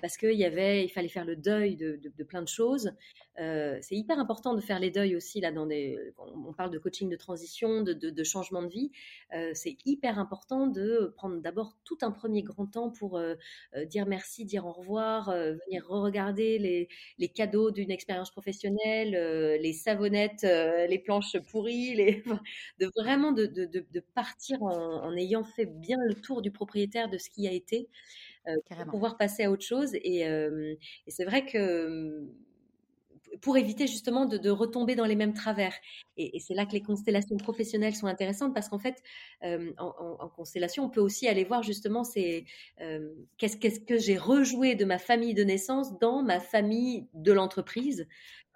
parce 0.00 0.16
qu'il 0.16 0.34
y 0.34 0.44
avait, 0.44 0.84
il 0.84 0.88
fallait 0.88 1.08
faire 1.08 1.24
le 1.24 1.36
deuil 1.36 1.76
de, 1.76 2.00
de, 2.02 2.24
plein 2.24 2.42
de 2.42 2.48
choses. 2.48 2.90
Euh, 3.38 3.78
c'est 3.82 3.94
hyper 3.94 4.18
important 4.18 4.54
de 4.54 4.60
faire 4.60 4.80
les 4.80 4.90
deuils 4.90 5.14
aussi 5.14 5.40
là 5.40 5.52
dans 5.52 5.66
des. 5.66 5.96
On 6.18 6.52
parle 6.52 6.70
de 6.70 6.78
coaching 6.78 7.08
de 7.08 7.16
transition, 7.16 7.82
de, 7.82 7.92
de 7.92 8.24
changement 8.24 8.62
de 8.62 8.68
vie. 8.68 8.90
Euh, 9.32 9.52
c'est 9.54 9.76
hyper 9.84 10.18
important 10.18 10.66
de 10.66 11.14
prendre 11.16 11.40
d'abord 11.40 11.76
tout 11.84 11.98
un 12.02 12.10
premier 12.10 12.42
grand 12.42 12.66
temps 12.66 12.90
pour 12.90 13.20
dire 13.86 14.06
merci, 14.06 14.44
dire 14.44 14.66
au 14.66 14.72
revoir, 14.72 15.30
venir 15.30 15.86
re-regarder 15.86 16.58
les, 16.58 16.88
les 17.18 17.28
cadeaux 17.28 17.70
d'une 17.70 17.92
expérience 17.92 18.32
professionnelle, 18.32 19.12
les 19.60 19.72
euh, 20.44 20.86
les 20.86 20.98
planches 20.98 21.36
pourries, 21.50 21.94
les... 21.94 22.22
de 22.80 22.90
vraiment 22.96 23.32
de, 23.32 23.46
de, 23.46 23.66
de 23.66 24.00
partir 24.14 24.62
en, 24.62 25.14
ayant 25.16 25.44
fait 25.44 25.66
bien 25.66 25.98
le 26.06 26.14
tour 26.14 26.42
du 26.42 26.50
propriétaire 26.50 27.08
de 27.08 27.18
ce 27.18 27.30
qui 27.30 27.46
a 27.48 27.52
été, 27.52 27.88
euh, 28.48 28.56
pour 28.68 28.86
pouvoir 28.86 29.16
passer 29.16 29.44
à 29.44 29.50
autre 29.50 29.64
chose. 29.64 29.94
Et, 29.94 30.26
euh, 30.26 30.74
et 31.06 31.10
c'est 31.10 31.24
vrai 31.24 31.46
que 31.46 32.26
pour 33.40 33.56
éviter 33.56 33.86
justement 33.86 34.26
de, 34.26 34.50
retomber 34.50 34.94
dans 34.94 35.04
les 35.04 35.16
mêmes 35.16 35.34
travers. 35.34 35.74
Et, 36.16 36.38
c'est 36.40 36.54
là 36.54 36.66
que 36.66 36.72
les 36.72 36.82
constellations 36.82 37.36
professionnelles 37.36 37.94
sont 37.94 38.06
intéressantes 38.06 38.54
parce 38.54 38.68
qu'en 38.68 38.78
fait, 38.78 39.02
euh, 39.44 39.72
en, 39.78 40.28
constellation, 40.28 40.84
on 40.84 40.90
peut 40.90 41.00
aussi 41.00 41.28
aller 41.28 41.44
voir 41.44 41.62
justement 41.62 42.02
euh, 42.16 43.14
qu'est-ce, 43.38 43.56
qu'est-ce 43.56 43.80
que 43.80 43.98
j'ai 43.98 44.16
rejoué 44.16 44.74
de 44.74 44.84
ma 44.84 44.98
famille 44.98 45.34
de 45.34 45.44
naissance 45.44 45.98
dans 45.98 46.22
ma 46.22 46.40
famille 46.40 47.06
de 47.14 47.32
l'entreprise. 47.32 48.06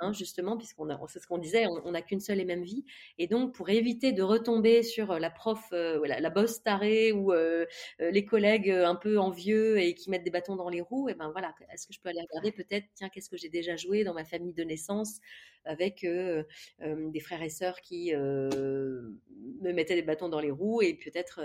Hein, 0.02 0.14
justement, 0.14 0.56
puisqu'on 0.56 0.88
a, 0.88 0.98
c'est 1.08 1.18
ce 1.18 1.26
qu'on 1.26 1.36
disait, 1.36 1.66
on 1.66 1.90
n'a 1.90 2.00
qu'une 2.00 2.20
seule 2.20 2.40
et 2.40 2.46
même 2.46 2.62
vie. 2.62 2.86
Et 3.18 3.26
donc, 3.26 3.54
pour 3.54 3.68
éviter 3.68 4.12
de 4.12 4.22
retomber 4.22 4.82
sur 4.82 5.18
la 5.18 5.28
prof, 5.28 5.62
euh, 5.74 6.00
la, 6.06 6.20
la 6.20 6.30
bosse 6.30 6.62
tarée 6.62 7.12
ou 7.12 7.34
euh, 7.34 7.66
euh, 8.00 8.10
les 8.10 8.24
collègues 8.24 8.70
un 8.70 8.94
peu 8.94 9.18
envieux 9.18 9.78
et 9.78 9.94
qui 9.94 10.08
mettent 10.08 10.24
des 10.24 10.30
bâtons 10.30 10.56
dans 10.56 10.70
les 10.70 10.80
roues, 10.80 11.10
et 11.10 11.14
ben 11.14 11.30
voilà, 11.32 11.54
est-ce 11.70 11.86
que 11.86 11.92
je 11.92 12.00
peux 12.00 12.08
aller 12.08 12.22
regarder 12.30 12.50
peut-être, 12.50 12.86
tiens, 12.94 13.10
qu'est-ce 13.10 13.28
que 13.28 13.36
j'ai 13.36 13.50
déjà 13.50 13.76
joué 13.76 14.02
dans 14.02 14.14
ma 14.14 14.24
famille 14.24 14.54
de 14.54 14.64
naissance 14.64 15.18
avec 15.66 16.00
des 16.00 17.20
frères 17.20 17.42
et 17.42 17.50
sœurs 17.50 17.82
qui 17.82 18.14
me 18.14 19.12
mettaient 19.60 19.96
des 19.96 20.02
bâtons 20.02 20.30
dans 20.30 20.40
les 20.40 20.50
roues 20.50 20.80
et 20.80 20.94
peut-être 20.94 21.40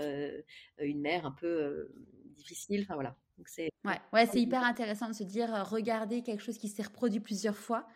une 0.78 1.02
mère 1.02 1.26
un 1.26 1.32
peu 1.32 1.90
difficile. 2.30 2.82
Enfin 2.82 2.94
voilà. 2.94 3.16
Donc 3.36 3.48
c'est 3.48 3.68
ouais, 3.84 4.00
ouais 4.14 4.24
c'est 4.24 4.40
hyper 4.40 4.64
intéressant 4.64 5.08
de 5.08 5.14
se 5.14 5.24
dire 5.24 5.50
regarder 5.70 6.22
quelque 6.22 6.42
chose 6.42 6.56
qui 6.56 6.68
s'est 6.68 6.84
reproduit 6.84 7.20
plusieurs 7.20 7.56
fois 7.56 7.86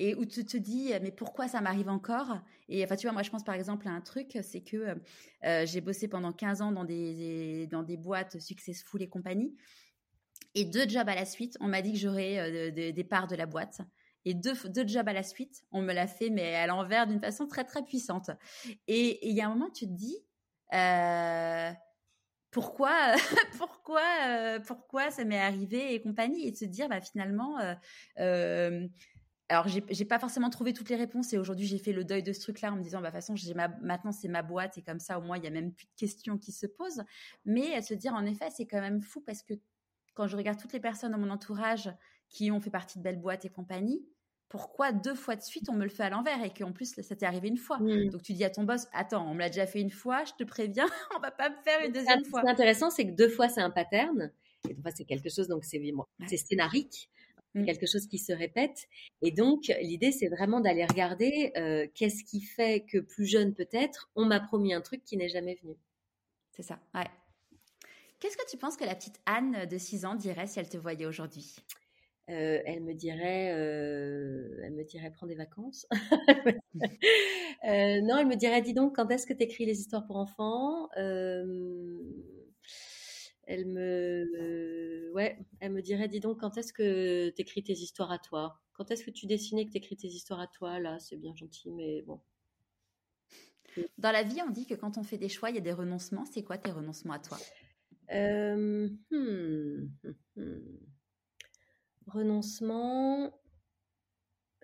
et 0.00 0.14
où 0.14 0.24
tu 0.24 0.44
te 0.46 0.56
dis 0.56 0.92
mais 1.02 1.12
pourquoi 1.12 1.46
ça 1.46 1.60
m'arrive 1.60 1.90
encore? 1.90 2.40
Et 2.70 2.82
enfin 2.82 2.96
tu 2.96 3.06
vois 3.06 3.12
moi 3.12 3.22
je 3.22 3.30
pense 3.30 3.44
par 3.44 3.54
exemple 3.54 3.86
à 3.86 3.90
un 3.90 4.00
truc 4.00 4.38
c'est 4.42 4.62
que 4.62 4.76
euh, 4.76 4.94
euh, 5.44 5.66
j'ai 5.66 5.82
bossé 5.82 6.08
pendant 6.08 6.32
15 6.32 6.62
ans 6.62 6.72
dans 6.72 6.84
des, 6.84 7.66
dans 7.66 7.82
des 7.82 7.98
boîtes 7.98 8.40
successful 8.40 9.02
et 9.02 9.08
compagnie. 9.08 9.54
Et 10.54 10.64
deux 10.64 10.88
jobs 10.88 11.08
à 11.08 11.14
la 11.14 11.26
suite 11.26 11.58
on 11.60 11.68
m'a 11.68 11.82
dit 11.82 11.92
que 11.92 11.98
j'aurais 11.98 12.38
euh, 12.38 12.92
des 12.92 13.04
parts 13.04 13.26
de 13.26 13.36
la 13.36 13.44
boîte. 13.44 13.82
Et 14.24 14.34
deux, 14.34 14.54
deux 14.68 14.86
jobs 14.88 15.06
à 15.06 15.12
la 15.12 15.22
suite 15.22 15.64
on 15.70 15.82
me 15.82 15.92
l'a 15.92 16.06
fait 16.06 16.30
mais 16.30 16.54
à 16.54 16.66
l'envers 16.66 17.06
d'une 17.06 17.20
façon 17.20 17.46
très 17.46 17.64
très 17.64 17.84
puissante. 17.84 18.30
Et 18.88 19.28
il 19.28 19.36
y 19.36 19.42
a 19.42 19.46
un 19.46 19.50
moment 19.50 19.68
tu 19.68 19.86
te 19.86 19.92
dis 19.92 20.16
pourquoi, 22.50 23.14
pourquoi, 23.58 24.00
pourquoi 24.66 25.10
ça 25.10 25.24
m'est 25.24 25.38
arrivé 25.38 25.92
et 25.94 26.00
compagnie, 26.00 26.48
et 26.48 26.52
de 26.52 26.56
se 26.56 26.64
dire 26.64 26.88
bah, 26.88 27.02
finalement, 27.02 27.58
alors 29.50 29.66
j'ai 29.66 30.04
pas 30.04 30.20
forcément 30.20 30.48
trouvé 30.48 30.72
toutes 30.72 30.90
les 30.90 30.96
réponses 30.96 31.32
et 31.32 31.38
aujourd'hui 31.38 31.66
j'ai 31.66 31.78
fait 31.78 31.92
le 31.92 32.04
deuil 32.04 32.22
de 32.22 32.32
ce 32.32 32.40
truc-là 32.40 32.72
en 32.72 32.76
me 32.76 32.82
disant 32.82 33.00
bah 33.00 33.10
de 33.10 33.16
toute 33.16 33.22
façon 33.22 33.34
j'ai 33.34 33.52
maintenant 33.52 34.12
c'est 34.12 34.28
ma 34.28 34.42
boîte 34.42 34.78
et 34.78 34.82
comme 34.82 35.00
ça 35.00 35.18
au 35.18 35.22
moins 35.22 35.36
il 35.38 35.44
y 35.44 35.46
a 35.48 35.50
même 35.50 35.72
plus 35.72 35.86
de 35.86 35.94
questions 35.96 36.38
qui 36.38 36.52
se 36.52 36.66
posent. 36.66 37.02
Mais 37.44 37.82
se 37.82 37.94
dire 37.94 38.14
en 38.14 38.24
effet 38.26 38.48
c'est 38.56 38.66
quand 38.66 38.80
même 38.80 39.02
fou 39.02 39.20
parce 39.20 39.42
que 39.42 39.54
quand 40.14 40.28
je 40.28 40.36
regarde 40.36 40.58
toutes 40.58 40.72
les 40.72 40.80
personnes 40.80 41.12
dans 41.12 41.18
mon 41.18 41.30
entourage 41.30 41.92
qui 42.28 42.52
ont 42.52 42.60
fait 42.60 42.70
partie 42.70 42.98
de 42.98 43.02
belles 43.02 43.20
boîtes 43.20 43.44
et 43.44 43.50
compagnie 43.50 44.06
pourquoi 44.48 44.92
deux 44.92 45.14
fois 45.14 45.34
de 45.34 45.42
suite 45.42 45.68
on 45.68 45.74
me 45.74 45.84
le 45.84 45.90
fait 45.90 46.04
à 46.04 46.10
l'envers 46.10 46.42
et 46.44 46.50
qu'en 46.50 46.72
plus 46.72 46.94
ça 47.00 47.16
t'est 47.16 47.26
arrivé 47.26 47.48
une 47.48 47.56
fois? 47.56 47.78
Donc 47.78 48.22
tu 48.22 48.32
dis 48.32 48.44
à 48.44 48.50
ton 48.50 48.62
boss 48.62 48.86
attends 48.92 49.28
on 49.28 49.34
me 49.34 49.40
l'a 49.40 49.48
déjà 49.48 49.66
fait 49.66 49.80
une 49.80 49.90
fois 49.90 50.24
je 50.24 50.32
te 50.38 50.44
préviens 50.44 50.86
on 51.16 51.18
va 51.18 51.32
pas 51.32 51.50
me 51.50 51.56
faire 51.64 51.84
une 51.84 51.92
deuxième 51.92 52.24
fois 52.24 52.40
ce 52.40 52.44
qui 52.44 52.48
est 52.48 52.52
intéressant 52.52 52.90
c'est 52.90 53.06
que 53.06 53.16
deux 53.16 53.28
fois 53.28 53.48
c'est 53.48 53.62
un 53.62 53.70
pattern 53.70 54.30
et 54.68 54.74
fois 54.74 54.92
c'est 54.94 55.04
quelque 55.04 55.28
chose 55.28 55.48
donc 55.48 55.64
c'est 55.64 55.82
c'est 56.28 56.36
scénarique 56.36 57.10
Mmh. 57.54 57.64
quelque 57.64 57.86
chose 57.86 58.06
qui 58.06 58.18
se 58.18 58.32
répète. 58.32 58.86
Et 59.22 59.32
donc, 59.32 59.72
l'idée, 59.82 60.12
c'est 60.12 60.28
vraiment 60.28 60.60
d'aller 60.60 60.84
regarder 60.84 61.52
euh, 61.56 61.88
qu'est-ce 61.94 62.22
qui 62.22 62.42
fait 62.42 62.84
que 62.88 62.98
plus 62.98 63.26
jeune 63.26 63.54
peut-être, 63.54 64.08
on 64.14 64.24
m'a 64.24 64.38
promis 64.38 64.72
un 64.72 64.80
truc 64.80 65.02
qui 65.04 65.16
n'est 65.16 65.28
jamais 65.28 65.58
venu. 65.60 65.74
C'est 66.52 66.62
ça, 66.62 66.78
ouais. 66.94 67.08
Qu'est-ce 68.20 68.36
que 68.36 68.48
tu 68.48 68.56
penses 68.56 68.76
que 68.76 68.84
la 68.84 68.94
petite 68.94 69.20
Anne 69.26 69.66
de 69.66 69.78
6 69.78 70.04
ans 70.04 70.14
dirait 70.14 70.46
si 70.46 70.60
elle 70.60 70.68
te 70.68 70.76
voyait 70.76 71.06
aujourd'hui? 71.06 71.56
Euh, 72.28 72.60
elle 72.64 72.84
me 72.84 72.94
dirait, 72.94 73.52
euh, 73.52 74.60
elle 74.62 74.74
me 74.74 74.84
dirait 74.84 75.10
prends 75.10 75.26
des 75.26 75.34
vacances. 75.34 75.88
non, 76.74 78.18
elle 78.18 78.26
me 78.28 78.36
dirait 78.36 78.62
dis 78.62 78.74
donc 78.74 78.94
quand 78.94 79.10
est-ce 79.10 79.26
que 79.26 79.32
tu 79.32 79.42
écris 79.42 79.66
les 79.66 79.80
histoires 79.80 80.06
pour 80.06 80.16
enfants 80.18 80.88
elle 83.50 83.66
me, 83.66 85.10
ouais, 85.12 85.36
elle 85.58 85.72
me 85.72 85.82
dirait, 85.82 86.06
dis 86.06 86.20
donc, 86.20 86.38
quand 86.38 86.56
est-ce 86.56 86.72
que 86.72 87.30
tu 87.30 87.42
écris 87.42 87.64
tes 87.64 87.72
histoires 87.72 88.12
à 88.12 88.18
toi? 88.20 88.60
Quand 88.74 88.92
est-ce 88.92 89.04
que 89.04 89.10
tu 89.10 89.26
dessinais 89.26 89.66
que 89.66 89.72
tu 89.72 89.78
écris 89.78 89.96
tes 89.96 90.06
histoires 90.06 90.38
à 90.38 90.46
toi? 90.46 90.78
Là, 90.78 91.00
c'est 91.00 91.16
bien 91.16 91.34
gentil, 91.34 91.72
mais 91.72 92.02
bon. 92.02 92.20
Dans 93.98 94.12
la 94.12 94.22
vie, 94.22 94.40
on 94.46 94.50
dit 94.50 94.66
que 94.66 94.74
quand 94.74 94.98
on 94.98 95.02
fait 95.02 95.18
des 95.18 95.28
choix, 95.28 95.50
il 95.50 95.56
y 95.56 95.58
a 95.58 95.62
des 95.62 95.72
renoncements. 95.72 96.24
C'est 96.26 96.44
quoi 96.44 96.58
tes 96.58 96.70
renoncements 96.70 97.14
à 97.14 97.18
toi? 97.18 97.38
Euh, 98.12 98.88
hmm, 99.10 99.88
hmm, 100.04 100.12
hmm. 100.36 100.78
Renoncement. 102.06 103.32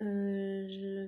Euh, 0.01 0.67
je 0.69 1.07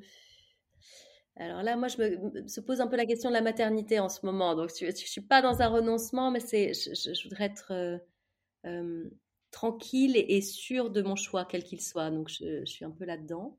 alors 1.40 1.64
là, 1.64 1.78
moi, 1.78 1.88
je 1.88 1.98
me, 1.98 2.48
se 2.48 2.60
pose 2.60 2.82
un 2.82 2.88
peu 2.88 2.98
la 2.98 3.06
question 3.06 3.30
de 3.30 3.34
la 3.34 3.41
maternité 3.41 3.99
en 3.99 4.10
ce 4.10 4.26
moment. 4.26 4.56
Donc, 4.56 4.72
je 4.78 4.86
ne 4.86 4.91
suis 4.91 5.22
pas 5.22 5.41
dans 5.41 5.61
un 5.61 5.68
renoncement, 5.68 6.32
mais 6.32 6.41
c'est, 6.41 6.74
je, 6.74 7.24
voudrais 7.24 7.45
être 7.45 7.72
euh, 7.72 7.98
euh, 8.66 9.10
tranquille 9.52 10.16
et, 10.16 10.41
sûre 10.41 10.90
de 10.90 11.02
mon 11.02 11.16
choix, 11.16 11.45
quel 11.45 11.64
qu'il 11.64 11.82
soit. 11.82 12.11
Donc, 12.11 12.30
je, 12.30 12.66
suis 12.66 12.84
un 12.84 12.91
peu 12.91 13.06
là-dedans. 13.06 13.57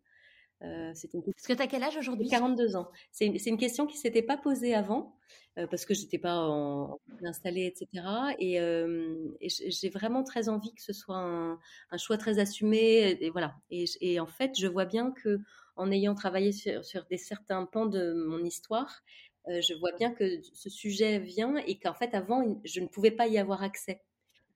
Euh, 0.63 0.93
une... 1.15 1.23
Parce 1.23 1.47
que 1.47 1.53
tu 1.55 1.63
as 1.63 1.67
quel 1.67 1.83
âge 1.83 1.97
aujourd'hui 1.97 2.29
42 2.29 2.77
ans. 2.77 2.91
C'est 3.13 3.27
une, 3.27 3.37
une, 3.45 3.57
question 3.57 3.87
qui 3.87 3.97
ne 3.97 4.01
s'était 4.01 4.23
pas 4.23 4.37
posée 4.37 4.75
avant, 4.75 5.17
euh, 5.59 5.67
parce 5.67 5.87
que 5.87 5.95
je 5.95 6.03
n'étais 6.03 6.19
pas 6.19 6.37
en, 6.37 6.99
installée, 7.25 7.67
etc. 7.67 8.05
Et, 8.39 8.57
et 8.57 9.49
j'ai 9.49 9.89
vraiment 9.89 10.23
très 10.23 10.49
envie 10.49 10.75
que 10.75 10.83
ce 10.83 10.93
soit 10.93 11.17
un, 11.17 11.59
un 11.91 11.97
choix 11.97 12.19
très 12.19 12.39
assumé. 12.39 13.17
Et, 13.21 13.31
voilà. 13.31 13.57
Et, 13.71 13.85
et, 14.01 14.21
en 14.21 14.27
fait, 14.27 14.53
je 14.59 14.67
vois 14.67 14.85
bien 14.85 15.13
que 15.13 15.41
en 15.77 15.91
ayant 15.91 16.15
travaillé 16.15 16.53
sur, 16.53 17.05
des 17.11 17.17
certains 17.17 17.65
pans 17.65 17.87
de 17.87 18.13
mon 18.13 18.45
histoire, 18.45 19.03
euh, 19.49 19.61
je 19.63 19.75
vois 19.75 19.93
bien 19.93 20.13
que 20.13 20.41
ce 20.53 20.69
sujet 20.69 21.19
vient 21.19 21.57
et 21.57 21.79
qu'en 21.79 21.95
fait, 21.95 22.15
avant, 22.15 22.61
je 22.65 22.81
ne 22.81 22.87
pouvais 22.87 23.11
pas 23.11 23.27
y 23.27 23.39
avoir 23.39 23.63
accès. 23.63 24.03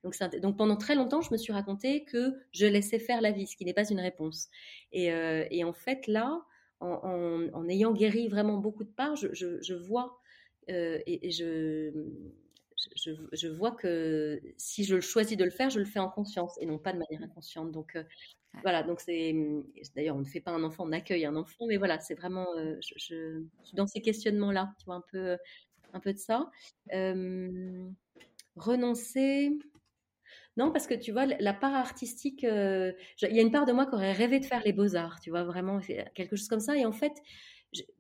Donc, 0.05 0.15
donc, 0.43 0.57
pendant 0.59 0.77
très 0.77 0.95
longtemps, 0.95 1.23
je 1.23 1.33
me 1.33 1.39
suis 1.39 1.53
raconté 1.53 2.05
que 2.05 2.35
je 2.53 2.67
laissais 2.67 2.99
faire 2.99 3.23
la 3.23 3.33
vie, 3.33 3.47
ce 3.47 3.57
qui 3.57 3.65
n'est 3.65 3.73
pas 3.73 3.89
une 3.89 4.01
réponse. 4.01 4.49
Et, 4.93 5.11
euh, 5.11 5.47
en 5.65 5.73
fait, 5.73 6.07
là, 6.07 6.43
en, 6.81 7.69
ayant 7.69 7.93
guéri 7.93 8.29
vraiment 8.29 8.59
beaucoup 8.59 8.85
de 8.85 8.91
parts, 8.91 9.17
je, 9.17 9.75
vois 9.75 10.21
euh, 10.69 11.01
et, 11.07 11.31
je, 11.31 11.91
je, 13.33 13.49
vois 13.49 13.71
que 13.71 14.43
si 14.59 14.85
je 14.85 15.01
choisis 15.01 15.39
de 15.39 15.45
le 15.45 15.51
faire, 15.51 15.71
je 15.71 15.79
le 15.79 15.87
fais 15.87 16.01
en 16.01 16.11
conscience 16.11 16.59
et 16.61 16.67
non 16.67 16.79
pas 16.79 16.93
de 16.93 16.99
manière 16.99 17.23
inconsciente. 17.23 17.73
Donc, 17.73 17.97
voilà, 18.63 18.83
donc 18.83 19.01
c'est. 19.01 19.35
D'ailleurs, 19.97 20.17
on 20.17 20.21
ne 20.21 20.27
fait 20.27 20.41
pas 20.41 20.51
un 20.51 20.65
enfant, 20.65 20.85
on 20.87 20.93
accueille 20.93 21.25
un 21.25 21.35
enfant, 21.35 21.65
mais 21.67 21.79
voilà, 21.79 21.99
c'est 21.99 22.15
vraiment. 22.15 22.47
je, 22.83 22.99
suis 22.99 23.75
dans 23.75 23.87
ces 23.87 24.03
questionnements-là, 24.03 24.75
tu 24.79 24.85
vois, 24.85 24.97
un 24.97 25.05
peu, 25.11 25.39
un 25.95 26.01
peu 26.01 26.13
de 26.13 26.19
ça. 26.19 26.51
renoncer. 28.57 29.59
Non, 30.57 30.71
parce 30.71 30.87
que 30.87 30.95
tu 30.95 31.11
vois, 31.11 31.27
la 31.27 31.53
part 31.53 31.75
artistique, 31.75 32.43
il 32.43 32.95
y 33.21 33.39
a 33.39 33.43
une 33.43 33.51
part 33.51 33.67
de 33.67 33.73
moi 33.73 33.87
qui 33.87 33.95
aurait 33.95 34.13
rêvé 34.13 34.39
de 34.39 34.45
faire 34.45 34.63
les 34.65 34.73
beaux-arts, 34.73 35.19
tu 35.21 35.31
vois, 35.31 35.43
vraiment, 35.43 35.81
quelque 36.15 36.37
chose 36.37 36.49
comme 36.49 36.61
ça. 36.61 36.77
Et 36.77 36.87
en 36.87 36.93
fait, 36.93 37.13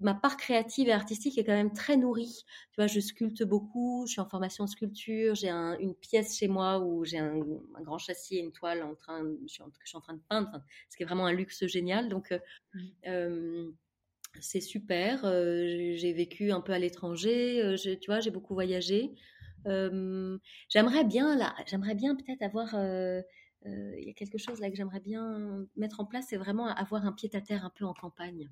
ma 0.01 0.15
part 0.15 0.37
créative 0.37 0.89
et 0.89 0.93
artistique 0.93 1.39
est 1.39 1.45
quand 1.45 1.53
même 1.53 1.73
très 1.73 1.97
nourrie. 1.97 2.45
Tu 2.73 2.77
vois, 2.77 2.87
je 2.87 3.01
sculpte 3.01 3.43
beaucoup, 3.43 4.05
je 4.07 4.13
suis 4.13 4.21
en 4.21 4.29
formation 4.29 4.65
de 4.65 4.71
sculpture, 4.71 5.35
j'ai 5.35 5.51
une 5.51 5.95
pièce 5.95 6.37
chez 6.37 6.49
moi 6.49 6.79
où 6.81 7.05
j'ai 7.05 7.19
un, 7.19 7.39
grand 7.81 7.99
châssis 7.99 8.37
et 8.37 8.41
une 8.41 8.53
toile 8.53 8.83
en 8.83 8.95
train, 8.95 9.23
je 9.47 9.53
suis 9.53 9.63
en, 9.63 9.71
je 9.83 9.89
suis 9.89 9.97
en 9.97 10.01
train 10.01 10.15
de 10.15 10.23
peindre, 10.29 10.63
ce 10.91 10.97
qui 10.97 11.03
est 11.03 11.07
vraiment 11.07 11.27
un 11.27 11.33
luxe 11.33 11.67
génial. 11.67 12.09
Donc, 12.09 12.33
euh, 12.33 12.39
mmh. 12.75 12.81
euh, 13.09 13.71
c'est 14.41 14.61
super. 14.61 15.25
Euh, 15.25 15.95
j'ai 15.97 16.13
vécu 16.13 16.51
un 16.51 16.61
peu 16.61 16.73
à 16.73 16.79
l'étranger, 16.79 17.75
tu 18.01 18.07
vois, 18.07 18.21
j'ai 18.21 18.31
beaucoup 18.31 18.55
voyagé. 18.55 19.13
J'aimerais 20.69 21.05
bien 21.05 21.36
là, 21.36 21.55
j'aimerais 21.66 21.95
bien 21.95 22.16
peut-être 22.16 22.43
avoir 22.43 22.74
il 23.66 24.05
y 24.05 24.11
a 24.11 24.12
quelque 24.12 24.39
chose 24.39 24.61
là 24.61 24.70
que 24.70 24.77
j'aimerais 24.77 25.01
bien 25.01 25.66
mettre 25.77 26.01
en 26.01 26.05
place, 26.05 26.27
c'est 26.28 26.36
vraiment 26.36 26.66
avoir 26.69 27.07
un 27.07 27.12
pied 27.12 27.31
à 27.35 27.41
terre 27.41 27.65
un 27.65 27.70
peu 27.70 27.85
en 27.85 27.95
campagne. 27.95 28.51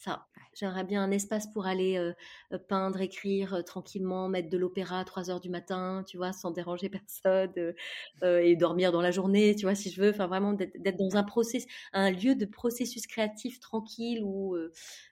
Ça, 0.00 0.26
j'aimerais 0.54 0.84
bien 0.84 1.02
un 1.02 1.10
espace 1.10 1.46
pour 1.52 1.66
aller 1.66 1.98
euh, 1.98 2.58
peindre, 2.68 3.02
écrire 3.02 3.52
euh, 3.52 3.62
tranquillement, 3.62 4.30
mettre 4.30 4.48
de 4.48 4.56
l'opéra 4.56 5.00
à 5.00 5.04
3 5.04 5.28
heures 5.30 5.40
du 5.40 5.50
matin, 5.50 6.04
tu 6.08 6.16
vois, 6.16 6.32
sans 6.32 6.50
déranger 6.50 6.88
personne, 6.88 7.74
et 8.22 8.56
dormir 8.56 8.92
dans 8.92 9.02
la 9.02 9.10
journée, 9.10 9.54
tu 9.54 9.66
vois, 9.66 9.74
si 9.74 9.90
je 9.90 10.00
veux. 10.00 10.10
Enfin, 10.10 10.26
vraiment 10.26 10.54
d'être 10.54 10.96
dans 10.96 11.16
un 11.16 11.22
process, 11.22 11.66
un 11.92 12.10
lieu 12.10 12.34
de 12.34 12.46
processus 12.46 13.06
créatif 13.06 13.60
tranquille 13.60 14.22
où 14.24 14.56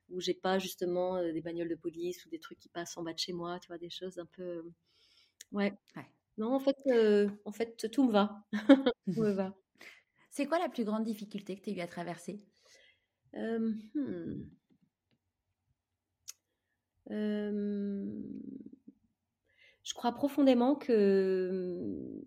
où 0.08 0.20
j'ai 0.20 0.32
pas 0.32 0.58
justement 0.58 1.22
des 1.22 1.42
bagnoles 1.42 1.68
de 1.68 1.74
police 1.74 2.24
ou 2.24 2.30
des 2.30 2.40
trucs 2.40 2.58
qui 2.58 2.70
passent 2.70 2.96
en 2.96 3.02
bas 3.02 3.12
de 3.12 3.18
chez 3.18 3.34
moi, 3.34 3.58
tu 3.60 3.68
vois, 3.68 3.76
des 3.76 3.90
choses 3.90 4.18
un 4.18 4.24
peu, 4.24 4.62
ouais. 5.52 5.74
Non, 6.36 6.54
en 6.54 6.60
fait, 6.60 6.76
en 7.44 7.52
fait, 7.52 7.90
tout 7.90 8.06
me 8.06 8.12
va, 8.12 8.44
tout 9.12 9.22
me 9.22 9.32
va. 9.32 9.54
C'est 10.30 10.46
quoi 10.46 10.58
la 10.58 10.68
plus 10.68 10.84
grande 10.84 11.04
difficulté 11.04 11.56
que 11.56 11.62
tu 11.62 11.70
as 11.70 11.72
eu 11.74 11.80
à 11.80 11.86
traverser? 11.86 12.38
Hmm. 13.34 13.72
je 19.88 19.94
crois 19.94 20.12
profondément 20.12 20.74
que 20.74 22.22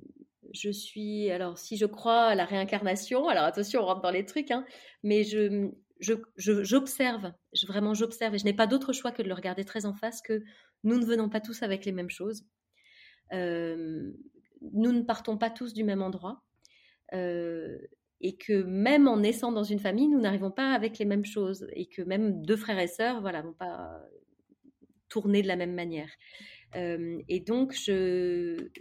je 0.53 0.69
suis. 0.72 1.30
Alors, 1.31 1.57
si 1.57 1.77
je 1.77 1.85
crois 1.85 2.23
à 2.23 2.35
la 2.35 2.45
réincarnation, 2.45 3.27
alors 3.27 3.43
attention, 3.43 3.81
on 3.81 3.85
rentre 3.85 4.02
dans 4.02 4.11
les 4.11 4.26
trucs, 4.26 4.52
hein, 4.52 4.65
mais 5.03 5.23
je, 5.23 5.72
j'observe, 6.38 7.31
je, 7.53 7.68
vraiment 7.68 7.93
j'observe, 7.93 8.35
et 8.35 8.39
je 8.39 8.45
n'ai 8.45 8.53
pas 8.53 8.68
d'autre 8.68 8.93
choix 8.93 9.11
que 9.11 9.22
de 9.22 9.27
le 9.27 9.34
regarder 9.34 9.65
très 9.65 9.85
en 9.85 9.93
face, 9.93 10.22
que 10.22 10.43
nous 10.84 10.98
ne 10.98 11.06
venons 11.06 11.30
pas 11.30 11.39
tous 11.39 11.64
avec 11.64 11.85
les 11.85 11.91
mêmes 11.91 12.10
choses. 12.10 12.45
Euh, 13.34 14.12
nous 14.62 14.91
ne 14.91 15.02
partons 15.02 15.38
pas 15.38 15.49
tous 15.49 15.74
du 15.74 15.84
même 15.84 16.02
endroit. 16.02 16.44
Euh, 17.14 17.78
et 18.24 18.38
que 18.38 18.62
même 18.64 19.08
en 19.08 19.18
naissant 19.18 19.52
dans 19.52 19.64
une 19.64 19.80
famille, 19.80 20.08
nous 20.08 20.20
n'arrivons 20.20 20.52
pas 20.52 20.74
avec 20.74 20.99
les 20.99 21.06
mêmes 21.06 21.26
choses. 21.26 21.68
Et 21.74 21.88
que 21.88 22.02
même 22.02 22.45
deux 22.45 22.56
frères 22.56 22.80
et 22.80 22.88
sœurs, 22.88 23.22
voilà, 23.22 23.41
vont 23.41 23.53
pas 23.53 23.99
tourner 25.10 25.41
de 25.41 25.48
la 25.48 25.56
même 25.56 25.74
manière. 25.74 26.10
Euh, 26.76 27.20
et 27.28 27.40
donc, 27.40 27.74
j'ai 27.74 28.72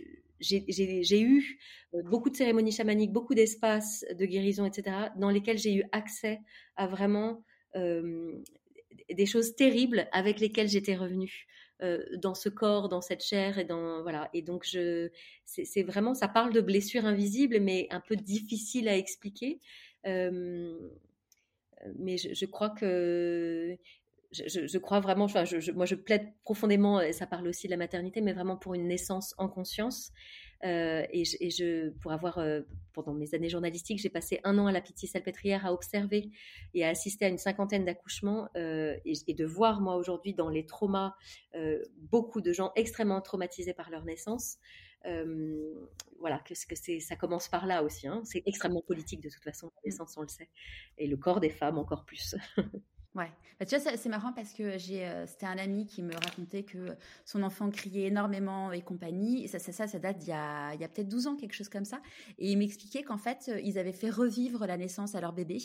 eu 1.12 1.58
beaucoup 2.04 2.30
de 2.30 2.36
cérémonies 2.36 2.72
chamaniques, 2.72 3.12
beaucoup 3.12 3.34
d'espaces 3.34 4.04
de 4.12 4.26
guérison, 4.26 4.66
etc., 4.66 5.08
dans 5.16 5.30
lesquels 5.30 5.58
j'ai 5.58 5.74
eu 5.74 5.84
accès 5.92 6.40
à 6.76 6.86
vraiment 6.86 7.42
des 7.74 9.26
choses 9.26 9.54
terribles 9.56 10.08
avec 10.12 10.40
lesquelles 10.40 10.68
j'étais 10.68 10.96
revenue. 10.96 11.46
Dans 12.18 12.34
ce 12.34 12.48
corps, 12.48 12.88
dans 12.88 13.00
cette 13.00 13.22
chair 13.24 13.58
et 13.58 13.64
dans 13.64 14.02
voilà 14.02 14.28
et 14.34 14.42
donc 14.42 14.64
je 14.66 15.10
c'est 15.44 15.82
vraiment 15.82 16.14
ça 16.14 16.28
parle 16.28 16.52
de 16.52 16.60
blessures 16.60 17.06
invisibles 17.06 17.58
mais 17.60 17.86
un 17.90 18.00
peu 18.00 18.16
difficiles 18.16 18.88
à 18.88 18.96
expliquer 18.96 19.60
mais 21.98 22.18
je, 22.18 22.46
crois 22.46 22.70
que 22.70 23.76
je, 24.32 24.78
crois 24.78 25.00
vraiment, 25.00 25.26
je, 25.26 25.72
moi 25.72 25.86
je 25.86 25.94
plaide 25.94 26.32
profondément, 26.44 27.00
et 27.00 27.12
ça 27.12 27.26
parle 27.26 27.48
aussi 27.48 27.66
de 27.66 27.70
la 27.70 27.76
maternité, 27.76 28.20
mais 28.20 28.32
vraiment 28.32 28.56
pour 28.56 28.74
une 28.74 28.86
naissance 28.86 29.34
en 29.38 29.48
conscience. 29.48 30.12
Euh, 30.64 31.06
et, 31.10 31.24
je, 31.24 31.90
pour 32.00 32.12
avoir, 32.12 32.38
euh, 32.38 32.60
pendant 32.92 33.14
mes 33.14 33.34
années 33.34 33.48
journalistiques, 33.48 33.98
j'ai 33.98 34.10
passé 34.10 34.40
un 34.44 34.58
an 34.58 34.66
à 34.66 34.72
la 34.72 34.80
Pitié-Salpêtrière 34.80 35.64
à 35.64 35.72
observer 35.72 36.30
et 36.74 36.84
à 36.84 36.88
assister 36.88 37.24
à 37.24 37.28
une 37.28 37.38
cinquantaine 37.38 37.84
d'accouchements 37.84 38.48
euh, 38.56 38.96
et, 39.04 39.34
de 39.34 39.44
voir, 39.44 39.80
moi, 39.80 39.96
aujourd'hui, 39.96 40.34
dans 40.34 40.48
les 40.48 40.66
traumas, 40.66 41.14
beaucoup 41.96 42.40
de 42.40 42.52
gens 42.52 42.72
extrêmement 42.76 43.20
traumatisés 43.20 43.74
par 43.74 43.90
leur 43.90 44.04
naissance. 44.04 44.58
voilà, 46.18 46.38
que, 46.40 46.54
que 46.66 46.74
c'est, 46.74 47.00
ça 47.00 47.16
commence 47.16 47.48
par 47.48 47.66
là 47.66 47.82
aussi. 47.82 48.06
Hein. 48.06 48.22
C'est 48.24 48.42
extrêmement 48.46 48.82
politique 48.82 49.22
de 49.22 49.30
toute 49.30 49.42
façon, 49.42 49.66
la 49.66 49.70
mmh. 49.70 49.86
naissance, 49.86 50.16
on 50.16 50.22
le 50.22 50.28
sait. 50.28 50.50
Et 50.98 51.06
le 51.06 51.16
corps 51.16 51.40
des 51.40 51.50
femmes 51.50 51.78
encore 51.78 52.04
plus. 52.04 52.34
Ouais, 53.16 53.32
bah, 53.58 53.66
tu 53.66 53.76
vois, 53.76 53.96
c'est 53.96 54.08
marrant 54.08 54.32
parce 54.32 54.52
que 54.52 54.78
j'ai, 54.78 55.04
euh, 55.04 55.26
c'était 55.26 55.46
un 55.46 55.58
ami 55.58 55.84
qui 55.84 56.00
me 56.00 56.14
racontait 56.14 56.62
que 56.62 56.96
son 57.24 57.42
enfant 57.42 57.68
criait 57.68 58.06
énormément 58.06 58.70
et 58.70 58.82
compagnie. 58.82 59.48
Ça, 59.48 59.58
ça, 59.58 59.88
ça, 59.88 59.98
date 59.98 60.18
d'il 60.18 60.28
y 60.28 60.32
a, 60.32 60.74
il 60.74 60.80
y 60.80 60.84
a 60.84 60.88
peut-être 60.88 61.08
12 61.08 61.26
ans, 61.26 61.34
quelque 61.34 61.54
chose 61.54 61.68
comme 61.68 61.84
ça. 61.84 62.00
Et 62.38 62.52
il 62.52 62.56
m'expliquait 62.58 63.02
qu'en 63.02 63.18
fait, 63.18 63.48
euh, 63.48 63.60
ils 63.64 63.78
avaient 63.80 63.92
fait 63.92 64.10
revivre 64.10 64.64
la 64.64 64.76
naissance 64.76 65.16
à 65.16 65.20
leur 65.20 65.32
bébé. 65.32 65.58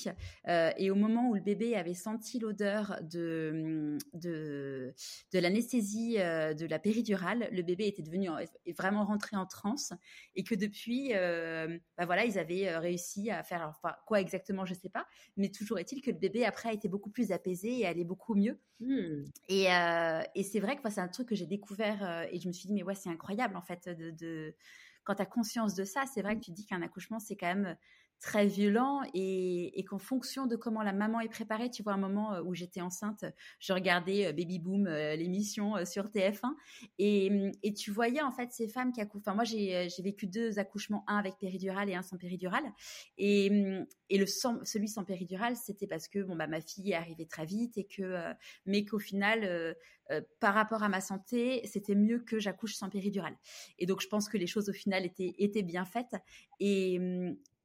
Euh, 0.48 0.72
et 0.78 0.90
au 0.90 0.96
moment 0.96 1.30
où 1.30 1.36
le 1.36 1.40
bébé 1.40 1.76
avait 1.76 1.94
senti 1.94 2.40
l'odeur 2.40 3.00
de, 3.04 4.00
de, 4.14 4.96
de 5.32 5.40
l'anesthésie 5.40 6.16
de 6.16 6.66
la 6.66 6.80
péridurale, 6.80 7.48
le 7.52 7.62
bébé 7.62 7.86
était 7.86 8.02
devenu 8.02 8.30
vraiment 8.76 9.06
rentré 9.06 9.38
en 9.38 9.46
transe. 9.46 9.94
Et 10.34 10.44
que 10.44 10.56
depuis, 10.56 11.12
bah 11.96 12.06
voilà, 12.08 12.26
ils 12.26 12.40
avaient 12.40 12.76
réussi 12.78 13.30
à 13.30 13.44
faire, 13.44 13.68
enfin, 13.70 13.96
quoi 14.08 14.20
exactement, 14.20 14.66
je 14.66 14.74
sais 14.74 14.90
pas. 14.90 15.06
Mais 15.38 15.50
toujours 15.50 15.78
est-il 15.78 16.02
que 16.02 16.10
le 16.10 16.18
bébé 16.18 16.44
après 16.44 16.70
a 16.70 16.74
été 16.74 16.88
beaucoup 16.88 17.12
plus 17.12 17.32
apaisée 17.36 17.80
et 17.80 17.86
aller 17.86 18.04
beaucoup 18.04 18.34
mieux. 18.36 18.60
Hmm. 18.80 19.24
Et, 19.48 19.72
euh, 19.72 20.22
et 20.34 20.44
c'est 20.44 20.60
vrai 20.60 20.76
que 20.76 20.90
c'est 20.90 21.02
un 21.02 21.08
truc 21.08 21.30
que 21.30 21.36
j'ai 21.36 21.46
découvert 21.46 22.04
euh, 22.04 22.26
et 22.32 22.40
je 22.40 22.48
me 22.48 22.54
suis 22.54 22.68
dit, 22.68 22.74
mais 22.74 22.84
ouais, 22.84 22.96
c'est 22.96 23.10
incroyable 23.10 23.56
en 23.56 23.62
fait 23.62 23.88
de, 23.88 24.12
de... 24.12 24.56
quand 25.04 25.16
tu 25.16 25.22
as 25.22 25.26
conscience 25.26 25.76
de 25.76 25.84
ça, 25.84 26.06
c'est 26.14 26.22
vrai 26.22 26.36
que 26.36 26.42
tu 26.42 26.52
dis 26.52 26.66
qu'un 26.66 26.82
accouchement, 26.82 27.20
c'est 27.20 27.36
quand 27.36 27.54
même 27.54 27.78
très 28.20 28.48
violent 28.48 29.02
et, 29.14 29.84
qu'en 29.88 30.00
fonction 30.00 30.48
de 30.48 30.56
comment 30.56 30.82
la 30.82 30.94
maman 30.94 31.20
est 31.20 31.30
préparée, 31.30 31.70
tu 31.70 31.84
vois, 31.84 31.94
un 31.94 31.98
moment 31.98 32.34
euh, 32.34 32.42
où 32.42 32.56
j'étais 32.56 32.82
enceinte, 32.82 33.26
je 33.60 33.74
regardais 33.74 34.28
euh, 34.28 34.32
Baby 34.32 34.60
Boom, 34.60 34.88
euh, 34.88 35.16
l'émission 35.16 35.86
sur 35.86 36.06
TF1, 36.06 36.54
et, 36.98 37.52
tu 37.76 37.92
voyais 37.92 38.22
en 38.22 38.32
fait 38.32 38.52
ces 38.52 38.68
femmes 38.68 38.92
qui 38.92 39.02
accouchent. 39.02 39.22
Enfin, 39.26 39.36
moi, 39.36 39.44
j'ai 39.44 39.88
vécu 40.00 40.28
deux 40.28 40.60
accouchements, 40.60 41.04
un 41.08 41.18
avec 41.18 41.38
péridurale 41.38 41.90
et 41.90 41.96
un 41.96 42.02
sans 42.02 42.18
péridurale, 42.18 42.64
et, 43.18 43.86
et 44.10 44.18
le 44.18 44.26
celui 44.26 44.88
sans 44.88 45.04
péridurale, 45.04 45.56
c'était 45.56 45.88
parce 45.88 46.08
que 46.08 46.20
bon 46.20 46.36
bah 46.36 46.48
ma 46.48 46.62
fille 46.62 46.92
est 46.92 46.96
arrivée 46.96 47.26
très 47.26 47.46
vite 47.46 47.78
et 47.78 47.86
que, 47.86 48.16
mais 48.66 48.86
qu'au 48.86 49.00
final, 49.00 49.76
par 50.40 50.54
rapport 50.54 50.84
à 50.84 50.90
ma 50.90 51.02
santé, 51.02 51.62
c'était 51.66 51.96
mieux 51.96 52.20
que 52.20 52.40
j'accouche 52.40 52.76
sans 52.76 52.90
péridurale. 52.90 53.36
Et 53.80 53.86
donc, 53.86 54.02
je 54.02 54.08
pense 54.08 54.30
que 54.30 54.38
les 54.38 54.48
choses 54.48 54.70
au 54.70 54.74
final 54.74 55.06
étaient, 55.06 55.34
étaient 55.38 55.64
bien 55.64 55.86
faites. 55.86 56.16
Et, 56.60 57.00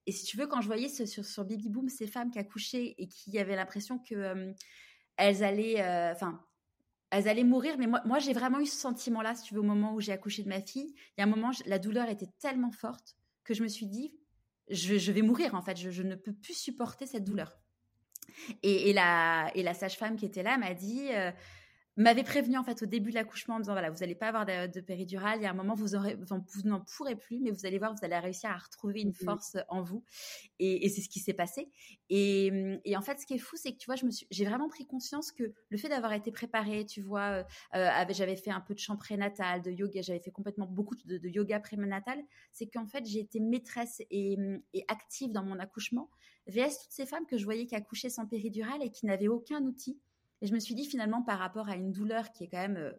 et 0.07 0.13
si 0.13 0.25
tu 0.25 0.37
veux, 0.37 0.47
quand 0.47 0.61
je 0.61 0.67
voyais 0.67 0.89
sur, 0.89 1.25
sur 1.25 1.45
Baby 1.45 1.69
Boom 1.69 1.89
ces 1.89 2.07
femmes 2.07 2.31
qui 2.31 2.39
accouchaient 2.39 2.95
et 2.99 3.07
qui 3.07 3.39
avaient 3.39 3.57
l'impression 3.57 3.99
que 3.99 4.15
euh, 4.15 4.53
elles 5.17 5.45
allaient, 5.45 5.81
euh, 5.81 6.13
enfin, 6.13 6.41
elles 7.11 7.29
allaient 7.29 7.45
mourir, 7.45 7.77
mais 7.79 7.87
moi, 7.87 8.01
moi 8.05 8.19
j'ai 8.19 8.33
vraiment 8.33 8.61
eu 8.61 8.67
ce 8.67 8.77
sentiment-là, 8.77 9.35
si 9.35 9.45
tu 9.45 9.55
veux, 9.55 9.61
au 9.61 9.65
moment 9.65 9.95
où 9.95 10.01
j'ai 10.01 10.13
accouché 10.13 10.43
de 10.43 10.49
ma 10.49 10.61
fille. 10.61 10.95
Il 10.97 11.21
y 11.21 11.21
a 11.21 11.25
un 11.25 11.31
moment, 11.31 11.51
la 11.67 11.79
douleur 11.79 12.09
était 12.09 12.31
tellement 12.39 12.71
forte 12.71 13.17
que 13.45 13.55
je 13.55 13.63
me 13.63 13.69
suis 13.69 13.87
dit, 13.87 14.15
je, 14.71 15.13
vais 15.13 15.23
mourir 15.23 15.55
en 15.55 15.63
fait, 15.63 15.77
je, 15.77 16.03
ne 16.03 16.15
peux 16.15 16.33
plus 16.33 16.55
supporter 16.55 17.07
cette 17.07 17.25
douleur. 17.25 17.59
Et, 18.63 18.91
et 18.91 18.93
la, 18.93 19.51
et 19.55 19.63
la 19.63 19.75
sage-femme 19.75 20.17
qui 20.17 20.25
était 20.25 20.43
là 20.43 20.57
m'a 20.57 20.73
dit, 20.73 21.09
euh, 21.11 21.33
m'avait 21.97 22.23
prévenu 22.23 22.57
en 22.57 22.65
fait 22.65 22.83
au 22.83 22.87
début 22.87 23.11
de 23.11 23.17
l'accouchement 23.17 23.57
en 23.57 23.59
me 23.59 23.63
disant 23.63 23.73
voilà 23.73 23.91
vous 23.91 23.99
n'allez 23.99 24.15
pas 24.15 24.29
avoir 24.29 24.47
de, 24.47 24.81
péridurale. 24.81 25.41
Il 25.41 25.43
y 25.43 25.47
a 25.47 25.51
un 25.51 25.55
moment 25.55 25.75
vous 25.75 25.95
aurez 25.95 26.15
vous 26.15 26.63
n'en 26.65 26.81
pourrez 26.81 27.17
plus 27.17 27.41
mais 27.41 27.51
vous 27.51 27.67
allez 27.67 27.79
voir 27.79 27.93
vous 27.93 28.05
allez 28.05 28.19
réussir 28.19 28.51
à 28.51 28.57
retrouver 28.57 29.01
une 29.01 29.11
mmh 29.11 29.25
force 29.25 29.57
en 29.69 29.83
vous. 29.83 30.05
Et, 30.59 30.89
c'est 30.89 31.03
ce 31.03 31.09
qui 31.09 31.21
s'est 31.21 31.35
passé. 31.35 31.69
Et, 32.09 32.81
et, 32.85 32.97
en 32.97 33.03
fait 33.03 33.19
ce 33.21 33.27
qui 33.27 33.35
est 33.35 33.39
fou 33.39 33.57
c'est 33.57 33.73
que 33.73 33.79
tu 33.79 33.87
vois 33.87 33.97
je 33.97 34.07
me 34.07 34.11
suis 34.11 34.27
j'ai 34.31 34.45
vraiment 34.45 34.69
pris 34.69 34.87
conscience 34.87 35.33
que 35.33 35.53
le 35.69 35.79
fait 35.79 35.89
d'avoir 35.89 36.13
été 36.13 36.31
préparée 36.31 36.87
tu 36.87 37.01
vois 37.03 37.29
euh, 37.31 37.45
euh 37.75 38.05
j'avais 38.11 38.37
fait 38.37 38.51
un 38.51 38.61
peu 38.61 38.75
de 38.75 38.79
chant 38.79 38.97
prénatal 38.97 39.63
de 39.63 39.71
yoga 39.71 40.03
j'avais 40.03 40.21
fait 40.21 40.31
complètement 40.31 40.67
beaucoup 40.67 40.97
de, 40.97 41.19
de 41.19 41.29
yoga 41.29 41.61
prénatal 41.61 42.19
c'est 42.53 42.67
qu'en 42.67 42.87
fait 42.87 43.05
j'ai 43.07 43.21
été 43.21 43.41
maîtresse 43.41 44.03
et, 44.11 44.37
et 44.75 44.85
active 44.89 45.33
dans 45.33 45.45
mon 45.45 45.59
accouchement. 45.59 46.11
Vs 46.47 46.79
toutes 46.83 46.93
ces 46.93 47.07
femmes 47.07 47.27
que 47.27 47.37
je 47.37 47.45
voyais 47.45 47.67
qui 47.67 47.75
accouchaient 47.75 48.11
sans 48.11 48.27
péridurale 48.27 48.83
et 48.83 48.91
qui 48.91 49.07
n'avaient 49.07 49.29
aucun 49.29 49.63
outil 49.63 50.01
et 50.43 50.47
je 50.47 50.55
me 50.55 50.61
suis 50.61 50.75
dit 50.75 50.87
finalement 50.87 51.23
par 51.23 51.39
rapport 51.39 51.69
à 51.69 51.77
une 51.77 51.93
douleur 51.93 52.33
qui 52.33 52.45
est 52.45 52.49
quand 52.49 52.59
même 52.59 52.77
euh, 52.77 52.93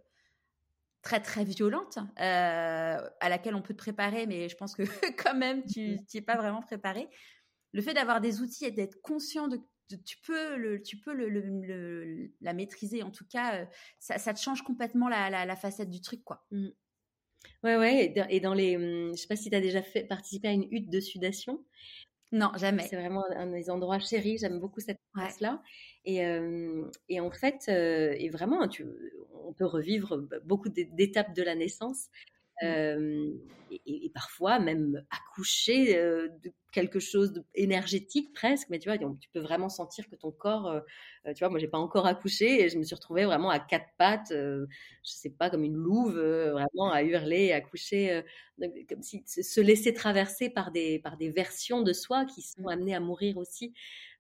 très 1.01 1.19
très 1.19 1.43
violente, 1.43 1.97
euh, 2.19 3.09
à 3.19 3.30
laquelle 3.30 3.55
on 3.55 3.61
peut 3.61 3.73
te 3.73 3.80
préparer, 3.80 4.27
mais 4.27 4.49
je 4.49 4.55
pense 4.55 4.76
que 4.76 4.84
quand 5.23 5.35
même 5.35 5.63
tu 5.65 5.81
n'y 5.81 6.05
es 6.13 6.22
pas 6.22 6.38
vraiment 6.38 6.61
préparé. 6.61 7.09
Le 7.73 7.81
fait 7.81 7.93
d'avoir 7.93 8.22
des 8.22 8.41
outils 8.41 8.65
et 8.65 8.72
d'être 8.72 9.01
conscient 9.01 9.47
de, 9.47 9.59
tu 10.05 10.18
peux 10.26 10.57
le, 10.57 10.81
tu 10.81 10.97
peux 10.97 11.13
le, 11.13 12.31
la 12.41 12.53
maîtriser. 12.53 13.03
En 13.03 13.11
tout 13.11 13.26
cas, 13.26 13.55
euh, 13.55 13.65
ça, 13.99 14.18
ça, 14.18 14.34
te 14.34 14.39
change 14.39 14.61
complètement 14.61 15.09
la, 15.09 15.30
la, 15.30 15.55
facette 15.55 15.89
du 15.89 16.01
truc, 16.01 16.23
quoi. 16.23 16.45
Mmh. 16.51 16.69
Ouais, 17.63 17.77
ouais. 17.77 18.13
Et 18.30 18.39
dans, 18.39 18.53
les, 18.53 18.76
hum, 18.76 19.15
je 19.15 19.22
sais 19.22 19.27
pas 19.27 19.35
si 19.35 19.49
tu 19.49 19.55
as 19.55 19.61
déjà 19.61 19.81
fait, 19.81 20.03
participé 20.03 20.47
à 20.47 20.51
une 20.51 20.68
hutte 20.72 20.89
de 20.89 20.99
sudation. 20.99 21.63
Non, 22.31 22.51
jamais. 22.57 22.87
C'est 22.87 22.95
vraiment 22.95 23.25
un 23.35 23.47
des 23.47 23.69
endroits 23.69 23.99
chéris. 23.99 24.37
J'aime 24.37 24.59
beaucoup 24.59 24.79
cette 24.79 25.01
place-là. 25.13 25.61
Et, 26.05 26.21
et, 27.09 27.19
en 27.19 27.31
fait, 27.31 27.67
et 27.67 28.29
vraiment, 28.29 28.67
tu, 28.67 28.85
on 29.45 29.53
peut 29.53 29.65
revivre 29.65 30.17
beaucoup 30.45 30.69
d'étapes 30.69 31.35
de 31.35 31.43
la 31.43 31.55
naissance. 31.55 32.07
Mmh. 32.61 33.39
et, 33.85 34.11
parfois 34.13 34.59
même 34.59 35.03
accoucher 35.09 35.95
de 35.95 36.51
quelque 36.71 36.99
chose 36.99 37.33
d'énergétique 37.55 38.33
presque, 38.33 38.67
mais 38.69 38.77
tu 38.77 38.89
vois, 38.89 38.97
tu 38.97 39.29
peux 39.33 39.39
vraiment 39.39 39.69
sentir 39.69 40.07
que 40.09 40.15
ton 40.15 40.31
corps, 40.31 40.81
tu 41.25 41.39
vois, 41.39 41.49
moi 41.49 41.59
j'ai 41.59 41.67
pas 41.67 41.77
encore 41.77 42.05
accouché 42.05 42.61
et 42.63 42.69
je 42.69 42.77
me 42.77 42.83
suis 42.83 42.93
retrouvée 42.93 43.25
vraiment 43.25 43.49
à 43.49 43.59
quatre 43.59 43.88
pattes, 43.97 44.31
je 44.31 44.67
sais 45.03 45.29
pas, 45.29 45.49
comme 45.49 45.63
une 45.63 45.75
louve, 45.75 46.19
vraiment 46.19 46.91
à 46.91 47.03
hurler, 47.03 47.51
à 47.53 47.61
coucher, 47.61 48.23
comme 48.89 49.01
si 49.01 49.23
se 49.25 49.61
laisser 49.61 49.93
traverser 49.93 50.49
par 50.49 50.71
des, 50.71 50.99
par 50.99 51.17
des 51.17 51.31
versions 51.31 51.81
de 51.81 51.93
soi 51.93 52.25
qui 52.25 52.41
sont 52.41 52.63
mmh. 52.63 52.69
amenées 52.69 52.95
à 52.95 52.99
mourir 52.99 53.38
aussi. 53.38 53.73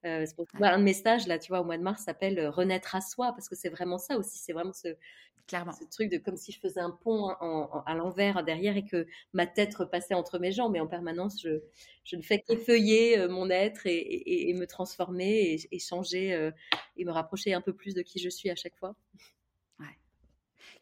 Euh, 0.05 0.25
pour 0.35 0.47
un 0.61 0.79
de 0.79 0.83
mes 0.83 0.93
stages 0.93 1.27
là, 1.27 1.37
tu 1.37 1.49
vois, 1.49 1.61
au 1.61 1.63
mois 1.63 1.77
de 1.77 1.83
mars 1.83 2.03
s'appelle 2.03 2.39
euh, 2.39 2.49
Renaître 2.49 2.95
à 2.95 3.01
soi 3.01 3.33
parce 3.33 3.47
que 3.47 3.55
c'est 3.55 3.69
vraiment 3.69 3.97
ça 3.97 4.17
aussi. 4.17 4.39
C'est 4.39 4.53
vraiment 4.53 4.73
ce, 4.73 4.95
Clairement. 5.47 5.73
ce 5.73 5.83
truc 5.85 6.09
de 6.09 6.17
comme 6.17 6.37
si 6.37 6.51
je 6.51 6.59
faisais 6.59 6.79
un 6.79 6.91
pont 6.91 7.29
à 7.29 7.93
l'envers 7.95 8.43
derrière 8.43 8.77
et 8.77 8.85
que 8.85 9.05
ma 9.33 9.45
tête 9.45 9.75
repassait 9.75 10.13
entre 10.13 10.39
mes 10.39 10.51
jambes. 10.51 10.73
Mais 10.73 10.79
en 10.79 10.87
permanence, 10.87 11.41
je, 11.41 11.61
je 12.03 12.15
ne 12.15 12.21
fais 12.21 12.39
qu'effeuiller 12.39 13.19
euh, 13.19 13.27
mon 13.27 13.49
être 13.49 13.81
et, 13.85 14.53
me 14.55 14.65
transformer 14.65 15.59
et, 15.71 15.79
changer 15.79 16.51
et 16.97 17.05
me 17.05 17.11
rapprocher 17.11 17.53
un 17.53 17.61
peu 17.61 17.73
plus 17.73 17.93
de 17.93 18.01
qui 18.01 18.19
je 18.19 18.29
suis 18.29 18.49
à 18.49 18.55
chaque 18.55 18.75
fois. 18.75 18.95
Ouais. 19.79 19.99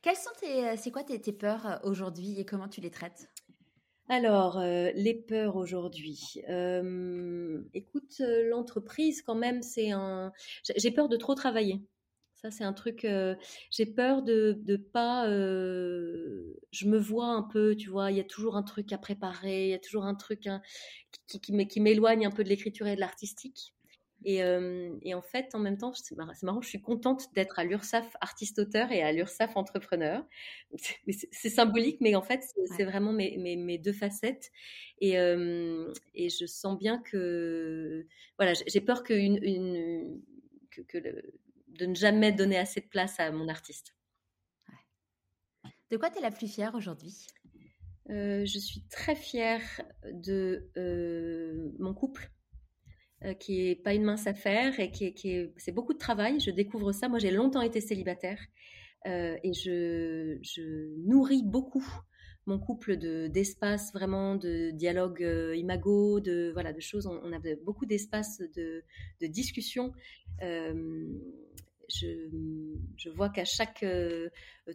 Quelles 0.02 0.16
sont 0.16 0.32
tes, 0.40 0.78
c'est 0.78 0.92
quoi 0.92 1.04
tes 1.04 1.34
peurs 1.34 1.80
aujourd'hui 1.84 2.40
et 2.40 2.46
comment 2.46 2.68
tu 2.68 2.80
les 2.80 2.92
traites? 2.92 3.30
Alors, 4.10 4.58
euh, 4.58 4.92
les 4.96 5.14
peurs 5.14 5.56
aujourd'hui. 5.56 6.42
Euh, 6.50 7.62
écoute, 7.76 8.16
euh, 8.22 8.50
l'entreprise, 8.50 9.22
quand 9.22 9.36
même, 9.36 9.62
c'est 9.62 9.92
un. 9.92 10.34
J'ai 10.76 10.90
peur 10.90 11.10
de 11.10 11.16
trop 11.16 11.36
travailler. 11.36 11.80
Ça, 12.34 12.50
c'est 12.50 12.64
un 12.64 12.74
truc. 12.74 13.06
J'ai 13.70 13.86
peur 13.86 14.24
de 14.24 14.62
ne 14.66 14.78
pas. 14.78 15.28
Je 15.28 16.88
me 16.88 16.98
vois 16.98 17.28
un 17.28 17.44
peu, 17.44 17.76
tu 17.76 17.90
vois. 17.90 18.12
Il 18.12 18.18
y 18.18 18.22
a 18.22 18.24
toujours 18.24 18.56
un 18.56 18.64
truc 18.64 18.92
à 18.94 18.98
préparer. 18.98 19.66
Il 19.68 19.72
y 19.72 19.74
a 19.74 19.80
toujours 19.80 20.06
un 20.06 20.16
truc 20.16 20.48
hein, 20.48 20.62
qui, 21.28 21.80
m'éloigne 21.82 22.26
un 22.26 22.32
peu 22.32 22.44
de 22.44 22.50
l'écriture 22.50 22.88
et 22.88 22.96
de 22.96 23.02
l'artistique. 23.02 23.76
Et, 24.26 24.40
et, 25.04 25.14
en 25.14 25.22
fait, 25.22 25.56
en 25.56 25.60
même 25.60 25.78
temps, 25.78 25.94
c'est 25.94 26.16
marrant, 26.44 26.62
je 26.62 26.68
suis 26.68 26.82
contente 26.82 27.34
d'être 27.34 27.58
à 27.60 27.64
l'URSAF 27.64 28.18
artiste-auteur 28.20 28.92
et 28.92 29.02
à 29.02 29.12
l'URSAF 29.12 29.56
entrepreneur. 29.56 30.26
C'est 31.08 31.50
symbolique, 31.50 32.02
mais 32.02 32.16
en 32.16 32.22
fait, 32.22 32.44
c'est 32.76 32.84
vraiment 32.84 33.14
mes, 33.14 33.38
mes, 33.38 33.56
mes, 33.56 33.78
deux 33.78 33.94
facettes. 33.94 34.52
Et, 35.00 35.14
et, 35.14 36.30
je 36.30 36.46
sens 36.46 36.78
bien 36.78 37.00
que, 37.00 38.06
voilà, 38.38 38.54
j'ai 38.68 38.82
peur 38.82 39.04
que, 39.04 39.14
une, 39.14 39.40
une 39.42 40.22
que, 40.70 40.82
que 40.82 40.98
le, 40.98 41.34
de 41.80 41.86
ne 41.86 41.96
jamais 41.96 42.32
donner 42.32 42.58
assez 42.58 42.82
de 42.82 42.88
place 42.88 43.20
à 43.20 43.32
mon 43.32 43.48
artiste. 43.48 43.96
De 45.90 45.98
quoi 45.98 46.10
tu 46.10 46.20
es 46.20 46.22
la 46.22 46.32
plus 46.32 46.48
fière 46.48 46.76
aujourd'hui? 46.76 47.28
Euh, 48.10 48.46
Je 48.46 48.60
suis 48.60 48.84
très 48.90 49.16
fière 49.16 49.62
de 50.12 50.70
euh, 50.78 51.72
mon 51.80 51.94
couple, 51.94 52.32
euh, 53.26 53.34
qui 53.34 53.68
est 53.68 53.76
pas 53.76 53.94
une 53.94 54.04
mince 54.04 54.28
affaire 54.28 54.80
et 54.80 54.92
qui 54.92 55.06
est, 55.06 55.54
c'est 55.58 55.72
beaucoup 55.72 55.94
de 55.94 55.98
travail. 56.00 56.40
Je 56.40 56.52
découvre 56.52 56.92
ça. 56.92 57.10
Moi, 57.10 57.20
j'ai 57.20 57.32
longtemps 57.32 57.62
été 57.62 57.82
célibataire 57.82 58.40
et 59.06 59.54
je, 59.54 60.38
je, 60.42 60.94
nourris 61.08 61.42
beaucoup 61.42 61.86
mon 62.46 62.60
couple 62.60 62.98
de 62.98 63.28
d'espace 63.28 63.94
vraiment 63.94 64.36
de 64.36 64.72
dialogue 64.72 65.26
imago 65.56 66.20
de 66.20 66.52
voilà 66.52 66.74
de 66.74 66.82
choses 66.82 67.08
on, 67.08 67.32
a 67.32 67.40
beaucoup 67.64 67.86
d'espace 67.86 68.42
de, 68.58 68.84
de 69.22 69.28
discussion 69.28 69.94
je, 71.90 73.10
vois 73.10 73.30
qu'à 73.30 73.46
chaque 73.46 73.84
euh, 73.84 74.30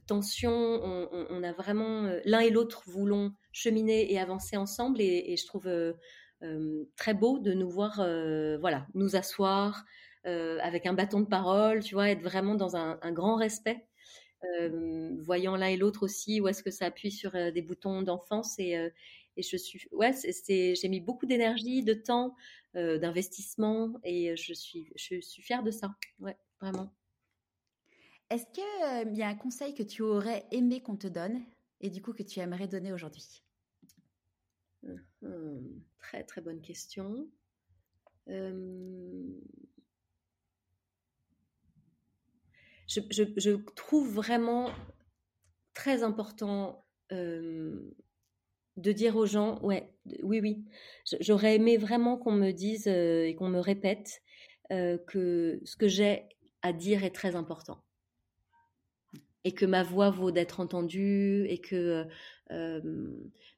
tension, 0.06 0.52
on, 0.52 1.42
a 1.42 1.52
vraiment 1.52 2.04
euh, 2.04 2.20
l'un 2.24 2.40
et 2.40 2.50
l'autre 2.50 2.82
voulons 2.86 3.32
cheminer 3.52 4.12
et 4.12 4.18
avancer 4.18 4.56
ensemble, 4.56 5.00
et, 5.00 5.36
je 5.36 5.46
trouve 5.46 5.66
euh, 5.66 5.92
très 6.96 7.14
beau 7.14 7.38
de 7.38 7.52
nous 7.52 7.70
voir, 7.70 7.96
voilà, 8.60 8.86
nous 8.94 9.16
asseoir 9.16 9.84
avec 10.24 10.86
un 10.86 10.94
bâton 10.94 11.20
de 11.20 11.26
parole, 11.26 11.82
tu 11.82 11.94
vois, 11.94 12.10
être 12.10 12.22
vraiment 12.22 12.54
dans 12.54 12.76
un, 12.76 13.12
grand 13.12 13.36
respect. 13.36 13.86
voyant 15.20 15.56
l'un 15.56 15.68
et 15.68 15.76
l'autre 15.76 16.04
aussi 16.04 16.40
où 16.40 16.48
est-ce 16.48 16.62
que 16.62 16.70
ça 16.70 16.86
appuie 16.86 17.10
sur 17.10 17.32
des 17.32 17.62
boutons 17.62 18.02
d'enfance 18.02 18.58
et, 18.58 18.76
je 19.36 19.56
suis 19.56 19.88
ouais 19.90 20.12
c'est 20.12 20.74
j'ai 20.76 20.88
mis 20.88 21.00
beaucoup 21.00 21.26
d'énergie 21.26 21.82
de 21.82 21.94
temps 21.94 22.36
d'investissement 22.74 23.94
et 24.04 24.36
je 24.36 24.52
suis 24.52 24.92
je 24.96 25.20
suis 25.20 25.42
fière 25.42 25.62
de 25.62 25.70
ça 25.72 25.94
ouais 26.20 26.36
vraiment 26.60 26.92
est-ce 28.30 28.46
qu'il 28.46 29.16
y 29.16 29.22
a 29.22 29.28
un 29.28 29.34
conseil 29.34 29.74
que 29.74 29.82
tu 29.82 30.02
aurais 30.02 30.44
aimé 30.50 30.82
qu'on 30.82 30.96
te 30.96 31.06
donne 31.06 31.44
et 31.80 31.90
du 31.90 32.00
coup 32.02 32.12
que 32.12 32.22
tu 32.22 32.40
aimerais 32.40 32.66
donner 32.66 32.92
aujourd'hui? 32.92 33.43
Mmh. 35.22 35.80
Très 35.98 36.24
très 36.24 36.40
bonne 36.40 36.60
question. 36.60 37.28
Je, 42.88 43.56
trouve 43.74 44.12
vraiment 44.12 44.70
très 45.74 46.02
important 46.02 46.84
de 47.10 47.94
dire 48.76 49.16
aux 49.16 49.26
gens, 49.26 49.60
ouais, 49.62 49.92
oui, 50.22 50.40
oui, 50.40 50.64
j'aurais 51.20 51.56
aimé 51.56 51.76
vraiment 51.76 52.16
qu'on 52.16 52.32
me 52.32 52.50
dise 52.50 52.86
et 52.86 53.34
qu'on 53.38 53.48
me 53.48 53.60
répète 53.60 54.22
que 54.68 55.60
ce 55.64 55.76
que 55.76 55.88
j'ai 55.88 56.28
à 56.62 56.72
dire 56.72 57.04
est 57.04 57.14
très 57.14 57.36
important. 57.36 57.84
Et 59.46 59.52
que 59.52 59.66
ma 59.66 59.82
voix 59.82 60.08
vaut 60.10 60.30
d'être 60.30 60.60
entendue 60.60 61.46
et 61.48 61.60
que, 61.60 62.06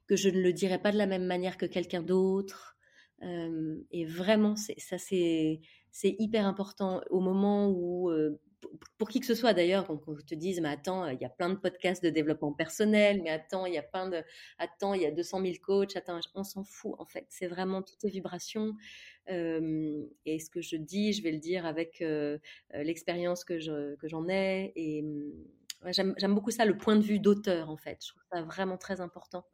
que 0.07 0.17
je 0.17 0.29
ne 0.29 0.41
le 0.41 0.53
dirai 0.53 0.79
pas 0.79 0.93
de 0.93 0.99
la 0.99 1.07
même 1.07 1.25
manière 1.25 1.57
que 1.57 1.67
quelqu'un 1.67 2.03
d'autre. 2.03 2.77
et 3.23 4.05
vraiment, 4.05 4.57
ça, 4.57 4.99
c'est 4.99 5.61
hyper 6.03 6.47
important 6.47 7.01
au 7.11 7.21
moment 7.21 7.69
où, 7.71 8.11
pour 8.99 9.09
qui 9.09 9.21
que 9.21 9.27
ce 9.27 9.35
soit 9.35 9.55
d'ailleurs, 9.55 9.87
qu'on 9.87 9.99
te 10.15 10.35
dise, 10.35 10.61
mais 10.61 10.69
attends, 10.69 11.07
il 11.09 11.21
y 11.21 11.25
a 11.25 11.29
plein 11.29 11.51
de 11.51 11.57
podcasts 11.57 12.03
de 12.03 12.11
développement 12.11 12.53
personnel, 12.53 13.21
mais 13.23 13.31
attends, 13.31 13.67
il 13.67 13.75
y 13.75 13.79
a 13.79 13.83
plein 13.83 14.09
de, 14.09 14.23
attends, 14.59 14.95
il 14.95 15.03
y 15.03 15.07
a 15.07 15.11
200 15.11 15.43
000 15.43 15.55
coachs, 15.63 15.97
attends, 15.97 16.21
on 16.35 16.45
s'en 16.45 16.65
fout 16.65 16.95
en 16.99 17.07
fait. 17.07 17.27
C'est 17.29 17.47
vraiment 17.47 17.83
toutes 17.83 18.03
les 18.03 18.11
vibrations. 18.11 18.75
et 19.29 20.39
ce 20.39 20.51
que 20.51 20.61
je 20.61 20.77
dis, 20.77 21.13
je 21.13 21.23
vais 21.23 21.33
le 21.33 21.39
dire 21.39 21.67
avec 21.67 22.05
l'expérience 22.75 23.45
que 23.45 23.59
j'en 23.59 24.29
ai 24.29 24.73
et 24.77 25.05
J'aime 25.93 26.35
beaucoup 26.35 26.51
ça, 26.51 26.65
le 26.65 26.77
point 26.77 26.97
de 26.97 27.03
vue 27.03 27.19
d'auteur, 27.21 27.71
en 27.71 27.77
fait. 27.77 27.99
Je 28.03 28.09
trouve 28.09 28.23
ça 28.33 28.43
vraiment 28.43 28.77
très 28.77 29.01
important. 29.01 29.45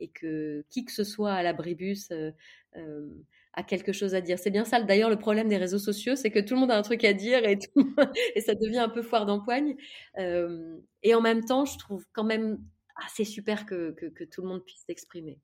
Et 0.00 0.08
que 0.08 0.64
qui 0.70 0.84
que 0.84 0.92
ce 0.92 1.04
soit 1.04 1.32
à 1.32 1.42
l'abribus 1.42 2.10
euh, 2.10 2.32
euh, 2.76 3.08
a 3.52 3.62
quelque 3.62 3.92
chose 3.92 4.14
à 4.14 4.20
dire. 4.20 4.38
C'est 4.38 4.50
bien 4.50 4.64
ça, 4.64 4.80
d'ailleurs, 4.82 5.10
le 5.10 5.18
problème 5.18 5.48
des 5.48 5.56
réseaux 5.56 5.78
sociaux, 5.78 6.16
c'est 6.16 6.30
que 6.30 6.38
tout 6.40 6.54
le 6.54 6.60
monde 6.60 6.70
a 6.70 6.78
un 6.78 6.82
truc 6.82 7.04
à 7.04 7.12
dire 7.12 7.42
et, 8.34 8.40
ça 8.40 8.54
devient 8.54 8.78
un 8.78 8.88
peu 8.88 9.02
foire 9.02 9.26
d'empoigne. 9.26 9.76
Euh, 10.18 10.78
et 11.02 11.14
en 11.14 11.20
même 11.20 11.44
temps, 11.44 11.64
je 11.64 11.78
trouve 11.78 12.04
quand 12.12 12.24
même 12.24 12.58
assez 13.06 13.24
super 13.24 13.66
que 13.66 14.24
tout 14.24 14.42
le 14.42 14.48
monde 14.48 14.64
puisse 14.64 14.82
s'exprimer. 14.86 15.38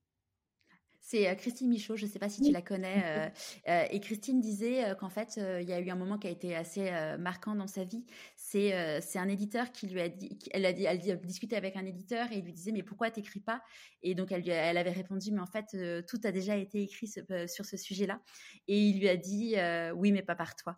C'est 1.08 1.28
euh, 1.28 1.36
Christine 1.36 1.68
Michaud, 1.68 1.94
je 1.94 2.04
ne 2.04 2.10
sais 2.10 2.18
pas 2.18 2.28
si 2.28 2.42
tu 2.42 2.50
la 2.50 2.62
connais. 2.62 3.04
Euh, 3.04 3.28
euh, 3.68 3.84
et 3.92 4.00
Christine 4.00 4.40
disait 4.40 4.92
qu'en 4.98 5.08
fait, 5.08 5.36
il 5.36 5.68
y 5.68 5.72
a 5.72 5.78
eu 5.78 5.88
un 5.88 5.94
moment 5.94 6.18
qui 6.18 6.26
a 6.26 6.30
été 6.30 6.56
assez 6.56 6.90
marquant 7.20 7.54
dans 7.54 7.68
sa 7.68 7.84
vie. 7.84 8.04
C'est 8.34 9.00
c'est 9.00 9.20
un 9.20 9.28
éditeur 9.28 9.70
qui 9.70 9.86
lui 9.86 10.00
a 10.00 10.08
dit, 10.08 10.36
elle 10.50 10.66
a, 10.66 10.72
dit, 10.72 10.84
elle 10.84 11.10
a 11.12 11.14
discuté 11.14 11.54
avec 11.54 11.76
un 11.76 11.86
éditeur 11.86 12.32
et 12.32 12.38
il 12.38 12.44
lui 12.44 12.52
disait 12.52 12.72
mais 12.72 12.82
pourquoi 12.82 13.12
t'écris 13.12 13.38
pas? 13.38 13.62
Et 14.02 14.16
donc 14.16 14.32
elle, 14.32 14.48
elle 14.48 14.76
avait 14.76 14.90
répondu 14.90 15.30
mais 15.30 15.40
en 15.40 15.46
fait 15.46 15.76
tout 16.08 16.20
a 16.24 16.32
déjà 16.32 16.56
été 16.56 16.82
écrit 16.82 17.06
sur 17.06 17.64
ce 17.64 17.76
sujet-là. 17.76 18.20
Et 18.66 18.76
il 18.76 18.98
lui 18.98 19.08
a 19.08 19.16
dit 19.16 19.54
oui 19.94 20.10
mais 20.10 20.22
pas 20.22 20.34
par 20.34 20.56
toi. 20.56 20.76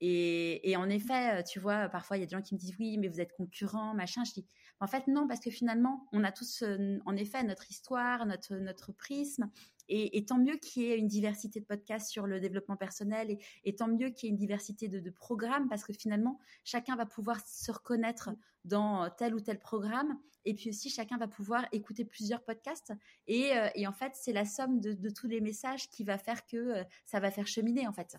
Et, 0.00 0.74
en 0.76 0.88
effet, 0.90 1.42
tu 1.44 1.58
vois, 1.58 1.88
parfois 1.88 2.16
il 2.16 2.20
y 2.20 2.22
a 2.22 2.26
des 2.26 2.36
gens 2.36 2.42
qui 2.42 2.54
me 2.54 2.58
disent 2.58 2.74
oui, 2.78 2.98
mais 2.98 3.08
vous 3.08 3.20
êtes 3.20 3.32
concurrent, 3.32 3.94
machin. 3.94 4.24
Je 4.24 4.32
dis 4.32 4.46
en 4.80 4.86
fait 4.86 5.06
non, 5.08 5.26
parce 5.26 5.40
que 5.40 5.50
finalement, 5.50 6.06
on 6.12 6.22
a 6.22 6.32
tous 6.32 6.62
en 7.06 7.16
effet 7.16 7.42
notre 7.42 7.70
histoire, 7.70 8.26
notre 8.26 8.56
notre 8.56 8.92
prisme. 8.92 9.50
Et, 9.88 10.24
tant 10.24 10.38
mieux 10.38 10.56
qu'il 10.56 10.82
y 10.82 10.86
ait 10.86 10.98
une 10.98 11.06
diversité 11.06 11.60
de 11.60 11.64
podcasts 11.64 12.10
sur 12.10 12.26
le 12.26 12.40
développement 12.40 12.76
personnel 12.76 13.38
et, 13.64 13.76
tant 13.76 13.86
mieux 13.86 14.10
qu'il 14.10 14.28
y 14.28 14.28
ait 14.28 14.30
une 14.30 14.36
diversité 14.36 14.88
de, 14.88 15.10
programmes 15.10 15.68
parce 15.68 15.84
que 15.84 15.92
finalement, 15.92 16.38
chacun 16.64 16.96
va 16.96 17.06
pouvoir 17.06 17.40
se 17.46 17.70
reconnaître 17.70 18.30
dans 18.64 19.08
tel 19.10 19.34
ou 19.34 19.40
tel 19.40 19.58
programme. 19.60 20.18
Et 20.44 20.54
puis 20.54 20.70
aussi, 20.70 20.90
chacun 20.90 21.16
va 21.18 21.28
pouvoir 21.28 21.66
écouter 21.72 22.04
plusieurs 22.04 22.42
podcasts. 22.42 22.92
Et, 23.26 23.56
euh, 23.56 23.68
en 23.86 23.92
fait, 23.92 24.12
c'est 24.14 24.32
la 24.32 24.44
somme 24.44 24.80
de, 24.80 25.10
tous 25.10 25.28
les 25.28 25.40
messages 25.40 25.88
qui 25.88 26.04
va 26.04 26.18
faire 26.18 26.44
que 26.46 26.56
euh, 26.56 26.84
ça 27.04 27.20
va 27.20 27.30
faire 27.30 27.46
cheminer, 27.46 27.86
en 27.86 27.92
fait. 27.92 28.16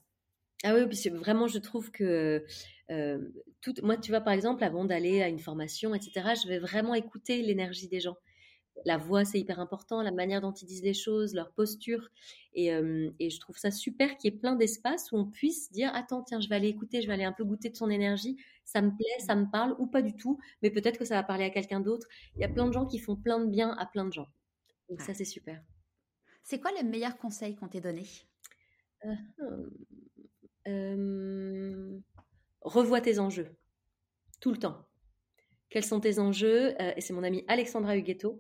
Ah 0.63 0.73
oui, 0.73 0.87
puis 0.87 1.09
vraiment, 1.09 1.47
je 1.47 1.59
trouve 1.59 1.91
que 1.91 2.43
euh, 2.89 3.19
tout, 3.61 3.73
moi, 3.83 3.97
tu 3.97 4.11
vois, 4.11 4.21
par 4.21 4.33
exemple, 4.33 4.63
avant 4.63 4.85
d'aller 4.85 5.21
à 5.21 5.27
une 5.27 5.39
formation, 5.39 5.93
etc., 5.93 6.33
je 6.43 6.47
vais 6.47 6.59
vraiment 6.59 6.95
écouter 6.95 7.41
l'énergie 7.41 7.87
des 7.87 7.99
gens 7.99 8.17
la 8.85 8.97
voix, 8.97 9.25
c'est 9.25 9.39
hyper 9.39 9.59
important, 9.59 10.01
la 10.01 10.11
manière 10.11 10.41
dont 10.41 10.51
ils 10.51 10.65
disent 10.65 10.83
les 10.83 10.93
choses, 10.93 11.33
leur 11.33 11.51
posture. 11.51 12.09
Et, 12.53 12.69
je 12.69 13.39
trouve 13.39 13.57
ça 13.57 13.71
super 13.71 14.17
qu'il 14.17 14.31
y 14.31 14.35
ait 14.35 14.37
plein 14.37 14.55
d'espaces 14.55 15.11
où 15.11 15.17
on 15.17 15.25
puisse 15.25 15.71
dire 15.71 15.91
Attends, 15.93 16.23
tiens, 16.23 16.39
je 16.39 16.49
vais 16.49 16.55
aller 16.55 16.67
écouter, 16.67 17.01
je 17.01 17.07
vais 17.07 17.13
aller 17.13 17.23
un 17.23 17.33
peu 17.33 17.43
goûter 17.43 17.69
de 17.69 17.75
son 17.75 17.89
énergie. 17.89 18.37
Ça 18.65 18.81
me 18.81 18.89
plaît, 18.89 19.25
ça 19.25 19.35
me 19.35 19.49
parle, 19.49 19.75
ou 19.79 19.87
pas 19.87 20.01
du 20.01 20.15
tout, 20.15 20.39
mais 20.61 20.69
peut-être 20.69 20.97
que 20.97 21.05
ça 21.05 21.15
va 21.15 21.23
parler 21.23 21.45
à 21.45 21.49
quelqu'un 21.49 21.79
d'autre. 21.79 22.07
Il 22.35 22.41
y 22.41 22.45
a 22.45 22.49
plein 22.49 22.67
de 22.67 22.73
gens 22.73 22.85
qui 22.85 22.99
font 22.99 23.15
plein 23.15 23.39
de 23.39 23.49
bien 23.49 23.71
à 23.71 23.85
plein 23.85 24.05
de 24.05 24.13
gens. 24.13 24.27
Donc, 24.89 25.01
ça, 25.01 25.13
c'est 25.13 25.25
super. 25.25 25.61
C'est 26.43 26.59
quoi 26.59 26.71
le 26.79 26.87
meilleur 26.87 27.17
conseil 27.17 27.55
qu'on 27.55 27.67
t'ait 27.67 27.81
donné 27.81 28.05
euh, 29.05 29.69
Revois 32.61 33.01
tes 33.01 33.19
enjeux, 33.19 33.55
tout 34.41 34.51
le 34.51 34.57
temps. 34.57 34.85
Quels 35.69 35.85
sont 35.85 35.99
tes 35.99 36.19
enjeux? 36.19 36.73
Euh, 36.81 36.93
Et 36.95 37.01
c'est 37.01 37.13
mon 37.13 37.23
amie 37.23 37.43
Alexandra 37.47 37.97
Huguetto 37.97 38.39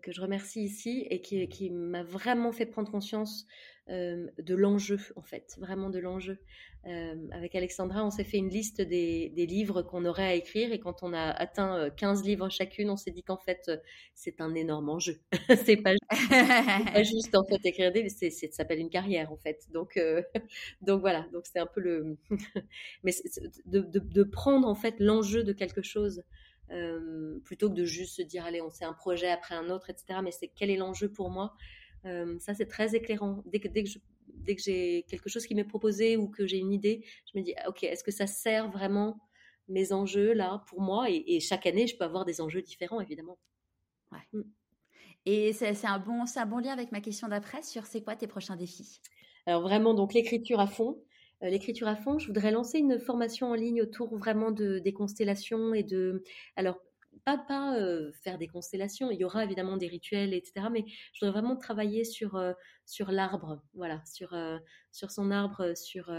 que 0.00 0.12
je 0.12 0.20
remercie 0.20 0.62
ici 0.62 1.06
et 1.10 1.20
qui, 1.20 1.70
m'a 1.70 2.02
vraiment 2.02 2.52
fait 2.52 2.66
prendre 2.66 2.90
conscience 2.90 3.46
euh, 3.88 4.28
de 4.38 4.54
l'enjeu, 4.54 4.98
en 5.16 5.22
fait, 5.22 5.56
vraiment 5.58 5.90
de 5.90 5.98
l'enjeu. 5.98 6.38
Euh, 6.86 7.16
avec 7.32 7.54
Alexandra, 7.54 8.04
on 8.04 8.10
s'est 8.10 8.24
fait 8.24 8.38
une 8.38 8.48
liste 8.48 8.80
des, 8.80 9.32
livres 9.36 9.82
qu'on 9.82 10.04
aurait 10.04 10.26
à 10.26 10.34
écrire 10.34 10.72
et 10.72 10.78
quand 10.78 11.02
on 11.02 11.12
a 11.12 11.30
atteint 11.30 11.90
15 11.90 12.22
livres 12.24 12.48
chacune, 12.48 12.90
on 12.90 12.96
s'est 12.96 13.10
dit 13.10 13.24
qu'en 13.24 13.36
fait, 13.36 13.70
c'est 14.14 14.40
un 14.40 14.54
énorme 14.54 14.88
enjeu. 14.88 15.18
c'est 15.66 15.76
pas, 15.76 15.94
pas, 16.08 17.02
juste 17.02 17.36
en 17.36 17.44
fait 17.44 17.60
écrire 17.64 17.92
des, 17.92 18.08
c'est, 18.08 18.30
ça 18.30 18.48
s'appelle 18.50 18.78
une 18.78 18.90
carrière 18.90 19.32
en 19.32 19.36
fait. 19.36 19.66
Donc, 19.72 19.98
donc 20.80 21.00
voilà, 21.00 21.26
donc 21.32 21.46
c'est 21.46 21.58
un 21.58 21.66
peu 21.66 21.80
le, 21.80 22.16
mais 23.02 23.12
de, 23.66 23.80
de, 23.80 24.22
prendre 24.22 24.68
en 24.68 24.76
fait 24.76 24.94
l'enjeu 25.00 25.42
de 25.42 25.52
quelque 25.52 25.82
chose 25.82 26.22
euh, 26.72 27.38
plutôt 27.44 27.68
que 27.68 27.74
de 27.74 27.84
juste 27.84 28.16
se 28.16 28.22
dire 28.22 28.44
allez 28.44 28.62
on 28.62 28.70
sait 28.70 28.84
un 28.84 28.92
projet 28.92 29.30
après 29.30 29.54
un 29.54 29.68
autre 29.70 29.90
etc 29.90 30.20
mais 30.22 30.30
c'est 30.30 30.48
quel 30.48 30.70
est 30.70 30.76
l'enjeu 30.76 31.10
pour 31.10 31.30
moi? 31.30 31.54
Euh, 32.04 32.38
ça 32.40 32.54
c'est 32.54 32.66
très 32.66 32.94
éclairant. 32.94 33.42
Dès 33.46 33.60
que 33.60 33.68
dès 33.68 33.84
que 33.84 33.90
dès 34.26 34.56
que 34.56 34.62
j'ai 34.62 35.04
quelque 35.08 35.28
chose 35.28 35.46
qui 35.46 35.54
m'est 35.54 35.64
proposé 35.64 36.16
ou 36.16 36.28
que 36.28 36.46
j'ai 36.46 36.58
une 36.58 36.72
idée 36.72 37.04
je 37.32 37.38
me 37.38 37.44
dis 37.44 37.54
ah, 37.58 37.68
ok 37.68 37.84
est-ce 37.84 38.02
que 38.02 38.10
ça 38.10 38.26
sert 38.26 38.70
vraiment 38.70 39.20
mes 39.68 39.92
enjeux 39.92 40.32
là 40.32 40.64
pour 40.68 40.80
moi? 40.80 41.06
Et, 41.10 41.40
chaque 41.40 41.66
année 41.66 41.86
je 41.86 41.96
peux 41.96 42.04
avoir 42.04 42.24
des 42.24 42.40
enjeux 42.40 42.62
différents 42.62 43.00
évidemment. 43.00 43.38
Ouais. 44.10 44.18
Mm. 44.32 44.42
et 45.26 45.52
c'est 45.52 45.86
un 45.86 45.98
bon 45.98 46.26
c'est 46.26 46.40
un 46.40 46.46
bon 46.46 46.58
lien 46.58 46.72
avec 46.72 46.92
ma 46.92 47.00
question 47.00 47.28
d'après 47.28 47.62
sur 47.62 47.86
c'est 47.86 48.02
quoi 48.02 48.16
tes 48.16 48.26
prochains 48.26 48.56
défis? 48.56 49.00
Alors 49.46 49.62
vraiment 49.62 49.94
donc 49.94 50.14
l'écriture 50.14 50.60
à 50.60 50.66
fond 50.66 51.02
l'écriture 51.50 51.88
à 51.88 51.96
fond, 51.96 52.18
je 52.18 52.26
voudrais 52.26 52.50
lancer 52.50 52.78
une 52.78 52.98
formation 52.98 53.50
en 53.50 53.54
ligne 53.54 53.82
autour 53.82 54.16
vraiment 54.16 54.50
de, 54.50 54.78
des 54.78 54.92
constellations 54.92 55.74
et 55.74 55.82
de. 55.82 56.22
Alors, 56.56 56.78
pas, 57.24 57.38
pas 57.38 57.76
faire 58.24 58.38
des 58.38 58.48
constellations, 58.48 59.10
il 59.10 59.20
y 59.20 59.24
aura 59.24 59.44
évidemment 59.44 59.76
des 59.76 59.86
rituels, 59.86 60.34
etc. 60.34 60.66
Mais 60.72 60.84
je 61.12 61.20
voudrais 61.24 61.40
vraiment 61.40 61.56
travailler 61.56 62.04
sur, 62.04 62.40
sur 62.86 63.12
l'arbre, 63.12 63.62
voilà, 63.74 64.02
sur, 64.06 64.36
sur 64.92 65.10
son 65.10 65.30
arbre, 65.30 65.76
sur 65.76 66.10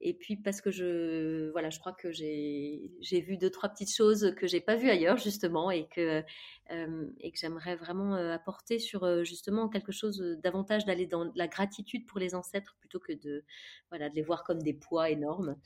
et 0.00 0.12
puis 0.12 0.36
parce 0.36 0.60
que 0.60 0.70
je, 0.70 1.50
voilà, 1.52 1.70
je 1.70 1.78
crois 1.78 1.92
que 1.92 2.12
j'ai 2.12 2.90
vu 3.10 3.36
deux 3.36 3.50
trois 3.50 3.68
petites 3.68 3.94
choses 3.94 4.34
que 4.36 4.46
j'ai 4.46 4.60
pas 4.60 4.76
vues 4.76 4.90
ailleurs 4.90 5.16
justement 5.16 5.70
et 5.70 5.86
que 5.88 6.22
euh, 6.70 7.06
et 7.20 7.30
que 7.30 7.38
j'aimerais 7.38 7.76
vraiment 7.76 8.14
euh, 8.14 8.32
apporter 8.32 8.78
sur 8.78 9.04
euh, 9.04 9.24
justement 9.24 9.68
quelque 9.68 9.92
chose 9.92 10.20
davantage 10.42 10.84
d'aller 10.84 11.06
dans 11.06 11.30
la 11.34 11.48
gratitude 11.48 12.06
pour 12.06 12.18
les 12.18 12.34
ancêtres 12.34 12.76
plutôt 12.80 12.98
que 12.98 13.12
de 13.12 13.44
voilà 13.90 14.08
de 14.08 14.14
les 14.14 14.22
voir 14.22 14.44
comme 14.44 14.62
des 14.62 14.74
poids 14.74 15.10
énormes. 15.10 15.56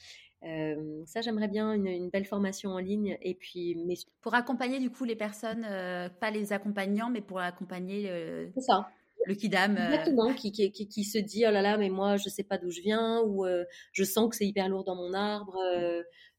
ça, 0.43 1.21
j'aimerais 1.21 1.49
bien 1.49 1.73
une, 1.73 2.11
belle 2.11 2.25
formation 2.25 2.71
en 2.71 2.79
ligne 2.79 3.19
et 3.23 3.35
puis 3.35 3.75
mais... 3.87 3.95
pour 4.21 4.35
accompagner 4.35 4.79
du 4.79 4.91
coup 4.91 5.05
les 5.05 5.17
personnes, 5.17 5.63
pas 6.21 6.31
les 6.31 6.53
accompagnants, 6.53 7.11
mais 7.11 7.23
pour 7.23 7.41
accompagner. 7.41 8.05
C'est 8.55 8.61
ça 8.61 8.89
le 9.27 9.35
kidam. 9.35 9.77
Euh, 9.77 9.85
Exactement, 9.87 10.35
qui, 10.35 10.53
qui, 10.53 10.71
qui, 10.71 11.05
se 11.05 11.19
dit 11.19 11.45
oh 11.47 11.51
là 11.51 11.63
là, 11.63 11.77
mais 11.77 11.91
moi 11.91 12.17
je 12.17 12.29
sais 12.29 12.43
pas 12.43 12.59
d'où 12.59 12.71
je 12.71 12.81
viens 12.81 13.21
ou 13.21 13.47
euh, 13.47 13.65
je 13.93 14.05
sens 14.05 14.29
que 14.29 14.37
c'est 14.37 14.47
hyper 14.47 14.69
lourd 14.69 14.85
dans 14.85 14.97
mon 14.97 15.13
arbre. 15.13 15.57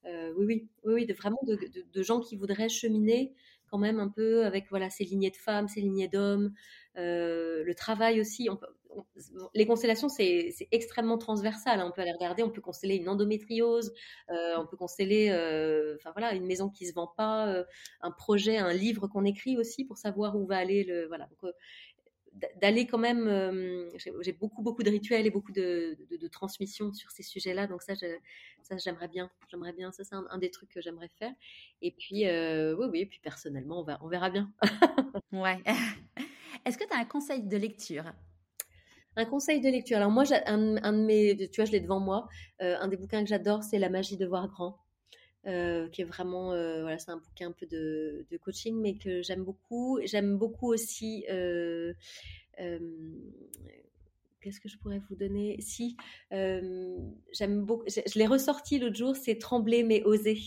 Euh, 0.06 0.34
oui, 0.38 0.46
oui, 0.46 0.68
oui, 0.84 1.06
de, 1.06 1.14
vraiment 1.14 1.40
de, 1.44 1.58
de, 1.94 2.04
gens 2.04 2.20
qui 2.20 2.36
voudraient 2.36 2.70
cheminer 2.70 3.34
quand 3.70 3.78
même 3.78 4.00
un 4.00 4.08
peu 4.08 4.46
avec 4.46 4.68
voilà 4.70 4.90
ces 4.90 5.04
lignées 5.04 5.30
de 5.30 5.36
femmes, 5.36 5.68
ces 5.68 5.82
lignées 5.82 6.08
d'hommes, 6.08 6.54
le 6.96 7.74
travail 7.74 8.20
aussi. 8.20 8.50
Les 9.54 9.68
constellations, 9.68 10.10
c'est 10.10 10.56
extrêmement 10.72 11.20
transversal. 11.20 11.80
Hein. 11.80 11.88
On 11.88 11.92
peut 11.92 12.02
aller 12.02 12.14
regarder, 12.14 12.42
on 12.42 12.50
peut 12.50 12.62
consteller 12.62 12.96
une 12.96 13.08
endométriose, 13.08 13.94
on 14.30 14.66
peut 14.66 14.78
consteller, 14.78 15.30
enfin 16.00 16.12
voilà, 16.14 16.34
une 16.34 16.48
maison 16.48 16.70
qui 16.70 16.88
se 16.88 16.94
vend 16.94 17.12
pas, 17.16 17.64
un 18.02 18.12
projet, 18.12 18.58
un 18.58 18.74
livre 18.74 19.08
qu'on 19.08 19.26
écrit 19.26 19.58
aussi 19.58 19.86
pour 19.86 19.98
savoir 19.98 20.36
où 20.36 20.48
va 20.48 20.58
aller 20.58 20.84
le 20.86 21.08
voilà. 21.08 21.30
D'aller 22.62 22.86
quand 22.86 22.98
même. 22.98 23.28
Euh, 23.28 23.90
j'ai 24.22 24.34
beaucoup, 24.34 24.62
beaucoup 24.62 24.84
de 24.84 24.90
rituels 24.90 25.26
et 25.26 25.30
beaucoup 25.30 25.52
de, 25.52 25.98
de, 26.10 26.28
transmissions 26.28 26.94
sur 26.94 27.12
ces 27.12 27.24
sujets-là. 27.24 27.68
Donc, 27.68 27.82
ça, 27.82 27.94
ça 27.96 28.78
j'aimerais 28.78 29.08
bien. 29.08 29.30
J'aimerais 29.50 29.74
bien. 29.74 29.92
Ça, 29.92 30.04
c'est 30.04 30.16
un, 30.16 30.38
des 30.38 30.52
trucs 30.52 30.70
que 30.70 30.82
j'aimerais 30.82 31.10
faire. 31.20 31.34
Et 31.82 31.92
puis, 31.92 32.28
euh, 32.28 32.76
oui, 32.76 32.88
oui. 32.92 33.06
puis, 33.06 33.20
personnellement, 33.20 33.82
on, 33.82 33.84
va, 33.84 34.00
on 34.02 34.08
verra 34.08 34.30
bien. 34.30 34.52
ouais. 35.32 35.62
Est-ce 36.66 36.78
que 36.78 36.86
tu 36.86 36.94
as 36.94 37.00
un 37.00 37.06
conseil 37.06 37.44
de 37.44 37.58
lecture? 37.58 38.12
Un 39.16 39.26
conseil 39.26 39.60
de 39.60 39.70
lecture. 39.70 39.98
Alors 39.98 40.12
moi, 40.12 40.24
un, 40.46 40.78
un, 40.84 40.94
de 40.94 41.04
mes, 41.04 41.36
tu 41.50 41.62
vois, 41.62 41.66
je 41.66 41.72
l'ai 41.72 41.80
devant 41.80 42.00
moi. 42.00 42.28
Euh, 42.62 42.78
un 42.80 42.88
des 42.88 42.98
bouquins 42.98 43.24
que 43.24 43.30
j'adore, 43.30 43.64
c'est 43.64 43.80
La 43.80 43.90
magie 43.90 44.18
de 44.18 44.26
voir 44.26 44.48
grand. 44.48 44.78
Qui 45.44 46.02
est 46.02 46.06
vraiment, 46.06 46.50
voilà, 46.50 47.00
c'est 47.00 47.12
un 47.12 47.18
bouquin 47.18 47.50
un 47.50 47.52
peu 47.52 47.66
de, 47.66 48.26
coaching, 48.42 48.80
mais 48.80 48.96
que 48.96 49.22
j'aime 49.22 49.44
beaucoup. 49.44 50.00
J'aime 50.04 50.38
beaucoup 50.38 50.74
aussi 50.74 51.26
qu'est-ce 54.42 54.60
que 54.60 54.70
je 54.70 54.78
pourrais 54.78 55.02
vous 55.10 55.16
donner? 55.16 55.58
Si, 55.62 55.98
j'aime 56.32 57.62
beaucoup, 57.66 57.86
je, 57.88 58.18
l'ai 58.18 58.28
ressorti 58.28 58.80
l'autre 58.80 58.96
jour, 58.96 59.16
c'est 59.16 59.36
Trembler 59.36 59.84
mais 59.84 60.04
oser, 60.04 60.40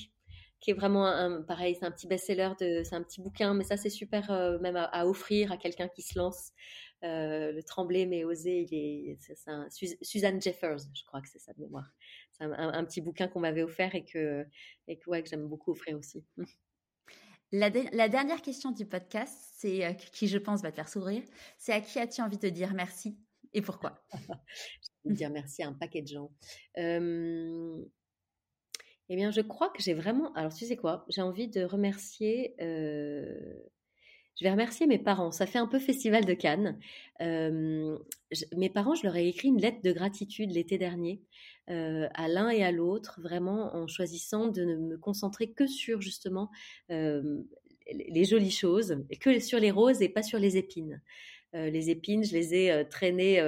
qui 0.60 0.70
est 0.70 0.74
vraiment 0.74 1.06
un, 1.06 1.43
pareil, 1.43 1.77
c'est 1.78 1.85
un 1.85 1.90
petit 1.90 2.06
best-seller, 2.06 2.52
c'est 2.59 2.94
un 2.94 3.02
petit 3.02 3.20
bouquin, 3.20 3.55
mais 3.55 3.64
ça 3.64 3.77
c'est 3.77 3.90
super 3.90 4.31
même 4.60 4.77
à, 4.77 5.06
offrir 5.06 5.52
à 5.52 5.56
quelqu'un 5.56 5.89
qui 5.89 6.02
se 6.02 6.19
lance. 6.19 6.52
le 7.02 7.60
Trembler 7.62 8.06
mais 8.06 8.24
oser, 8.24 8.66
il 8.70 8.74
est, 8.74 9.19
c'est, 9.20 9.36
Suzanne 10.02 10.40
Jeffers, 10.40 10.78
je 10.94 11.05
crois 11.05 11.20
que 11.20 11.28
c'est 11.28 11.39
de 11.56 11.60
mémoire. 11.60 11.90
C'est 12.33 12.45
un, 12.45 12.85
petit 12.85 13.01
bouquin 13.01 13.29
qu'on 13.29 13.41
m'avait 13.41 13.63
offert 13.63 13.95
et 13.95 14.05
que, 14.05 14.47
et 14.89 14.99
que, 14.99 15.09
ouais, 15.11 15.23
que 15.23 15.29
j'aime 15.29 15.47
beaucoup 15.47 15.73
offrir 15.73 15.97
aussi. 15.99 16.25
La, 17.55 17.69
dernière 17.71 18.41
question 18.41 18.71
du 18.71 18.87
podcast, 18.87 19.39
c'est 19.57 19.85
euh, 19.85 19.93
qui 19.93 20.27
je 20.27 20.39
pense 20.39 20.63
va 20.63 20.71
te 20.71 20.77
faire 20.77 20.89
sourire, 20.89 21.23
c'est 21.59 21.73
à 21.73 21.83
qui 21.83 21.99
as-tu 21.99 22.23
envie 22.23 22.39
de 22.39 22.49
dire 22.49 22.73
merci 22.73 23.19
et 23.53 23.61
pourquoi? 23.61 24.03
Je 25.05 25.11
vais 25.11 25.15
dire 25.15 25.31
merci 25.31 25.63
à 25.63 25.69
un 25.69 25.73
paquet 25.73 26.01
de 26.01 26.09
gens. 26.09 26.31
Euh, 26.79 27.85
eh 29.09 29.17
bien, 29.17 29.31
je 29.31 29.41
crois 29.41 29.69
que 29.71 29.83
j'ai 29.83 29.95
vraiment. 29.95 30.33
Alors, 30.35 30.55
tu 30.55 30.65
sais 30.65 30.77
quoi? 30.77 31.05
J'ai 31.09 31.23
envie 31.23 31.49
de 31.49 31.65
remercier. 31.65 32.55
Euh, 32.63 33.61
je 34.39 34.45
vais 34.45 34.51
remercier 34.51 34.87
mes 34.87 34.99
parents. 34.99 35.31
Ça 35.31 35.47
fait 35.47 35.59
un 35.59 35.67
peu 35.67 35.79
festival 35.79 36.25
de 36.25 36.35
Cannes. 36.35 36.79
mes 37.21 38.71
parents, 38.71 38.95
je 38.95 39.05
leur 39.05 39.17
ai 39.17 39.29
écrit 39.29 39.49
une 39.49 39.61
lettre 39.61 39.83
de 39.83 39.93
gratitude 39.93 40.51
l'été 40.53 40.79
dernier 40.79 41.21
à 41.69 42.29
l'un 42.29 42.49
et 42.51 42.65
à 42.65 42.73
l'autre, 42.73 43.21
vraiment 43.23 43.75
en 43.77 43.87
choisissant 43.87 44.49
de 44.49 44.65
ne 44.65 44.77
me 44.77 44.99
concentrer 44.99 45.53
que 45.53 45.67
sur 45.67 46.01
justement 46.01 46.51
les 46.89 48.25
jolies 48.25 48.51
choses, 48.51 49.05
que 49.21 49.39
sur 49.39 49.59
les 49.59 49.71
roses 49.71 50.03
et 50.03 50.09
pas 50.09 50.23
sur 50.23 50.39
les 50.39 50.57
épines. 50.57 51.01
Les 51.53 51.91
épines, 51.91 52.24
je 52.24 52.33
les 52.33 52.55
ai 52.55 52.89
traînées 52.89 53.41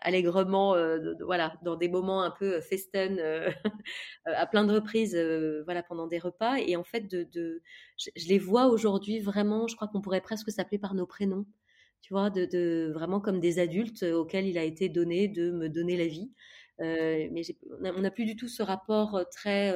allègrement, 0.00 0.76
voilà, 1.20 1.54
dans 1.62 1.76
des 1.76 1.88
moments 1.88 2.22
un 2.22 2.30
peu 2.30 2.60
festen, 2.60 3.20
à 4.24 4.46
plein 4.46 4.64
de 4.64 4.72
reprises, 4.72 5.16
voilà, 5.64 5.82
pendant 5.82 6.06
des 6.06 6.18
repas. 6.18 6.56
Et 6.58 6.76
en 6.76 6.84
fait, 6.84 7.08
de, 7.08 7.62
je, 7.96 8.28
les 8.28 8.38
vois 8.38 8.66
aujourd'hui 8.66 9.20
vraiment. 9.20 9.66
Je 9.66 9.76
crois 9.76 9.88
qu'on 9.88 10.00
pourrait 10.00 10.20
presque 10.20 10.50
s'appeler 10.50 10.78
par 10.78 10.94
nos 10.94 11.06
prénoms. 11.06 11.46
Tu 12.02 12.12
vois, 12.12 12.30
de, 12.30 12.92
vraiment 12.94 13.20
comme 13.20 13.40
des 13.40 13.58
adultes 13.58 14.04
auxquels 14.04 14.46
il 14.46 14.58
a 14.58 14.64
été 14.64 14.88
donné 14.88 15.26
de 15.26 15.50
me 15.50 15.68
donner 15.68 15.96
la 15.96 16.06
vie. 16.06 16.30
Euh, 16.80 17.28
mais 17.32 17.42
on 17.96 18.00
n'a 18.00 18.10
plus 18.10 18.26
du 18.26 18.36
tout 18.36 18.48
ce 18.48 18.62
rapport 18.62 19.16
euh, 19.16 19.24
très 19.30 19.72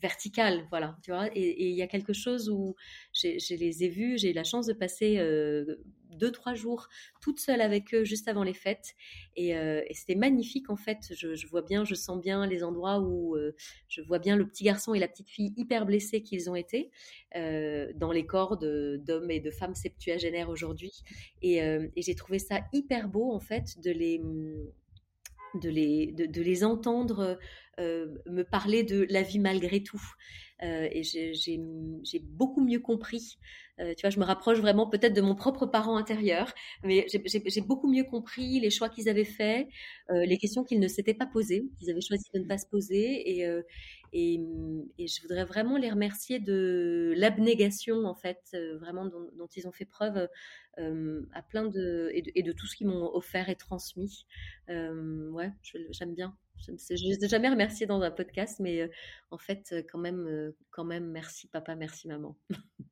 euh, 0.00 0.08
vertical, 0.08 0.66
voilà. 0.70 0.96
Et 1.34 1.70
il 1.70 1.76
y 1.76 1.82
a 1.82 1.86
quelque 1.86 2.12
chose 2.12 2.48
où 2.48 2.74
je 3.12 3.54
les 3.54 3.84
ai 3.84 3.88
vus, 3.88 4.18
j'ai 4.18 4.30
eu 4.30 4.34
la 4.34 4.44
chance 4.44 4.66
de 4.66 4.72
passer 4.72 5.18
deux, 6.10 6.32
trois 6.32 6.54
jours 6.54 6.88
toute 7.20 7.38
seule 7.38 7.60
avec 7.60 7.94
eux 7.94 8.04
juste 8.04 8.28
avant 8.28 8.42
les 8.42 8.54
fêtes. 8.54 8.94
Et, 9.36 9.54
c'était 9.92 10.14
magnifique, 10.14 10.70
en 10.70 10.76
fait. 10.76 11.12
Je, 11.12 11.46
vois 11.46 11.62
bien, 11.62 11.84
je 11.84 11.94
sens 11.94 12.20
bien 12.20 12.46
les 12.46 12.64
endroits 12.64 13.00
où 13.00 13.36
je 13.88 14.00
vois 14.02 14.18
bien 14.18 14.36
le 14.36 14.46
petit 14.46 14.64
garçon 14.64 14.94
et 14.94 14.98
la 14.98 15.08
petite 15.08 15.28
fille 15.28 15.52
hyper 15.56 15.86
blessés 15.86 16.22
qu'ils 16.22 16.50
ont 16.50 16.56
été 16.56 16.90
dans 17.34 18.12
les 18.12 18.26
corps 18.26 18.56
d'hommes 18.58 19.30
et 19.30 19.40
de 19.40 19.50
femmes 19.50 19.74
septuagénaires 19.74 20.48
aujourd'hui. 20.48 20.92
Et, 21.42 21.58
et 21.58 22.02
j'ai 22.02 22.14
trouvé 22.14 22.38
ça 22.38 22.60
hyper 22.72 23.08
beau, 23.08 23.32
en 23.32 23.40
fait, 23.40 23.80
de 23.80 23.90
les 23.90 24.20
de 25.54 25.68
les, 25.68 26.12
de, 26.12 26.42
les 26.42 26.64
entendre 26.64 27.38
euh, 27.78 28.06
me 28.26 28.42
parler 28.42 28.82
de 28.82 29.06
la 29.10 29.22
vie 29.22 29.38
malgré 29.38 29.82
tout. 29.82 30.02
Euh, 30.62 30.88
et 30.92 31.02
j'ai 31.02 32.18
beaucoup 32.22 32.60
mieux 32.60 32.80
compris. 32.80 33.38
Euh, 33.78 33.94
tu 33.96 34.02
vois, 34.02 34.10
je 34.10 34.18
me 34.18 34.24
rapproche 34.24 34.58
vraiment 34.58 34.86
peut-être 34.86 35.14
de 35.14 35.22
mon 35.22 35.34
propre 35.34 35.64
parent 35.64 35.96
intérieur, 35.96 36.52
mais 36.84 37.06
j'ai 37.08 37.60
beaucoup 37.62 37.90
mieux 37.90 38.04
compris 38.04 38.60
les 38.60 38.68
choix 38.68 38.90
qu'ils 38.90 39.08
avaient 39.08 39.24
faits, 39.24 39.66
les 40.10 40.36
questions 40.36 40.64
qu'ils 40.64 40.80
ne 40.80 40.88
s'étaient 40.88 41.14
pas 41.14 41.26
posées, 41.26 41.64
qu'ils 41.78 41.90
avaient 41.90 42.02
choisi 42.02 42.24
de 42.34 42.40
ne 42.40 42.44
pas 42.44 42.58
se 42.58 42.66
poser. 42.66 43.38
Et, 43.38 43.46
et, 44.12 44.40
et, 44.98 45.06
je 45.06 45.22
voudrais 45.22 45.44
vraiment 45.44 45.76
les 45.76 45.90
remercier 45.90 46.38
de 46.38 47.14
l'abnégation, 47.16 48.04
en 48.04 48.14
fait, 48.14 48.56
vraiment 48.78 49.06
dont, 49.06 49.48
ils 49.56 49.66
ont 49.68 49.72
fait 49.72 49.84
preuve 49.84 50.28
à 50.76 51.42
plein 51.42 51.66
de 51.66 52.10
et, 52.12 52.42
de 52.42 52.52
tout 52.52 52.66
ce 52.66 52.76
qu'ils 52.76 52.86
m'ont 52.86 53.14
offert 53.14 53.48
et 53.48 53.56
transmis. 53.56 54.26
ouais, 54.68 55.52
j'aime 55.90 56.14
bien. 56.14 56.36
Je 56.58 56.72
ne 56.72 57.28
jamais 57.28 57.48
remercié 57.48 57.86
dans 57.86 58.02
un 58.02 58.10
podcast, 58.10 58.60
mais 58.60 58.90
en 59.30 59.38
fait, 59.38 59.74
quand 59.90 59.98
même, 59.98 60.52
quand 60.70 60.84
même, 60.84 61.10
merci 61.10 61.48
papa, 61.48 61.74
merci 61.74 62.08
maman. 62.08 62.36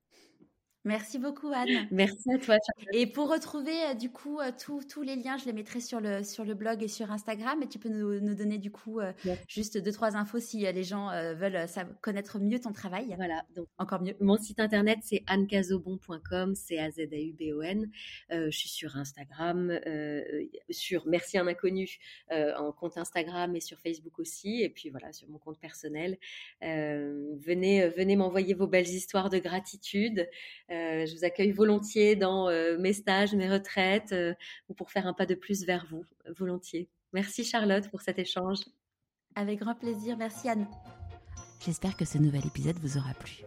Merci 0.88 1.18
beaucoup 1.18 1.48
Anne. 1.52 1.68
Merci 1.90 2.32
à 2.32 2.38
toi. 2.38 2.56
Et 2.94 3.06
pour 3.06 3.30
retrouver 3.30 3.74
euh, 3.90 3.94
du 3.94 4.08
coup 4.08 4.40
euh, 4.40 4.50
tous 4.58 5.02
les 5.02 5.16
liens, 5.16 5.36
je 5.36 5.44
les 5.44 5.52
mettrai 5.52 5.80
sur 5.80 6.00
le 6.00 6.24
sur 6.24 6.46
le 6.46 6.54
blog 6.54 6.82
et 6.82 6.88
sur 6.88 7.12
Instagram. 7.12 7.62
Et 7.62 7.68
tu 7.68 7.78
peux 7.78 7.90
nous, 7.90 8.18
nous 8.20 8.34
donner 8.34 8.56
du 8.56 8.70
coup 8.70 8.98
euh, 8.98 9.12
juste 9.46 9.76
deux 9.76 9.92
trois 9.92 10.16
infos 10.16 10.40
si 10.40 10.60
les 10.60 10.84
gens 10.84 11.10
veulent 11.34 11.66
connaître 12.00 12.38
mieux 12.38 12.58
ton 12.58 12.72
travail. 12.72 13.14
Voilà, 13.18 13.44
donc 13.54 13.66
encore 13.76 14.00
mieux. 14.00 14.14
Mon 14.20 14.38
site 14.38 14.60
internet 14.60 15.00
c'est 15.02 15.24
annecazobon.com, 15.26 16.54
c'est 16.54 16.78
a 16.78 16.90
z 16.90 17.00
a 17.00 17.16
u 17.16 17.34
b 17.34 17.52
o 17.52 17.60
n. 17.60 17.90
je 18.30 18.48
suis 18.50 18.70
sur 18.70 18.96
Instagram, 18.96 19.78
sur 20.70 21.06
Merci 21.06 21.36
un 21.36 21.46
inconnu 21.46 21.98
en 22.30 22.72
compte 22.72 22.96
Instagram 22.96 23.54
et 23.56 23.60
sur 23.60 23.78
Facebook 23.78 24.18
aussi. 24.18 24.62
Et 24.62 24.70
puis 24.70 24.88
voilà 24.88 25.12
sur 25.12 25.28
mon 25.28 25.38
compte 25.38 25.58
personnel. 25.58 26.16
venez 26.62 27.90
venez 27.90 28.16
m'envoyer 28.16 28.54
vos 28.54 28.66
belles 28.66 28.88
histoires 28.88 29.28
de 29.28 29.38
gratitude. 29.38 30.26
Euh, 30.78 31.06
je 31.06 31.16
vous 31.16 31.24
accueille 31.24 31.50
volontiers 31.50 32.16
dans 32.16 32.48
euh, 32.48 32.76
mes 32.78 32.92
stages, 32.92 33.34
mes 33.34 33.48
retraites, 33.48 34.12
euh, 34.12 34.34
ou 34.68 34.74
pour 34.74 34.90
faire 34.90 35.06
un 35.06 35.12
pas 35.12 35.26
de 35.26 35.34
plus 35.34 35.64
vers 35.64 35.86
vous, 35.90 36.04
volontiers. 36.36 36.88
Merci 37.12 37.44
Charlotte 37.44 37.88
pour 37.90 38.00
cet 38.00 38.18
échange. 38.18 38.60
Avec 39.34 39.60
grand 39.60 39.74
plaisir, 39.74 40.16
merci 40.16 40.48
Anne. 40.48 40.66
J'espère 41.64 41.96
que 41.96 42.04
ce 42.04 42.18
nouvel 42.18 42.46
épisode 42.46 42.76
vous 42.78 42.96
aura 42.96 43.14
plu. 43.14 43.42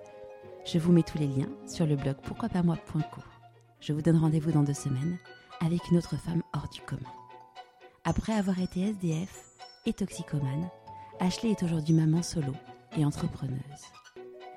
Je 0.66 0.78
vous 0.78 0.92
mets 0.92 1.04
tous 1.04 1.18
les 1.18 1.28
liens 1.28 1.50
sur 1.68 1.86
le 1.86 1.96
blog 1.96 2.18
pourquoipasmoi.co. 2.24 3.22
Je 3.80 3.94
vous 3.94 4.02
donne 4.02 4.18
rendez-vous 4.18 4.52
dans 4.52 4.64
deux 4.64 4.74
semaines 4.74 5.18
avec 5.60 5.90
une 5.90 5.98
autre 5.98 6.18
femme 6.18 6.44
hors 6.54 6.70
du 6.70 6.82
commun. 6.82 7.12
Après 8.04 8.34
avoir 8.34 8.60
été 8.60 8.82
SDF 8.82 9.46
et 9.86 9.94
toxicomane, 9.94 10.70
Ashley 11.20 11.52
est 11.52 11.64
aujourd'hui 11.64 11.94
maman 11.94 12.24
solo 12.24 12.54
et 12.98 13.06
entrepreneuse. 13.06 14.01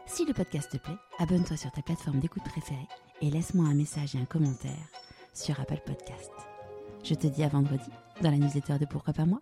Si 0.06 0.24
le 0.24 0.32
podcast 0.32 0.70
te 0.70 0.76
plaît, 0.76 0.98
abonne-toi 1.18 1.56
sur 1.56 1.70
ta 1.70 1.82
plateforme 1.82 2.20
d'écoute 2.20 2.44
préférée 2.44 2.88
et 3.22 3.30
laisse-moi 3.30 3.66
un 3.66 3.74
message 3.74 4.14
et 4.14 4.18
un 4.18 4.24
commentaire 4.24 4.88
sur 5.32 5.58
Apple 5.58 5.80
Podcast. 5.84 6.30
Je 7.02 7.14
te 7.14 7.26
dis 7.26 7.42
à 7.42 7.48
vendredi 7.48 7.90
dans 8.20 8.30
la 8.30 8.36
newsletter 8.36 8.78
de 8.78 8.86
Pourquoi 8.86 9.12
pas 9.12 9.24
moi 9.24 9.40